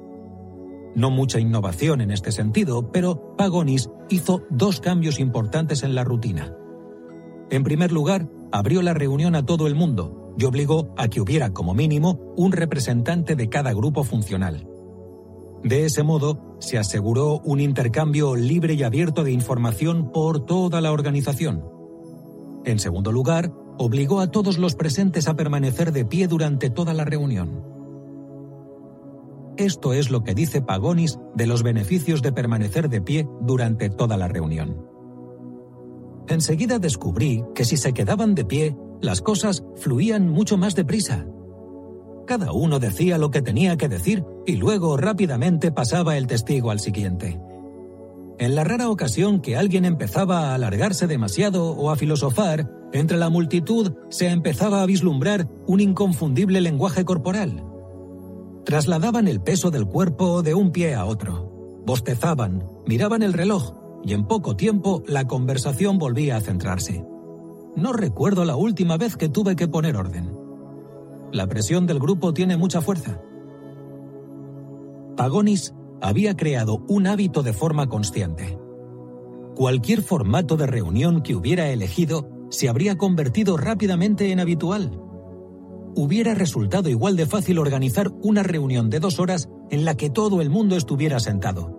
No 0.96 1.10
mucha 1.10 1.40
innovación 1.40 2.00
en 2.00 2.12
este 2.12 2.32
sentido, 2.32 2.92
pero 2.92 3.36
Pagonis 3.36 3.90
hizo 4.10 4.44
dos 4.50 4.80
cambios 4.80 5.20
importantes 5.20 5.84
en 5.84 5.96
la 5.96 6.06
rutina. 6.06 6.56
En 7.50 7.64
primer 7.64 7.92
lugar, 7.92 8.30
abrió 8.54 8.82
la 8.82 8.94
reunión 8.94 9.36
a 9.36 9.46
todo 9.46 9.68
el 9.68 9.76
mundo 9.76 10.34
y 10.38 10.46
obligó 10.46 10.94
a 10.98 11.10
que 11.10 11.20
hubiera 11.20 11.52
como 11.52 11.74
mínimo 11.74 12.34
un 12.38 12.54
representante 12.54 13.36
de 13.36 13.50
cada 13.50 13.74
grupo 13.74 14.06
funcional. 14.06 14.66
De 15.62 15.86
ese 15.86 16.04
modo, 16.04 16.56
se 16.60 16.78
aseguró 16.78 17.42
un 17.44 17.60
intercambio 17.60 18.36
libre 18.36 18.76
y 18.76 18.84
abierto 18.84 19.26
de 19.26 19.34
información 19.34 20.12
por 20.12 20.46
toda 20.46 20.80
la 20.80 20.94
organización. 20.94 21.71
En 22.66 22.80
segundo 22.80 23.12
lugar, 23.12 23.52
obligó 23.78 24.20
a 24.20 24.32
todos 24.32 24.58
los 24.58 24.76
presentes 24.76 25.28
a 25.28 25.36
permanecer 25.36 25.92
de 25.92 26.06
pie 26.06 26.28
durante 26.28 26.70
toda 26.70 26.94
la 26.94 27.06
reunión. 27.06 27.64
Esto 29.58 29.94
es 29.94 30.10
lo 30.10 30.24
que 30.24 30.34
dice 30.34 30.62
Pagonis 30.62 31.20
de 31.36 31.48
los 31.48 31.64
beneficios 31.64 32.22
de 32.22 32.32
permanecer 32.32 32.90
de 32.90 33.02
pie 33.02 33.28
durante 33.42 33.90
toda 33.90 34.18
la 34.18 34.28
reunión. 34.28 34.86
Enseguida 36.28 36.80
descubrí 36.80 37.44
que 37.54 37.66
si 37.66 37.78
se 37.78 37.94
quedaban 37.94 38.36
de 38.36 38.46
pie, 38.46 38.78
las 39.02 39.22
cosas 39.22 39.64
fluían 39.76 40.30
mucho 40.30 40.58
más 40.58 40.76
deprisa 40.76 41.26
cada 42.32 42.54
uno 42.54 42.80
decía 42.80 43.18
lo 43.18 43.30
que 43.30 43.42
tenía 43.42 43.76
que 43.76 43.90
decir 43.90 44.24
y 44.46 44.56
luego 44.56 44.96
rápidamente 44.96 45.70
pasaba 45.70 46.16
el 46.16 46.28
testigo 46.28 46.72
al 46.72 46.80
siguiente. 46.80 47.38
En 48.42 48.56
la 48.56 48.64
rara 48.64 48.90
ocasión 48.90 49.40
que 49.40 49.56
alguien 49.56 49.86
empezaba 49.86 50.50
a 50.50 50.56
alargarse 50.56 51.06
demasiado 51.06 51.74
o 51.74 51.92
a 51.92 51.96
filosofar, 51.96 52.68
entre 52.92 53.20
la 53.20 53.30
multitud 53.30 53.94
se 54.10 54.30
empezaba 54.30 54.82
a 54.82 54.88
vislumbrar 54.88 55.48
un 55.68 55.80
inconfundible 55.80 56.60
lenguaje 56.60 57.06
corporal. 57.06 57.64
Trasladaban 58.66 59.28
el 59.28 59.42
peso 59.42 59.70
del 59.70 59.86
cuerpo 59.86 60.42
de 60.42 60.56
un 60.56 60.72
pie 60.72 60.96
a 60.96 61.06
otro, 61.06 61.84
bostezaban, 61.86 62.68
miraban 62.88 63.22
el 63.22 63.34
reloj 63.34 63.76
y 64.04 64.16
en 64.16 64.26
poco 64.26 64.56
tiempo 64.56 65.04
la 65.06 65.28
conversación 65.28 66.00
volvía 66.00 66.38
a 66.38 66.42
centrarse. 66.42 67.06
No 67.76 67.94
recuerdo 67.94 68.44
la 68.44 68.56
última 68.56 68.98
vez 68.98 69.18
que 69.18 69.30
tuve 69.30 69.56
que 69.56 69.68
poner 69.68 69.96
orden. 69.96 70.36
La 71.32 71.46
presión 71.46 71.86
del 71.86 72.00
grupo 72.00 72.34
tiene 72.34 72.58
mucha 72.58 72.82
fuerza. 72.82 73.22
Pagonis 75.16 75.76
había 76.02 76.36
creado 76.36 76.84
un 76.88 77.08
hábito 77.08 77.44
de 77.44 77.54
forma 77.54 77.88
consciente. 77.88 78.58
Cualquier 79.56 80.02
formato 80.02 80.58
de 80.58 80.66
reunión 80.66 81.22
que 81.22 81.36
hubiera 81.36 81.70
elegido 81.70 82.30
se 82.50 82.68
habría 82.68 82.98
convertido 82.98 83.58
rápidamente 83.58 84.32
en 84.32 84.40
habitual. 84.40 85.00
Hubiera 85.96 86.34
resultado 86.34 86.90
igual 86.90 87.16
de 87.16 87.26
fácil 87.26 87.60
organizar 87.60 88.12
una 88.24 88.44
reunión 88.44 88.90
de 88.90 89.00
dos 89.00 89.20
horas 89.20 89.50
en 89.70 89.86
la 89.86 89.96
que 89.96 90.10
todo 90.10 90.42
el 90.42 90.50
mundo 90.50 90.76
estuviera 90.76 91.20
sentado. 91.20 91.78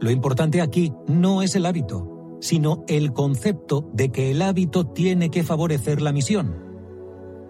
Lo 0.00 0.10
importante 0.10 0.60
aquí 0.60 0.92
no 1.06 1.42
es 1.42 1.54
el 1.54 1.66
hábito, 1.66 2.36
sino 2.40 2.84
el 2.88 3.12
concepto 3.12 3.88
de 3.92 4.10
que 4.10 4.32
el 4.32 4.42
hábito 4.42 4.86
tiene 4.88 5.30
que 5.30 5.44
favorecer 5.44 6.02
la 6.02 6.12
misión. 6.12 6.56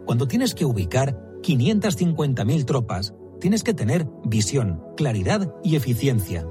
Cuando 0.05 0.29
tienes 0.29 0.55
que 0.55 0.67
ubicar 0.67 1.19
550.000 1.43 2.65
tropas, 2.67 3.15
tienes 3.43 3.65
que 3.65 3.75
tener 3.75 4.07
visión, 4.25 4.81
claridad 4.97 5.53
y 5.65 5.75
eficiencia. 5.75 6.47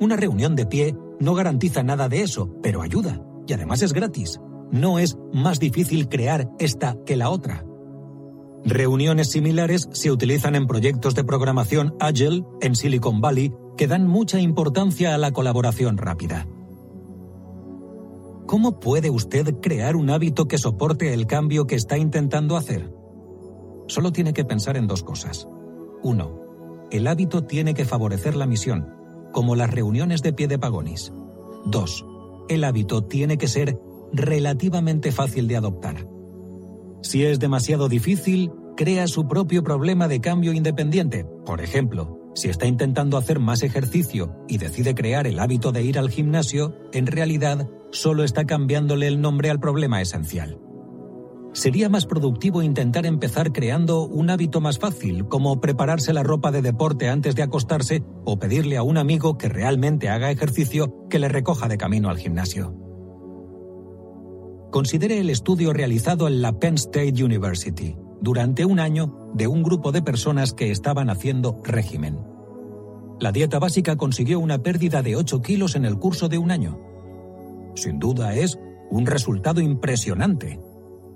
Una 0.00 0.16
reunión 0.16 0.56
de 0.56 0.64
pie 0.64 0.96
no 1.20 1.34
garantiza 1.34 1.82
nada 1.82 2.08
de 2.08 2.22
eso, 2.22 2.48
pero 2.62 2.80
ayuda, 2.80 3.22
y 3.46 3.52
además 3.52 3.82
es 3.82 3.92
gratis. 3.92 4.40
No 4.70 4.98
es 4.98 5.18
más 5.34 5.60
difícil 5.60 6.08
crear 6.08 6.48
esta 6.58 6.96
que 7.04 7.14
la 7.14 7.28
otra. 7.28 7.66
Reuniones 8.64 9.28
similares 9.28 9.86
se 9.92 10.10
utilizan 10.10 10.54
en 10.54 10.66
proyectos 10.66 11.14
de 11.14 11.24
programación 11.24 11.94
Agile 12.00 12.42
en 12.62 12.74
Silicon 12.74 13.20
Valley 13.20 13.52
que 13.76 13.86
dan 13.86 14.08
mucha 14.08 14.40
importancia 14.40 15.14
a 15.14 15.18
la 15.18 15.32
colaboración 15.32 15.98
rápida. 15.98 16.48
¿Cómo 18.46 18.80
puede 18.80 19.10
usted 19.10 19.56
crear 19.60 19.94
un 19.94 20.08
hábito 20.08 20.48
que 20.48 20.56
soporte 20.56 21.12
el 21.12 21.26
cambio 21.26 21.66
que 21.66 21.74
está 21.74 21.98
intentando 21.98 22.56
hacer? 22.56 22.90
Solo 23.88 24.10
tiene 24.10 24.32
que 24.32 24.46
pensar 24.46 24.78
en 24.78 24.86
dos 24.86 25.02
cosas. 25.02 25.46
Uno, 26.02 26.42
el 26.90 27.06
hábito 27.06 27.44
tiene 27.44 27.74
que 27.74 27.84
favorecer 27.84 28.36
la 28.36 28.46
misión, 28.46 28.94
como 29.32 29.56
las 29.56 29.70
reuniones 29.70 30.22
de 30.22 30.32
pie 30.32 30.48
de 30.48 30.58
pagonis. 30.58 31.12
Dos, 31.64 32.04
el 32.48 32.64
hábito 32.64 33.04
tiene 33.04 33.38
que 33.38 33.48
ser 33.48 33.78
relativamente 34.12 35.12
fácil 35.12 35.48
de 35.48 35.56
adoptar. 35.56 36.06
Si 37.02 37.24
es 37.24 37.38
demasiado 37.38 37.88
difícil, 37.88 38.52
crea 38.76 39.06
su 39.06 39.26
propio 39.26 39.62
problema 39.62 40.08
de 40.08 40.20
cambio 40.20 40.52
independiente. 40.52 41.24
Por 41.46 41.60
ejemplo, 41.60 42.18
si 42.34 42.48
está 42.48 42.66
intentando 42.66 43.16
hacer 43.16 43.38
más 43.38 43.62
ejercicio 43.62 44.36
y 44.48 44.58
decide 44.58 44.94
crear 44.94 45.26
el 45.26 45.38
hábito 45.38 45.72
de 45.72 45.82
ir 45.82 45.98
al 45.98 46.10
gimnasio, 46.10 46.74
en 46.92 47.06
realidad 47.06 47.68
solo 47.90 48.24
está 48.24 48.44
cambiándole 48.44 49.06
el 49.06 49.20
nombre 49.20 49.50
al 49.50 49.60
problema 49.60 50.00
esencial. 50.00 50.58
Sería 51.52 51.90
más 51.90 52.06
productivo 52.06 52.62
intentar 52.62 53.04
empezar 53.04 53.52
creando 53.52 54.06
un 54.06 54.30
hábito 54.30 54.62
más 54.62 54.78
fácil, 54.78 55.28
como 55.28 55.60
prepararse 55.60 56.14
la 56.14 56.22
ropa 56.22 56.50
de 56.50 56.62
deporte 56.62 57.10
antes 57.10 57.34
de 57.34 57.42
acostarse 57.42 58.02
o 58.24 58.38
pedirle 58.38 58.78
a 58.78 58.82
un 58.82 58.96
amigo 58.96 59.36
que 59.36 59.50
realmente 59.50 60.08
haga 60.08 60.30
ejercicio 60.30 61.06
que 61.10 61.18
le 61.18 61.28
recoja 61.28 61.68
de 61.68 61.76
camino 61.76 62.08
al 62.08 62.16
gimnasio. 62.16 62.74
Considere 64.70 65.18
el 65.18 65.28
estudio 65.28 65.74
realizado 65.74 66.26
en 66.26 66.40
la 66.40 66.58
Penn 66.58 66.76
State 66.76 67.22
University 67.22 67.94
durante 68.22 68.64
un 68.64 68.80
año 68.80 69.30
de 69.34 69.46
un 69.46 69.62
grupo 69.62 69.92
de 69.92 70.00
personas 70.00 70.54
que 70.54 70.70
estaban 70.70 71.10
haciendo 71.10 71.60
régimen. 71.64 72.18
la 73.20 73.30
dieta 73.30 73.58
básica 73.58 73.96
consiguió 73.96 74.40
una 74.40 74.62
pérdida 74.62 75.02
de 75.02 75.16
8 75.16 75.42
kilos 75.42 75.76
en 75.76 75.84
el 75.84 75.96
curso 75.98 76.28
de 76.28 76.38
un 76.38 76.50
año. 76.50 76.80
Sin 77.76 77.98
duda 77.98 78.34
es 78.34 78.58
un 78.90 79.06
resultado 79.06 79.60
impresionante. 79.60 80.58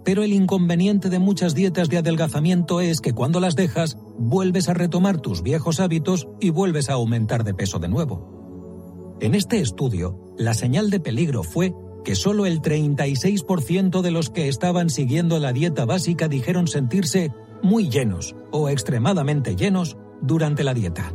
Pero 0.06 0.22
el 0.22 0.32
inconveniente 0.32 1.10
de 1.10 1.18
muchas 1.18 1.56
dietas 1.56 1.88
de 1.88 1.98
adelgazamiento 1.98 2.80
es 2.80 3.00
que 3.00 3.12
cuando 3.12 3.40
las 3.40 3.56
dejas, 3.56 3.98
vuelves 4.16 4.68
a 4.68 4.72
retomar 4.72 5.20
tus 5.20 5.42
viejos 5.42 5.80
hábitos 5.80 6.28
y 6.38 6.50
vuelves 6.50 6.88
a 6.88 6.92
aumentar 6.92 7.42
de 7.42 7.54
peso 7.54 7.80
de 7.80 7.88
nuevo. 7.88 9.16
En 9.20 9.34
este 9.34 9.58
estudio, 9.58 10.16
la 10.38 10.54
señal 10.54 10.90
de 10.90 11.00
peligro 11.00 11.42
fue 11.42 11.74
que 12.04 12.14
solo 12.14 12.46
el 12.46 12.62
36% 12.62 14.00
de 14.00 14.10
los 14.12 14.30
que 14.30 14.46
estaban 14.46 14.90
siguiendo 14.90 15.40
la 15.40 15.52
dieta 15.52 15.84
básica 15.86 16.28
dijeron 16.28 16.68
sentirse 16.68 17.32
muy 17.60 17.88
llenos 17.88 18.36
o 18.52 18.68
extremadamente 18.68 19.56
llenos 19.56 19.96
durante 20.22 20.62
la 20.62 20.72
dieta. 20.72 21.14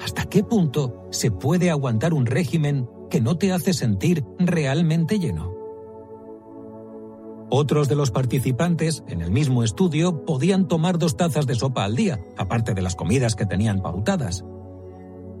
¿Hasta 0.00 0.26
qué 0.26 0.44
punto 0.44 1.08
se 1.10 1.32
puede 1.32 1.70
aguantar 1.70 2.14
un 2.14 2.26
régimen 2.26 2.88
que 3.10 3.20
no 3.20 3.36
te 3.36 3.52
hace 3.52 3.72
sentir 3.72 4.24
realmente 4.38 5.18
lleno? 5.18 5.59
Otros 7.52 7.88
de 7.88 7.96
los 7.96 8.12
participantes 8.12 9.02
en 9.08 9.22
el 9.22 9.32
mismo 9.32 9.64
estudio 9.64 10.24
podían 10.24 10.68
tomar 10.68 10.98
dos 10.98 11.16
tazas 11.16 11.46
de 11.46 11.56
sopa 11.56 11.84
al 11.84 11.96
día, 11.96 12.20
aparte 12.36 12.74
de 12.74 12.82
las 12.82 12.94
comidas 12.94 13.34
que 13.34 13.44
tenían 13.44 13.82
pautadas. 13.82 14.44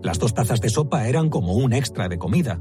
Las 0.02 0.18
dos 0.18 0.34
tazas 0.34 0.60
de 0.60 0.70
sopa 0.70 1.06
eran 1.06 1.28
como 1.28 1.54
un 1.54 1.72
extra 1.72 2.08
de 2.08 2.18
comida. 2.18 2.60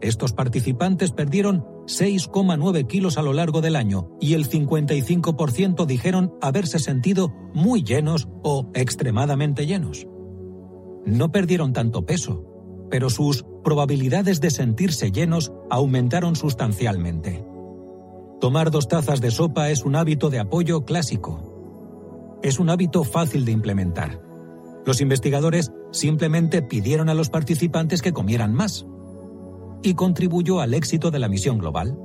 Estos 0.00 0.32
participantes 0.32 1.12
perdieron 1.12 1.64
6,9 1.86 2.88
kilos 2.88 3.18
a 3.18 3.22
lo 3.22 3.32
largo 3.32 3.60
del 3.60 3.76
año 3.76 4.08
y 4.20 4.34
el 4.34 4.48
55% 4.48 5.86
dijeron 5.86 6.34
haberse 6.40 6.80
sentido 6.80 7.32
muy 7.54 7.84
llenos 7.84 8.28
o 8.42 8.68
extremadamente 8.74 9.66
llenos. 9.66 10.08
No 11.04 11.30
perdieron 11.30 11.72
tanto 11.72 12.04
peso, 12.04 12.44
pero 12.90 13.10
sus 13.10 13.44
probabilidades 13.62 14.40
de 14.40 14.50
sentirse 14.50 15.12
llenos 15.12 15.52
aumentaron 15.70 16.34
sustancialmente. 16.34 17.44
Tomar 18.40 18.70
dos 18.70 18.88
tazas 18.88 19.20
de 19.20 19.30
sopa 19.30 19.68
es 19.68 19.84
un 19.84 19.96
hábito 19.96 20.30
de 20.30 20.38
apoyo 20.38 20.86
clásico. 20.86 22.38
Es 22.42 22.58
un 22.58 22.70
hábito 22.70 23.04
fácil 23.04 23.44
de 23.44 23.52
implementar. 23.52 24.22
Los 24.86 25.02
investigadores 25.02 25.72
simplemente 25.92 26.62
pidieron 26.62 27.10
a 27.10 27.14
los 27.14 27.28
participantes 27.28 28.00
que 28.00 28.14
comieran 28.14 28.54
más. 28.54 28.86
Y 29.82 29.92
contribuyó 29.92 30.60
al 30.60 30.72
éxito 30.72 31.10
de 31.10 31.18
la 31.18 31.28
misión 31.28 31.58
global. 31.58 31.98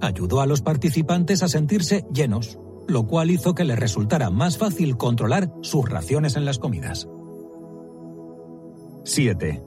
Ayudó 0.00 0.40
a 0.40 0.46
los 0.46 0.62
participantes 0.62 1.42
a 1.42 1.48
sentirse 1.48 2.06
llenos, 2.10 2.58
lo 2.88 3.06
cual 3.06 3.30
hizo 3.30 3.54
que 3.54 3.64
les 3.64 3.78
resultara 3.78 4.30
más 4.30 4.56
fácil 4.56 4.96
controlar 4.96 5.52
sus 5.60 5.86
raciones 5.86 6.36
en 6.36 6.46
las 6.46 6.58
comidas. 6.58 7.06
7. 9.04 9.62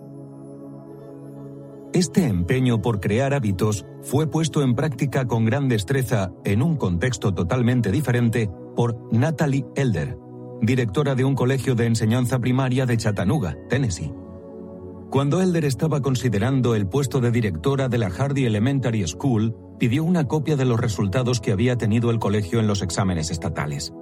Este 1.95 2.25
empeño 2.25 2.81
por 2.81 2.99
crear 2.99 3.33
hábitos 3.33 3.85
fue 4.01 4.27
puesto 4.27 4.61
en 4.61 4.75
práctica 4.75 5.27
con 5.27 5.45
gran 5.45 5.69
destreza 5.69 6.33
en 6.43 6.61
un 6.61 6.75
contexto 6.75 7.33
totalmente 7.33 7.89
diferente 7.89 8.51
por 8.75 8.97
Natalie 9.13 9.65
Elder, 9.77 10.17
directora 10.61 11.15
de 11.15 11.23
un 11.23 11.35
colegio 11.35 11.73
de 11.73 11.85
enseñanza 11.85 12.39
primaria 12.39 12.85
de 12.85 12.97
Chattanooga, 12.97 13.55
Tennessee. 13.69 14.11
Cuando 15.09 15.41
Elder 15.41 15.63
estaba 15.63 16.01
considerando 16.01 16.75
el 16.75 16.85
puesto 16.85 17.21
de 17.21 17.31
directora 17.31 17.87
de 17.87 17.97
la 17.97 18.09
Hardy 18.09 18.43
Elementary 18.43 19.07
School, 19.07 19.55
pidió 19.79 20.03
una 20.03 20.27
copia 20.27 20.57
de 20.57 20.65
los 20.65 20.81
resultados 20.81 21.39
que 21.39 21.53
había 21.53 21.77
tenido 21.77 22.11
el 22.11 22.19
colegio 22.19 22.59
en 22.59 22.67
los 22.67 22.81
exámenes 22.81 23.31
estatales. 23.31 23.93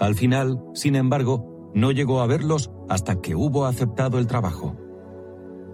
Al 0.00 0.14
final, 0.14 0.58
sin 0.72 0.96
embargo, 0.96 1.70
no 1.74 1.92
llegó 1.92 2.22
a 2.22 2.26
verlos 2.26 2.70
hasta 2.88 3.20
que 3.20 3.34
hubo 3.34 3.66
aceptado 3.66 4.18
el 4.18 4.26
trabajo. 4.26 4.74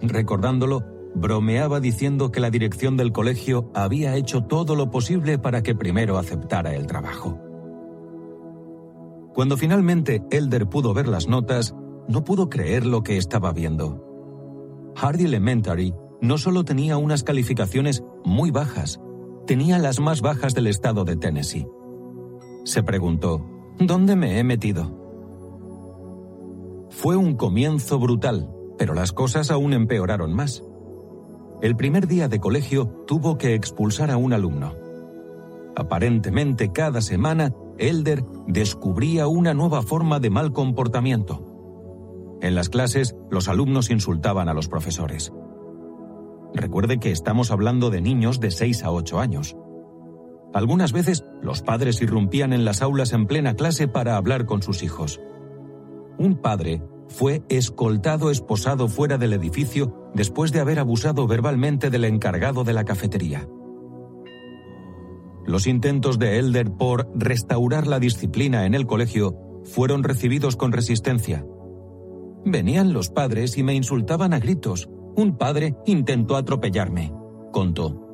Recordándolo, 0.01 0.99
bromeaba 1.13 1.79
diciendo 1.79 2.31
que 2.31 2.39
la 2.39 2.49
dirección 2.49 2.97
del 2.97 3.11
colegio 3.11 3.69
había 3.73 4.15
hecho 4.15 4.43
todo 4.43 4.75
lo 4.75 4.89
posible 4.89 5.37
para 5.37 5.63
que 5.63 5.75
primero 5.75 6.17
aceptara 6.17 6.75
el 6.75 6.87
trabajo. 6.87 7.39
Cuando 9.33 9.57
finalmente 9.57 10.23
Elder 10.29 10.67
pudo 10.67 10.93
ver 10.93 11.07
las 11.07 11.27
notas, 11.27 11.75
no 12.07 12.23
pudo 12.23 12.49
creer 12.49 12.85
lo 12.85 13.03
que 13.03 13.17
estaba 13.17 13.53
viendo. 13.53 14.91
Hardy 14.95 15.25
Elementary 15.25 15.93
no 16.21 16.37
solo 16.37 16.63
tenía 16.63 16.97
unas 16.97 17.23
calificaciones 17.23 18.03
muy 18.25 18.51
bajas, 18.51 18.99
tenía 19.47 19.79
las 19.79 19.99
más 19.99 20.21
bajas 20.21 20.53
del 20.53 20.67
estado 20.67 21.05
de 21.05 21.15
Tennessee. 21.15 21.67
Se 22.63 22.83
preguntó, 22.83 23.45
¿dónde 23.79 24.15
me 24.15 24.37
he 24.37 24.43
metido? 24.43 25.01
Fue 26.89 27.15
un 27.15 27.35
comienzo 27.35 27.97
brutal, 27.99 28.53
pero 28.77 28.93
las 28.93 29.13
cosas 29.13 29.49
aún 29.49 29.73
empeoraron 29.73 30.33
más. 30.33 30.63
El 31.61 31.75
primer 31.75 32.07
día 32.07 32.27
de 32.27 32.39
colegio 32.39 32.87
tuvo 33.05 33.37
que 33.37 33.53
expulsar 33.53 34.09
a 34.09 34.17
un 34.17 34.33
alumno. 34.33 34.73
Aparentemente 35.75 36.71
cada 36.71 37.01
semana, 37.01 37.53
Elder 37.77 38.25
descubría 38.47 39.27
una 39.27 39.53
nueva 39.53 39.83
forma 39.83 40.19
de 40.19 40.31
mal 40.31 40.53
comportamiento. 40.53 42.39
En 42.41 42.55
las 42.55 42.69
clases, 42.69 43.15
los 43.29 43.47
alumnos 43.47 43.91
insultaban 43.91 44.49
a 44.49 44.55
los 44.55 44.67
profesores. 44.67 45.31
Recuerde 46.55 46.99
que 46.99 47.11
estamos 47.11 47.51
hablando 47.51 47.91
de 47.91 48.01
niños 48.01 48.39
de 48.39 48.49
6 48.49 48.83
a 48.83 48.91
8 48.91 49.19
años. 49.19 49.55
Algunas 50.55 50.91
veces, 50.91 51.23
los 51.43 51.61
padres 51.61 52.01
irrumpían 52.01 52.53
en 52.53 52.65
las 52.65 52.81
aulas 52.81 53.13
en 53.13 53.27
plena 53.27 53.53
clase 53.53 53.87
para 53.87 54.17
hablar 54.17 54.47
con 54.47 54.63
sus 54.63 54.81
hijos. 54.81 55.21
Un 56.17 56.37
padre 56.41 56.81
fue 57.11 57.43
escoltado 57.49 58.31
esposado 58.31 58.87
fuera 58.87 59.17
del 59.17 59.33
edificio 59.33 60.09
después 60.15 60.51
de 60.51 60.59
haber 60.59 60.79
abusado 60.79 61.27
verbalmente 61.27 61.89
del 61.89 62.05
encargado 62.05 62.63
de 62.63 62.73
la 62.73 62.85
cafetería. 62.85 63.47
Los 65.45 65.67
intentos 65.67 66.19
de 66.19 66.39
Elder 66.39 66.71
por 66.71 67.09
restaurar 67.15 67.87
la 67.87 67.99
disciplina 67.99 68.65
en 68.65 68.73
el 68.73 68.85
colegio 68.85 69.37
fueron 69.63 70.03
recibidos 70.03 70.55
con 70.55 70.71
resistencia. 70.71 71.45
Venían 72.45 72.93
los 72.93 73.09
padres 73.09 73.57
y 73.57 73.63
me 73.63 73.73
insultaban 73.73 74.33
a 74.33 74.39
gritos. 74.39 74.89
Un 75.15 75.37
padre 75.37 75.75
intentó 75.85 76.35
atropellarme, 76.37 77.13
contó. 77.51 78.07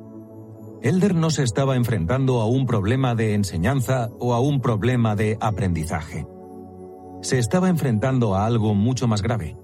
Elder 0.82 1.14
no 1.14 1.30
se 1.30 1.42
estaba 1.42 1.76
enfrentando 1.76 2.40
a 2.40 2.46
un 2.46 2.66
problema 2.66 3.14
de 3.14 3.34
enseñanza 3.34 4.10
o 4.18 4.34
a 4.34 4.40
un 4.40 4.60
problema 4.60 5.16
de 5.16 5.36
aprendizaje 5.40 6.26
se 7.22 7.38
estaba 7.38 7.68
enfrentando 7.68 8.34
a 8.34 8.46
algo 8.46 8.74
mucho 8.74 9.08
más 9.08 9.22
grave. 9.22 9.56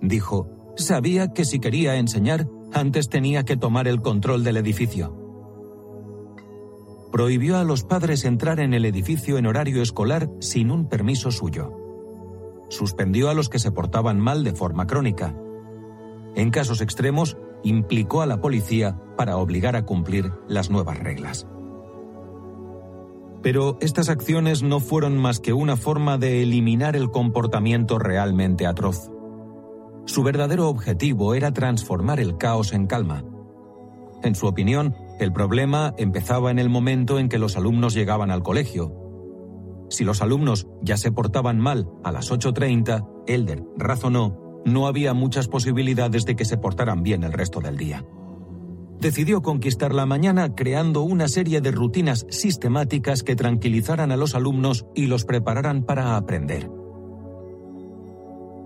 Dijo, 0.00 0.48
sabía 0.76 1.32
que 1.32 1.44
si 1.44 1.58
quería 1.58 1.96
enseñar, 1.96 2.48
antes 2.72 3.08
tenía 3.08 3.44
que 3.44 3.56
tomar 3.56 3.88
el 3.88 4.02
control 4.02 4.44
del 4.44 4.56
edificio. 4.56 5.16
Prohibió 7.12 7.56
a 7.56 7.64
los 7.64 7.84
padres 7.84 8.24
entrar 8.24 8.60
en 8.60 8.74
el 8.74 8.84
edificio 8.84 9.38
en 9.38 9.46
horario 9.46 9.80
escolar 9.80 10.28
sin 10.40 10.70
un 10.70 10.88
permiso 10.88 11.30
suyo. 11.30 11.72
Suspendió 12.68 13.30
a 13.30 13.34
los 13.34 13.48
que 13.48 13.58
se 13.58 13.70
portaban 13.70 14.20
mal 14.20 14.44
de 14.44 14.52
forma 14.52 14.86
crónica. 14.86 15.34
En 16.34 16.50
casos 16.50 16.80
extremos, 16.80 17.38
implicó 17.62 18.20
a 18.20 18.26
la 18.26 18.40
policía 18.40 19.00
para 19.16 19.38
obligar 19.38 19.76
a 19.76 19.86
cumplir 19.86 20.32
las 20.48 20.68
nuevas 20.68 20.98
reglas. 20.98 21.46
Pero 23.46 23.78
estas 23.80 24.08
acciones 24.08 24.64
no 24.64 24.80
fueron 24.80 25.16
más 25.16 25.38
que 25.38 25.52
una 25.52 25.76
forma 25.76 26.18
de 26.18 26.42
eliminar 26.42 26.96
el 26.96 27.12
comportamiento 27.12 27.96
realmente 27.96 28.66
atroz. 28.66 29.12
Su 30.04 30.24
verdadero 30.24 30.68
objetivo 30.68 31.32
era 31.32 31.52
transformar 31.52 32.18
el 32.18 32.38
caos 32.38 32.72
en 32.72 32.88
calma. 32.88 33.22
En 34.24 34.34
su 34.34 34.48
opinión, 34.48 34.96
el 35.20 35.32
problema 35.32 35.94
empezaba 35.96 36.50
en 36.50 36.58
el 36.58 36.68
momento 36.68 37.20
en 37.20 37.28
que 37.28 37.38
los 37.38 37.56
alumnos 37.56 37.94
llegaban 37.94 38.32
al 38.32 38.42
colegio. 38.42 38.92
Si 39.90 40.02
los 40.02 40.22
alumnos 40.22 40.66
ya 40.82 40.96
se 40.96 41.12
portaban 41.12 41.60
mal 41.60 41.88
a 42.02 42.10
las 42.10 42.32
8.30, 42.32 43.06
Elder 43.28 43.62
razonó, 43.76 44.60
no 44.64 44.88
había 44.88 45.14
muchas 45.14 45.46
posibilidades 45.46 46.24
de 46.24 46.34
que 46.34 46.44
se 46.44 46.56
portaran 46.56 47.04
bien 47.04 47.22
el 47.22 47.32
resto 47.32 47.60
del 47.60 47.76
día 47.76 48.04
decidió 49.00 49.42
conquistar 49.42 49.94
la 49.94 50.06
mañana 50.06 50.54
creando 50.54 51.02
una 51.02 51.28
serie 51.28 51.60
de 51.60 51.70
rutinas 51.70 52.26
sistemáticas 52.30 53.22
que 53.22 53.36
tranquilizaran 53.36 54.12
a 54.12 54.16
los 54.16 54.34
alumnos 54.34 54.86
y 54.94 55.06
los 55.06 55.24
prepararan 55.24 55.82
para 55.82 56.16
aprender. 56.16 56.70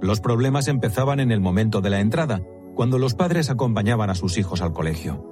Los 0.00 0.20
problemas 0.20 0.68
empezaban 0.68 1.20
en 1.20 1.31
el 1.31 1.41
momento 1.41 1.81
de 1.81 1.91
la 1.91 2.00
entrada, 2.00 2.42
cuando 2.75 2.99
los 2.99 3.15
padres 3.15 3.50
acompañaban 3.50 4.09
a 4.09 4.15
sus 4.15 4.39
hijos 4.39 4.62
al 4.62 4.73
colegio. 4.73 5.26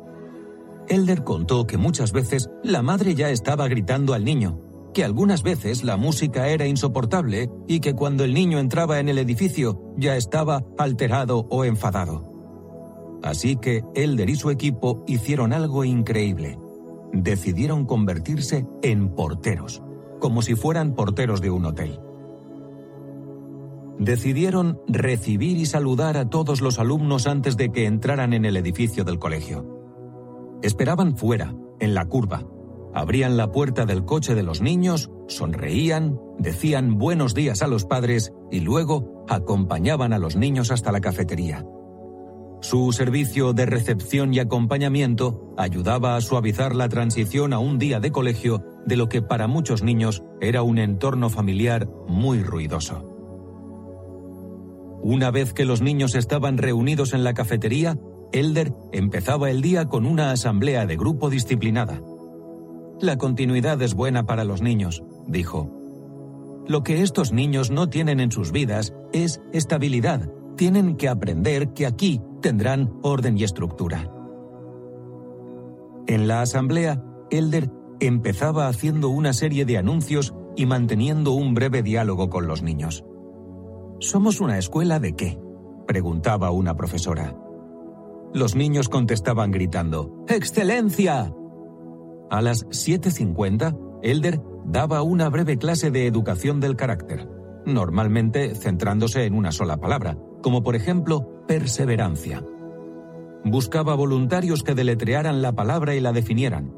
Elder 0.88 1.24
contó 1.24 1.66
que 1.66 1.78
muchas 1.78 2.12
veces 2.12 2.50
la 2.62 2.82
madre 2.82 3.14
ya 3.14 3.30
estaba 3.30 3.68
gritando 3.68 4.14
al 4.14 4.24
niño, 4.24 4.60
que 4.92 5.04
algunas 5.04 5.42
veces 5.42 5.84
la 5.84 5.96
música 5.96 6.48
era 6.48 6.66
insoportable 6.66 7.50
y 7.66 7.80
que 7.80 7.94
cuando 7.94 8.24
el 8.24 8.34
niño 8.34 8.58
entraba 8.58 9.00
en 9.00 9.08
el 9.08 9.18
edificio 9.18 9.80
ya 9.96 10.16
estaba 10.16 10.64
alterado 10.78 11.46
o 11.50 11.64
enfadado. 11.64 12.37
Así 13.22 13.56
que 13.56 13.84
Elder 13.94 14.30
y 14.30 14.36
su 14.36 14.50
equipo 14.50 15.04
hicieron 15.06 15.52
algo 15.52 15.84
increíble. 15.84 16.58
Decidieron 17.12 17.84
convertirse 17.84 18.66
en 18.82 19.08
porteros, 19.14 19.82
como 20.20 20.42
si 20.42 20.54
fueran 20.54 20.94
porteros 20.94 21.40
de 21.40 21.50
un 21.50 21.64
hotel. 21.64 22.00
decidieron 23.98 24.80
recibir 24.86 25.56
y 25.58 25.66
saludar 25.66 26.16
a 26.16 26.28
todos 26.30 26.60
los 26.60 26.78
alumnos 26.78 27.26
antes 27.26 27.56
de 27.56 27.70
que 27.70 27.86
entraran 27.86 28.32
en 28.32 28.44
el 28.44 28.56
edificio 28.56 29.04
del 29.04 29.18
colegio. 29.18 29.66
Esperaban 30.62 31.16
fuera, 31.16 31.54
en 31.80 31.94
la 31.94 32.04
curva. 32.06 32.44
Abrían 32.94 33.36
la 33.36 33.52
puerta 33.52 33.86
del 33.86 34.04
coche 34.04 34.34
de 34.34 34.42
los 34.42 34.60
niños, 34.62 35.10
sonreían, 35.26 36.18
decían 36.38 36.98
buenos 36.98 37.34
días 37.34 37.62
a 37.62 37.66
los 37.66 37.84
padres 37.84 38.32
y 38.50 38.60
luego 38.60 39.24
acompañaban 39.28 40.12
a 40.12 40.18
los 40.18 40.36
niños 40.36 40.70
hasta 40.70 40.92
la 40.92 41.00
cafetería. 41.00 41.66
Su 42.60 42.92
servicio 42.92 43.52
de 43.52 43.66
recepción 43.66 44.34
y 44.34 44.40
acompañamiento 44.40 45.54
ayudaba 45.56 46.16
a 46.16 46.20
suavizar 46.20 46.74
la 46.74 46.88
transición 46.88 47.52
a 47.52 47.60
un 47.60 47.78
día 47.78 48.00
de 48.00 48.10
colegio 48.10 48.64
de 48.84 48.96
lo 48.96 49.08
que 49.08 49.22
para 49.22 49.46
muchos 49.46 49.82
niños 49.82 50.22
era 50.40 50.62
un 50.62 50.78
entorno 50.78 51.30
familiar 51.30 51.88
muy 52.08 52.42
ruidoso. 52.42 53.14
Una 55.00 55.30
vez 55.30 55.52
que 55.52 55.64
los 55.64 55.80
niños 55.80 56.16
estaban 56.16 56.58
reunidos 56.58 57.14
en 57.14 57.22
la 57.22 57.32
cafetería, 57.32 57.96
Elder 58.32 58.74
empezaba 58.92 59.50
el 59.50 59.62
día 59.62 59.86
con 59.86 60.04
una 60.04 60.32
asamblea 60.32 60.84
de 60.86 60.96
grupo 60.96 61.30
disciplinada. 61.30 62.02
La 63.00 63.16
continuidad 63.16 63.80
es 63.82 63.94
buena 63.94 64.26
para 64.26 64.44
los 64.44 64.60
niños, 64.60 65.04
dijo. 65.28 65.70
Lo 66.66 66.82
que 66.82 67.02
estos 67.02 67.32
niños 67.32 67.70
no 67.70 67.88
tienen 67.88 68.18
en 68.18 68.32
sus 68.32 68.50
vidas 68.50 68.92
es 69.12 69.40
estabilidad. 69.52 70.28
Tienen 70.56 70.96
que 70.96 71.08
aprender 71.08 71.72
que 71.72 71.86
aquí 71.86 72.20
tendrán 72.40 72.98
orden 73.02 73.36
y 73.38 73.44
estructura. 73.44 74.10
En 76.06 76.26
la 76.26 76.40
asamblea, 76.40 77.02
Elder 77.30 77.70
empezaba 78.00 78.68
haciendo 78.68 79.08
una 79.08 79.32
serie 79.32 79.64
de 79.64 79.78
anuncios 79.78 80.34
y 80.56 80.66
manteniendo 80.66 81.32
un 81.32 81.54
breve 81.54 81.82
diálogo 81.82 82.30
con 82.30 82.46
los 82.46 82.62
niños. 82.62 83.04
¿Somos 84.00 84.40
una 84.40 84.58
escuela 84.58 85.00
de 85.00 85.14
qué? 85.14 85.38
preguntaba 85.86 86.50
una 86.50 86.76
profesora. 86.76 87.36
Los 88.34 88.54
niños 88.54 88.88
contestaban 88.88 89.50
gritando, 89.50 90.24
¡Excelencia! 90.28 91.34
A 92.30 92.42
las 92.42 92.66
7.50, 92.66 94.00
Elder 94.02 94.40
daba 94.66 95.02
una 95.02 95.30
breve 95.30 95.56
clase 95.56 95.90
de 95.90 96.06
educación 96.06 96.60
del 96.60 96.76
carácter, 96.76 97.26
normalmente 97.64 98.54
centrándose 98.54 99.24
en 99.24 99.34
una 99.34 99.50
sola 99.50 99.78
palabra, 99.78 100.18
como 100.42 100.62
por 100.62 100.76
ejemplo 100.76 101.44
perseverancia. 101.46 102.44
Buscaba 103.44 103.94
voluntarios 103.94 104.62
que 104.62 104.74
deletrearan 104.74 105.42
la 105.42 105.52
palabra 105.52 105.94
y 105.94 106.00
la 106.00 106.12
definieran. 106.12 106.74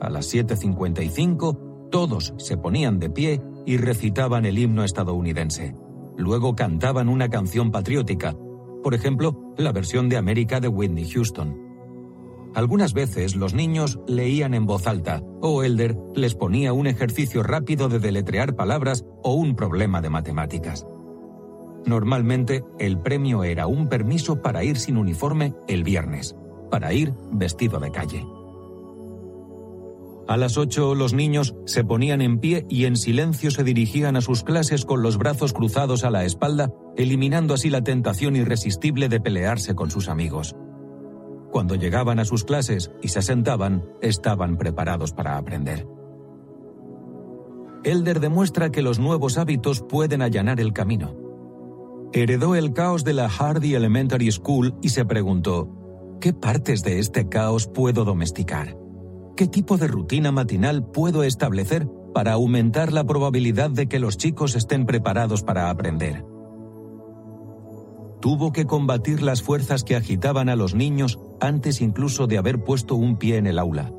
A 0.00 0.10
las 0.10 0.32
7.55, 0.34 1.88
todos 1.90 2.34
se 2.38 2.56
ponían 2.56 2.98
de 2.98 3.10
pie 3.10 3.42
y 3.66 3.76
recitaban 3.76 4.46
el 4.46 4.58
himno 4.58 4.84
estadounidense. 4.84 5.74
Luego 6.16 6.54
cantaban 6.54 7.08
una 7.08 7.28
canción 7.28 7.70
patriótica, 7.70 8.36
por 8.82 8.94
ejemplo, 8.94 9.54
la 9.56 9.72
versión 9.72 10.08
de 10.08 10.16
América 10.16 10.60
de 10.60 10.68
Whitney 10.68 11.08
Houston. 11.10 11.70
Algunas 12.54 12.94
veces 12.94 13.36
los 13.36 13.54
niños 13.54 14.00
leían 14.08 14.54
en 14.54 14.66
voz 14.66 14.86
alta 14.86 15.22
o 15.40 15.62
Elder 15.62 15.96
les 16.14 16.34
ponía 16.34 16.72
un 16.72 16.86
ejercicio 16.86 17.42
rápido 17.42 17.88
de 17.88 18.00
deletrear 18.00 18.56
palabras 18.56 19.04
o 19.22 19.34
un 19.34 19.54
problema 19.54 20.00
de 20.00 20.10
matemáticas. 20.10 20.86
Normalmente 21.86 22.64
el 22.78 22.98
premio 22.98 23.44
era 23.44 23.66
un 23.66 23.88
permiso 23.88 24.42
para 24.42 24.64
ir 24.64 24.76
sin 24.76 24.96
uniforme 24.96 25.54
el 25.66 25.82
viernes, 25.82 26.36
para 26.70 26.92
ir 26.92 27.12
vestido 27.32 27.80
de 27.80 27.90
calle. 27.90 28.26
A 30.28 30.36
las 30.36 30.56
ocho 30.58 30.94
los 30.94 31.12
niños 31.12 31.56
se 31.64 31.82
ponían 31.82 32.20
en 32.20 32.38
pie 32.38 32.64
y 32.68 32.84
en 32.84 32.96
silencio 32.96 33.50
se 33.50 33.64
dirigían 33.64 34.14
a 34.14 34.20
sus 34.20 34.44
clases 34.44 34.84
con 34.84 35.02
los 35.02 35.18
brazos 35.18 35.52
cruzados 35.52 36.04
a 36.04 36.10
la 36.10 36.24
espalda, 36.24 36.72
eliminando 36.96 37.54
así 37.54 37.68
la 37.68 37.82
tentación 37.82 38.36
irresistible 38.36 39.08
de 39.08 39.20
pelearse 39.20 39.74
con 39.74 39.90
sus 39.90 40.08
amigos. 40.08 40.54
Cuando 41.50 41.74
llegaban 41.74 42.20
a 42.20 42.24
sus 42.24 42.44
clases 42.44 42.92
y 43.02 43.08
se 43.08 43.22
sentaban, 43.22 43.84
estaban 44.02 44.56
preparados 44.56 45.12
para 45.12 45.36
aprender. 45.36 45.88
Elder 47.82 48.20
demuestra 48.20 48.70
que 48.70 48.82
los 48.82 49.00
nuevos 49.00 49.36
hábitos 49.36 49.80
pueden 49.80 50.22
allanar 50.22 50.60
el 50.60 50.72
camino. 50.72 51.29
Heredó 52.12 52.56
el 52.56 52.72
caos 52.72 53.04
de 53.04 53.12
la 53.12 53.28
Hardy 53.28 53.74
Elementary 53.74 54.32
School 54.32 54.74
y 54.82 54.88
se 54.88 55.04
preguntó, 55.04 56.16
¿qué 56.20 56.32
partes 56.32 56.82
de 56.82 56.98
este 56.98 57.28
caos 57.28 57.68
puedo 57.68 58.04
domesticar? 58.04 58.76
¿Qué 59.36 59.46
tipo 59.46 59.76
de 59.76 59.86
rutina 59.86 60.32
matinal 60.32 60.84
puedo 60.84 61.22
establecer 61.22 61.88
para 62.12 62.32
aumentar 62.32 62.92
la 62.92 63.04
probabilidad 63.04 63.70
de 63.70 63.86
que 63.86 64.00
los 64.00 64.16
chicos 64.16 64.56
estén 64.56 64.86
preparados 64.86 65.44
para 65.44 65.70
aprender? 65.70 66.24
Tuvo 68.20 68.52
que 68.52 68.66
combatir 68.66 69.22
las 69.22 69.40
fuerzas 69.40 69.84
que 69.84 69.94
agitaban 69.94 70.48
a 70.48 70.56
los 70.56 70.74
niños 70.74 71.20
antes 71.40 71.80
incluso 71.80 72.26
de 72.26 72.38
haber 72.38 72.64
puesto 72.64 72.96
un 72.96 73.18
pie 73.18 73.36
en 73.36 73.46
el 73.46 73.58
aula. 73.58 73.92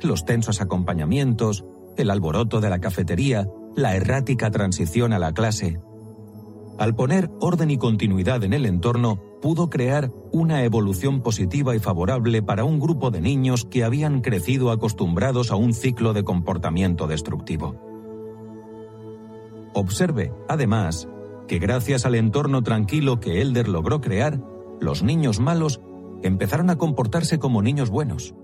Los 0.00 0.24
tensos 0.24 0.62
acompañamientos, 0.62 1.66
el 1.98 2.10
alboroto 2.10 2.62
de 2.62 2.70
la 2.70 2.80
cafetería, 2.80 3.46
la 3.76 3.94
errática 3.94 4.50
transición 4.50 5.12
a 5.12 5.18
la 5.18 5.32
clase. 5.32 5.80
Al 6.80 6.94
poner 6.94 7.30
orden 7.40 7.70
y 7.70 7.76
continuidad 7.76 8.42
en 8.42 8.54
el 8.54 8.64
entorno, 8.64 9.20
pudo 9.42 9.68
crear 9.68 10.10
una 10.32 10.64
evolución 10.64 11.20
positiva 11.20 11.76
y 11.76 11.78
favorable 11.78 12.42
para 12.42 12.64
un 12.64 12.80
grupo 12.80 13.10
de 13.10 13.20
niños 13.20 13.66
que 13.66 13.84
habían 13.84 14.22
crecido 14.22 14.70
acostumbrados 14.70 15.50
a 15.50 15.56
un 15.56 15.74
ciclo 15.74 16.14
de 16.14 16.24
comportamiento 16.24 17.06
destructivo. 17.06 17.76
Observe, 19.74 20.32
además, 20.48 21.06
que 21.46 21.58
gracias 21.58 22.06
al 22.06 22.14
entorno 22.14 22.62
tranquilo 22.62 23.20
que 23.20 23.42
Elder 23.42 23.68
logró 23.68 24.00
crear, 24.00 24.40
los 24.80 25.02
niños 25.02 25.38
malos 25.38 25.82
empezaron 26.22 26.70
a 26.70 26.78
comportarse 26.78 27.38
como 27.38 27.60
niños 27.60 27.90
buenos. 27.90 28.34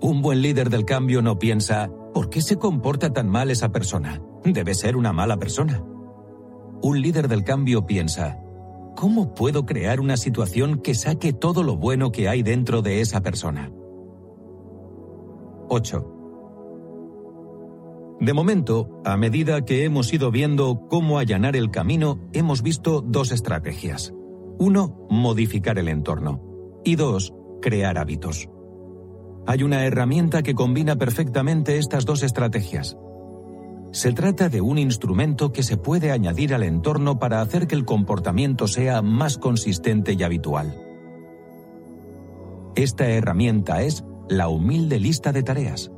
Un 0.00 0.22
buen 0.22 0.40
líder 0.40 0.70
del 0.70 0.84
cambio 0.84 1.20
no 1.20 1.40
piensa, 1.40 1.90
¿por 2.14 2.30
qué 2.30 2.42
se 2.42 2.58
comporta 2.58 3.12
tan 3.12 3.28
mal 3.28 3.50
esa 3.50 3.72
persona? 3.72 4.22
Debe 4.44 4.74
ser 4.74 4.96
una 4.96 5.12
mala 5.12 5.36
persona. 5.36 5.82
Un 6.82 7.00
líder 7.02 7.28
del 7.28 7.44
cambio 7.44 7.86
piensa, 7.86 8.38
¿Cómo 9.00 9.34
puedo 9.34 9.64
crear 9.64 9.98
una 9.98 10.18
situación 10.18 10.82
que 10.82 10.94
saque 10.94 11.32
todo 11.32 11.62
lo 11.62 11.76
bueno 11.76 12.12
que 12.12 12.28
hay 12.28 12.42
dentro 12.42 12.82
de 12.82 13.00
esa 13.00 13.22
persona? 13.22 13.72
8. 15.70 16.16
De 18.20 18.34
momento, 18.34 19.00
a 19.06 19.16
medida 19.16 19.64
que 19.64 19.84
hemos 19.84 20.12
ido 20.12 20.30
viendo 20.30 20.86
cómo 20.90 21.18
allanar 21.18 21.56
el 21.56 21.70
camino, 21.70 22.20
hemos 22.34 22.62
visto 22.62 23.00
dos 23.00 23.32
estrategias. 23.32 24.12
Uno, 24.58 25.06
modificar 25.08 25.78
el 25.78 25.88
entorno. 25.88 26.42
Y 26.84 26.96
dos, 26.96 27.32
crear 27.62 27.96
hábitos. 27.96 28.50
Hay 29.46 29.62
una 29.62 29.86
herramienta 29.86 30.42
que 30.42 30.54
combina 30.54 30.96
perfectamente 30.96 31.78
estas 31.78 32.04
dos 32.04 32.22
estrategias. 32.22 32.98
Se 33.92 34.12
trata 34.12 34.48
de 34.48 34.60
un 34.60 34.78
instrumento 34.78 35.52
que 35.52 35.64
se 35.64 35.76
puede 35.76 36.12
añadir 36.12 36.54
al 36.54 36.62
entorno 36.62 37.18
para 37.18 37.40
hacer 37.40 37.66
que 37.66 37.74
el 37.74 37.84
comportamiento 37.84 38.68
sea 38.68 39.02
más 39.02 39.36
consistente 39.36 40.12
y 40.12 40.22
habitual. 40.22 40.80
Esta 42.76 43.08
herramienta 43.08 43.82
es 43.82 44.04
la 44.28 44.48
humilde 44.48 45.00
lista 45.00 45.32
de 45.32 45.42
tareas. 45.42 45.90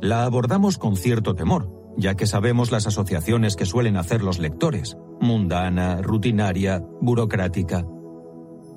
La 0.00 0.24
abordamos 0.24 0.78
con 0.78 0.96
cierto 0.96 1.34
temor, 1.34 1.68
ya 1.96 2.14
que 2.14 2.26
sabemos 2.26 2.70
las 2.70 2.86
asociaciones 2.86 3.56
que 3.56 3.66
suelen 3.66 3.96
hacer 3.96 4.22
los 4.22 4.38
lectores, 4.38 4.96
mundana, 5.20 6.00
rutinaria, 6.02 6.84
burocrática. 7.00 7.84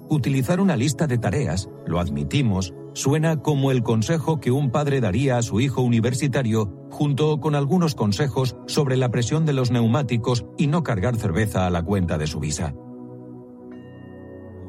Utilizar 0.09 0.59
una 0.59 0.75
lista 0.75 1.05
de 1.05 1.19
tareas, 1.19 1.69
lo 1.85 1.99
admitimos, 1.99 2.73
suena 2.95 3.41
como 3.41 3.71
el 3.71 3.83
consejo 3.83 4.39
que 4.39 4.51
un 4.51 4.71
padre 4.71 5.01
daría 5.01 5.37
a 5.37 5.41
su 5.43 5.59
hijo 5.59 5.81
universitario, 5.81 6.87
junto 6.89 7.39
con 7.41 7.53
algunos 7.53 7.93
consejos 7.93 8.55
sobre 8.67 8.95
la 8.95 9.11
presión 9.11 9.45
de 9.45 9.53
los 9.53 9.69
neumáticos 9.69 10.45
y 10.57 10.67
no 10.67 10.81
cargar 10.81 11.17
cerveza 11.17 11.67
a 11.67 11.69
la 11.69 11.83
cuenta 11.83 12.17
de 12.17 12.25
su 12.25 12.39
visa. 12.39 12.73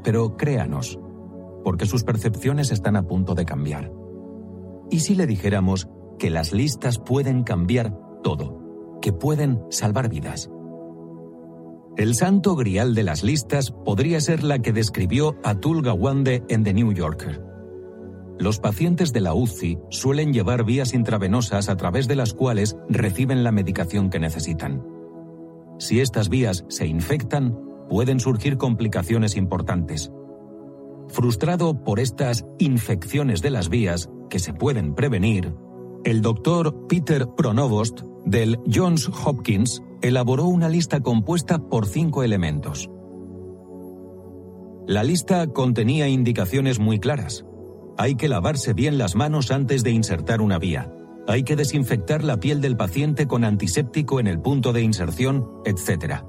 Pero 0.02 0.36
créanos, 0.36 0.98
porque 1.64 1.86
sus 1.86 2.02
percepciones 2.02 2.72
están 2.72 2.96
a 2.96 3.06
punto 3.06 3.34
de 3.34 3.46
cambiar. 3.46 3.92
¿Y 4.90 5.00
si 5.00 5.14
le 5.14 5.26
dijéramos 5.26 5.88
que 6.18 6.30
las 6.30 6.52
listas 6.52 6.98
pueden 6.98 7.44
cambiar 7.44 7.96
todo, 8.24 8.98
que 9.00 9.12
pueden 9.12 9.62
salvar 9.70 10.08
vidas? 10.08 10.50
El 11.96 12.14
santo 12.14 12.56
grial 12.56 12.94
de 12.94 13.04
las 13.04 13.22
listas 13.22 13.70
podría 13.70 14.20
ser 14.20 14.42
la 14.42 14.58
que 14.58 14.72
describió 14.72 15.36
Atul 15.44 15.82
Gawande 15.82 16.44
en 16.48 16.64
The 16.64 16.74
New 16.74 16.92
Yorker. 16.92 17.45
Los 18.38 18.58
pacientes 18.58 19.12
de 19.12 19.20
la 19.20 19.32
UCI 19.34 19.78
suelen 19.88 20.32
llevar 20.32 20.64
vías 20.64 20.92
intravenosas 20.92 21.68
a 21.68 21.76
través 21.76 22.06
de 22.06 22.16
las 22.16 22.34
cuales 22.34 22.76
reciben 22.88 23.44
la 23.44 23.52
medicación 23.52 24.10
que 24.10 24.18
necesitan. 24.18 24.84
Si 25.78 26.00
estas 26.00 26.28
vías 26.28 26.64
se 26.68 26.86
infectan, 26.86 27.58
pueden 27.88 28.20
surgir 28.20 28.58
complicaciones 28.58 29.36
importantes. 29.36 30.10
Frustrado 31.08 31.82
por 31.84 32.00
estas 32.00 32.44
infecciones 32.58 33.40
de 33.40 33.50
las 33.50 33.68
vías 33.68 34.10
que 34.28 34.38
se 34.38 34.52
pueden 34.52 34.94
prevenir, 34.94 35.54
el 36.04 36.20
doctor 36.20 36.86
Peter 36.88 37.26
Pronovost 37.36 38.00
del 38.24 38.58
Johns 38.72 39.08
Hopkins 39.08 39.82
elaboró 40.02 40.44
una 40.44 40.68
lista 40.68 41.00
compuesta 41.00 41.58
por 41.58 41.86
cinco 41.86 42.22
elementos. 42.22 42.90
La 44.86 45.02
lista 45.02 45.46
contenía 45.48 46.08
indicaciones 46.08 46.78
muy 46.78 46.98
claras. 46.98 47.44
Hay 47.98 48.16
que 48.16 48.28
lavarse 48.28 48.74
bien 48.74 48.98
las 48.98 49.14
manos 49.14 49.50
antes 49.50 49.82
de 49.82 49.90
insertar 49.90 50.42
una 50.42 50.58
vía. 50.58 50.92
Hay 51.26 51.44
que 51.44 51.56
desinfectar 51.56 52.22
la 52.22 52.38
piel 52.38 52.60
del 52.60 52.76
paciente 52.76 53.26
con 53.26 53.42
antiséptico 53.42 54.20
en 54.20 54.26
el 54.26 54.38
punto 54.38 54.72
de 54.72 54.82
inserción, 54.82 55.48
etc. 55.64 56.22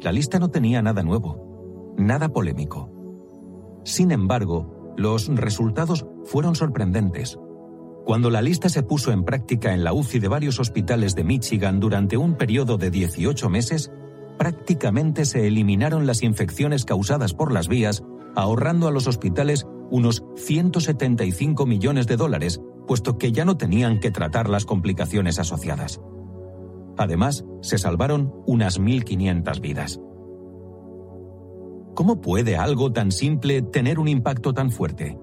La 0.00 0.12
lista 0.12 0.38
no 0.38 0.50
tenía 0.50 0.82
nada 0.82 1.02
nuevo, 1.02 1.94
nada 1.96 2.28
polémico. 2.28 2.90
Sin 3.84 4.10
embargo, 4.10 4.94
los 4.96 5.28
resultados 5.28 6.06
fueron 6.24 6.56
sorprendentes. 6.56 7.38
Cuando 8.04 8.28
la 8.28 8.42
lista 8.42 8.68
se 8.68 8.82
puso 8.82 9.12
en 9.12 9.24
práctica 9.24 9.74
en 9.74 9.84
la 9.84 9.92
UCI 9.92 10.18
de 10.18 10.28
varios 10.28 10.58
hospitales 10.58 11.14
de 11.14 11.24
Michigan 11.24 11.80
durante 11.80 12.16
un 12.16 12.34
periodo 12.34 12.76
de 12.78 12.90
18 12.90 13.48
meses, 13.48 13.92
prácticamente 14.38 15.24
se 15.24 15.46
eliminaron 15.46 16.06
las 16.06 16.22
infecciones 16.22 16.84
causadas 16.84 17.32
por 17.32 17.52
las 17.52 17.68
vías, 17.68 18.02
ahorrando 18.34 18.88
a 18.88 18.90
los 18.90 19.06
hospitales 19.06 19.66
unos 19.90 20.24
175 20.36 21.66
millones 21.66 22.06
de 22.06 22.16
dólares, 22.16 22.60
puesto 22.86 23.18
que 23.18 23.32
ya 23.32 23.44
no 23.44 23.56
tenían 23.56 24.00
que 24.00 24.10
tratar 24.10 24.48
las 24.48 24.64
complicaciones 24.64 25.38
asociadas. 25.38 26.00
Además, 26.96 27.44
se 27.60 27.78
salvaron 27.78 28.32
unas 28.46 28.80
1.500 28.80 29.60
vidas. 29.60 30.00
¿Cómo 31.94 32.20
puede 32.20 32.56
algo 32.56 32.92
tan 32.92 33.12
simple 33.12 33.62
tener 33.62 33.98
un 33.98 34.08
impacto 34.08 34.52
tan 34.52 34.70
fuerte? 34.70 35.16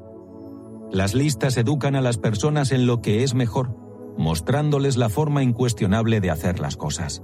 Las 0.91 1.13
listas 1.13 1.57
educan 1.57 1.95
a 1.95 2.01
las 2.01 2.17
personas 2.17 2.71
en 2.71 2.85
lo 2.85 3.01
que 3.01 3.23
es 3.23 3.33
mejor, 3.33 3.75
mostrándoles 4.17 4.97
la 4.97 5.09
forma 5.09 5.43
incuestionable 5.43 6.19
de 6.19 6.31
hacer 6.31 6.59
las 6.59 6.77
cosas. 6.77 7.23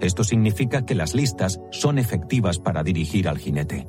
Esto 0.00 0.24
significa 0.24 0.84
que 0.84 0.94
las 0.94 1.14
listas 1.14 1.60
son 1.70 1.98
efectivas 1.98 2.58
para 2.58 2.82
dirigir 2.82 3.28
al 3.28 3.38
jinete. 3.38 3.86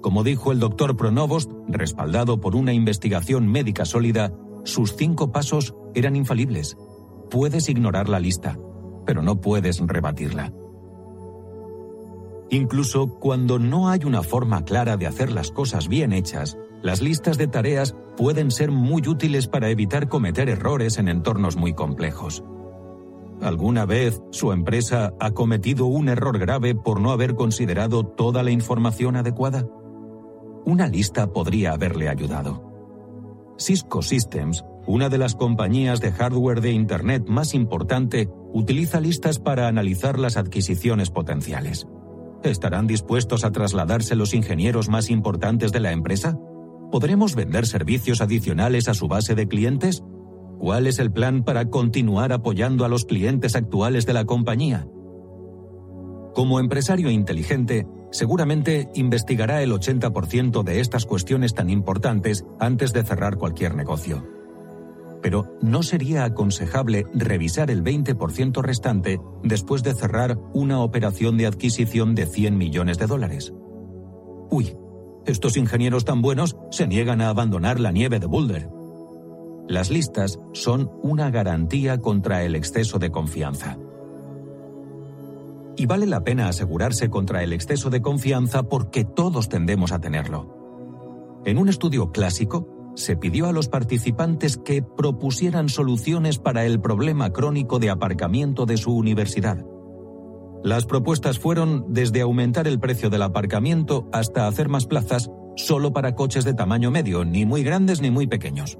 Como 0.00 0.24
dijo 0.24 0.52
el 0.52 0.60
doctor 0.60 0.96
Pronovost, 0.96 1.50
respaldado 1.68 2.40
por 2.40 2.56
una 2.56 2.72
investigación 2.72 3.46
médica 3.46 3.84
sólida, 3.84 4.32
sus 4.64 4.96
cinco 4.96 5.32
pasos 5.32 5.74
eran 5.94 6.16
infalibles. 6.16 6.76
Puedes 7.30 7.68
ignorar 7.68 8.08
la 8.08 8.20
lista, 8.20 8.58
pero 9.04 9.22
no 9.22 9.40
puedes 9.40 9.80
rebatirla. 9.80 10.52
Incluso 12.50 13.08
cuando 13.20 13.58
no 13.58 13.88
hay 13.88 14.00
una 14.04 14.22
forma 14.22 14.64
clara 14.64 14.96
de 14.96 15.06
hacer 15.06 15.30
las 15.30 15.50
cosas 15.50 15.88
bien 15.88 16.12
hechas, 16.12 16.58
las 16.82 17.00
listas 17.00 17.38
de 17.38 17.46
tareas 17.46 17.94
pueden 18.16 18.50
ser 18.50 18.70
muy 18.70 19.06
útiles 19.06 19.46
para 19.46 19.68
evitar 19.68 20.08
cometer 20.08 20.48
errores 20.48 20.98
en 20.98 21.08
entornos 21.08 21.56
muy 21.56 21.74
complejos. 21.74 22.42
¿Alguna 23.40 23.86
vez 23.86 24.20
su 24.30 24.52
empresa 24.52 25.14
ha 25.20 25.30
cometido 25.30 25.86
un 25.86 26.08
error 26.08 26.38
grave 26.38 26.74
por 26.74 27.00
no 27.00 27.12
haber 27.12 27.34
considerado 27.34 28.04
toda 28.04 28.42
la 28.42 28.50
información 28.50 29.16
adecuada? 29.16 29.66
Una 30.64 30.86
lista 30.86 31.32
podría 31.32 31.72
haberle 31.72 32.08
ayudado. 32.08 32.70
Cisco 33.58 34.02
Systems, 34.02 34.64
una 34.86 35.08
de 35.08 35.18
las 35.18 35.34
compañías 35.34 36.00
de 36.00 36.12
hardware 36.12 36.60
de 36.60 36.72
Internet 36.72 37.24
más 37.28 37.54
importante, 37.54 38.28
utiliza 38.52 39.00
listas 39.00 39.38
para 39.38 39.68
analizar 39.68 40.18
las 40.18 40.36
adquisiciones 40.36 41.10
potenciales. 41.10 41.86
¿Estarán 42.42 42.86
dispuestos 42.86 43.44
a 43.44 43.52
trasladarse 43.52 44.16
los 44.16 44.32
ingenieros 44.32 44.88
más 44.88 45.10
importantes 45.10 45.72
de 45.72 45.80
la 45.80 45.92
empresa? 45.92 46.38
¿Podremos 46.90 47.34
vender 47.34 47.66
servicios 47.66 48.20
adicionales 48.20 48.88
a 48.88 48.94
su 48.94 49.08
base 49.08 49.34
de 49.34 49.46
clientes? 49.46 50.02
¿Cuál 50.58 50.86
es 50.86 50.98
el 50.98 51.12
plan 51.12 51.44
para 51.44 51.66
continuar 51.66 52.32
apoyando 52.32 52.84
a 52.84 52.88
los 52.88 53.04
clientes 53.04 53.56
actuales 53.56 54.06
de 54.06 54.14
la 54.14 54.24
compañía? 54.24 54.88
Como 56.34 56.60
empresario 56.60 57.10
inteligente, 57.10 57.86
seguramente 58.10 58.88
investigará 58.94 59.62
el 59.62 59.72
80% 59.72 60.62
de 60.62 60.80
estas 60.80 61.06
cuestiones 61.06 61.54
tan 61.54 61.70
importantes 61.70 62.44
antes 62.58 62.92
de 62.92 63.02
cerrar 63.02 63.36
cualquier 63.36 63.74
negocio. 63.74 64.26
Pero 65.22 65.56
¿no 65.60 65.82
sería 65.82 66.24
aconsejable 66.24 67.06
revisar 67.14 67.70
el 67.70 67.84
20% 67.84 68.62
restante 68.62 69.20
después 69.42 69.82
de 69.82 69.94
cerrar 69.94 70.38
una 70.52 70.80
operación 70.80 71.36
de 71.36 71.46
adquisición 71.46 72.14
de 72.14 72.26
100 72.26 72.56
millones 72.56 72.98
de 72.98 73.06
dólares? 73.06 73.52
Uy, 74.50 74.74
estos 75.26 75.56
ingenieros 75.56 76.04
tan 76.04 76.22
buenos 76.22 76.56
se 76.70 76.86
niegan 76.86 77.20
a 77.20 77.28
abandonar 77.28 77.78
la 77.78 77.92
nieve 77.92 78.18
de 78.18 78.26
Boulder. 78.26 78.68
Las 79.68 79.90
listas 79.90 80.40
son 80.52 80.90
una 81.02 81.30
garantía 81.30 81.98
contra 81.98 82.42
el 82.42 82.56
exceso 82.56 82.98
de 82.98 83.10
confianza. 83.10 83.78
Y 85.76 85.86
vale 85.86 86.06
la 86.06 86.24
pena 86.24 86.48
asegurarse 86.48 87.08
contra 87.10 87.42
el 87.42 87.52
exceso 87.52 87.90
de 87.90 88.02
confianza 88.02 88.64
porque 88.64 89.04
todos 89.04 89.48
tendemos 89.48 89.92
a 89.92 90.00
tenerlo. 90.00 91.40
En 91.44 91.58
un 91.58 91.68
estudio 91.68 92.12
clásico, 92.12 92.92
se 92.94 93.16
pidió 93.16 93.46
a 93.46 93.52
los 93.52 93.68
participantes 93.68 94.56
que 94.58 94.82
propusieran 94.82 95.68
soluciones 95.68 96.38
para 96.38 96.66
el 96.66 96.80
problema 96.80 97.30
crónico 97.30 97.78
de 97.78 97.90
aparcamiento 97.90 98.66
de 98.66 98.76
su 98.76 98.94
universidad. 98.94 99.64
Las 100.62 100.84
propuestas 100.84 101.38
fueron 101.38 101.86
desde 101.88 102.20
aumentar 102.20 102.66
el 102.68 102.78
precio 102.78 103.08
del 103.08 103.22
aparcamiento 103.22 104.08
hasta 104.12 104.46
hacer 104.46 104.68
más 104.68 104.86
plazas 104.86 105.30
solo 105.56 105.92
para 105.92 106.14
coches 106.14 106.44
de 106.44 106.52
tamaño 106.52 106.90
medio, 106.90 107.24
ni 107.24 107.46
muy 107.46 107.62
grandes 107.62 108.02
ni 108.02 108.10
muy 108.10 108.26
pequeños. 108.26 108.78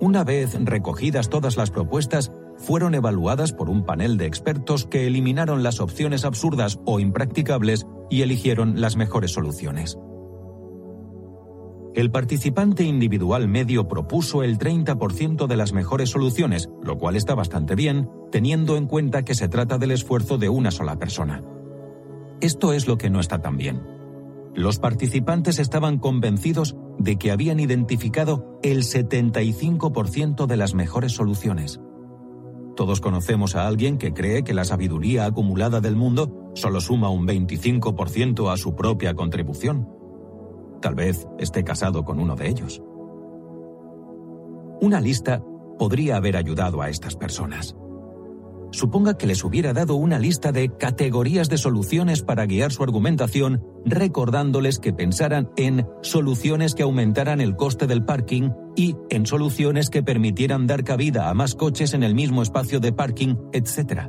Una 0.00 0.24
vez 0.24 0.54
recogidas 0.62 1.30
todas 1.30 1.56
las 1.56 1.70
propuestas, 1.70 2.32
fueron 2.56 2.94
evaluadas 2.94 3.52
por 3.52 3.68
un 3.68 3.84
panel 3.84 4.16
de 4.16 4.26
expertos 4.26 4.86
que 4.86 5.06
eliminaron 5.06 5.62
las 5.62 5.80
opciones 5.80 6.24
absurdas 6.24 6.80
o 6.84 7.00
impracticables 7.00 7.86
y 8.10 8.22
eligieron 8.22 8.80
las 8.80 8.96
mejores 8.96 9.32
soluciones. 9.32 9.98
El 11.94 12.10
participante 12.10 12.82
individual 12.82 13.46
medio 13.46 13.86
propuso 13.86 14.42
el 14.42 14.58
30% 14.58 15.46
de 15.46 15.56
las 15.56 15.72
mejores 15.72 16.10
soluciones, 16.10 16.68
lo 16.82 16.98
cual 16.98 17.14
está 17.14 17.36
bastante 17.36 17.76
bien, 17.76 18.10
teniendo 18.32 18.76
en 18.76 18.86
cuenta 18.86 19.24
que 19.24 19.36
se 19.36 19.48
trata 19.48 19.78
del 19.78 19.92
esfuerzo 19.92 20.36
de 20.36 20.48
una 20.48 20.72
sola 20.72 20.98
persona. 20.98 21.44
Esto 22.40 22.72
es 22.72 22.88
lo 22.88 22.98
que 22.98 23.10
no 23.10 23.20
está 23.20 23.40
tan 23.40 23.56
bien. 23.56 23.80
Los 24.56 24.80
participantes 24.80 25.60
estaban 25.60 25.98
convencidos 25.98 26.76
de 26.98 27.16
que 27.16 27.30
habían 27.30 27.60
identificado 27.60 28.58
el 28.62 28.82
75% 28.82 30.46
de 30.46 30.56
las 30.56 30.74
mejores 30.74 31.12
soluciones. 31.12 31.80
Todos 32.76 33.00
conocemos 33.00 33.54
a 33.54 33.66
alguien 33.66 33.98
que 33.98 34.12
cree 34.12 34.42
que 34.42 34.54
la 34.54 34.64
sabiduría 34.64 35.26
acumulada 35.26 35.80
del 35.80 35.96
mundo 35.96 36.50
solo 36.54 36.80
suma 36.80 37.08
un 37.08 37.26
25% 37.26 38.52
a 38.52 38.56
su 38.56 38.74
propia 38.74 39.14
contribución. 39.14 39.88
Tal 40.80 40.94
vez 40.94 41.28
esté 41.38 41.64
casado 41.64 42.04
con 42.04 42.18
uno 42.18 42.34
de 42.36 42.48
ellos. 42.48 42.82
Una 44.80 45.00
lista 45.00 45.42
podría 45.78 46.16
haber 46.16 46.36
ayudado 46.36 46.82
a 46.82 46.90
estas 46.90 47.16
personas. 47.16 47.76
Suponga 48.74 49.16
que 49.16 49.28
les 49.28 49.44
hubiera 49.44 49.72
dado 49.72 49.94
una 49.94 50.18
lista 50.18 50.50
de 50.50 50.68
categorías 50.68 51.48
de 51.48 51.58
soluciones 51.58 52.22
para 52.22 52.44
guiar 52.44 52.72
su 52.72 52.82
argumentación, 52.82 53.62
recordándoles 53.84 54.80
que 54.80 54.92
pensaran 54.92 55.48
en 55.56 55.86
soluciones 56.02 56.74
que 56.74 56.82
aumentaran 56.82 57.40
el 57.40 57.54
coste 57.54 57.86
del 57.86 58.04
parking 58.04 58.50
y 58.74 58.96
en 59.10 59.26
soluciones 59.26 59.90
que 59.90 60.02
permitieran 60.02 60.66
dar 60.66 60.82
cabida 60.82 61.30
a 61.30 61.34
más 61.34 61.54
coches 61.54 61.94
en 61.94 62.02
el 62.02 62.16
mismo 62.16 62.42
espacio 62.42 62.80
de 62.80 62.92
parking, 62.92 63.36
etc. 63.52 64.08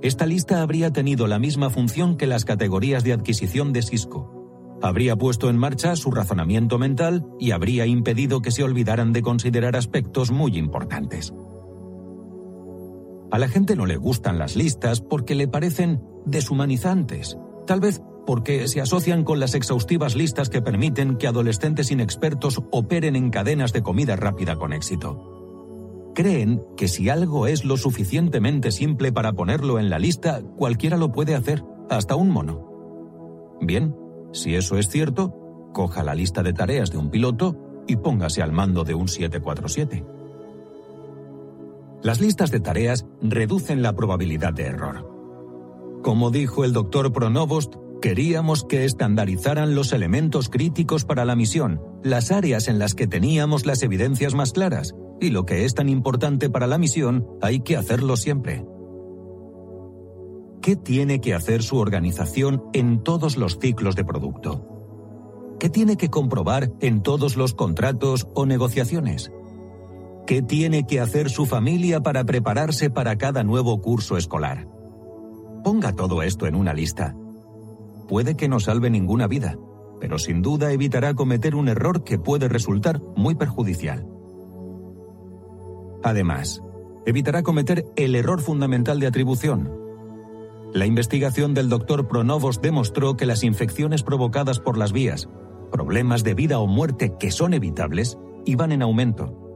Esta 0.00 0.24
lista 0.24 0.62
habría 0.62 0.90
tenido 0.90 1.26
la 1.26 1.38
misma 1.38 1.68
función 1.68 2.16
que 2.16 2.26
las 2.26 2.46
categorías 2.46 3.04
de 3.04 3.12
adquisición 3.12 3.74
de 3.74 3.82
Cisco 3.82 4.34
habría 4.80 5.16
puesto 5.16 5.50
en 5.50 5.58
marcha 5.58 5.94
su 5.94 6.10
razonamiento 6.10 6.78
mental 6.78 7.26
y 7.38 7.50
habría 7.50 7.84
impedido 7.84 8.40
que 8.40 8.50
se 8.50 8.62
olvidaran 8.62 9.12
de 9.12 9.20
considerar 9.20 9.76
aspectos 9.76 10.30
muy 10.30 10.56
importantes. 10.56 11.34
A 13.30 13.38
la 13.38 13.48
gente 13.48 13.76
no 13.76 13.86
le 13.86 13.96
gustan 13.96 14.38
las 14.38 14.56
listas 14.56 15.00
porque 15.00 15.34
le 15.34 15.48
parecen 15.48 16.02
deshumanizantes, 16.24 17.38
tal 17.66 17.80
vez 17.80 18.02
porque 18.26 18.68
se 18.68 18.80
asocian 18.80 19.24
con 19.24 19.40
las 19.40 19.54
exhaustivas 19.54 20.14
listas 20.14 20.50
que 20.50 20.60
permiten 20.60 21.16
que 21.16 21.26
adolescentes 21.26 21.90
inexpertos 21.90 22.60
operen 22.70 23.16
en 23.16 23.30
cadenas 23.30 23.72
de 23.72 23.82
comida 23.82 24.16
rápida 24.16 24.56
con 24.56 24.72
éxito. 24.72 26.12
Creen 26.14 26.62
que 26.76 26.88
si 26.88 27.08
algo 27.08 27.46
es 27.46 27.64
lo 27.64 27.76
suficientemente 27.76 28.70
simple 28.70 29.12
para 29.12 29.32
ponerlo 29.32 29.78
en 29.78 29.88
la 29.88 29.98
lista, 29.98 30.42
cualquiera 30.56 30.96
lo 30.96 31.12
puede 31.12 31.34
hacer, 31.34 31.64
hasta 31.88 32.16
un 32.16 32.30
mono. 32.30 33.56
Bien, 33.60 33.94
si 34.32 34.54
eso 34.54 34.76
es 34.76 34.88
cierto, 34.88 35.70
coja 35.72 36.02
la 36.02 36.14
lista 36.14 36.42
de 36.42 36.52
tareas 36.52 36.90
de 36.90 36.98
un 36.98 37.10
piloto 37.10 37.56
y 37.86 37.96
póngase 37.96 38.42
al 38.42 38.52
mando 38.52 38.84
de 38.84 38.94
un 38.94 39.08
747. 39.08 40.17
Las 42.02 42.20
listas 42.20 42.50
de 42.50 42.60
tareas 42.60 43.06
reducen 43.20 43.82
la 43.82 43.94
probabilidad 43.94 44.52
de 44.52 44.64
error. 44.64 45.08
Como 46.02 46.30
dijo 46.30 46.64
el 46.64 46.72
doctor 46.72 47.12
Pronovost, 47.12 47.74
queríamos 48.00 48.64
que 48.64 48.84
estandarizaran 48.84 49.74
los 49.74 49.92
elementos 49.92 50.48
críticos 50.48 51.04
para 51.04 51.24
la 51.24 51.34
misión, 51.34 51.80
las 52.02 52.30
áreas 52.30 52.68
en 52.68 52.78
las 52.78 52.94
que 52.94 53.06
teníamos 53.06 53.66
las 53.66 53.82
evidencias 53.82 54.34
más 54.34 54.52
claras, 54.52 54.94
y 55.20 55.30
lo 55.30 55.44
que 55.44 55.64
es 55.64 55.74
tan 55.74 55.88
importante 55.88 56.48
para 56.48 56.68
la 56.68 56.78
misión 56.78 57.26
hay 57.42 57.60
que 57.60 57.76
hacerlo 57.76 58.16
siempre. 58.16 58.64
¿qué 60.68 60.76
tiene 60.76 61.22
que 61.22 61.32
hacer 61.32 61.62
su 61.62 61.78
organización 61.78 62.62
en 62.74 63.02
todos 63.02 63.38
los 63.38 63.58
ciclos 63.58 63.96
de 63.96 64.04
producto? 64.04 65.56
¿Qué 65.58 65.70
tiene 65.70 65.96
que 65.96 66.10
comprobar 66.10 66.70
en 66.80 67.02
todos 67.02 67.38
los 67.38 67.54
contratos 67.54 68.28
o 68.34 68.44
negociaciones? 68.44 69.32
¿Qué 70.28 70.42
tiene 70.42 70.86
que 70.86 71.00
hacer 71.00 71.30
su 71.30 71.46
familia 71.46 72.02
para 72.02 72.22
prepararse 72.24 72.90
para 72.90 73.16
cada 73.16 73.44
nuevo 73.44 73.80
curso 73.80 74.18
escolar? 74.18 74.68
Ponga 75.64 75.96
todo 75.96 76.22
esto 76.22 76.46
en 76.46 76.54
una 76.54 76.74
lista. 76.74 77.16
Puede 78.08 78.36
que 78.36 78.46
no 78.46 78.60
salve 78.60 78.90
ninguna 78.90 79.26
vida, 79.26 79.56
pero 80.02 80.18
sin 80.18 80.42
duda 80.42 80.70
evitará 80.70 81.14
cometer 81.14 81.54
un 81.54 81.68
error 81.68 82.04
que 82.04 82.18
puede 82.18 82.46
resultar 82.46 83.00
muy 83.16 83.36
perjudicial. 83.36 84.06
Además, 86.02 86.62
evitará 87.06 87.42
cometer 87.42 87.86
el 87.96 88.14
error 88.14 88.42
fundamental 88.42 89.00
de 89.00 89.06
atribución. 89.06 89.72
La 90.74 90.84
investigación 90.84 91.54
del 91.54 91.70
doctor 91.70 92.06
Pronovos 92.06 92.60
demostró 92.60 93.16
que 93.16 93.24
las 93.24 93.44
infecciones 93.44 94.02
provocadas 94.02 94.60
por 94.60 94.76
las 94.76 94.92
vías, 94.92 95.26
problemas 95.72 96.22
de 96.22 96.34
vida 96.34 96.58
o 96.58 96.66
muerte 96.66 97.14
que 97.18 97.30
son 97.30 97.54
evitables, 97.54 98.18
iban 98.44 98.72
en 98.72 98.82
aumento. 98.82 99.47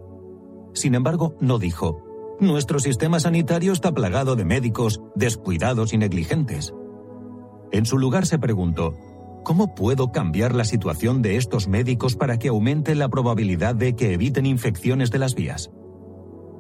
Sin 0.75 0.95
embargo, 0.95 1.37
no 1.41 1.59
dijo, 1.59 2.03
nuestro 2.41 2.81
sistema 2.81 3.21
sanitario 3.21 3.73
está 3.73 3.93
plagado 3.93 4.37
de 4.37 4.45
médicos 4.45 5.01
descuidados 5.15 5.93
y 5.93 5.99
negligentes. 5.99 6.75
En 7.71 7.87
su 7.87 7.99
lugar 7.99 8.27
se 8.27 8.39
preguntó, 8.39 8.97
¿cómo 9.45 9.75
puedo 9.75 10.13
cambiar 10.13 10.55
la 10.55 10.65
situación 10.65 11.23
de 11.23 11.37
estos 11.37 11.69
médicos 11.69 12.17
para 12.17 12.39
que 12.39 12.49
aumente 12.49 12.95
la 12.95 13.09
probabilidad 13.09 13.75
de 13.75 13.95
que 13.95 14.13
eviten 14.13 14.47
infecciones 14.47 15.11
de 15.11 15.19
las 15.19 15.35
vías? 15.35 15.71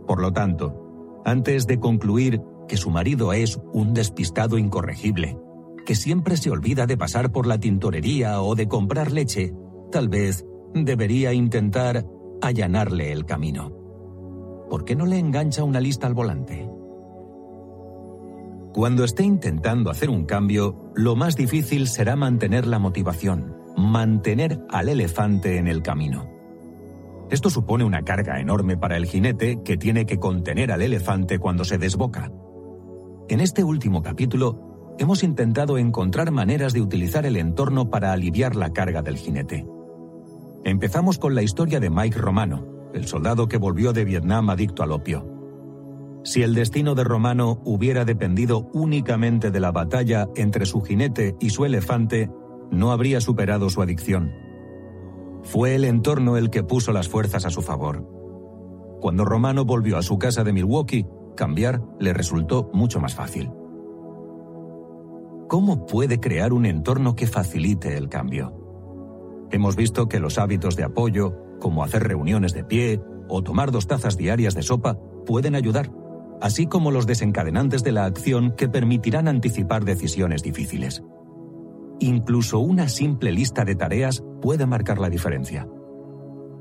Por 0.07 0.20
lo 0.20 0.32
tanto, 0.32 1.20
antes 1.24 1.66
de 1.66 1.81
concluir 1.81 2.41
que 2.68 2.76
su 2.76 2.91
marido 2.91 3.32
es 3.32 3.58
un 3.73 3.92
despistado 3.92 4.58
incorregible, 4.58 5.39
que 5.84 5.94
siempre 5.94 6.36
se 6.36 6.50
olvida 6.50 6.86
de 6.86 6.97
pasar 6.97 7.32
por 7.32 7.47
la 7.47 7.58
tintorería 7.58 8.41
o 8.41 8.55
de 8.55 8.68
comprar 8.68 9.10
leche, 9.10 9.52
tal 9.91 10.08
vez 10.08 10.47
debería 10.74 11.32
intentar 11.32 12.07
allanarle 12.41 13.12
el 13.12 13.26
camino. 13.26 13.81
¿Por 14.73 14.86
qué 14.86 14.97
no 14.97 15.05
le 15.05 15.18
engancha 15.18 15.65
una 15.65 15.81
lista 15.81 16.07
al 16.07 16.15
volante? 16.15 16.67
Cuando 18.73 19.05
esté 19.05 19.23
intentando 19.23 19.91
hacer 19.91 20.09
un 20.09 20.25
cambio, 20.25 20.91
lo 20.94 21.15
más 21.15 21.36
difícil 21.36 21.86
será 21.89 22.17
mantener 22.17 22.67
la 22.67 22.78
motivación, 22.78 23.55
mantener 23.76 24.60
al 24.70 24.89
elefante 24.89 25.59
en 25.59 25.68
el 25.68 25.83
camino. 25.83 26.26
Esto 27.31 27.51
supone 27.51 27.84
una 27.84 28.01
carga 28.01 28.41
enorme 28.41 28.78
para 28.78 28.97
el 28.97 29.05
jinete 29.05 29.60
que 29.62 29.76
tiene 29.76 30.07
que 30.07 30.18
contener 30.18 30.73
al 30.73 30.81
elefante 30.81 31.39
cuando 31.39 31.67
se 31.67 31.76
desboca. 31.76 32.33
En 33.28 33.41
este 33.41 33.65
último 33.65 34.02
capítulo 34.02 34.94
hemos 34.99 35.23
intentado 35.23 35.76
encontrar 35.76 36.31
maneras 36.31 36.73
de 36.73 36.81
utilizar 36.81 37.26
el 37.26 37.36
entorno 37.36 37.91
para 37.91 38.10
aliviar 38.10 38.57
la 38.57 38.73
carga 38.73 39.02
del 39.02 39.18
jinete. 39.18 39.67
Empezamos 40.65 41.18
con 41.18 41.34
la 41.34 41.42
historia 41.42 41.78
de 41.78 41.91
Mike 41.91 42.18
Romano, 42.18 42.72
el 42.94 43.06
soldado 43.06 43.48
que 43.48 43.58
volvió 43.58 43.92
de 43.92 44.04
Vietnam 44.04 44.50
adicto 44.50 44.82
al 44.82 44.92
opio. 44.92 45.26
Si 46.24 46.42
el 46.42 46.54
destino 46.54 46.94
de 46.94 47.04
Romano 47.04 47.60
hubiera 47.64 48.04
dependido 48.04 48.70
únicamente 48.72 49.50
de 49.50 49.60
la 49.60 49.72
batalla 49.72 50.28
entre 50.36 50.66
su 50.66 50.80
jinete 50.80 51.36
y 51.40 51.50
su 51.50 51.64
elefante, 51.64 52.30
no 52.70 52.92
habría 52.92 53.20
superado 53.20 53.70
su 53.70 53.82
adicción. 53.82 54.32
Fue 55.42 55.74
el 55.74 55.84
entorno 55.84 56.36
el 56.36 56.50
que 56.50 56.62
puso 56.62 56.92
las 56.92 57.08
fuerzas 57.08 57.44
a 57.44 57.50
su 57.50 57.62
favor. 57.62 58.08
Cuando 59.00 59.24
Romano 59.24 59.64
volvió 59.64 59.98
a 59.98 60.02
su 60.02 60.18
casa 60.18 60.44
de 60.44 60.52
Milwaukee, 60.52 61.06
cambiar 61.36 61.82
le 61.98 62.12
resultó 62.12 62.70
mucho 62.72 63.00
más 63.00 63.14
fácil. 63.14 63.50
¿Cómo 65.48 65.86
puede 65.86 66.20
crear 66.20 66.52
un 66.52 66.64
entorno 66.64 67.16
que 67.16 67.26
facilite 67.26 67.96
el 67.96 68.08
cambio? 68.08 68.54
Hemos 69.50 69.76
visto 69.76 70.08
que 70.08 70.20
los 70.20 70.38
hábitos 70.38 70.76
de 70.76 70.84
apoyo, 70.84 71.36
como 71.62 71.84
hacer 71.84 72.02
reuniones 72.02 72.55
de 72.55 72.65
pie 72.65 73.00
o 73.28 73.41
tomar 73.41 73.70
dos 73.70 73.86
tazas 73.86 74.16
diarias 74.16 74.57
de 74.57 74.62
sopa, 74.62 74.99
pueden 75.24 75.55
ayudar, 75.55 75.92
así 76.41 76.66
como 76.66 76.91
los 76.91 77.07
desencadenantes 77.07 77.84
de 77.84 77.92
la 77.92 78.05
acción 78.05 78.57
que 78.57 78.68
permitirán 78.68 79.28
anticipar 79.28 79.84
decisiones 79.84 80.42
difíciles. 80.42 81.05
Incluso 82.00 82.58
una 82.58 82.89
simple 82.89 83.31
lista 83.31 83.65
de 83.65 83.76
tareas 83.76 84.24
puede 84.42 84.66
marcar 84.66 84.99
la 84.99 85.08
diferencia. 85.08 85.68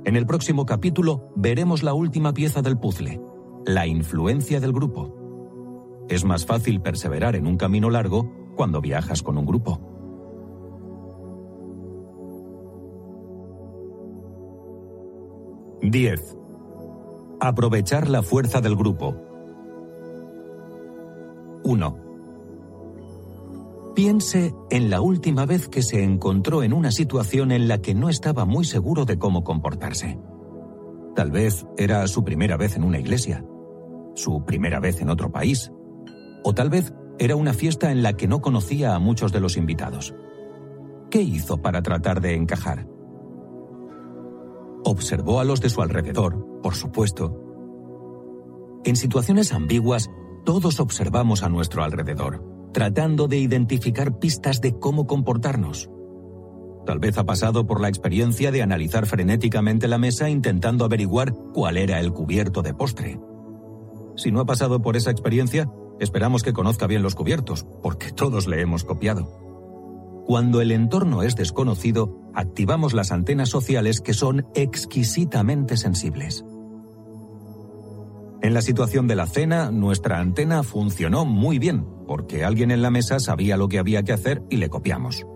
En 0.05 0.15
el 0.15 0.27
próximo 0.27 0.67
capítulo 0.67 1.31
veremos 1.35 1.81
la 1.81 1.95
última 1.95 2.31
pieza 2.31 2.61
del 2.61 2.77
puzzle, 2.77 3.19
la 3.65 3.87
influencia 3.87 4.59
del 4.59 4.71
grupo. 4.71 6.05
Es 6.09 6.23
más 6.25 6.45
fácil 6.45 6.79
perseverar 6.79 7.35
en 7.35 7.47
un 7.47 7.57
camino 7.57 7.89
largo 7.89 8.31
cuando 8.55 8.81
viajas 8.81 9.23
con 9.23 9.39
un 9.39 9.47
grupo. 9.47 9.90
¡10! 15.81 16.37
Aprovechar 17.39 18.07
la 18.09 18.21
fuerza 18.21 18.61
del 18.61 18.75
grupo. 18.75 19.15
1. 21.63 21.97
Piense 23.95 24.53
en 24.69 24.89
la 24.89 25.01
última 25.01 25.45
vez 25.45 25.67
que 25.67 25.81
se 25.81 26.03
encontró 26.03 26.63
en 26.63 26.73
una 26.73 26.91
situación 26.91 27.51
en 27.51 27.67
la 27.67 27.81
que 27.81 27.93
no 27.93 28.09
estaba 28.09 28.45
muy 28.45 28.63
seguro 28.63 29.05
de 29.05 29.17
cómo 29.17 29.43
comportarse. 29.43 30.19
Tal 31.15 31.31
vez 31.31 31.65
era 31.77 32.07
su 32.07 32.23
primera 32.23 32.57
vez 32.57 32.75
en 32.75 32.83
una 32.83 32.99
iglesia, 32.99 33.43
su 34.15 34.45
primera 34.45 34.79
vez 34.79 35.01
en 35.01 35.09
otro 35.09 35.31
país, 35.31 35.71
o 36.43 36.53
tal 36.53 36.69
vez 36.69 36.93
era 37.19 37.35
una 37.35 37.53
fiesta 37.53 37.91
en 37.91 38.01
la 38.01 38.13
que 38.13 38.27
no 38.27 38.41
conocía 38.41 38.95
a 38.95 38.99
muchos 38.99 39.31
de 39.31 39.39
los 39.39 39.57
invitados. 39.57 40.15
¿Qué 41.09 41.21
hizo 41.21 41.57
para 41.57 41.81
tratar 41.81 42.21
de 42.21 42.35
encajar? 42.35 42.87
Observó 44.83 45.39
a 45.39 45.43
los 45.43 45.61
de 45.61 45.69
su 45.69 45.81
alrededor, 45.81 46.61
por 46.61 46.75
supuesto. 46.75 47.37
En 48.83 48.95
situaciones 48.95 49.53
ambiguas, 49.53 50.09
todos 50.43 50.79
observamos 50.79 51.43
a 51.43 51.49
nuestro 51.49 51.83
alrededor, 51.83 52.43
tratando 52.73 53.27
de 53.27 53.37
identificar 53.37 54.17
pistas 54.19 54.59
de 54.61 54.77
cómo 54.79 55.05
comportarnos. 55.05 55.89
Tal 56.85 56.99
vez 56.99 57.17
ha 57.17 57.25
pasado 57.25 57.67
por 57.67 57.79
la 57.79 57.89
experiencia 57.89 58.51
de 58.51 58.63
analizar 58.63 59.05
frenéticamente 59.05 59.87
la 59.87 59.99
mesa 59.99 60.29
intentando 60.29 60.83
averiguar 60.83 61.33
cuál 61.53 61.77
era 61.77 61.99
el 61.99 62.11
cubierto 62.11 62.63
de 62.63 62.73
postre. 62.73 63.19
Si 64.15 64.31
no 64.31 64.39
ha 64.39 64.45
pasado 64.45 64.81
por 64.81 64.97
esa 64.97 65.11
experiencia, 65.11 65.69
Esperamos 66.01 66.41
que 66.41 66.51
conozca 66.51 66.87
bien 66.87 67.03
los 67.03 67.13
cubiertos, 67.13 67.63
porque 67.83 68.11
todos 68.11 68.47
le 68.47 68.59
hemos 68.59 68.83
copiado. 68.83 69.50
Cuando 70.25 70.61
el 70.61 70.71
entorno 70.71 71.23
es 71.23 71.35
desconocido, 71.35 72.21
activamos 72.33 72.93
las 72.93 73.11
antenas 73.11 73.49
sociales 73.49 74.01
que 74.01 74.13
son 74.13 74.45
exquisitamente 74.55 75.77
sensibles. 75.77 76.45
En 78.41 78.53
la 78.53 78.61
situación 78.61 79.07
de 79.07 79.15
la 79.15 79.27
cena, 79.27 79.69
nuestra 79.69 80.19
antena 80.19 80.63
funcionó 80.63 81.25
muy 81.25 81.59
bien, 81.59 81.85
porque 82.07 82.43
alguien 82.43 82.71
en 82.71 82.81
la 82.81 82.89
mesa 82.89 83.19
sabía 83.19 83.55
lo 83.55 83.67
que 83.67 83.77
había 83.77 84.03
que 84.03 84.13
hacer 84.13 84.43
y 84.49 84.57
le 84.57 84.69
copiamos. 84.69 85.27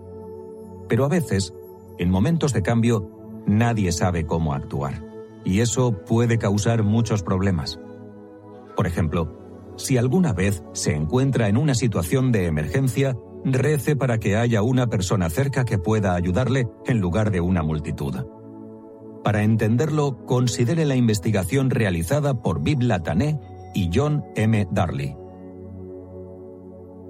Pero 0.88 1.04
a 1.04 1.08
veces, 1.08 1.54
en 1.98 2.10
momentos 2.10 2.52
de 2.52 2.62
cambio, 2.62 3.42
nadie 3.46 3.92
sabe 3.92 4.26
cómo 4.26 4.54
actuar, 4.54 5.04
y 5.44 5.60
eso 5.60 5.92
puede 6.04 6.38
causar 6.38 6.82
muchos 6.82 7.22
problemas. 7.22 7.78
Por 8.74 8.88
ejemplo, 8.88 9.72
si 9.76 9.98
alguna 9.98 10.32
vez 10.32 10.62
se 10.72 10.94
encuentra 10.94 11.48
en 11.48 11.56
una 11.56 11.74
situación 11.74 12.32
de 12.32 12.46
emergencia, 12.46 13.16
rece 13.52 13.96
para 13.96 14.18
que 14.18 14.36
haya 14.36 14.62
una 14.62 14.88
persona 14.88 15.30
cerca 15.30 15.64
que 15.64 15.78
pueda 15.78 16.14
ayudarle 16.14 16.68
en 16.86 17.00
lugar 17.00 17.30
de 17.30 17.40
una 17.40 17.62
multitud. 17.62 18.14
Para 19.22 19.42
entenderlo, 19.42 20.24
considere 20.24 20.84
la 20.84 20.96
investigación 20.96 21.70
realizada 21.70 22.42
por 22.42 22.62
Bib 22.62 22.82
Latané 22.82 23.40
y 23.74 23.90
John 23.92 24.24
M. 24.36 24.66
Darley. 24.70 25.16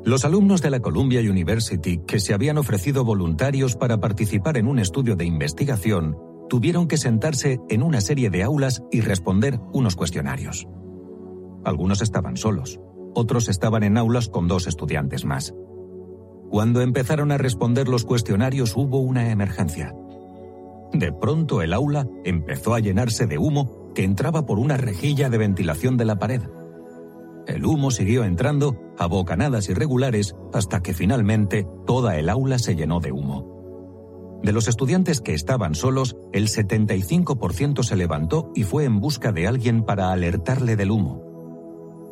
Los 0.04 0.24
alumnos 0.24 0.62
de 0.62 0.70
la 0.70 0.80
Columbia 0.80 1.20
University 1.20 2.00
que 2.06 2.20
se 2.20 2.32
habían 2.32 2.58
ofrecido 2.58 3.04
voluntarios 3.04 3.74
para 3.76 3.98
participar 4.00 4.56
en 4.56 4.68
un 4.68 4.78
estudio 4.78 5.16
de 5.16 5.24
investigación 5.24 6.16
tuvieron 6.48 6.86
que 6.86 6.96
sentarse 6.96 7.58
en 7.68 7.82
una 7.82 8.00
serie 8.00 8.30
de 8.30 8.44
aulas 8.44 8.82
y 8.92 9.00
responder 9.00 9.58
unos 9.72 9.96
cuestionarios. 9.96 10.68
Algunos 11.64 12.02
estaban 12.02 12.36
solos, 12.36 12.78
otros 13.14 13.48
estaban 13.48 13.82
en 13.82 13.98
aulas 13.98 14.28
con 14.28 14.46
dos 14.46 14.68
estudiantes 14.68 15.24
más. 15.24 15.52
Cuando 16.50 16.80
empezaron 16.80 17.32
a 17.32 17.38
responder 17.38 17.88
los 17.88 18.04
cuestionarios 18.04 18.76
hubo 18.76 19.00
una 19.00 19.30
emergencia. 19.30 19.94
De 20.92 21.12
pronto 21.12 21.62
el 21.62 21.72
aula 21.72 22.06
empezó 22.24 22.74
a 22.74 22.80
llenarse 22.80 23.26
de 23.26 23.38
humo 23.38 23.92
que 23.94 24.04
entraba 24.04 24.46
por 24.46 24.58
una 24.58 24.76
rejilla 24.76 25.28
de 25.28 25.38
ventilación 25.38 25.96
de 25.96 26.04
la 26.04 26.18
pared. 26.18 26.42
El 27.46 27.64
humo 27.64 27.90
siguió 27.90 28.24
entrando 28.24 28.76
a 28.98 29.06
bocanadas 29.06 29.68
irregulares 29.68 30.34
hasta 30.52 30.80
que 30.82 30.94
finalmente 30.94 31.66
toda 31.86 32.16
el 32.16 32.28
aula 32.28 32.58
se 32.58 32.76
llenó 32.76 33.00
de 33.00 33.12
humo. 33.12 34.40
De 34.42 34.52
los 34.52 34.68
estudiantes 34.68 35.20
que 35.20 35.34
estaban 35.34 35.74
solos, 35.74 36.16
el 36.32 36.48
75% 36.48 37.82
se 37.82 37.96
levantó 37.96 38.50
y 38.54 38.62
fue 38.62 38.84
en 38.84 39.00
busca 39.00 39.32
de 39.32 39.46
alguien 39.46 39.82
para 39.84 40.12
alertarle 40.12 40.76
del 40.76 40.90
humo 40.90 41.26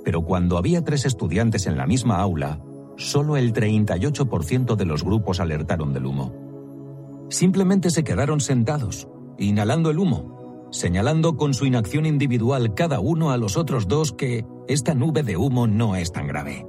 pero 0.04 0.22
cuando 0.22 0.58
había 0.58 0.84
tres 0.84 1.06
estudiantes 1.06 1.66
en 1.66 1.76
la 1.76 1.86
misma 1.86 2.18
aula, 2.18 2.60
solo 2.96 3.36
el 3.36 3.52
38% 3.52 4.76
de 4.76 4.84
los 4.84 5.04
grupos 5.04 5.40
alertaron 5.40 5.92
del 5.92 6.06
humo. 6.06 6.32
Simplemente 7.30 7.90
se 7.90 8.04
quedaron 8.04 8.40
sentados, 8.40 9.08
inhalando 9.38 9.90
el 9.90 9.98
humo, 9.98 10.68
señalando 10.70 11.36
con 11.36 11.54
su 11.54 11.66
inacción 11.66 12.06
individual 12.06 12.74
cada 12.74 13.00
uno 13.00 13.30
a 13.30 13.36
los 13.36 13.56
otros 13.56 13.88
dos 13.88 14.12
que 14.12 14.44
esta 14.68 14.94
nube 14.94 15.22
de 15.22 15.36
humo 15.36 15.66
no 15.66 15.96
es 15.96 16.12
tan 16.12 16.26
grave. 16.26 16.66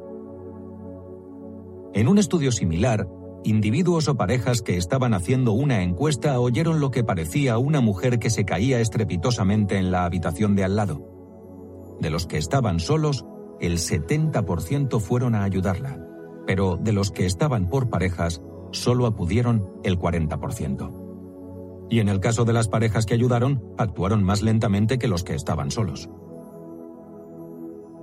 En 1.93 2.07
un 2.07 2.17
estudio 2.17 2.51
similar, 2.51 3.07
individuos 3.43 4.07
o 4.07 4.15
parejas 4.15 4.61
que 4.61 4.77
estaban 4.77 5.13
haciendo 5.13 5.53
una 5.53 5.81
encuesta 5.81 6.39
oyeron 6.39 6.79
lo 6.79 6.91
que 6.91 7.03
parecía 7.03 7.57
una 7.57 7.79
mujer 7.79 8.19
que 8.19 8.29
se 8.29 8.43
caía 8.45 8.79
estrepitosamente 8.79 9.77
en 9.77 9.91
la 9.91 10.05
habitación 10.05 10.55
de 10.55 10.63
al 10.63 10.75
lado. 10.75 11.95
De 11.99 12.09
los 12.09 12.27
que 12.27 12.37
estaban 12.37 12.79
solos, 12.79 13.25
el 13.61 13.77
70% 13.77 14.99
fueron 14.99 15.35
a 15.35 15.43
ayudarla, 15.43 16.04
pero 16.45 16.77
de 16.77 16.93
los 16.93 17.11
que 17.11 17.25
estaban 17.25 17.69
por 17.69 17.89
parejas, 17.89 18.41
solo 18.71 19.05
acudieron 19.05 19.69
el 19.83 19.99
40%. 19.99 21.87
Y 21.89 21.99
en 21.99 22.09
el 22.09 22.19
caso 22.19 22.45
de 22.45 22.53
las 22.53 22.67
parejas 22.67 23.05
que 23.05 23.13
ayudaron, 23.13 23.63
actuaron 23.77 24.23
más 24.23 24.41
lentamente 24.41 24.97
que 24.97 25.07
los 25.07 25.23
que 25.23 25.35
estaban 25.35 25.71
solos. 25.71 26.09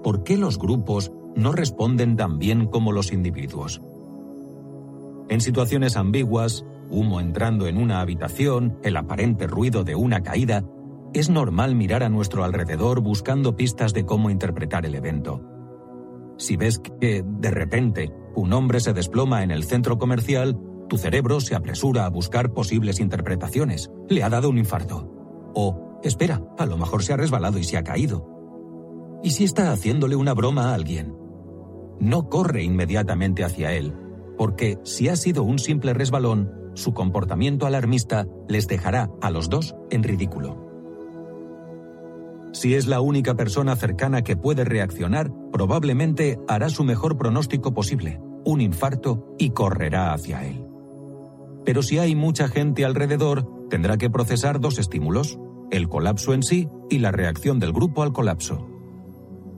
¿Por 0.03 0.25
qué 0.25 0.37
los 0.37 0.59
grupos 0.59 1.13
no 1.37 1.53
responden 1.53 2.17
tan 2.17 2.39
bien 2.39 2.67
como 2.67 2.93
los 2.93 3.13
individuos? 3.13 3.83
En 5.29 5.41
situaciones 5.41 5.97
ambiguas, 5.97 6.65
humo 6.91 7.21
entrando 7.21 7.67
en 7.67 7.79
una 7.79 8.01
habitación, 8.01 8.79
el 8.83 8.97
aparente 8.97 9.47
ruido 9.47 9.85
de 9.85 9.95
una 9.95 10.23
caída, 10.23 10.65
es 11.15 11.31
normal 11.31 11.75
mirar 11.75 12.03
a 12.03 12.09
nuestro 12.09 12.45
alrededor 12.45 13.01
buscando 13.01 13.57
pistas 13.57 13.93
de 13.93 14.05
cómo 14.05 14.31
interpretar 14.31 14.87
el 14.87 14.95
evento. 14.95 15.41
Si 16.39 16.57
ves 16.57 16.79
que, 17.01 17.23
de 17.25 17.51
repente, 17.51 18.13
un 18.35 18.53
hombre 18.53 18.81
se 18.81 18.93
desploma 18.93 19.43
en 19.43 19.51
el 19.51 19.65
centro 19.65 19.99
comercial, 19.99 20.59
tu 20.89 20.99
cerebro 20.99 21.41
se 21.41 21.55
apresura 21.55 22.07
a 22.07 22.11
buscar 22.11 22.53
posibles 22.53 23.01
interpretaciones. 23.01 23.91
Le 24.09 24.23
ha 24.23 24.29
dado 24.29 24.49
un 24.49 24.59
infarto. 24.59 25.11
O, 25.55 25.99
espera, 26.03 26.43
a 26.59 26.67
lo 26.67 26.77
mejor 26.77 27.03
se 27.03 27.13
ha 27.13 27.17
resbalado 27.17 27.59
y 27.59 27.65
se 27.65 27.77
ha 27.77 27.85
caído. 27.85 28.29
¿Y 29.23 29.31
si 29.31 29.45
está 29.45 29.73
haciéndole 29.73 30.17
una 30.17 30.35
broma 30.35 30.71
a 30.71 30.75
alguien? 30.75 31.15
No 32.01 32.29
corre 32.29 32.65
inmediatamente 32.65 33.45
hacia 33.45 33.73
él, 33.73 33.95
porque 34.37 34.79
si 34.83 35.09
ha 35.09 35.17
sido 35.17 35.45
un 35.45 35.59
simple 35.59 35.95
resbalón, 35.95 36.51
su 36.75 36.95
comportamiento 36.95 37.67
alarmista 37.67 38.27
les 38.49 38.67
dejará 38.67 39.11
a 39.21 39.31
los 39.31 39.49
dos 39.49 39.77
en 39.91 40.03
ridículo. 40.03 40.72
Si 42.53 42.75
es 42.75 42.87
la 42.87 43.01
única 43.01 43.35
persona 43.35 43.77
cercana 43.77 44.23
que 44.23 44.37
puede 44.37 44.65
reaccionar, 44.65 45.33
probablemente 45.53 46.39
hará 46.49 46.69
su 46.69 46.85
mejor 46.85 47.17
pronóstico 47.17 47.73
posible, 47.73 48.21
un 48.45 48.61
infarto, 48.61 49.35
y 49.39 49.51
correrá 49.51 50.13
hacia 50.13 50.47
él. 50.47 50.67
Pero 51.65 51.83
si 51.83 51.99
hay 51.99 52.15
mucha 52.15 52.49
gente 52.49 52.85
alrededor, 52.85 53.69
tendrá 53.71 53.97
que 53.97 54.11
procesar 54.11 54.61
dos 54.61 54.79
estímulos, 54.79 55.39
el 55.71 55.89
colapso 55.89 56.35
en 56.35 56.43
sí 56.43 56.69
y 56.91 56.99
la 56.99 57.11
reacción 57.11 57.59
del 57.59 57.73
grupo 57.73 58.03
al 58.03 58.13
colapso. 58.13 58.69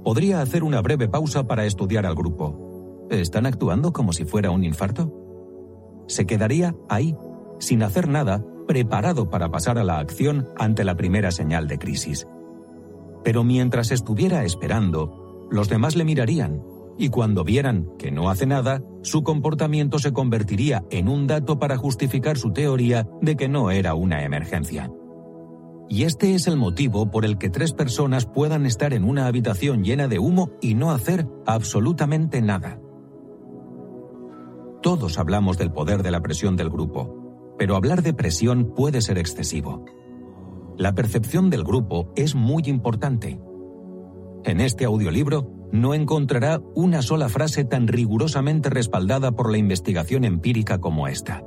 Podría 0.04 0.40
hacer 0.40 0.62
una 0.62 0.80
breve 0.80 1.08
pausa 1.08 1.46
para 1.46 1.64
estudiar 1.64 2.06
al 2.06 2.14
grupo. 2.14 3.06
¿Están 3.10 3.46
actuando 3.46 3.92
como 3.92 4.12
si 4.12 4.24
fuera 4.24 4.50
un 4.50 4.62
infarto? 4.62 5.12
Se 6.06 6.26
quedaría 6.26 6.76
ahí, 6.88 7.16
sin 7.58 7.82
hacer 7.82 8.08
nada, 8.08 8.44
preparado 8.68 9.30
para 9.30 9.50
pasar 9.50 9.78
a 9.78 9.84
la 9.84 9.98
acción 9.98 10.48
ante 10.56 10.84
la 10.84 10.96
primera 10.96 11.30
señal 11.30 11.66
de 11.66 11.78
crisis. 11.78 12.26
Pero 13.24 13.42
mientras 13.42 13.90
estuviera 13.90 14.44
esperando, 14.44 15.48
los 15.50 15.68
demás 15.68 15.96
le 15.96 16.04
mirarían, 16.04 16.62
y 16.98 17.08
cuando 17.08 17.42
vieran 17.42 17.88
que 17.98 18.10
no 18.10 18.30
hace 18.30 18.46
nada, 18.46 18.82
su 19.02 19.22
comportamiento 19.22 19.98
se 19.98 20.12
convertiría 20.12 20.84
en 20.90 21.08
un 21.08 21.26
dato 21.26 21.58
para 21.58 21.76
justificar 21.76 22.38
su 22.38 22.52
teoría 22.52 23.08
de 23.20 23.36
que 23.36 23.48
no 23.48 23.70
era 23.70 23.94
una 23.94 24.22
emergencia. 24.24 24.90
Y 25.88 26.04
este 26.04 26.34
es 26.34 26.46
el 26.46 26.56
motivo 26.56 27.10
por 27.10 27.24
el 27.24 27.36
que 27.36 27.50
tres 27.50 27.72
personas 27.72 28.26
puedan 28.26 28.64
estar 28.64 28.94
en 28.94 29.04
una 29.04 29.26
habitación 29.26 29.84
llena 29.84 30.08
de 30.08 30.18
humo 30.18 30.50
y 30.60 30.74
no 30.74 30.92
hacer 30.92 31.26
absolutamente 31.46 32.40
nada. 32.40 32.80
Todos 34.82 35.18
hablamos 35.18 35.58
del 35.58 35.72
poder 35.72 36.02
de 36.02 36.10
la 36.10 36.20
presión 36.20 36.56
del 36.56 36.70
grupo, 36.70 37.54
pero 37.58 37.76
hablar 37.76 38.02
de 38.02 38.14
presión 38.14 38.72
puede 38.74 39.00
ser 39.00 39.18
excesivo. 39.18 39.84
La 40.76 40.94
percepción 40.94 41.50
del 41.50 41.62
grupo 41.62 42.12
es 42.16 42.34
muy 42.34 42.64
importante. 42.66 43.40
En 44.44 44.60
este 44.60 44.84
audiolibro 44.84 45.50
no 45.70 45.94
encontrará 45.94 46.60
una 46.74 47.00
sola 47.02 47.28
frase 47.28 47.64
tan 47.64 47.86
rigurosamente 47.86 48.70
respaldada 48.70 49.32
por 49.32 49.50
la 49.50 49.58
investigación 49.58 50.24
empírica 50.24 50.78
como 50.78 51.08
esta. 51.08 51.44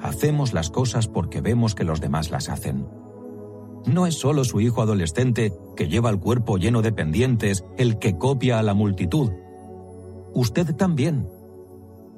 Hacemos 0.00 0.52
las 0.52 0.70
cosas 0.70 1.08
porque 1.08 1.40
vemos 1.40 1.74
que 1.74 1.84
los 1.84 2.00
demás 2.00 2.30
las 2.30 2.48
hacen. 2.48 2.88
No 3.86 4.06
es 4.06 4.14
solo 4.14 4.44
su 4.44 4.60
hijo 4.60 4.80
adolescente, 4.80 5.52
que 5.76 5.88
lleva 5.88 6.10
el 6.10 6.20
cuerpo 6.20 6.56
lleno 6.56 6.82
de 6.82 6.92
pendientes, 6.92 7.64
el 7.76 7.98
que 7.98 8.16
copia 8.16 8.58
a 8.58 8.62
la 8.62 8.74
multitud. 8.74 9.30
Usted 10.34 10.74
también. 10.76 11.28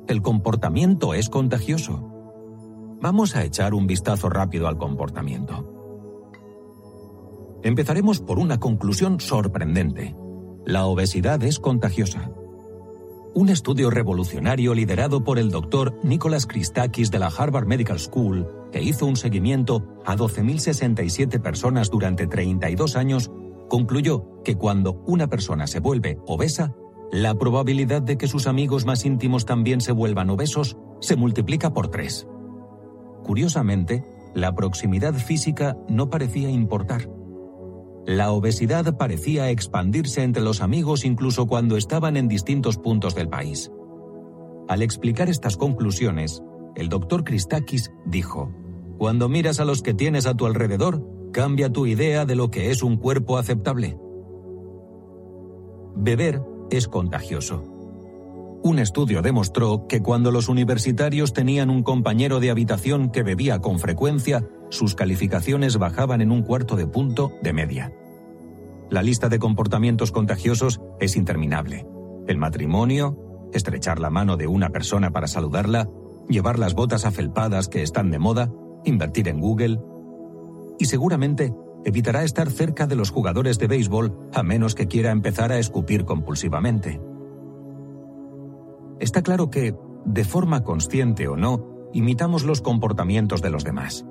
El 0.08 0.20
comportamiento 0.20 1.14
es 1.14 1.30
contagioso. 1.30 2.10
Vamos 3.00 3.34
a 3.34 3.44
echar 3.44 3.74
un 3.74 3.86
vistazo 3.86 4.28
rápido 4.28 4.68
al 4.68 4.76
comportamiento. 4.76 5.73
Empezaremos 7.64 8.20
por 8.20 8.38
una 8.38 8.60
conclusión 8.60 9.20
sorprendente. 9.20 10.14
La 10.66 10.84
obesidad 10.84 11.42
es 11.42 11.58
contagiosa. 11.58 12.30
Un 13.34 13.48
estudio 13.48 13.88
revolucionario 13.88 14.74
liderado 14.74 15.24
por 15.24 15.38
el 15.38 15.50
doctor 15.50 15.98
Nicholas 16.02 16.46
Christakis 16.46 17.10
de 17.10 17.18
la 17.18 17.28
Harvard 17.28 17.66
Medical 17.66 17.98
School, 17.98 18.46
que 18.70 18.82
hizo 18.82 19.06
un 19.06 19.16
seguimiento 19.16 19.82
a 20.04 20.14
12.067 20.14 21.40
personas 21.40 21.90
durante 21.90 22.26
32 22.26 22.96
años, 22.96 23.30
concluyó 23.70 24.42
que 24.44 24.56
cuando 24.56 25.02
una 25.06 25.28
persona 25.28 25.66
se 25.66 25.80
vuelve 25.80 26.18
obesa, 26.26 26.74
la 27.12 27.34
probabilidad 27.34 28.02
de 28.02 28.18
que 28.18 28.28
sus 28.28 28.46
amigos 28.46 28.84
más 28.84 29.06
íntimos 29.06 29.46
también 29.46 29.80
se 29.80 29.92
vuelvan 29.92 30.28
obesos 30.28 30.76
se 31.00 31.16
multiplica 31.16 31.72
por 31.72 31.88
tres. 31.88 32.26
Curiosamente, 33.22 34.04
la 34.34 34.54
proximidad 34.54 35.14
física 35.14 35.78
no 35.88 36.10
parecía 36.10 36.50
importar. 36.50 37.08
La 38.06 38.32
obesidad 38.32 38.98
parecía 38.98 39.50
expandirse 39.50 40.22
entre 40.22 40.42
los 40.42 40.60
amigos 40.60 41.04
incluso 41.04 41.46
cuando 41.46 41.76
estaban 41.76 42.16
en 42.18 42.28
distintos 42.28 42.76
puntos 42.76 43.14
del 43.14 43.28
país. 43.28 43.70
Al 44.68 44.82
explicar 44.82 45.30
estas 45.30 45.56
conclusiones, 45.56 46.42
el 46.74 46.88
doctor 46.88 47.24
Christakis 47.24 47.92
dijo, 48.04 48.52
Cuando 48.98 49.28
miras 49.28 49.58
a 49.58 49.64
los 49.64 49.82
que 49.82 49.94
tienes 49.94 50.26
a 50.26 50.34
tu 50.34 50.44
alrededor, 50.44 51.02
cambia 51.32 51.72
tu 51.72 51.86
idea 51.86 52.26
de 52.26 52.36
lo 52.36 52.50
que 52.50 52.70
es 52.70 52.82
un 52.82 52.96
cuerpo 52.96 53.38
aceptable. 53.38 53.98
Beber 55.96 56.42
es 56.70 56.88
contagioso. 56.88 57.64
Un 58.62 58.78
estudio 58.78 59.20
demostró 59.20 59.86
que 59.86 60.00
cuando 60.00 60.30
los 60.30 60.48
universitarios 60.48 61.32
tenían 61.32 61.70
un 61.70 61.82
compañero 61.82 62.40
de 62.40 62.50
habitación 62.50 63.10
que 63.10 63.22
bebía 63.22 63.60
con 63.60 63.78
frecuencia, 63.78 64.48
sus 64.74 64.94
calificaciones 64.94 65.78
bajaban 65.78 66.20
en 66.20 66.30
un 66.30 66.42
cuarto 66.42 66.76
de 66.76 66.86
punto 66.86 67.32
de 67.42 67.52
media. 67.52 67.92
La 68.90 69.02
lista 69.02 69.28
de 69.28 69.38
comportamientos 69.38 70.12
contagiosos 70.12 70.80
es 71.00 71.16
interminable. 71.16 71.86
El 72.26 72.38
matrimonio, 72.38 73.48
estrechar 73.52 73.98
la 73.98 74.10
mano 74.10 74.36
de 74.36 74.46
una 74.46 74.70
persona 74.70 75.10
para 75.10 75.28
saludarla, 75.28 75.88
llevar 76.28 76.58
las 76.58 76.74
botas 76.74 77.04
afelpadas 77.04 77.68
que 77.68 77.82
están 77.82 78.10
de 78.10 78.18
moda, 78.18 78.50
invertir 78.84 79.28
en 79.28 79.40
Google. 79.40 79.80
Y 80.78 80.86
seguramente 80.86 81.54
evitará 81.84 82.24
estar 82.24 82.50
cerca 82.50 82.86
de 82.86 82.96
los 82.96 83.10
jugadores 83.10 83.58
de 83.58 83.68
béisbol 83.68 84.28
a 84.32 84.42
menos 84.42 84.74
que 84.74 84.88
quiera 84.88 85.12
empezar 85.12 85.52
a 85.52 85.58
escupir 85.58 86.04
compulsivamente. 86.04 87.00
Está 89.00 89.22
claro 89.22 89.50
que, 89.50 89.74
de 90.04 90.24
forma 90.24 90.62
consciente 90.62 91.28
o 91.28 91.36
no, 91.36 91.90
imitamos 91.92 92.44
los 92.44 92.60
comportamientos 92.60 93.40
de 93.40 93.50
los 93.50 93.64
demás. 93.64 94.04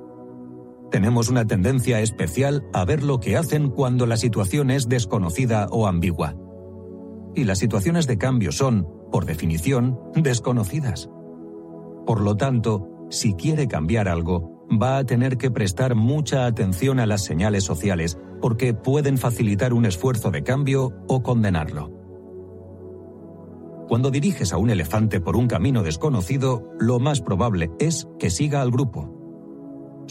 Tenemos 0.94 1.28
una 1.28 1.48
tendencia 1.48 2.02
especial 2.02 2.68
a 2.72 2.86
ver 2.86 3.02
lo 3.02 3.20
que 3.20 3.36
hacen 3.36 3.72
cuando 3.72 4.06
la 4.06 4.16
situación 4.16 4.70
es 4.70 4.88
desconocida 4.88 5.68
o 5.72 5.88
ambigua. 5.88 6.36
Y 7.34 7.46
las 7.46 7.58
situaciones 7.58 8.06
de 8.06 8.20
cambio 8.20 8.52
son, 8.52 8.88
por 9.12 9.26
definición, 9.26 10.00
desconocidas. 10.14 11.10
Por 12.06 12.22
lo 12.22 12.38
tanto, 12.38 13.08
si 13.10 13.34
quiere 13.34 13.68
cambiar 13.68 14.08
algo, 14.08 14.68
va 14.72 15.00
a 15.00 15.04
tener 15.04 15.40
que 15.40 15.50
prestar 15.50 15.96
mucha 15.96 16.46
atención 16.46 17.00
a 17.00 17.08
las 17.08 17.24
señales 17.24 17.64
sociales, 17.64 18.20
porque 18.40 18.76
pueden 18.76 19.18
facilitar 19.18 19.74
un 19.74 19.88
esfuerzo 19.88 20.30
de 20.30 20.44
cambio 20.44 20.92
o 21.08 21.24
condenarlo. 21.24 21.90
Cuando 23.88 24.12
diriges 24.12 24.54
a 24.54 24.58
un 24.58 24.70
elefante 24.70 25.20
por 25.20 25.38
un 25.38 25.48
camino 25.48 25.82
desconocido, 25.82 26.70
lo 26.80 27.00
más 27.00 27.20
probable 27.20 27.72
es 27.80 28.08
que 28.20 28.30
siga 28.30 28.62
al 28.62 28.70
grupo. 28.70 29.13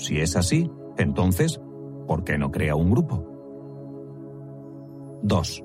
Si 0.02 0.18
es 0.18 0.34
así, 0.34 0.68
entonces, 0.98 1.60
¿por 2.08 2.24
qué 2.24 2.36
no 2.36 2.50
crea 2.50 2.74
un 2.74 2.90
grupo? 2.90 3.24
2. 5.22 5.64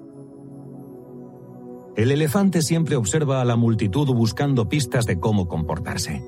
El 1.96 2.12
elefante 2.12 2.62
siempre 2.62 2.98
observa 2.98 3.42
a 3.42 3.46
la 3.46 3.56
multitud 3.56 4.08
buscando 4.14 4.70
pistas 4.70 5.08
de 5.08 5.20
cómo 5.20 5.48
comportarse. 5.48 6.24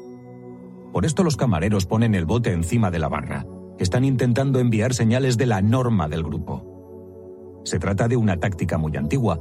Por 0.92 1.06
esto 1.06 1.24
los 1.24 1.38
camareros 1.38 1.86
ponen 1.86 2.16
el 2.16 2.26
bote 2.26 2.52
encima 2.52 2.90
de 2.90 2.98
la 2.98 3.10
barra. 3.10 3.46
Están 3.78 4.04
intentando 4.04 4.58
enviar 4.58 4.96
señales 4.96 5.38
de 5.38 5.46
la 5.46 5.62
norma 5.62 6.10
del 6.10 6.24
grupo. 6.24 7.62
Se 7.64 7.78
trata 7.78 8.08
de 8.08 8.18
una 8.18 8.38
táctica 8.38 8.80
muy 8.80 8.98
antigua. 8.98 9.40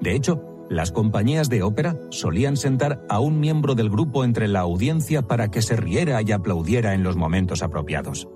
De 0.00 0.16
hecho, 0.16 0.42
las 0.70 0.92
compañías 0.92 1.48
de 1.48 1.64
ópera 1.64 1.96
solían 2.10 2.56
sentar 2.56 3.04
a 3.08 3.18
un 3.18 3.40
miembro 3.40 3.74
del 3.74 3.90
grupo 3.90 4.22
entre 4.22 4.46
la 4.46 4.60
audiencia 4.60 5.22
para 5.22 5.50
que 5.50 5.62
se 5.62 5.74
riera 5.74 6.22
y 6.22 6.30
aplaudiera 6.30 6.94
en 6.94 7.02
los 7.02 7.16
momentos 7.16 7.64
apropiados. 7.64 8.28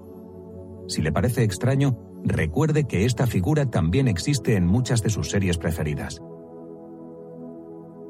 Si 0.89 1.01
le 1.01 1.13
parece 1.13 1.45
extraño, 1.45 1.97
recuerde 2.25 2.89
que 2.89 3.05
esta 3.05 3.29
figura 3.29 3.71
también 3.71 4.09
existe 4.09 4.57
en 4.57 4.67
muchas 4.67 5.01
de 5.01 5.11
sus 5.11 5.31
series 5.31 5.59
preferidas. 5.59 6.21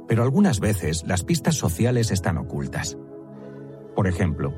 Pero 0.09 0.23
algunas 0.23 0.59
veces 0.59 1.05
las 1.07 1.23
pistas 1.23 1.57
sociales 1.57 2.11
están 2.11 2.39
ocultas. 2.39 2.97
Por 3.95 4.07
ejemplo, 4.07 4.55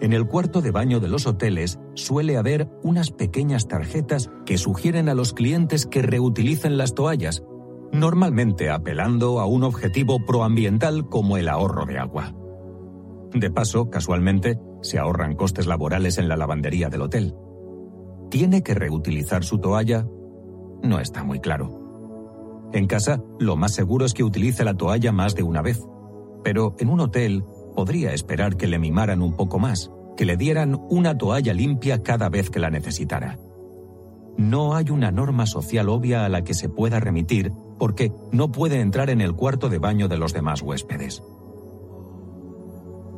en 0.00 0.14
el 0.14 0.26
cuarto 0.28 0.62
de 0.62 0.70
baño 0.70 0.98
de 0.98 1.08
los 1.08 1.26
hoteles 1.26 1.78
suele 1.92 2.38
haber 2.38 2.70
unas 2.82 3.10
pequeñas 3.10 3.68
tarjetas 3.68 4.30
que 4.46 4.56
sugieren 4.56 5.10
a 5.10 5.14
los 5.14 5.34
clientes 5.34 5.84
que 5.84 6.00
reutilicen 6.00 6.78
las 6.78 6.94
toallas, 6.94 7.42
normalmente 7.92 8.70
apelando 8.70 9.40
a 9.40 9.46
un 9.46 9.64
objetivo 9.64 10.24
proambiental 10.24 11.08
como 11.08 11.36
el 11.36 11.48
ahorro 11.48 11.86
de 11.86 11.98
agua. 11.98 12.34
De 13.32 13.50
paso, 13.50 13.90
casualmente, 13.90 14.58
se 14.82 14.98
ahorran 14.98 15.34
costes 15.34 15.66
laborales 15.66 16.18
en 16.18 16.28
la 16.28 16.36
lavandería 16.36 16.88
del 16.88 17.02
hotel. 17.02 17.34
¿Tiene 18.30 18.62
que 18.62 18.74
reutilizar 18.74 19.44
su 19.44 19.58
toalla? 19.58 20.06
No 20.82 21.00
está 21.00 21.24
muy 21.24 21.40
claro. 21.40 22.68
En 22.72 22.86
casa, 22.86 23.22
lo 23.38 23.56
más 23.56 23.72
seguro 23.72 24.06
es 24.06 24.14
que 24.14 24.24
utilice 24.24 24.64
la 24.64 24.74
toalla 24.74 25.12
más 25.12 25.34
de 25.34 25.42
una 25.42 25.62
vez. 25.62 25.84
Pero 26.44 26.74
en 26.78 26.88
un 26.88 27.00
hotel, 27.00 27.44
podría 27.74 28.12
esperar 28.12 28.56
que 28.56 28.68
le 28.68 28.78
mimaran 28.78 29.20
un 29.20 29.34
poco 29.34 29.58
más, 29.58 29.90
que 30.16 30.24
le 30.24 30.36
dieran 30.36 30.80
una 30.90 31.18
toalla 31.18 31.52
limpia 31.52 32.02
cada 32.02 32.28
vez 32.28 32.50
que 32.50 32.60
la 32.60 32.70
necesitara. 32.70 33.38
No 34.36 34.74
hay 34.74 34.90
una 34.90 35.10
norma 35.10 35.46
social 35.46 35.88
obvia 35.88 36.24
a 36.24 36.28
la 36.28 36.44
que 36.44 36.54
se 36.54 36.68
pueda 36.68 37.00
remitir 37.00 37.52
porque 37.80 38.12
no 38.30 38.52
puede 38.52 38.78
entrar 38.78 39.08
en 39.08 39.22
el 39.22 39.34
cuarto 39.34 39.70
de 39.70 39.78
baño 39.78 40.06
de 40.06 40.18
los 40.18 40.34
demás 40.34 40.60
huéspedes. 40.60 41.22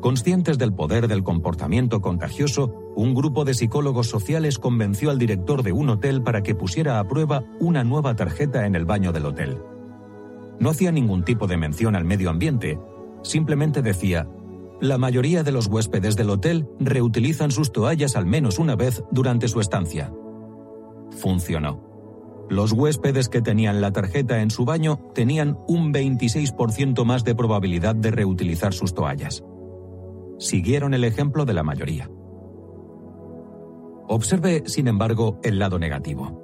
Conscientes 0.00 0.56
del 0.56 0.72
poder 0.72 1.08
del 1.08 1.24
comportamiento 1.24 2.00
contagioso, 2.00 2.72
un 2.94 3.12
grupo 3.12 3.44
de 3.44 3.54
psicólogos 3.54 4.08
sociales 4.08 4.58
convenció 4.58 5.10
al 5.10 5.18
director 5.18 5.64
de 5.64 5.72
un 5.72 5.90
hotel 5.90 6.22
para 6.22 6.42
que 6.42 6.54
pusiera 6.54 7.00
a 7.00 7.08
prueba 7.08 7.42
una 7.58 7.82
nueva 7.82 8.14
tarjeta 8.14 8.64
en 8.64 8.76
el 8.76 8.84
baño 8.84 9.12
del 9.12 9.26
hotel. 9.26 9.58
No 10.60 10.70
hacía 10.70 10.92
ningún 10.92 11.24
tipo 11.24 11.48
de 11.48 11.56
mención 11.56 11.96
al 11.96 12.04
medio 12.04 12.30
ambiente, 12.30 12.78
simplemente 13.22 13.82
decía, 13.82 14.28
la 14.80 14.96
mayoría 14.96 15.42
de 15.42 15.52
los 15.52 15.66
huéspedes 15.66 16.14
del 16.14 16.30
hotel 16.30 16.68
reutilizan 16.78 17.50
sus 17.50 17.72
toallas 17.72 18.14
al 18.14 18.26
menos 18.26 18.60
una 18.60 18.76
vez 18.76 19.02
durante 19.10 19.48
su 19.48 19.60
estancia. 19.60 20.12
Funcionó. 21.18 21.91
Los 22.52 22.72
huéspedes 22.72 23.28
que 23.28 23.40
tenían 23.40 23.80
la 23.80 23.92
tarjeta 23.92 24.42
en 24.42 24.50
su 24.50 24.64
baño 24.64 25.00
tenían 25.14 25.58
un 25.66 25.92
26% 25.92 27.04
más 27.04 27.24
de 27.24 27.34
probabilidad 27.34 27.94
de 27.94 28.10
reutilizar 28.10 28.74
sus 28.74 28.94
toallas 28.94 29.42
siguieron 30.42 30.92
el 30.92 31.04
ejemplo 31.04 31.44
de 31.44 31.54
la 31.54 31.62
mayoría. 31.62 32.10
Observe, 34.08 34.64
sin 34.66 34.88
embargo, 34.88 35.38
el 35.42 35.58
lado 35.58 35.78
negativo. 35.78 36.40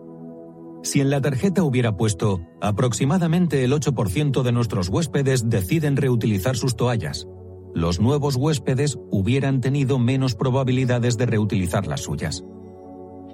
Si 0.83 1.01
en 1.01 1.11
la 1.11 1.21
tarjeta 1.21 1.65
hubiera 1.65 1.97
puesto 1.97 2.41
aproximadamente 2.61 3.65
el 3.65 3.73
8% 3.73 4.43
de 4.43 4.53
nuestros 4.53 4.89
huéspedes 4.89 5.51
deciden 5.51 5.97
reutilizar 5.97 6.57
sus 6.57 6.77
toallas, 6.77 7.27
los 7.75 8.01
nuevos 8.01 8.37
huéspedes 8.37 8.99
hubieran 9.11 9.61
tenido 9.61 9.99
menos 9.99 10.35
probabilidades 10.35 11.19
de 11.19 11.27
reutilizar 11.27 11.87
las 11.87 12.03
suyas. 12.03 12.45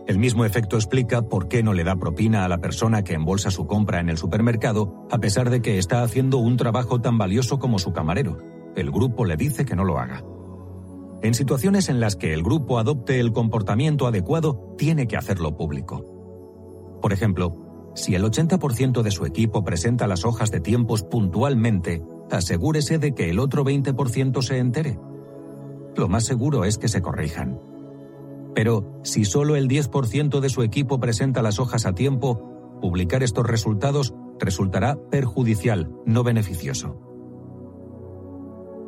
El 0.07 0.19
mismo 0.19 0.45
efecto 0.45 0.77
explica 0.77 1.23
por 1.23 1.49
qué 1.49 1.63
no 1.63 1.73
le 1.73 1.83
da 1.83 1.97
propina 1.97 2.45
a 2.45 2.49
la 2.49 2.59
persona 2.59 3.05
que 3.05 3.15
embolsa 3.15 3.51
su 3.51 3.67
compra 3.67 4.01
en 4.01 4.11
el 4.11 4.19
supermercado, 4.19 5.07
a 5.11 5.19
pesar 5.19 5.49
de 5.49 5.63
que 5.63 5.79
está 5.79 6.03
haciendo 6.03 6.39
un 6.39 6.59
trabajo 6.59 7.01
tan 7.01 7.17
valioso 7.17 7.59
como 7.59 7.79
su 7.79 7.93
camarero. 7.95 8.37
El 8.77 8.91
grupo 8.91 9.25
le 9.25 9.37
dice 9.37 9.65
que 9.65 9.75
no 9.75 9.85
lo 9.85 9.99
haga. 9.99 10.23
En 11.23 11.33
situaciones 11.33 11.89
en 11.89 12.01
las 12.01 12.17
que 12.17 12.35
el 12.35 12.43
grupo 12.43 12.79
adopte 12.79 13.19
el 13.19 13.33
comportamiento 13.33 14.07
adecuado, 14.07 14.75
tiene 14.77 15.07
que 15.07 15.17
hacerlo 15.17 15.57
público. 15.57 16.05
Por 17.01 17.15
ejemplo, 17.15 17.93
si 17.95 18.15
el 18.15 18.25
80% 18.25 19.01
de 19.01 19.11
su 19.11 19.25
equipo 19.25 19.65
presenta 19.65 20.07
las 20.07 20.27
hojas 20.27 20.51
de 20.51 20.61
tiempos 20.61 21.03
puntualmente, 21.03 22.03
asegúrese 22.31 22.99
de 22.99 23.15
que 23.15 23.31
el 23.31 23.39
otro 23.39 23.65
20% 23.65 24.43
se 24.43 24.59
entere. 24.59 24.99
Lo 25.97 26.09
más 26.09 26.25
seguro 26.25 26.65
es 26.65 26.77
que 26.77 26.89
se 26.89 27.01
corrijan. 27.01 27.59
Pero 28.55 29.01
si 29.03 29.25
solo 29.25 29.57
el 29.57 29.69
10% 29.69 30.41
de 30.41 30.49
su 30.49 30.63
equipo 30.63 31.01
presenta 31.01 31.43
las 31.43 31.59
hojas 31.59 31.87
a 31.87 31.95
tiempo, 31.95 32.79
publicar 32.81 33.23
estos 33.23 33.47
resultados 33.47 34.15
resultará 34.39 34.97
perjudicial, 35.11 35.91
no 36.07 36.23
beneficioso. 36.23 37.01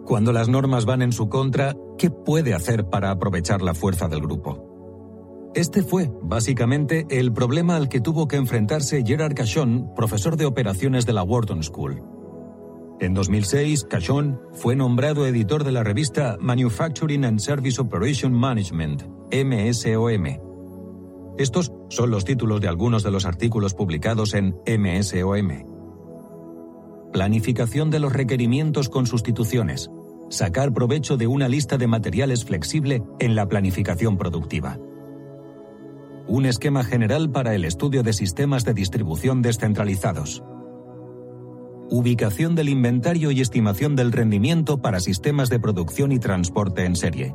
Cuando 0.04 0.32
las 0.32 0.48
normas 0.48 0.84
van 0.84 1.02
en 1.02 1.12
su 1.12 1.28
contra, 1.28 1.74
¿qué 1.98 2.10
puede 2.10 2.54
hacer 2.54 2.88
para 2.88 3.10
aprovechar 3.10 3.60
la 3.60 3.74
fuerza 3.74 4.06
del 4.06 4.20
grupo? 4.20 5.50
Este 5.54 5.82
fue, 5.82 6.12
básicamente, 6.22 7.06
el 7.08 7.32
problema 7.32 7.76
al 7.76 7.88
que 7.88 8.00
tuvo 8.00 8.28
que 8.28 8.36
enfrentarse 8.36 9.02
Gerard 9.04 9.34
Cachon, 9.34 9.94
profesor 9.96 10.36
de 10.36 10.44
operaciones 10.44 11.06
de 11.06 11.14
la 11.14 11.22
Wharton 11.22 11.62
School. 11.62 12.02
En 12.98 13.12
2006, 13.12 13.84
Cachon 13.84 14.40
fue 14.52 14.74
nombrado 14.74 15.26
editor 15.26 15.64
de 15.64 15.72
la 15.72 15.84
revista 15.84 16.38
Manufacturing 16.40 17.26
and 17.26 17.40
Service 17.40 17.78
Operation 17.78 18.32
Management, 18.32 19.02
MSOM. 19.30 20.24
Estos 21.36 21.72
son 21.90 22.10
los 22.10 22.24
títulos 22.24 22.62
de 22.62 22.68
algunos 22.68 23.02
de 23.02 23.10
los 23.10 23.26
artículos 23.26 23.74
publicados 23.74 24.32
en 24.32 24.56
MSOM. 24.66 25.76
Planificación 27.12 27.90
de 27.90 28.00
los 28.00 28.14
requerimientos 28.14 28.88
con 28.88 29.06
sustituciones, 29.06 29.90
sacar 30.30 30.72
provecho 30.72 31.18
de 31.18 31.26
una 31.26 31.48
lista 31.48 31.76
de 31.76 31.86
materiales 31.86 32.46
flexible 32.46 33.02
en 33.18 33.34
la 33.34 33.46
planificación 33.46 34.16
productiva. 34.16 34.78
Un 36.26 36.46
esquema 36.46 36.82
general 36.82 37.30
para 37.30 37.54
el 37.54 37.66
estudio 37.66 38.02
de 38.02 38.14
sistemas 38.14 38.64
de 38.64 38.72
distribución 38.72 39.42
descentralizados. 39.42 40.42
Ubicación 41.88 42.56
del 42.56 42.68
inventario 42.68 43.30
y 43.30 43.40
estimación 43.40 43.94
del 43.94 44.10
rendimiento 44.10 44.78
para 44.78 44.98
sistemas 44.98 45.48
de 45.48 45.60
producción 45.60 46.10
y 46.10 46.18
transporte 46.18 46.84
en 46.84 46.96
serie. 46.96 47.34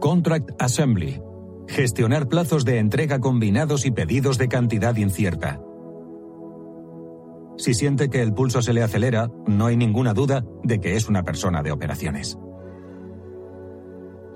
Contract 0.00 0.50
Assembly. 0.58 1.20
Gestionar 1.68 2.28
plazos 2.28 2.64
de 2.64 2.78
entrega 2.78 3.20
combinados 3.20 3.84
y 3.84 3.90
pedidos 3.90 4.38
de 4.38 4.48
cantidad 4.48 4.96
incierta. 4.96 5.60
Si 7.58 7.74
siente 7.74 8.08
que 8.08 8.22
el 8.22 8.32
pulso 8.32 8.62
se 8.62 8.72
le 8.72 8.82
acelera, 8.82 9.30
no 9.46 9.66
hay 9.66 9.76
ninguna 9.76 10.14
duda 10.14 10.44
de 10.62 10.80
que 10.80 10.96
es 10.96 11.08
una 11.08 11.22
persona 11.22 11.62
de 11.62 11.72
operaciones. 11.72 12.38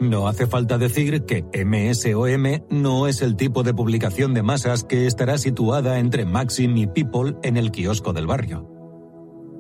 No 0.01 0.29
hace 0.29 0.47
falta 0.47 0.79
decir 0.79 1.25
que 1.25 1.45
MSOM 1.65 2.65
no 2.71 3.09
es 3.09 3.21
el 3.21 3.35
tipo 3.35 3.65
de 3.65 3.75
publicación 3.75 4.33
de 4.33 4.45
masas 4.45 4.85
que 4.85 5.07
estará 5.07 5.39
situada 5.39 5.99
entre 5.99 6.25
Maxim 6.25 6.77
y 6.77 6.87
People 6.87 7.35
en 7.43 7.57
el 7.57 7.73
kiosco 7.73 8.13
del 8.13 8.29
barrio. 8.29 8.69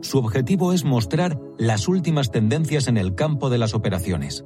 Su 0.00 0.18
objetivo 0.18 0.72
es 0.72 0.84
mostrar 0.84 1.40
las 1.58 1.88
últimas 1.88 2.30
tendencias 2.30 2.86
en 2.86 2.98
el 2.98 3.16
campo 3.16 3.50
de 3.50 3.58
las 3.58 3.74
operaciones. 3.74 4.44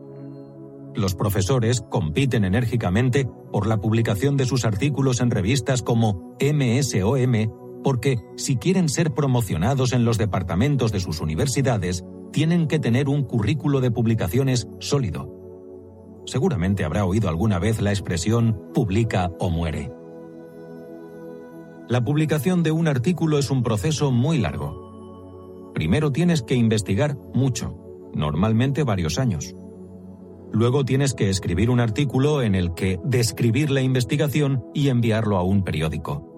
Los 0.95 1.15
profesores 1.15 1.83
compiten 1.83 2.45
enérgicamente 2.45 3.29
por 3.53 3.67
la 3.67 3.79
publicación 3.79 4.39
de 4.39 4.47
sus 4.47 4.65
artículos 4.65 5.21
en 5.21 5.31
revistas 5.31 5.83
como 5.83 6.37
MSOM 6.41 7.83
porque 7.83 8.19
si 8.37 8.57
quieren 8.57 8.89
ser 8.89 9.13
promocionados 9.13 9.93
en 9.93 10.05
los 10.05 10.17
departamentos 10.17 10.93
de 10.93 11.01
sus 11.01 11.21
universidades, 11.21 12.05
tienen 12.33 12.67
que 12.67 12.79
tener 12.79 13.09
un 13.09 13.25
currículo 13.25 13.81
de 13.81 13.91
publicaciones 13.91 14.69
sólido. 14.79 15.42
Seguramente 16.25 16.85
habrá 16.85 17.05
oído 17.05 17.29
alguna 17.29 17.59
vez 17.59 17.81
la 17.81 17.91
expresión 17.91 18.71
publica 18.73 19.31
o 19.39 19.51
muere. 19.51 19.93
La 21.89 22.05
publicación 22.05 22.63
de 22.63 22.71
un 22.71 22.89
artículo 22.89 23.39
es 23.39 23.51
un 23.51 23.63
proceso 23.63 24.11
muy 24.11 24.39
largo. 24.39 25.73
Primero 25.75 26.13
tienes 26.13 26.43
que 26.43 26.55
investigar 26.55 27.17
mucho, 27.35 27.77
normalmente 28.15 28.85
varios 28.85 29.19
años. 29.19 29.55
Luego 30.53 30.85
tienes 30.85 31.15
que 31.15 31.31
escribir 31.31 31.71
un 31.71 31.81
artículo 31.81 32.43
en 32.43 32.55
el 32.55 32.75
que 32.75 33.01
describir 33.05 33.71
la 33.71 33.81
investigación 33.81 34.65
y 34.75 34.89
enviarlo 34.89 35.39
a 35.39 35.43
un 35.43 35.65
periódico. 35.65 36.29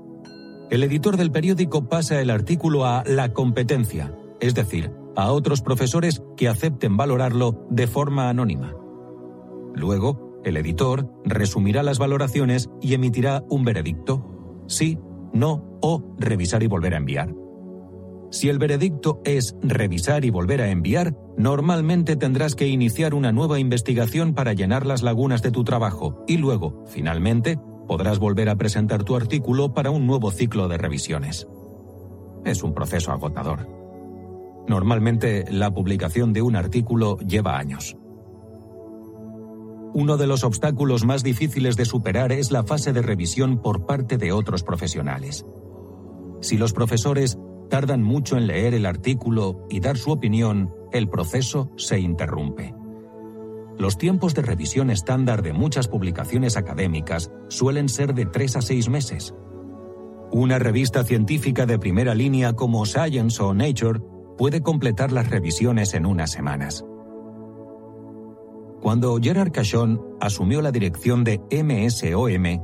El 0.70 0.82
editor 0.82 1.16
del 1.16 1.30
periódico 1.30 1.88
pasa 1.88 2.20
el 2.20 2.30
artículo 2.30 2.86
a 2.86 3.04
la 3.06 3.32
competencia, 3.32 4.14
es 4.40 4.54
decir, 4.54 4.92
a 5.16 5.30
otros 5.30 5.62
profesores 5.62 6.22
que 6.36 6.48
acepten 6.48 6.96
valorarlo 6.96 7.66
de 7.70 7.86
forma 7.86 8.28
anónima. 8.28 8.74
Luego, 9.74 10.40
el 10.44 10.56
editor 10.56 11.10
resumirá 11.24 11.82
las 11.82 11.98
valoraciones 11.98 12.70
y 12.80 12.94
emitirá 12.94 13.44
un 13.48 13.64
veredicto, 13.64 14.64
sí, 14.66 14.98
no 15.32 15.78
o 15.80 16.14
revisar 16.18 16.62
y 16.62 16.66
volver 16.66 16.94
a 16.94 16.98
enviar. 16.98 17.34
Si 18.30 18.48
el 18.48 18.58
veredicto 18.58 19.20
es 19.24 19.56
revisar 19.62 20.24
y 20.24 20.30
volver 20.30 20.60
a 20.60 20.70
enviar, 20.70 21.16
normalmente 21.36 22.16
tendrás 22.16 22.56
que 22.56 22.66
iniciar 22.66 23.14
una 23.14 23.32
nueva 23.32 23.60
investigación 23.60 24.34
para 24.34 24.54
llenar 24.54 24.86
las 24.86 25.02
lagunas 25.02 25.40
de 25.42 25.52
tu 25.52 25.62
trabajo 25.62 26.24
y 26.26 26.36
luego, 26.36 26.84
finalmente, 26.88 27.58
podrás 27.86 28.18
volver 28.18 28.48
a 28.48 28.56
presentar 28.56 29.04
tu 29.04 29.14
artículo 29.14 29.72
para 29.72 29.90
un 29.90 30.06
nuevo 30.06 30.30
ciclo 30.30 30.68
de 30.68 30.78
revisiones. 30.78 31.46
Es 32.44 32.62
un 32.62 32.74
proceso 32.74 33.12
agotador. 33.12 33.68
Normalmente 34.66 35.44
la 35.50 35.72
publicación 35.72 36.32
de 36.32 36.42
un 36.42 36.56
artículo 36.56 37.18
lleva 37.18 37.56
años. 37.56 37.96
Uno 39.94 40.16
de 40.16 40.26
los 40.26 40.42
obstáculos 40.42 41.04
más 41.04 41.22
difíciles 41.22 41.76
de 41.76 41.84
superar 41.84 42.32
es 42.32 42.50
la 42.50 42.64
fase 42.64 42.92
de 42.92 43.00
revisión 43.00 43.62
por 43.62 43.86
parte 43.86 44.18
de 44.18 44.32
otros 44.32 44.64
profesionales. 44.64 45.46
Si 46.40 46.58
los 46.58 46.72
profesores 46.72 47.38
tardan 47.70 48.02
mucho 48.02 48.36
en 48.36 48.48
leer 48.48 48.74
el 48.74 48.86
artículo 48.86 49.64
y 49.70 49.78
dar 49.78 49.96
su 49.96 50.10
opinión, 50.10 50.74
el 50.90 51.08
proceso 51.08 51.70
se 51.76 52.00
interrumpe. 52.00 52.74
Los 53.78 53.96
tiempos 53.96 54.34
de 54.34 54.42
revisión 54.42 54.90
estándar 54.90 55.42
de 55.42 55.52
muchas 55.52 55.86
publicaciones 55.86 56.56
académicas 56.56 57.30
suelen 57.48 57.88
ser 57.88 58.14
de 58.14 58.26
tres 58.26 58.56
a 58.56 58.62
seis 58.62 58.88
meses. 58.88 59.32
Una 60.32 60.58
revista 60.58 61.04
científica 61.04 61.66
de 61.66 61.78
primera 61.78 62.16
línea 62.16 62.54
como 62.54 62.84
Science 62.84 63.40
o 63.40 63.54
Nature 63.54 64.00
puede 64.36 64.60
completar 64.60 65.12
las 65.12 65.30
revisiones 65.30 65.94
en 65.94 66.04
unas 66.04 66.32
semanas. 66.32 66.84
Cuando 68.84 69.18
Gerard 69.18 69.50
Cachon 69.50 69.98
asumió 70.20 70.60
la 70.60 70.70
dirección 70.70 71.24
de 71.24 71.40
MSOM, 71.50 72.60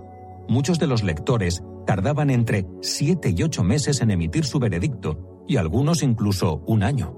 muchos 0.51 0.79
de 0.79 0.87
los 0.87 1.03
lectores 1.03 1.63
tardaban 1.87 2.29
entre 2.29 2.67
siete 2.83 3.33
y 3.35 3.43
ocho 3.43 3.65
meses 3.65 4.03
en 4.03 4.11
emitir 4.11 4.45
su 4.45 4.59
veredicto, 4.59 5.45
y 5.49 5.57
algunos 5.57 6.03
incluso 6.03 6.63
un 6.67 6.83
año. 6.83 7.17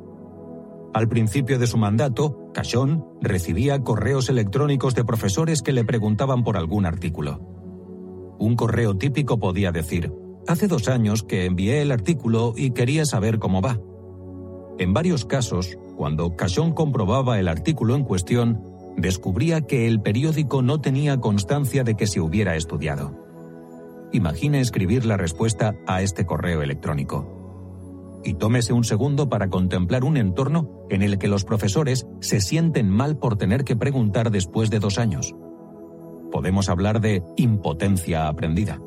Al 0.95 1.09
principio 1.09 1.59
de 1.59 1.67
su 1.67 1.79
mandato, 1.79 2.53
Cachón 2.55 3.05
recibía 3.21 3.83
correos 3.83 4.29
electrónicos 4.29 4.95
de 4.95 5.05
profesores 5.05 5.63
que 5.63 5.73
le 5.73 5.85
preguntaban 5.85 6.45
por 6.45 6.57
algún 6.57 6.87
artículo. 6.87 7.41
Un 8.39 8.55
correo 8.55 8.97
típico 8.97 9.41
podía 9.41 9.73
decir, 9.73 10.13
hace 10.47 10.69
dos 10.69 10.87
años 10.87 11.25
que 11.25 11.47
envié 11.47 11.83
el 11.83 11.91
artículo 11.91 12.55
y 12.57 12.71
quería 12.71 13.05
saber 13.05 13.41
cómo 13.41 13.63
va. 13.63 13.81
En 14.79 14.95
varios 14.95 15.25
casos, 15.25 15.77
cuando 15.97 16.37
Cachón 16.37 16.73
comprobaba 16.73 17.41
el 17.41 17.49
artículo 17.49 17.97
en 17.97 18.05
cuestión, 18.05 18.72
descubría 18.97 19.63
que 19.63 19.87
el 19.87 20.01
periódico 20.01 20.63
no 20.63 20.81
tenía 20.81 21.19
constancia 21.19 21.85
de 21.85 21.95
que 21.95 22.07
se 22.07 22.21
hubiera 22.21 22.57
estudiado. 22.57 23.19
Imagine 24.13 24.61
escribir 24.61 25.07
la 25.07 25.17
respuesta 25.17 25.75
a 25.87 26.03
este 26.03 26.27
correo 26.27 26.63
electrónico. 26.63 28.21
Y 28.25 28.35
tómese 28.35 28.73
un 28.73 28.85
segundo 28.85 29.29
para 29.29 29.49
contemplar 29.49 30.05
un 30.05 30.17
entorno 30.17 30.87
en 30.91 31.03
el 31.03 31.19
que 31.19 31.29
los 31.29 31.45
profesores 31.45 32.07
se 32.21 32.41
sienten 32.41 32.89
mal 32.89 33.17
por 33.19 33.37
tener 33.37 33.65
que 33.65 33.75
preguntar 33.75 34.31
después 34.31 34.71
de 34.71 34.79
dos 34.79 34.99
años. 34.99 35.35
Podemos 36.31 36.69
hablar 36.69 37.01
de 37.01 37.23
impotencia 37.37 38.29
aprendida. 38.29 38.79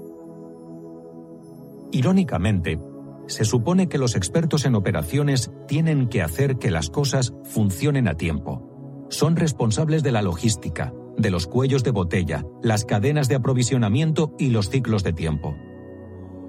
Irónicamente, 1.91 2.79
se 3.27 3.45
supone 3.45 3.87
que 3.87 3.97
los 3.97 4.15
expertos 4.15 4.65
en 4.65 4.75
operaciones 4.75 5.51
tienen 5.67 6.07
que 6.07 6.21
hacer 6.21 6.57
que 6.57 6.71
las 6.71 6.89
cosas 6.89 7.33
funcionen 7.43 8.07
a 8.07 8.15
tiempo. 8.15 8.74
Son 9.09 9.35
responsables 9.35 10.03
de 10.03 10.11
la 10.11 10.21
logística, 10.21 10.93
de 11.17 11.29
los 11.29 11.47
cuellos 11.47 11.83
de 11.83 11.91
botella, 11.91 12.45
las 12.61 12.85
cadenas 12.85 13.27
de 13.27 13.35
aprovisionamiento 13.35 14.35
y 14.37 14.49
los 14.49 14.69
ciclos 14.69 15.03
de 15.03 15.13
tiempo. 15.13 15.55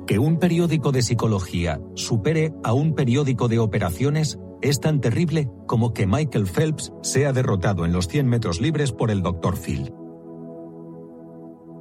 Que 0.07 0.18
un 0.18 0.39
periódico 0.39 0.93
de 0.93 1.02
psicología 1.02 1.81
supere 1.94 2.55
a 2.62 2.73
un 2.73 2.94
periódico 2.94 3.49
de 3.49 3.59
operaciones 3.59 4.39
es 4.62 4.81
tan 4.81 5.01
terrible 5.01 5.51
como 5.67 5.93
que 5.93 6.07
Michael 6.07 6.47
Phelps 6.47 6.93
sea 7.02 7.33
derrotado 7.33 7.85
en 7.85 7.93
los 7.93 8.09
100 8.09 8.26
metros 8.26 8.60
libres 8.60 8.93
por 8.93 9.10
el 9.10 9.23
Dr. 9.23 9.57
Phil. 9.57 9.93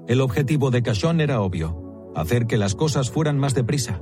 El 0.08 0.22
objetivo 0.22 0.72
de 0.72 0.84
Cachon 0.84 1.22
era 1.22 1.42
obvio, 1.42 2.12
hacer 2.16 2.46
que 2.48 2.58
las 2.58 2.76
cosas 2.76 3.10
fueran 3.10 3.40
más 3.40 3.56
deprisa. 3.56 4.02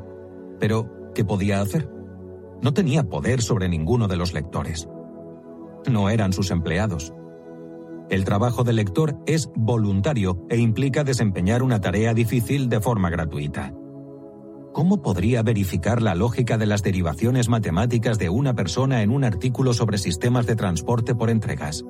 Pero, 0.60 1.11
¿qué 1.14 1.24
podía 1.24 1.61
hacer? 1.61 1.90
No 2.61 2.74
tenía 2.74 3.03
poder 3.03 3.42
sobre 3.42 3.69
ninguno 3.69 4.08
de 4.08 4.18
los 4.18 4.34
lectores. 4.34 4.88
No 5.90 6.10
eran 6.10 6.34
sus 6.34 6.52
empleados. 6.52 7.14
El 8.10 8.26
trabajo 8.26 8.64
del 8.64 8.76
lector 8.76 9.18
es 9.26 9.50
voluntario 9.56 10.45
e 10.50 10.58
implica 10.58 11.03
desempeñar 11.03 11.64
una 11.64 11.82
tarea 11.82 12.14
difícil 12.14 12.70
de 12.70 12.80
forma 12.80 13.10
gratuita. 13.10 13.74
¿Cómo 14.74 15.02
podría 15.02 15.44
verificar 15.44 16.02
la 16.02 16.16
lógica 16.16 16.58
de 16.58 16.66
las 16.66 16.84
derivaciones 16.84 17.48
matemáticas 17.48 18.18
de 18.18 18.30
una 18.30 18.56
persona 18.56 19.03
en 19.03 19.12
un 19.12 19.24
artículo 19.24 19.74
sobre 19.74 19.98
sistemas 19.98 20.45
de 20.48 20.56
transporte 20.56 21.16
por 21.16 21.30
entregas? 21.30 21.86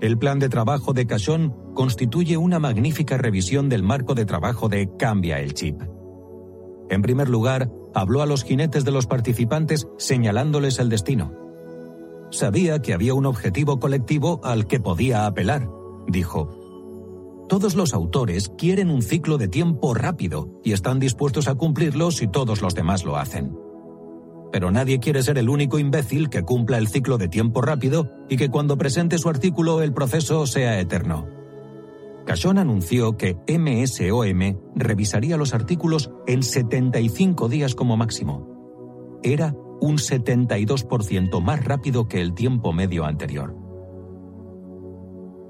El 0.00 0.18
plan 0.18 0.38
de 0.38 0.48
trabajo 0.48 0.92
de 0.92 1.06
Cachón 1.06 1.54
constituye 1.74 2.36
una 2.36 2.58
magnífica 2.58 3.16
revisión 3.16 3.68
del 3.68 3.82
marco 3.82 4.14
de 4.14 4.26
trabajo 4.26 4.68
de 4.68 4.90
Cambia 4.98 5.40
el 5.40 5.54
Chip. 5.54 5.80
En 6.90 7.02
primer 7.02 7.28
lugar, 7.28 7.70
habló 7.94 8.20
a 8.20 8.26
los 8.26 8.44
jinetes 8.44 8.84
de 8.84 8.90
los 8.90 9.06
participantes 9.06 9.88
señalándoles 9.96 10.78
el 10.78 10.88
destino. 10.88 11.41
Sabía 12.32 12.80
que 12.80 12.94
había 12.94 13.12
un 13.12 13.26
objetivo 13.26 13.78
colectivo 13.78 14.40
al 14.42 14.66
que 14.66 14.80
podía 14.80 15.26
apelar. 15.26 15.68
Dijo, 16.08 16.48
todos 17.46 17.74
los 17.74 17.92
autores 17.92 18.50
quieren 18.56 18.88
un 18.88 19.02
ciclo 19.02 19.36
de 19.36 19.48
tiempo 19.48 19.92
rápido 19.92 20.48
y 20.64 20.72
están 20.72 20.98
dispuestos 20.98 21.46
a 21.46 21.54
cumplirlo 21.54 22.10
si 22.10 22.26
todos 22.26 22.62
los 22.62 22.74
demás 22.74 23.04
lo 23.04 23.18
hacen. 23.18 23.54
Pero 24.50 24.70
nadie 24.70 24.98
quiere 24.98 25.22
ser 25.22 25.36
el 25.36 25.50
único 25.50 25.78
imbécil 25.78 26.30
que 26.30 26.42
cumpla 26.42 26.78
el 26.78 26.88
ciclo 26.88 27.18
de 27.18 27.28
tiempo 27.28 27.60
rápido 27.60 28.10
y 28.30 28.38
que 28.38 28.48
cuando 28.48 28.78
presente 28.78 29.18
su 29.18 29.28
artículo 29.28 29.82
el 29.82 29.92
proceso 29.92 30.46
sea 30.46 30.80
eterno. 30.80 31.28
Cachón 32.24 32.56
anunció 32.56 33.18
que 33.18 33.36
MSOM 33.46 34.56
revisaría 34.74 35.36
los 35.36 35.52
artículos 35.52 36.10
en 36.26 36.42
75 36.42 37.50
días 37.50 37.74
como 37.74 37.98
máximo. 37.98 39.20
Era 39.22 39.54
un 39.82 39.96
72% 39.98 41.42
más 41.42 41.64
rápido 41.64 42.06
que 42.06 42.20
el 42.20 42.34
tiempo 42.34 42.72
medio 42.72 43.04
anterior. 43.04 43.56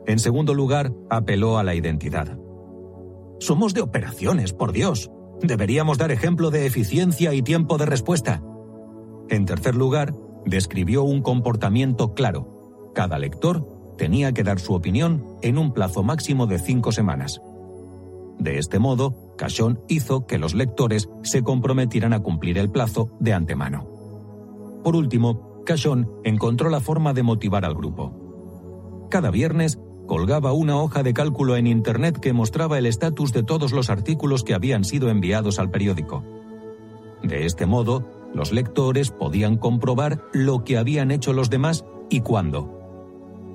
En 0.06 0.18
segundo 0.18 0.54
lugar, 0.54 0.90
apeló 1.10 1.58
a 1.58 1.62
la 1.62 1.74
identidad. 1.74 2.38
Somos 3.40 3.74
de 3.74 3.82
operaciones, 3.82 4.54
por 4.54 4.72
Dios. 4.72 5.10
Deberíamos 5.42 5.98
dar 5.98 6.10
ejemplo 6.12 6.50
de 6.50 6.64
eficiencia 6.64 7.34
y 7.34 7.42
tiempo 7.42 7.76
de 7.76 7.84
respuesta. 7.84 8.42
En 9.28 9.44
tercer 9.44 9.74
lugar, 9.74 10.14
describió 10.46 11.02
un 11.02 11.20
comportamiento 11.20 12.14
claro. 12.14 12.90
Cada 12.94 13.18
lector 13.18 13.68
tenía 13.98 14.32
que 14.32 14.44
dar 14.44 14.58
su 14.60 14.72
opinión 14.72 15.26
en 15.42 15.58
un 15.58 15.74
plazo 15.74 16.02
máximo 16.02 16.46
de 16.46 16.58
cinco 16.58 16.90
semanas. 16.90 17.42
De 18.38 18.58
este 18.58 18.78
modo, 18.78 19.34
Cachón 19.36 19.82
hizo 19.88 20.26
que 20.26 20.38
los 20.38 20.54
lectores 20.54 21.10
se 21.22 21.42
comprometieran 21.42 22.14
a 22.14 22.20
cumplir 22.20 22.56
el 22.56 22.70
plazo 22.70 23.10
de 23.20 23.34
antemano. 23.34 23.91
Por 24.82 24.96
último, 24.96 25.62
Cachón 25.64 26.10
encontró 26.24 26.70
la 26.70 26.80
forma 26.80 27.12
de 27.12 27.22
motivar 27.22 27.64
al 27.64 27.74
grupo. 27.74 29.08
Cada 29.10 29.30
viernes 29.30 29.78
colgaba 30.06 30.52
una 30.52 30.80
hoja 30.80 31.02
de 31.02 31.14
cálculo 31.14 31.56
en 31.56 31.66
Internet 31.66 32.18
que 32.18 32.32
mostraba 32.32 32.78
el 32.78 32.86
estatus 32.86 33.32
de 33.32 33.42
todos 33.42 33.72
los 33.72 33.90
artículos 33.90 34.42
que 34.42 34.54
habían 34.54 34.84
sido 34.84 35.08
enviados 35.08 35.58
al 35.58 35.70
periódico. 35.70 36.24
De 37.22 37.46
este 37.46 37.66
modo, 37.66 38.08
los 38.34 38.52
lectores 38.52 39.10
podían 39.10 39.56
comprobar 39.56 40.24
lo 40.32 40.64
que 40.64 40.78
habían 40.78 41.10
hecho 41.10 41.32
los 41.32 41.50
demás 41.50 41.84
y 42.10 42.20
cuándo. 42.20 42.78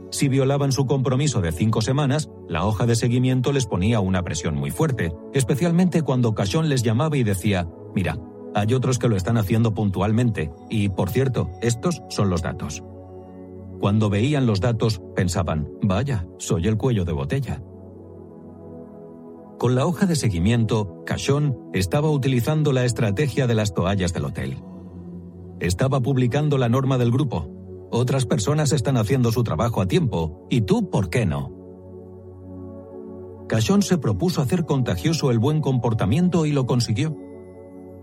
Si 0.09 0.29
violaban 0.29 0.71
su 0.71 0.85
compromiso 0.85 1.41
de 1.41 1.51
cinco 1.51 1.81
semanas, 1.81 2.29
la 2.47 2.65
hoja 2.65 2.85
de 2.85 2.95
seguimiento 2.95 3.51
les 3.51 3.65
ponía 3.65 3.99
una 3.99 4.23
presión 4.23 4.55
muy 4.55 4.71
fuerte, 4.71 5.13
especialmente 5.33 6.01
cuando 6.01 6.33
Cachón 6.33 6.69
les 6.69 6.81
llamaba 6.81 7.17
y 7.17 7.23
decía, 7.23 7.67
mira, 7.93 8.17
hay 8.53 8.73
otros 8.73 8.99
que 8.99 9.07
lo 9.07 9.15
están 9.15 9.37
haciendo 9.37 9.73
puntualmente 9.73 10.51
y, 10.69 10.89
por 10.89 11.09
cierto, 11.09 11.49
estos 11.61 12.01
son 12.09 12.29
los 12.29 12.41
datos. 12.41 12.83
Cuando 13.79 14.09
veían 14.09 14.45
los 14.47 14.59
datos, 14.59 15.01
pensaban, 15.15 15.69
vaya, 15.81 16.27
soy 16.39 16.67
el 16.67 16.77
cuello 16.77 17.05
de 17.05 17.13
botella. 17.13 17.61
Con 19.59 19.75
la 19.75 19.85
hoja 19.85 20.05
de 20.05 20.15
seguimiento, 20.15 21.03
Cachón 21.05 21.57
estaba 21.73 22.09
utilizando 22.09 22.73
la 22.73 22.85
estrategia 22.85 23.47
de 23.47 23.55
las 23.55 23.73
toallas 23.73 24.13
del 24.13 24.25
hotel. 24.25 24.57
Estaba 25.59 25.99
publicando 25.99 26.57
la 26.57 26.69
norma 26.69 26.97
del 26.97 27.11
grupo. 27.11 27.49
Otras 27.91 28.25
personas 28.25 28.71
están 28.71 28.97
haciendo 28.97 29.31
su 29.31 29.43
trabajo 29.43 29.81
a 29.81 29.87
tiempo, 29.87 30.45
y 30.49 30.61
tú, 30.61 30.89
¿por 30.89 31.09
qué 31.09 31.25
no? 31.25 31.57
Cachón 33.47 33.81
se 33.81 33.97
propuso 33.97 34.41
hacer 34.41 34.65
contagioso 34.65 35.31
el 35.31 35.39
buen 35.39 35.61
comportamiento 35.61 36.45
y 36.45 36.51
lo 36.51 36.65
consiguió. 36.65 37.15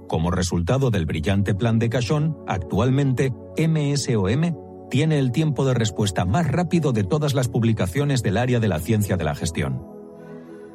Como 0.09 0.31
resultado 0.31 0.91
del 0.91 1.07
brillante 1.07 1.55
plan 1.55 1.79
de 1.79 1.89
Cachón, 1.89 2.37
actualmente 2.47 3.33
MSOM 3.57 4.89
tiene 4.91 5.19
el 5.19 5.33
tiempo 5.33 5.65
de 5.65 5.75
respuesta 5.75 6.25
más 6.25 6.47
rápido 6.47 6.93
de 6.93 7.05
todas 7.05 7.35
las 7.35 7.49
publicaciones 7.49 8.23
del 8.23 8.37
área 8.37 8.61
de 8.61 8.69
la 8.69 8.79
ciencia 8.79 9.17
de 9.17 9.25
la 9.25 9.35
gestión. 9.35 9.83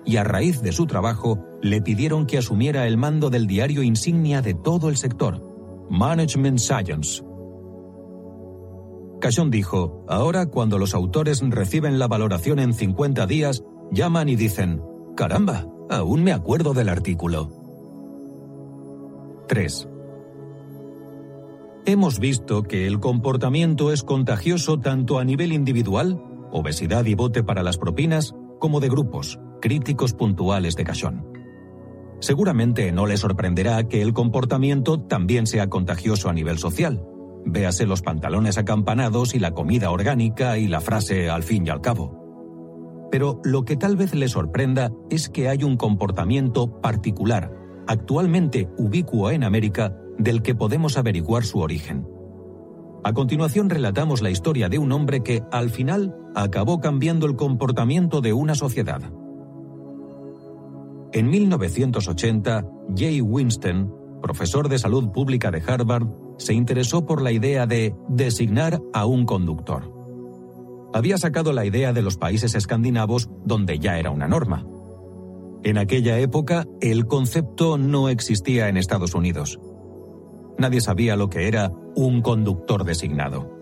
Y 0.05 0.17
a 0.17 0.23
raíz 0.23 0.61
de 0.61 0.71
su 0.71 0.87
trabajo, 0.87 1.39
le 1.61 1.81
pidieron 1.81 2.25
que 2.25 2.37
asumiera 2.37 2.87
el 2.87 2.97
mando 2.97 3.29
del 3.29 3.47
diario 3.47 3.83
insignia 3.83 4.41
de 4.41 4.53
todo 4.55 4.89
el 4.89 4.97
sector, 4.97 5.41
Management 5.89 6.59
Science. 6.59 7.23
Cashon 9.21 9.51
dijo, 9.51 10.05
ahora 10.07 10.45
cuando 10.47 10.77
los 10.77 10.93
autores 10.93 11.41
reciben 11.41 11.99
la 11.99 12.07
valoración 12.07 12.59
en 12.59 12.73
50 12.73 13.27
días, 13.27 13.63
llaman 13.91 14.29
y 14.29 14.35
dicen, 14.35 14.81
caramba, 15.15 15.67
aún 15.89 16.23
me 16.23 16.31
acuerdo 16.31 16.73
del 16.73 16.89
artículo. 16.89 17.58
3. 19.49 19.89
Hemos 21.85 22.19
visto 22.19 22.61
que 22.61 22.85
el 22.85 22.99
comportamiento 22.99 23.91
es 23.91 24.03
contagioso 24.03 24.79
tanto 24.79 25.17
a 25.17 25.23
nivel 25.25 25.53
individual, 25.53 26.21
obesidad 26.51 27.05
y 27.05 27.15
bote 27.15 27.43
para 27.43 27.63
las 27.63 27.79
propinas, 27.79 28.35
como 28.59 28.79
de 28.79 28.89
grupos, 28.89 29.39
críticos 29.59 30.13
puntuales 30.13 30.75
de 30.75 30.83
Cashon. 30.83 31.33
Seguramente 32.19 32.91
no 32.91 33.07
le 33.07 33.17
sorprenderá 33.17 33.87
que 33.87 34.03
el 34.03 34.13
comportamiento 34.13 34.99
también 35.01 35.47
sea 35.47 35.67
contagioso 35.67 36.29
a 36.29 36.33
nivel 36.33 36.59
social. 36.59 37.03
Véase 37.43 37.87
los 37.87 38.03
pantalones 38.03 38.59
acampanados 38.59 39.33
y 39.33 39.39
la 39.39 39.55
comida 39.55 39.89
orgánica 39.89 40.59
y 40.59 40.67
la 40.67 40.79
frase 40.79 41.27
al 41.27 41.41
fin 41.41 41.65
y 41.65 41.71
al 41.71 41.81
cabo. 41.81 43.07
Pero 43.09 43.41
lo 43.43 43.65
que 43.65 43.77
tal 43.77 43.95
vez 43.95 44.13
le 44.13 44.27
sorprenda 44.27 44.91
es 45.09 45.27
que 45.27 45.49
hay 45.49 45.63
un 45.63 45.75
comportamiento 45.75 46.79
particular, 46.81 47.58
actualmente 47.89 48.69
ubicuo 48.77 49.31
en 49.31 49.43
América, 49.43 49.97
del 50.19 50.43
que 50.43 50.53
podemos 50.53 50.95
averiguar 50.95 51.43
su 51.43 51.57
origen. 51.57 52.07
A 53.03 53.13
continuación 53.13 53.67
relatamos 53.67 54.21
la 54.21 54.29
historia 54.29 54.69
de 54.69 54.77
un 54.77 54.91
hombre 54.91 55.23
que, 55.23 55.41
al 55.51 55.71
final, 55.71 56.15
acabó 56.35 56.81
cambiando 56.81 57.25
el 57.25 57.35
comportamiento 57.35 58.21
de 58.21 58.31
una 58.31 58.53
sociedad. 58.53 59.01
En 61.13 61.29
1980, 61.31 62.63
Jay 62.95 63.21
Winston, 63.21 63.91
profesor 64.21 64.69
de 64.69 64.77
salud 64.77 65.09
pública 65.09 65.49
de 65.49 65.63
Harvard, 65.65 66.07
se 66.37 66.53
interesó 66.53 67.07
por 67.07 67.23
la 67.23 67.31
idea 67.31 67.65
de 67.65 67.95
designar 68.07 68.79
a 68.93 69.07
un 69.07 69.25
conductor. 69.25 69.91
Había 70.93 71.17
sacado 71.17 71.53
la 71.53 71.65
idea 71.65 71.91
de 71.91 72.03
los 72.03 72.17
países 72.17 72.53
escandinavos 72.53 73.31
donde 73.45 73.79
ya 73.79 73.97
era 73.97 74.11
una 74.11 74.27
norma. 74.27 74.63
En 75.63 75.77
aquella 75.77 76.19
época, 76.19 76.65
el 76.81 77.05
concepto 77.05 77.77
no 77.77 78.09
existía 78.09 78.69
en 78.69 78.77
Estados 78.77 79.13
Unidos 79.13 79.59
nadie 80.59 80.81
sabía 80.81 81.15
lo 81.15 81.29
que 81.29 81.47
era 81.47 81.71
un 81.95 82.21
conductor 82.21 82.83
designado. 82.83 83.57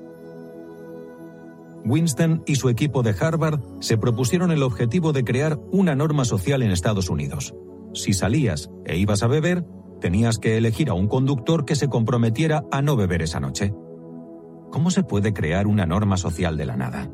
Winston 1.85 2.43
y 2.45 2.55
su 2.55 2.67
equipo 2.67 3.01
de 3.03 3.15
Harvard 3.17 3.61
se 3.79 3.97
propusieron 3.97 4.51
el 4.51 4.63
objetivo 4.63 5.13
de 5.13 5.23
crear 5.23 5.57
una 5.71 5.95
norma 5.95 6.25
social 6.25 6.61
en 6.63 6.71
Estados 6.71 7.09
Unidos. 7.09 7.55
Si 7.93 8.13
salías 8.13 8.69
e 8.83 8.97
ibas 8.97 9.23
a 9.23 9.27
beber, 9.27 9.63
tenías 10.01 10.37
que 10.37 10.57
elegir 10.57 10.89
a 10.89 10.93
un 10.93 11.07
conductor 11.07 11.63
que 11.63 11.75
se 11.75 11.87
comprometiera 11.87 12.63
a 12.71 12.81
no 12.81 12.97
beber 12.97 13.21
esa 13.21 13.39
noche. 13.39 13.73
¿Cómo 14.69 14.91
se 14.91 15.03
puede 15.03 15.33
crear 15.33 15.65
una 15.65 15.85
norma 15.85 16.17
social 16.17 16.57
de 16.57 16.65
la 16.65 16.75
nada? 16.75 17.09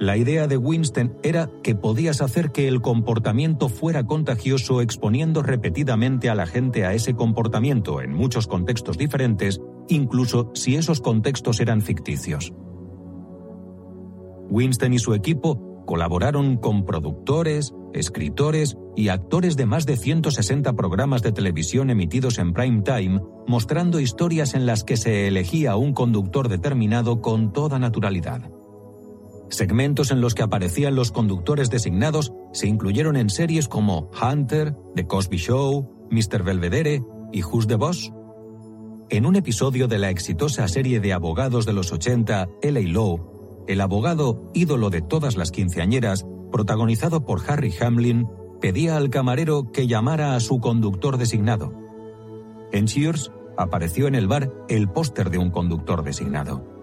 La 0.00 0.16
idea 0.16 0.46
de 0.46 0.56
Winston 0.56 1.16
era 1.24 1.50
que 1.64 1.74
podías 1.74 2.20
hacer 2.20 2.52
que 2.52 2.68
el 2.68 2.80
comportamiento 2.80 3.68
fuera 3.68 4.06
contagioso 4.06 4.80
exponiendo 4.80 5.42
repetidamente 5.42 6.30
a 6.30 6.36
la 6.36 6.46
gente 6.46 6.84
a 6.84 6.94
ese 6.94 7.14
comportamiento 7.14 8.00
en 8.00 8.12
muchos 8.12 8.46
contextos 8.46 8.96
diferentes, 8.96 9.60
incluso 9.88 10.52
si 10.54 10.76
esos 10.76 11.00
contextos 11.00 11.58
eran 11.58 11.82
ficticios. 11.82 12.52
Winston 14.50 14.94
y 14.94 15.00
su 15.00 15.14
equipo 15.14 15.82
colaboraron 15.84 16.58
con 16.58 16.84
productores, 16.84 17.74
escritores 17.92 18.76
y 18.94 19.08
actores 19.08 19.56
de 19.56 19.66
más 19.66 19.84
de 19.84 19.96
160 19.96 20.74
programas 20.74 21.22
de 21.22 21.32
televisión 21.32 21.90
emitidos 21.90 22.38
en 22.38 22.52
prime 22.52 22.82
time, 22.82 23.20
mostrando 23.48 23.98
historias 23.98 24.54
en 24.54 24.64
las 24.64 24.84
que 24.84 24.96
se 24.96 25.26
elegía 25.26 25.74
un 25.74 25.92
conductor 25.92 26.48
determinado 26.48 27.20
con 27.20 27.52
toda 27.52 27.80
naturalidad. 27.80 28.57
Segmentos 29.50 30.10
en 30.10 30.20
los 30.20 30.34
que 30.34 30.42
aparecían 30.42 30.94
los 30.94 31.10
conductores 31.10 31.70
designados 31.70 32.32
se 32.52 32.66
incluyeron 32.66 33.16
en 33.16 33.30
series 33.30 33.68
como 33.68 34.10
Hunter, 34.20 34.76
The 34.94 35.06
Cosby 35.06 35.38
Show, 35.38 36.08
Mr. 36.10 36.42
Belvedere 36.42 37.02
y 37.32 37.42
Who's 37.42 37.66
the 37.66 37.76
Boss. 37.76 38.12
En 39.10 39.24
un 39.24 39.36
episodio 39.36 39.88
de 39.88 39.98
la 39.98 40.10
exitosa 40.10 40.68
serie 40.68 41.00
de 41.00 41.14
abogados 41.14 41.64
de 41.64 41.72
los 41.72 41.92
80, 41.92 42.48
L.A. 42.60 42.92
Law, 42.92 43.64
el 43.66 43.80
abogado 43.80 44.50
ídolo 44.52 44.90
de 44.90 45.00
todas 45.00 45.36
las 45.36 45.50
quinceañeras, 45.50 46.26
protagonizado 46.52 47.24
por 47.24 47.42
Harry 47.50 47.74
Hamlin, 47.80 48.28
pedía 48.60 48.96
al 48.96 49.08
camarero 49.08 49.72
que 49.72 49.86
llamara 49.86 50.34
a 50.34 50.40
su 50.40 50.58
conductor 50.58 51.16
designado. 51.16 51.72
En 52.70 52.86
Cheers 52.86 53.32
apareció 53.56 54.08
en 54.08 54.14
el 54.14 54.28
bar 54.28 54.52
el 54.68 54.90
póster 54.90 55.30
de 55.30 55.38
un 55.38 55.50
conductor 55.50 56.02
designado. 56.02 56.77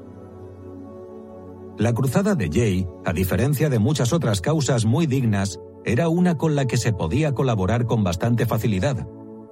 La 1.77 1.93
cruzada 1.93 2.35
de 2.35 2.49
Jay, 2.49 2.87
a 3.03 3.11
diferencia 3.11 3.69
de 3.69 3.79
muchas 3.79 4.13
otras 4.13 4.39
causas 4.39 4.85
muy 4.85 5.07
dignas, 5.07 5.59
era 5.83 6.07
una 6.07 6.37
con 6.37 6.55
la 6.55 6.65
que 6.65 6.77
se 6.77 6.93
podía 6.93 7.33
colaborar 7.33 7.85
con 7.85 8.03
bastante 8.03 8.45
facilidad, 8.45 9.05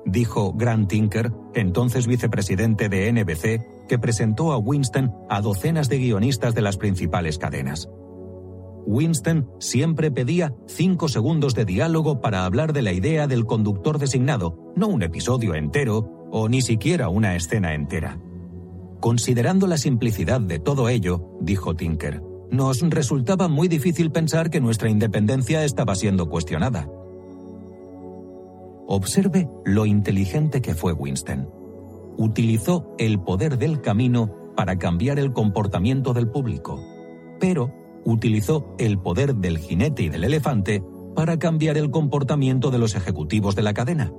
dijo 0.05 0.53
Grant 0.53 0.89
Tinker, 0.89 1.33
entonces 1.53 2.07
vicepresidente 2.07 2.87
de 2.87 3.11
NBC, 3.11 3.87
que 3.87 3.99
presentó 3.99 4.53
a 4.53 4.57
Winston 4.57 5.11
a 5.29 5.41
docenas 5.41 5.89
de 5.89 5.99
guionistas 5.99 6.55
de 6.55 6.61
las 6.61 6.77
principales 6.77 7.37
cadenas. 7.37 7.89
Winston 8.85 9.49
siempre 9.59 10.09
pedía 10.09 10.53
cinco 10.65 11.09
segundos 11.09 11.55
de 11.55 11.65
diálogo 11.65 12.21
para 12.21 12.45
hablar 12.45 12.71
de 12.71 12.81
la 12.81 12.93
idea 12.93 13.27
del 13.27 13.45
conductor 13.45 13.97
designado, 13.97 14.71
no 14.75 14.87
un 14.87 15.03
episodio 15.03 15.55
entero 15.55 16.29
o 16.31 16.47
ni 16.47 16.61
siquiera 16.61 17.09
una 17.09 17.35
escena 17.35 17.73
entera. 17.73 18.17
Considerando 19.03 19.67
la 19.67 19.75
simplicidad 19.75 20.39
de 20.39 20.59
todo 20.59 20.87
ello, 20.87 21.35
dijo 21.41 21.75
Tinker, 21.75 22.23
nos 22.49 22.79
resultaba 22.79 23.49
muy 23.49 23.67
difícil 23.67 24.11
pensar 24.11 24.49
que 24.49 24.61
nuestra 24.61 24.89
independencia 24.89 25.65
estaba 25.65 25.93
siendo 25.95 26.29
cuestionada. 26.29 26.87
Observe 28.87 29.49
lo 29.65 29.85
inteligente 29.85 30.61
que 30.61 30.73
fue 30.73 30.93
Winston. 30.93 31.49
Utilizó 32.15 32.95
el 32.97 33.19
poder 33.19 33.57
del 33.57 33.81
camino 33.81 34.53
para 34.55 34.77
cambiar 34.77 35.19
el 35.19 35.33
comportamiento 35.33 36.13
del 36.13 36.29
público, 36.29 36.79
pero 37.41 37.73
utilizó 38.05 38.73
el 38.79 38.99
poder 38.99 39.35
del 39.35 39.57
jinete 39.57 40.03
y 40.03 40.07
del 40.07 40.23
elefante 40.23 40.81
para 41.13 41.37
cambiar 41.37 41.77
el 41.77 41.91
comportamiento 41.91 42.71
de 42.71 42.77
los 42.77 42.95
ejecutivos 42.95 43.53
de 43.53 43.63
la 43.63 43.73
cadena. 43.73 44.13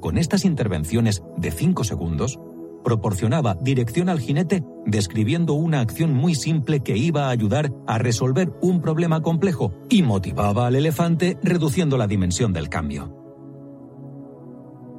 Con 0.00 0.18
estas 0.18 0.44
intervenciones 0.44 1.22
de 1.36 1.52
cinco 1.52 1.84
segundos, 1.84 2.40
proporcionaba 2.84 3.56
dirección 3.60 4.08
al 4.08 4.20
jinete 4.20 4.62
describiendo 4.86 5.54
una 5.54 5.80
acción 5.80 6.12
muy 6.12 6.34
simple 6.34 6.80
que 6.80 6.96
iba 6.96 7.26
a 7.26 7.30
ayudar 7.30 7.72
a 7.86 7.98
resolver 7.98 8.52
un 8.60 8.80
problema 8.80 9.22
complejo 9.22 9.72
y 9.88 10.02
motivaba 10.02 10.66
al 10.66 10.76
elefante 10.76 11.38
reduciendo 11.42 11.96
la 11.96 12.06
dimensión 12.06 12.52
del 12.52 12.68
cambio. 12.68 13.20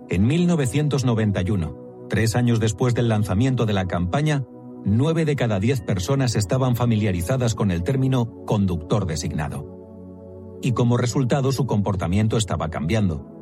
En 0.10 0.28
1991, 0.28 2.08
tres 2.10 2.36
años 2.36 2.60
después 2.60 2.94
del 2.94 3.10
lanzamiento 3.10 3.66
de 3.66 3.74
la 3.74 3.86
campaña, 3.86 4.44
nueve 4.84 5.26
de 5.26 5.36
cada 5.36 5.60
diez 5.60 5.82
personas 5.82 6.36
estaban 6.36 6.76
familiarizadas 6.76 7.56
con 7.56 7.72
el 7.72 7.84
término 7.84 8.44
conductor 8.46 9.06
designado. 9.06 10.60
Y 10.62 10.74
como 10.74 10.98
resultado 10.98 11.52
su 11.52 11.66
comportamiento 11.66 12.38
estaba 12.38 12.70
cambiando 12.70 13.35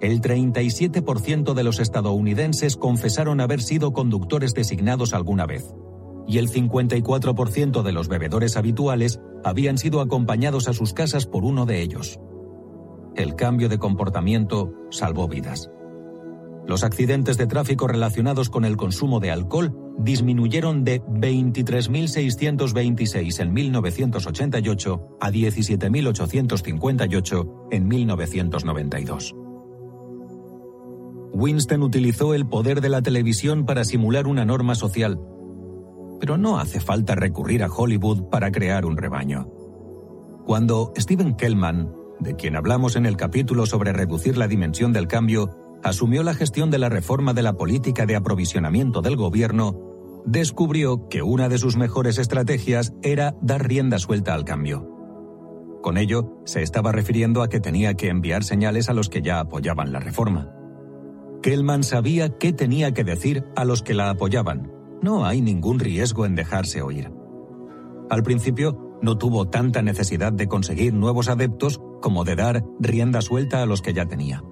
el 0.00 0.20
37% 0.20 1.54
de 1.54 1.64
los 1.64 1.80
estadounidenses 1.80 2.76
confesaron 2.76 3.40
haber 3.40 3.62
sido 3.62 3.92
conductores 3.92 4.52
designados 4.52 5.14
alguna 5.14 5.46
vez, 5.46 5.64
y 6.26 6.38
el 6.38 6.50
54% 6.50 7.82
de 7.82 7.92
los 7.92 8.08
bebedores 8.08 8.56
habituales 8.56 9.20
habían 9.44 9.78
sido 9.78 10.00
acompañados 10.00 10.66
a 10.68 10.72
sus 10.72 10.92
casas 10.92 11.26
por 11.26 11.44
uno 11.44 11.66
de 11.66 11.82
ellos. 11.82 12.18
El 13.14 13.36
cambio 13.36 13.68
de 13.68 13.78
comportamiento 13.78 14.72
salvó 14.90 15.28
vidas. 15.28 15.70
Los 16.66 16.82
accidentes 16.82 17.38
de 17.38 17.46
tráfico 17.46 17.86
relacionados 17.86 18.50
con 18.50 18.64
el 18.64 18.76
consumo 18.76 19.20
de 19.20 19.30
alcohol 19.30 19.94
disminuyeron 19.98 20.82
de 20.84 21.00
23.626 21.02 23.40
en 23.40 23.54
1988 23.54 25.16
a 25.20 25.30
17.858 25.30 27.68
en 27.70 27.88
1992. 27.88 29.45
Winston 31.36 31.82
utilizó 31.82 32.32
el 32.32 32.46
poder 32.46 32.80
de 32.80 32.88
la 32.88 33.02
televisión 33.02 33.66
para 33.66 33.84
simular 33.84 34.26
una 34.26 34.46
norma 34.46 34.74
social. 34.74 35.20
Pero 36.18 36.38
no 36.38 36.58
hace 36.58 36.80
falta 36.80 37.14
recurrir 37.14 37.62
a 37.62 37.68
Hollywood 37.68 38.30
para 38.30 38.50
crear 38.50 38.86
un 38.86 38.96
rebaño. 38.96 39.46
Cuando 40.46 40.94
Stephen 40.96 41.34
Kellman, 41.34 41.92
de 42.20 42.36
quien 42.36 42.56
hablamos 42.56 42.96
en 42.96 43.04
el 43.04 43.18
capítulo 43.18 43.66
sobre 43.66 43.92
reducir 43.92 44.38
la 44.38 44.48
dimensión 44.48 44.94
del 44.94 45.08
cambio, 45.08 45.50
asumió 45.84 46.22
la 46.22 46.32
gestión 46.32 46.70
de 46.70 46.78
la 46.78 46.88
reforma 46.88 47.34
de 47.34 47.42
la 47.42 47.52
política 47.52 48.06
de 48.06 48.16
aprovisionamiento 48.16 49.02
del 49.02 49.16
gobierno, 49.16 50.22
descubrió 50.24 51.06
que 51.10 51.20
una 51.20 51.50
de 51.50 51.58
sus 51.58 51.76
mejores 51.76 52.16
estrategias 52.16 52.94
era 53.02 53.36
dar 53.42 53.68
rienda 53.68 53.98
suelta 53.98 54.32
al 54.32 54.46
cambio. 54.46 54.90
Con 55.82 55.98
ello, 55.98 56.40
se 56.46 56.62
estaba 56.62 56.92
refiriendo 56.92 57.42
a 57.42 57.50
que 57.50 57.60
tenía 57.60 57.92
que 57.92 58.08
enviar 58.08 58.42
señales 58.42 58.88
a 58.88 58.94
los 58.94 59.10
que 59.10 59.20
ya 59.20 59.38
apoyaban 59.38 59.92
la 59.92 60.00
reforma. 60.00 60.55
Kellman 61.42 61.82
sabía 61.82 62.30
qué 62.38 62.52
tenía 62.52 62.92
que 62.92 63.04
decir 63.04 63.44
a 63.54 63.64
los 63.64 63.82
que 63.82 63.94
la 63.94 64.10
apoyaban. 64.10 64.72
No 65.02 65.24
hay 65.24 65.40
ningún 65.40 65.78
riesgo 65.78 66.26
en 66.26 66.34
dejarse 66.34 66.82
oír. 66.82 67.10
Al 68.10 68.22
principio, 68.22 68.98
no 69.02 69.18
tuvo 69.18 69.48
tanta 69.48 69.82
necesidad 69.82 70.32
de 70.32 70.48
conseguir 70.48 70.94
nuevos 70.94 71.28
adeptos 71.28 71.80
como 72.00 72.24
de 72.24 72.36
dar 72.36 72.64
rienda 72.80 73.20
suelta 73.20 73.62
a 73.62 73.66
los 73.66 73.82
que 73.82 73.92
ya 73.92 74.06
tenía. 74.06 74.42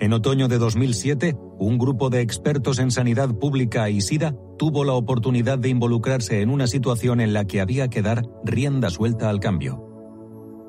En 0.00 0.12
otoño 0.12 0.48
de 0.48 0.58
2007, 0.58 1.36
un 1.58 1.78
grupo 1.78 2.10
de 2.10 2.20
expertos 2.20 2.78
en 2.78 2.90
sanidad 2.90 3.34
pública 3.34 3.88
y 3.90 4.00
SIDA 4.00 4.36
tuvo 4.58 4.84
la 4.84 4.92
oportunidad 4.92 5.58
de 5.58 5.68
involucrarse 5.68 6.40
en 6.40 6.50
una 6.50 6.66
situación 6.66 7.20
en 7.20 7.32
la 7.32 7.46
que 7.46 7.60
había 7.60 7.88
que 7.88 8.02
dar 8.02 8.22
rienda 8.44 8.90
suelta 8.90 9.30
al 9.30 9.40
cambio. 9.40 9.93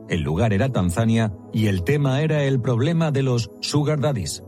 El 0.08 0.22
lugar 0.22 0.53
era 0.53 0.72
Tanzania 0.72 1.34
y 1.51 1.66
el 1.67 1.84
tema 1.84 2.22
era 2.22 2.43
el 2.43 2.61
problema 2.61 3.11
de 3.11 3.24
los 3.24 3.51
sugar 3.61 4.00
daddies. 4.00 4.43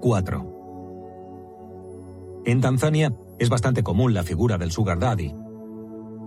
4. 0.00 0.52
En 2.44 2.60
Tanzania 2.60 3.12
es 3.40 3.48
bastante 3.48 3.82
común 3.82 4.14
la 4.14 4.22
figura 4.22 4.56
del 4.56 4.70
sugar 4.70 5.00
daddy. 5.00 5.34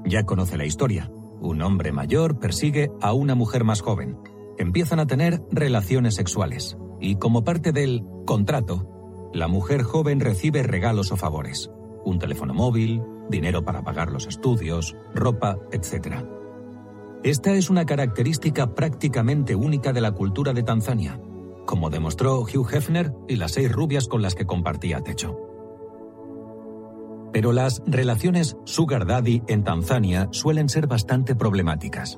Ya 0.06 0.26
conoce 0.26 0.58
la 0.58 0.66
historia. 0.66 1.10
Un 1.40 1.62
hombre 1.62 1.94
mayor 1.94 2.40
persigue 2.40 2.92
a 3.00 3.14
una 3.14 3.36
mujer 3.36 3.64
más 3.64 3.82
joven. 3.82 4.18
Empiezan 4.58 5.00
a 5.00 5.08
tener 5.08 5.42
relaciones 5.50 6.16
sexuales 6.16 6.78
y 7.00 7.16
como 7.16 7.46
parte 7.46 7.72
del 7.72 8.04
contrato, 8.26 9.30
la 9.34 9.48
mujer 9.48 9.84
joven 9.84 10.20
recibe 10.20 10.64
regalos 10.64 11.14
o 11.14 11.16
favores. 11.16 11.72
Un 12.04 12.20
teléfono 12.20 12.54
móvil, 12.54 13.02
dinero 13.30 13.64
para 13.64 13.84
pagar 13.84 14.12
los 14.12 14.28
estudios, 14.28 14.98
ropa, 15.14 15.58
etc. 15.72 16.26
Esta 17.24 17.54
es 17.54 17.70
una 17.70 17.86
característica 17.86 18.74
prácticamente 18.76 19.54
única 19.54 19.92
de 19.92 20.00
la 20.00 20.14
cultura 20.14 20.54
de 20.54 20.64
Tanzania, 20.64 21.20
como 21.66 21.90
demostró 21.90 22.40
Hugh 22.40 22.74
Hefner 22.74 23.14
y 23.28 23.36
las 23.36 23.52
seis 23.52 23.70
rubias 23.70 24.08
con 24.08 24.22
las 24.22 24.36
que 24.36 24.46
compartía 24.46 25.02
techo. 25.02 25.38
Pero 27.34 27.52
las 27.52 27.84
relaciones 27.86 28.56
sugar 28.64 29.06
daddy 29.06 29.44
en 29.48 29.66
Tanzania 29.66 30.30
suelen 30.32 30.70
ser 30.70 30.88
bastante 30.88 31.36
problemáticas. 31.36 32.18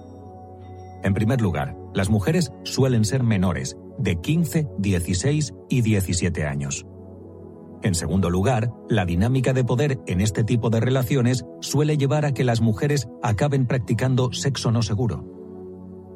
En 1.04 1.16
primer 1.16 1.42
lugar, 1.42 1.76
las 1.96 2.12
mujeres 2.12 2.52
suelen 2.64 3.04
ser 3.04 3.24
menores, 3.24 3.78
de 3.98 4.22
15, 4.22 4.70
16 4.78 5.54
y 5.68 5.82
17 5.82 6.46
años. 6.46 6.86
En 7.84 7.95
segundo 7.95 8.30
lugar, 8.30 8.72
la 8.90 9.06
dinámica 9.06 9.53
de 9.53 9.64
poder 9.64 10.00
en 10.06 10.22
este 10.22 10.43
tipo 10.43 10.69
de 10.69 10.80
relaciones 10.80 11.45
suele 11.61 11.98
llevar 11.98 12.26
a 12.26 12.34
que 12.34 12.43
las 12.43 12.61
mujeres 12.61 13.08
acaben 13.24 13.66
practicando 13.66 14.32
sexo 14.32 14.72
no 14.72 14.84
seguro. 14.84 15.26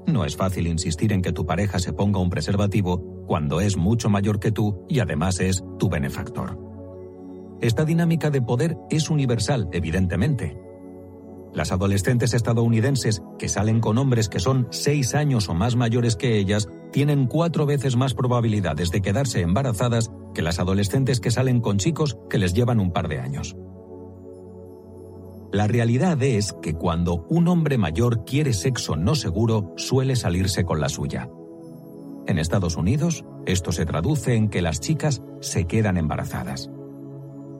No 0.06 0.26
es 0.26 0.36
fácil 0.36 0.68
insistir 0.68 1.12
en 1.12 1.24
que 1.24 1.34
tu 1.34 1.46
pareja 1.48 1.80
se 1.80 1.92
ponga 1.92 2.20
un 2.20 2.30
preservativo 2.30 3.26
cuando 3.26 3.62
es 3.62 3.78
mucho 3.78 4.10
mayor 4.10 4.40
que 4.40 4.52
tú 4.52 4.86
y 4.88 5.00
además 5.00 5.40
es 5.40 5.64
tu 5.80 5.90
benefactor. 5.90 6.60
Esta 7.62 7.84
dinámica 7.84 8.30
de 8.30 8.42
poder 8.42 8.78
es 8.92 9.10
universal, 9.10 9.68
evidentemente. 9.72 10.60
Las 11.54 11.72
adolescentes 11.72 12.34
estadounidenses 12.34 13.24
que 13.40 13.50
salen 13.50 13.80
con 13.80 13.98
hombres 13.98 14.30
que 14.30 14.40
son 14.40 14.68
seis 14.70 15.16
años 15.16 15.50
o 15.50 15.56
más 15.56 15.76
mayores 15.76 16.16
que 16.16 16.38
ellas 16.38 16.68
tienen 16.92 17.26
cuatro 17.28 17.66
veces 17.66 17.96
más 17.96 18.14
probabilidades 18.14 18.92
de 18.92 19.02
quedarse 19.02 19.42
embarazadas 19.42 20.12
que 20.36 20.44
las 20.44 20.60
adolescentes 20.60 21.20
que 21.20 21.32
salen 21.32 21.62
con 21.62 21.78
chicos 21.78 22.20
que 22.30 22.38
les 22.38 22.54
llevan 22.54 22.80
un 22.80 22.92
par 22.92 23.08
de 23.08 23.20
años. 23.20 23.56
La 25.52 25.68
realidad 25.68 26.22
es 26.22 26.54
que 26.62 26.74
cuando 26.74 27.26
un 27.30 27.48
hombre 27.48 27.78
mayor 27.78 28.26
quiere 28.26 28.54
sexo 28.54 28.96
no 28.96 29.16
seguro, 29.16 29.74
suele 29.78 30.16
salirse 30.16 30.66
con 30.66 30.80
la 30.82 30.90
suya. 30.90 31.30
En 32.28 32.38
Estados 32.38 32.76
Unidos, 32.76 33.24
esto 33.46 33.72
se 33.72 33.86
traduce 33.86 34.36
en 34.36 34.50
que 34.50 34.62
las 34.62 34.80
chicas 34.82 35.22
se 35.40 35.66
quedan 35.66 35.98
embarazadas. 35.98 36.70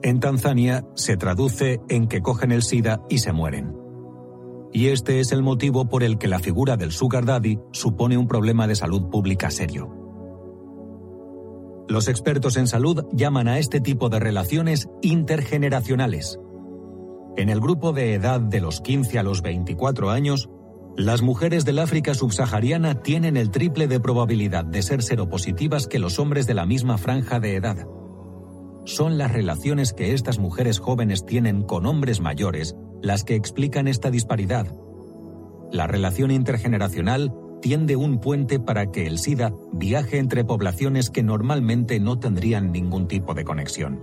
En 0.02 0.20
Tanzania, 0.20 0.84
se 0.94 1.16
traduce 1.16 1.80
en 1.88 2.06
que 2.06 2.20
cogen 2.20 2.52
el 2.52 2.62
SIDA 2.62 3.00
y 3.08 3.18
se 3.18 3.32
mueren. 3.32 3.74
Y 4.72 4.88
este 4.88 5.20
es 5.20 5.32
el 5.32 5.42
motivo 5.42 5.88
por 5.88 6.02
el 6.02 6.18
que 6.18 6.28
la 6.28 6.38
figura 6.38 6.76
del 6.76 6.92
Sugar 6.92 7.24
Daddy 7.24 7.58
supone 7.72 8.18
un 8.18 8.28
problema 8.28 8.66
de 8.66 8.74
salud 8.74 9.08
pública 9.08 9.50
serio. 9.50 9.95
Los 11.88 12.08
expertos 12.08 12.56
en 12.56 12.66
salud 12.66 13.04
llaman 13.12 13.46
a 13.46 13.58
este 13.58 13.80
tipo 13.80 14.08
de 14.08 14.18
relaciones 14.18 14.88
intergeneracionales. 15.02 16.38
En 17.36 17.48
el 17.48 17.60
grupo 17.60 17.92
de 17.92 18.14
edad 18.14 18.40
de 18.40 18.60
los 18.60 18.80
15 18.80 19.18
a 19.18 19.22
los 19.22 19.42
24 19.42 20.10
años, 20.10 20.48
las 20.96 21.22
mujeres 21.22 21.64
del 21.64 21.78
África 21.78 22.14
subsahariana 22.14 23.02
tienen 23.02 23.36
el 23.36 23.50
triple 23.50 23.86
de 23.86 24.00
probabilidad 24.00 24.64
de 24.64 24.82
ser 24.82 25.02
seropositivas 25.02 25.86
que 25.86 25.98
los 25.98 26.18
hombres 26.18 26.46
de 26.46 26.54
la 26.54 26.66
misma 26.66 26.98
franja 26.98 27.38
de 27.38 27.54
edad. 27.54 27.86
Son 28.84 29.18
las 29.18 29.32
relaciones 29.32 29.92
que 29.92 30.14
estas 30.14 30.38
mujeres 30.38 30.78
jóvenes 30.78 31.26
tienen 31.26 31.62
con 31.62 31.86
hombres 31.86 32.20
mayores 32.20 32.74
las 33.02 33.24
que 33.24 33.34
explican 33.34 33.88
esta 33.88 34.10
disparidad. 34.10 34.66
La 35.70 35.86
relación 35.86 36.30
intergeneracional 36.30 37.32
tiende 37.60 37.96
un 37.96 38.18
puente 38.18 38.58
para 38.60 38.90
que 38.90 39.06
el 39.06 39.18
SIDA 39.18 39.52
viaje 39.72 40.18
entre 40.18 40.44
poblaciones 40.44 41.10
que 41.10 41.22
normalmente 41.22 42.00
no 42.00 42.18
tendrían 42.18 42.72
ningún 42.72 43.08
tipo 43.08 43.34
de 43.34 43.44
conexión. 43.44 44.00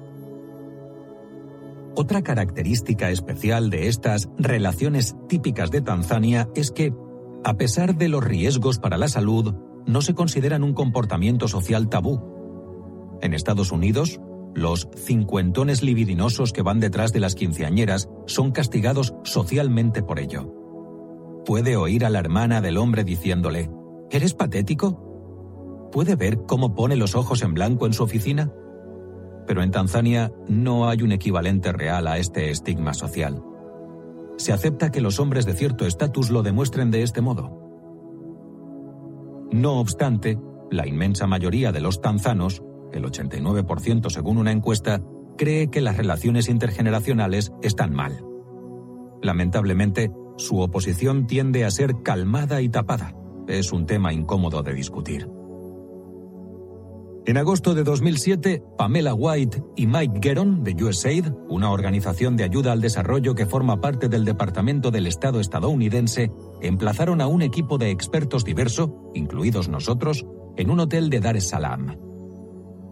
Otra 1.95 2.23
característica 2.23 3.11
especial 3.11 3.69
de 3.69 3.87
estas 3.87 4.29
relaciones 4.37 5.15
típicas 5.29 5.69
de 5.69 5.81
Tanzania 5.81 6.49
es 6.55 6.71
que, 6.71 6.93
a 7.43 7.53
pesar 7.55 7.95
de 7.95 8.09
los 8.09 8.23
riesgos 8.23 8.79
para 8.79 8.97
la 8.97 9.07
salud, 9.07 9.53
no 9.85 10.01
se 10.01 10.15
consideran 10.15 10.63
un 10.63 10.73
comportamiento 10.73 11.47
social 11.47 11.89
tabú. 11.89 12.19
En 13.21 13.33
Estados 13.33 13.71
Unidos, 13.71 14.19
los 14.55 14.89
cincuentones 14.95 15.83
libidinosos 15.83 16.51
que 16.51 16.63
van 16.63 16.79
detrás 16.79 17.13
de 17.13 17.19
las 17.19 17.35
quinceañeras 17.35 18.09
son 18.25 18.51
castigados 18.51 19.13
socialmente 19.23 20.01
por 20.01 20.19
ello 20.19 20.62
puede 21.45 21.75
oír 21.75 22.05
a 22.05 22.09
la 22.09 22.19
hermana 22.19 22.61
del 22.61 22.77
hombre 22.77 23.03
diciéndole, 23.03 23.69
¿Eres 24.13 24.35
patético? 24.35 25.89
¿Puede 25.91 26.15
ver 26.15 26.43
cómo 26.47 26.75
pone 26.75 26.95
los 26.95 27.15
ojos 27.15 27.41
en 27.41 27.55
blanco 27.55 27.87
en 27.87 27.93
su 27.93 28.03
oficina? 28.03 28.51
Pero 29.47 29.63
en 29.63 29.71
Tanzania 29.71 30.31
no 30.47 30.87
hay 30.87 31.01
un 31.01 31.11
equivalente 31.11 31.71
real 31.71 32.07
a 32.07 32.17
este 32.19 32.51
estigma 32.51 32.93
social. 32.93 33.43
Se 34.37 34.53
acepta 34.53 34.91
que 34.91 35.01
los 35.01 35.19
hombres 35.19 35.45
de 35.45 35.53
cierto 35.53 35.85
estatus 35.85 36.29
lo 36.29 36.43
demuestren 36.43 36.91
de 36.91 37.03
este 37.03 37.21
modo. 37.21 37.59
No 39.51 39.79
obstante, 39.79 40.39
la 40.71 40.87
inmensa 40.87 41.27
mayoría 41.27 41.71
de 41.71 41.81
los 41.81 42.01
tanzanos, 42.01 42.63
el 42.91 43.03
89% 43.03 44.09
según 44.09 44.37
una 44.37 44.51
encuesta, 44.51 45.01
cree 45.37 45.69
que 45.69 45.81
las 45.81 45.97
relaciones 45.97 46.49
intergeneracionales 46.49 47.51
están 47.61 47.93
mal. 47.93 48.23
Lamentablemente, 49.21 50.11
su 50.37 50.59
oposición 50.59 51.27
tiende 51.27 51.65
a 51.65 51.71
ser 51.71 52.01
calmada 52.03 52.61
y 52.61 52.69
tapada. 52.69 53.15
Es 53.47 53.71
un 53.71 53.85
tema 53.85 54.13
incómodo 54.13 54.63
de 54.63 54.73
discutir. 54.73 55.27
En 57.25 57.37
agosto 57.37 57.73
de 57.73 57.85
2007, 57.85 58.61
Pamela 58.77 59.13
White 59.13 59.63
y 59.77 59.87
Mike 59.87 60.19
Geron 60.21 60.65
de 60.65 60.75
USAID, 60.83 61.27
una 61.47 61.71
organización 61.71 62.35
de 62.35 62.43
ayuda 62.43 62.73
al 62.73 62.81
desarrollo 62.81 63.33
que 63.33 63.45
forma 63.45 63.79
parte 63.79 64.09
del 64.09 64.25
Departamento 64.25 64.91
del 64.91 65.07
Estado 65.07 65.39
estadounidense, 65.39 66.31
emplazaron 66.61 67.21
a 67.21 67.27
un 67.27 67.41
equipo 67.41 67.77
de 67.77 67.91
expertos 67.91 68.43
diverso, 68.43 69.09
incluidos 69.13 69.69
nosotros, 69.69 70.25
en 70.57 70.69
un 70.69 70.81
hotel 70.81 71.09
de 71.09 71.21
Dar 71.21 71.37
es 71.37 71.47
Salaam. 71.47 71.97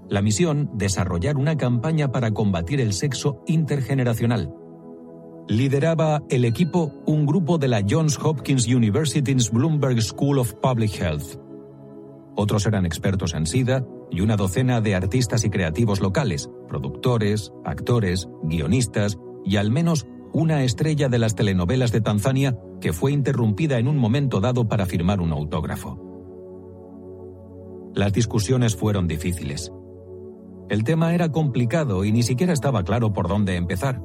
La 0.07 0.21
misión, 0.21 0.69
desarrollar 0.75 1.35
una 1.35 1.57
campaña 1.57 2.13
para 2.13 2.31
combatir 2.31 2.79
el 2.79 2.93
sexo 2.93 3.43
intergeneracional, 3.47 4.53
lideraba 5.51 6.23
el 6.29 6.45
equipo 6.45 6.93
un 7.05 7.25
grupo 7.25 7.57
de 7.57 7.67
la 7.67 7.83
Johns 7.87 8.17
Hopkins 8.17 8.67
University's 8.67 9.51
Bloomberg 9.51 10.01
School 10.01 10.39
of 10.39 10.53
Public 10.53 10.97
Health. 10.97 11.35
Otros 12.37 12.65
eran 12.65 12.85
expertos 12.85 13.33
en 13.33 13.45
SIDA 13.45 13.85
y 14.09 14.21
una 14.21 14.37
docena 14.37 14.79
de 14.79 14.95
artistas 14.95 15.43
y 15.43 15.49
creativos 15.49 15.99
locales, 15.99 16.49
productores, 16.69 17.51
actores, 17.65 18.29
guionistas 18.43 19.19
y 19.43 19.57
al 19.57 19.71
menos 19.71 20.07
una 20.31 20.63
estrella 20.63 21.09
de 21.09 21.19
las 21.19 21.35
telenovelas 21.35 21.91
de 21.91 21.99
Tanzania 21.99 22.57
que 22.79 22.93
fue 22.93 23.11
interrumpida 23.11 23.77
en 23.77 23.89
un 23.89 23.97
momento 23.97 24.39
dado 24.39 24.69
para 24.69 24.85
firmar 24.85 25.19
un 25.19 25.33
autógrafo. 25.33 25.99
Las 27.93 28.13
discusiones 28.13 28.77
fueron 28.77 29.05
difíciles. 29.05 29.69
El 30.69 30.85
tema 30.85 31.13
era 31.13 31.29
complicado 31.29 32.05
y 32.05 32.13
ni 32.13 32.23
siquiera 32.23 32.53
estaba 32.53 32.85
claro 32.85 33.11
por 33.11 33.27
dónde 33.27 33.57
empezar. 33.57 34.01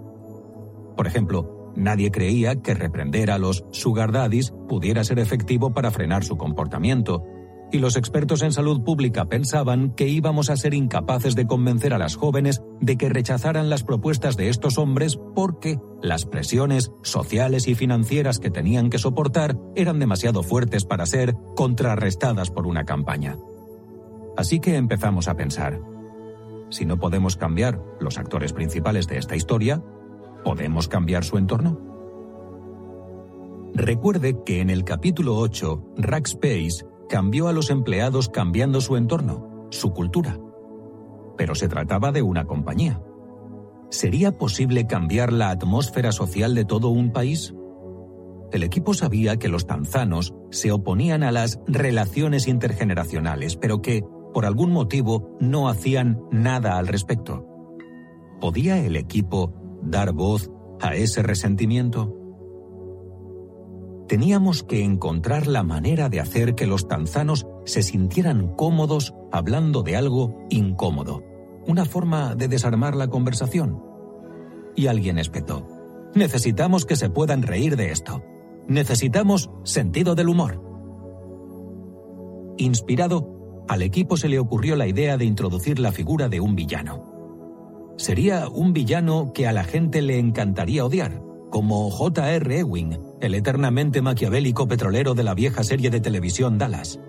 Por 0.96 1.06
ejemplo, 1.06 1.72
nadie 1.76 2.10
creía 2.10 2.62
que 2.62 2.74
reprender 2.74 3.30
a 3.30 3.38
los 3.38 3.64
sugar 3.70 4.12
daddies 4.12 4.52
pudiera 4.68 5.04
ser 5.04 5.18
efectivo 5.18 5.74
para 5.74 5.90
frenar 5.90 6.24
su 6.24 6.36
comportamiento, 6.36 7.24
y 7.72 7.78
los 7.78 7.96
expertos 7.96 8.42
en 8.42 8.52
salud 8.52 8.82
pública 8.82 9.26
pensaban 9.26 9.90
que 9.94 10.06
íbamos 10.06 10.50
a 10.50 10.56
ser 10.56 10.74
incapaces 10.74 11.34
de 11.34 11.46
convencer 11.46 11.92
a 11.94 11.98
las 11.98 12.16
jóvenes 12.16 12.62
de 12.80 12.96
que 12.96 13.08
rechazaran 13.08 13.68
las 13.68 13.82
propuestas 13.82 14.36
de 14.36 14.48
estos 14.48 14.78
hombres 14.78 15.18
porque 15.34 15.78
las 16.00 16.26
presiones 16.26 16.92
sociales 17.02 17.66
y 17.66 17.74
financieras 17.74 18.38
que 18.38 18.50
tenían 18.50 18.88
que 18.88 18.98
soportar 18.98 19.58
eran 19.74 19.98
demasiado 19.98 20.42
fuertes 20.42 20.84
para 20.84 21.06
ser 21.06 21.34
contrarrestadas 21.56 22.50
por 22.50 22.66
una 22.66 22.84
campaña. 22.84 23.36
Así 24.36 24.60
que 24.60 24.76
empezamos 24.76 25.28
a 25.28 25.34
pensar, 25.34 25.80
si 26.70 26.84
no 26.84 26.98
podemos 26.98 27.36
cambiar 27.36 27.80
los 28.00 28.18
actores 28.18 28.52
principales 28.52 29.08
de 29.08 29.18
esta 29.18 29.34
historia, 29.34 29.82
¿podemos 30.46 30.86
cambiar 30.86 31.24
su 31.24 31.38
entorno? 31.38 31.76
Recuerde 33.74 34.44
que 34.44 34.60
en 34.60 34.70
el 34.70 34.84
capítulo 34.84 35.36
8, 35.38 35.94
Rackspace 35.96 36.86
cambió 37.08 37.48
a 37.48 37.52
los 37.52 37.68
empleados 37.68 38.28
cambiando 38.28 38.80
su 38.80 38.96
entorno, 38.96 39.66
su 39.70 39.90
cultura. 39.90 40.38
Pero 41.36 41.56
se 41.56 41.66
trataba 41.66 42.12
de 42.12 42.22
una 42.22 42.44
compañía. 42.44 43.02
¿Sería 43.90 44.38
posible 44.38 44.86
cambiar 44.86 45.32
la 45.32 45.50
atmósfera 45.50 46.12
social 46.12 46.54
de 46.54 46.64
todo 46.64 46.90
un 46.90 47.10
país? 47.10 47.52
El 48.52 48.62
equipo 48.62 48.94
sabía 48.94 49.40
que 49.40 49.48
los 49.48 49.66
tanzanos 49.66 50.32
se 50.52 50.70
oponían 50.70 51.24
a 51.24 51.32
las 51.32 51.58
relaciones 51.66 52.46
intergeneracionales, 52.46 53.56
pero 53.56 53.82
que, 53.82 54.04
por 54.32 54.46
algún 54.46 54.70
motivo, 54.70 55.36
no 55.40 55.68
hacían 55.68 56.20
nada 56.30 56.78
al 56.78 56.86
respecto. 56.86 57.44
¿Podía 58.40 58.78
el 58.78 58.94
equipo 58.94 59.65
dar 59.82 60.12
voz 60.12 60.50
a 60.80 60.94
ese 60.94 61.22
resentimiento? 61.22 62.14
Teníamos 64.08 64.62
que 64.62 64.84
encontrar 64.84 65.48
la 65.48 65.64
manera 65.64 66.08
de 66.08 66.20
hacer 66.20 66.54
que 66.54 66.66
los 66.66 66.86
tanzanos 66.86 67.46
se 67.64 67.82
sintieran 67.82 68.54
cómodos 68.54 69.14
hablando 69.32 69.82
de 69.82 69.96
algo 69.96 70.46
incómodo, 70.48 71.24
una 71.66 71.84
forma 71.84 72.36
de 72.36 72.46
desarmar 72.46 72.94
la 72.94 73.08
conversación. 73.08 73.82
Y 74.76 74.86
alguien 74.86 75.18
espetó. 75.18 75.66
Necesitamos 76.14 76.86
que 76.86 76.94
se 76.94 77.10
puedan 77.10 77.42
reír 77.42 77.76
de 77.76 77.90
esto. 77.90 78.22
Necesitamos 78.68 79.50
sentido 79.64 80.14
del 80.14 80.28
humor. 80.28 80.62
Inspirado, 82.58 83.64
al 83.68 83.82
equipo 83.82 84.16
se 84.16 84.28
le 84.28 84.38
ocurrió 84.38 84.76
la 84.76 84.86
idea 84.86 85.16
de 85.16 85.24
introducir 85.24 85.80
la 85.80 85.90
figura 85.90 86.28
de 86.28 86.40
un 86.40 86.54
villano. 86.54 87.15
Sería 87.96 88.48
un 88.48 88.72
villano 88.72 89.32
que 89.32 89.46
a 89.46 89.52
la 89.52 89.64
gente 89.64 90.02
le 90.02 90.18
encantaría 90.18 90.84
odiar, 90.84 91.22
como 91.50 91.90
J.R. 91.90 92.58
Ewing, 92.58 92.98
el 93.20 93.34
eternamente 93.34 94.02
maquiavélico 94.02 94.68
petrolero 94.68 95.14
de 95.14 95.24
la 95.24 95.34
vieja 95.34 95.64
serie 95.64 95.88
de 95.88 96.00
televisión 96.00 96.58
Dallas. 96.58 97.00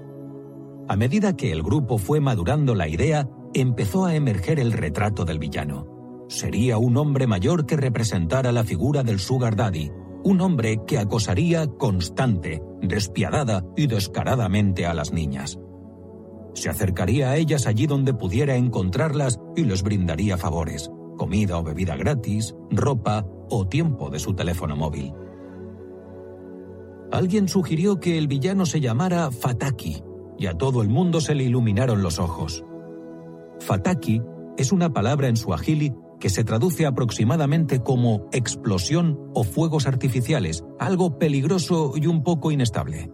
A 0.87 0.95
medida 0.95 1.35
que 1.35 1.51
el 1.51 1.63
grupo 1.63 1.97
fue 1.97 2.21
madurando 2.21 2.73
la 2.73 2.87
idea, 2.87 3.27
empezó 3.53 4.05
a 4.05 4.15
emerger 4.15 4.59
el 4.59 4.71
retrato 4.71 5.25
del 5.25 5.39
villano. 5.39 6.25
Sería 6.29 6.77
un 6.77 6.95
hombre 6.95 7.27
mayor 7.27 7.65
que 7.65 7.75
representara 7.75 8.53
la 8.53 8.63
figura 8.63 9.03
del 9.03 9.19
Sugar 9.19 9.57
Daddy, 9.57 9.91
un 10.23 10.39
hombre 10.41 10.79
que 10.87 10.97
acosaría 10.97 11.67
constante, 11.67 12.61
despiadada 12.81 13.65
y 13.75 13.87
descaradamente 13.87 14.85
a 14.85 14.93
las 14.93 15.11
niñas. 15.11 15.59
Se 16.53 16.69
acercaría 16.69 17.31
a 17.31 17.37
ellas 17.37 17.67
allí 17.67 17.85
donde 17.85 18.13
pudiera 18.13 18.55
encontrarlas 18.55 19.39
y 19.57 19.65
les 19.65 19.83
brindaría 19.83 20.37
favores, 20.37 20.89
comida 21.17 21.57
o 21.57 21.63
bebida 21.63 21.97
gratis, 21.97 22.55
ropa 22.69 23.25
o 23.49 23.67
tiempo 23.67 24.09
de 24.09 24.19
su 24.19 24.33
teléfono 24.33 24.77
móvil. 24.77 25.13
Alguien 27.11 27.47
sugirió 27.47 27.99
que 27.99 28.17
el 28.17 28.27
villano 28.27 28.65
se 28.65 28.79
llamara 28.79 29.31
Fataki, 29.31 30.03
y 30.37 30.45
a 30.45 30.53
todo 30.53 30.83
el 30.83 30.89
mundo 30.89 31.19
se 31.19 31.33
le 31.33 31.43
iluminaron 31.43 32.03
los 32.03 32.19
ojos. 32.19 32.63
Fataki 33.59 34.21
es 34.57 34.71
una 34.71 34.93
palabra 34.93 35.27
en 35.27 35.35
suajili 35.37 35.93
que 36.19 36.29
se 36.29 36.43
traduce 36.43 36.85
aproximadamente 36.85 37.79
como 37.79 38.27
explosión 38.31 39.19
o 39.33 39.43
fuegos 39.43 39.87
artificiales, 39.87 40.63
algo 40.79 41.17
peligroso 41.17 41.93
y 41.95 42.05
un 42.05 42.23
poco 42.23 42.51
inestable. 42.51 43.11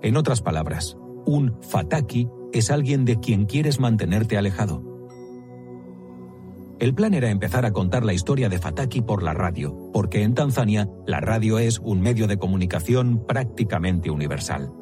En 0.00 0.16
otras 0.16 0.40
palabras, 0.40 0.96
un 1.26 1.58
fataki 1.60 2.28
es 2.52 2.70
alguien 2.70 3.04
de 3.04 3.20
quien 3.20 3.44
quieres 3.44 3.80
mantenerte 3.80 4.38
alejado. 4.38 4.91
El 6.82 6.94
plan 6.94 7.14
era 7.14 7.30
empezar 7.30 7.64
a 7.64 7.72
contar 7.72 8.04
la 8.04 8.12
historia 8.12 8.48
de 8.48 8.58
Fataki 8.58 9.02
por 9.02 9.22
la 9.22 9.32
radio, 9.32 9.88
porque 9.92 10.24
en 10.24 10.34
Tanzania 10.34 10.88
la 11.06 11.20
radio 11.20 11.60
es 11.60 11.78
un 11.78 12.00
medio 12.00 12.26
de 12.26 12.38
comunicación 12.38 13.24
prácticamente 13.24 14.10
universal. 14.10 14.72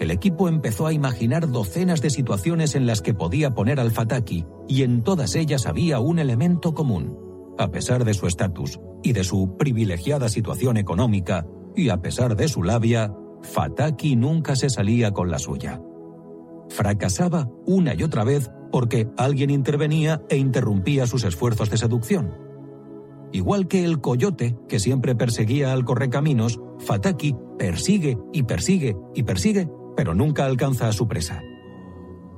El 0.00 0.10
equipo 0.10 0.48
empezó 0.48 0.86
a 0.86 0.94
imaginar 0.94 1.50
docenas 1.50 2.00
de 2.00 2.08
situaciones 2.08 2.74
en 2.74 2.86
las 2.86 3.02
que 3.02 3.12
podía 3.12 3.50
poner 3.50 3.78
al 3.78 3.90
Fataki, 3.90 4.46
y 4.68 4.84
en 4.84 5.02
todas 5.02 5.34
ellas 5.34 5.66
había 5.66 6.00
un 6.00 6.18
elemento 6.18 6.72
común. 6.72 7.18
A 7.58 7.70
pesar 7.70 8.06
de 8.06 8.14
su 8.14 8.26
estatus 8.26 8.80
y 9.02 9.12
de 9.12 9.24
su 9.24 9.58
privilegiada 9.58 10.30
situación 10.30 10.78
económica, 10.78 11.46
y 11.76 11.90
a 11.90 12.00
pesar 12.00 12.36
de 12.36 12.48
su 12.48 12.62
labia, 12.62 13.12
Fataki 13.42 14.16
nunca 14.16 14.56
se 14.56 14.70
salía 14.70 15.10
con 15.10 15.30
la 15.30 15.38
suya. 15.38 15.78
Fracasaba 16.70 17.50
una 17.66 17.92
y 17.92 18.02
otra 18.02 18.24
vez 18.24 18.50
porque 18.72 19.08
alguien 19.16 19.50
intervenía 19.50 20.22
e 20.28 20.36
interrumpía 20.36 21.06
sus 21.06 21.22
esfuerzos 21.22 21.70
de 21.70 21.76
seducción. 21.76 22.34
Igual 23.30 23.68
que 23.68 23.84
el 23.84 24.00
coyote, 24.00 24.56
que 24.68 24.80
siempre 24.80 25.14
perseguía 25.14 25.72
al 25.72 25.84
correcaminos, 25.84 26.60
Fataki 26.80 27.36
persigue 27.56 28.18
y 28.32 28.42
persigue 28.42 28.96
y 29.14 29.22
persigue 29.22 29.68
pero 29.96 30.14
nunca 30.14 30.46
alcanza 30.46 30.88
a 30.88 30.92
su 30.92 31.06
presa. 31.06 31.42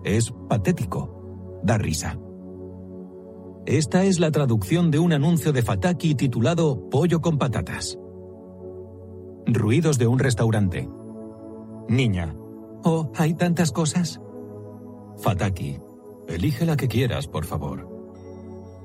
Es 0.04 0.32
patético. 0.48 1.60
Da 1.62 1.78
risa. 1.78 2.18
Esta 3.66 4.04
es 4.04 4.20
la 4.20 4.30
traducción 4.30 4.90
de 4.90 4.98
un 4.98 5.12
anuncio 5.12 5.52
de 5.52 5.62
Fataki 5.62 6.14
titulado 6.14 6.90
Pollo 6.90 7.20
con 7.20 7.38
patatas. 7.38 7.98
Ruidos 9.46 9.98
de 9.98 10.06
un 10.06 10.18
restaurante. 10.18 10.88
Niña. 11.88 12.36
Oh, 12.82 13.10
hay 13.16 13.34
tantas 13.34 13.72
cosas. 13.72 14.20
Fataki. 15.16 15.80
Elige 16.28 16.64
la 16.64 16.76
que 16.76 16.88
quieras, 16.88 17.26
por 17.26 17.44
favor. 17.44 17.88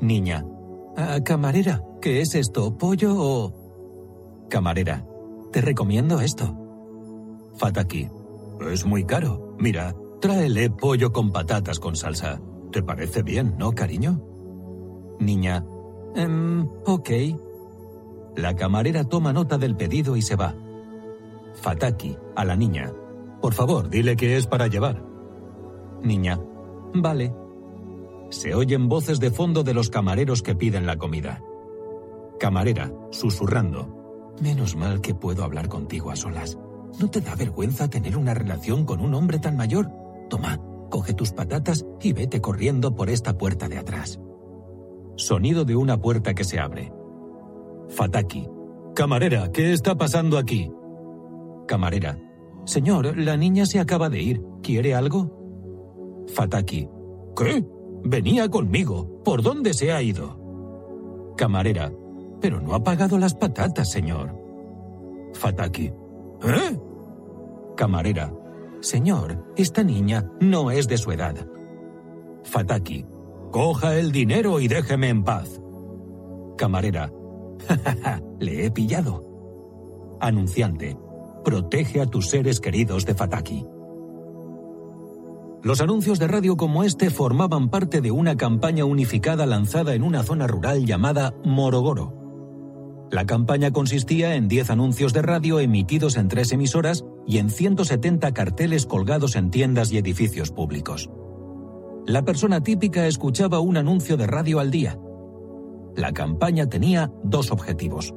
Niña. 0.01 0.45
Ah, 0.97 1.19
camarera, 1.23 1.83
¿qué 2.01 2.21
es 2.21 2.35
esto? 2.35 2.77
¿Pollo 2.77 3.15
o...? 3.17 4.47
Camarera. 4.49 5.05
Te 5.51 5.61
recomiendo 5.61 6.19
esto. 6.21 6.55
Fataki. 7.55 8.09
Es 8.71 8.85
muy 8.85 9.05
caro. 9.05 9.55
Mira, 9.57 9.95
tráele 10.19 10.69
pollo 10.69 11.11
con 11.11 11.31
patatas 11.31 11.79
con 11.79 11.95
salsa. 11.95 12.41
¿Te 12.71 12.83
parece 12.83 13.23
bien, 13.23 13.55
no, 13.57 13.71
cariño? 13.71 14.21
Niña. 15.19 15.63
Um, 16.15 16.67
ok. 16.85 17.09
La 18.35 18.55
camarera 18.55 19.03
toma 19.03 19.33
nota 19.33 19.57
del 19.57 19.75
pedido 19.75 20.15
y 20.15 20.21
se 20.21 20.35
va. 20.35 20.55
Fataki, 21.61 22.17
a 22.35 22.45
la 22.45 22.55
niña. 22.55 22.91
Por 23.41 23.53
favor, 23.53 23.89
dile 23.89 24.15
que 24.15 24.37
es 24.37 24.47
para 24.47 24.67
llevar. 24.67 25.03
Niña. 26.03 26.39
Vale. 26.93 27.33
Se 28.29 28.53
oyen 28.53 28.87
voces 28.89 29.19
de 29.19 29.31
fondo 29.31 29.63
de 29.63 29.73
los 29.73 29.89
camareros 29.89 30.41
que 30.41 30.55
piden 30.55 30.85
la 30.85 30.97
comida. 30.97 31.41
Camarera, 32.39 32.91
susurrando. 33.11 34.33
Menos 34.41 34.75
mal 34.75 35.01
que 35.01 35.13
puedo 35.13 35.43
hablar 35.43 35.67
contigo 35.67 36.11
a 36.11 36.15
solas. 36.15 36.57
¿No 36.99 37.09
te 37.09 37.21
da 37.21 37.35
vergüenza 37.35 37.89
tener 37.89 38.17
una 38.17 38.33
relación 38.33 38.85
con 38.85 39.01
un 39.01 39.13
hombre 39.13 39.39
tan 39.39 39.57
mayor? 39.57 39.89
Toma, 40.29 40.59
coge 40.89 41.13
tus 41.13 41.31
patatas 41.31 41.85
y 42.01 42.13
vete 42.13 42.41
corriendo 42.41 42.95
por 42.95 43.09
esta 43.09 43.37
puerta 43.37 43.67
de 43.67 43.77
atrás. 43.77 44.19
Sonido 45.15 45.65
de 45.65 45.75
una 45.75 45.99
puerta 45.99 46.33
que 46.33 46.43
se 46.43 46.59
abre. 46.59 46.93
Fataki. 47.89 48.47
Camarera, 48.95 49.51
¿qué 49.51 49.73
está 49.73 49.95
pasando 49.95 50.37
aquí? 50.37 50.71
Camarera. 51.67 52.17
Señor, 52.65 53.17
la 53.17 53.37
niña 53.37 53.65
se 53.65 53.79
acaba 53.79 54.09
de 54.09 54.21
ir. 54.21 54.41
¿Quiere 54.61 54.95
algo? 54.95 55.38
Fataki. 56.33 56.87
¿Qué? 57.35 57.65
Venía 58.03 58.49
conmigo. 58.49 59.21
¿Por 59.23 59.41
dónde 59.41 59.73
se 59.73 59.91
ha 59.91 60.01
ido? 60.01 61.33
Camarera. 61.37 61.91
Pero 62.41 62.61
no 62.61 62.73
ha 62.73 62.83
pagado 62.83 63.17
las 63.17 63.33
patatas, 63.33 63.91
señor. 63.91 64.35
Fataki. 65.33 65.91
¿Eh? 66.43 66.79
Camarera. 67.75 68.33
Señor, 68.81 69.45
esta 69.57 69.83
niña 69.83 70.31
no 70.39 70.71
es 70.71 70.87
de 70.87 70.97
su 70.97 71.11
edad. 71.11 71.35
Fataki. 72.43 73.05
Coja 73.51 73.97
el 73.97 74.11
dinero 74.11 74.59
y 74.59 74.67
déjeme 74.67 75.09
en 75.09 75.23
paz. 75.23 75.61
Camarera. 76.57 77.11
le 78.39 78.65
he 78.65 78.71
pillado. 78.71 80.17
Anunciante. 80.19 80.97
Protege 81.43 82.01
a 82.01 82.05
tus 82.05 82.29
seres 82.29 82.59
queridos 82.59 83.05
de 83.05 83.15
Fataki. 83.15 83.65
Los 85.61 85.81
anuncios 85.81 86.19
de 86.19 86.27
radio 86.27 86.55
como 86.55 86.85
este 86.85 87.09
formaban 87.09 87.69
parte 87.69 87.99
de 87.99 88.11
una 88.11 88.37
campaña 88.37 88.85
unificada 88.85 89.45
lanzada 89.45 89.93
en 89.93 90.03
una 90.03 90.23
zona 90.23 90.47
rural 90.47 90.85
llamada 90.85 91.33
Morogoro. 91.43 93.07
La 93.11 93.25
campaña 93.25 93.71
consistía 93.71 94.35
en 94.35 94.47
10 94.47 94.69
anuncios 94.69 95.11
de 95.11 95.21
radio 95.21 95.59
emitidos 95.59 96.15
en 96.15 96.29
tres 96.29 96.53
emisoras 96.53 97.03
y 97.27 97.39
en 97.39 97.49
170 97.49 98.31
carteles 98.33 98.85
colgados 98.85 99.35
en 99.35 99.51
tiendas 99.51 99.91
y 99.91 99.97
edificios 99.97 100.51
públicos. 100.51 101.09
La 102.05 102.23
persona 102.23 102.61
típica 102.61 103.07
escuchaba 103.07 103.59
un 103.59 103.75
anuncio 103.75 104.15
de 104.15 104.27
radio 104.27 104.59
al 104.61 104.71
día. 104.71 104.97
La 105.95 106.13
campaña 106.13 106.69
tenía 106.69 107.11
dos 107.23 107.51
objetivos. 107.51 108.13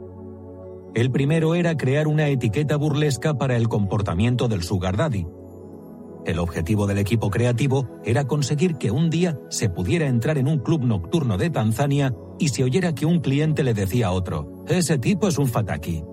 El 0.95 1.11
primero 1.11 1.57
era 1.57 1.77
crear 1.77 2.07
una 2.07 2.29
etiqueta 2.29 2.77
burlesca 2.77 3.37
para 3.37 3.57
el 3.57 3.69
comportamiento 3.69 4.47
del 4.47 4.63
sugar 4.63 4.97
daddy. 4.97 5.27
El 6.25 6.39
objetivo 6.39 6.87
del 6.87 6.99
equipo 6.99 7.31
creativo 7.31 7.89
era 8.05 8.27
conseguir 8.27 8.77
que 8.77 8.91
un 8.91 9.11
día 9.11 9.39
se 9.49 9.69
pudiera 9.69 10.07
entrar 10.07 10.39
en 10.39 10.47
un 10.47 10.61
club 10.61 10.85
nocturno 10.85 11.37
de 11.37 11.51
Tanzania 11.51 12.15
y 12.39 12.49
se 12.49 12.63
oyera 12.63 12.95
que 12.95 13.07
un 13.07 13.21
cliente 13.21 13.65
le 13.65 13.75
decía 13.75 14.09
a 14.09 14.13
otro, 14.13 14.65
ese 14.69 14.99
tipo 14.99 15.27
es 15.27 15.39
un 15.39 15.49
fataki. 15.49 16.05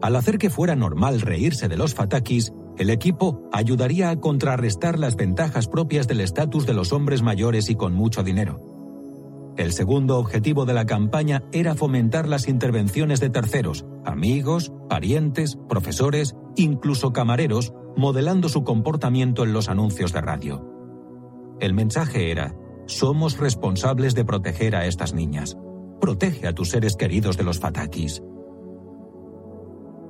Al 0.00 0.16
hacer 0.16 0.38
que 0.38 0.50
fuera 0.50 0.74
normal 0.74 1.20
reírse 1.20 1.68
de 1.68 1.76
los 1.76 1.94
fatakis, 1.94 2.52
el 2.78 2.90
equipo 2.90 3.48
ayudaría 3.52 4.10
a 4.10 4.18
contrarrestar 4.18 4.98
las 4.98 5.14
ventajas 5.14 5.68
propias 5.68 6.08
del 6.08 6.20
estatus 6.20 6.66
de 6.66 6.74
los 6.74 6.92
hombres 6.92 7.22
mayores 7.22 7.70
y 7.70 7.76
con 7.76 7.94
mucho 7.94 8.22
dinero. 8.22 8.71
El 9.56 9.72
segundo 9.72 10.18
objetivo 10.18 10.64
de 10.64 10.72
la 10.72 10.86
campaña 10.86 11.42
era 11.52 11.74
fomentar 11.74 12.26
las 12.26 12.48
intervenciones 12.48 13.20
de 13.20 13.28
terceros, 13.28 13.84
amigos, 14.04 14.72
parientes, 14.88 15.58
profesores, 15.68 16.34
incluso 16.56 17.12
camareros, 17.12 17.74
modelando 17.96 18.48
su 18.48 18.64
comportamiento 18.64 19.44
en 19.44 19.52
los 19.52 19.68
anuncios 19.68 20.12
de 20.12 20.22
radio. 20.22 20.66
El 21.60 21.74
mensaje 21.74 22.30
era, 22.30 22.56
somos 22.86 23.38
responsables 23.38 24.14
de 24.14 24.24
proteger 24.24 24.74
a 24.74 24.86
estas 24.86 25.12
niñas. 25.12 25.56
Protege 26.00 26.48
a 26.48 26.54
tus 26.54 26.70
seres 26.70 26.96
queridos 26.96 27.36
de 27.36 27.44
los 27.44 27.60
fatakis. 27.60 28.22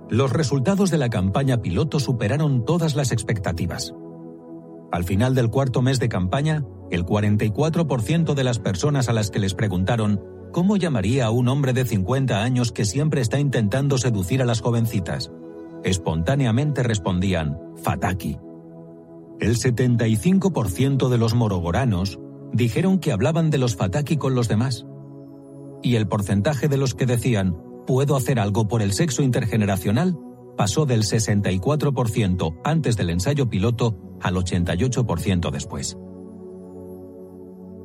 Los 0.08 0.32
resultados 0.32 0.90
de 0.90 0.98
la 0.98 1.10
campaña 1.10 1.62
piloto 1.62 1.98
superaron 1.98 2.64
todas 2.64 2.94
las 2.94 3.12
expectativas. 3.12 3.94
Al 4.92 5.04
final 5.04 5.34
del 5.34 5.48
cuarto 5.48 5.80
mes 5.80 5.98
de 5.98 6.10
campaña, 6.10 6.64
el 6.90 7.06
44% 7.06 8.34
de 8.34 8.44
las 8.44 8.58
personas 8.58 9.08
a 9.08 9.14
las 9.14 9.30
que 9.30 9.38
les 9.38 9.54
preguntaron 9.54 10.20
¿cómo 10.52 10.76
llamaría 10.76 11.24
a 11.24 11.30
un 11.30 11.48
hombre 11.48 11.72
de 11.72 11.86
50 11.86 12.42
años 12.42 12.72
que 12.72 12.84
siempre 12.84 13.22
está 13.22 13.40
intentando 13.40 13.96
seducir 13.96 14.42
a 14.42 14.44
las 14.44 14.60
jovencitas? 14.60 15.32
Espontáneamente 15.82 16.82
respondían 16.82 17.58
Fataki. 17.82 18.38
El 19.40 19.56
75% 19.56 21.08
de 21.08 21.18
los 21.18 21.34
morogoranos 21.34 22.20
dijeron 22.52 22.98
que 22.98 23.12
hablaban 23.12 23.48
de 23.48 23.56
los 23.56 23.74
Fataki 23.74 24.18
con 24.18 24.34
los 24.34 24.46
demás. 24.46 24.86
Y 25.82 25.96
el 25.96 26.06
porcentaje 26.06 26.68
de 26.68 26.76
los 26.76 26.94
que 26.94 27.06
decían 27.06 27.56
¿puedo 27.86 28.14
hacer 28.14 28.38
algo 28.38 28.68
por 28.68 28.82
el 28.82 28.92
sexo 28.92 29.22
intergeneracional? 29.22 30.18
Pasó 30.56 30.86
del 30.86 31.02
64% 31.02 32.60
antes 32.64 32.96
del 32.96 33.10
ensayo 33.10 33.48
piloto 33.48 33.98
al 34.20 34.34
88% 34.36 35.50
después. 35.50 35.96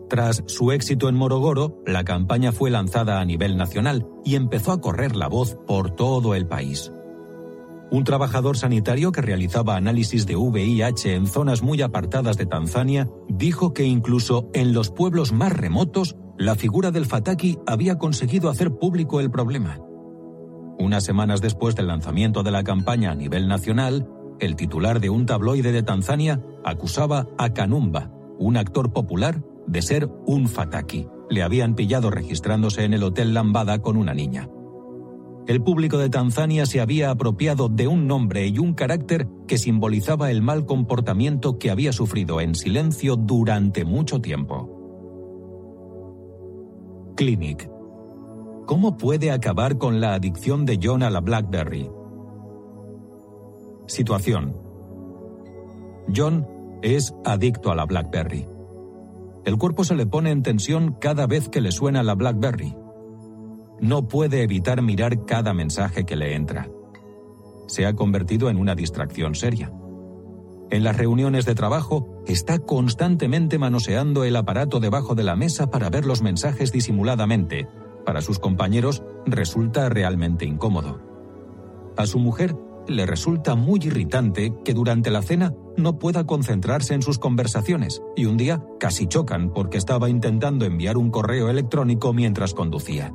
Tras 0.10 0.44
su 0.48 0.72
éxito 0.72 1.10
en 1.10 1.16
Morogoro, 1.16 1.82
la 1.86 2.06
campaña 2.06 2.52
fue 2.54 2.70
lanzada 2.70 3.20
a 3.20 3.26
nivel 3.26 3.58
nacional 3.58 4.08
y 4.24 4.36
empezó 4.36 4.72
a 4.72 4.80
correr 4.80 5.16
la 5.16 5.28
voz 5.28 5.58
por 5.68 5.92
todo 5.92 6.34
el 6.34 6.48
país. 6.48 6.92
Un 7.90 8.04
trabajador 8.04 8.58
sanitario 8.58 9.12
que 9.12 9.22
realizaba 9.22 9.76
análisis 9.76 10.26
de 10.26 10.36
VIH 10.36 11.16
en 11.16 11.28
zonas 11.28 11.62
muy 11.62 11.82
apartadas 11.82 12.38
de 12.38 12.46
Tanzania 12.46 13.10
dijo 13.30 13.74
que 13.74 13.84
incluso 13.84 14.50
en 14.54 14.74
los 14.74 14.92
pueblos 14.92 15.32
más 15.32 15.54
remotos, 15.54 16.16
la 16.38 16.56
figura 16.56 16.92
del 16.92 17.06
Fataki 17.06 17.58
había 17.66 17.98
conseguido 17.98 18.50
hacer 18.50 18.72
público 18.72 19.20
el 19.20 19.32
problema. 19.32 19.80
Unas 20.80 21.04
semanas 21.04 21.42
después 21.42 21.76
del 21.76 21.88
lanzamiento 21.88 22.44
de 22.44 22.52
la 22.52 22.64
campaña 22.64 23.12
a 23.12 23.16
nivel 23.16 23.48
nacional, 23.48 24.08
el 24.40 24.56
titular 24.56 25.00
de 25.00 25.10
un 25.10 25.26
tabloide 25.26 25.72
de 25.72 25.82
Tanzania 25.82 26.42
acusaba 26.64 27.28
a 27.38 27.54
Kanumba, 27.54 28.12
un 28.38 28.58
actor 28.58 28.94
popular, 28.94 29.44
de 29.66 29.82
ser 29.82 30.10
un 30.26 30.48
fataki. 30.48 31.08
Le 31.30 31.44
habían 31.44 31.76
pillado 31.76 32.12
registrándose 32.12 32.84
en 32.84 32.94
el 32.94 33.04
Hotel 33.04 33.34
Lambada 33.34 33.80
con 33.80 33.98
una 33.98 34.14
niña. 34.14 34.50
El 35.48 35.64
público 35.64 35.98
de 35.98 36.10
Tanzania 36.10 36.66
se 36.66 36.82
había 36.82 37.10
apropiado 37.10 37.70
de 37.70 37.88
un 37.88 38.06
nombre 38.06 38.46
y 38.48 38.60
un 38.60 38.74
carácter 38.74 39.28
que 39.48 39.58
simbolizaba 39.58 40.30
el 40.30 40.42
mal 40.42 40.66
comportamiento 40.66 41.58
que 41.58 41.72
había 41.72 41.94
sufrido 41.94 42.42
en 42.42 42.54
silencio 42.54 43.16
durante 43.16 43.86
mucho 43.86 44.20
tiempo. 44.20 44.74
Clinic. 47.16 47.77
¿Cómo 48.68 48.98
puede 48.98 49.32
acabar 49.32 49.78
con 49.78 50.02
la 50.02 50.14
adicción 50.14 50.66
de 50.66 50.78
John 50.84 51.02
a 51.02 51.10
la 51.10 51.22
BlackBerry? 51.22 51.90
Situación. 53.88 54.58
John 56.14 56.46
es 56.82 57.16
adicto 57.24 57.72
a 57.72 57.76
la 57.76 57.86
BlackBerry. 57.86 58.46
El 59.46 59.58
cuerpo 59.58 59.86
se 59.86 59.96
le 59.96 60.06
pone 60.06 60.32
en 60.32 60.44
tensión 60.44 60.98
cada 61.00 61.28
vez 61.28 61.48
que 61.48 61.62
le 61.62 61.72
suena 61.72 62.04
la 62.04 62.14
BlackBerry. 62.16 62.76
No 63.80 64.10
puede 64.10 64.44
evitar 64.44 64.82
mirar 64.82 65.24
cada 65.24 65.54
mensaje 65.54 66.06
que 66.06 66.18
le 66.18 66.36
entra. 66.36 66.70
Se 67.68 67.86
ha 67.86 67.96
convertido 67.96 68.50
en 68.50 68.58
una 68.58 68.76
distracción 68.76 69.34
seria. 69.36 69.72
En 70.72 70.84
las 70.84 70.98
reuniones 70.98 71.46
de 71.46 71.56
trabajo 71.56 72.22
está 72.28 72.60
constantemente 72.60 73.60
manoseando 73.60 74.26
el 74.26 74.36
aparato 74.36 74.82
debajo 74.82 75.16
de 75.16 75.24
la 75.24 75.38
mesa 75.38 75.72
para 75.72 75.90
ver 75.90 76.06
los 76.06 76.22
mensajes 76.22 76.74
disimuladamente. 76.74 77.70
Para 78.08 78.22
sus 78.22 78.40
compañeros 78.40 79.04
resulta 79.26 79.90
realmente 79.90 80.46
incómodo. 80.46 81.02
A 81.98 82.06
su 82.06 82.20
mujer 82.20 82.56
le 82.88 83.06
resulta 83.06 83.56
muy 83.56 83.82
irritante 83.84 84.54
que 84.64 84.74
durante 84.74 85.12
la 85.12 85.22
cena 85.22 85.54
no 85.76 86.00
pueda 86.00 86.26
concentrarse 86.26 86.94
en 86.94 87.02
sus 87.02 87.20
conversaciones 87.20 88.02
y 88.16 88.24
un 88.24 88.38
día 88.38 88.64
casi 88.80 89.08
chocan 89.08 89.52
porque 89.52 89.78
estaba 89.78 90.08
intentando 90.08 90.64
enviar 90.64 90.96
un 90.96 91.12
correo 91.12 91.50
electrónico 91.50 92.14
mientras 92.14 92.54
conducía. 92.54 93.14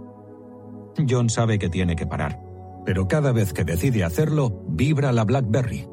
John 1.08 1.30
sabe 1.30 1.58
que 1.58 1.70
tiene 1.70 1.96
que 1.96 2.06
parar, 2.06 2.42
pero 2.84 3.08
cada 3.08 3.32
vez 3.32 3.54
que 3.54 3.64
decide 3.64 4.04
hacerlo, 4.04 4.62
vibra 4.68 5.10
la 5.12 5.24
BlackBerry. 5.24 5.88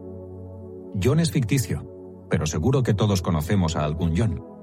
John 1.02 1.22
es 1.22 1.32
ficticio, 1.32 2.28
pero 2.30 2.46
seguro 2.46 2.84
que 2.84 2.94
todos 2.94 3.22
conocemos 3.22 3.78
a 3.78 3.86
algún 3.86 4.14
John. 4.18 4.59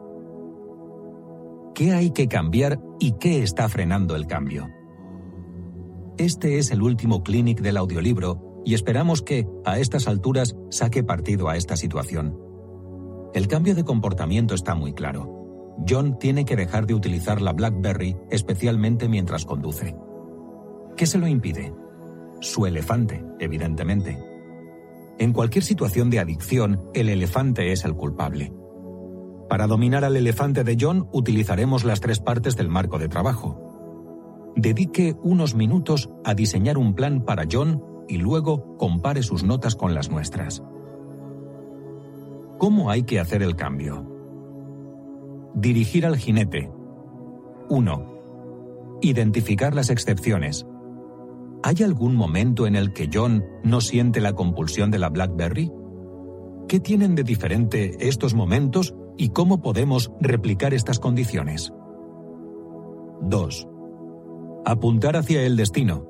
¿Qué 1.77 1.93
hay 1.93 2.11
que 2.11 2.27
cambiar 2.27 2.81
y 2.99 3.19
qué 3.21 3.43
está 3.43 3.69
frenando 3.69 4.17
el 4.17 4.27
cambio? 4.27 4.71
Este 6.17 6.57
es 6.57 6.71
el 6.71 6.81
último 6.81 7.23
clinic 7.23 7.61
del 7.61 7.77
audiolibro 7.77 8.63
y 8.65 8.73
esperamos 8.73 9.21
que, 9.21 9.47
a 9.67 9.79
estas 9.79 10.09
alturas, 10.09 10.57
saque 10.71 11.05
partido 11.05 11.51
a 11.51 11.59
esta 11.59 11.77
situación. 11.77 12.35
El 13.35 13.47
cambio 13.47 13.75
de 13.75 13.85
comportamiento 13.85 14.55
está 14.55 14.75
muy 14.75 14.95
claro. 14.95 15.77
John 15.87 16.19
tiene 16.19 16.47
que 16.47 16.57
dejar 16.57 16.87
de 16.87 16.95
utilizar 16.95 17.43
la 17.43 17.53
BlackBerry, 17.53 18.17
especialmente 18.31 19.07
mientras 19.07 19.45
conduce. 19.45 19.95
¿Qué 20.97 21.05
se 21.05 21.19
lo 21.19 21.29
impide? 21.29 21.75
Su 22.41 22.65
elefante, 22.65 23.23
evidentemente. 23.39 24.19
En 25.19 25.35
cualquier 25.35 25.63
situación 25.63 26.09
de 26.09 26.21
adicción, 26.21 26.89
el 26.95 27.11
elefante 27.11 27.71
es 27.73 27.85
el 27.85 27.95
culpable. 27.95 28.51
Para 29.49 29.67
dominar 29.67 30.05
al 30.05 30.17
elefante 30.17 30.65
de 30.65 30.77
John 30.79 31.09
utilizaremos 31.13 31.85
las 31.85 32.01
tres 32.01 32.19
partes 32.19 32.57
del 32.57 32.69
marco 32.69 32.99
de 32.99 33.09
trabajo. 33.09 34.53
Dedique 34.57 35.15
unos 35.23 35.55
minutos 35.55 36.11
a 36.25 36.35
diseñar 36.35 36.79
un 36.79 36.95
plan 36.95 37.25
para 37.25 37.45
John 37.51 37.83
y 38.09 38.19
luego 38.19 38.77
compare 38.77 39.23
sus 39.23 39.45
notas 39.45 39.77
con 39.77 39.95
las 39.95 40.11
nuestras. 40.11 40.63
¿Cómo 42.59 42.91
hay 42.91 43.03
que 43.05 43.21
hacer 43.21 43.43
el 43.43 43.55
cambio? 43.55 44.11
Dirigir 45.55 46.07
al 46.07 46.17
jinete. 46.17 46.71
1. 47.69 48.99
Identificar 49.03 49.75
las 49.75 49.91
excepciones. 49.91 50.67
¿Hay 51.63 51.83
algún 51.83 52.15
momento 52.15 52.67
en 52.67 52.77
el 52.77 52.93
que 52.93 53.11
John 53.13 53.45
no 53.63 53.81
siente 53.81 54.21
la 54.21 54.33
compulsión 54.33 54.91
de 54.91 54.99
la 54.99 55.09
BlackBerry? 55.09 55.71
¿Qué 56.69 56.81
tienen 56.81 57.15
de 57.15 57.25
diferente 57.25 58.09
estos 58.09 58.35
momentos 58.35 58.95
y 59.17 59.31
cómo 59.31 59.61
podemos 59.61 60.11
replicar 60.21 60.75
estas 60.75 60.99
condiciones? 60.99 61.73
2. 63.23 63.69
Apuntar 64.65 65.17
hacia 65.17 65.43
el 65.43 65.57
destino. 65.57 66.07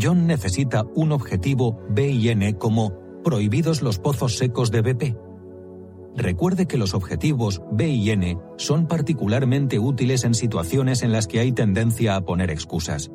John 0.00 0.26
necesita 0.26 0.84
un 0.94 1.12
objetivo 1.12 1.78
B 1.88 2.08
y 2.08 2.28
N 2.28 2.56
como 2.58 2.92
prohibidos 3.22 3.82
los 3.82 3.98
pozos 3.98 4.36
secos 4.36 4.70
de 4.70 4.82
BP. 4.82 5.16
Recuerde 6.16 6.66
que 6.66 6.78
los 6.78 6.94
objetivos 6.94 7.62
B 7.72 7.88
y 7.88 8.10
N 8.10 8.38
son 8.56 8.86
particularmente 8.86 9.78
útiles 9.78 10.24
en 10.24 10.34
situaciones 10.34 11.02
en 11.02 11.12
las 11.12 11.26
que 11.26 11.40
hay 11.40 11.52
tendencia 11.52 12.16
a 12.16 12.24
poner 12.24 12.50
excusas. 12.50 13.10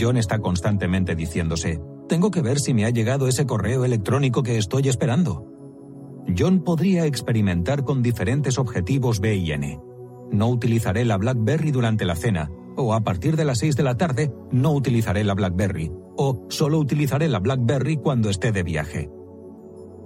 John 0.00 0.16
está 0.16 0.38
constantemente 0.38 1.14
diciéndose, 1.14 1.80
tengo 2.08 2.30
que 2.30 2.42
ver 2.42 2.58
si 2.58 2.74
me 2.74 2.84
ha 2.84 2.90
llegado 2.90 3.28
ese 3.28 3.46
correo 3.46 3.84
electrónico 3.84 4.42
que 4.42 4.58
estoy 4.58 4.88
esperando. 4.88 5.53
John 6.36 6.60
podría 6.60 7.06
experimentar 7.06 7.84
con 7.84 8.02
diferentes 8.02 8.58
objetivos 8.58 9.20
B 9.20 9.36
y 9.36 9.52
N. 9.52 9.80
No 10.30 10.48
utilizaré 10.48 11.04
la 11.04 11.16
BlackBerry 11.16 11.70
durante 11.70 12.04
la 12.04 12.16
cena, 12.16 12.50
o 12.76 12.94
a 12.94 13.00
partir 13.00 13.36
de 13.36 13.44
las 13.44 13.58
6 13.58 13.76
de 13.76 13.82
la 13.82 13.96
tarde 13.96 14.32
no 14.50 14.72
utilizaré 14.72 15.22
la 15.22 15.34
BlackBerry, 15.34 15.92
o 16.16 16.46
solo 16.48 16.78
utilizaré 16.78 17.28
la 17.28 17.38
BlackBerry 17.38 17.98
cuando 17.98 18.30
esté 18.30 18.52
de 18.52 18.62
viaje. 18.62 19.10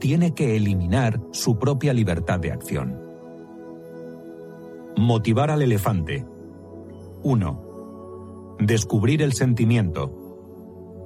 Tiene 0.00 0.34
que 0.34 0.56
eliminar 0.56 1.20
su 1.32 1.58
propia 1.58 1.92
libertad 1.92 2.40
de 2.40 2.52
acción. 2.52 3.00
Motivar 4.97 5.50
al 5.50 5.62
elefante. 5.62 6.26
1. 7.22 8.56
Descubrir 8.60 9.22
el 9.22 9.32
sentimiento. 9.32 10.27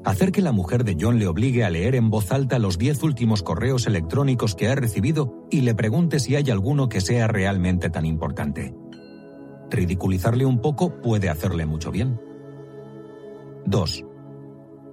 Hacer 0.04 0.32
que 0.32 0.42
la 0.42 0.50
mujer 0.50 0.82
de 0.82 0.96
John 1.00 1.20
le 1.20 1.28
obligue 1.28 1.64
a 1.64 1.70
leer 1.70 1.94
en 1.94 2.10
voz 2.10 2.32
alta 2.32 2.58
los 2.58 2.76
diez 2.76 3.02
últimos 3.04 3.42
correos 3.42 3.86
electrónicos 3.86 4.56
que 4.56 4.68
ha 4.68 4.74
recibido 4.74 5.46
y 5.48 5.60
le 5.60 5.76
pregunte 5.76 6.18
si 6.18 6.34
hay 6.34 6.50
alguno 6.50 6.88
que 6.88 7.00
sea 7.00 7.28
realmente 7.28 7.88
tan 7.88 8.04
importante. 8.04 8.74
Ridiculizarle 9.70 10.44
un 10.44 10.60
poco 10.60 11.00
puede 11.00 11.28
hacerle 11.28 11.66
mucho 11.66 11.92
bien. 11.92 12.20
2. 13.66 14.04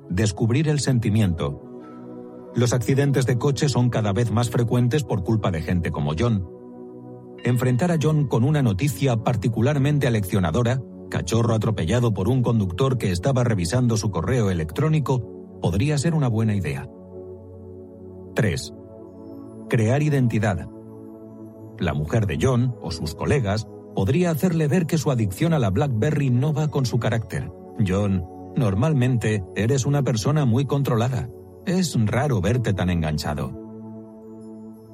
Descubrir 0.09 0.69
el 0.69 0.79
sentimiento. 0.79 1.63
Los 2.55 2.71
accidentes 2.73 3.25
de 3.25 3.37
coche 3.39 3.67
son 3.67 3.89
cada 3.89 4.13
vez 4.13 4.31
más 4.31 4.51
frecuentes 4.51 5.03
por 5.03 5.23
culpa 5.23 5.49
de 5.49 5.63
gente 5.63 5.91
como 5.91 6.13
John. 6.17 6.47
Enfrentar 7.43 7.91
a 7.91 7.97
John 7.99 8.27
con 8.27 8.43
una 8.43 8.61
noticia 8.61 9.17
particularmente 9.17 10.05
aleccionadora 10.05 10.81
cachorro 11.09 11.53
atropellado 11.53 12.13
por 12.13 12.29
un 12.29 12.41
conductor 12.41 12.97
que 12.97 13.11
estaba 13.11 13.43
revisando 13.43 13.97
su 13.97 14.11
correo 14.11 14.49
electrónico, 14.49 15.59
podría 15.61 15.97
ser 15.97 16.13
una 16.13 16.27
buena 16.27 16.55
idea. 16.55 16.87
3. 18.35 18.73
Crear 19.69 20.01
identidad. 20.01 20.69
La 21.79 21.93
mujer 21.93 22.25
de 22.25 22.37
John, 22.41 22.75
o 22.81 22.91
sus 22.91 23.15
colegas, 23.15 23.67
podría 23.95 24.31
hacerle 24.31 24.67
ver 24.67 24.85
que 24.85 24.97
su 24.97 25.11
adicción 25.11 25.53
a 25.53 25.59
la 25.59 25.69
BlackBerry 25.69 26.29
no 26.29 26.53
va 26.53 26.69
con 26.69 26.85
su 26.85 26.99
carácter. 26.99 27.51
John, 27.85 28.23
normalmente 28.55 29.43
eres 29.55 29.85
una 29.85 30.03
persona 30.03 30.45
muy 30.45 30.65
controlada. 30.65 31.29
Es 31.65 31.97
raro 32.05 32.41
verte 32.41 32.73
tan 32.73 32.89
enganchado. 32.89 33.51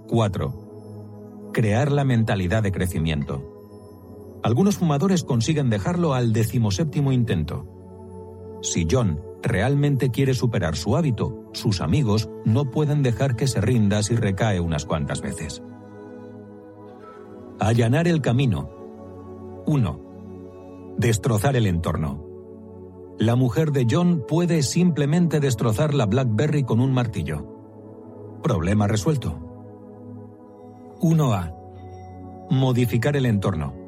4. 0.07 1.51
Crear 1.53 1.91
la 1.91 2.03
mentalidad 2.03 2.63
de 2.63 2.71
crecimiento. 2.71 3.54
Algunos 4.45 4.77
fumadores 4.77 5.23
consiguen 5.23 5.71
dejarlo 5.71 6.13
al 6.13 6.31
decimoséptimo 6.31 7.11
intento. 7.11 7.65
Si 8.61 8.85
John 8.87 9.19
realmente 9.41 10.11
quiere 10.11 10.35
superar 10.35 10.75
su 10.75 10.95
hábito, 10.95 11.49
sus 11.53 11.81
amigos 11.81 12.29
no 12.45 12.69
pueden 12.69 13.01
dejar 13.01 13.35
que 13.35 13.47
se 13.47 13.59
rinda 13.59 14.03
si 14.03 14.15
recae 14.15 14.59
unas 14.59 14.85
cuantas 14.85 15.21
veces. 15.21 15.63
Allanar 17.59 18.07
el 18.07 18.21
camino. 18.21 18.69
1. 19.65 20.95
Destrozar 20.99 21.55
el 21.55 21.65
entorno. 21.65 22.23
La 23.17 23.35
mujer 23.35 23.71
de 23.71 23.87
John 23.89 24.25
puede 24.27 24.61
simplemente 24.61 25.39
destrozar 25.39 25.95
la 25.95 26.05
BlackBerry 26.05 26.61
con 26.61 26.81
un 26.81 26.93
martillo. 26.93 27.47
Problema 28.43 28.85
resuelto. 28.85 29.39
1A. 31.01 31.51
Modificar 32.51 33.15
el 33.15 33.25
entorno. 33.25 33.84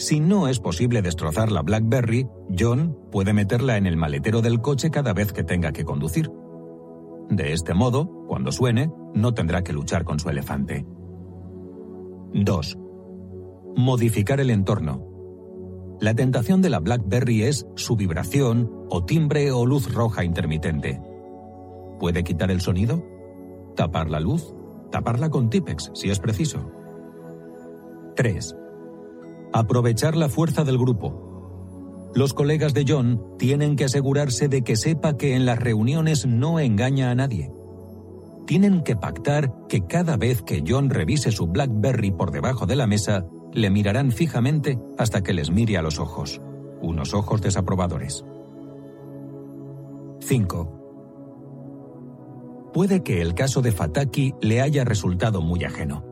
Si 0.00 0.18
no 0.18 0.48
es 0.48 0.60
posible 0.60 1.02
destrozar 1.02 1.52
la 1.52 1.60
BlackBerry, 1.60 2.26
John 2.58 2.96
puede 3.12 3.34
meterla 3.34 3.76
en 3.76 3.86
el 3.86 3.98
maletero 3.98 4.40
del 4.40 4.62
coche 4.62 4.90
cada 4.90 5.12
vez 5.12 5.30
que 5.34 5.44
tenga 5.44 5.72
que 5.72 5.84
conducir. 5.84 6.32
De 7.28 7.52
este 7.52 7.74
modo, 7.74 8.24
cuando 8.26 8.50
suene, 8.50 8.90
no 9.12 9.34
tendrá 9.34 9.62
que 9.62 9.74
luchar 9.74 10.04
con 10.04 10.18
su 10.18 10.30
elefante. 10.30 10.86
2. 12.32 12.78
Modificar 13.76 14.40
el 14.40 14.48
entorno. 14.48 15.06
La 16.00 16.14
tentación 16.14 16.62
de 16.62 16.70
la 16.70 16.80
BlackBerry 16.80 17.42
es 17.42 17.66
su 17.74 17.94
vibración 17.94 18.72
o 18.88 19.04
timbre 19.04 19.52
o 19.52 19.66
luz 19.66 19.92
roja 19.92 20.24
intermitente. 20.24 20.98
¿Puede 21.98 22.24
quitar 22.24 22.50
el 22.50 22.62
sonido? 22.62 23.04
¿Tapar 23.76 24.08
la 24.08 24.20
luz? 24.20 24.54
Taparla 24.90 25.28
con 25.28 25.50
Tipex, 25.50 25.90
si 25.92 26.08
es 26.08 26.18
preciso. 26.18 26.72
3. 28.16 28.56
Aprovechar 29.52 30.16
la 30.16 30.28
fuerza 30.28 30.64
del 30.64 30.78
grupo. 30.78 32.10
Los 32.14 32.34
colegas 32.34 32.74
de 32.74 32.84
John 32.86 33.22
tienen 33.38 33.76
que 33.76 33.84
asegurarse 33.84 34.48
de 34.48 34.62
que 34.62 34.76
sepa 34.76 35.16
que 35.16 35.34
en 35.34 35.46
las 35.46 35.58
reuniones 35.58 36.26
no 36.26 36.60
engaña 36.60 37.10
a 37.10 37.14
nadie. 37.14 37.52
Tienen 38.46 38.82
que 38.82 38.96
pactar 38.96 39.52
que 39.68 39.86
cada 39.86 40.16
vez 40.16 40.42
que 40.42 40.64
John 40.66 40.90
revise 40.90 41.30
su 41.30 41.46
BlackBerry 41.46 42.10
por 42.10 42.30
debajo 42.30 42.66
de 42.66 42.76
la 42.76 42.86
mesa, 42.86 43.26
le 43.52 43.70
mirarán 43.70 44.12
fijamente 44.12 44.78
hasta 44.98 45.22
que 45.22 45.32
les 45.32 45.50
mire 45.50 45.76
a 45.76 45.82
los 45.82 45.98
ojos. 45.98 46.40
Unos 46.80 47.14
ojos 47.14 47.42
desaprobadores. 47.42 48.24
5. 50.20 50.76
Puede 52.72 53.02
que 53.02 53.20
el 53.20 53.34
caso 53.34 53.62
de 53.62 53.72
Fataki 53.72 54.34
le 54.40 54.60
haya 54.60 54.84
resultado 54.84 55.42
muy 55.42 55.64
ajeno. 55.64 56.04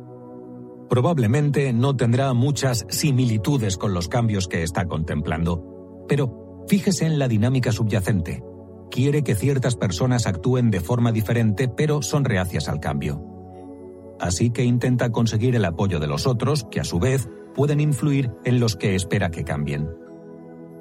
Probablemente 0.89 1.73
no 1.73 1.97
tendrá 1.97 2.33
muchas 2.33 2.87
similitudes 2.89 3.77
con 3.77 3.93
los 3.93 4.09
cambios 4.09 4.49
que 4.49 4.63
está 4.63 4.87
contemplando, 4.87 6.07
pero 6.09 6.65
fíjese 6.67 7.05
en 7.05 7.19
la 7.19 7.29
dinámica 7.29 7.73
subyacente. 7.73 8.43
Quiere 8.91 9.23
que 9.23 9.35
ciertas 9.35 9.77
personas 9.77 10.27
actúen 10.27 10.71
de 10.71 10.81
forma 10.81 11.13
diferente, 11.13 11.69
pero 11.69 12.01
son 12.01 12.25
reacias 12.25 12.69
al 12.69 12.81
cambio. 12.81 13.23
Así 14.19 14.51
que 14.51 14.65
intenta 14.65 15.13
conseguir 15.13 15.55
el 15.55 15.65
apoyo 15.67 16.01
de 16.01 16.07
los 16.07 16.27
otros, 16.27 16.65
que 16.71 16.81
a 16.81 16.85
su 16.85 16.99
vez 16.99 17.29
pueden 17.55 17.81
influir 17.81 18.33
en 18.45 18.59
los 18.59 18.77
que 18.77 18.95
espera 18.95 19.31
que 19.31 19.45
cambien. 19.45 19.91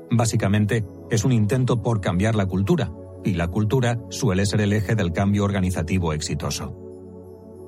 Básicamente, 0.09 0.85
es 1.11 1.25
un 1.25 1.33
intento 1.33 1.81
por 1.81 1.99
cambiar 1.99 2.35
la 2.35 2.45
cultura, 2.45 2.91
y 3.25 3.33
la 3.33 3.49
cultura 3.49 3.99
suele 4.09 4.45
ser 4.45 4.61
el 4.61 4.71
eje 4.71 4.95
del 4.95 5.11
cambio 5.11 5.43
organizativo 5.43 6.13
exitoso. 6.13 6.86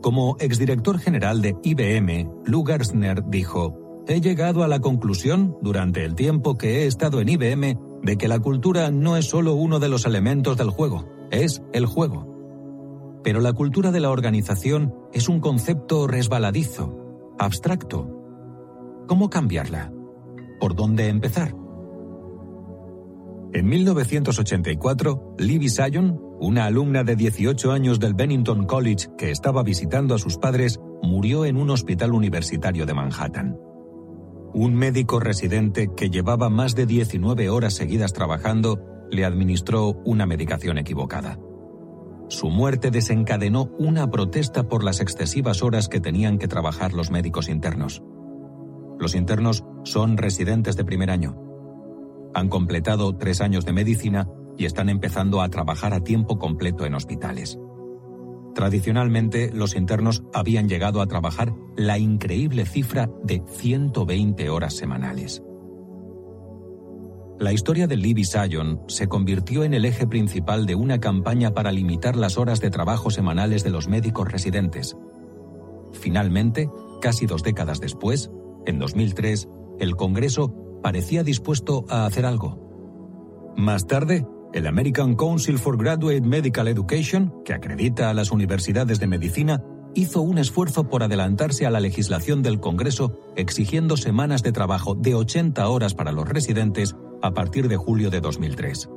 Como 0.01 0.37
exdirector 0.39 0.97
general 0.99 1.41
de 1.41 1.57
IBM, 1.61 2.29
Lou 2.45 2.63
Gerstner 2.63 3.23
dijo, 3.27 4.03
He 4.07 4.21
llegado 4.21 4.63
a 4.63 4.67
la 4.67 4.79
conclusión, 4.79 5.57
durante 5.61 6.05
el 6.05 6.15
tiempo 6.15 6.57
que 6.57 6.83
he 6.83 6.87
estado 6.87 7.19
en 7.19 7.29
IBM, 7.29 7.77
de 8.01 8.17
que 8.17 8.27
la 8.27 8.39
cultura 8.39 8.91
no 8.91 9.17
es 9.17 9.25
solo 9.25 9.53
uno 9.53 9.79
de 9.79 9.89
los 9.89 10.05
elementos 10.05 10.57
del 10.57 10.69
juego, 10.69 11.07
es 11.31 11.61
el 11.73 11.85
juego. 11.85 13.19
Pero 13.23 13.41
la 13.41 13.53
cultura 13.53 13.91
de 13.91 13.99
la 13.99 14.09
organización 14.09 14.95
es 15.11 15.27
un 15.27 15.41
concepto 15.41 16.07
resbaladizo, 16.07 17.35
abstracto. 17.37 18.09
¿Cómo 19.07 19.29
cambiarla? 19.29 19.91
¿Por 20.59 20.75
dónde 20.75 21.09
empezar? 21.09 21.53
En 23.51 23.67
1984, 23.67 25.35
Libby 25.37 25.69
Sion, 25.69 26.21
una 26.39 26.65
alumna 26.65 27.03
de 27.03 27.15
18 27.15 27.71
años 27.71 27.99
del 27.99 28.13
Bennington 28.13 28.65
College 28.65 29.09
que 29.17 29.31
estaba 29.31 29.63
visitando 29.63 30.15
a 30.15 30.19
sus 30.19 30.37
padres, 30.37 30.79
murió 31.01 31.45
en 31.45 31.57
un 31.57 31.69
hospital 31.69 32.13
universitario 32.13 32.85
de 32.85 32.93
Manhattan. 32.93 33.57
Un 34.53 34.73
médico 34.75 35.19
residente 35.19 35.89
que 35.95 36.09
llevaba 36.09 36.49
más 36.49 36.75
de 36.75 36.85
19 36.85 37.49
horas 37.49 37.73
seguidas 37.73 38.13
trabajando 38.13 38.79
le 39.11 39.25
administró 39.25 39.93
una 40.05 40.25
medicación 40.25 40.77
equivocada. 40.77 41.39
Su 42.29 42.49
muerte 42.49 42.91
desencadenó 42.91 43.71
una 43.79 44.09
protesta 44.09 44.67
por 44.67 44.83
las 44.83 45.01
excesivas 45.01 45.63
horas 45.63 45.87
que 45.87 45.99
tenían 45.99 46.37
que 46.37 46.47
trabajar 46.47 46.93
los 46.93 47.11
médicos 47.11 47.49
internos. 47.49 48.03
Los 48.99 49.15
internos 49.15 49.63
son 49.83 50.17
residentes 50.17 50.75
de 50.75 50.85
primer 50.85 51.09
año 51.09 51.49
han 52.33 52.49
completado 52.49 53.15
tres 53.15 53.41
años 53.41 53.65
de 53.65 53.73
medicina 53.73 54.27
y 54.59 54.65
están 54.65 54.89
empezando 54.89 55.41
a 55.41 55.49
trabajar 55.49 55.93
a 55.93 56.03
tiempo 56.03 56.37
completo 56.37 56.85
en 56.85 56.93
hospitales. 56.93 57.57
Tradicionalmente, 58.53 59.51
los 59.53 59.75
internos 59.75 60.21
habían 60.33 60.67
llegado 60.67 61.01
a 61.01 61.07
trabajar 61.07 61.53
la 61.77 61.97
increíble 61.97 62.65
cifra 62.65 63.09
de 63.23 63.41
120 63.47 64.49
horas 64.49 64.75
semanales. 64.75 65.41
La 67.39 67.53
historia 67.53 67.87
de 67.87 67.95
Libby 67.95 68.25
Sion 68.25 68.81
se 68.87 69.07
convirtió 69.07 69.63
en 69.63 69.73
el 69.73 69.85
eje 69.85 70.05
principal 70.07 70.65
de 70.65 70.75
una 70.75 70.99
campaña 70.99 71.53
para 71.53 71.71
limitar 71.71 72.17
las 72.17 72.37
horas 72.37 72.59
de 72.59 72.69
trabajo 72.69 73.11
semanales 73.11 73.63
de 73.63 73.69
los 73.69 73.87
médicos 73.87 74.29
residentes. 74.29 74.97
Finalmente, 75.93 76.69
casi 77.01 77.27
dos 77.27 77.43
décadas 77.43 77.79
después, 77.79 78.29
en 78.65 78.77
2003, 78.77 79.47
el 79.79 79.95
Congreso 79.95 80.53
parecía 80.83 81.23
dispuesto 81.23 81.85
a 81.87 82.05
hacer 82.05 82.25
algo. 82.25 83.53
Más 83.55 83.87
tarde, 83.87 84.25
el 84.53 84.65
American 84.65 85.15
Council 85.15 85.59
for 85.59 85.77
Graduate 85.77 86.21
Medical 86.21 86.67
Education, 86.67 87.33
que 87.45 87.53
acredita 87.53 88.09
a 88.09 88.13
las 88.13 88.31
universidades 88.31 88.99
de 88.99 89.07
medicina, 89.07 89.63
hizo 89.93 90.21
un 90.21 90.37
esfuerzo 90.37 90.85
por 90.85 91.03
adelantarse 91.03 91.65
a 91.65 91.69
la 91.69 91.79
legislación 91.79 92.41
del 92.41 92.59
Congreso 92.59 93.19
exigiendo 93.35 93.95
semanas 93.95 94.41
de 94.41 94.51
trabajo 94.51 94.95
de 94.95 95.13
80 95.13 95.67
horas 95.67 95.93
para 95.93 96.11
los 96.11 96.27
residentes 96.27 96.95
a 97.21 97.31
partir 97.31 97.67
de 97.67 97.77
julio 97.77 98.09
de 98.09 98.21
2003. 98.21 98.89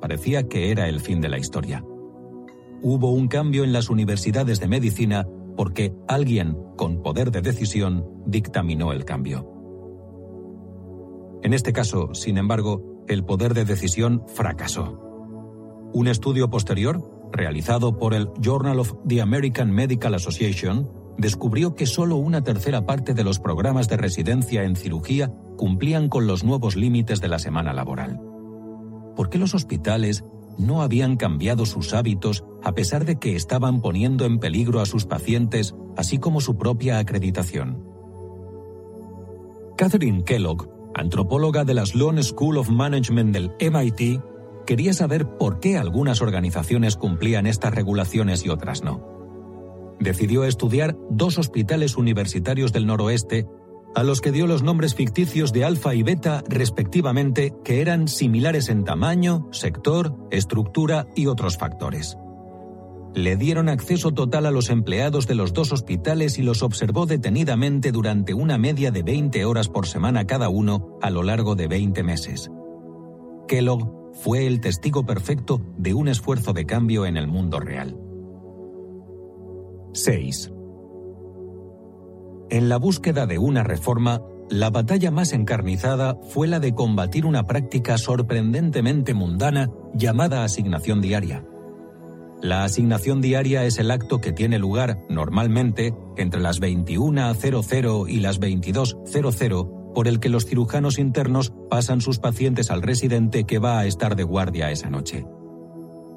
Parecía 0.00 0.48
que 0.48 0.70
era 0.70 0.88
el 0.88 1.00
fin 1.00 1.20
de 1.20 1.28
la 1.28 1.38
historia. 1.38 1.84
Hubo 2.82 3.10
un 3.10 3.28
cambio 3.28 3.64
en 3.64 3.72
las 3.72 3.90
universidades 3.90 4.60
de 4.60 4.68
medicina 4.68 5.26
porque 5.56 5.94
alguien 6.08 6.56
con 6.76 7.02
poder 7.02 7.30
de 7.30 7.42
decisión 7.42 8.04
dictaminó 8.26 8.92
el 8.92 9.04
cambio. 9.04 9.50
En 11.42 11.52
este 11.52 11.72
caso, 11.72 12.14
sin 12.14 12.38
embargo, 12.38 12.93
el 13.08 13.24
poder 13.24 13.54
de 13.54 13.64
decisión 13.64 14.22
fracasó. 14.26 15.00
Un 15.92 16.08
estudio 16.08 16.50
posterior, 16.50 17.28
realizado 17.32 17.98
por 17.98 18.14
el 18.14 18.28
Journal 18.40 18.80
of 18.80 18.94
the 19.06 19.20
American 19.20 19.70
Medical 19.70 20.14
Association, 20.14 20.90
descubrió 21.18 21.74
que 21.74 21.86
solo 21.86 22.16
una 22.16 22.42
tercera 22.42 22.86
parte 22.86 23.14
de 23.14 23.24
los 23.24 23.38
programas 23.38 23.88
de 23.88 23.96
residencia 23.96 24.64
en 24.64 24.76
cirugía 24.76 25.32
cumplían 25.56 26.08
con 26.08 26.26
los 26.26 26.42
nuevos 26.44 26.76
límites 26.76 27.20
de 27.20 27.28
la 27.28 27.38
semana 27.38 27.72
laboral. 27.72 28.20
¿Por 29.14 29.30
qué 29.30 29.38
los 29.38 29.54
hospitales 29.54 30.24
no 30.58 30.82
habían 30.82 31.16
cambiado 31.16 31.66
sus 31.66 31.94
hábitos 31.94 32.44
a 32.62 32.72
pesar 32.72 33.04
de 33.04 33.18
que 33.18 33.36
estaban 33.36 33.80
poniendo 33.80 34.24
en 34.24 34.38
peligro 34.38 34.80
a 34.80 34.86
sus 34.86 35.06
pacientes, 35.06 35.74
así 35.96 36.18
como 36.18 36.40
su 36.40 36.56
propia 36.56 36.98
acreditación. 36.98 37.84
Catherine 39.76 40.24
Kellogg, 40.24 40.68
antropóloga 40.94 41.64
de 41.64 41.74
la 41.74 41.86
Sloan 41.86 42.22
School 42.22 42.58
of 42.58 42.70
Management 42.70 43.32
del 43.32 43.52
MIT, 43.60 44.20
quería 44.66 44.92
saber 44.92 45.28
por 45.36 45.60
qué 45.60 45.76
algunas 45.76 46.22
organizaciones 46.22 46.96
cumplían 46.96 47.46
estas 47.46 47.74
regulaciones 47.74 48.44
y 48.44 48.48
otras 48.48 48.82
no. 48.82 49.96
Decidió 50.00 50.44
estudiar 50.44 50.96
dos 51.10 51.38
hospitales 51.38 51.96
universitarios 51.96 52.72
del 52.72 52.86
noroeste 52.86 53.46
a 53.94 54.02
los 54.02 54.20
que 54.20 54.32
dio 54.32 54.46
los 54.46 54.62
nombres 54.62 54.94
ficticios 54.94 55.52
de 55.52 55.64
alfa 55.64 55.94
y 55.94 56.02
beta 56.02 56.42
respectivamente, 56.48 57.54
que 57.64 57.80
eran 57.80 58.08
similares 58.08 58.68
en 58.68 58.84
tamaño, 58.84 59.48
sector, 59.52 60.16
estructura 60.30 61.06
y 61.14 61.26
otros 61.26 61.56
factores. 61.56 62.18
Le 63.14 63.36
dieron 63.36 63.68
acceso 63.68 64.12
total 64.12 64.46
a 64.46 64.50
los 64.50 64.70
empleados 64.70 65.28
de 65.28 65.36
los 65.36 65.52
dos 65.52 65.72
hospitales 65.72 66.38
y 66.38 66.42
los 66.42 66.62
observó 66.64 67.06
detenidamente 67.06 67.92
durante 67.92 68.34
una 68.34 68.58
media 68.58 68.90
de 68.90 69.04
20 69.04 69.44
horas 69.44 69.68
por 69.68 69.86
semana 69.86 70.26
cada 70.26 70.48
uno 70.48 70.98
a 71.00 71.10
lo 71.10 71.22
largo 71.22 71.54
de 71.54 71.68
20 71.68 72.02
meses. 72.02 72.50
Kellogg 73.46 74.12
fue 74.14 74.46
el 74.46 74.60
testigo 74.60 75.06
perfecto 75.06 75.60
de 75.76 75.94
un 75.94 76.08
esfuerzo 76.08 76.52
de 76.52 76.66
cambio 76.66 77.06
en 77.06 77.16
el 77.16 77.28
mundo 77.28 77.60
real. 77.60 77.96
6. 79.92 80.52
En 82.50 82.68
la 82.68 82.78
búsqueda 82.78 83.26
de 83.26 83.38
una 83.38 83.62
reforma, 83.62 84.22
la 84.50 84.70
batalla 84.70 85.10
más 85.10 85.32
encarnizada 85.32 86.18
fue 86.30 86.48
la 86.48 86.58
de 86.58 86.74
combatir 86.74 87.26
una 87.26 87.46
práctica 87.46 87.96
sorprendentemente 87.96 89.14
mundana 89.14 89.70
llamada 89.94 90.44
asignación 90.44 91.00
diaria. 91.00 91.46
La 92.44 92.62
asignación 92.64 93.22
diaria 93.22 93.64
es 93.64 93.78
el 93.78 93.90
acto 93.90 94.20
que 94.20 94.30
tiene 94.30 94.58
lugar, 94.58 94.98
normalmente, 95.08 95.94
entre 96.18 96.42
las 96.42 96.60
21.00 96.60 98.04
y 98.06 98.20
las 98.20 98.38
22.00, 98.38 99.94
por 99.94 100.08
el 100.08 100.20
que 100.20 100.28
los 100.28 100.44
cirujanos 100.44 100.98
internos 100.98 101.54
pasan 101.70 102.02
sus 102.02 102.18
pacientes 102.18 102.70
al 102.70 102.82
residente 102.82 103.44
que 103.44 103.58
va 103.58 103.78
a 103.78 103.86
estar 103.86 104.14
de 104.14 104.24
guardia 104.24 104.70
esa 104.70 104.90
noche. 104.90 105.24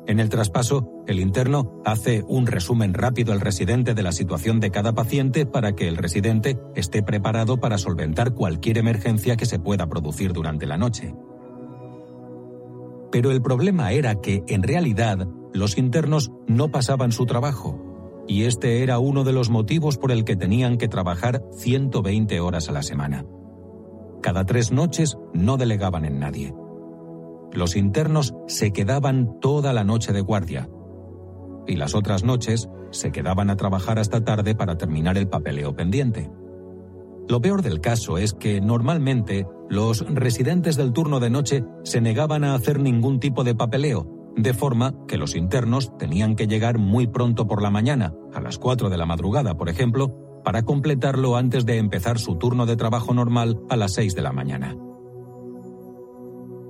En 0.06 0.20
el 0.20 0.28
traspaso, 0.28 1.02
el 1.08 1.22
interno 1.22 1.82
hace 1.86 2.26
un 2.28 2.46
resumen 2.46 2.94
rápido 2.94 3.32
al 3.32 3.40
residente 3.40 3.94
de 3.94 4.04
la 4.04 4.12
situación 4.12 4.60
de 4.60 4.70
cada 4.70 4.94
paciente 4.94 5.46
para 5.46 5.78
que 5.78 5.88
el 5.88 5.96
residente 5.96 6.60
esté 6.76 7.04
preparado 7.04 7.62
para 7.62 7.78
solventar 7.78 8.34
cualquier 8.34 8.80
emergencia 8.80 9.38
que 9.38 9.46
se 9.46 9.60
pueda 9.60 9.88
producir 9.88 10.34
durante 10.34 10.66
la 10.66 10.76
noche. 10.76 11.14
Pero 13.12 13.32
el 13.32 13.42
problema 13.42 13.92
era 13.92 14.16
que, 14.16 14.44
en 14.48 14.64
realidad, 14.64 15.28
los 15.54 15.78
internos 15.78 16.32
no 16.48 16.70
pasaban 16.70 17.12
su 17.12 17.26
trabajo, 17.26 18.26
y 18.28 18.44
este 18.44 18.84
era 18.84 19.00
uno 19.00 19.24
de 19.24 19.34
los 19.34 19.50
motivos 19.50 19.98
por 19.98 20.12
el 20.12 20.24
que 20.26 20.36
tenían 20.36 20.78
que 20.78 20.88
trabajar 20.88 21.44
120 21.54 22.40
horas 22.40 22.70
a 22.70 22.74
la 22.74 22.84
semana. 22.84 23.26
Cada 24.22 24.46
tres 24.46 24.72
noches 24.72 25.18
no 25.34 25.58
delegaban 25.58 26.04
en 26.04 26.20
nadie. 26.20 26.54
Los 27.54 27.76
internos 27.76 28.36
se 28.48 28.72
quedaban 28.72 29.40
toda 29.40 29.72
la 29.72 29.84
noche 29.84 30.12
de 30.12 30.22
guardia 30.22 30.70
y 31.68 31.76
las 31.76 31.96
otras 31.96 32.24
noches 32.24 32.70
se 32.92 33.12
quedaban 33.12 33.50
a 33.50 33.58
trabajar 33.58 34.00
hasta 34.00 34.24
tarde 34.24 34.56
para 34.56 34.78
terminar 34.78 35.18
el 35.18 35.28
papeleo 35.28 35.76
pendiente. 35.76 36.30
Lo 37.28 37.42
peor 37.42 37.62
del 37.62 37.82
caso 37.82 38.18
es 38.18 38.34
que 38.34 38.62
normalmente 38.62 39.46
los 39.70 40.06
residentes 40.08 40.78
del 40.78 40.94
turno 40.94 41.20
de 41.20 41.30
noche 41.30 41.64
se 41.84 42.00
negaban 42.00 42.44
a 42.44 42.56
hacer 42.56 42.80
ningún 42.80 43.20
tipo 43.20 43.44
de 43.44 43.54
papeleo, 43.54 44.08
de 44.38 44.54
forma 44.54 44.94
que 45.08 45.18
los 45.18 45.36
internos 45.36 45.98
tenían 45.98 46.36
que 46.36 46.48
llegar 46.48 46.78
muy 46.78 47.08
pronto 47.08 47.46
por 47.48 47.62
la 47.62 47.70
mañana, 47.70 48.14
a 48.34 48.40
las 48.40 48.58
4 48.58 48.90
de 48.90 48.98
la 48.98 49.06
madrugada, 49.06 49.58
por 49.58 49.68
ejemplo, 49.68 50.42
para 50.46 50.64
completarlo 50.64 51.36
antes 51.36 51.66
de 51.66 51.78
empezar 51.78 52.18
su 52.20 52.36
turno 52.36 52.66
de 52.66 52.78
trabajo 52.78 53.14
normal 53.14 53.60
a 53.70 53.76
las 53.76 53.94
6 53.94 54.16
de 54.16 54.22
la 54.22 54.32
mañana. 54.32 54.78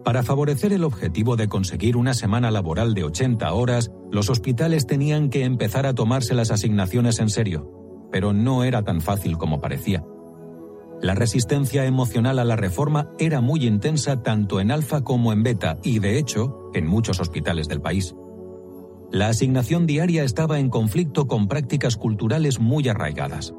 Para 0.04 0.24
favorecer 0.24 0.74
el 0.74 0.86
objetivo 0.86 1.36
de 1.36 1.50
conseguir 1.50 1.98
una 1.98 2.14
semana 2.14 2.50
laboral 2.50 2.94
de 2.94 3.04
80 3.04 3.54
horas, 3.54 3.92
los 4.10 4.30
hospitales 4.30 4.88
tenían 4.88 5.30
que 5.30 5.44
empezar 5.44 5.86
a 5.86 5.94
tomarse 5.94 6.34
las 6.34 6.50
asignaciones 6.50 7.20
en 7.20 7.30
serio, 7.30 7.70
pero 8.12 8.34
no 8.34 8.64
era 8.64 8.84
tan 8.84 9.02
fácil 9.02 9.38
como 9.38 9.60
parecía. 9.60 10.04
La 11.02 11.14
resistencia 11.14 11.86
emocional 11.86 12.40
a 12.40 12.44
la 12.44 12.56
reforma 12.56 13.12
era 13.20 13.40
muy 13.40 13.66
intensa 13.68 14.24
tanto 14.24 14.60
en 14.60 14.72
alfa 14.72 15.04
como 15.04 15.32
en 15.32 15.44
beta 15.44 15.78
y, 15.84 16.00
de 16.00 16.18
hecho, 16.18 16.72
en 16.74 16.88
muchos 16.88 17.20
hospitales 17.20 17.68
del 17.68 17.82
país. 17.82 18.16
La 19.12 19.30
asignación 19.30 19.86
diaria 19.86 20.24
estaba 20.24 20.60
en 20.60 20.70
conflicto 20.70 21.28
con 21.28 21.48
prácticas 21.48 21.98
culturales 21.98 22.60
muy 22.60 22.90
arraigadas. 22.90 23.54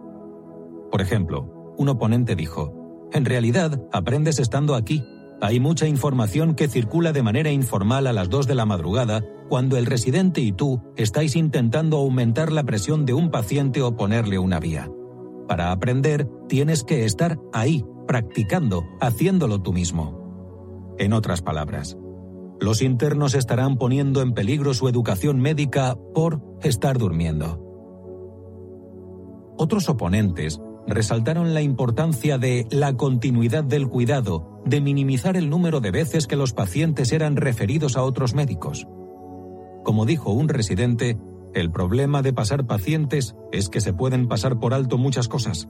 Por 0.91 1.01
ejemplo, 1.01 1.75
un 1.79 1.89
oponente 1.89 2.35
dijo, 2.35 3.09
en 3.13 3.25
realidad, 3.25 3.81
aprendes 3.93 4.41
estando 4.41 4.75
aquí, 4.75 5.05
hay 5.41 5.61
mucha 5.61 5.87
información 5.87 6.55
que 6.55 6.67
circula 6.67 7.13
de 7.13 7.23
manera 7.23 7.53
informal 7.53 8.09
a 8.09 8.13
las 8.13 8.29
2 8.29 8.49
de 8.49 8.55
la 8.57 8.67
madrugada 8.67 9.23
cuando 9.49 9.77
el 9.77 9.87
residente 9.87 10.41
y 10.41 10.51
tú 10.53 10.83
estáis 10.97 11.37
intentando 11.37 11.99
aumentar 11.99 12.53
la 12.53 12.65
presión 12.65 13.07
de 13.07 13.15
un 13.15 13.31
paciente 13.31 13.81
o 13.81 13.97
ponerle 13.97 14.39
una 14.39 14.59
vía. 14.59 14.91
Para 15.49 15.73
aprender, 15.73 16.29
tienes 16.47 16.85
que 16.85 17.07
estar 17.07 17.39
ahí, 17.55 17.85
practicando, 18.07 18.85
haciéndolo 19.01 19.63
tú 19.63 19.73
mismo. 19.73 20.95
En 20.99 21.15
otras 21.15 21.41
palabras, 21.41 21.97
los 22.61 22.83
internos 22.83 23.35
estarán 23.35 23.79
poniendo 23.79 24.21
en 24.21 24.35
peligro 24.35 24.75
su 24.75 24.89
educación 24.89 25.41
médica 25.41 25.97
por 26.15 26.43
estar 26.63 26.99
durmiendo. 26.99 27.65
Otros 29.57 29.89
oponentes 29.89 30.61
resaltaron 30.87 31.55
la 31.55 31.63
importancia 31.63 32.39
de 32.39 32.67
la 32.71 32.95
continuidad 32.97 33.65
del 33.65 33.89
cuidado, 33.89 34.61
de 34.65 34.81
minimizar 34.81 35.37
el 35.37 35.51
número 35.51 35.81
de 35.81 35.91
veces 35.91 36.27
que 36.27 36.37
los 36.37 36.53
pacientes 36.53 37.13
eran 37.13 37.37
referidos 37.37 37.97
a 37.97 38.03
otros 38.03 38.35
médicos. 38.35 38.87
Como 39.85 40.05
dijo 40.05 40.33
un 40.33 40.49
residente, 40.49 41.19
el 41.55 41.71
problema 41.71 42.23
de 42.23 42.33
pasar 42.33 42.67
pacientes 42.67 43.35
es 43.53 43.69
que 43.69 43.81
se 43.81 43.93
pueden 43.93 44.29
pasar 44.29 44.59
por 44.59 44.75
alto 44.75 44.99
muchas 44.99 45.29
cosas. 45.29 45.69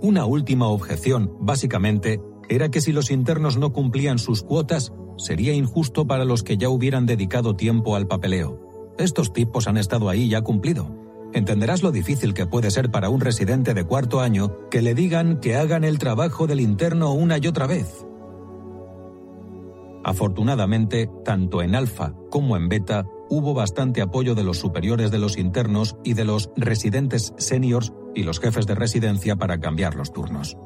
Una 0.00 0.26
última 0.26 0.68
objeción, 0.68 1.32
básicamente, 1.40 2.20
era 2.48 2.70
que 2.70 2.80
si 2.80 2.92
los 2.92 3.10
internos 3.10 3.56
no 3.56 3.72
cumplían 3.72 4.18
sus 4.18 4.42
cuotas, 4.42 4.92
sería 5.16 5.54
injusto 5.54 6.06
para 6.06 6.24
los 6.24 6.42
que 6.42 6.56
ya 6.56 6.68
hubieran 6.68 7.06
dedicado 7.06 7.56
tiempo 7.56 7.96
al 7.96 8.06
papeleo. 8.06 8.92
Estos 8.98 9.32
tipos 9.32 9.66
han 9.66 9.76
estado 9.76 10.08
ahí 10.08 10.24
y 10.24 10.34
ha 10.34 10.42
cumplido 10.42 11.04
entenderás 11.34 11.82
lo 11.82 11.90
difícil 11.90 12.32
que 12.32 12.46
puede 12.46 12.70
ser 12.70 12.90
para 12.90 13.08
un 13.08 13.20
residente 13.20 13.74
de 13.74 13.84
cuarto 13.84 14.20
año 14.20 14.68
que 14.70 14.82
le 14.82 14.94
digan 14.94 15.40
que 15.40 15.56
hagan 15.56 15.84
el 15.84 15.98
trabajo 15.98 16.46
del 16.46 16.60
interno 16.60 17.12
una 17.12 17.38
y 17.38 17.46
otra 17.46 17.66
vez. 17.66 18.03
Afortunadamente, 20.04 21.10
tanto 21.24 21.62
en 21.62 21.74
alfa 21.74 22.14
como 22.30 22.56
en 22.56 22.68
beta 22.68 23.06
hubo 23.30 23.54
bastante 23.54 24.02
apoyo 24.02 24.34
de 24.34 24.44
los 24.44 24.58
superiores 24.58 25.10
de 25.10 25.18
los 25.18 25.38
internos 25.38 25.96
y 26.04 26.12
de 26.12 26.26
los 26.26 26.50
residentes 26.56 27.32
seniors 27.38 27.94
y 28.14 28.22
los 28.22 28.38
jefes 28.38 28.66
de 28.66 28.74
residencia 28.74 29.36
para 29.36 29.58
cambiar 29.58 29.94
los 29.94 30.12
turnos. 30.12 30.58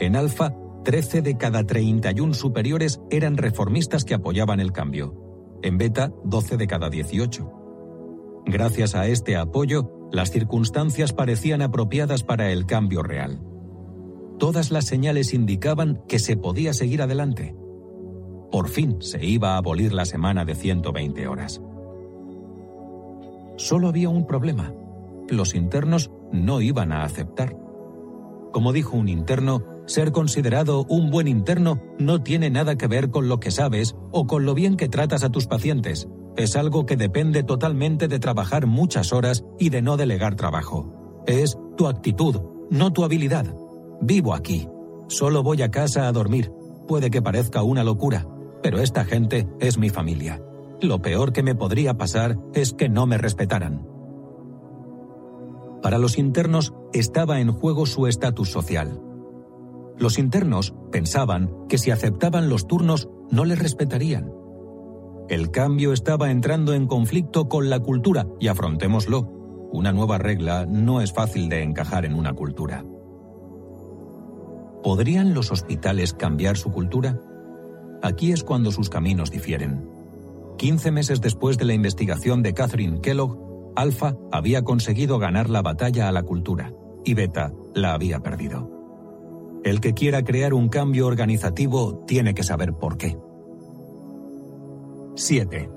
En 0.00 0.16
alfa, 0.16 0.52
13 0.84 1.22
de 1.22 1.36
cada 1.36 1.64
31 1.64 2.34
superiores 2.34 3.00
eran 3.10 3.36
reformistas 3.36 4.04
que 4.04 4.14
apoyaban 4.14 4.58
el 4.58 4.72
cambio. 4.72 5.14
En 5.62 5.78
beta, 5.78 6.12
12 6.24 6.56
de 6.56 6.66
cada 6.66 6.90
18. 6.90 7.52
Gracias 8.46 8.94
a 8.96 9.06
este 9.06 9.36
apoyo, 9.36 10.08
las 10.10 10.32
circunstancias 10.32 11.12
parecían 11.12 11.62
apropiadas 11.62 12.24
para 12.24 12.50
el 12.50 12.66
cambio 12.66 13.02
real. 13.02 13.42
Todas 14.38 14.72
las 14.72 14.86
señales 14.86 15.34
indicaban 15.34 16.02
que 16.08 16.18
se 16.18 16.36
podía 16.36 16.72
seguir 16.72 17.02
adelante. 17.02 17.54
Por 18.50 18.68
fin 18.68 18.96
se 19.00 19.24
iba 19.24 19.54
a 19.54 19.58
abolir 19.58 19.92
la 19.92 20.04
semana 20.04 20.44
de 20.44 20.54
120 20.54 21.28
horas. 21.28 21.60
Solo 23.56 23.88
había 23.88 24.08
un 24.08 24.26
problema. 24.26 24.72
Los 25.28 25.54
internos 25.54 26.10
no 26.32 26.60
iban 26.60 26.92
a 26.92 27.04
aceptar. 27.04 27.56
Como 28.52 28.72
dijo 28.72 28.96
un 28.96 29.08
interno, 29.08 29.62
ser 29.86 30.12
considerado 30.12 30.84
un 30.88 31.10
buen 31.10 31.28
interno 31.28 31.80
no 31.98 32.22
tiene 32.22 32.50
nada 32.50 32.76
que 32.76 32.88
ver 32.88 33.10
con 33.10 33.28
lo 33.28 33.38
que 33.38 33.50
sabes 33.50 33.94
o 34.10 34.26
con 34.26 34.44
lo 34.44 34.54
bien 34.54 34.76
que 34.76 34.88
tratas 34.88 35.22
a 35.22 35.30
tus 35.30 35.46
pacientes 35.46 36.08
es 36.36 36.56
algo 36.56 36.86
que 36.86 36.96
depende 36.96 37.42
totalmente 37.42 38.08
de 38.08 38.18
trabajar 38.18 38.66
muchas 38.66 39.12
horas 39.12 39.44
y 39.58 39.70
de 39.70 39.82
no 39.82 39.96
delegar 39.96 40.36
trabajo. 40.36 41.22
Es 41.26 41.58
tu 41.76 41.86
actitud, 41.86 42.40
no 42.70 42.92
tu 42.92 43.04
habilidad. 43.04 43.54
Vivo 44.00 44.34
aquí. 44.34 44.68
Solo 45.08 45.42
voy 45.42 45.62
a 45.62 45.70
casa 45.70 46.08
a 46.08 46.12
dormir. 46.12 46.52
Puede 46.88 47.10
que 47.10 47.20
parezca 47.20 47.62
una 47.62 47.84
locura, 47.84 48.26
pero 48.62 48.80
esta 48.80 49.04
gente 49.04 49.48
es 49.60 49.78
mi 49.78 49.90
familia. 49.90 50.42
Lo 50.80 51.02
peor 51.02 51.32
que 51.32 51.42
me 51.42 51.54
podría 51.54 51.94
pasar 51.94 52.38
es 52.54 52.72
que 52.72 52.88
no 52.88 53.06
me 53.06 53.18
respetaran. 53.18 53.86
Para 55.82 55.98
los 55.98 56.18
internos 56.18 56.74
estaba 56.92 57.40
en 57.40 57.52
juego 57.52 57.86
su 57.86 58.06
estatus 58.06 58.50
social. 58.50 59.00
Los 59.98 60.18
internos 60.18 60.74
pensaban 60.90 61.50
que 61.68 61.78
si 61.78 61.90
aceptaban 61.90 62.48
los 62.48 62.66
turnos 62.66 63.08
no 63.30 63.44
les 63.44 63.58
respetarían 63.58 64.32
El 65.28 65.50
cambio 65.50 65.92
estaba 65.92 66.30
entrando 66.30 66.74
en 66.74 66.86
conflicto 66.86 67.48
con 67.48 67.70
la 67.70 67.80
cultura 67.80 68.26
y 68.40 68.48
afrontémoslo. 68.48 69.68
Una 69.72 69.92
nueva 69.92 70.18
regla 70.18 70.66
no 70.66 71.00
es 71.00 71.12
fácil 71.12 71.48
de 71.48 71.62
encajar 71.62 72.04
en 72.04 72.14
una 72.14 72.32
cultura. 72.32 72.84
¿Podrían 74.82 75.34
los 75.34 75.52
hospitales 75.52 76.14
cambiar 76.14 76.56
su 76.56 76.72
cultura? 76.72 77.20
Aquí 78.02 78.32
es 78.32 78.44
cuando 78.44 78.72
sus 78.72 78.88
caminos 78.88 79.30
difieren. 79.30 79.88
15 80.58 80.90
meses 80.90 81.20
después 81.20 81.58
de 81.58 81.64
la 81.64 81.74
investigación 81.74 82.42
de 82.42 82.54
Catherine 82.54 83.00
Kellogg, 83.00 83.72
Alpha 83.76 84.16
había 84.32 84.62
conseguido 84.62 85.18
ganar 85.18 85.48
la 85.48 85.62
batalla 85.62 86.08
a 86.08 86.12
la 86.12 86.22
cultura 86.22 86.72
y 87.04 87.14
Beta 87.14 87.52
la 87.74 87.94
había 87.94 88.20
perdido. 88.20 88.70
El 89.64 89.80
que 89.80 89.94
quiera 89.94 90.24
crear 90.24 90.54
un 90.54 90.68
cambio 90.68 91.06
organizativo 91.06 92.04
tiene 92.06 92.34
que 92.34 92.42
saber 92.42 92.74
por 92.74 92.96
qué. 92.96 93.18
7. 95.16 95.70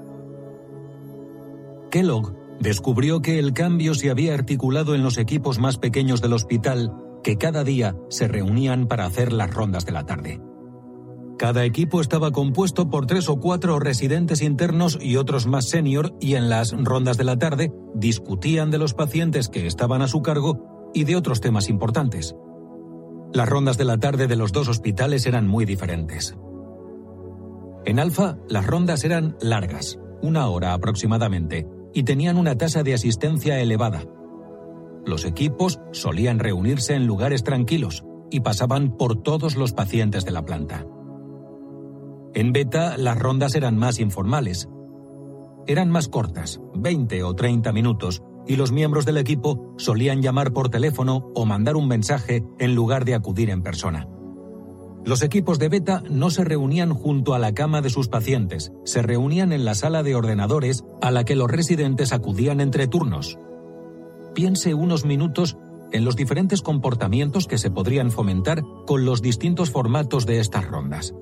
Kellogg 1.91 2.33
descubrió 2.59 3.21
que 3.21 3.39
el 3.39 3.53
cambio 3.53 3.93
se 3.93 4.09
había 4.09 4.33
articulado 4.33 4.95
en 4.95 5.03
los 5.03 5.17
equipos 5.17 5.59
más 5.59 5.77
pequeños 5.77 6.21
del 6.21 6.33
hospital 6.33 6.93
que 7.23 7.37
cada 7.37 7.63
día 7.63 7.95
se 8.09 8.27
reunían 8.27 8.87
para 8.87 9.05
hacer 9.05 9.33
las 9.33 9.53
rondas 9.53 9.85
de 9.85 9.91
la 9.91 10.05
tarde. 10.05 10.41
Cada 11.37 11.65
equipo 11.65 11.99
estaba 11.99 12.31
compuesto 12.31 12.89
por 12.89 13.05
tres 13.07 13.27
o 13.27 13.39
cuatro 13.39 13.79
residentes 13.79 14.41
internos 14.41 14.97
y 15.01 15.17
otros 15.17 15.47
más 15.47 15.67
senior 15.67 16.15
y 16.19 16.35
en 16.35 16.49
las 16.49 16.71
rondas 16.71 17.17
de 17.17 17.23
la 17.23 17.37
tarde 17.37 17.71
discutían 17.95 18.69
de 18.71 18.77
los 18.77 18.93
pacientes 18.93 19.49
que 19.49 19.65
estaban 19.65 20.01
a 20.01 20.07
su 20.07 20.21
cargo 20.21 20.91
y 20.93 21.05
de 21.05 21.15
otros 21.15 21.41
temas 21.41 21.69
importantes. 21.69 22.35
Las 23.33 23.49
rondas 23.49 23.77
de 23.77 23.85
la 23.85 23.97
tarde 23.97 24.27
de 24.27 24.35
los 24.35 24.51
dos 24.51 24.67
hospitales 24.67 25.25
eran 25.25 25.47
muy 25.47 25.65
diferentes. 25.65 26.37
En 27.85 27.99
Alfa, 27.99 28.37
las 28.47 28.65
rondas 28.65 29.03
eran 29.03 29.35
largas, 29.41 29.99
una 30.21 30.47
hora 30.47 30.73
aproximadamente, 30.73 31.67
y 31.93 32.03
tenían 32.03 32.37
una 32.37 32.57
tasa 32.57 32.83
de 32.83 32.93
asistencia 32.93 33.59
elevada. 33.59 34.05
Los 35.05 35.25
equipos 35.25 35.79
solían 35.91 36.39
reunirse 36.39 36.93
en 36.93 37.07
lugares 37.07 37.43
tranquilos 37.43 38.05
y 38.29 38.39
pasaban 38.39 38.95
por 38.95 39.21
todos 39.21 39.57
los 39.57 39.73
pacientes 39.73 40.25
de 40.25 40.31
la 40.31 40.45
planta. 40.45 40.85
En 42.35 42.51
beta, 42.51 42.97
las 42.97 43.17
rondas 43.19 43.55
eran 43.55 43.77
más 43.77 43.99
informales. 43.99 44.67
Eran 45.67 45.89
más 45.89 46.07
cortas, 46.07 46.59
20 46.73 47.23
o 47.23 47.35
30 47.35 47.71
minutos, 47.71 48.23
y 48.47 48.55
los 48.55 48.71
miembros 48.71 49.05
del 49.05 49.17
equipo 49.17 49.73
solían 49.77 50.21
llamar 50.21 50.51
por 50.51 50.69
teléfono 50.69 51.31
o 51.35 51.45
mandar 51.45 51.75
un 51.75 51.87
mensaje 51.87 52.43
en 52.59 52.75
lugar 52.75 53.05
de 53.05 53.15
acudir 53.15 53.49
en 53.49 53.61
persona. 53.61 54.07
Los 55.05 55.21
equipos 55.21 55.59
de 55.59 55.69
beta 55.69 56.01
no 56.09 56.29
se 56.29 56.43
reunían 56.43 56.93
junto 56.93 57.33
a 57.33 57.39
la 57.39 57.53
cama 57.53 57.81
de 57.81 57.89
sus 57.89 58.07
pacientes, 58.07 58.71
se 58.85 59.01
reunían 59.01 59.51
en 59.51 59.65
la 59.65 59.75
sala 59.75 60.01
de 60.01 60.15
ordenadores 60.15 60.83
a 61.01 61.11
la 61.11 61.25
que 61.25 61.35
los 61.35 61.51
residentes 61.51 62.13
acudían 62.13 62.61
entre 62.61 62.87
turnos. 62.87 63.37
Piense 64.33 64.73
unos 64.73 65.05
minutos 65.05 65.57
en 65.91 66.05
los 66.05 66.15
diferentes 66.15 66.61
comportamientos 66.61 67.47
que 67.47 67.57
se 67.57 67.69
podrían 67.69 68.11
fomentar 68.11 68.63
con 68.87 69.05
los 69.05 69.21
distintos 69.21 69.69
formatos 69.69 70.25
de 70.25 70.39
estas 70.39 70.65
rondas. 70.65 71.13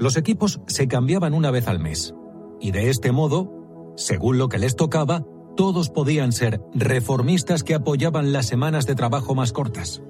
Los 0.00 0.16
equipos 0.16 0.60
se 0.66 0.88
cambiaban 0.88 1.32
una 1.34 1.52
vez 1.52 1.68
al 1.68 1.78
mes, 1.78 2.14
y 2.60 2.72
de 2.72 2.90
este 2.90 3.12
modo 3.12 3.60
según 4.00 4.38
lo 4.38 4.48
que 4.48 4.58
les 4.58 4.76
tocaba, 4.76 5.24
todos 5.56 5.90
podían 5.90 6.32
ser 6.32 6.62
reformistas 6.72 7.62
que 7.62 7.74
apoyaban 7.74 8.32
las 8.32 8.46
semanas 8.46 8.86
de 8.86 8.94
trabajo 8.94 9.34
más 9.34 9.52
cortas. 9.52 10.02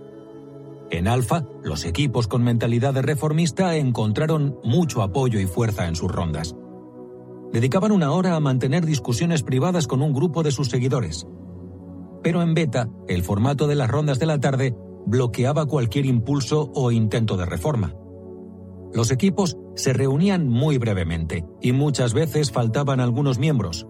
En 0.91 1.09
Alfa, 1.09 1.45
los 1.65 1.85
equipos 1.85 2.29
con 2.29 2.45
mentalidad 2.45 2.95
de 2.95 3.03
reformista 3.03 3.75
encontraron 3.77 4.59
mucho 4.63 5.03
apoyo 5.03 5.41
y 5.41 5.47
fuerza 5.47 5.89
en 5.89 5.97
sus 5.97 6.11
rondas. 6.11 6.55
Dedicaban 7.53 7.91
una 7.91 8.13
hora 8.13 8.37
a 8.37 8.41
mantener 8.41 8.87
discusiones 8.87 9.43
privadas 9.43 9.89
con 9.89 10.03
un 10.03 10.13
grupo 10.13 10.45
de 10.45 10.53
sus 10.53 10.69
seguidores. 10.69 11.27
Pero 12.23 12.43
en 12.43 12.55
Beta, 12.55 12.89
el 13.09 13.25
formato 13.25 13.67
de 13.67 13.75
las 13.75 13.91
rondas 13.91 14.21
de 14.21 14.27
la 14.27 14.39
tarde 14.39 14.77
bloqueaba 15.07 15.67
cualquier 15.67 16.07
impulso 16.07 16.71
o 16.75 16.93
intento 16.93 17.37
de 17.37 17.47
reforma. 17.47 17.95
Los 18.93 19.11
equipos 19.11 19.57
se 19.77 19.93
reunían 19.93 20.49
muy 20.49 20.79
brevemente 20.79 21.45
y 21.61 21.73
muchas 21.73 22.13
veces 22.13 22.51
faltaban 22.51 23.01
algunos 23.01 23.39
miembros. 23.39 23.87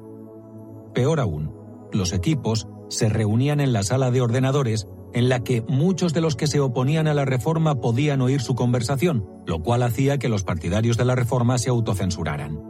Peor 0.94 1.20
aún, 1.20 1.54
los 1.92 2.12
equipos 2.12 2.68
se 2.88 3.08
reunían 3.08 3.60
en 3.60 3.72
la 3.72 3.82
sala 3.82 4.10
de 4.10 4.20
ordenadores 4.20 4.86
en 5.12 5.28
la 5.28 5.42
que 5.42 5.62
muchos 5.62 6.12
de 6.12 6.20
los 6.20 6.36
que 6.36 6.46
se 6.46 6.60
oponían 6.60 7.08
a 7.08 7.14
la 7.14 7.24
reforma 7.24 7.80
podían 7.80 8.20
oír 8.20 8.40
su 8.40 8.54
conversación, 8.54 9.26
lo 9.46 9.62
cual 9.62 9.82
hacía 9.82 10.18
que 10.18 10.28
los 10.28 10.44
partidarios 10.44 10.96
de 10.96 11.04
la 11.04 11.14
reforma 11.14 11.58
se 11.58 11.70
autocensuraran. 11.70 12.60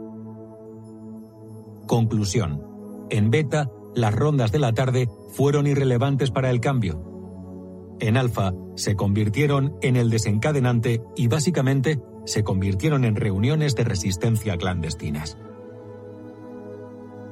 Conclusión. 1.87 2.63
En 3.09 3.29
beta, 3.29 3.69
las 3.93 4.15
rondas 4.15 4.51
de 4.51 4.59
la 4.59 4.73
tarde 4.73 5.09
fueron 5.33 5.67
irrelevantes 5.67 6.31
para 6.31 6.49
el 6.49 6.61
cambio. 6.61 7.97
En 7.99 8.17
alfa, 8.17 8.53
se 8.75 8.95
convirtieron 8.95 9.75
en 9.81 9.95
el 9.95 10.09
desencadenante 10.09 11.03
y 11.15 11.27
básicamente 11.27 11.99
se 12.25 12.43
convirtieron 12.43 13.05
en 13.05 13.15
reuniones 13.15 13.75
de 13.75 13.83
resistencia 13.83 14.57
clandestinas. 14.57 15.37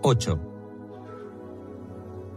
8. 0.02 0.40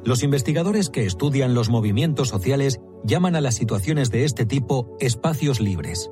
Los 0.04 0.22
investigadores 0.22 0.90
que 0.90 1.06
estudian 1.06 1.54
los 1.54 1.68
movimientos 1.68 2.28
sociales 2.28 2.80
llaman 3.04 3.36
a 3.36 3.40
las 3.40 3.54
situaciones 3.54 4.10
de 4.10 4.24
este 4.24 4.46
tipo 4.46 4.96
espacios 4.98 5.60
libres. 5.60 6.10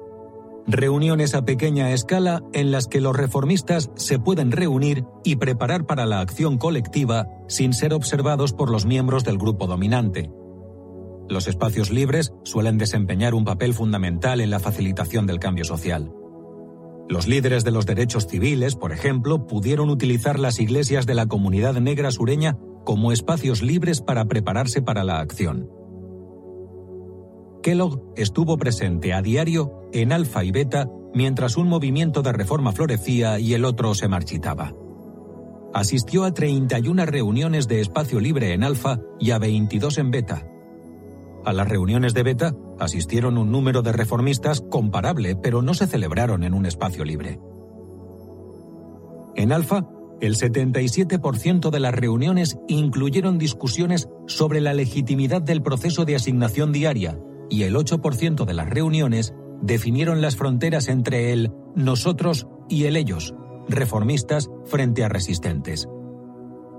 Reuniones 0.66 1.34
a 1.34 1.44
pequeña 1.44 1.90
escala 1.92 2.42
en 2.52 2.70
las 2.70 2.86
que 2.86 3.00
los 3.00 3.16
reformistas 3.16 3.90
se 3.96 4.20
pueden 4.20 4.52
reunir 4.52 5.04
y 5.24 5.36
preparar 5.36 5.86
para 5.86 6.06
la 6.06 6.20
acción 6.20 6.58
colectiva 6.58 7.26
sin 7.48 7.72
ser 7.72 7.92
observados 7.92 8.52
por 8.52 8.70
los 8.70 8.86
miembros 8.86 9.24
del 9.24 9.38
grupo 9.38 9.66
dominante. 9.66 10.30
Los 11.28 11.48
espacios 11.48 11.90
libres 11.90 12.32
suelen 12.44 12.78
desempeñar 12.78 13.34
un 13.34 13.44
papel 13.44 13.74
fundamental 13.74 14.40
en 14.40 14.50
la 14.50 14.60
facilitación 14.60 15.26
del 15.26 15.40
cambio 15.40 15.64
social. 15.64 16.12
Los 17.10 17.26
líderes 17.26 17.64
de 17.64 17.72
los 17.72 17.86
derechos 17.86 18.28
civiles, 18.28 18.76
por 18.76 18.92
ejemplo, 18.92 19.48
pudieron 19.48 19.90
utilizar 19.90 20.38
las 20.38 20.60
iglesias 20.60 21.06
de 21.06 21.16
la 21.16 21.26
comunidad 21.26 21.74
negra 21.80 22.12
sureña 22.12 22.56
como 22.84 23.10
espacios 23.10 23.62
libres 23.62 24.00
para 24.00 24.26
prepararse 24.26 24.80
para 24.80 25.02
la 25.02 25.18
acción. 25.18 25.68
Kellogg 27.64 28.00
estuvo 28.14 28.56
presente 28.58 29.12
a 29.12 29.22
diario 29.22 29.88
en 29.92 30.12
Alfa 30.12 30.44
y 30.44 30.52
Beta 30.52 30.88
mientras 31.12 31.56
un 31.56 31.66
movimiento 31.66 32.22
de 32.22 32.32
reforma 32.32 32.70
florecía 32.70 33.40
y 33.40 33.54
el 33.54 33.64
otro 33.64 33.92
se 33.96 34.06
marchitaba. 34.06 34.72
Asistió 35.74 36.22
a 36.22 36.32
31 36.32 37.06
reuniones 37.06 37.66
de 37.66 37.80
espacio 37.80 38.20
libre 38.20 38.52
en 38.52 38.62
Alfa 38.62 39.00
y 39.18 39.32
a 39.32 39.40
22 39.40 39.98
en 39.98 40.12
Beta, 40.12 40.46
a 41.44 41.52
las 41.52 41.68
reuniones 41.68 42.14
de 42.14 42.22
Beta 42.22 42.54
asistieron 42.80 43.38
un 43.38 43.52
número 43.52 43.82
de 43.82 43.92
reformistas 43.92 44.60
comparable, 44.60 45.36
pero 45.36 45.62
no 45.62 45.74
se 45.74 45.86
celebraron 45.86 46.42
en 46.42 46.54
un 46.54 46.66
espacio 46.66 47.04
libre. 47.04 47.38
En 49.36 49.52
Alfa, 49.52 49.86
el 50.20 50.36
77% 50.36 51.70
de 51.70 51.80
las 51.80 51.94
reuniones 51.94 52.58
incluyeron 52.68 53.38
discusiones 53.38 54.08
sobre 54.26 54.60
la 54.60 54.74
legitimidad 54.74 55.40
del 55.40 55.62
proceso 55.62 56.04
de 56.04 56.16
asignación 56.16 56.72
diaria 56.72 57.18
y 57.48 57.62
el 57.62 57.74
8% 57.74 58.44
de 58.44 58.54
las 58.54 58.68
reuniones 58.68 59.34
definieron 59.62 60.20
las 60.20 60.36
fronteras 60.36 60.88
entre 60.88 61.32
el 61.32 61.52
nosotros 61.74 62.48
y 62.68 62.84
el 62.84 62.96
ellos, 62.96 63.34
reformistas 63.68 64.50
frente 64.64 65.04
a 65.04 65.08
resistentes. 65.08 65.88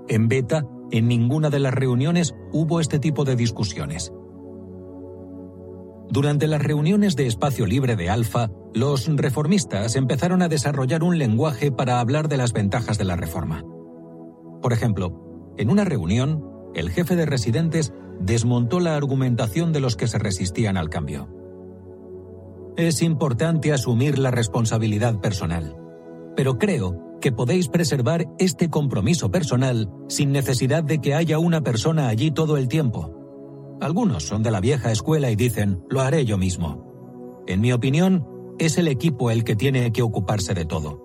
En 0.08 0.28
Beta, 0.28 0.64
en 0.90 1.08
ninguna 1.08 1.50
de 1.50 1.58
las 1.58 1.74
reuniones 1.74 2.34
hubo 2.52 2.80
este 2.80 2.98
tipo 2.98 3.24
de 3.24 3.36
discusiones. 3.36 4.12
Durante 6.12 6.46
las 6.46 6.62
reuniones 6.62 7.16
de 7.16 7.26
espacio 7.26 7.64
libre 7.64 7.96
de 7.96 8.10
Alfa, 8.10 8.50
los 8.74 9.06
reformistas 9.16 9.96
empezaron 9.96 10.42
a 10.42 10.48
desarrollar 10.48 11.02
un 11.02 11.16
lenguaje 11.16 11.72
para 11.72 12.00
hablar 12.00 12.28
de 12.28 12.36
las 12.36 12.52
ventajas 12.52 12.98
de 12.98 13.04
la 13.04 13.16
reforma. 13.16 13.64
Por 14.60 14.74
ejemplo, 14.74 15.54
en 15.56 15.70
una 15.70 15.86
reunión, 15.86 16.44
el 16.74 16.90
jefe 16.90 17.16
de 17.16 17.24
residentes 17.24 17.94
desmontó 18.20 18.78
la 18.78 18.94
argumentación 18.94 19.72
de 19.72 19.80
los 19.80 19.96
que 19.96 20.06
se 20.06 20.18
resistían 20.18 20.76
al 20.76 20.90
cambio. 20.90 21.30
Es 22.76 23.00
importante 23.00 23.72
asumir 23.72 24.18
la 24.18 24.30
responsabilidad 24.30 25.18
personal, 25.18 25.78
pero 26.36 26.58
creo 26.58 27.18
que 27.22 27.32
podéis 27.32 27.68
preservar 27.68 28.26
este 28.38 28.68
compromiso 28.68 29.30
personal 29.30 29.88
sin 30.08 30.30
necesidad 30.30 30.84
de 30.84 30.98
que 30.98 31.14
haya 31.14 31.38
una 31.38 31.62
persona 31.62 32.08
allí 32.08 32.30
todo 32.32 32.58
el 32.58 32.68
tiempo 32.68 33.21
algunos 33.82 34.24
son 34.24 34.42
de 34.42 34.50
la 34.50 34.60
vieja 34.60 34.92
escuela 34.92 35.30
y 35.30 35.36
dicen, 35.36 35.82
lo 35.90 36.00
haré 36.00 36.24
yo 36.24 36.38
mismo. 36.38 37.42
En 37.48 37.60
mi 37.60 37.72
opinión, 37.72 38.24
es 38.58 38.78
el 38.78 38.86
equipo 38.86 39.30
el 39.30 39.42
que 39.42 39.56
tiene 39.56 39.92
que 39.92 40.02
ocuparse 40.02 40.54
de 40.54 40.64
todo. 40.64 41.02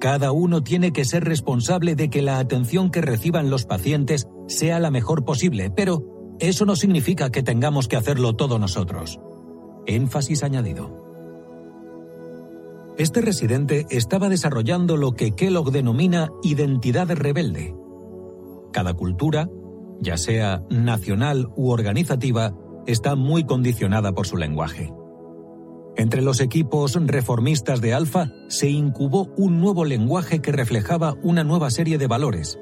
Cada 0.00 0.32
uno 0.32 0.62
tiene 0.62 0.92
que 0.92 1.04
ser 1.04 1.24
responsable 1.24 1.94
de 1.94 2.10
que 2.10 2.20
la 2.20 2.38
atención 2.38 2.90
que 2.90 3.00
reciban 3.00 3.48
los 3.48 3.64
pacientes 3.64 4.26
sea 4.48 4.80
la 4.80 4.90
mejor 4.90 5.24
posible, 5.24 5.70
pero 5.70 6.36
eso 6.40 6.66
no 6.66 6.74
significa 6.74 7.30
que 7.30 7.44
tengamos 7.44 7.86
que 7.86 7.96
hacerlo 7.96 8.34
todo 8.34 8.58
nosotros. 8.58 9.20
Énfasis 9.86 10.42
añadido. 10.42 11.04
Este 12.98 13.20
residente 13.20 13.86
estaba 13.90 14.28
desarrollando 14.28 14.96
lo 14.96 15.12
que 15.12 15.32
Kellogg 15.32 15.70
denomina 15.70 16.30
identidad 16.42 17.08
rebelde. 17.10 17.74
Cada 18.72 18.94
cultura, 18.94 19.48
ya 20.00 20.16
sea 20.16 20.62
nacional 20.70 21.48
u 21.56 21.70
organizativa, 21.70 22.54
está 22.86 23.14
muy 23.14 23.44
condicionada 23.44 24.12
por 24.12 24.26
su 24.26 24.36
lenguaje. 24.36 24.92
Entre 25.96 26.22
los 26.22 26.40
equipos 26.40 26.98
reformistas 27.06 27.80
de 27.80 27.94
Alfa 27.94 28.32
se 28.48 28.68
incubó 28.68 29.28
un 29.36 29.60
nuevo 29.60 29.84
lenguaje 29.84 30.40
que 30.40 30.52
reflejaba 30.52 31.14
una 31.22 31.44
nueva 31.44 31.70
serie 31.70 31.98
de 31.98 32.08
valores. 32.08 32.58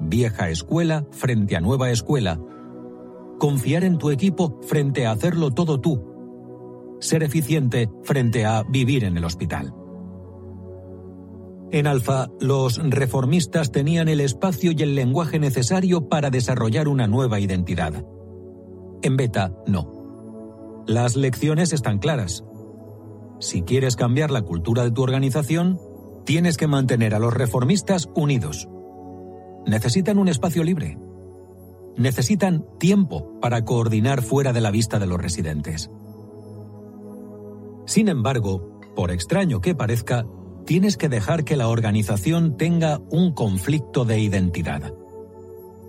Vieja 0.00 0.50
escuela 0.50 1.06
frente 1.10 1.56
a 1.56 1.60
nueva 1.60 1.90
escuela. 1.90 2.38
Confiar 3.38 3.84
en 3.84 3.96
tu 3.96 4.10
equipo 4.10 4.60
frente 4.62 5.06
a 5.06 5.12
hacerlo 5.12 5.50
todo 5.50 5.80
tú. 5.80 6.96
Ser 7.00 7.22
eficiente 7.22 7.90
frente 8.02 8.44
a 8.44 8.62
vivir 8.64 9.04
en 9.04 9.16
el 9.16 9.24
hospital. 9.24 9.74
En 11.72 11.86
Alfa, 11.86 12.28
los 12.40 12.78
reformistas 12.78 13.72
tenían 13.72 14.08
el 14.08 14.20
espacio 14.20 14.72
y 14.72 14.82
el 14.82 14.94
lenguaje 14.94 15.38
necesario 15.38 16.08
para 16.08 16.30
desarrollar 16.30 16.86
una 16.86 17.06
nueva 17.08 17.40
identidad. 17.40 18.04
En 19.02 19.16
Beta, 19.16 19.52
no. 19.66 20.84
Las 20.86 21.16
lecciones 21.16 21.72
están 21.72 21.98
claras. 21.98 22.44
Si 23.40 23.62
quieres 23.62 23.96
cambiar 23.96 24.30
la 24.30 24.42
cultura 24.42 24.84
de 24.84 24.92
tu 24.92 25.02
organización, 25.02 25.80
tienes 26.24 26.56
que 26.56 26.68
mantener 26.68 27.14
a 27.14 27.18
los 27.18 27.34
reformistas 27.34 28.08
unidos. 28.14 28.68
Necesitan 29.66 30.18
un 30.18 30.28
espacio 30.28 30.62
libre. 30.62 30.98
Necesitan 31.96 32.64
tiempo 32.78 33.40
para 33.40 33.64
coordinar 33.64 34.22
fuera 34.22 34.52
de 34.52 34.60
la 34.60 34.70
vista 34.70 34.98
de 34.98 35.06
los 35.06 35.20
residentes. 35.20 35.90
Sin 37.86 38.08
embargo, 38.08 38.80
por 38.94 39.10
extraño 39.10 39.60
que 39.60 39.74
parezca, 39.74 40.26
tienes 40.66 40.96
que 40.96 41.08
dejar 41.08 41.44
que 41.44 41.56
la 41.56 41.68
organización 41.68 42.56
tenga 42.56 43.00
un 43.10 43.32
conflicto 43.32 44.04
de 44.04 44.20
identidad. 44.20 44.92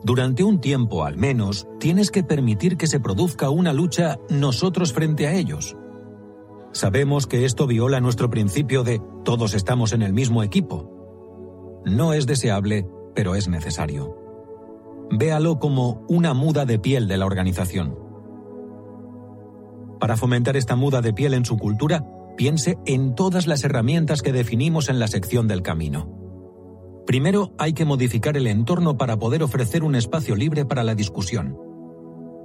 Durante 0.04 0.44
un 0.44 0.62
tiempo 0.62 1.04
al 1.04 1.18
menos, 1.18 1.68
tienes 1.80 2.12
que 2.12 2.24
permitir 2.24 2.78
que 2.78 2.88
se 2.88 3.00
produzca 3.00 3.50
una 3.50 3.74
lucha 3.74 4.20
nosotros 4.30 4.94
frente 4.94 5.28
a 5.28 5.34
ellos. 5.34 5.76
Sabemos 6.72 7.26
que 7.26 7.44
esto 7.44 7.66
viola 7.66 8.00
nuestro 8.00 8.30
principio 8.30 8.84
de 8.84 9.02
todos 9.26 9.56
estamos 9.56 9.94
en 9.94 10.04
el 10.04 10.14
mismo 10.14 10.44
equipo. 10.44 11.82
No 11.86 12.14
es 12.14 12.28
deseable, 12.28 12.88
pero 13.16 13.36
es 13.36 13.48
necesario. 13.48 14.16
Véalo 15.10 15.58
como 15.58 16.06
una 16.08 16.34
muda 16.34 16.66
de 16.66 16.78
piel 16.78 17.08
de 17.08 17.18
la 17.18 17.26
organización. 17.26 17.98
Para 20.00 20.18
fomentar 20.18 20.56
esta 20.56 20.76
muda 20.76 21.02
de 21.02 21.14
piel 21.14 21.34
en 21.34 21.46
su 21.46 21.58
cultura, 21.58 22.06
piense 22.38 22.78
en 22.86 23.16
todas 23.16 23.48
las 23.48 23.64
herramientas 23.64 24.22
que 24.22 24.32
definimos 24.32 24.88
en 24.88 25.00
la 25.00 25.08
sección 25.08 25.48
del 25.48 25.64
camino. 25.64 26.14
Primero 27.06 27.54
hay 27.58 27.74
que 27.74 27.86
modificar 27.86 28.38
el 28.38 28.48
entorno 28.48 28.98
para 28.98 29.18
poder 29.18 29.44
ofrecer 29.44 29.84
un 29.84 29.96
espacio 29.96 30.36
libre 30.36 30.66
para 30.66 30.84
la 30.84 30.96
discusión. 30.96 31.58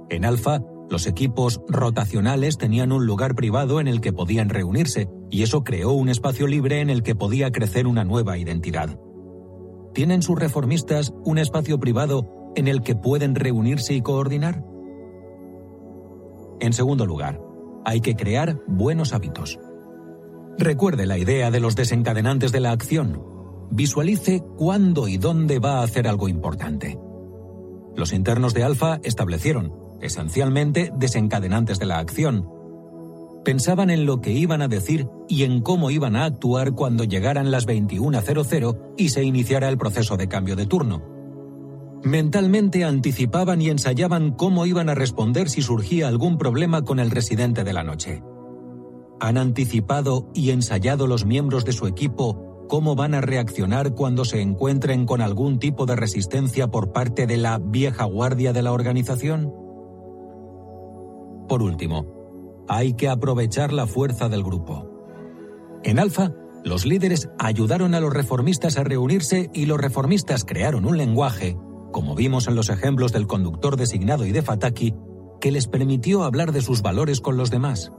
En 0.09 0.25
Alfa, 0.25 0.61
los 0.89 1.07
equipos 1.07 1.61
rotacionales 1.67 2.57
tenían 2.57 2.91
un 2.91 3.05
lugar 3.05 3.35
privado 3.35 3.79
en 3.79 3.87
el 3.87 4.01
que 4.01 4.13
podían 4.13 4.49
reunirse, 4.49 5.09
y 5.29 5.43
eso 5.43 5.63
creó 5.63 5.91
un 5.91 6.09
espacio 6.09 6.47
libre 6.47 6.81
en 6.81 6.89
el 6.89 7.03
que 7.03 7.15
podía 7.15 7.51
crecer 7.51 7.87
una 7.87 8.03
nueva 8.03 8.37
identidad. 8.37 8.99
¿Tienen 9.93 10.21
sus 10.21 10.39
reformistas 10.39 11.13
un 11.23 11.37
espacio 11.37 11.79
privado 11.79 12.51
en 12.55 12.67
el 12.67 12.81
que 12.81 12.95
pueden 12.95 13.35
reunirse 13.35 13.93
y 13.93 14.01
coordinar? 14.01 14.63
En 16.59 16.73
segundo 16.73 17.05
lugar, 17.05 17.41
hay 17.85 18.01
que 18.01 18.15
crear 18.15 18.61
buenos 18.67 19.13
hábitos. 19.13 19.59
Recuerde 20.57 21.05
la 21.07 21.17
idea 21.17 21.49
de 21.49 21.59
los 21.59 21.75
desencadenantes 21.75 22.51
de 22.51 22.59
la 22.59 22.71
acción, 22.71 23.21
visualice 23.71 24.43
cuándo 24.55 25.07
y 25.07 25.17
dónde 25.17 25.59
va 25.59 25.79
a 25.79 25.83
hacer 25.83 26.07
algo 26.07 26.29
importante. 26.29 26.99
Los 27.95 28.13
internos 28.13 28.53
de 28.53 28.63
Alfa 28.63 28.99
establecieron, 29.03 29.73
esencialmente, 29.99 30.91
desencadenantes 30.95 31.79
de 31.79 31.85
la 31.87 31.97
acción. 31.97 32.47
Pensaban 33.43 33.89
en 33.89 34.05
lo 34.05 34.21
que 34.21 34.31
iban 34.31 34.61
a 34.61 34.67
decir 34.67 35.07
y 35.27 35.43
en 35.43 35.61
cómo 35.61 35.89
iban 35.89 36.15
a 36.15 36.25
actuar 36.25 36.73
cuando 36.73 37.03
llegaran 37.03 37.51
las 37.51 37.67
21.00 37.67 38.93
y 38.95 39.09
se 39.09 39.23
iniciara 39.23 39.69
el 39.69 39.77
proceso 39.77 40.17
de 40.17 40.27
cambio 40.27 40.55
de 40.55 40.67
turno. 40.67 41.03
Mentalmente 42.03 42.83
anticipaban 42.83 43.61
y 43.61 43.69
ensayaban 43.69 44.31
cómo 44.31 44.65
iban 44.65 44.89
a 44.89 44.95
responder 44.95 45.49
si 45.49 45.61
surgía 45.61 46.07
algún 46.07 46.37
problema 46.37 46.83
con 46.83 46.99
el 46.99 47.11
residente 47.11 47.63
de 47.63 47.73
la 47.73 47.83
noche. 47.83 48.21
¿Han 49.19 49.37
anticipado 49.37 50.29
y 50.33 50.51
ensayado 50.51 51.07
los 51.07 51.25
miembros 51.25 51.65
de 51.65 51.71
su 51.71 51.87
equipo 51.87 52.65
cómo 52.67 52.95
van 52.95 53.13
a 53.13 53.21
reaccionar 53.21 53.93
cuando 53.93 54.25
se 54.25 54.41
encuentren 54.41 55.05
con 55.05 55.21
algún 55.21 55.59
tipo 55.59 55.85
de 55.85 55.95
resistencia 55.95 56.67
por 56.67 56.91
parte 56.91 57.27
de 57.27 57.37
la 57.37 57.59
vieja 57.59 58.05
guardia 58.05 58.53
de 58.53 58.63
la 58.63 58.71
organización? 58.71 59.53
Por 61.47 61.61
último, 61.61 62.07
hay 62.67 62.93
que 62.93 63.09
aprovechar 63.09 63.73
la 63.73 63.87
fuerza 63.87 64.29
del 64.29 64.43
grupo. 64.43 64.89
En 65.83 65.99
Alfa, 65.99 66.31
los 66.63 66.85
líderes 66.85 67.29
ayudaron 67.37 67.93
a 67.93 67.99
los 67.99 68.13
reformistas 68.13 68.77
a 68.77 68.83
reunirse 68.83 69.49
y 69.53 69.65
los 69.65 69.79
reformistas 69.79 70.45
crearon 70.45 70.85
un 70.85 70.97
lenguaje, 70.97 71.57
como 71.91 72.15
vimos 72.15 72.47
en 72.47 72.55
los 72.55 72.69
ejemplos 72.69 73.11
del 73.11 73.27
conductor 73.27 73.75
designado 73.75 74.25
y 74.25 74.31
de 74.31 74.41
Fataki, 74.41 74.95
que 75.41 75.51
les 75.51 75.67
permitió 75.67 76.23
hablar 76.23 76.53
de 76.53 76.61
sus 76.61 76.81
valores 76.81 77.19
con 77.19 77.35
los 77.35 77.51
demás. 77.51 77.91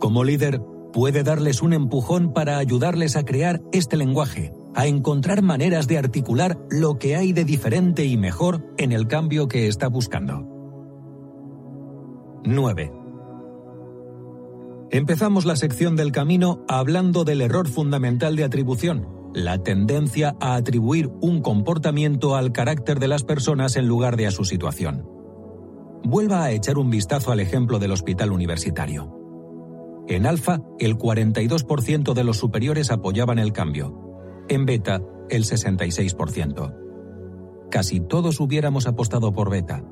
Como 0.00 0.24
líder, 0.24 0.60
puede 0.92 1.22
darles 1.22 1.62
un 1.62 1.72
empujón 1.72 2.32
para 2.32 2.58
ayudarles 2.58 3.16
a 3.16 3.24
crear 3.24 3.62
este 3.72 3.96
lenguaje, 3.96 4.52
a 4.74 4.86
encontrar 4.86 5.42
maneras 5.42 5.86
de 5.86 5.98
articular 5.98 6.58
lo 6.70 6.98
que 6.98 7.16
hay 7.16 7.32
de 7.32 7.44
diferente 7.44 8.04
y 8.04 8.16
mejor 8.16 8.64
en 8.78 8.92
el 8.92 9.06
cambio 9.06 9.48
que 9.48 9.66
está 9.66 9.88
buscando. 9.88 10.46
9. 12.44 12.92
Empezamos 14.90 15.46
la 15.46 15.56
sección 15.56 15.96
del 15.96 16.12
camino 16.12 16.64
hablando 16.68 17.24
del 17.24 17.40
error 17.40 17.68
fundamental 17.68 18.36
de 18.36 18.44
atribución, 18.44 19.08
la 19.34 19.58
tendencia 19.58 20.36
a 20.40 20.54
atribuir 20.54 21.10
un 21.20 21.40
comportamiento 21.40 22.36
al 22.36 22.52
carácter 22.52 23.00
de 23.00 23.08
las 23.08 23.24
personas 23.24 23.74
en 23.76 23.88
lugar 23.88 24.16
de 24.16 24.28
a 24.28 24.30
su 24.30 24.44
situación. 24.44 25.08
Vuelva 26.04 26.44
a 26.44 26.52
echar 26.52 26.78
un 26.78 26.90
vistazo 26.90 27.32
al 27.32 27.40
ejemplo 27.40 27.78
del 27.78 27.92
hospital 27.92 28.30
universitario. 28.30 29.23
En 30.06 30.26
alfa, 30.26 30.60
el 30.78 30.98
42% 30.98 32.12
de 32.12 32.24
los 32.24 32.36
superiores 32.36 32.90
apoyaban 32.90 33.38
el 33.38 33.52
cambio. 33.52 34.44
En 34.48 34.66
beta, 34.66 35.00
el 35.30 35.44
66%. 35.44 36.74
Casi 37.70 38.00
todos 38.00 38.40
hubiéramos 38.40 38.86
apostado 38.86 39.32
por 39.32 39.50
beta. 39.50 39.82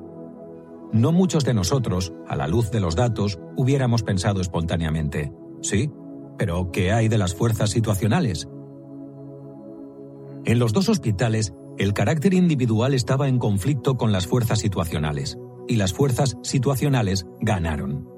No 0.91 1.11
muchos 1.11 1.43
de 1.43 1.55
nosotros, 1.55 2.13
a 2.27 2.35
la 2.35 2.47
luz 2.47 2.69
de 2.69 2.79
los 2.79 2.95
datos, 2.95 3.39
hubiéramos 3.57 4.03
pensado 4.03 4.41
espontáneamente. 4.41 5.33
Sí, 5.61 5.89
pero 6.37 6.71
¿qué 6.71 6.91
hay 6.91 7.07
de 7.07 7.17
las 7.17 7.33
fuerzas 7.33 7.71
situacionales? 7.71 8.47
En 10.45 10.59
los 10.59 10.73
dos 10.73 10.89
hospitales, 10.89 11.53
el 11.79 11.93
carácter 11.93 12.35
individual 12.35 12.93
estaba 12.93 13.27
en 13.27 13.39
conflicto 13.39 13.97
con 13.97 14.11
las 14.11 14.27
fuerzas 14.27 14.59
situacionales, 14.59 15.39
y 15.67 15.77
las 15.77 15.93
fuerzas 15.93 16.37
situacionales 16.43 17.25
ganaron. 17.41 18.12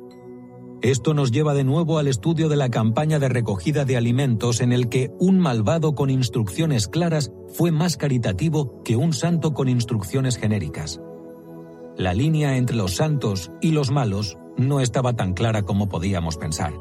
Esto 0.86 1.16
nos 1.16 1.32
lleva 1.32 1.56
de 1.56 1.64
nuevo 1.64 1.98
al 1.98 2.08
estudio 2.08 2.48
de 2.48 2.58
la 2.58 2.70
campaña 2.70 3.18
de 3.18 3.28
recogida 3.28 3.86
de 3.86 3.98
alimentos 3.98 4.62
en 4.62 4.72
el 4.72 4.88
que 4.88 5.10
un 5.20 5.40
malvado 5.40 5.96
con 5.96 6.12
instrucciones 6.12 6.88
claras 6.88 7.32
fue 7.48 7.72
más 7.72 7.98
caritativo 7.98 8.84
que 8.84 8.96
un 8.96 9.12
santo 9.12 9.56
con 9.56 9.68
instrucciones 9.68 10.38
genéricas. 10.38 11.02
La 11.98 12.14
línea 12.14 12.58
entre 12.58 12.76
los 12.76 12.98
santos 12.98 13.52
y 13.62 13.72
los 13.72 13.90
malos 13.90 14.38
no 14.58 14.80
estaba 14.80 15.16
tan 15.16 15.34
clara 15.34 15.64
como 15.64 15.90
podíamos 15.90 16.38
pensar. 16.38 16.74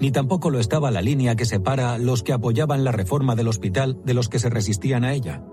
Ni 0.00 0.10
tampoco 0.10 0.50
lo 0.50 0.58
estaba 0.58 0.90
la 0.90 1.00
línea 1.00 1.36
que 1.36 1.44
separa 1.44 1.98
los 1.98 2.24
que 2.24 2.32
apoyaban 2.32 2.82
la 2.82 2.90
reforma 2.90 3.36
del 3.36 3.46
hospital 3.46 4.00
de 4.04 4.14
los 4.14 4.28
que 4.28 4.40
se 4.40 4.50
resistían 4.50 5.04
a 5.04 5.12
ella. 5.12 5.44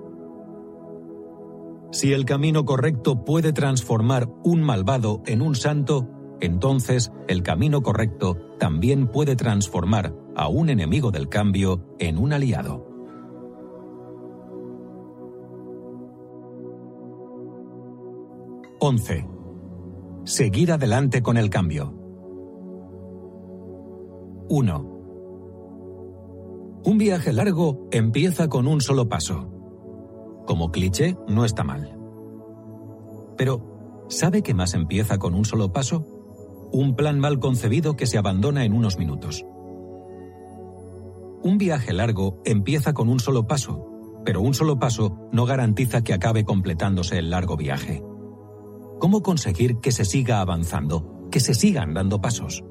Si 1.92 2.14
el 2.14 2.26
camino 2.26 2.66
correcto 2.66 3.24
puede 3.24 3.54
transformar 3.54 4.28
un 4.44 4.64
malvado 4.64 5.22
en 5.28 5.44
un 5.44 5.54
santo, 5.54 6.10
entonces 6.44 7.14
el 7.30 7.42
camino 7.42 7.82
correcto 7.82 8.36
también 8.60 9.08
puede 9.08 9.38
transformar 9.38 10.14
a 10.36 10.50
un 10.50 10.70
enemigo 10.70 11.10
del 11.10 11.30
cambio 11.30 11.96
en 12.00 12.18
un 12.18 12.34
aliado. 12.34 12.86
¡11! 18.82 19.26
Seguir 20.26 20.74
adelante 20.74 21.22
con 21.22 21.38
el 21.38 21.50
cambio. 21.50 21.94
1. 24.50 24.90
Un 26.84 26.98
viaje 26.98 27.32
largo 27.32 27.88
empieza 27.92 28.50
con 28.50 28.68
un 28.68 28.82
solo 28.82 29.08
paso. 29.08 29.50
Como 30.46 30.72
cliché, 30.72 31.16
no 31.30 31.46
está 31.46 31.64
mal. 31.64 31.98
Pero, 33.38 34.06
¿sabe 34.10 34.44
qué 34.44 34.54
más 34.54 34.74
empieza 34.74 35.18
con 35.18 35.36
un 35.36 35.46
solo 35.46 35.72
paso? 35.72 36.13
Un 36.74 36.96
plan 36.98 37.20
mal 37.20 37.40
concebido 37.40 37.96
que 37.96 38.08
se 38.08 38.18
abandona 38.18 38.66
en 38.66 38.74
unos 38.74 38.98
minutos. 38.98 39.46
un 41.44 41.58
viaje 41.58 41.92
largo 41.92 42.42
empieza 42.46 42.94
con 42.94 43.10
un 43.10 43.20
solo 43.20 43.48
paso, 43.48 44.22
pero 44.26 44.42
un 44.42 44.54
solo 44.54 44.80
paso 44.80 45.18
no 45.32 45.46
garantiza 45.46 46.02
que 46.02 46.14
acabe 46.14 46.46
completándose 46.46 47.20
el 47.20 47.30
largo 47.30 47.58
viaje. 47.58 48.02
¿Cómo 49.00 49.22
conseguir 49.22 49.80
que 49.80 49.92
se 49.92 50.06
siga 50.06 50.40
avanzando, 50.40 51.28
que 51.30 51.42
se 51.42 51.54
sigan 51.54 51.94
dando 51.94 52.22
pasos? 52.22 52.64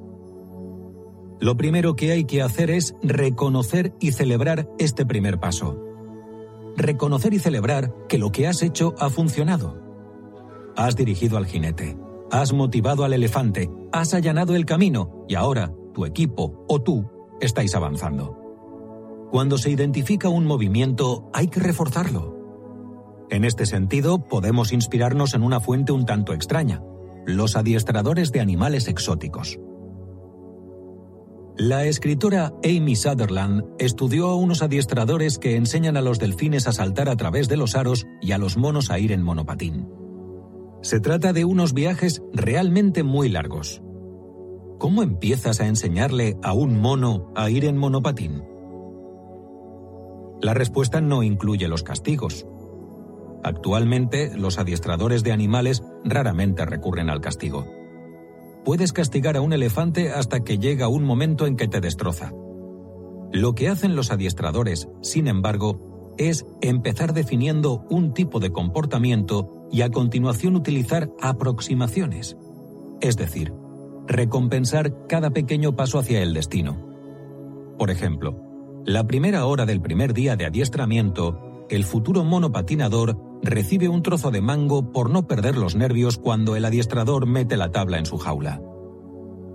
Lo 1.39 1.57
primero 1.57 1.97
que 1.97 2.13
hay 2.13 2.25
que 2.25 2.41
hacer 2.41 2.71
es 2.71 2.95
reconocer 3.03 3.95
y 4.01 4.13
celebrar 4.13 4.69
este 4.79 5.05
primer 5.05 5.39
paso. 5.39 5.79
Reconocer 6.77 7.35
y 7.35 7.39
celebrar 7.39 7.93
que 8.09 8.17
lo 8.17 8.33
que 8.33 8.47
has 8.47 8.63
hecho 8.63 8.95
ha 8.99 9.11
funcionado. 9.11 9.79
Has 10.77 10.97
dirigido 10.97 11.37
al 11.37 11.45
jinete, 11.45 11.99
has 12.33 12.55
motivado 12.55 13.05
al 13.05 13.13
elefante, 13.13 13.71
has 13.93 14.15
allanado 14.15 14.57
el 14.57 14.65
camino 14.65 15.25
y 15.29 15.35
ahora 15.35 15.71
tu 15.93 16.07
equipo 16.07 16.65
o 16.67 16.81
tú 16.81 17.07
estáis 17.41 17.75
avanzando. 17.75 18.39
Cuando 19.31 19.59
se 19.59 19.71
identifica 19.71 20.31
un 20.31 20.47
movimiento 20.47 21.31
hay 21.35 21.49
que 21.49 21.61
reforzarlo. 21.61 22.33
En 23.29 23.45
este 23.45 23.67
sentido, 23.67 24.27
podemos 24.29 24.73
inspirarnos 24.73 25.35
en 25.35 25.43
una 25.43 25.61
fuente 25.61 25.93
un 25.93 26.07
tanto 26.07 26.33
extraña, 26.33 26.83
los 27.27 27.55
adiestradores 27.55 28.33
de 28.33 28.41
animales 28.41 28.89
exóticos. 28.89 29.59
La 31.57 31.85
escritora 31.85 32.55
Amy 32.65 32.97
Sutherland 32.97 33.65
estudió 33.79 34.29
a 34.29 34.37
unos 34.37 34.63
adiestradores 34.63 35.39
que 35.39 35.57
enseñan 35.57 35.99
a 35.99 36.03
los 36.03 36.19
delfines 36.19 36.67
a 36.67 36.73
saltar 36.73 37.11
a 37.11 37.17
través 37.17 37.49
de 37.49 37.59
los 37.59 37.77
aros 37.77 38.07
y 38.23 38.33
a 38.33 38.39
los 38.39 38.57
monos 38.57 38.91
a 38.91 38.99
ir 38.99 39.13
en 39.13 39.23
monopatín. 39.23 40.02
Se 40.83 41.01
trata 41.01 41.33
de 41.33 41.45
unos 41.45 41.73
viajes 41.73 42.23
realmente 42.33 43.03
muy 43.03 43.29
largos. 43.29 43.83
¿Cómo 44.79 45.03
empiezas 45.03 45.61
a 45.61 45.67
enseñarle 45.67 46.37
a 46.43 46.53
un 46.53 46.81
mono 46.81 47.33
a 47.35 47.49
ir 47.51 47.65
en 47.65 47.77
monopatín? 47.77 48.43
La 50.41 50.55
respuesta 50.55 51.01
no 51.01 51.23
incluye 51.23 51.69
los 51.69 51.83
castigos. 51.83 52.47
Actualmente, 53.45 54.37
los 54.37 54.59
adiestradores 54.59 55.23
de 55.23 55.33
animales 55.33 55.83
raramente 56.05 56.65
recurren 56.65 57.11
al 57.11 57.21
castigo 57.21 57.65
puedes 58.65 58.93
castigar 58.93 59.37
a 59.37 59.41
un 59.41 59.53
elefante 59.53 60.11
hasta 60.11 60.41
que 60.41 60.59
llega 60.59 60.89
un 60.89 61.05
momento 61.05 61.47
en 61.47 61.57
que 61.57 61.69
te 61.69 61.81
destroza. 61.81 62.33
Lo 63.33 63.55
que 63.55 63.69
hacen 63.69 63.97
los 63.97 64.11
adiestradores, 64.11 64.89
sin 65.01 65.27
embargo, 65.27 66.15
es 66.19 66.45
empezar 66.61 67.15
definiendo 67.15 67.85
un 67.91 68.13
tipo 68.13 68.41
de 68.41 68.53
comportamiento 68.53 69.62
y 69.73 69.83
a 69.83 69.91
continuación 69.91 70.55
utilizar 70.55 71.11
aproximaciones. 71.21 72.37
Es 73.01 73.17
decir, 73.17 73.53
recompensar 74.07 75.07
cada 75.09 75.31
pequeño 75.31 75.75
paso 75.75 75.99
hacia 75.99 76.23
el 76.23 76.35
destino. 76.35 76.87
Por 77.79 77.91
ejemplo, 77.91 78.37
la 78.85 79.07
primera 79.07 79.47
hora 79.47 79.65
del 79.65 79.81
primer 79.81 80.13
día 80.13 80.37
de 80.37 80.45
adiestramiento, 80.45 81.67
el 81.71 81.85
futuro 81.85 82.23
monopatinador 82.23 83.17
recibe 83.43 83.89
un 83.89 84.03
trozo 84.03 84.31
de 84.31 84.43
mango 84.43 84.93
por 84.93 85.11
no 85.11 85.27
perder 85.27 85.57
los 85.57 85.75
nervios 85.75 86.19
cuando 86.19 86.55
el 86.55 86.65
adiestrador 86.65 87.27
mete 87.27 87.57
la 87.57 87.71
tabla 87.71 87.99
en 87.99 88.07
su 88.07 88.19
jaula. 88.19 88.61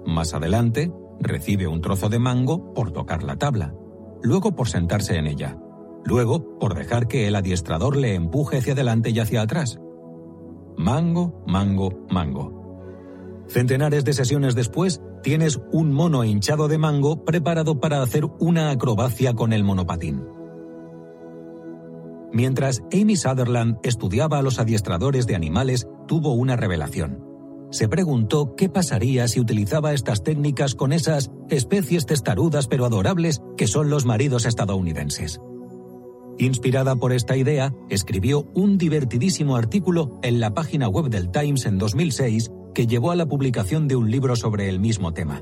Más 0.06 0.34
adelante, 0.34 0.92
recibe 1.20 1.68
un 1.68 1.82
trozo 1.82 2.10
de 2.10 2.20
mango 2.20 2.74
por 2.74 2.92
tocar 2.92 3.24
la 3.24 3.38
tabla, 3.38 3.74
luego 4.24 4.56
por 4.56 4.68
sentarse 4.68 5.18
en 5.18 5.28
ella, 5.28 5.58
luego 6.04 6.58
por 6.60 6.74
dejar 6.74 7.08
que 7.08 7.28
el 7.28 7.36
adiestrador 7.36 7.96
le 7.96 8.16
empuje 8.16 8.58
hacia 8.58 8.74
adelante 8.74 9.12
y 9.12 9.20
hacia 9.20 9.42
atrás. 9.42 9.80
Mango, 10.78 11.44
mango, 11.48 12.06
mango. 12.12 13.46
Centenares 13.48 14.06
de 14.06 14.14
sesiones 14.14 14.54
después, 14.54 15.02
tienes 15.24 15.60
un 15.72 15.92
mono 15.92 16.24
hinchado 16.24 16.68
de 16.68 16.78
mango 16.78 17.26
preparado 17.26 17.80
para 17.80 18.04
hacer 18.04 18.26
una 18.40 18.70
acrobacia 18.70 19.34
con 19.34 19.54
el 19.54 19.64
monopatín. 19.64 20.24
Mientras 22.32 22.84
Amy 22.94 23.16
Sutherland 23.16 23.78
estudiaba 23.82 24.38
a 24.38 24.42
los 24.44 24.60
adiestradores 24.60 25.26
de 25.26 25.36
animales, 25.36 25.88
tuvo 26.08 26.34
una 26.34 26.56
revelación. 26.56 27.26
Se 27.72 27.90
preguntó 27.90 28.56
qué 28.56 28.70
pasaría 28.70 29.28
si 29.28 29.40
utilizaba 29.40 29.94
estas 29.94 30.24
técnicas 30.24 30.76
con 30.76 30.94
esas 30.94 31.32
especies 31.50 32.06
testarudas 32.06 32.68
pero 32.68 32.86
adorables 32.86 33.42
que 33.58 33.68
son 33.68 33.90
los 33.90 34.06
maridos 34.06 34.46
estadounidenses. 34.46 35.42
Inspirada 36.40 36.96
por 36.96 37.14
esta 37.14 37.36
idea, 37.36 37.74
escribió 37.90 38.46
un 38.54 38.78
divertidísimo 38.78 39.56
artículo 39.56 40.20
en 40.22 40.40
la 40.40 40.54
página 40.54 40.88
web 40.88 41.10
del 41.10 41.32
Times 41.32 41.66
en 41.66 41.80
2006 41.80 42.52
que 42.76 42.86
llevó 42.86 43.10
a 43.10 43.16
la 43.16 43.26
publicación 43.26 43.88
de 43.88 43.96
un 43.96 44.12
libro 44.12 44.36
sobre 44.36 44.70
el 44.70 44.80
mismo 44.80 45.14
tema. 45.14 45.42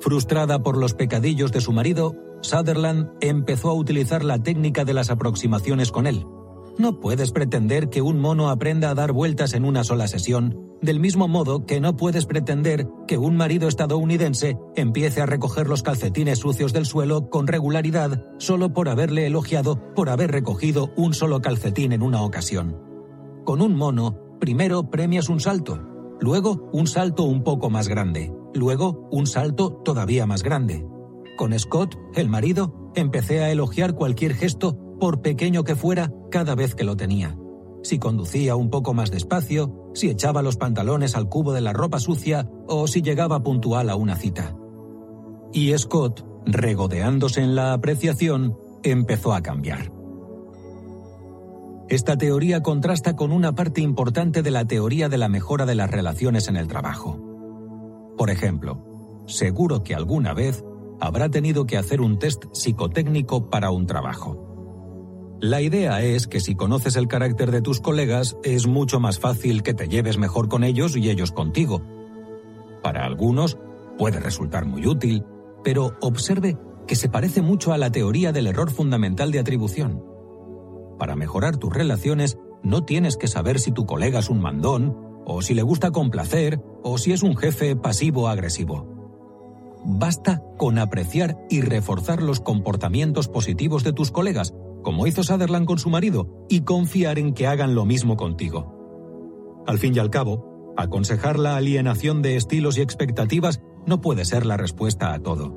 Frustrada 0.00 0.62
por 0.62 0.78
los 0.78 0.94
pecadillos 0.94 1.52
de 1.52 1.60
su 1.60 1.72
marido, 1.72 2.14
Sutherland 2.40 3.10
empezó 3.20 3.70
a 3.70 3.74
utilizar 3.74 4.24
la 4.24 4.42
técnica 4.42 4.84
de 4.84 4.94
las 4.94 5.10
aproximaciones 5.10 5.90
con 5.90 6.06
él. 6.06 6.24
No 6.78 7.00
puedes 7.00 7.32
pretender 7.32 7.88
que 7.88 8.02
un 8.02 8.20
mono 8.20 8.50
aprenda 8.50 8.90
a 8.90 8.94
dar 8.94 9.12
vueltas 9.12 9.54
en 9.54 9.64
una 9.64 9.82
sola 9.82 10.08
sesión, 10.08 10.76
del 10.82 11.00
mismo 11.00 11.26
modo 11.26 11.64
que 11.64 11.80
no 11.80 11.96
puedes 11.96 12.26
pretender 12.26 12.86
que 13.08 13.16
un 13.16 13.34
marido 13.34 13.66
estadounidense 13.66 14.58
empiece 14.76 15.22
a 15.22 15.26
recoger 15.26 15.68
los 15.68 15.82
calcetines 15.82 16.40
sucios 16.40 16.74
del 16.74 16.84
suelo 16.84 17.30
con 17.30 17.46
regularidad 17.46 18.24
solo 18.38 18.74
por 18.74 18.90
haberle 18.90 19.26
elogiado 19.26 19.94
por 19.94 20.10
haber 20.10 20.32
recogido 20.32 20.90
un 20.96 21.14
solo 21.14 21.40
calcetín 21.40 21.92
en 21.92 22.02
una 22.02 22.22
ocasión. 22.22 22.76
Con 23.44 23.62
un 23.62 23.74
mono, 23.74 24.18
primero 24.38 24.90
premias 24.90 25.30
un 25.30 25.40
salto, 25.40 25.80
luego 26.20 26.68
un 26.74 26.86
salto 26.86 27.24
un 27.24 27.42
poco 27.42 27.70
más 27.70 27.88
grande, 27.88 28.34
luego 28.52 29.08
un 29.10 29.26
salto 29.26 29.80
todavía 29.82 30.26
más 30.26 30.42
grande. 30.42 30.86
Con 31.38 31.58
Scott, 31.58 31.96
el 32.14 32.28
marido, 32.28 32.92
empecé 32.94 33.42
a 33.42 33.50
elogiar 33.50 33.94
cualquier 33.94 34.34
gesto, 34.34 34.78
por 34.98 35.22
pequeño 35.22 35.64
que 35.64 35.76
fuera, 35.76 36.12
cada 36.30 36.54
vez 36.54 36.74
que 36.74 36.84
lo 36.84 36.96
tenía. 36.96 37.36
Si 37.82 37.98
conducía 37.98 38.56
un 38.56 38.70
poco 38.70 38.94
más 38.94 39.10
despacio, 39.10 39.90
si 39.94 40.10
echaba 40.10 40.42
los 40.42 40.56
pantalones 40.56 41.14
al 41.16 41.28
cubo 41.28 41.52
de 41.52 41.60
la 41.60 41.72
ropa 41.72 42.00
sucia 42.00 42.48
o 42.66 42.86
si 42.88 43.02
llegaba 43.02 43.42
puntual 43.42 43.90
a 43.90 43.96
una 43.96 44.16
cita. 44.16 44.56
Y 45.52 45.76
Scott, 45.78 46.24
regodeándose 46.44 47.42
en 47.42 47.54
la 47.54 47.72
apreciación, 47.72 48.56
empezó 48.82 49.34
a 49.34 49.42
cambiar. 49.42 49.92
Esta 51.88 52.18
teoría 52.18 52.62
contrasta 52.62 53.14
con 53.14 53.30
una 53.30 53.54
parte 53.54 53.80
importante 53.80 54.42
de 54.42 54.50
la 54.50 54.64
teoría 54.64 55.08
de 55.08 55.18
la 55.18 55.28
mejora 55.28 55.66
de 55.66 55.76
las 55.76 55.90
relaciones 55.90 56.48
en 56.48 56.56
el 56.56 56.66
trabajo. 56.66 57.20
Por 58.18 58.30
ejemplo, 58.30 59.22
seguro 59.26 59.84
que 59.84 59.94
alguna 59.94 60.34
vez 60.34 60.64
habrá 61.00 61.28
tenido 61.28 61.66
que 61.66 61.76
hacer 61.76 62.00
un 62.00 62.18
test 62.18 62.46
psicotécnico 62.52 63.50
para 63.50 63.70
un 63.70 63.86
trabajo. 63.86 64.45
La 65.40 65.60
idea 65.60 66.02
es 66.02 66.26
que 66.26 66.40
si 66.40 66.54
conoces 66.54 66.96
el 66.96 67.08
carácter 67.08 67.50
de 67.50 67.60
tus 67.60 67.80
colegas, 67.80 68.38
es 68.42 68.66
mucho 68.66 69.00
más 69.00 69.18
fácil 69.18 69.62
que 69.62 69.74
te 69.74 69.86
lleves 69.86 70.16
mejor 70.16 70.48
con 70.48 70.64
ellos 70.64 70.96
y 70.96 71.10
ellos 71.10 71.30
contigo. 71.30 71.82
Para 72.82 73.04
algunos 73.04 73.58
puede 73.98 74.18
resultar 74.18 74.64
muy 74.64 74.86
útil, 74.86 75.24
pero 75.62 75.94
observe 76.00 76.56
que 76.86 76.96
se 76.96 77.10
parece 77.10 77.42
mucho 77.42 77.74
a 77.74 77.78
la 77.78 77.92
teoría 77.92 78.32
del 78.32 78.46
error 78.46 78.70
fundamental 78.70 79.30
de 79.30 79.38
atribución. 79.38 80.02
Para 80.98 81.16
mejorar 81.16 81.58
tus 81.58 81.72
relaciones, 81.74 82.38
no 82.62 82.84
tienes 82.84 83.18
que 83.18 83.28
saber 83.28 83.60
si 83.60 83.72
tu 83.72 83.84
colega 83.84 84.20
es 84.20 84.30
un 84.30 84.40
mandón, 84.40 84.96
o 85.26 85.42
si 85.42 85.52
le 85.52 85.62
gusta 85.62 85.90
complacer, 85.90 86.62
o 86.82 86.96
si 86.96 87.12
es 87.12 87.22
un 87.22 87.36
jefe 87.36 87.76
pasivo-agresivo. 87.76 88.86
Basta 89.84 90.42
con 90.56 90.78
apreciar 90.78 91.36
y 91.50 91.60
reforzar 91.60 92.22
los 92.22 92.40
comportamientos 92.40 93.28
positivos 93.28 93.84
de 93.84 93.92
tus 93.92 94.10
colegas, 94.10 94.54
como 94.86 95.08
hizo 95.08 95.24
Sutherland 95.24 95.66
con 95.66 95.80
su 95.80 95.90
marido, 95.90 96.46
y 96.48 96.60
confiar 96.60 97.18
en 97.18 97.34
que 97.34 97.48
hagan 97.48 97.74
lo 97.74 97.84
mismo 97.84 98.16
contigo. 98.16 99.64
Al 99.66 99.78
fin 99.78 99.96
y 99.96 99.98
al 99.98 100.10
cabo, 100.10 100.74
aconsejar 100.76 101.40
la 101.40 101.56
alienación 101.56 102.22
de 102.22 102.36
estilos 102.36 102.78
y 102.78 102.82
expectativas 102.82 103.60
no 103.84 104.00
puede 104.00 104.24
ser 104.24 104.46
la 104.46 104.56
respuesta 104.56 105.12
a 105.12 105.18
todo. 105.18 105.48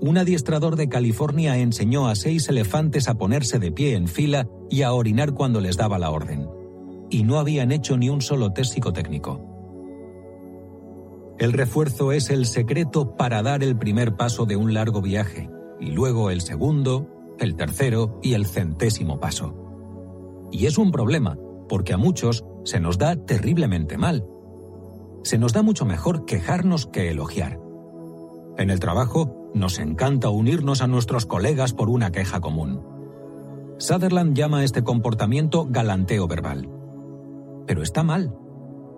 Un 0.00 0.18
adiestrador 0.18 0.74
de 0.74 0.88
California 0.88 1.58
enseñó 1.58 2.08
a 2.08 2.16
seis 2.16 2.48
elefantes 2.48 3.08
a 3.08 3.14
ponerse 3.14 3.60
de 3.60 3.70
pie 3.70 3.94
en 3.94 4.08
fila 4.08 4.48
y 4.68 4.82
a 4.82 4.92
orinar 4.92 5.34
cuando 5.34 5.60
les 5.60 5.76
daba 5.76 6.00
la 6.00 6.10
orden. 6.10 6.48
Y 7.10 7.22
no 7.22 7.38
habían 7.38 7.70
hecho 7.70 7.96
ni 7.96 8.10
un 8.10 8.20
solo 8.20 8.52
test 8.52 8.74
psicotécnico. 8.74 9.40
El 11.38 11.52
refuerzo 11.52 12.10
es 12.10 12.30
el 12.30 12.46
secreto 12.46 13.16
para 13.16 13.44
dar 13.44 13.62
el 13.62 13.78
primer 13.78 14.16
paso 14.16 14.44
de 14.44 14.56
un 14.56 14.74
largo 14.74 15.00
viaje, 15.00 15.48
y 15.80 15.92
luego 15.92 16.30
el 16.30 16.40
segundo, 16.40 17.13
el 17.38 17.56
tercero 17.56 18.18
y 18.22 18.34
el 18.34 18.46
centésimo 18.46 19.20
paso. 19.20 20.48
Y 20.50 20.66
es 20.66 20.78
un 20.78 20.90
problema, 20.90 21.38
porque 21.68 21.92
a 21.92 21.96
muchos 21.96 22.44
se 22.64 22.80
nos 22.80 22.98
da 22.98 23.16
terriblemente 23.16 23.98
mal. 23.98 24.26
Se 25.22 25.38
nos 25.38 25.52
da 25.52 25.62
mucho 25.62 25.84
mejor 25.84 26.24
quejarnos 26.24 26.86
que 26.86 27.10
elogiar. 27.10 27.58
En 28.56 28.70
el 28.70 28.78
trabajo 28.78 29.50
nos 29.54 29.78
encanta 29.78 30.28
unirnos 30.30 30.82
a 30.82 30.86
nuestros 30.86 31.26
colegas 31.26 31.72
por 31.72 31.88
una 31.88 32.12
queja 32.12 32.40
común. 32.40 32.82
Sutherland 33.78 34.36
llama 34.36 34.58
a 34.58 34.64
este 34.64 34.84
comportamiento 34.84 35.66
galanteo 35.68 36.28
verbal. 36.28 36.68
Pero 37.66 37.82
está 37.82 38.02
mal. 38.02 38.36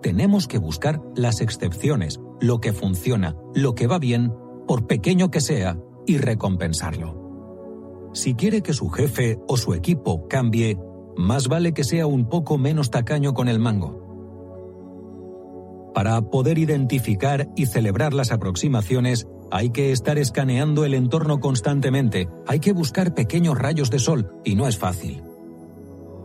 Tenemos 0.01 0.47
que 0.47 0.59
buscar 0.59 1.01
las 1.15 1.41
excepciones, 1.41 2.19
lo 2.39 2.59
que 2.59 2.73
funciona, 2.73 3.35
lo 3.55 3.73
que 3.73 3.87
va 3.87 3.97
bien, 3.97 4.33
por 4.67 4.85
pequeño 4.85 5.31
que 5.31 5.41
sea, 5.41 5.79
y 6.05 6.17
recompensarlo. 6.17 7.16
Si 8.13 8.35
quiere 8.35 8.61
que 8.61 8.73
su 8.73 8.89
jefe 8.89 9.39
o 9.47 9.57
su 9.57 9.73
equipo 9.73 10.27
cambie, 10.27 10.77
más 11.15 11.47
vale 11.47 11.73
que 11.73 11.83
sea 11.83 12.07
un 12.07 12.29
poco 12.29 12.57
menos 12.57 12.91
tacaño 12.91 13.33
con 13.33 13.47
el 13.47 13.59
mango. 13.59 14.07
Para 15.93 16.21
poder 16.21 16.59
identificar 16.59 17.49
y 17.55 17.65
celebrar 17.65 18.13
las 18.13 18.31
aproximaciones, 18.31 19.27
hay 19.49 19.71
que 19.71 19.91
estar 19.91 20.17
escaneando 20.17 20.85
el 20.85 20.93
entorno 20.93 21.39
constantemente, 21.39 22.29
hay 22.45 22.59
que 22.59 22.73
buscar 22.73 23.13
pequeños 23.13 23.57
rayos 23.57 23.89
de 23.89 23.99
sol, 23.99 24.31
y 24.43 24.55
no 24.55 24.67
es 24.67 24.77
fácil. 24.77 25.23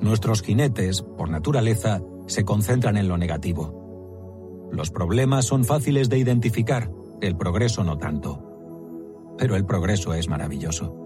Nuestros 0.01 0.43
jinetes, 0.43 1.02
por 1.02 1.31
naturaleza, 1.31 2.02
se 2.27 2.44
concentran 2.44 2.97
en 2.97 3.09
lo 3.09 3.17
negativo. 3.17 4.69
Los 4.73 4.91
problemas 4.91 5.47
son 5.47 5.65
fáciles 5.65 6.09
de 6.09 6.19
identificar, 6.19 6.91
el 7.20 7.36
progreso 7.36 7.85
no 7.85 7.99
tanto. 7.99 8.43
Pero 9.39 9.57
el 9.57 9.65
progreso 9.65 10.12
es 10.12 10.28
maravilloso. 10.28 11.02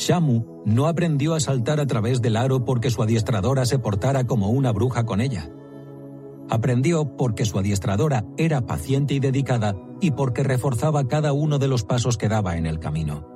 Shamu 0.00 0.62
no 0.64 0.86
aprendió 0.86 1.34
a 1.34 1.40
saltar 1.40 1.78
a 1.78 1.86
través 1.86 2.22
del 2.22 2.38
aro 2.38 2.64
porque 2.64 2.90
su 2.90 3.02
adiestradora 3.02 3.66
se 3.66 3.78
portara 3.78 4.24
como 4.24 4.48
una 4.48 4.72
bruja 4.72 5.04
con 5.04 5.20
ella. 5.20 5.50
Aprendió 6.48 7.16
porque 7.18 7.44
su 7.44 7.58
adiestradora 7.58 8.24
era 8.38 8.62
paciente 8.62 9.12
y 9.12 9.20
dedicada 9.20 9.76
y 10.00 10.12
porque 10.12 10.42
reforzaba 10.42 11.06
cada 11.06 11.34
uno 11.34 11.58
de 11.58 11.68
los 11.68 11.84
pasos 11.84 12.16
que 12.16 12.30
daba 12.30 12.56
en 12.56 12.64
el 12.64 12.78
camino. 12.80 13.28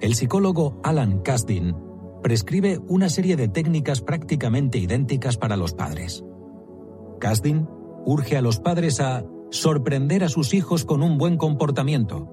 El 0.00 0.14
psicólogo 0.14 0.80
Alan 0.82 1.20
Kasdin 1.20 1.76
prescribe 2.22 2.80
una 2.88 3.10
serie 3.10 3.36
de 3.36 3.48
técnicas 3.48 4.00
prácticamente 4.00 4.78
idénticas 4.78 5.36
para 5.36 5.58
los 5.58 5.74
padres. 5.74 6.24
Kasdin 7.20 7.68
urge 8.06 8.38
a 8.38 8.42
los 8.42 8.60
padres 8.60 8.98
a 9.00 9.26
sorprender 9.50 10.24
a 10.24 10.30
sus 10.30 10.54
hijos 10.54 10.86
con 10.86 11.02
un 11.02 11.18
buen 11.18 11.36
comportamiento. 11.36 12.30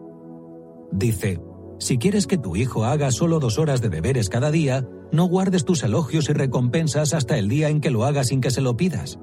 Dice, 0.94 1.42
si 1.80 1.98
quieres 1.98 2.28
que 2.28 2.38
tu 2.38 2.56
hijo 2.56 2.86
haga 2.86 3.12
solo 3.12 3.40
dos 3.40 3.60
horas 3.60 3.82
de 3.82 3.90
deberes 3.90 4.30
cada 4.30 4.52
día, 4.52 4.88
no 5.12 5.26
guardes 5.26 5.64
tus 5.64 5.84
elogios 5.84 6.30
y 6.30 6.34
recompensas 6.34 7.14
hasta 7.14 7.38
el 7.38 7.48
día 7.48 7.70
en 7.70 7.82
que 7.82 7.92
lo 7.92 8.06
haga 8.06 8.24
sin 8.24 8.42
que 8.42 8.52
se 8.52 8.62
lo 8.62 8.76
pidas. 8.76 9.20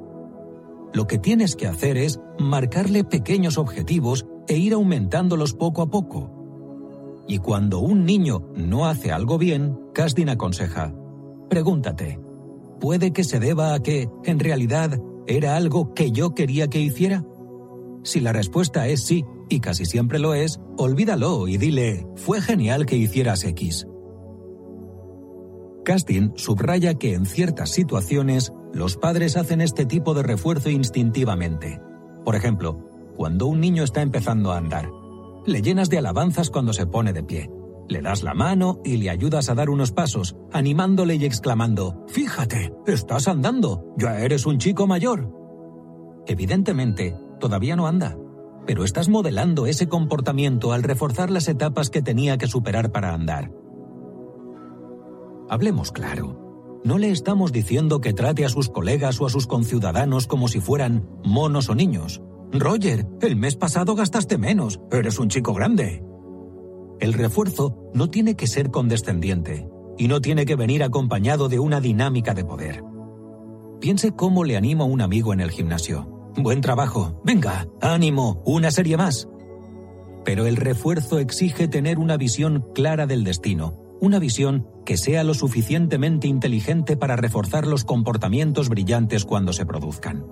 Lo 0.93 1.07
que 1.07 1.19
tienes 1.19 1.57
que 1.57 1.67
hacer 1.67 1.97
es 1.97 2.21
marcarle 2.39 3.03
pequeños 3.03 3.59
objetivos 3.59 4.27
e 4.47 4.57
ir 4.57 4.75
aumentándolos 4.75 5.53
poco 5.55 5.83
a 5.83 5.91
poco. 5.91 6.31
Y 7.27 7.39
cuando 7.39 7.81
un 7.81 8.05
niño 8.05 8.47
no 8.55 8.87
hace 8.87 9.11
algo 9.11 9.39
bien, 9.39 9.77
Kasdin 9.93 10.29
aconseja, 10.29 10.95
pregúntate, 11.49 12.21
¿puede 12.81 13.13
que 13.13 13.25
se 13.25 13.41
deba 13.41 13.75
a 13.75 13.81
que, 13.81 14.09
en 14.25 14.39
realidad, 14.39 15.01
era 15.27 15.57
algo 15.57 15.95
que 15.95 16.13
yo 16.13 16.35
quería 16.35 16.69
que 16.69 16.81
hiciera? 16.81 17.25
Si 18.05 18.21
la 18.21 18.33
respuesta 18.33 18.87
es 18.87 19.03
sí, 19.03 19.25
y 19.55 19.61
casi 19.61 19.85
siempre 19.85 20.19
lo 20.19 20.35
es, 20.35 20.61
olvídalo 20.77 21.49
y 21.49 21.57
dile, 21.57 22.07
fue 22.17 22.41
genial 22.41 22.87
que 22.87 22.97
hicieras 22.97 23.45
X. 23.45 23.87
Casting 25.85 26.33
subraya 26.37 26.95
que 26.95 27.15
en 27.15 27.27
ciertas 27.27 27.71
situaciones 27.71 28.53
los 28.73 28.97
padres 28.97 29.37
hacen 29.37 29.61
este 29.61 29.87
tipo 29.87 30.15
de 30.15 30.23
refuerzo 30.23 30.71
instintivamente. 30.71 31.81
Por 32.25 32.35
ejemplo, 32.35 33.13
cuando 33.17 33.47
un 33.47 33.61
niño 33.61 33.85
está 33.85 34.03
empezando 34.03 34.53
a 34.53 34.57
andar, 34.57 34.91
le 35.47 35.63
llenas 35.63 35.91
de 35.91 35.99
alabanzas 35.99 36.51
cuando 36.51 36.73
se 36.73 36.87
pone 36.87 37.13
de 37.13 37.23
pie. 37.23 37.51
Le 37.87 38.01
das 38.01 38.23
la 38.23 38.33
mano 38.33 38.81
y 38.83 38.97
le 38.97 39.11
ayudas 39.11 39.51
a 39.51 39.55
dar 39.55 39.69
unos 39.69 39.93
pasos, 39.93 40.37
animándole 40.53 41.17
y 41.17 41.27
exclamando, 41.27 42.05
Fíjate, 42.09 42.73
estás 42.87 43.29
andando, 43.29 43.95
ya 43.99 44.19
eres 44.21 44.47
un 44.47 44.59
chico 44.59 44.87
mayor. 44.87 45.31
Evidentemente, 46.27 47.15
todavía 47.39 47.77
no 47.77 47.87
anda, 47.87 48.17
pero 48.67 48.85
estás 48.85 49.09
modelando 49.09 49.67
ese 49.67 49.89
comportamiento 49.89 50.73
al 50.73 50.83
reforzar 50.83 51.31
las 51.31 51.49
etapas 51.49 51.91
que 51.91 52.03
tenía 52.03 52.39
que 52.39 52.47
superar 52.47 52.93
para 52.93 53.13
andar. 53.13 53.53
Hablemos 55.49 55.93
claro. 55.93 56.81
No 56.85 56.99
le 56.99 57.11
estamos 57.11 57.53
diciendo 57.53 58.01
que 58.01 58.13
trate 58.13 58.45
a 58.45 58.49
sus 58.49 58.69
colegas 58.69 59.21
o 59.21 59.27
a 59.27 59.31
sus 59.31 59.47
conciudadanos 59.47 60.27
como 60.27 60.49
si 60.49 60.61
fueran 60.61 61.09
monos 61.25 61.69
o 61.69 61.75
niños. 61.75 62.23
Roger, 62.53 63.07
el 63.23 63.37
mes 63.37 63.57
pasado 63.57 63.95
gastaste 63.95 64.39
menos. 64.39 64.81
Eres 64.91 65.19
un 65.19 65.29
chico 65.29 65.55
grande. 65.55 66.05
El 67.01 67.13
refuerzo 67.13 67.91
no 67.95 68.11
tiene 68.11 68.37
que 68.37 68.47
ser 68.47 68.71
condescendiente 68.71 69.69
y 69.97 70.09
no 70.09 70.21
tiene 70.21 70.47
que 70.47 70.57
venir 70.57 70.83
acompañado 70.83 71.49
de 71.49 71.59
una 71.59 71.81
dinámica 71.81 72.35
de 72.35 72.45
poder. 72.45 72.85
Piense 73.81 74.13
cómo 74.13 74.45
le 74.45 74.57
anima 74.57 74.85
a 74.85 74.87
un 74.87 75.01
amigo 75.01 75.33
en 75.33 75.41
el 75.41 75.51
gimnasio. 75.51 76.14
Buen 76.37 76.61
trabajo. 76.61 77.21
Venga, 77.25 77.69
ánimo, 77.81 78.43
una 78.45 78.73
serie 78.73 78.97
más. 78.97 79.29
Pero 80.25 80.47
el 80.47 80.57
refuerzo 80.57 81.21
exige 81.21 81.69
tener 81.69 81.99
una 81.99 82.17
visión 82.17 82.67
clara 82.75 83.07
del 83.07 83.23
destino, 83.23 83.75
una 84.01 84.19
visión 84.19 84.67
que 84.85 84.97
sea 84.97 85.23
lo 85.23 85.35
suficientemente 85.35 86.27
inteligente 86.27 86.97
para 86.97 87.15
reforzar 87.15 87.69
los 87.69 87.85
comportamientos 87.85 88.69
brillantes 88.69 89.25
cuando 89.25 89.53
se 89.53 89.65
produzcan. 89.65 90.27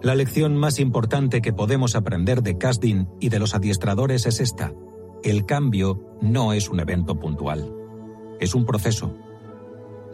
La 0.00 0.14
lección 0.14 0.56
más 0.56 0.78
importante 0.78 1.42
que 1.42 1.52
podemos 1.52 1.94
aprender 1.94 2.42
de 2.42 2.56
Casdin 2.56 3.08
y 3.20 3.28
de 3.28 3.40
los 3.40 3.54
adiestradores 3.54 4.24
es 4.24 4.40
esta. 4.40 4.72
El 5.22 5.44
cambio 5.44 6.16
no 6.22 6.54
es 6.54 6.70
un 6.70 6.80
evento 6.80 7.18
puntual. 7.18 7.74
Es 8.40 8.54
un 8.54 8.64
proceso, 8.64 9.12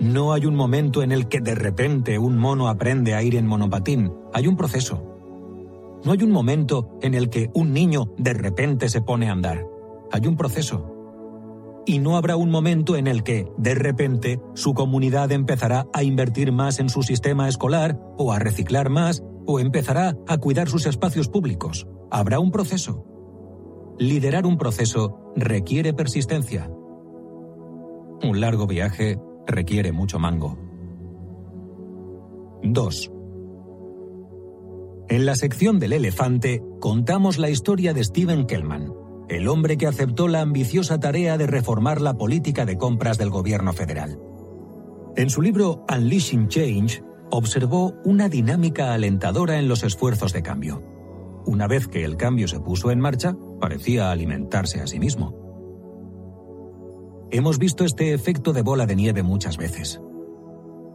no 0.01 0.33
hay 0.33 0.47
un 0.47 0.57
momento 0.57 1.03
en 1.03 1.13
el 1.13 1.29
que 1.29 1.41
de 1.41 1.55
repente 1.55 2.19
un 2.19 2.37
mono 2.37 2.69
aprende 2.69 3.15
a 3.15 3.23
ir 3.23 3.37
en 3.37 3.47
monopatín, 3.47 4.13
hay 4.33 4.47
un 4.49 4.57
proceso. 4.57 5.03
No 6.05 6.13
hay 6.13 6.23
un 6.23 6.33
momento 6.33 6.99
en 7.01 7.15
el 7.15 7.31
que 7.31 7.51
un 7.55 7.73
niño 7.73 8.13
de 8.19 8.35
repente 8.35 8.89
se 8.89 9.01
pone 9.01 9.29
a 9.29 9.33
andar, 9.33 9.65
hay 10.13 10.27
un 10.27 10.37
proceso. 10.37 10.91
Y 11.87 11.99
no 11.99 12.17
habrá 12.17 12.37
un 12.37 12.51
momento 12.51 12.97
en 12.97 13.07
el 13.07 13.23
que, 13.23 13.47
de 13.59 13.75
repente, 13.75 14.41
su 14.55 14.73
comunidad 14.75 15.33
empezará 15.33 15.87
a 15.93 16.03
invertir 16.03 16.51
más 16.51 16.79
en 16.79 16.89
su 16.89 17.03
sistema 17.03 17.49
escolar, 17.49 18.01
o 18.17 18.33
a 18.33 18.39
reciclar 18.39 18.89
más, 18.89 19.23
o 19.47 19.61
empezará 19.61 20.17
a 20.27 20.39
cuidar 20.39 20.69
sus 20.69 20.87
espacios 20.87 21.29
públicos. 21.29 21.87
Habrá 22.11 22.41
un 22.41 22.51
proceso. 22.51 23.05
Liderar 23.99 24.47
un 24.47 24.57
proceso 24.57 25.33
requiere 25.37 25.93
persistencia. 25.93 26.71
Un 28.23 28.41
largo 28.41 28.67
viaje 28.67 29.19
requiere 29.47 29.93
mucho 29.93 30.19
mango. 30.19 30.59
2. 32.63 33.11
En 35.09 35.27
la 35.27 35.37
sección 35.37 35.79
del 35.79 35.93
elefante 35.93 36.63
contamos 36.81 37.39
la 37.39 37.51
historia 37.51 37.93
de 37.93 38.03
Steven 38.03 38.47
Kellman, 38.47 38.93
el 39.29 39.49
hombre 39.49 39.77
que 39.77 39.87
aceptó 39.87 40.29
la 40.29 40.41
ambiciosa 40.41 40.99
tarea 40.99 41.37
de 41.37 41.47
reformar 41.47 42.01
la 42.01 42.15
política 42.15 42.65
de 42.65 42.79
compras 42.79 43.19
del 43.19 43.31
gobierno 43.31 43.73
federal. 43.73 44.19
En 45.17 45.31
su 45.31 45.43
libro 45.43 45.85
Unleashing 45.95 46.49
Change, 46.49 47.03
observó 47.31 47.95
una 48.05 48.29
dinámica 48.29 48.95
alentadora 48.95 49.59
en 49.59 49.69
los 49.69 49.83
esfuerzos 49.83 50.33
de 50.33 50.43
cambio. 50.43 50.83
Una 51.47 51.67
vez 51.67 51.87
que 51.87 52.05
el 52.05 52.17
cambio 52.17 52.49
se 52.49 52.61
puso 52.61 52.91
en 52.91 53.01
marcha, 53.01 53.37
parecía 53.61 54.11
alimentarse 54.11 54.81
a 54.81 54.87
sí 54.87 54.99
mismo. 54.99 55.44
Hemos 57.31 57.59
visto 57.59 57.85
este 57.85 58.15
efecto 58.15 58.53
de 58.53 58.63
bola 58.63 58.87
de 58.87 58.97
nieve 58.97 59.23
muchas 59.23 59.57
veces. 59.57 60.01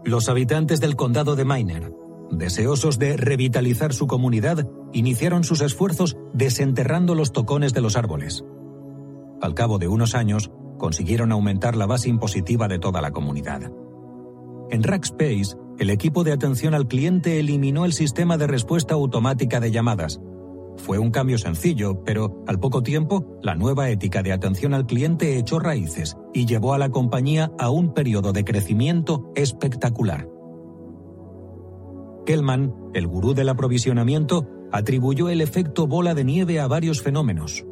Los 0.05 0.29
habitantes 0.29 0.79
del 0.79 0.95
condado 0.95 1.35
de 1.35 1.45
Miner, 1.45 1.93
deseosos 2.31 2.99
de 2.99 3.17
revitalizar 3.17 3.93
su 3.93 4.07
comunidad, 4.07 4.67
iniciaron 4.93 5.43
sus 5.43 5.61
esfuerzos 5.61 6.17
desenterrando 6.33 7.15
los 7.15 7.31
tocones 7.31 7.73
de 7.73 7.81
los 7.81 7.95
árboles. 7.95 8.43
Al 9.41 9.53
cabo 9.53 9.77
de 9.77 9.87
unos 9.87 10.15
años, 10.15 10.51
consiguieron 10.77 11.31
aumentar 11.31 11.75
la 11.75 11.85
base 11.85 12.09
impositiva 12.09 12.67
de 12.67 12.79
toda 12.79 13.01
la 13.01 13.11
comunidad. 13.11 13.71
En 14.69 14.83
Rackspace, 14.83 15.55
el 15.79 15.89
equipo 15.89 16.23
de 16.23 16.31
atención 16.31 16.73
al 16.73 16.87
cliente 16.87 17.39
eliminó 17.39 17.85
el 17.85 17.93
sistema 17.93 18.37
de 18.37 18.47
respuesta 18.47 18.93
automática 18.93 19.59
de 19.59 19.71
llamadas, 19.71 20.21
fue 20.79 20.97
un 20.97 21.11
cambio 21.11 21.37
sencillo, 21.37 22.03
pero 22.03 22.43
al 22.47 22.59
poco 22.59 22.81
tiempo, 22.81 23.37
la 23.43 23.55
nueva 23.55 23.89
ética 23.89 24.23
de 24.23 24.31
atención 24.31 24.73
al 24.73 24.85
cliente 24.85 25.37
echó 25.37 25.59
raíces 25.59 26.17
y 26.33 26.45
llevó 26.45 26.73
a 26.73 26.77
la 26.77 26.89
compañía 26.89 27.51
a 27.59 27.69
un 27.69 27.93
periodo 27.93 28.33
de 28.33 28.43
crecimiento 28.43 29.31
espectacular. 29.35 30.27
Kellman, 32.25 32.73
el 32.93 33.07
gurú 33.07 33.33
del 33.33 33.49
aprovisionamiento, 33.49 34.47
atribuyó 34.71 35.29
el 35.29 35.41
efecto 35.41 35.87
bola 35.87 36.13
de 36.13 36.23
nieve 36.23 36.59
a 36.59 36.67
varios 36.67 37.01
fenómenos. 37.01 37.65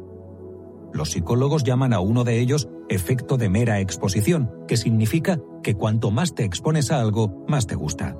Los 0.92 1.10
psicólogos 1.10 1.64
llaman 1.64 1.92
a 1.92 2.00
uno 2.00 2.24
de 2.24 2.40
ellos 2.40 2.68
efecto 2.88 3.36
de 3.36 3.48
mera 3.48 3.80
exposición, 3.80 4.50
que 4.66 4.76
significa 4.76 5.40
que 5.62 5.74
cuanto 5.74 6.10
más 6.10 6.34
te 6.34 6.44
expones 6.44 6.90
a 6.90 7.00
algo, 7.00 7.44
más 7.46 7.66
te 7.66 7.74
gusta. 7.74 8.16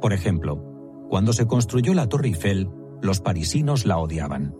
Por 0.00 0.12
ejemplo, 0.12 0.62
cuando 1.08 1.32
se 1.32 1.46
construyó 1.46 1.94
la 1.94 2.08
Torre 2.08 2.28
Eiffel, 2.28 2.68
los 3.02 3.20
parisinos 3.20 3.86
la 3.86 3.98
odiaban. 3.98 4.54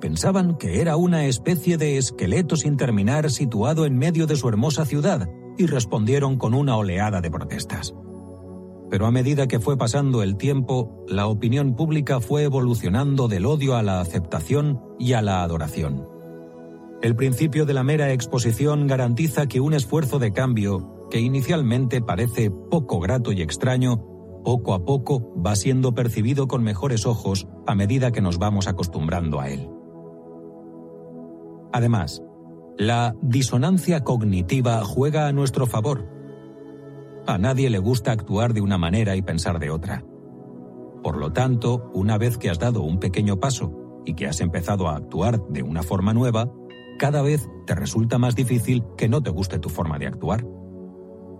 Pensaban 0.00 0.56
que 0.56 0.80
era 0.80 0.96
una 0.96 1.26
especie 1.26 1.78
de 1.78 1.96
esqueleto 1.96 2.56
sin 2.56 2.76
terminar 2.76 3.30
situado 3.30 3.86
en 3.86 3.96
medio 3.96 4.26
de 4.26 4.36
su 4.36 4.48
hermosa 4.48 4.84
ciudad 4.84 5.28
y 5.56 5.66
respondieron 5.66 6.36
con 6.36 6.52
una 6.52 6.76
oleada 6.76 7.20
de 7.20 7.30
protestas. 7.30 7.94
pero 8.90 9.06
a 9.06 9.10
medida 9.10 9.48
que 9.48 9.58
fue 9.58 9.76
pasando 9.76 10.22
el 10.22 10.36
tiempo, 10.36 11.04
la 11.08 11.26
opinión 11.26 11.74
pública 11.74 12.20
fue 12.20 12.44
evolucionando 12.44 13.26
del 13.26 13.44
odio 13.44 13.74
a 13.76 13.82
la 13.82 14.00
aceptación 14.00 14.80
y 15.00 15.14
a 15.14 15.22
la 15.22 15.42
adoración. 15.42 16.06
El 17.02 17.16
principio 17.16 17.66
de 17.66 17.74
la 17.74 17.82
mera 17.82 18.12
exposición 18.12 18.86
garantiza 18.86 19.46
que 19.46 19.60
un 19.60 19.74
esfuerzo 19.74 20.20
de 20.20 20.32
cambio, 20.32 21.08
que 21.10 21.18
inicialmente 21.18 22.02
parece 22.02 22.50
poco 22.50 23.00
grato 23.00 23.32
y 23.32 23.42
extraño, 23.42 24.13
poco 24.44 24.74
a 24.74 24.84
poco 24.84 25.32
va 25.40 25.56
siendo 25.56 25.94
percibido 25.94 26.46
con 26.46 26.62
mejores 26.62 27.06
ojos 27.06 27.48
a 27.66 27.74
medida 27.74 28.12
que 28.12 28.20
nos 28.20 28.38
vamos 28.38 28.68
acostumbrando 28.68 29.40
a 29.40 29.48
él. 29.48 29.68
Además, 31.72 32.22
la 32.78 33.16
disonancia 33.20 34.04
cognitiva 34.04 34.84
juega 34.84 35.26
a 35.26 35.32
nuestro 35.32 35.66
favor. 35.66 36.08
A 37.26 37.38
nadie 37.38 37.70
le 37.70 37.78
gusta 37.78 38.12
actuar 38.12 38.52
de 38.52 38.60
una 38.60 38.78
manera 38.78 39.16
y 39.16 39.22
pensar 39.22 39.58
de 39.58 39.70
otra. 39.70 40.04
Por 41.02 41.16
lo 41.16 41.32
tanto, 41.32 41.90
una 41.94 42.18
vez 42.18 42.38
que 42.38 42.50
has 42.50 42.58
dado 42.58 42.82
un 42.82 42.98
pequeño 42.98 43.40
paso 43.40 44.02
y 44.04 44.14
que 44.14 44.26
has 44.26 44.40
empezado 44.40 44.88
a 44.88 44.96
actuar 44.96 45.40
de 45.48 45.62
una 45.62 45.82
forma 45.82 46.12
nueva, 46.12 46.50
cada 46.98 47.22
vez 47.22 47.48
te 47.66 47.74
resulta 47.74 48.18
más 48.18 48.34
difícil 48.36 48.84
que 48.96 49.08
no 49.08 49.22
te 49.22 49.30
guste 49.30 49.58
tu 49.58 49.68
forma 49.68 49.98
de 49.98 50.06
actuar. 50.06 50.46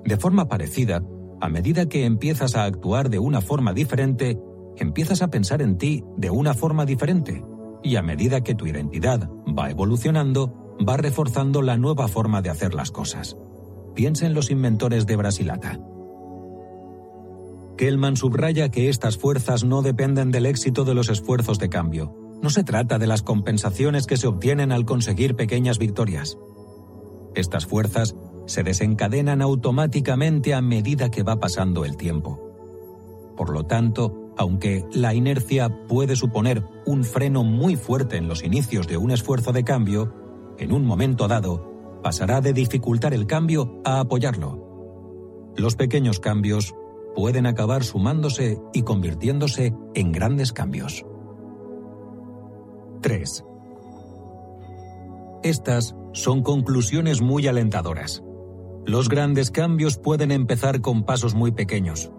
De 0.04 0.16
forma 0.16 0.48
parecida, 0.48 1.02
a 1.40 1.48
medida 1.48 1.88
que 1.88 2.04
empiezas 2.04 2.56
a 2.56 2.64
actuar 2.64 3.10
de 3.10 3.18
una 3.18 3.40
forma 3.40 3.72
diferente, 3.72 4.38
empiezas 4.76 5.22
a 5.22 5.28
pensar 5.28 5.62
en 5.62 5.78
ti 5.78 6.04
de 6.16 6.30
una 6.30 6.54
forma 6.54 6.86
diferente. 6.86 7.44
Y 7.82 7.96
a 7.96 8.02
medida 8.02 8.42
que 8.42 8.54
tu 8.54 8.66
identidad 8.66 9.28
va 9.46 9.70
evolucionando, 9.70 10.76
va 10.86 10.96
reforzando 10.96 11.62
la 11.62 11.76
nueva 11.76 12.08
forma 12.08 12.42
de 12.42 12.50
hacer 12.50 12.74
las 12.74 12.90
cosas. 12.90 13.36
Piensa 13.94 14.26
en 14.26 14.34
los 14.34 14.50
inventores 14.50 15.06
de 15.06 15.16
Brasilata. 15.16 15.78
Kellman 17.76 18.16
subraya 18.16 18.70
que 18.70 18.88
estas 18.88 19.18
fuerzas 19.18 19.64
no 19.64 19.82
dependen 19.82 20.30
del 20.30 20.46
éxito 20.46 20.84
de 20.84 20.94
los 20.94 21.08
esfuerzos 21.08 21.58
de 21.58 21.68
cambio. 21.68 22.14
No 22.40 22.50
se 22.50 22.64
trata 22.64 22.98
de 22.98 23.06
las 23.06 23.22
compensaciones 23.22 24.06
que 24.06 24.16
se 24.16 24.26
obtienen 24.26 24.70
al 24.70 24.84
conseguir 24.84 25.34
pequeñas 25.34 25.78
victorias. 25.78 26.38
Estas 27.34 27.66
fuerzas 27.66 28.14
se 28.46 28.62
desencadenan 28.62 29.42
automáticamente 29.42 30.54
a 30.54 30.60
medida 30.60 31.10
que 31.10 31.22
va 31.22 31.40
pasando 31.40 31.84
el 31.84 31.96
tiempo. 31.96 32.40
Por 33.36 33.50
lo 33.50 33.64
tanto, 33.64 34.32
aunque 34.36 34.84
la 34.92 35.14
inercia 35.14 35.86
puede 35.86 36.16
suponer 36.16 36.64
un 36.86 37.04
freno 37.04 37.44
muy 37.44 37.76
fuerte 37.76 38.16
en 38.16 38.28
los 38.28 38.44
inicios 38.44 38.86
de 38.86 38.96
un 38.96 39.10
esfuerzo 39.10 39.52
de 39.52 39.64
cambio, 39.64 40.14
en 40.58 40.72
un 40.72 40.84
momento 40.84 41.28
dado 41.28 42.00
pasará 42.02 42.40
de 42.40 42.52
dificultar 42.52 43.14
el 43.14 43.26
cambio 43.26 43.80
a 43.84 44.00
apoyarlo. 44.00 45.52
Los 45.56 45.76
pequeños 45.76 46.20
cambios 46.20 46.74
pueden 47.14 47.46
acabar 47.46 47.84
sumándose 47.84 48.60
y 48.72 48.82
convirtiéndose 48.82 49.72
en 49.94 50.12
grandes 50.12 50.52
cambios. 50.52 51.06
3. 53.00 53.44
Estas 55.42 55.94
son 56.12 56.42
conclusiones 56.42 57.20
muy 57.20 57.46
alentadoras. 57.46 58.23
Los 58.86 59.08
grandes 59.08 59.50
cambios 59.50 59.96
pueden 59.96 60.30
empezar 60.30 60.82
con 60.82 61.04
pasos 61.04 61.34
muy 61.34 61.52
pequeños. 61.52 62.12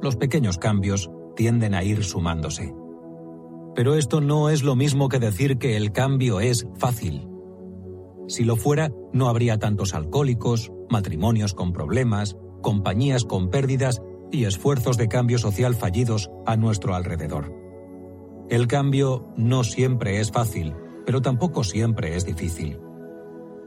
Los 0.00 0.16
pequeños 0.16 0.56
cambios 0.56 1.10
tienden 1.36 1.74
a 1.74 1.84
ir 1.84 2.02
sumándose. 2.02 2.74
Pero 3.74 3.94
esto 3.94 4.22
no 4.22 4.48
es 4.48 4.62
lo 4.62 4.74
mismo 4.74 5.10
que 5.10 5.18
decir 5.18 5.58
que 5.58 5.76
el 5.76 5.92
cambio 5.92 6.40
es 6.40 6.66
fácil. 6.76 7.28
Si 8.26 8.44
lo 8.44 8.56
fuera, 8.56 8.90
no 9.12 9.28
habría 9.28 9.58
tantos 9.58 9.92
alcohólicos, 9.92 10.72
matrimonios 10.88 11.52
con 11.52 11.74
problemas, 11.74 12.38
compañías 12.62 13.24
con 13.24 13.50
pérdidas 13.50 14.00
y 14.32 14.44
esfuerzos 14.44 14.96
de 14.96 15.08
cambio 15.08 15.36
social 15.36 15.74
fallidos 15.74 16.30
a 16.46 16.56
nuestro 16.56 16.94
alrededor. 16.94 17.52
El 18.48 18.66
cambio 18.66 19.28
no 19.36 19.62
siempre 19.62 20.20
es 20.20 20.32
fácil, 20.32 20.74
pero 21.04 21.20
tampoco 21.20 21.64
siempre 21.64 22.16
es 22.16 22.24
difícil. 22.24 22.80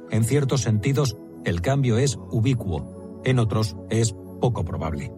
En 0.10 0.24
ciertos 0.24 0.62
sentidos, 0.62 1.18
el 1.46 1.62
cambio 1.62 1.98
es 1.98 2.18
ubicuo, 2.32 3.22
en 3.24 3.40
otros 3.40 3.76
es 3.90 4.16
poco 4.40 4.64
probable. 4.64 5.12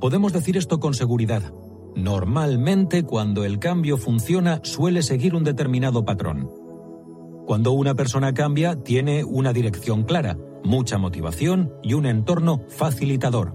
Podemos 0.00 0.32
decir 0.32 0.56
esto 0.56 0.78
con 0.78 0.94
seguridad. 0.94 1.52
Normalmente 1.96 3.02
cuando 3.02 3.44
el 3.44 3.58
cambio 3.58 3.96
funciona 3.96 4.60
suele 4.62 5.02
seguir 5.02 5.34
un 5.34 5.42
determinado 5.42 6.04
patrón. 6.04 6.50
Cuando 7.46 7.72
una 7.72 7.94
persona 7.94 8.34
cambia, 8.34 8.76
tiene 8.76 9.24
una 9.24 9.52
dirección 9.52 10.04
clara, 10.04 10.38
mucha 10.62 10.98
motivación 10.98 11.72
y 11.82 11.94
un 11.94 12.06
entorno 12.06 12.60
facilitador. 12.68 13.54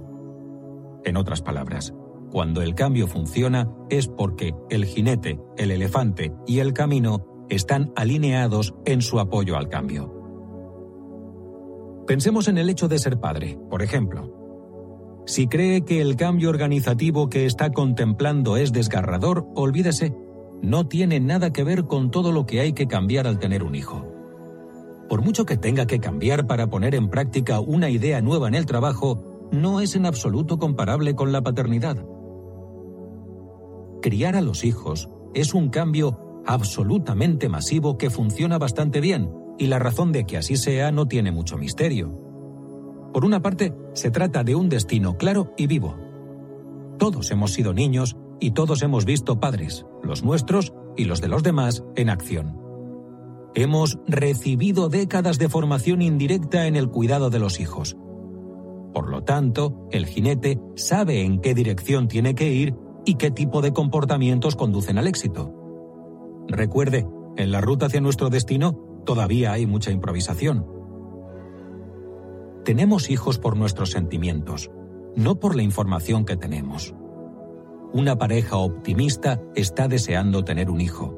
En 1.05 1.15
otras 1.15 1.41
palabras, 1.41 1.93
cuando 2.31 2.61
el 2.61 2.75
cambio 2.75 3.07
funciona 3.07 3.69
es 3.89 4.07
porque 4.07 4.55
el 4.69 4.85
jinete, 4.85 5.39
el 5.57 5.71
elefante 5.71 6.33
y 6.47 6.59
el 6.59 6.73
camino 6.73 7.45
están 7.49 7.93
alineados 7.95 8.73
en 8.85 9.01
su 9.01 9.19
apoyo 9.19 9.55
al 9.55 9.69
cambio. 9.69 10.22
Pensemos 12.07 12.47
en 12.47 12.57
el 12.57 12.69
hecho 12.69 12.87
de 12.87 12.99
ser 12.99 13.19
padre, 13.19 13.57
por 13.69 13.81
ejemplo. 13.81 15.23
Si 15.25 15.47
cree 15.47 15.85
que 15.85 16.01
el 16.01 16.17
cambio 16.17 16.49
organizativo 16.49 17.29
que 17.29 17.45
está 17.45 17.71
contemplando 17.71 18.57
es 18.57 18.73
desgarrador, 18.73 19.47
olvídese 19.55 20.13
no 20.63 20.87
tiene 20.87 21.19
nada 21.19 21.51
que 21.51 21.65
ver 21.65 21.87
con 21.87 22.09
todo 22.09 22.31
lo 22.31 22.45
que 22.45 22.61
hay 22.61 22.71
que 22.71 22.87
cambiar 22.87 23.27
al 23.27 23.37
tener 23.37 23.63
un 23.63 23.75
hijo. 23.75 24.07
Por 25.09 25.21
mucho 25.21 25.45
que 25.45 25.57
tenga 25.57 25.85
que 25.85 25.99
cambiar 25.99 26.47
para 26.47 26.69
poner 26.69 26.95
en 26.95 27.09
práctica 27.09 27.59
una 27.59 27.89
idea 27.89 28.21
nueva 28.21 28.47
en 28.47 28.55
el 28.55 28.65
trabajo, 28.65 29.49
no 29.51 29.81
es 29.81 29.95
en 29.95 30.05
absoluto 30.05 30.57
comparable 30.59 31.15
con 31.15 31.33
la 31.33 31.43
paternidad. 31.43 31.97
Criar 34.01 34.37
a 34.37 34.41
los 34.41 34.63
hijos 34.63 35.09
es 35.33 35.53
un 35.53 35.67
cambio 35.67 36.41
absolutamente 36.45 37.49
masivo 37.49 37.97
que 37.97 38.09
funciona 38.09 38.57
bastante 38.57 39.01
bien, 39.01 39.29
y 39.57 39.67
la 39.67 39.79
razón 39.79 40.11
de 40.11 40.25
que 40.25 40.37
así 40.37 40.55
sea 40.55 40.91
no 40.91 41.07
tiene 41.07 41.31
mucho 41.31 41.57
misterio. 41.57 42.19
Por 43.13 43.25
una 43.25 43.41
parte, 43.41 43.73
se 43.93 44.09
trata 44.09 44.43
de 44.43 44.55
un 44.55 44.69
destino 44.69 45.17
claro 45.17 45.53
y 45.57 45.67
vivo. 45.67 45.95
Todos 46.97 47.31
hemos 47.31 47.53
sido 47.53 47.73
niños 47.73 48.17
y 48.39 48.51
todos 48.51 48.81
hemos 48.81 49.05
visto 49.05 49.39
padres, 49.39 49.85
los 50.03 50.23
nuestros 50.23 50.73
y 50.97 51.05
los 51.05 51.21
de 51.21 51.27
los 51.27 51.43
demás, 51.43 51.83
en 51.95 52.09
acción. 52.09 52.59
Hemos 53.55 53.99
recibido 54.07 54.89
décadas 54.89 55.37
de 55.37 55.47
formación 55.47 56.01
indirecta 56.01 56.65
en 56.65 56.75
el 56.75 56.89
cuidado 56.89 57.29
de 57.29 57.39
los 57.39 57.59
hijos. 57.59 57.95
Por 58.93 59.09
lo 59.09 59.23
tanto, 59.23 59.87
el 59.91 60.07
jinete 60.07 60.59
sabe 60.75 61.21
en 61.21 61.39
qué 61.39 61.53
dirección 61.53 62.07
tiene 62.07 62.33
que 62.33 62.51
ir 62.51 62.75
y 63.05 63.15
qué 63.15 63.29
tipo 63.31 63.61
de 63.61 63.73
comportamientos 63.73 64.55
conducen 64.55 64.97
al 64.97 65.07
éxito. 65.07 65.53
Recuerde, 66.47 67.07
en 67.37 67.51
la 67.51 67.61
ruta 67.61 67.87
hacia 67.87 68.01
nuestro 68.01 68.29
destino 68.29 68.92
todavía 69.05 69.51
hay 69.51 69.65
mucha 69.65 69.91
improvisación. 69.91 70.65
Tenemos 72.65 73.09
hijos 73.09 73.39
por 73.39 73.57
nuestros 73.57 73.91
sentimientos, 73.91 74.71
no 75.15 75.39
por 75.39 75.55
la 75.55 75.63
información 75.63 76.25
que 76.25 76.37
tenemos 76.37 76.95
una 77.93 78.17
pareja 78.17 78.57
optimista 78.57 79.39
está 79.55 79.87
deseando 79.87 80.43
tener 80.43 80.71
un 80.71 80.81
hijo. 80.81 81.15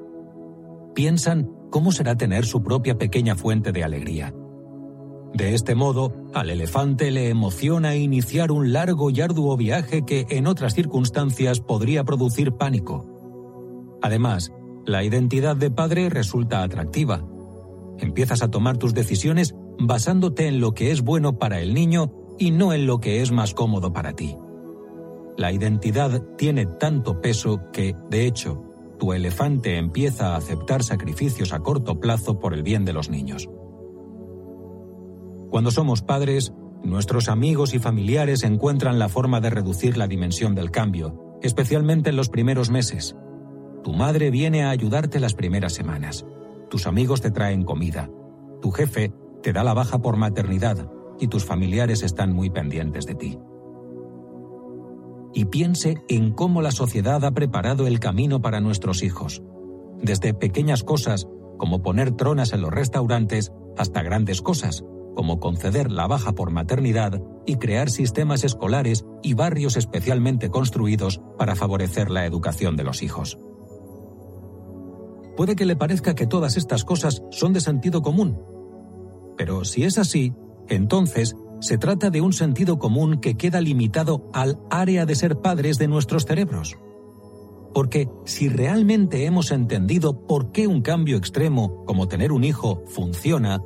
Piensan 0.94 1.50
cómo 1.72 1.94
será 1.94 2.18
tener 2.18 2.46
su 2.46 2.64
propia 2.64 2.98
pequeña 2.98 3.36
fuente 3.36 3.72
de 3.72 3.84
alegría. 3.86 4.34
De 5.34 5.54
este 5.54 5.74
modo, 5.74 6.14
al 6.34 6.50
elefante 6.50 7.12
le 7.12 7.30
emociona 7.30 7.96
iniciar 7.96 8.52
un 8.52 8.74
largo 8.74 9.10
y 9.10 9.22
arduo 9.22 9.56
viaje 9.56 10.06
que 10.06 10.26
en 10.30 10.48
otras 10.48 10.74
circunstancias 10.74 11.62
podría 11.62 12.04
producir 12.04 12.52
pánico. 12.54 13.98
Además, 14.02 14.52
la 14.86 15.04
identidad 15.04 15.56
de 15.56 15.72
padre 15.72 16.10
resulta 16.10 16.62
atractiva. 16.62 17.26
Empiezas 18.00 18.42
a 18.44 18.52
tomar 18.52 18.78
tus 18.78 18.94
decisiones 18.94 19.56
basándote 19.80 20.48
en 20.48 20.60
lo 20.60 20.74
que 20.74 20.92
es 20.92 21.02
bueno 21.02 21.38
para 21.38 21.60
el 21.60 21.74
niño 21.74 22.12
y 22.38 22.52
no 22.52 22.74
en 22.74 22.88
lo 22.88 23.00
que 23.00 23.22
es 23.22 23.32
más 23.32 23.54
cómodo 23.54 23.94
para 23.94 24.14
ti. 24.14 24.38
La 25.38 25.52
identidad 25.52 26.22
tiene 26.38 26.66
tanto 26.66 27.20
peso 27.22 27.60
que, 27.74 27.96
de 28.10 28.26
hecho, 28.26 28.64
tu 29.00 29.14
elefante 29.14 29.78
empieza 29.78 30.34
a 30.34 30.38
aceptar 30.38 30.84
sacrificios 30.84 31.52
a 31.54 31.60
corto 31.60 32.00
plazo 32.00 32.40
por 32.40 32.54
el 32.54 32.64
bien 32.64 32.86
de 32.86 32.94
los 32.94 33.10
niños. 33.10 33.50
Cuando 35.50 35.72
somos 35.72 36.02
padres, 36.02 36.54
nuestros 36.84 37.28
amigos 37.28 37.74
y 37.74 37.80
familiares 37.80 38.44
encuentran 38.44 39.00
la 39.00 39.10
forma 39.10 39.42
de 39.42 39.50
reducir 39.50 39.98
la 39.98 40.08
dimensión 40.08 40.56
del 40.56 40.72
cambio, 40.72 41.38
especialmente 41.42 42.12
en 42.12 42.16
los 42.16 42.30
primeros 42.30 42.70
meses. 42.70 43.16
Tu 43.84 43.94
madre 43.94 44.32
viene 44.32 44.64
a 44.64 44.70
ayudarte 44.70 45.20
las 45.20 45.34
primeras 45.34 45.74
semanas. 45.74 46.26
Tus 46.70 46.88
amigos 46.88 47.22
te 47.22 47.32
traen 47.32 47.64
comida. 47.64 48.10
Tu 48.62 48.72
jefe 48.72 49.14
te 49.42 49.54
da 49.54 49.64
la 49.64 49.74
baja 49.74 50.00
por 50.00 50.18
maternidad 50.18 50.90
y 51.20 51.28
tus 51.28 51.46
familiares 51.46 52.04
están 52.04 52.34
muy 52.34 52.50
pendientes 52.50 53.06
de 53.06 53.16
ti 53.16 53.40
y 55.36 55.46
piense 55.46 56.02
en 56.08 56.32
cómo 56.32 56.62
la 56.62 56.72
sociedad 56.72 57.24
ha 57.26 57.32
preparado 57.32 57.86
el 57.86 58.00
camino 58.00 58.42
para 58.42 58.62
nuestros 58.62 59.04
hijos. 59.04 59.44
Desde 60.02 60.34
pequeñas 60.34 60.84
cosas, 60.84 61.28
como 61.58 61.82
poner 61.82 62.12
tronas 62.14 62.54
en 62.54 62.62
los 62.62 62.72
restaurantes, 62.72 63.52
hasta 63.78 64.02
grandes 64.02 64.42
cosas, 64.42 64.86
como 65.14 65.42
conceder 65.42 65.92
la 65.92 66.08
baja 66.08 66.32
por 66.32 66.52
maternidad 66.52 67.22
y 67.46 67.58
crear 67.58 67.90
sistemas 67.90 68.46
escolares 68.46 69.06
y 69.22 69.34
barrios 69.34 69.76
especialmente 69.76 70.50
construidos 70.50 71.22
para 71.38 71.56
favorecer 71.56 72.10
la 72.10 72.26
educación 72.26 72.78
de 72.78 72.86
los 72.86 73.04
hijos. 73.04 73.38
Puede 75.36 75.56
que 75.56 75.66
le 75.66 75.76
parezca 75.76 76.16
que 76.16 76.28
todas 76.28 76.58
estas 76.58 76.84
cosas 76.84 77.24
son 77.32 77.54
de 77.54 77.62
sentido 77.62 78.02
común, 78.02 78.38
pero 79.38 79.66
si 79.66 79.84
es 79.84 79.98
así, 79.98 80.34
entonces 80.68 81.36
se 81.60 81.78
trata 81.78 82.10
de 82.10 82.22
un 82.22 82.34
sentido 82.34 82.80
común 82.80 83.18
que 83.20 83.36
queda 83.36 83.62
limitado 83.62 84.30
al 84.34 84.60
área 84.70 85.06
de 85.06 85.16
ser 85.16 85.38
padres 85.42 85.78
de 85.78 85.88
nuestros 85.88 86.26
cerebros. 86.26 86.78
Porque 87.74 88.10
si 88.26 88.48
realmente 88.48 89.26
hemos 89.26 89.52
entendido 89.52 90.26
por 90.28 90.52
qué 90.52 90.68
un 90.68 90.82
cambio 90.82 91.18
extremo, 91.18 91.84
como 91.86 92.08
tener 92.08 92.32
un 92.32 92.44
hijo, 92.44 92.84
funciona, 92.88 93.62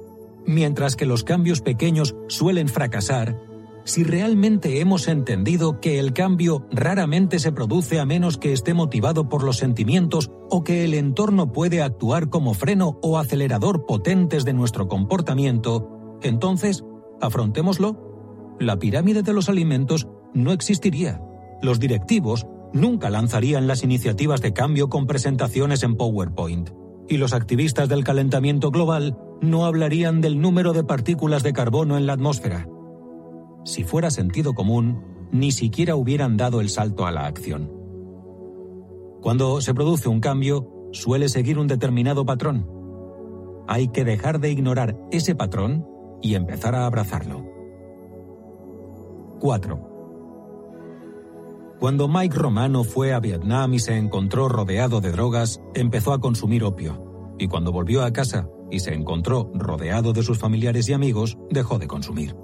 mientras 0.46 0.96
que 0.96 1.06
los 1.06 1.24
cambios 1.24 1.62
pequeños 1.62 2.16
suelen 2.28 2.70
fracasar, 2.70 3.40
si 3.86 4.04
realmente 4.04 4.80
hemos 4.82 5.08
entendido 5.08 5.80
que 5.80 6.00
el 6.00 6.14
cambio 6.14 6.66
raramente 6.72 7.40
se 7.40 7.52
produce 7.52 8.00
a 8.00 8.06
menos 8.06 8.38
que 8.38 8.54
esté 8.54 8.74
motivado 8.74 9.30
por 9.30 9.44
los 9.44 9.58
sentimientos 9.58 10.30
o 10.50 10.64
que 10.64 10.84
el 10.86 10.94
entorno 10.94 11.52
puede 11.52 11.82
actuar 11.82 12.30
como 12.30 12.54
freno 12.54 13.00
o 13.02 13.18
acelerador 13.18 13.86
potentes 13.86 14.46
de 14.46 14.54
nuestro 14.54 14.88
comportamiento, 14.88 16.18
entonces, 16.22 16.84
afrontémoslo. 17.22 18.58
La 18.60 18.78
pirámide 18.78 19.24
de 19.24 19.34
los 19.34 19.50
alimentos 19.50 20.08
no 20.34 20.52
existiría. 20.52 21.22
Los 21.62 21.80
directivos 21.80 22.46
nunca 22.74 23.10
lanzarían 23.10 23.68
las 23.68 23.84
iniciativas 23.84 24.42
de 24.42 24.54
cambio 24.54 24.90
con 24.90 25.08
presentaciones 25.08 25.84
en 25.84 25.96
PowerPoint. 25.96 26.70
Y 27.08 27.18
los 27.18 27.34
activistas 27.34 27.90
del 27.90 28.04
calentamiento 28.04 28.70
global 28.70 29.18
no 29.42 29.66
hablarían 29.66 30.22
del 30.22 30.40
número 30.40 30.74
de 30.74 30.84
partículas 30.84 31.44
de 31.44 31.54
carbono 31.54 31.98
en 31.98 32.06
la 32.06 32.14
atmósfera. 32.14 32.68
Si 33.64 33.84
fuera 33.84 34.12
sentido 34.12 34.54
común, 34.54 35.04
ni 35.32 35.52
siquiera 35.52 35.96
hubieran 35.96 36.38
dado 36.38 36.62
el 36.62 36.70
salto 36.70 37.06
a 37.06 37.12
la 37.12 37.26
acción. 37.26 37.72
Cuando 39.22 39.62
se 39.62 39.74
produce 39.74 40.08
un 40.10 40.22
cambio, 40.22 40.90
suele 40.92 41.30
seguir 41.30 41.60
un 41.60 41.68
determinado 41.68 42.26
patrón. 42.26 42.68
Hay 43.68 43.90
que 43.90 44.06
dejar 44.06 44.40
de 44.40 44.52
ignorar 44.52 44.98
ese 45.12 45.36
patrón 45.36 45.86
y 46.22 46.36
empezar 46.36 46.74
a 46.76 46.86
abrazarlo. 46.86 47.46
4. 49.40 49.90
Cuando 51.80 52.08
Mike 52.08 52.36
Romano 52.36 52.84
fue 52.84 53.14
a 53.14 53.20
Vietnam 53.20 53.74
y 53.74 53.80
se 53.80 53.98
encontró 53.98 54.50
rodeado 54.50 55.00
de 55.00 55.12
drogas, 55.12 55.62
empezó 55.74 56.12
a 56.12 56.20
consumir 56.20 56.64
opio. 56.64 57.36
Y 57.38 57.48
cuando 57.48 57.72
volvió 57.72 58.04
a 58.04 58.12
casa 58.12 58.50
y 58.70 58.80
se 58.80 58.94
encontró 58.94 59.50
rodeado 59.54 60.12
de 60.12 60.24
sus 60.24 60.38
familiares 60.38 60.90
y 60.90 60.94
amigos, 60.94 61.38
dejó 61.50 61.80
de 61.80 61.88
consumir. 61.88 62.36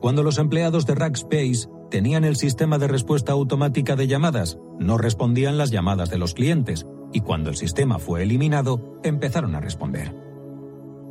Cuando 0.00 0.22
los 0.22 0.38
empleados 0.38 0.86
de 0.86 0.94
Rackspace 0.94 1.68
tenían 1.90 2.24
el 2.24 2.36
sistema 2.36 2.78
de 2.78 2.86
respuesta 2.86 3.32
automática 3.32 3.96
de 3.96 4.06
llamadas, 4.06 4.58
no 4.78 4.98
respondían 4.98 5.58
las 5.58 5.70
llamadas 5.70 6.10
de 6.10 6.18
los 6.18 6.34
clientes, 6.34 6.86
y 7.12 7.20
cuando 7.20 7.50
el 7.50 7.56
sistema 7.56 7.98
fue 7.98 8.22
eliminado, 8.22 9.00
empezaron 9.02 9.54
a 9.54 9.60
responder. 9.60 10.14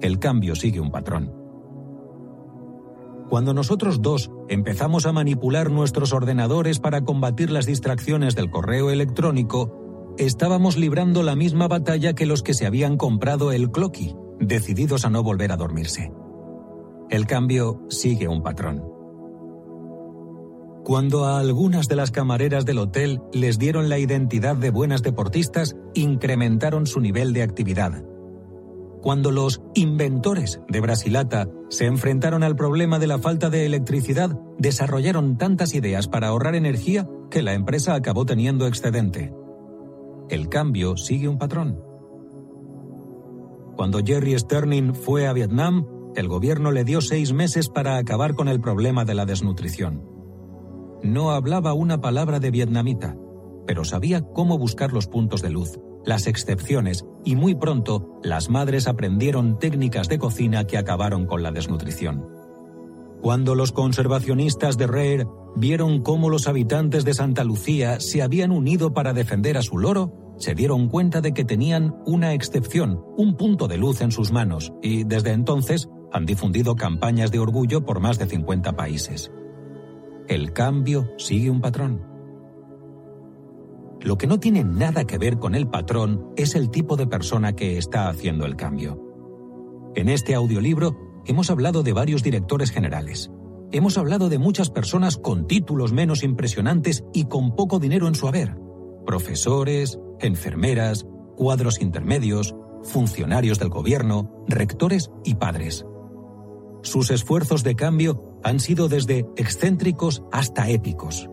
El 0.02 0.20
cambio 0.20 0.56
sigue 0.56 0.80
un 0.80 0.92
patrón. 0.92 1.34
Cuando 3.30 3.54
nosotros 3.54 4.02
dos 4.02 4.32
empezamos 4.48 5.06
a 5.06 5.12
manipular 5.12 5.70
nuestros 5.70 6.14
ordenadores 6.14 6.80
para 6.80 7.02
combatir 7.02 7.50
las 7.50 7.66
distracciones 7.66 8.36
del 8.36 8.50
correo 8.50 8.90
electrónico, 8.90 10.16
estábamos 10.18 10.78
librando 10.78 11.24
la 11.24 11.36
misma 11.36 11.68
batalla 11.68 12.14
que 12.14 12.26
los 12.26 12.42
que 12.42 12.54
se 12.54 12.66
habían 12.66 12.96
comprado 12.96 13.52
el 13.52 13.70
Clocky, 13.70 14.16
decididos 14.40 15.04
a 15.04 15.10
no 15.10 15.24
volver 15.24 15.52
a 15.52 15.58
dormirse. 15.58 16.14
El 17.10 17.26
cambio 17.26 17.82
sigue 17.90 18.28
un 18.28 18.44
patrón. 18.44 18.84
Cuando 20.84 21.26
a 21.26 21.40
algunas 21.40 21.88
de 21.88 21.96
las 21.96 22.12
camareras 22.12 22.66
del 22.66 22.80
hotel 22.80 23.22
les 23.34 23.60
dieron 23.60 23.90
la 23.90 24.00
identidad 24.00 24.56
de 24.56 24.70
buenas 24.70 25.04
deportistas, 25.04 25.76
incrementaron 25.94 26.86
su 26.86 27.02
nivel 27.02 27.34
de 27.34 27.44
actividad 27.44 28.04
cuando 29.08 29.32
los 29.32 29.62
inventores 29.74 30.60
de 30.68 30.82
Brasilata 30.82 31.48
se 31.70 31.86
enfrentaron 31.86 32.44
al 32.44 32.58
problema 32.58 33.00
de 33.00 33.08
la 33.08 33.20
falta 33.20 33.50
de 33.50 33.66
electricidad, 33.66 34.38
desarrollaron 34.58 35.38
tantas 35.38 35.74
ideas 35.76 36.10
para 36.10 36.28
ahorrar 36.28 36.56
energía 36.56 37.08
que 37.32 37.42
la 37.42 37.54
empresa 37.54 37.96
acabó 37.96 38.26
teniendo 38.26 38.68
excedente. 38.68 39.34
El 40.30 40.50
cambio 40.50 40.98
sigue 40.98 41.30
un 41.30 41.38
patrón. 41.38 41.82
Cuando 43.78 44.00
Jerry 44.04 44.38
Sterling 44.38 44.94
fue 44.94 45.26
a 45.26 45.32
Vietnam, 45.32 45.86
el 46.18 46.28
gobierno 46.28 46.72
le 46.72 46.84
dio 46.84 47.00
seis 47.00 47.32
meses 47.32 47.70
para 47.70 47.98
acabar 47.98 48.34
con 48.36 48.50
el 48.50 48.60
problema 48.60 49.06
de 49.06 49.14
la 49.14 49.26
desnutrición. 49.26 50.04
No 51.02 51.32
hablaba 51.32 51.74
una 51.74 52.02
palabra 52.02 52.40
de 52.40 52.52
vietnamita, 52.52 53.16
pero 53.66 53.86
sabía 53.86 54.22
cómo 54.22 54.58
buscar 54.58 54.92
los 54.92 55.08
puntos 55.08 55.42
de 55.42 55.52
luz 55.52 55.80
las 56.08 56.26
excepciones 56.26 57.06
y 57.26 57.36
muy 57.36 57.54
pronto 57.54 58.18
las 58.24 58.50
madres 58.50 58.88
aprendieron 58.88 59.60
técnicas 59.60 60.08
de 60.08 60.18
cocina 60.18 60.66
que 60.66 60.78
acabaron 60.78 61.26
con 61.26 61.44
la 61.44 61.52
desnutrición. 61.52 62.26
Cuando 63.22 63.56
los 63.56 63.74
conservacionistas 63.74 64.78
de 64.78 64.88
Rare 64.88 65.28
vieron 65.58 66.02
cómo 66.02 66.30
los 66.30 66.48
habitantes 66.48 67.04
de 67.04 67.14
Santa 67.14 67.44
Lucía 67.44 68.00
se 68.00 68.22
habían 68.22 68.52
unido 68.52 68.94
para 68.94 69.12
defender 69.12 69.58
a 69.58 69.62
su 69.62 69.78
loro, 69.78 70.36
se 70.38 70.56
dieron 70.56 70.88
cuenta 70.88 71.20
de 71.20 71.34
que 71.34 71.44
tenían 71.44 71.94
una 72.06 72.34
excepción, 72.34 73.04
un 73.18 73.36
punto 73.36 73.68
de 73.68 73.78
luz 73.78 74.00
en 74.00 74.12
sus 74.12 74.32
manos, 74.32 74.72
y 74.82 75.04
desde 75.04 75.32
entonces 75.32 75.90
han 76.12 76.26
difundido 76.26 76.76
campañas 76.76 77.32
de 77.32 77.40
orgullo 77.40 77.86
por 77.86 78.00
más 78.00 78.18
de 78.18 78.26
50 78.26 78.76
países. 78.76 79.32
El 80.28 80.54
cambio 80.54 81.10
sigue 81.18 81.50
un 81.50 81.62
patrón. 81.62 82.02
Lo 84.02 84.18
que 84.18 84.28
no 84.28 84.40
tiene 84.40 84.64
nada 84.64 85.06
que 85.06 85.18
ver 85.18 85.40
con 85.40 85.56
el 85.56 85.68
patrón 85.68 86.32
es 86.36 86.56
el 86.56 86.70
tipo 86.70 86.96
de 86.96 87.08
persona 87.08 87.54
que 87.54 87.78
está 87.78 88.10
haciendo 88.10 88.46
el 88.46 88.56
cambio. 88.56 89.04
En 89.96 90.10
este 90.10 90.36
audiolibro 90.36 91.24
hemos 91.26 91.50
hablado 91.50 91.84
de 91.84 91.94
varios 91.94 92.24
directores 92.24 92.72
generales. 92.72 93.32
Hemos 93.72 93.98
hablado 93.98 94.30
de 94.30 94.38
muchas 94.38 94.70
personas 94.70 95.18
con 95.18 95.48
títulos 95.48 95.92
menos 95.92 96.24
impresionantes 96.24 97.04
y 97.14 97.26
con 97.26 97.56
poco 97.56 97.80
dinero 97.80 98.08
en 98.08 98.16
su 98.16 98.28
haber. 98.28 98.56
Profesores, 99.06 100.00
enfermeras, 100.20 101.06
cuadros 101.36 101.82
intermedios, 101.82 102.56
funcionarios 102.84 103.60
del 103.60 103.70
gobierno, 103.70 104.44
rectores 104.48 105.12
y 105.26 105.36
padres. 105.36 105.86
Sus 106.88 107.12
esfuerzos 107.12 107.66
de 107.66 107.76
cambio 107.76 108.40
han 108.46 108.62
sido 108.62 108.88
desde 108.88 109.26
excéntricos 109.36 110.24
hasta 110.32 110.70
épicos. 110.70 111.30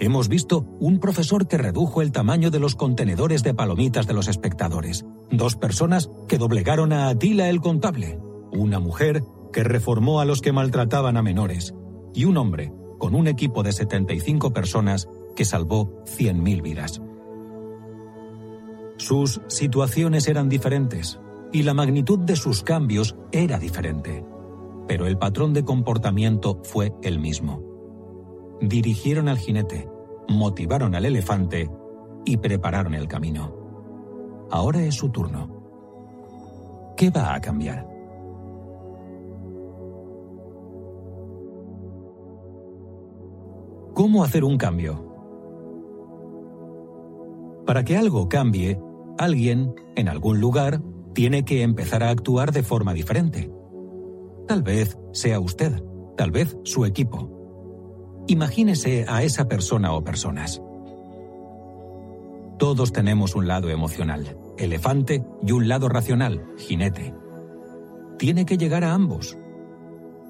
Hemos 0.00 0.30
visto 0.30 0.64
un 0.80 1.00
profesor 1.00 1.46
que 1.46 1.58
redujo 1.58 2.00
el 2.00 2.12
tamaño 2.12 2.50
de 2.50 2.58
los 2.58 2.74
contenedores 2.74 3.42
de 3.42 3.52
palomitas 3.52 4.06
de 4.06 4.14
los 4.14 4.26
espectadores, 4.26 5.04
dos 5.30 5.56
personas 5.56 6.08
que 6.28 6.38
doblegaron 6.38 6.94
a 6.94 7.10
Atila 7.10 7.50
el 7.50 7.60
contable, 7.60 8.18
una 8.50 8.80
mujer 8.80 9.22
que 9.52 9.64
reformó 9.64 10.18
a 10.18 10.24
los 10.24 10.40
que 10.40 10.52
maltrataban 10.52 11.18
a 11.18 11.22
menores 11.22 11.74
y 12.14 12.24
un 12.24 12.38
hombre 12.38 12.72
con 12.96 13.14
un 13.14 13.26
equipo 13.26 13.62
de 13.62 13.72
75 13.72 14.54
personas 14.54 15.10
que 15.36 15.44
salvó 15.44 16.02
100.000 16.06 16.62
vidas. 16.62 17.02
Sus 18.96 19.42
situaciones 19.48 20.26
eran 20.26 20.48
diferentes 20.48 21.20
y 21.52 21.64
la 21.64 21.74
magnitud 21.74 22.20
de 22.20 22.34
sus 22.34 22.62
cambios 22.62 23.14
era 23.30 23.58
diferente, 23.58 24.24
pero 24.88 25.06
el 25.06 25.18
patrón 25.18 25.52
de 25.52 25.64
comportamiento 25.64 26.60
fue 26.64 26.92
el 27.02 27.20
mismo 27.20 27.68
dirigieron 28.60 29.28
al 29.28 29.38
jinete, 29.38 29.88
motivaron 30.28 30.94
al 30.94 31.04
elefante 31.04 31.70
y 32.24 32.36
prepararon 32.36 32.94
el 32.94 33.08
camino. 33.08 33.54
Ahora 34.50 34.82
es 34.82 34.94
su 34.94 35.10
turno. 35.10 35.56
¿Qué 36.96 37.10
va 37.10 37.34
a 37.34 37.40
cambiar? 37.40 37.86
¿Cómo 43.94 44.22
hacer 44.22 44.44
un 44.44 44.56
cambio? 44.58 45.04
Para 47.66 47.84
que 47.84 47.96
algo 47.96 48.28
cambie, 48.28 48.80
alguien, 49.18 49.74
en 49.96 50.08
algún 50.08 50.40
lugar, 50.40 50.80
tiene 51.14 51.44
que 51.44 51.62
empezar 51.62 52.02
a 52.02 52.10
actuar 52.10 52.52
de 52.52 52.62
forma 52.62 52.94
diferente. 52.94 53.50
Tal 54.48 54.62
vez 54.62 54.98
sea 55.12 55.38
usted, 55.38 55.80
tal 56.16 56.32
vez 56.32 56.56
su 56.64 56.84
equipo 56.84 57.38
Imagínese 58.28 59.06
a 59.08 59.22
esa 59.22 59.48
persona 59.48 59.94
o 59.94 60.04
personas. 60.04 60.60
Todos 62.58 62.92
tenemos 62.92 63.34
un 63.34 63.48
lado 63.48 63.70
emocional, 63.70 64.36
elefante, 64.58 65.24
y 65.42 65.52
un 65.52 65.66
lado 65.66 65.88
racional, 65.88 66.44
jinete. 66.58 67.14
Tiene 68.18 68.44
que 68.44 68.58
llegar 68.58 68.84
a 68.84 68.92
ambos. 68.92 69.38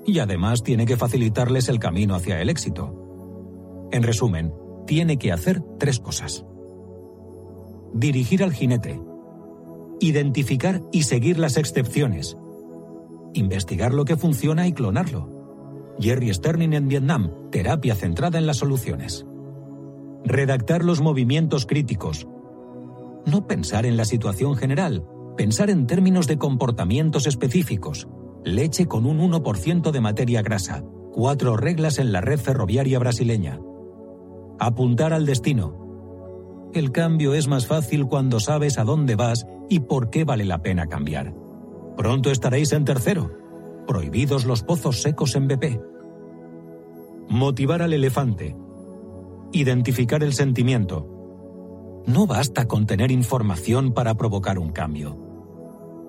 Y 0.06 0.20
además 0.20 0.62
tiene 0.62 0.86
que 0.86 0.96
facilitarles 0.96 1.68
el 1.68 1.80
camino 1.80 2.14
hacia 2.14 2.40
el 2.40 2.50
éxito. 2.50 3.88
En 3.90 4.04
resumen, 4.04 4.54
tiene 4.86 5.18
que 5.18 5.32
hacer 5.32 5.60
tres 5.80 5.98
cosas. 5.98 6.46
Dirigir 7.92 8.44
al 8.44 8.52
jinete. 8.52 9.00
Identificar 9.98 10.82
y 10.92 11.02
seguir 11.02 11.36
las 11.40 11.56
excepciones. 11.56 12.36
Investigar 13.34 13.94
lo 13.94 14.04
que 14.04 14.16
funciona 14.16 14.66
y 14.66 14.72
clonarlo. 14.72 15.38
Jerry 16.00 16.32
Sterling 16.32 16.72
en 16.72 16.88
Vietnam, 16.88 17.30
terapia 17.50 17.94
centrada 17.94 18.38
en 18.38 18.46
las 18.46 18.58
soluciones. 18.58 19.26
Redactar 20.24 20.84
los 20.84 21.00
movimientos 21.00 21.66
críticos. 21.66 22.28
No 23.26 23.46
pensar 23.46 23.86
en 23.86 23.96
la 23.96 24.04
situación 24.04 24.56
general, 24.56 25.04
pensar 25.36 25.70
en 25.70 25.86
términos 25.86 26.26
de 26.26 26.38
comportamientos 26.38 27.26
específicos. 27.26 28.08
Leche 28.44 28.86
con 28.86 29.06
un 29.06 29.18
1% 29.18 29.90
de 29.90 30.00
materia 30.00 30.42
grasa. 30.42 30.84
Cuatro 31.12 31.56
reglas 31.56 31.98
en 31.98 32.12
la 32.12 32.20
red 32.20 32.38
ferroviaria 32.38 32.98
brasileña. 32.98 33.60
Apuntar 34.60 35.12
al 35.12 35.26
destino. 35.26 36.70
El 36.74 36.92
cambio 36.92 37.34
es 37.34 37.48
más 37.48 37.66
fácil 37.66 38.06
cuando 38.06 38.40
sabes 38.40 38.78
a 38.78 38.84
dónde 38.84 39.16
vas 39.16 39.46
y 39.68 39.80
por 39.80 40.10
qué 40.10 40.24
vale 40.24 40.44
la 40.44 40.62
pena 40.62 40.86
cambiar. 40.86 41.34
Pronto 41.98 42.30
estaréis 42.30 42.72
en 42.72 42.84
tercero. 42.84 43.36
Prohibidos 43.88 44.44
los 44.44 44.62
pozos 44.62 45.02
secos 45.02 45.34
en 45.34 45.48
BP. 45.48 45.80
Motivar 47.28 47.82
al 47.82 47.92
elefante. 47.92 48.56
Identificar 49.50 50.22
el 50.22 50.32
sentimiento. 50.32 52.04
No 52.06 52.28
basta 52.28 52.68
con 52.68 52.86
tener 52.86 53.10
información 53.10 53.92
para 53.94 54.14
provocar 54.14 54.60
un 54.60 54.70
cambio. 54.70 55.18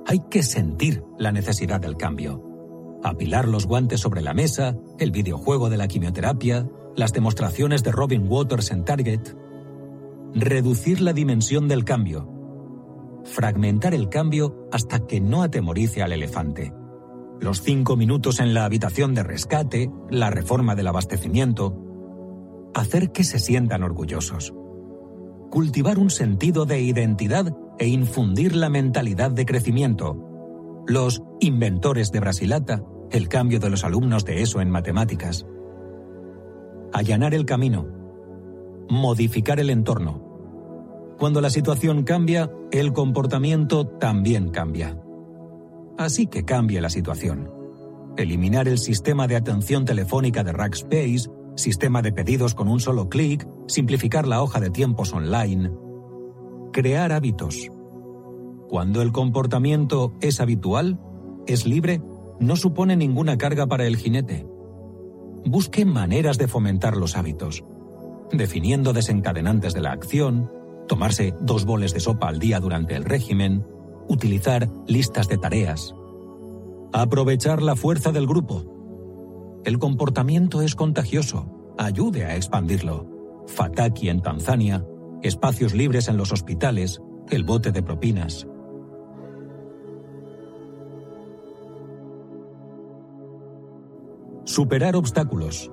Hay 0.06 0.20
que 0.30 0.44
sentir 0.44 1.04
la 1.18 1.32
necesidad 1.32 1.82
del 1.82 1.98
cambio. 1.98 3.00
Apilar 3.04 3.48
los 3.48 3.66
guantes 3.66 4.00
sobre 4.00 4.22
la 4.22 4.36
mesa, 4.36 4.78
el 5.00 5.10
videojuego 5.10 5.72
de 5.72 5.78
la 5.78 5.88
quimioterapia, 5.88 6.70
las 6.96 7.14
demostraciones 7.14 7.84
de 7.84 7.92
Robin 7.92 8.28
Waters 8.30 8.70
en 8.70 8.86
Target. 8.86 9.22
Reducir 10.36 11.02
la 11.02 11.14
dimensión 11.14 11.68
del 11.68 11.84
cambio. 11.84 12.39
Fragmentar 13.24 13.94
el 13.94 14.10
cambio 14.10 14.68
hasta 14.72 15.06
que 15.06 15.20
no 15.20 15.44
atemorice 15.44 16.02
al 16.02 16.14
elefante. 16.14 16.74
Los 17.40 17.62
cinco 17.62 17.96
minutos 17.96 18.40
en 18.40 18.54
la 18.54 18.66
habitación 18.66 19.14
de 19.14 19.24
rescate, 19.24 19.90
la 20.10 20.30
reforma 20.30 20.76
del 20.76 20.88
abastecimiento. 20.88 21.78
Hacer 22.74 23.12
que 23.12 23.24
se 23.24 23.40
sientan 23.40 23.84
orgullosos. 23.84 24.54
Cultivar 25.50 26.00
un 26.00 26.10
sentido 26.10 26.66
de 26.66 26.82
identidad 26.82 27.56
e 27.78 27.88
infundir 27.88 28.56
la 28.56 28.70
mentalidad 28.70 29.32
de 29.32 29.46
crecimiento. 29.46 30.18
Los 30.86 31.24
inventores 31.40 32.12
de 32.12 32.20
Brasilata, 32.20 32.84
el 33.10 33.30
cambio 33.30 33.60
de 33.60 33.70
los 33.70 33.84
alumnos 33.84 34.26
de 34.26 34.42
ESO 34.42 34.62
en 34.62 34.70
matemáticas. 34.70 35.46
Allanar 36.92 37.34
el 37.34 37.46
camino. 37.46 37.88
Modificar 38.90 39.60
el 39.60 39.70
entorno. 39.70 40.29
Cuando 41.20 41.42
la 41.42 41.50
situación 41.50 42.04
cambia, 42.04 42.50
el 42.72 42.94
comportamiento 42.94 43.86
también 43.86 44.50
cambia. 44.50 44.98
Así 45.98 46.28
que 46.28 46.46
cambie 46.46 46.80
la 46.80 46.90
situación. 46.90 47.52
Eliminar 48.16 48.70
el 48.70 48.78
sistema 48.78 49.28
de 49.28 49.36
atención 49.36 49.84
telefónica 49.84 50.46
de 50.46 50.54
Rackspace, 50.54 51.30
sistema 51.56 52.02
de 52.02 52.14
pedidos 52.14 52.56
con 52.56 52.70
un 52.70 52.80
solo 52.80 53.10
clic, 53.10 53.46
simplificar 53.68 54.28
la 54.28 54.42
hoja 54.42 54.62
de 54.62 54.70
tiempos 54.70 55.12
online, 55.12 55.72
Crear 56.72 57.12
hábitos. 57.12 57.68
Cuando 58.70 59.02
el 59.02 59.12
comportamiento 59.12 60.14
es 60.22 60.40
habitual, 60.40 61.00
es 61.48 61.66
libre, 61.66 62.02
no 62.40 62.56
supone 62.56 62.96
ninguna 62.96 63.38
carga 63.38 63.66
para 63.66 63.88
el 63.88 63.98
jinete. 63.98 64.48
Busque 65.46 65.84
maneras 65.84 66.38
de 66.38 66.48
fomentar 66.48 66.96
los 66.96 67.18
hábitos, 67.18 67.66
definiendo 68.32 68.94
desencadenantes 68.94 69.74
de 69.74 69.82
la 69.82 69.92
acción, 69.92 70.52
tomarse 70.90 71.34
dos 71.40 71.64
boles 71.64 71.94
de 71.94 72.02
sopa 72.02 72.28
al 72.28 72.40
día 72.40 72.60
durante 72.60 72.98
el 72.98 73.06
régimen, 73.06 73.66
utilizar 74.10 74.70
listas 74.88 75.30
de 75.30 75.38
tareas. 75.38 75.96
Aprovechar 76.92 77.62
la 77.62 77.78
fuerza 77.78 78.12
del 78.12 78.28
grupo. 78.28 79.62
El 79.64 79.80
comportamiento 79.80 80.62
es 80.62 80.76
contagioso. 80.76 81.74
Ayude 81.78 82.26
a 82.26 82.36
expandirlo. 82.36 83.08
Fataki 83.48 84.10
en 84.10 84.22
Tanzania 84.22 84.84
espacios 85.22 85.74
libres 85.74 86.08
en 86.08 86.18
los 86.18 86.32
hospitales, 86.32 87.02
el 87.30 87.44
bote 87.44 87.72
de 87.72 87.84
propinas. 87.84 88.48
Superar 94.46 94.96
obstáculos. 94.96 95.72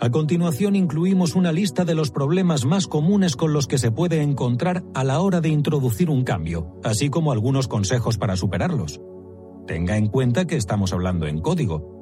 A 0.00 0.10
continuación 0.10 0.76
incluimos 0.76 1.34
una 1.34 1.52
lista 1.52 1.84
de 1.84 1.94
los 1.94 2.10
problemas 2.10 2.64
más 2.64 2.86
comunes 2.86 3.36
con 3.36 3.52
los 3.52 3.66
que 3.66 3.78
se 3.78 3.90
puede 3.90 4.22
encontrar 4.22 4.82
a 4.94 5.04
la 5.04 5.20
hora 5.20 5.40
de 5.40 5.50
introducir 5.50 6.08
un 6.08 6.24
cambio, 6.24 6.78
así 6.82 7.10
como 7.10 7.32
algunos 7.32 7.68
consejos 7.68 8.16
para 8.16 8.36
superarlos. 8.36 9.00
Tenga 9.66 9.98
en 9.98 10.08
cuenta 10.08 10.46
que 10.46 10.56
estamos 10.56 10.92
hablando 10.92 11.26
en 11.26 11.40
código, 11.40 12.00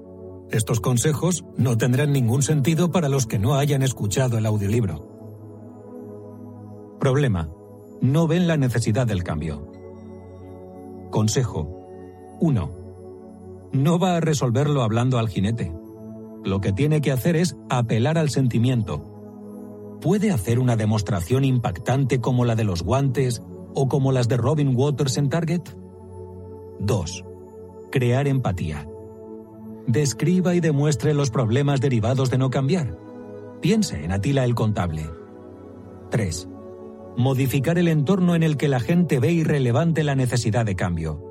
estos 0.51 0.81
consejos 0.81 1.45
no 1.59 1.77
tendrán 1.77 2.13
ningún 2.13 2.43
sentido 2.43 2.91
para 2.91 3.11
los 3.11 3.27
que 3.27 3.39
no 3.39 3.57
hayan 3.57 3.83
escuchado 3.83 4.39
el 4.39 4.47
audiolibro. 4.47 5.07
Problema. 6.99 7.51
No 8.01 8.27
ven 8.27 8.47
la 8.47 8.57
necesidad 8.57 9.07
del 9.07 9.25
cambio. 9.25 9.71
Consejo. 11.11 11.69
1. 12.41 12.71
No 13.73 13.99
va 13.99 14.17
a 14.17 14.21
resolverlo 14.21 14.83
hablando 14.83 15.19
al 15.19 15.29
jinete. 15.29 15.78
Lo 16.45 16.61
que 16.61 16.73
tiene 16.73 17.01
que 17.01 17.13
hacer 17.13 17.37
es 17.37 17.57
apelar 17.69 18.19
al 18.19 18.31
sentimiento. 18.31 19.99
¿Puede 20.01 20.31
hacer 20.31 20.59
una 20.59 20.77
demostración 20.77 21.45
impactante 21.45 22.21
como 22.21 22.45
la 22.45 22.55
de 22.55 22.65
los 22.65 22.83
guantes 22.83 23.43
o 23.75 23.89
como 23.89 24.13
las 24.13 24.29
de 24.29 24.37
Robin 24.37 24.75
Waters 24.75 25.17
en 25.17 25.29
Target? 25.29 25.63
2. 26.81 27.25
Crear 27.91 28.29
empatía 28.29 28.87
describa 29.89 30.55
y 30.55 30.61
demuestre 30.61 31.15
los 31.15 31.31
problemas 31.31 31.81
derivados 31.81 32.31
de 32.31 32.39
no 32.39 32.51
cambiar. 32.51 32.97
Piense 33.63 34.05
en 34.05 34.13
Atila 34.13 34.45
el 34.45 34.55
contable. 34.55 35.11
3. 36.11 36.49
Modificar 37.17 37.79
el 37.79 37.89
entorno 37.89 38.37
en 38.37 38.43
el 38.43 38.59
que 38.59 38.69
la 38.69 38.81
gente 38.81 39.19
ve 39.19 39.33
irrelevante 39.33 40.05
la 40.05 40.15
necesidad 40.15 40.67
de 40.67 40.77
cambio. 40.77 41.25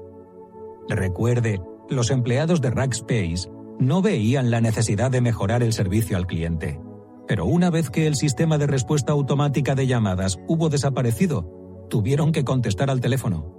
Recuerde, 0.90 1.62
los 1.90 2.10
empleados 2.10 2.60
de 2.60 2.72
Rackspace 2.72 3.48
no 3.80 4.02
veían 4.02 4.52
la 4.52 4.62
necesidad 4.62 5.12
de 5.12 5.22
mejorar 5.22 5.64
el 5.64 5.74
servicio 5.74 6.18
al 6.18 6.28
cliente. 6.28 6.80
Pero 7.28 7.46
una 7.46 7.70
vez 7.70 7.90
que 7.90 8.08
el 8.08 8.16
sistema 8.16 8.58
de 8.58 8.68
respuesta 8.68 9.12
automática 9.12 9.76
de 9.76 9.88
llamadas 9.88 10.40
hubo 10.48 10.70
desaparecido, 10.70 11.86
tuvieron 11.90 12.32
que 12.32 12.44
contestar 12.44 12.90
al 12.90 13.02
teléfono. 13.02 13.54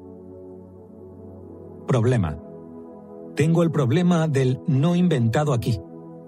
Problema 1.87 2.39
tengo 3.39 3.63
el 3.63 3.71
problema 3.71 4.27
del 4.27 4.59
no 4.67 4.97
inventado 4.97 5.53
aquí. 5.53 5.79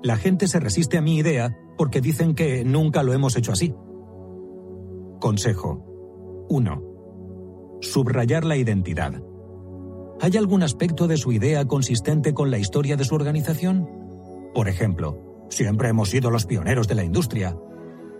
La 0.00 0.16
gente 0.16 0.46
se 0.46 0.60
resiste 0.60 0.96
a 0.96 1.02
mi 1.02 1.16
idea 1.16 1.58
porque 1.76 2.00
dicen 2.00 2.36
que 2.36 2.64
nunca 2.64 3.02
lo 3.02 3.12
hemos 3.12 3.36
hecho 3.36 3.50
así. 3.50 3.74
Consejo 5.18 6.46
1. 6.48 6.82
Subrayar 7.80 8.44
la 8.44 8.56
identidad. 8.56 9.20
¿Hay 10.20 10.36
algún 10.36 10.62
aspecto 10.62 11.08
de 11.08 11.16
su 11.16 11.32
idea 11.32 11.64
consistente 11.66 12.34
con 12.34 12.50
la 12.50 12.58
historia 12.58 12.96
de 12.96 13.04
su 13.04 13.14
organización? 13.14 13.88
Por 14.54 14.68
ejemplo, 14.68 15.46
siempre 15.48 15.88
hemos 15.88 16.10
sido 16.10 16.30
los 16.30 16.46
pioneros 16.46 16.88
de 16.88 16.94
la 16.94 17.04
industria. 17.04 17.56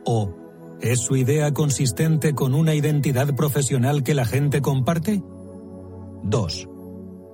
¿O 0.05 0.35
es 0.81 1.01
su 1.01 1.17
idea 1.17 1.53
consistente 1.53 2.35
con 2.35 2.55
una 2.55 2.75
identidad 2.75 3.35
profesional 3.35 4.03
que 4.03 4.15
la 4.15 4.25
gente 4.25 4.63
comparte? 4.63 5.23
2 6.23 6.69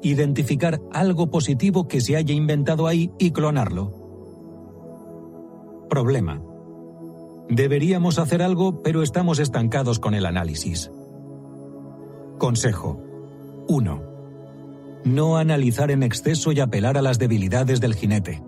identificar 0.02 0.80
algo 0.92 1.30
positivo 1.30 1.88
que 1.88 2.00
se 2.00 2.16
haya 2.16 2.34
inventado 2.34 2.86
ahí 2.86 3.10
y 3.18 3.32
clonarlo. 3.32 3.92
Problema. 5.88 6.42
Deberíamos 7.48 8.18
hacer 8.18 8.42
algo, 8.42 8.82
pero 8.82 9.02
estamos 9.02 9.38
estancados 9.38 9.98
con 9.98 10.14
el 10.14 10.26
análisis. 10.26 10.90
Consejo. 12.38 13.00
1. 13.68 14.15
No 15.06 15.36
analizar 15.36 15.92
en 15.92 16.02
exceso 16.02 16.50
y 16.50 16.58
apelar 16.58 16.98
a 16.98 17.02
las 17.02 17.20
debilidades 17.20 17.80
del 17.80 17.94
jinete. 17.94 18.42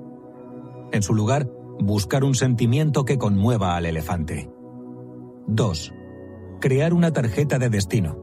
En 0.90 1.04
su 1.04 1.14
lugar, 1.14 1.48
buscar 1.78 2.24
un 2.24 2.34
sentimiento 2.34 3.04
que 3.04 3.16
conmueva 3.16 3.76
al 3.76 3.86
elefante. 3.86 4.50
2. 5.46 5.94
Crear 6.60 6.94
una 6.94 7.12
tarjeta 7.12 7.60
de 7.60 7.70
destino. 7.70 8.18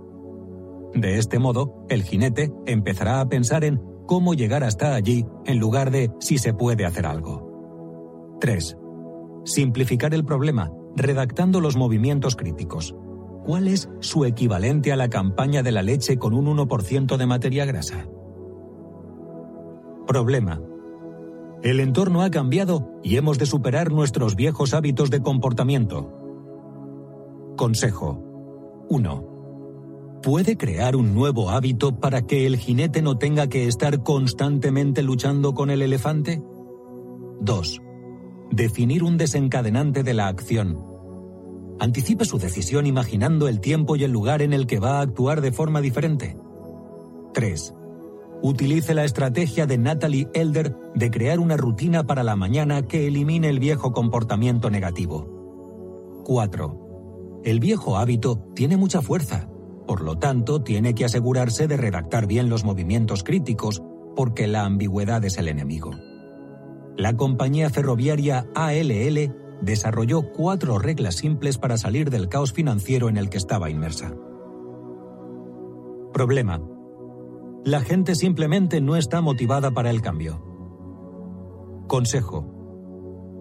De 0.94 1.18
este 1.18 1.40
modo, 1.40 1.86
el 1.88 2.04
jinete 2.04 2.52
empezará 2.66 3.22
a 3.22 3.30
pensar 3.30 3.64
en 3.64 3.82
cómo 4.06 4.34
llegar 4.34 4.66
hasta 4.66 4.96
allí 4.96 5.26
en 5.46 5.58
lugar 5.58 5.90
de 5.90 6.12
si 6.20 6.38
se 6.38 6.54
puede 6.54 6.86
hacer 6.86 7.06
algo. 7.06 8.38
3. 8.42 8.76
Simplificar 9.46 10.14
el 10.14 10.26
problema, 10.26 10.74
redactando 10.98 11.62
los 11.62 11.78
movimientos 11.78 12.36
críticos. 12.36 12.98
¿Cuál 13.46 13.70
es 13.70 13.90
su 14.02 14.26
equivalente 14.26 14.92
a 14.92 14.98
la 14.98 15.08
campaña 15.08 15.64
de 15.64 15.72
la 15.72 15.84
leche 15.84 16.18
con 16.18 16.34
un 16.34 16.48
1% 16.48 17.16
de 17.16 17.26
materia 17.26 17.64
grasa? 17.64 18.10
Problema. 20.08 20.62
El 21.64 21.80
entorno 21.80 22.22
ha 22.22 22.30
cambiado 22.30 23.00
y 23.04 23.18
hemos 23.18 23.40
de 23.40 23.46
superar 23.46 23.92
nuestros 23.92 24.36
viejos 24.36 24.74
hábitos 24.74 25.10
de 25.10 25.22
comportamiento. 25.22 26.12
Consejo. 27.58 28.22
1 28.90 29.36
¿Puede 30.26 30.58
crear 30.58 30.96
un 30.96 31.14
nuevo 31.14 31.52
hábito 31.52 32.00
para 32.00 32.24
que 32.24 32.48
el 32.48 32.58
jinete 32.58 33.04
no 33.04 33.20
tenga 33.20 33.48
que 33.48 33.68
estar 33.68 34.02
constantemente 34.02 35.04
luchando 35.04 35.54
con 35.54 35.70
el 35.70 35.84
elefante? 35.84 36.42
2. 37.42 37.82
Definir 38.50 39.04
un 39.04 39.18
desencadenante 39.18 40.02
de 40.02 40.16
la 40.16 40.28
acción. 40.28 40.84
Anticipe 41.80 42.26
su 42.26 42.40
decisión 42.40 42.88
imaginando 42.88 43.48
el 43.48 43.60
tiempo 43.60 43.96
y 43.96 44.04
el 44.04 44.12
lugar 44.12 44.42
en 44.42 44.54
el 44.54 44.66
que 44.66 44.80
va 44.80 44.98
a 44.98 45.02
actuar 45.02 45.42
de 45.42 45.52
forma 45.52 45.80
diferente. 45.80 46.36
3. 47.36 47.75
Utilice 48.48 48.94
la 48.94 49.06
estrategia 49.06 49.66
de 49.66 49.78
Natalie 49.78 50.28
Elder 50.34 50.76
de 50.94 51.10
crear 51.10 51.40
una 51.40 51.58
rutina 51.58 52.06
para 52.06 52.24
la 52.24 52.36
mañana 52.36 52.84
que 52.84 53.08
elimine 53.08 53.50
el 53.50 53.60
viejo 53.60 53.92
comportamiento 53.92 54.70
negativo. 54.70 56.22
4. 56.26 57.42
El 57.44 57.60
viejo 57.60 57.98
hábito 57.98 58.38
tiene 58.54 58.78
mucha 58.78 59.02
fuerza 59.02 59.50
por 59.86 60.02
lo 60.02 60.18
tanto, 60.18 60.62
tiene 60.62 60.96
que 60.96 61.06
asegurarse 61.06 61.68
de 61.68 61.78
redactar 61.78 62.26
bien 62.28 62.50
los 62.50 62.64
movimientos 62.64 63.24
críticos, 63.24 63.84
porque 64.16 64.48
la 64.48 64.66
ambigüedad 64.66 65.24
es 65.26 65.38
el 65.38 65.48
enemigo. 65.48 65.92
La 66.98 67.16
compañía 67.16 67.70
ferroviaria 67.70 68.48
ALL 68.56 69.36
desarrolló 69.62 70.32
cuatro 70.34 70.80
reglas 70.80 71.16
simples 71.16 71.58
para 71.58 71.78
salir 71.78 72.10
del 72.10 72.30
caos 72.30 72.52
financiero 72.52 73.10
en 73.10 73.18
el 73.18 73.30
que 73.30 73.38
estaba 73.38 73.70
inmersa. 73.70 74.16
Problema. 76.14 76.75
La 77.66 77.82
gente 77.82 78.14
simplemente 78.14 78.80
no 78.80 78.96
está 78.96 79.22
motivada 79.22 79.72
para 79.72 79.90
el 79.90 80.00
cambio. 80.00 80.40
Consejo. 81.88 82.46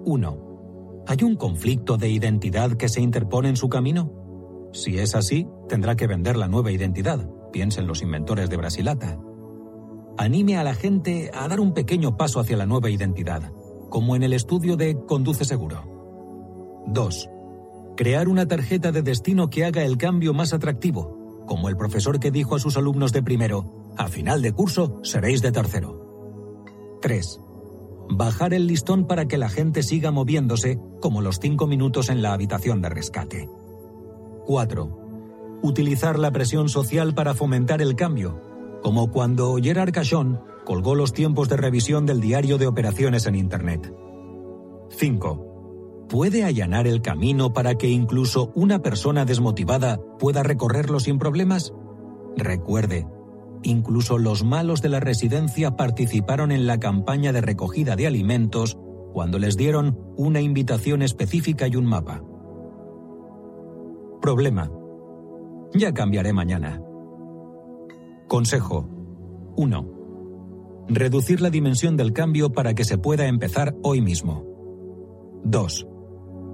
1. 0.06 1.04
¿Hay 1.06 1.18
un 1.22 1.36
conflicto 1.36 1.98
de 1.98 2.08
identidad 2.08 2.72
que 2.72 2.88
se 2.88 3.02
interpone 3.02 3.50
en 3.50 3.56
su 3.56 3.68
camino? 3.68 4.70
Si 4.72 4.96
es 4.96 5.14
así, 5.14 5.46
tendrá 5.68 5.94
que 5.94 6.06
vender 6.06 6.38
la 6.38 6.48
nueva 6.48 6.72
identidad, 6.72 7.28
piensen 7.52 7.86
los 7.86 8.00
inventores 8.00 8.48
de 8.48 8.56
Brasilata. 8.56 9.20
Anime 10.16 10.56
a 10.56 10.64
la 10.64 10.74
gente 10.74 11.30
a 11.34 11.46
dar 11.46 11.60
un 11.60 11.74
pequeño 11.74 12.16
paso 12.16 12.40
hacia 12.40 12.56
la 12.56 12.64
nueva 12.64 12.88
identidad, 12.88 13.52
como 13.90 14.16
en 14.16 14.22
el 14.22 14.32
estudio 14.32 14.78
de 14.78 15.04
Conduce 15.04 15.44
Seguro. 15.44 16.82
2. 16.86 17.28
Crear 17.94 18.30
una 18.30 18.48
tarjeta 18.48 18.90
de 18.90 19.02
destino 19.02 19.50
que 19.50 19.66
haga 19.66 19.84
el 19.84 19.98
cambio 19.98 20.32
más 20.32 20.54
atractivo, 20.54 21.44
como 21.46 21.68
el 21.68 21.76
profesor 21.76 22.20
que 22.20 22.30
dijo 22.30 22.56
a 22.56 22.58
sus 22.58 22.78
alumnos 22.78 23.12
de 23.12 23.22
primero, 23.22 23.83
a 23.96 24.08
final 24.08 24.42
de 24.42 24.52
curso 24.52 25.00
seréis 25.02 25.42
de 25.42 25.52
tercero. 25.52 26.98
3. 27.00 27.40
Bajar 28.10 28.54
el 28.54 28.66
listón 28.66 29.06
para 29.06 29.26
que 29.26 29.38
la 29.38 29.48
gente 29.48 29.82
siga 29.82 30.10
moviéndose, 30.10 30.78
como 31.00 31.20
los 31.20 31.38
cinco 31.40 31.66
minutos 31.66 32.08
en 32.08 32.22
la 32.22 32.32
habitación 32.32 32.80
de 32.82 32.88
rescate. 32.88 33.48
4. 34.46 35.60
Utilizar 35.62 36.18
la 36.18 36.30
presión 36.30 36.68
social 36.68 37.14
para 37.14 37.34
fomentar 37.34 37.80
el 37.80 37.96
cambio, 37.96 38.40
como 38.82 39.10
cuando 39.10 39.56
Gerard 39.56 39.92
Cachon 39.92 40.40
colgó 40.64 40.94
los 40.94 41.12
tiempos 41.12 41.48
de 41.48 41.56
revisión 41.56 42.06
del 42.06 42.20
diario 42.20 42.58
de 42.58 42.66
operaciones 42.66 43.26
en 43.26 43.34
Internet. 43.34 43.94
5. 44.90 46.06
¿Puede 46.08 46.44
allanar 46.44 46.86
el 46.86 47.00
camino 47.00 47.52
para 47.52 47.76
que 47.76 47.88
incluso 47.88 48.52
una 48.54 48.80
persona 48.80 49.24
desmotivada 49.24 49.98
pueda 50.18 50.42
recorrerlo 50.42 51.00
sin 51.00 51.18
problemas? 51.18 51.72
Recuerde, 52.36 53.06
incluso 53.64 54.18
los 54.18 54.44
malos 54.44 54.82
de 54.82 54.88
la 54.88 55.00
residencia 55.00 55.76
participaron 55.76 56.52
en 56.52 56.66
la 56.66 56.78
campaña 56.78 57.32
de 57.32 57.40
recogida 57.40 57.96
de 57.96 58.06
alimentos 58.06 58.78
cuando 59.12 59.38
les 59.38 59.56
dieron 59.56 59.98
una 60.16 60.40
invitación 60.40 61.02
específica 61.02 61.66
y 61.66 61.76
un 61.76 61.86
mapa. 61.86 62.22
Problema. 64.20 64.70
Ya 65.74 65.92
cambiaré 65.92 66.32
mañana. 66.32 66.80
Consejo. 68.28 68.88
1. 69.56 69.90
Reducir 70.88 71.40
la 71.40 71.50
dimensión 71.50 71.96
del 71.96 72.12
cambio 72.12 72.52
para 72.52 72.74
que 72.74 72.84
se 72.84 72.98
pueda 72.98 73.26
empezar 73.26 73.76
hoy 73.82 74.00
mismo. 74.00 74.44
2. 75.44 75.86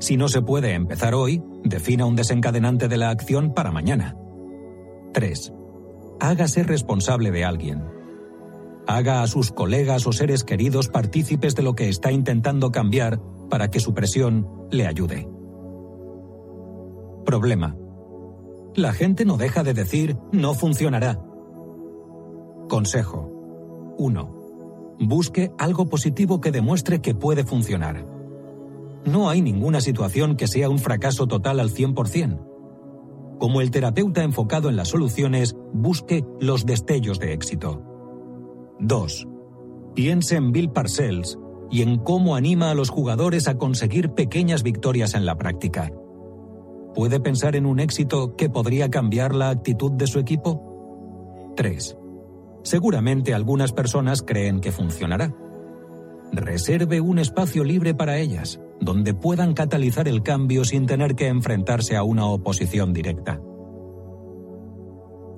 Si 0.01 0.17
no 0.17 0.29
se 0.29 0.43
puede 0.43 0.75
empezar 0.75 1.15
hoy, 1.15 1.43
defina 1.65 2.07
un 2.07 2.17
desencadenante 2.17 2.89
de 2.89 2.97
la 2.97 3.11
acción 3.11 3.55
para 3.55 3.71
mañana. 3.71 4.17
3. 5.13 5.53
Hágase 6.21 6.63
responsable 6.63 7.31
de 7.31 7.45
alguien. 7.45 7.83
Haga 8.87 9.23
a 9.23 9.27
sus 9.27 9.53
colegas 9.53 10.07
o 10.07 10.13
seres 10.13 10.45
queridos 10.45 10.89
partícipes 10.89 11.55
de 11.55 11.63
lo 11.63 11.75
que 11.75 11.89
está 11.89 12.13
intentando 12.13 12.71
cambiar 12.71 13.21
para 13.49 13.71
que 13.71 13.81
su 13.81 13.95
presión 13.95 14.47
le 14.71 14.87
ayude. 14.87 15.29
Problema. 17.25 17.77
La 18.75 18.93
gente 18.93 19.25
no 19.25 19.39
deja 19.39 19.63
de 19.63 19.73
decir 19.73 20.19
no 20.31 20.55
funcionará. 20.55 21.21
Consejo. 22.69 23.95
1. 23.97 24.97
Busque 25.01 25.53
algo 25.59 25.89
positivo 25.89 26.41
que 26.41 26.53
demuestre 26.53 27.01
que 27.01 27.15
puede 27.15 27.45
funcionar. 27.45 28.07
No 29.07 29.31
hay 29.31 29.41
ninguna 29.41 29.81
situación 29.81 30.37
que 30.37 30.47
sea 30.47 30.69
un 30.69 30.79
fracaso 30.79 31.27
total 31.27 31.61
al 31.61 31.71
100%. 31.71 32.50
Como 33.41 33.63
el 33.63 33.71
terapeuta 33.71 34.23
enfocado 34.23 34.69
en 34.69 34.77
las 34.77 34.89
soluciones, 34.89 35.57
busque 35.73 36.25
los 36.41 36.67
destellos 36.67 37.19
de 37.19 37.33
éxito. 37.33 37.83
2. 38.81 39.29
Piense 39.95 40.37
en 40.37 40.53
Bill 40.53 40.71
Parcells 40.71 41.39
y 41.71 41.81
en 41.81 41.99
cómo 41.99 42.37
anima 42.37 42.71
a 42.71 42.75
los 42.75 42.91
jugadores 42.91 43.49
a 43.49 43.57
conseguir 43.57 44.11
pequeñas 44.11 44.63
victorias 44.63 45.15
en 45.15 45.25
la 45.25 45.37
práctica. 45.37 45.91
¿Puede 46.95 47.19
pensar 47.19 47.57
en 47.57 47.65
un 47.65 47.81
éxito 47.81 48.37
que 48.37 48.51
podría 48.51 48.91
cambiar 48.91 49.35
la 49.35 49.49
actitud 49.49 49.93
de 49.93 50.07
su 50.07 50.19
equipo? 50.19 51.53
3. 51.57 51.97
Seguramente 52.63 53.33
algunas 53.33 53.73
personas 53.73 54.23
creen 54.23 54.61
que 54.61 54.71
funcionará. 54.71 55.35
Reserve 56.31 57.01
un 57.01 57.19
espacio 57.19 57.65
libre 57.65 57.95
para 57.95 58.19
ellas, 58.19 58.61
donde 58.81 59.15
puedan 59.15 59.55
catalizar 59.55 60.09
el 60.09 60.23
cambio 60.23 60.65
sin 60.65 60.87
tener 60.87 61.15
que 61.15 61.29
enfrentarse 61.29 61.97
a 61.97 62.03
una 62.03 62.27
oposición 62.27 62.93
directa. 62.93 63.41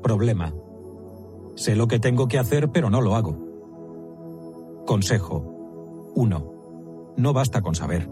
Problema. 0.02 0.54
Sé 1.54 1.76
lo 1.76 1.88
que 1.88 1.98
tengo 1.98 2.28
que 2.28 2.38
hacer, 2.38 2.70
pero 2.70 2.88
no 2.88 3.00
lo 3.00 3.14
hago. 3.14 3.38
Consejo. 4.86 6.12
1. 6.14 7.14
No 7.16 7.32
basta 7.32 7.62
con 7.62 7.74
saber. 7.74 8.08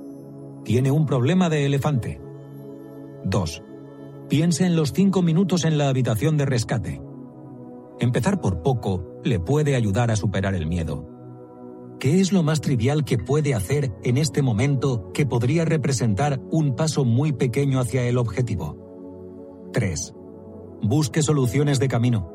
Tiene 0.64 0.90
un 0.90 1.06
problema 1.06 1.48
de 1.48 1.66
elefante. 1.66 2.20
2. 3.24 3.62
Piense 4.28 4.66
en 4.66 4.76
los 4.76 4.92
cinco 4.92 5.22
minutos 5.22 5.64
en 5.64 5.78
la 5.78 5.88
habitación 5.88 6.36
de 6.36 6.46
rescate. 6.46 7.02
Empezar 7.98 8.40
por 8.40 8.62
poco 8.62 9.20
le 9.24 9.40
puede 9.40 9.74
ayudar 9.74 10.10
a 10.10 10.16
superar 10.16 10.54
el 10.54 10.66
miedo. 10.66 11.09
¿Qué 12.00 12.18
es 12.18 12.32
lo 12.32 12.42
más 12.42 12.62
trivial 12.62 13.04
que 13.04 13.18
puede 13.18 13.54
hacer 13.54 13.92
en 14.02 14.16
este 14.16 14.40
momento 14.40 15.12
que 15.12 15.26
podría 15.26 15.66
representar 15.66 16.40
un 16.50 16.74
paso 16.74 17.04
muy 17.04 17.32
pequeño 17.32 17.78
hacia 17.78 18.04
el 18.04 18.16
objetivo? 18.16 19.68
3. 19.74 20.14
Busque 20.80 21.22
soluciones 21.22 21.78
de 21.78 21.88
camino. 21.88 22.32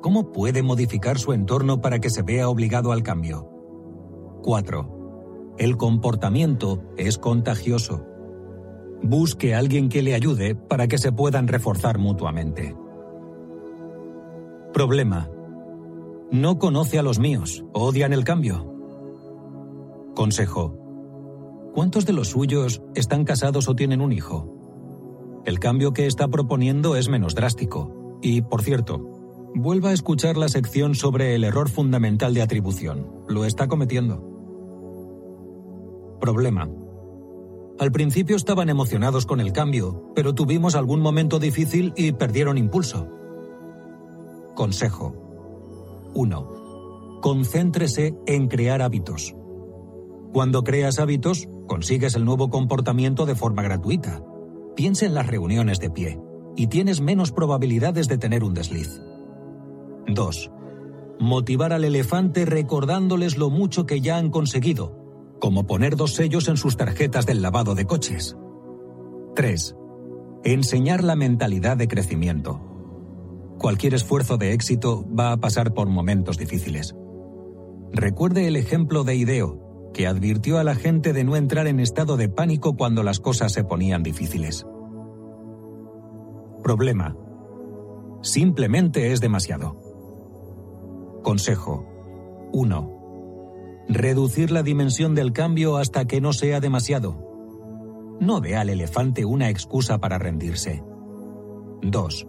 ¿Cómo 0.00 0.32
puede 0.32 0.62
modificar 0.62 1.18
su 1.18 1.34
entorno 1.34 1.82
para 1.82 1.98
que 1.98 2.08
se 2.08 2.22
vea 2.22 2.48
obligado 2.48 2.90
al 2.90 3.02
cambio? 3.02 3.50
4. 4.42 5.54
El 5.58 5.76
comportamiento 5.76 6.82
es 6.96 7.18
contagioso. 7.18 8.02
Busque 9.02 9.54
a 9.54 9.58
alguien 9.58 9.90
que 9.90 10.00
le 10.00 10.14
ayude 10.14 10.54
para 10.54 10.88
que 10.88 10.96
se 10.96 11.12
puedan 11.12 11.48
reforzar 11.48 11.98
mutuamente. 11.98 12.74
Problema. 14.72 15.30
No 16.30 16.58
conoce 16.58 16.98
a 16.98 17.02
los 17.02 17.18
míos, 17.18 17.62
odian 17.74 18.14
el 18.14 18.24
cambio. 18.24 18.75
Consejo. 20.16 20.74
¿Cuántos 21.74 22.06
de 22.06 22.14
los 22.14 22.28
suyos 22.28 22.80
están 22.94 23.26
casados 23.26 23.68
o 23.68 23.76
tienen 23.76 24.00
un 24.00 24.12
hijo? 24.12 25.42
El 25.44 25.58
cambio 25.60 25.92
que 25.92 26.06
está 26.06 26.26
proponiendo 26.28 26.96
es 26.96 27.10
menos 27.10 27.34
drástico. 27.34 28.18
Y, 28.22 28.40
por 28.40 28.62
cierto, 28.62 28.98
vuelva 29.54 29.90
a 29.90 29.92
escuchar 29.92 30.38
la 30.38 30.48
sección 30.48 30.94
sobre 30.94 31.34
el 31.34 31.44
error 31.44 31.68
fundamental 31.68 32.32
de 32.32 32.40
atribución. 32.40 33.06
Lo 33.28 33.44
está 33.44 33.68
cometiendo. 33.68 34.24
Problema. 36.18 36.66
Al 37.78 37.92
principio 37.92 38.36
estaban 38.36 38.70
emocionados 38.70 39.26
con 39.26 39.38
el 39.38 39.52
cambio, 39.52 40.12
pero 40.14 40.34
tuvimos 40.34 40.76
algún 40.76 41.02
momento 41.02 41.38
difícil 41.38 41.92
y 41.94 42.12
perdieron 42.12 42.56
impulso. 42.56 43.06
Consejo. 44.54 45.14
1. 46.14 47.20
Concéntrese 47.20 48.14
en 48.26 48.48
crear 48.48 48.80
hábitos. 48.80 49.36
Cuando 50.36 50.64
creas 50.64 50.98
hábitos, 50.98 51.48
consigues 51.66 52.14
el 52.14 52.26
nuevo 52.26 52.50
comportamiento 52.50 53.24
de 53.24 53.34
forma 53.34 53.62
gratuita. 53.62 54.22
Piensa 54.74 55.06
en 55.06 55.14
las 55.14 55.26
reuniones 55.26 55.80
de 55.80 55.88
pie 55.88 56.20
y 56.56 56.66
tienes 56.66 57.00
menos 57.00 57.32
probabilidades 57.32 58.06
de 58.06 58.18
tener 58.18 58.44
un 58.44 58.52
desliz. 58.52 59.00
2. 60.08 60.50
Motivar 61.18 61.72
al 61.72 61.84
elefante 61.84 62.44
recordándoles 62.44 63.38
lo 63.38 63.48
mucho 63.48 63.86
que 63.86 64.02
ya 64.02 64.18
han 64.18 64.28
conseguido 64.28 65.34
como 65.40 65.66
poner 65.66 65.96
dos 65.96 66.12
sellos 66.12 66.48
en 66.48 66.58
sus 66.58 66.76
tarjetas 66.76 67.24
del 67.24 67.40
lavado 67.40 67.74
de 67.74 67.86
coches. 67.86 68.36
3. 69.36 69.74
Enseñar 70.44 71.02
la 71.02 71.16
mentalidad 71.16 71.78
de 71.78 71.88
crecimiento. 71.88 72.60
cualquier 73.56 73.94
esfuerzo 73.94 74.36
de 74.36 74.52
éxito 74.52 75.06
va 75.18 75.32
a 75.32 75.38
pasar 75.38 75.72
por 75.72 75.88
momentos 75.88 76.36
difíciles. 76.36 76.94
Recuerde 77.90 78.48
el 78.48 78.56
ejemplo 78.56 79.02
de 79.02 79.14
Ideo, 79.14 79.65
que 79.96 80.06
advirtió 80.06 80.58
a 80.58 80.62
la 80.62 80.74
gente 80.74 81.14
de 81.14 81.24
no 81.24 81.36
entrar 81.36 81.66
en 81.66 81.80
estado 81.80 82.18
de 82.18 82.28
pánico 82.28 82.76
cuando 82.76 83.02
las 83.02 83.18
cosas 83.18 83.52
se 83.52 83.64
ponían 83.64 84.02
difíciles. 84.02 84.66
Problema. 86.62 87.16
Simplemente 88.20 89.12
es 89.12 89.22
demasiado. 89.22 89.80
Consejo. 91.22 91.86
1. 92.52 93.84
Reducir 93.88 94.50
la 94.50 94.62
dimensión 94.62 95.14
del 95.14 95.32
cambio 95.32 95.78
hasta 95.78 96.04
que 96.04 96.20
no 96.20 96.34
sea 96.34 96.60
demasiado. 96.60 98.16
No 98.20 98.42
dé 98.42 98.54
al 98.54 98.68
elefante 98.68 99.24
una 99.24 99.48
excusa 99.48 99.96
para 99.96 100.18
rendirse. 100.18 100.84
2. 101.80 102.26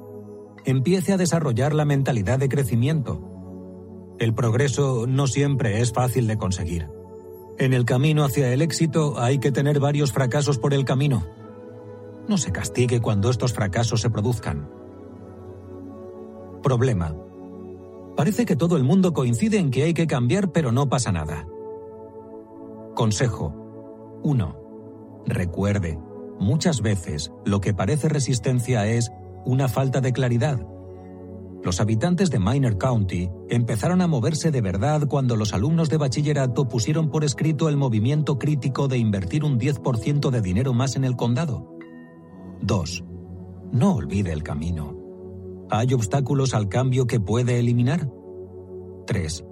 Empiece 0.64 1.12
a 1.12 1.18
desarrollar 1.18 1.74
la 1.74 1.84
mentalidad 1.84 2.40
de 2.40 2.48
crecimiento. 2.48 4.16
El 4.20 4.34
progreso 4.34 5.06
no 5.06 5.28
siempre 5.28 5.82
es 5.82 5.92
fácil 5.92 6.28
de 6.28 6.38
conseguir. 6.38 6.97
En 7.60 7.74
el 7.74 7.86
camino 7.86 8.24
hacia 8.24 8.54
el 8.54 8.62
éxito 8.62 9.20
hay 9.20 9.40
que 9.40 9.52
tener 9.52 9.80
varios 9.80 10.12
fracasos 10.12 10.60
por 10.60 10.76
el 10.76 10.86
camino. 10.86 11.26
No 12.28 12.38
se 12.38 12.52
castigue 12.52 13.02
cuando 13.02 13.32
estos 13.32 13.52
fracasos 13.52 14.02
se 14.02 14.12
produzcan. 14.12 14.70
Problema. 16.62 17.16
Parece 18.16 18.46
que 18.46 18.56
todo 18.56 18.78
el 18.78 18.84
mundo 18.84 19.14
coincide 19.14 19.58
en 19.58 19.72
que 19.72 19.84
hay 19.84 19.94
que 19.96 20.06
cambiar, 20.06 20.52
pero 20.52 20.72
no 20.72 20.88
pasa 20.88 21.12
nada. 21.12 21.48
Consejo. 22.94 24.20
1. 24.24 24.56
Recuerde, 25.26 26.00
muchas 26.40 26.82
veces 26.82 27.32
lo 27.44 27.60
que 27.60 27.74
parece 27.74 28.08
resistencia 28.08 28.86
es 28.88 29.12
una 29.46 29.68
falta 29.68 30.00
de 30.00 30.14
claridad. 30.14 30.60
Los 31.64 31.82
habitantes 31.82 32.30
de 32.30 32.40
Minor 32.40 32.78
County 32.78 33.30
empezaron 33.50 34.02
a 34.02 34.08
moverse 34.08 34.52
de 34.52 34.62
verdad 34.62 35.08
cuando 35.08 35.36
los 35.36 35.54
alumnos 35.54 35.90
de 35.90 35.98
bachillerato 35.98 36.68
pusieron 36.68 37.10
por 37.10 37.24
escrito 37.24 37.68
el 37.68 37.78
movimiento 37.78 38.38
crítico 38.38 38.88
de 38.88 38.98
invertir 38.98 39.44
un 39.44 39.60
10% 39.60 40.30
de 40.30 40.42
dinero 40.42 40.74
más 40.74 40.96
en 40.96 41.04
el 41.04 41.16
condado. 41.16 41.78
2. 42.62 43.04
No 43.72 43.96
olvide 43.96 44.32
el 44.32 44.44
camino. 44.44 44.96
¿Hay 45.70 45.94
obstáculos 45.94 46.54
al 46.54 46.70
cambio 46.70 47.08
que 47.08 47.20
puede 47.20 47.60
eliminar? 47.60 48.10
3. 49.06 49.46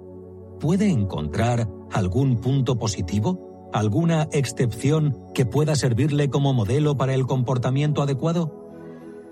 ¿Puede 0.60 0.90
encontrar 0.90 1.68
algún 1.92 2.36
punto 2.40 2.78
positivo? 2.78 3.68
¿Alguna 3.72 4.28
excepción 4.32 5.18
que 5.34 5.44
pueda 5.44 5.74
servirle 5.74 6.30
como 6.30 6.54
modelo 6.54 6.96
para 6.96 7.14
el 7.14 7.26
comportamiento 7.26 8.00
adecuado? 8.00 8.64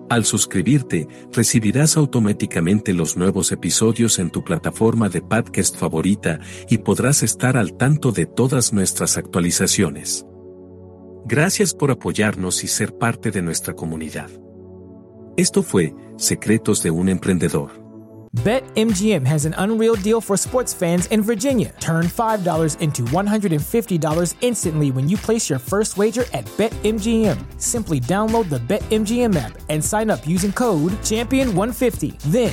Al 0.09 0.25
suscribirte, 0.25 1.07
recibirás 1.35 1.99
automáticamente 1.99 2.95
los 2.95 3.15
nuevos 3.15 3.53
episodios 3.53 4.19
en 4.19 4.31
tu 4.31 4.43
plataforma 4.43 5.11
de 5.11 5.21
podcast 5.21 5.77
favorita 5.77 6.41
y 6.71 6.79
podrás 6.79 7.23
estar 7.23 7.59
al 7.59 7.75
tanto 7.75 8.11
de 8.11 8.25
todas 8.25 8.73
nuestras 8.73 9.19
actualizaciones. 9.19 10.25
Gracias 11.25 11.75
por 11.75 11.91
apoyarnos 11.91 12.65
y 12.65 12.69
ser 12.69 12.97
parte 12.97 13.31
de 13.31 13.43
nuestra 13.43 13.75
comunidad. 13.75 14.31
Esto 15.37 15.63
fue 15.63 15.95
Secretos 16.17 16.83
de 16.83 16.91
un 16.91 17.09
Emprendedor. 17.09 17.81
BetMGM 18.45 19.27
has 19.27 19.45
an 19.45 19.57
unreal 19.59 19.97
deal 19.97 20.21
for 20.21 20.37
sports 20.37 20.73
fans 20.73 21.07
in 21.07 21.21
Virginia. 21.21 21.75
Turn 21.81 22.05
$5 22.05 22.81
into 22.81 23.03
$150 23.03 24.35
instantly 24.41 24.93
when 24.93 25.09
you 25.09 25.17
place 25.17 25.51
your 25.51 25.59
first 25.59 25.97
wager 25.97 26.25
at 26.33 26.45
BetMGM. 26.57 27.37
Simply 27.61 27.99
download 27.99 28.49
the 28.49 28.61
BetMGM 28.61 29.35
app 29.35 29.59
and 29.69 29.85
sign 29.85 30.11
up 30.11 30.25
using 30.29 30.53
code 30.53 30.93
Champion150. 31.03 32.21
Then, 32.31 32.53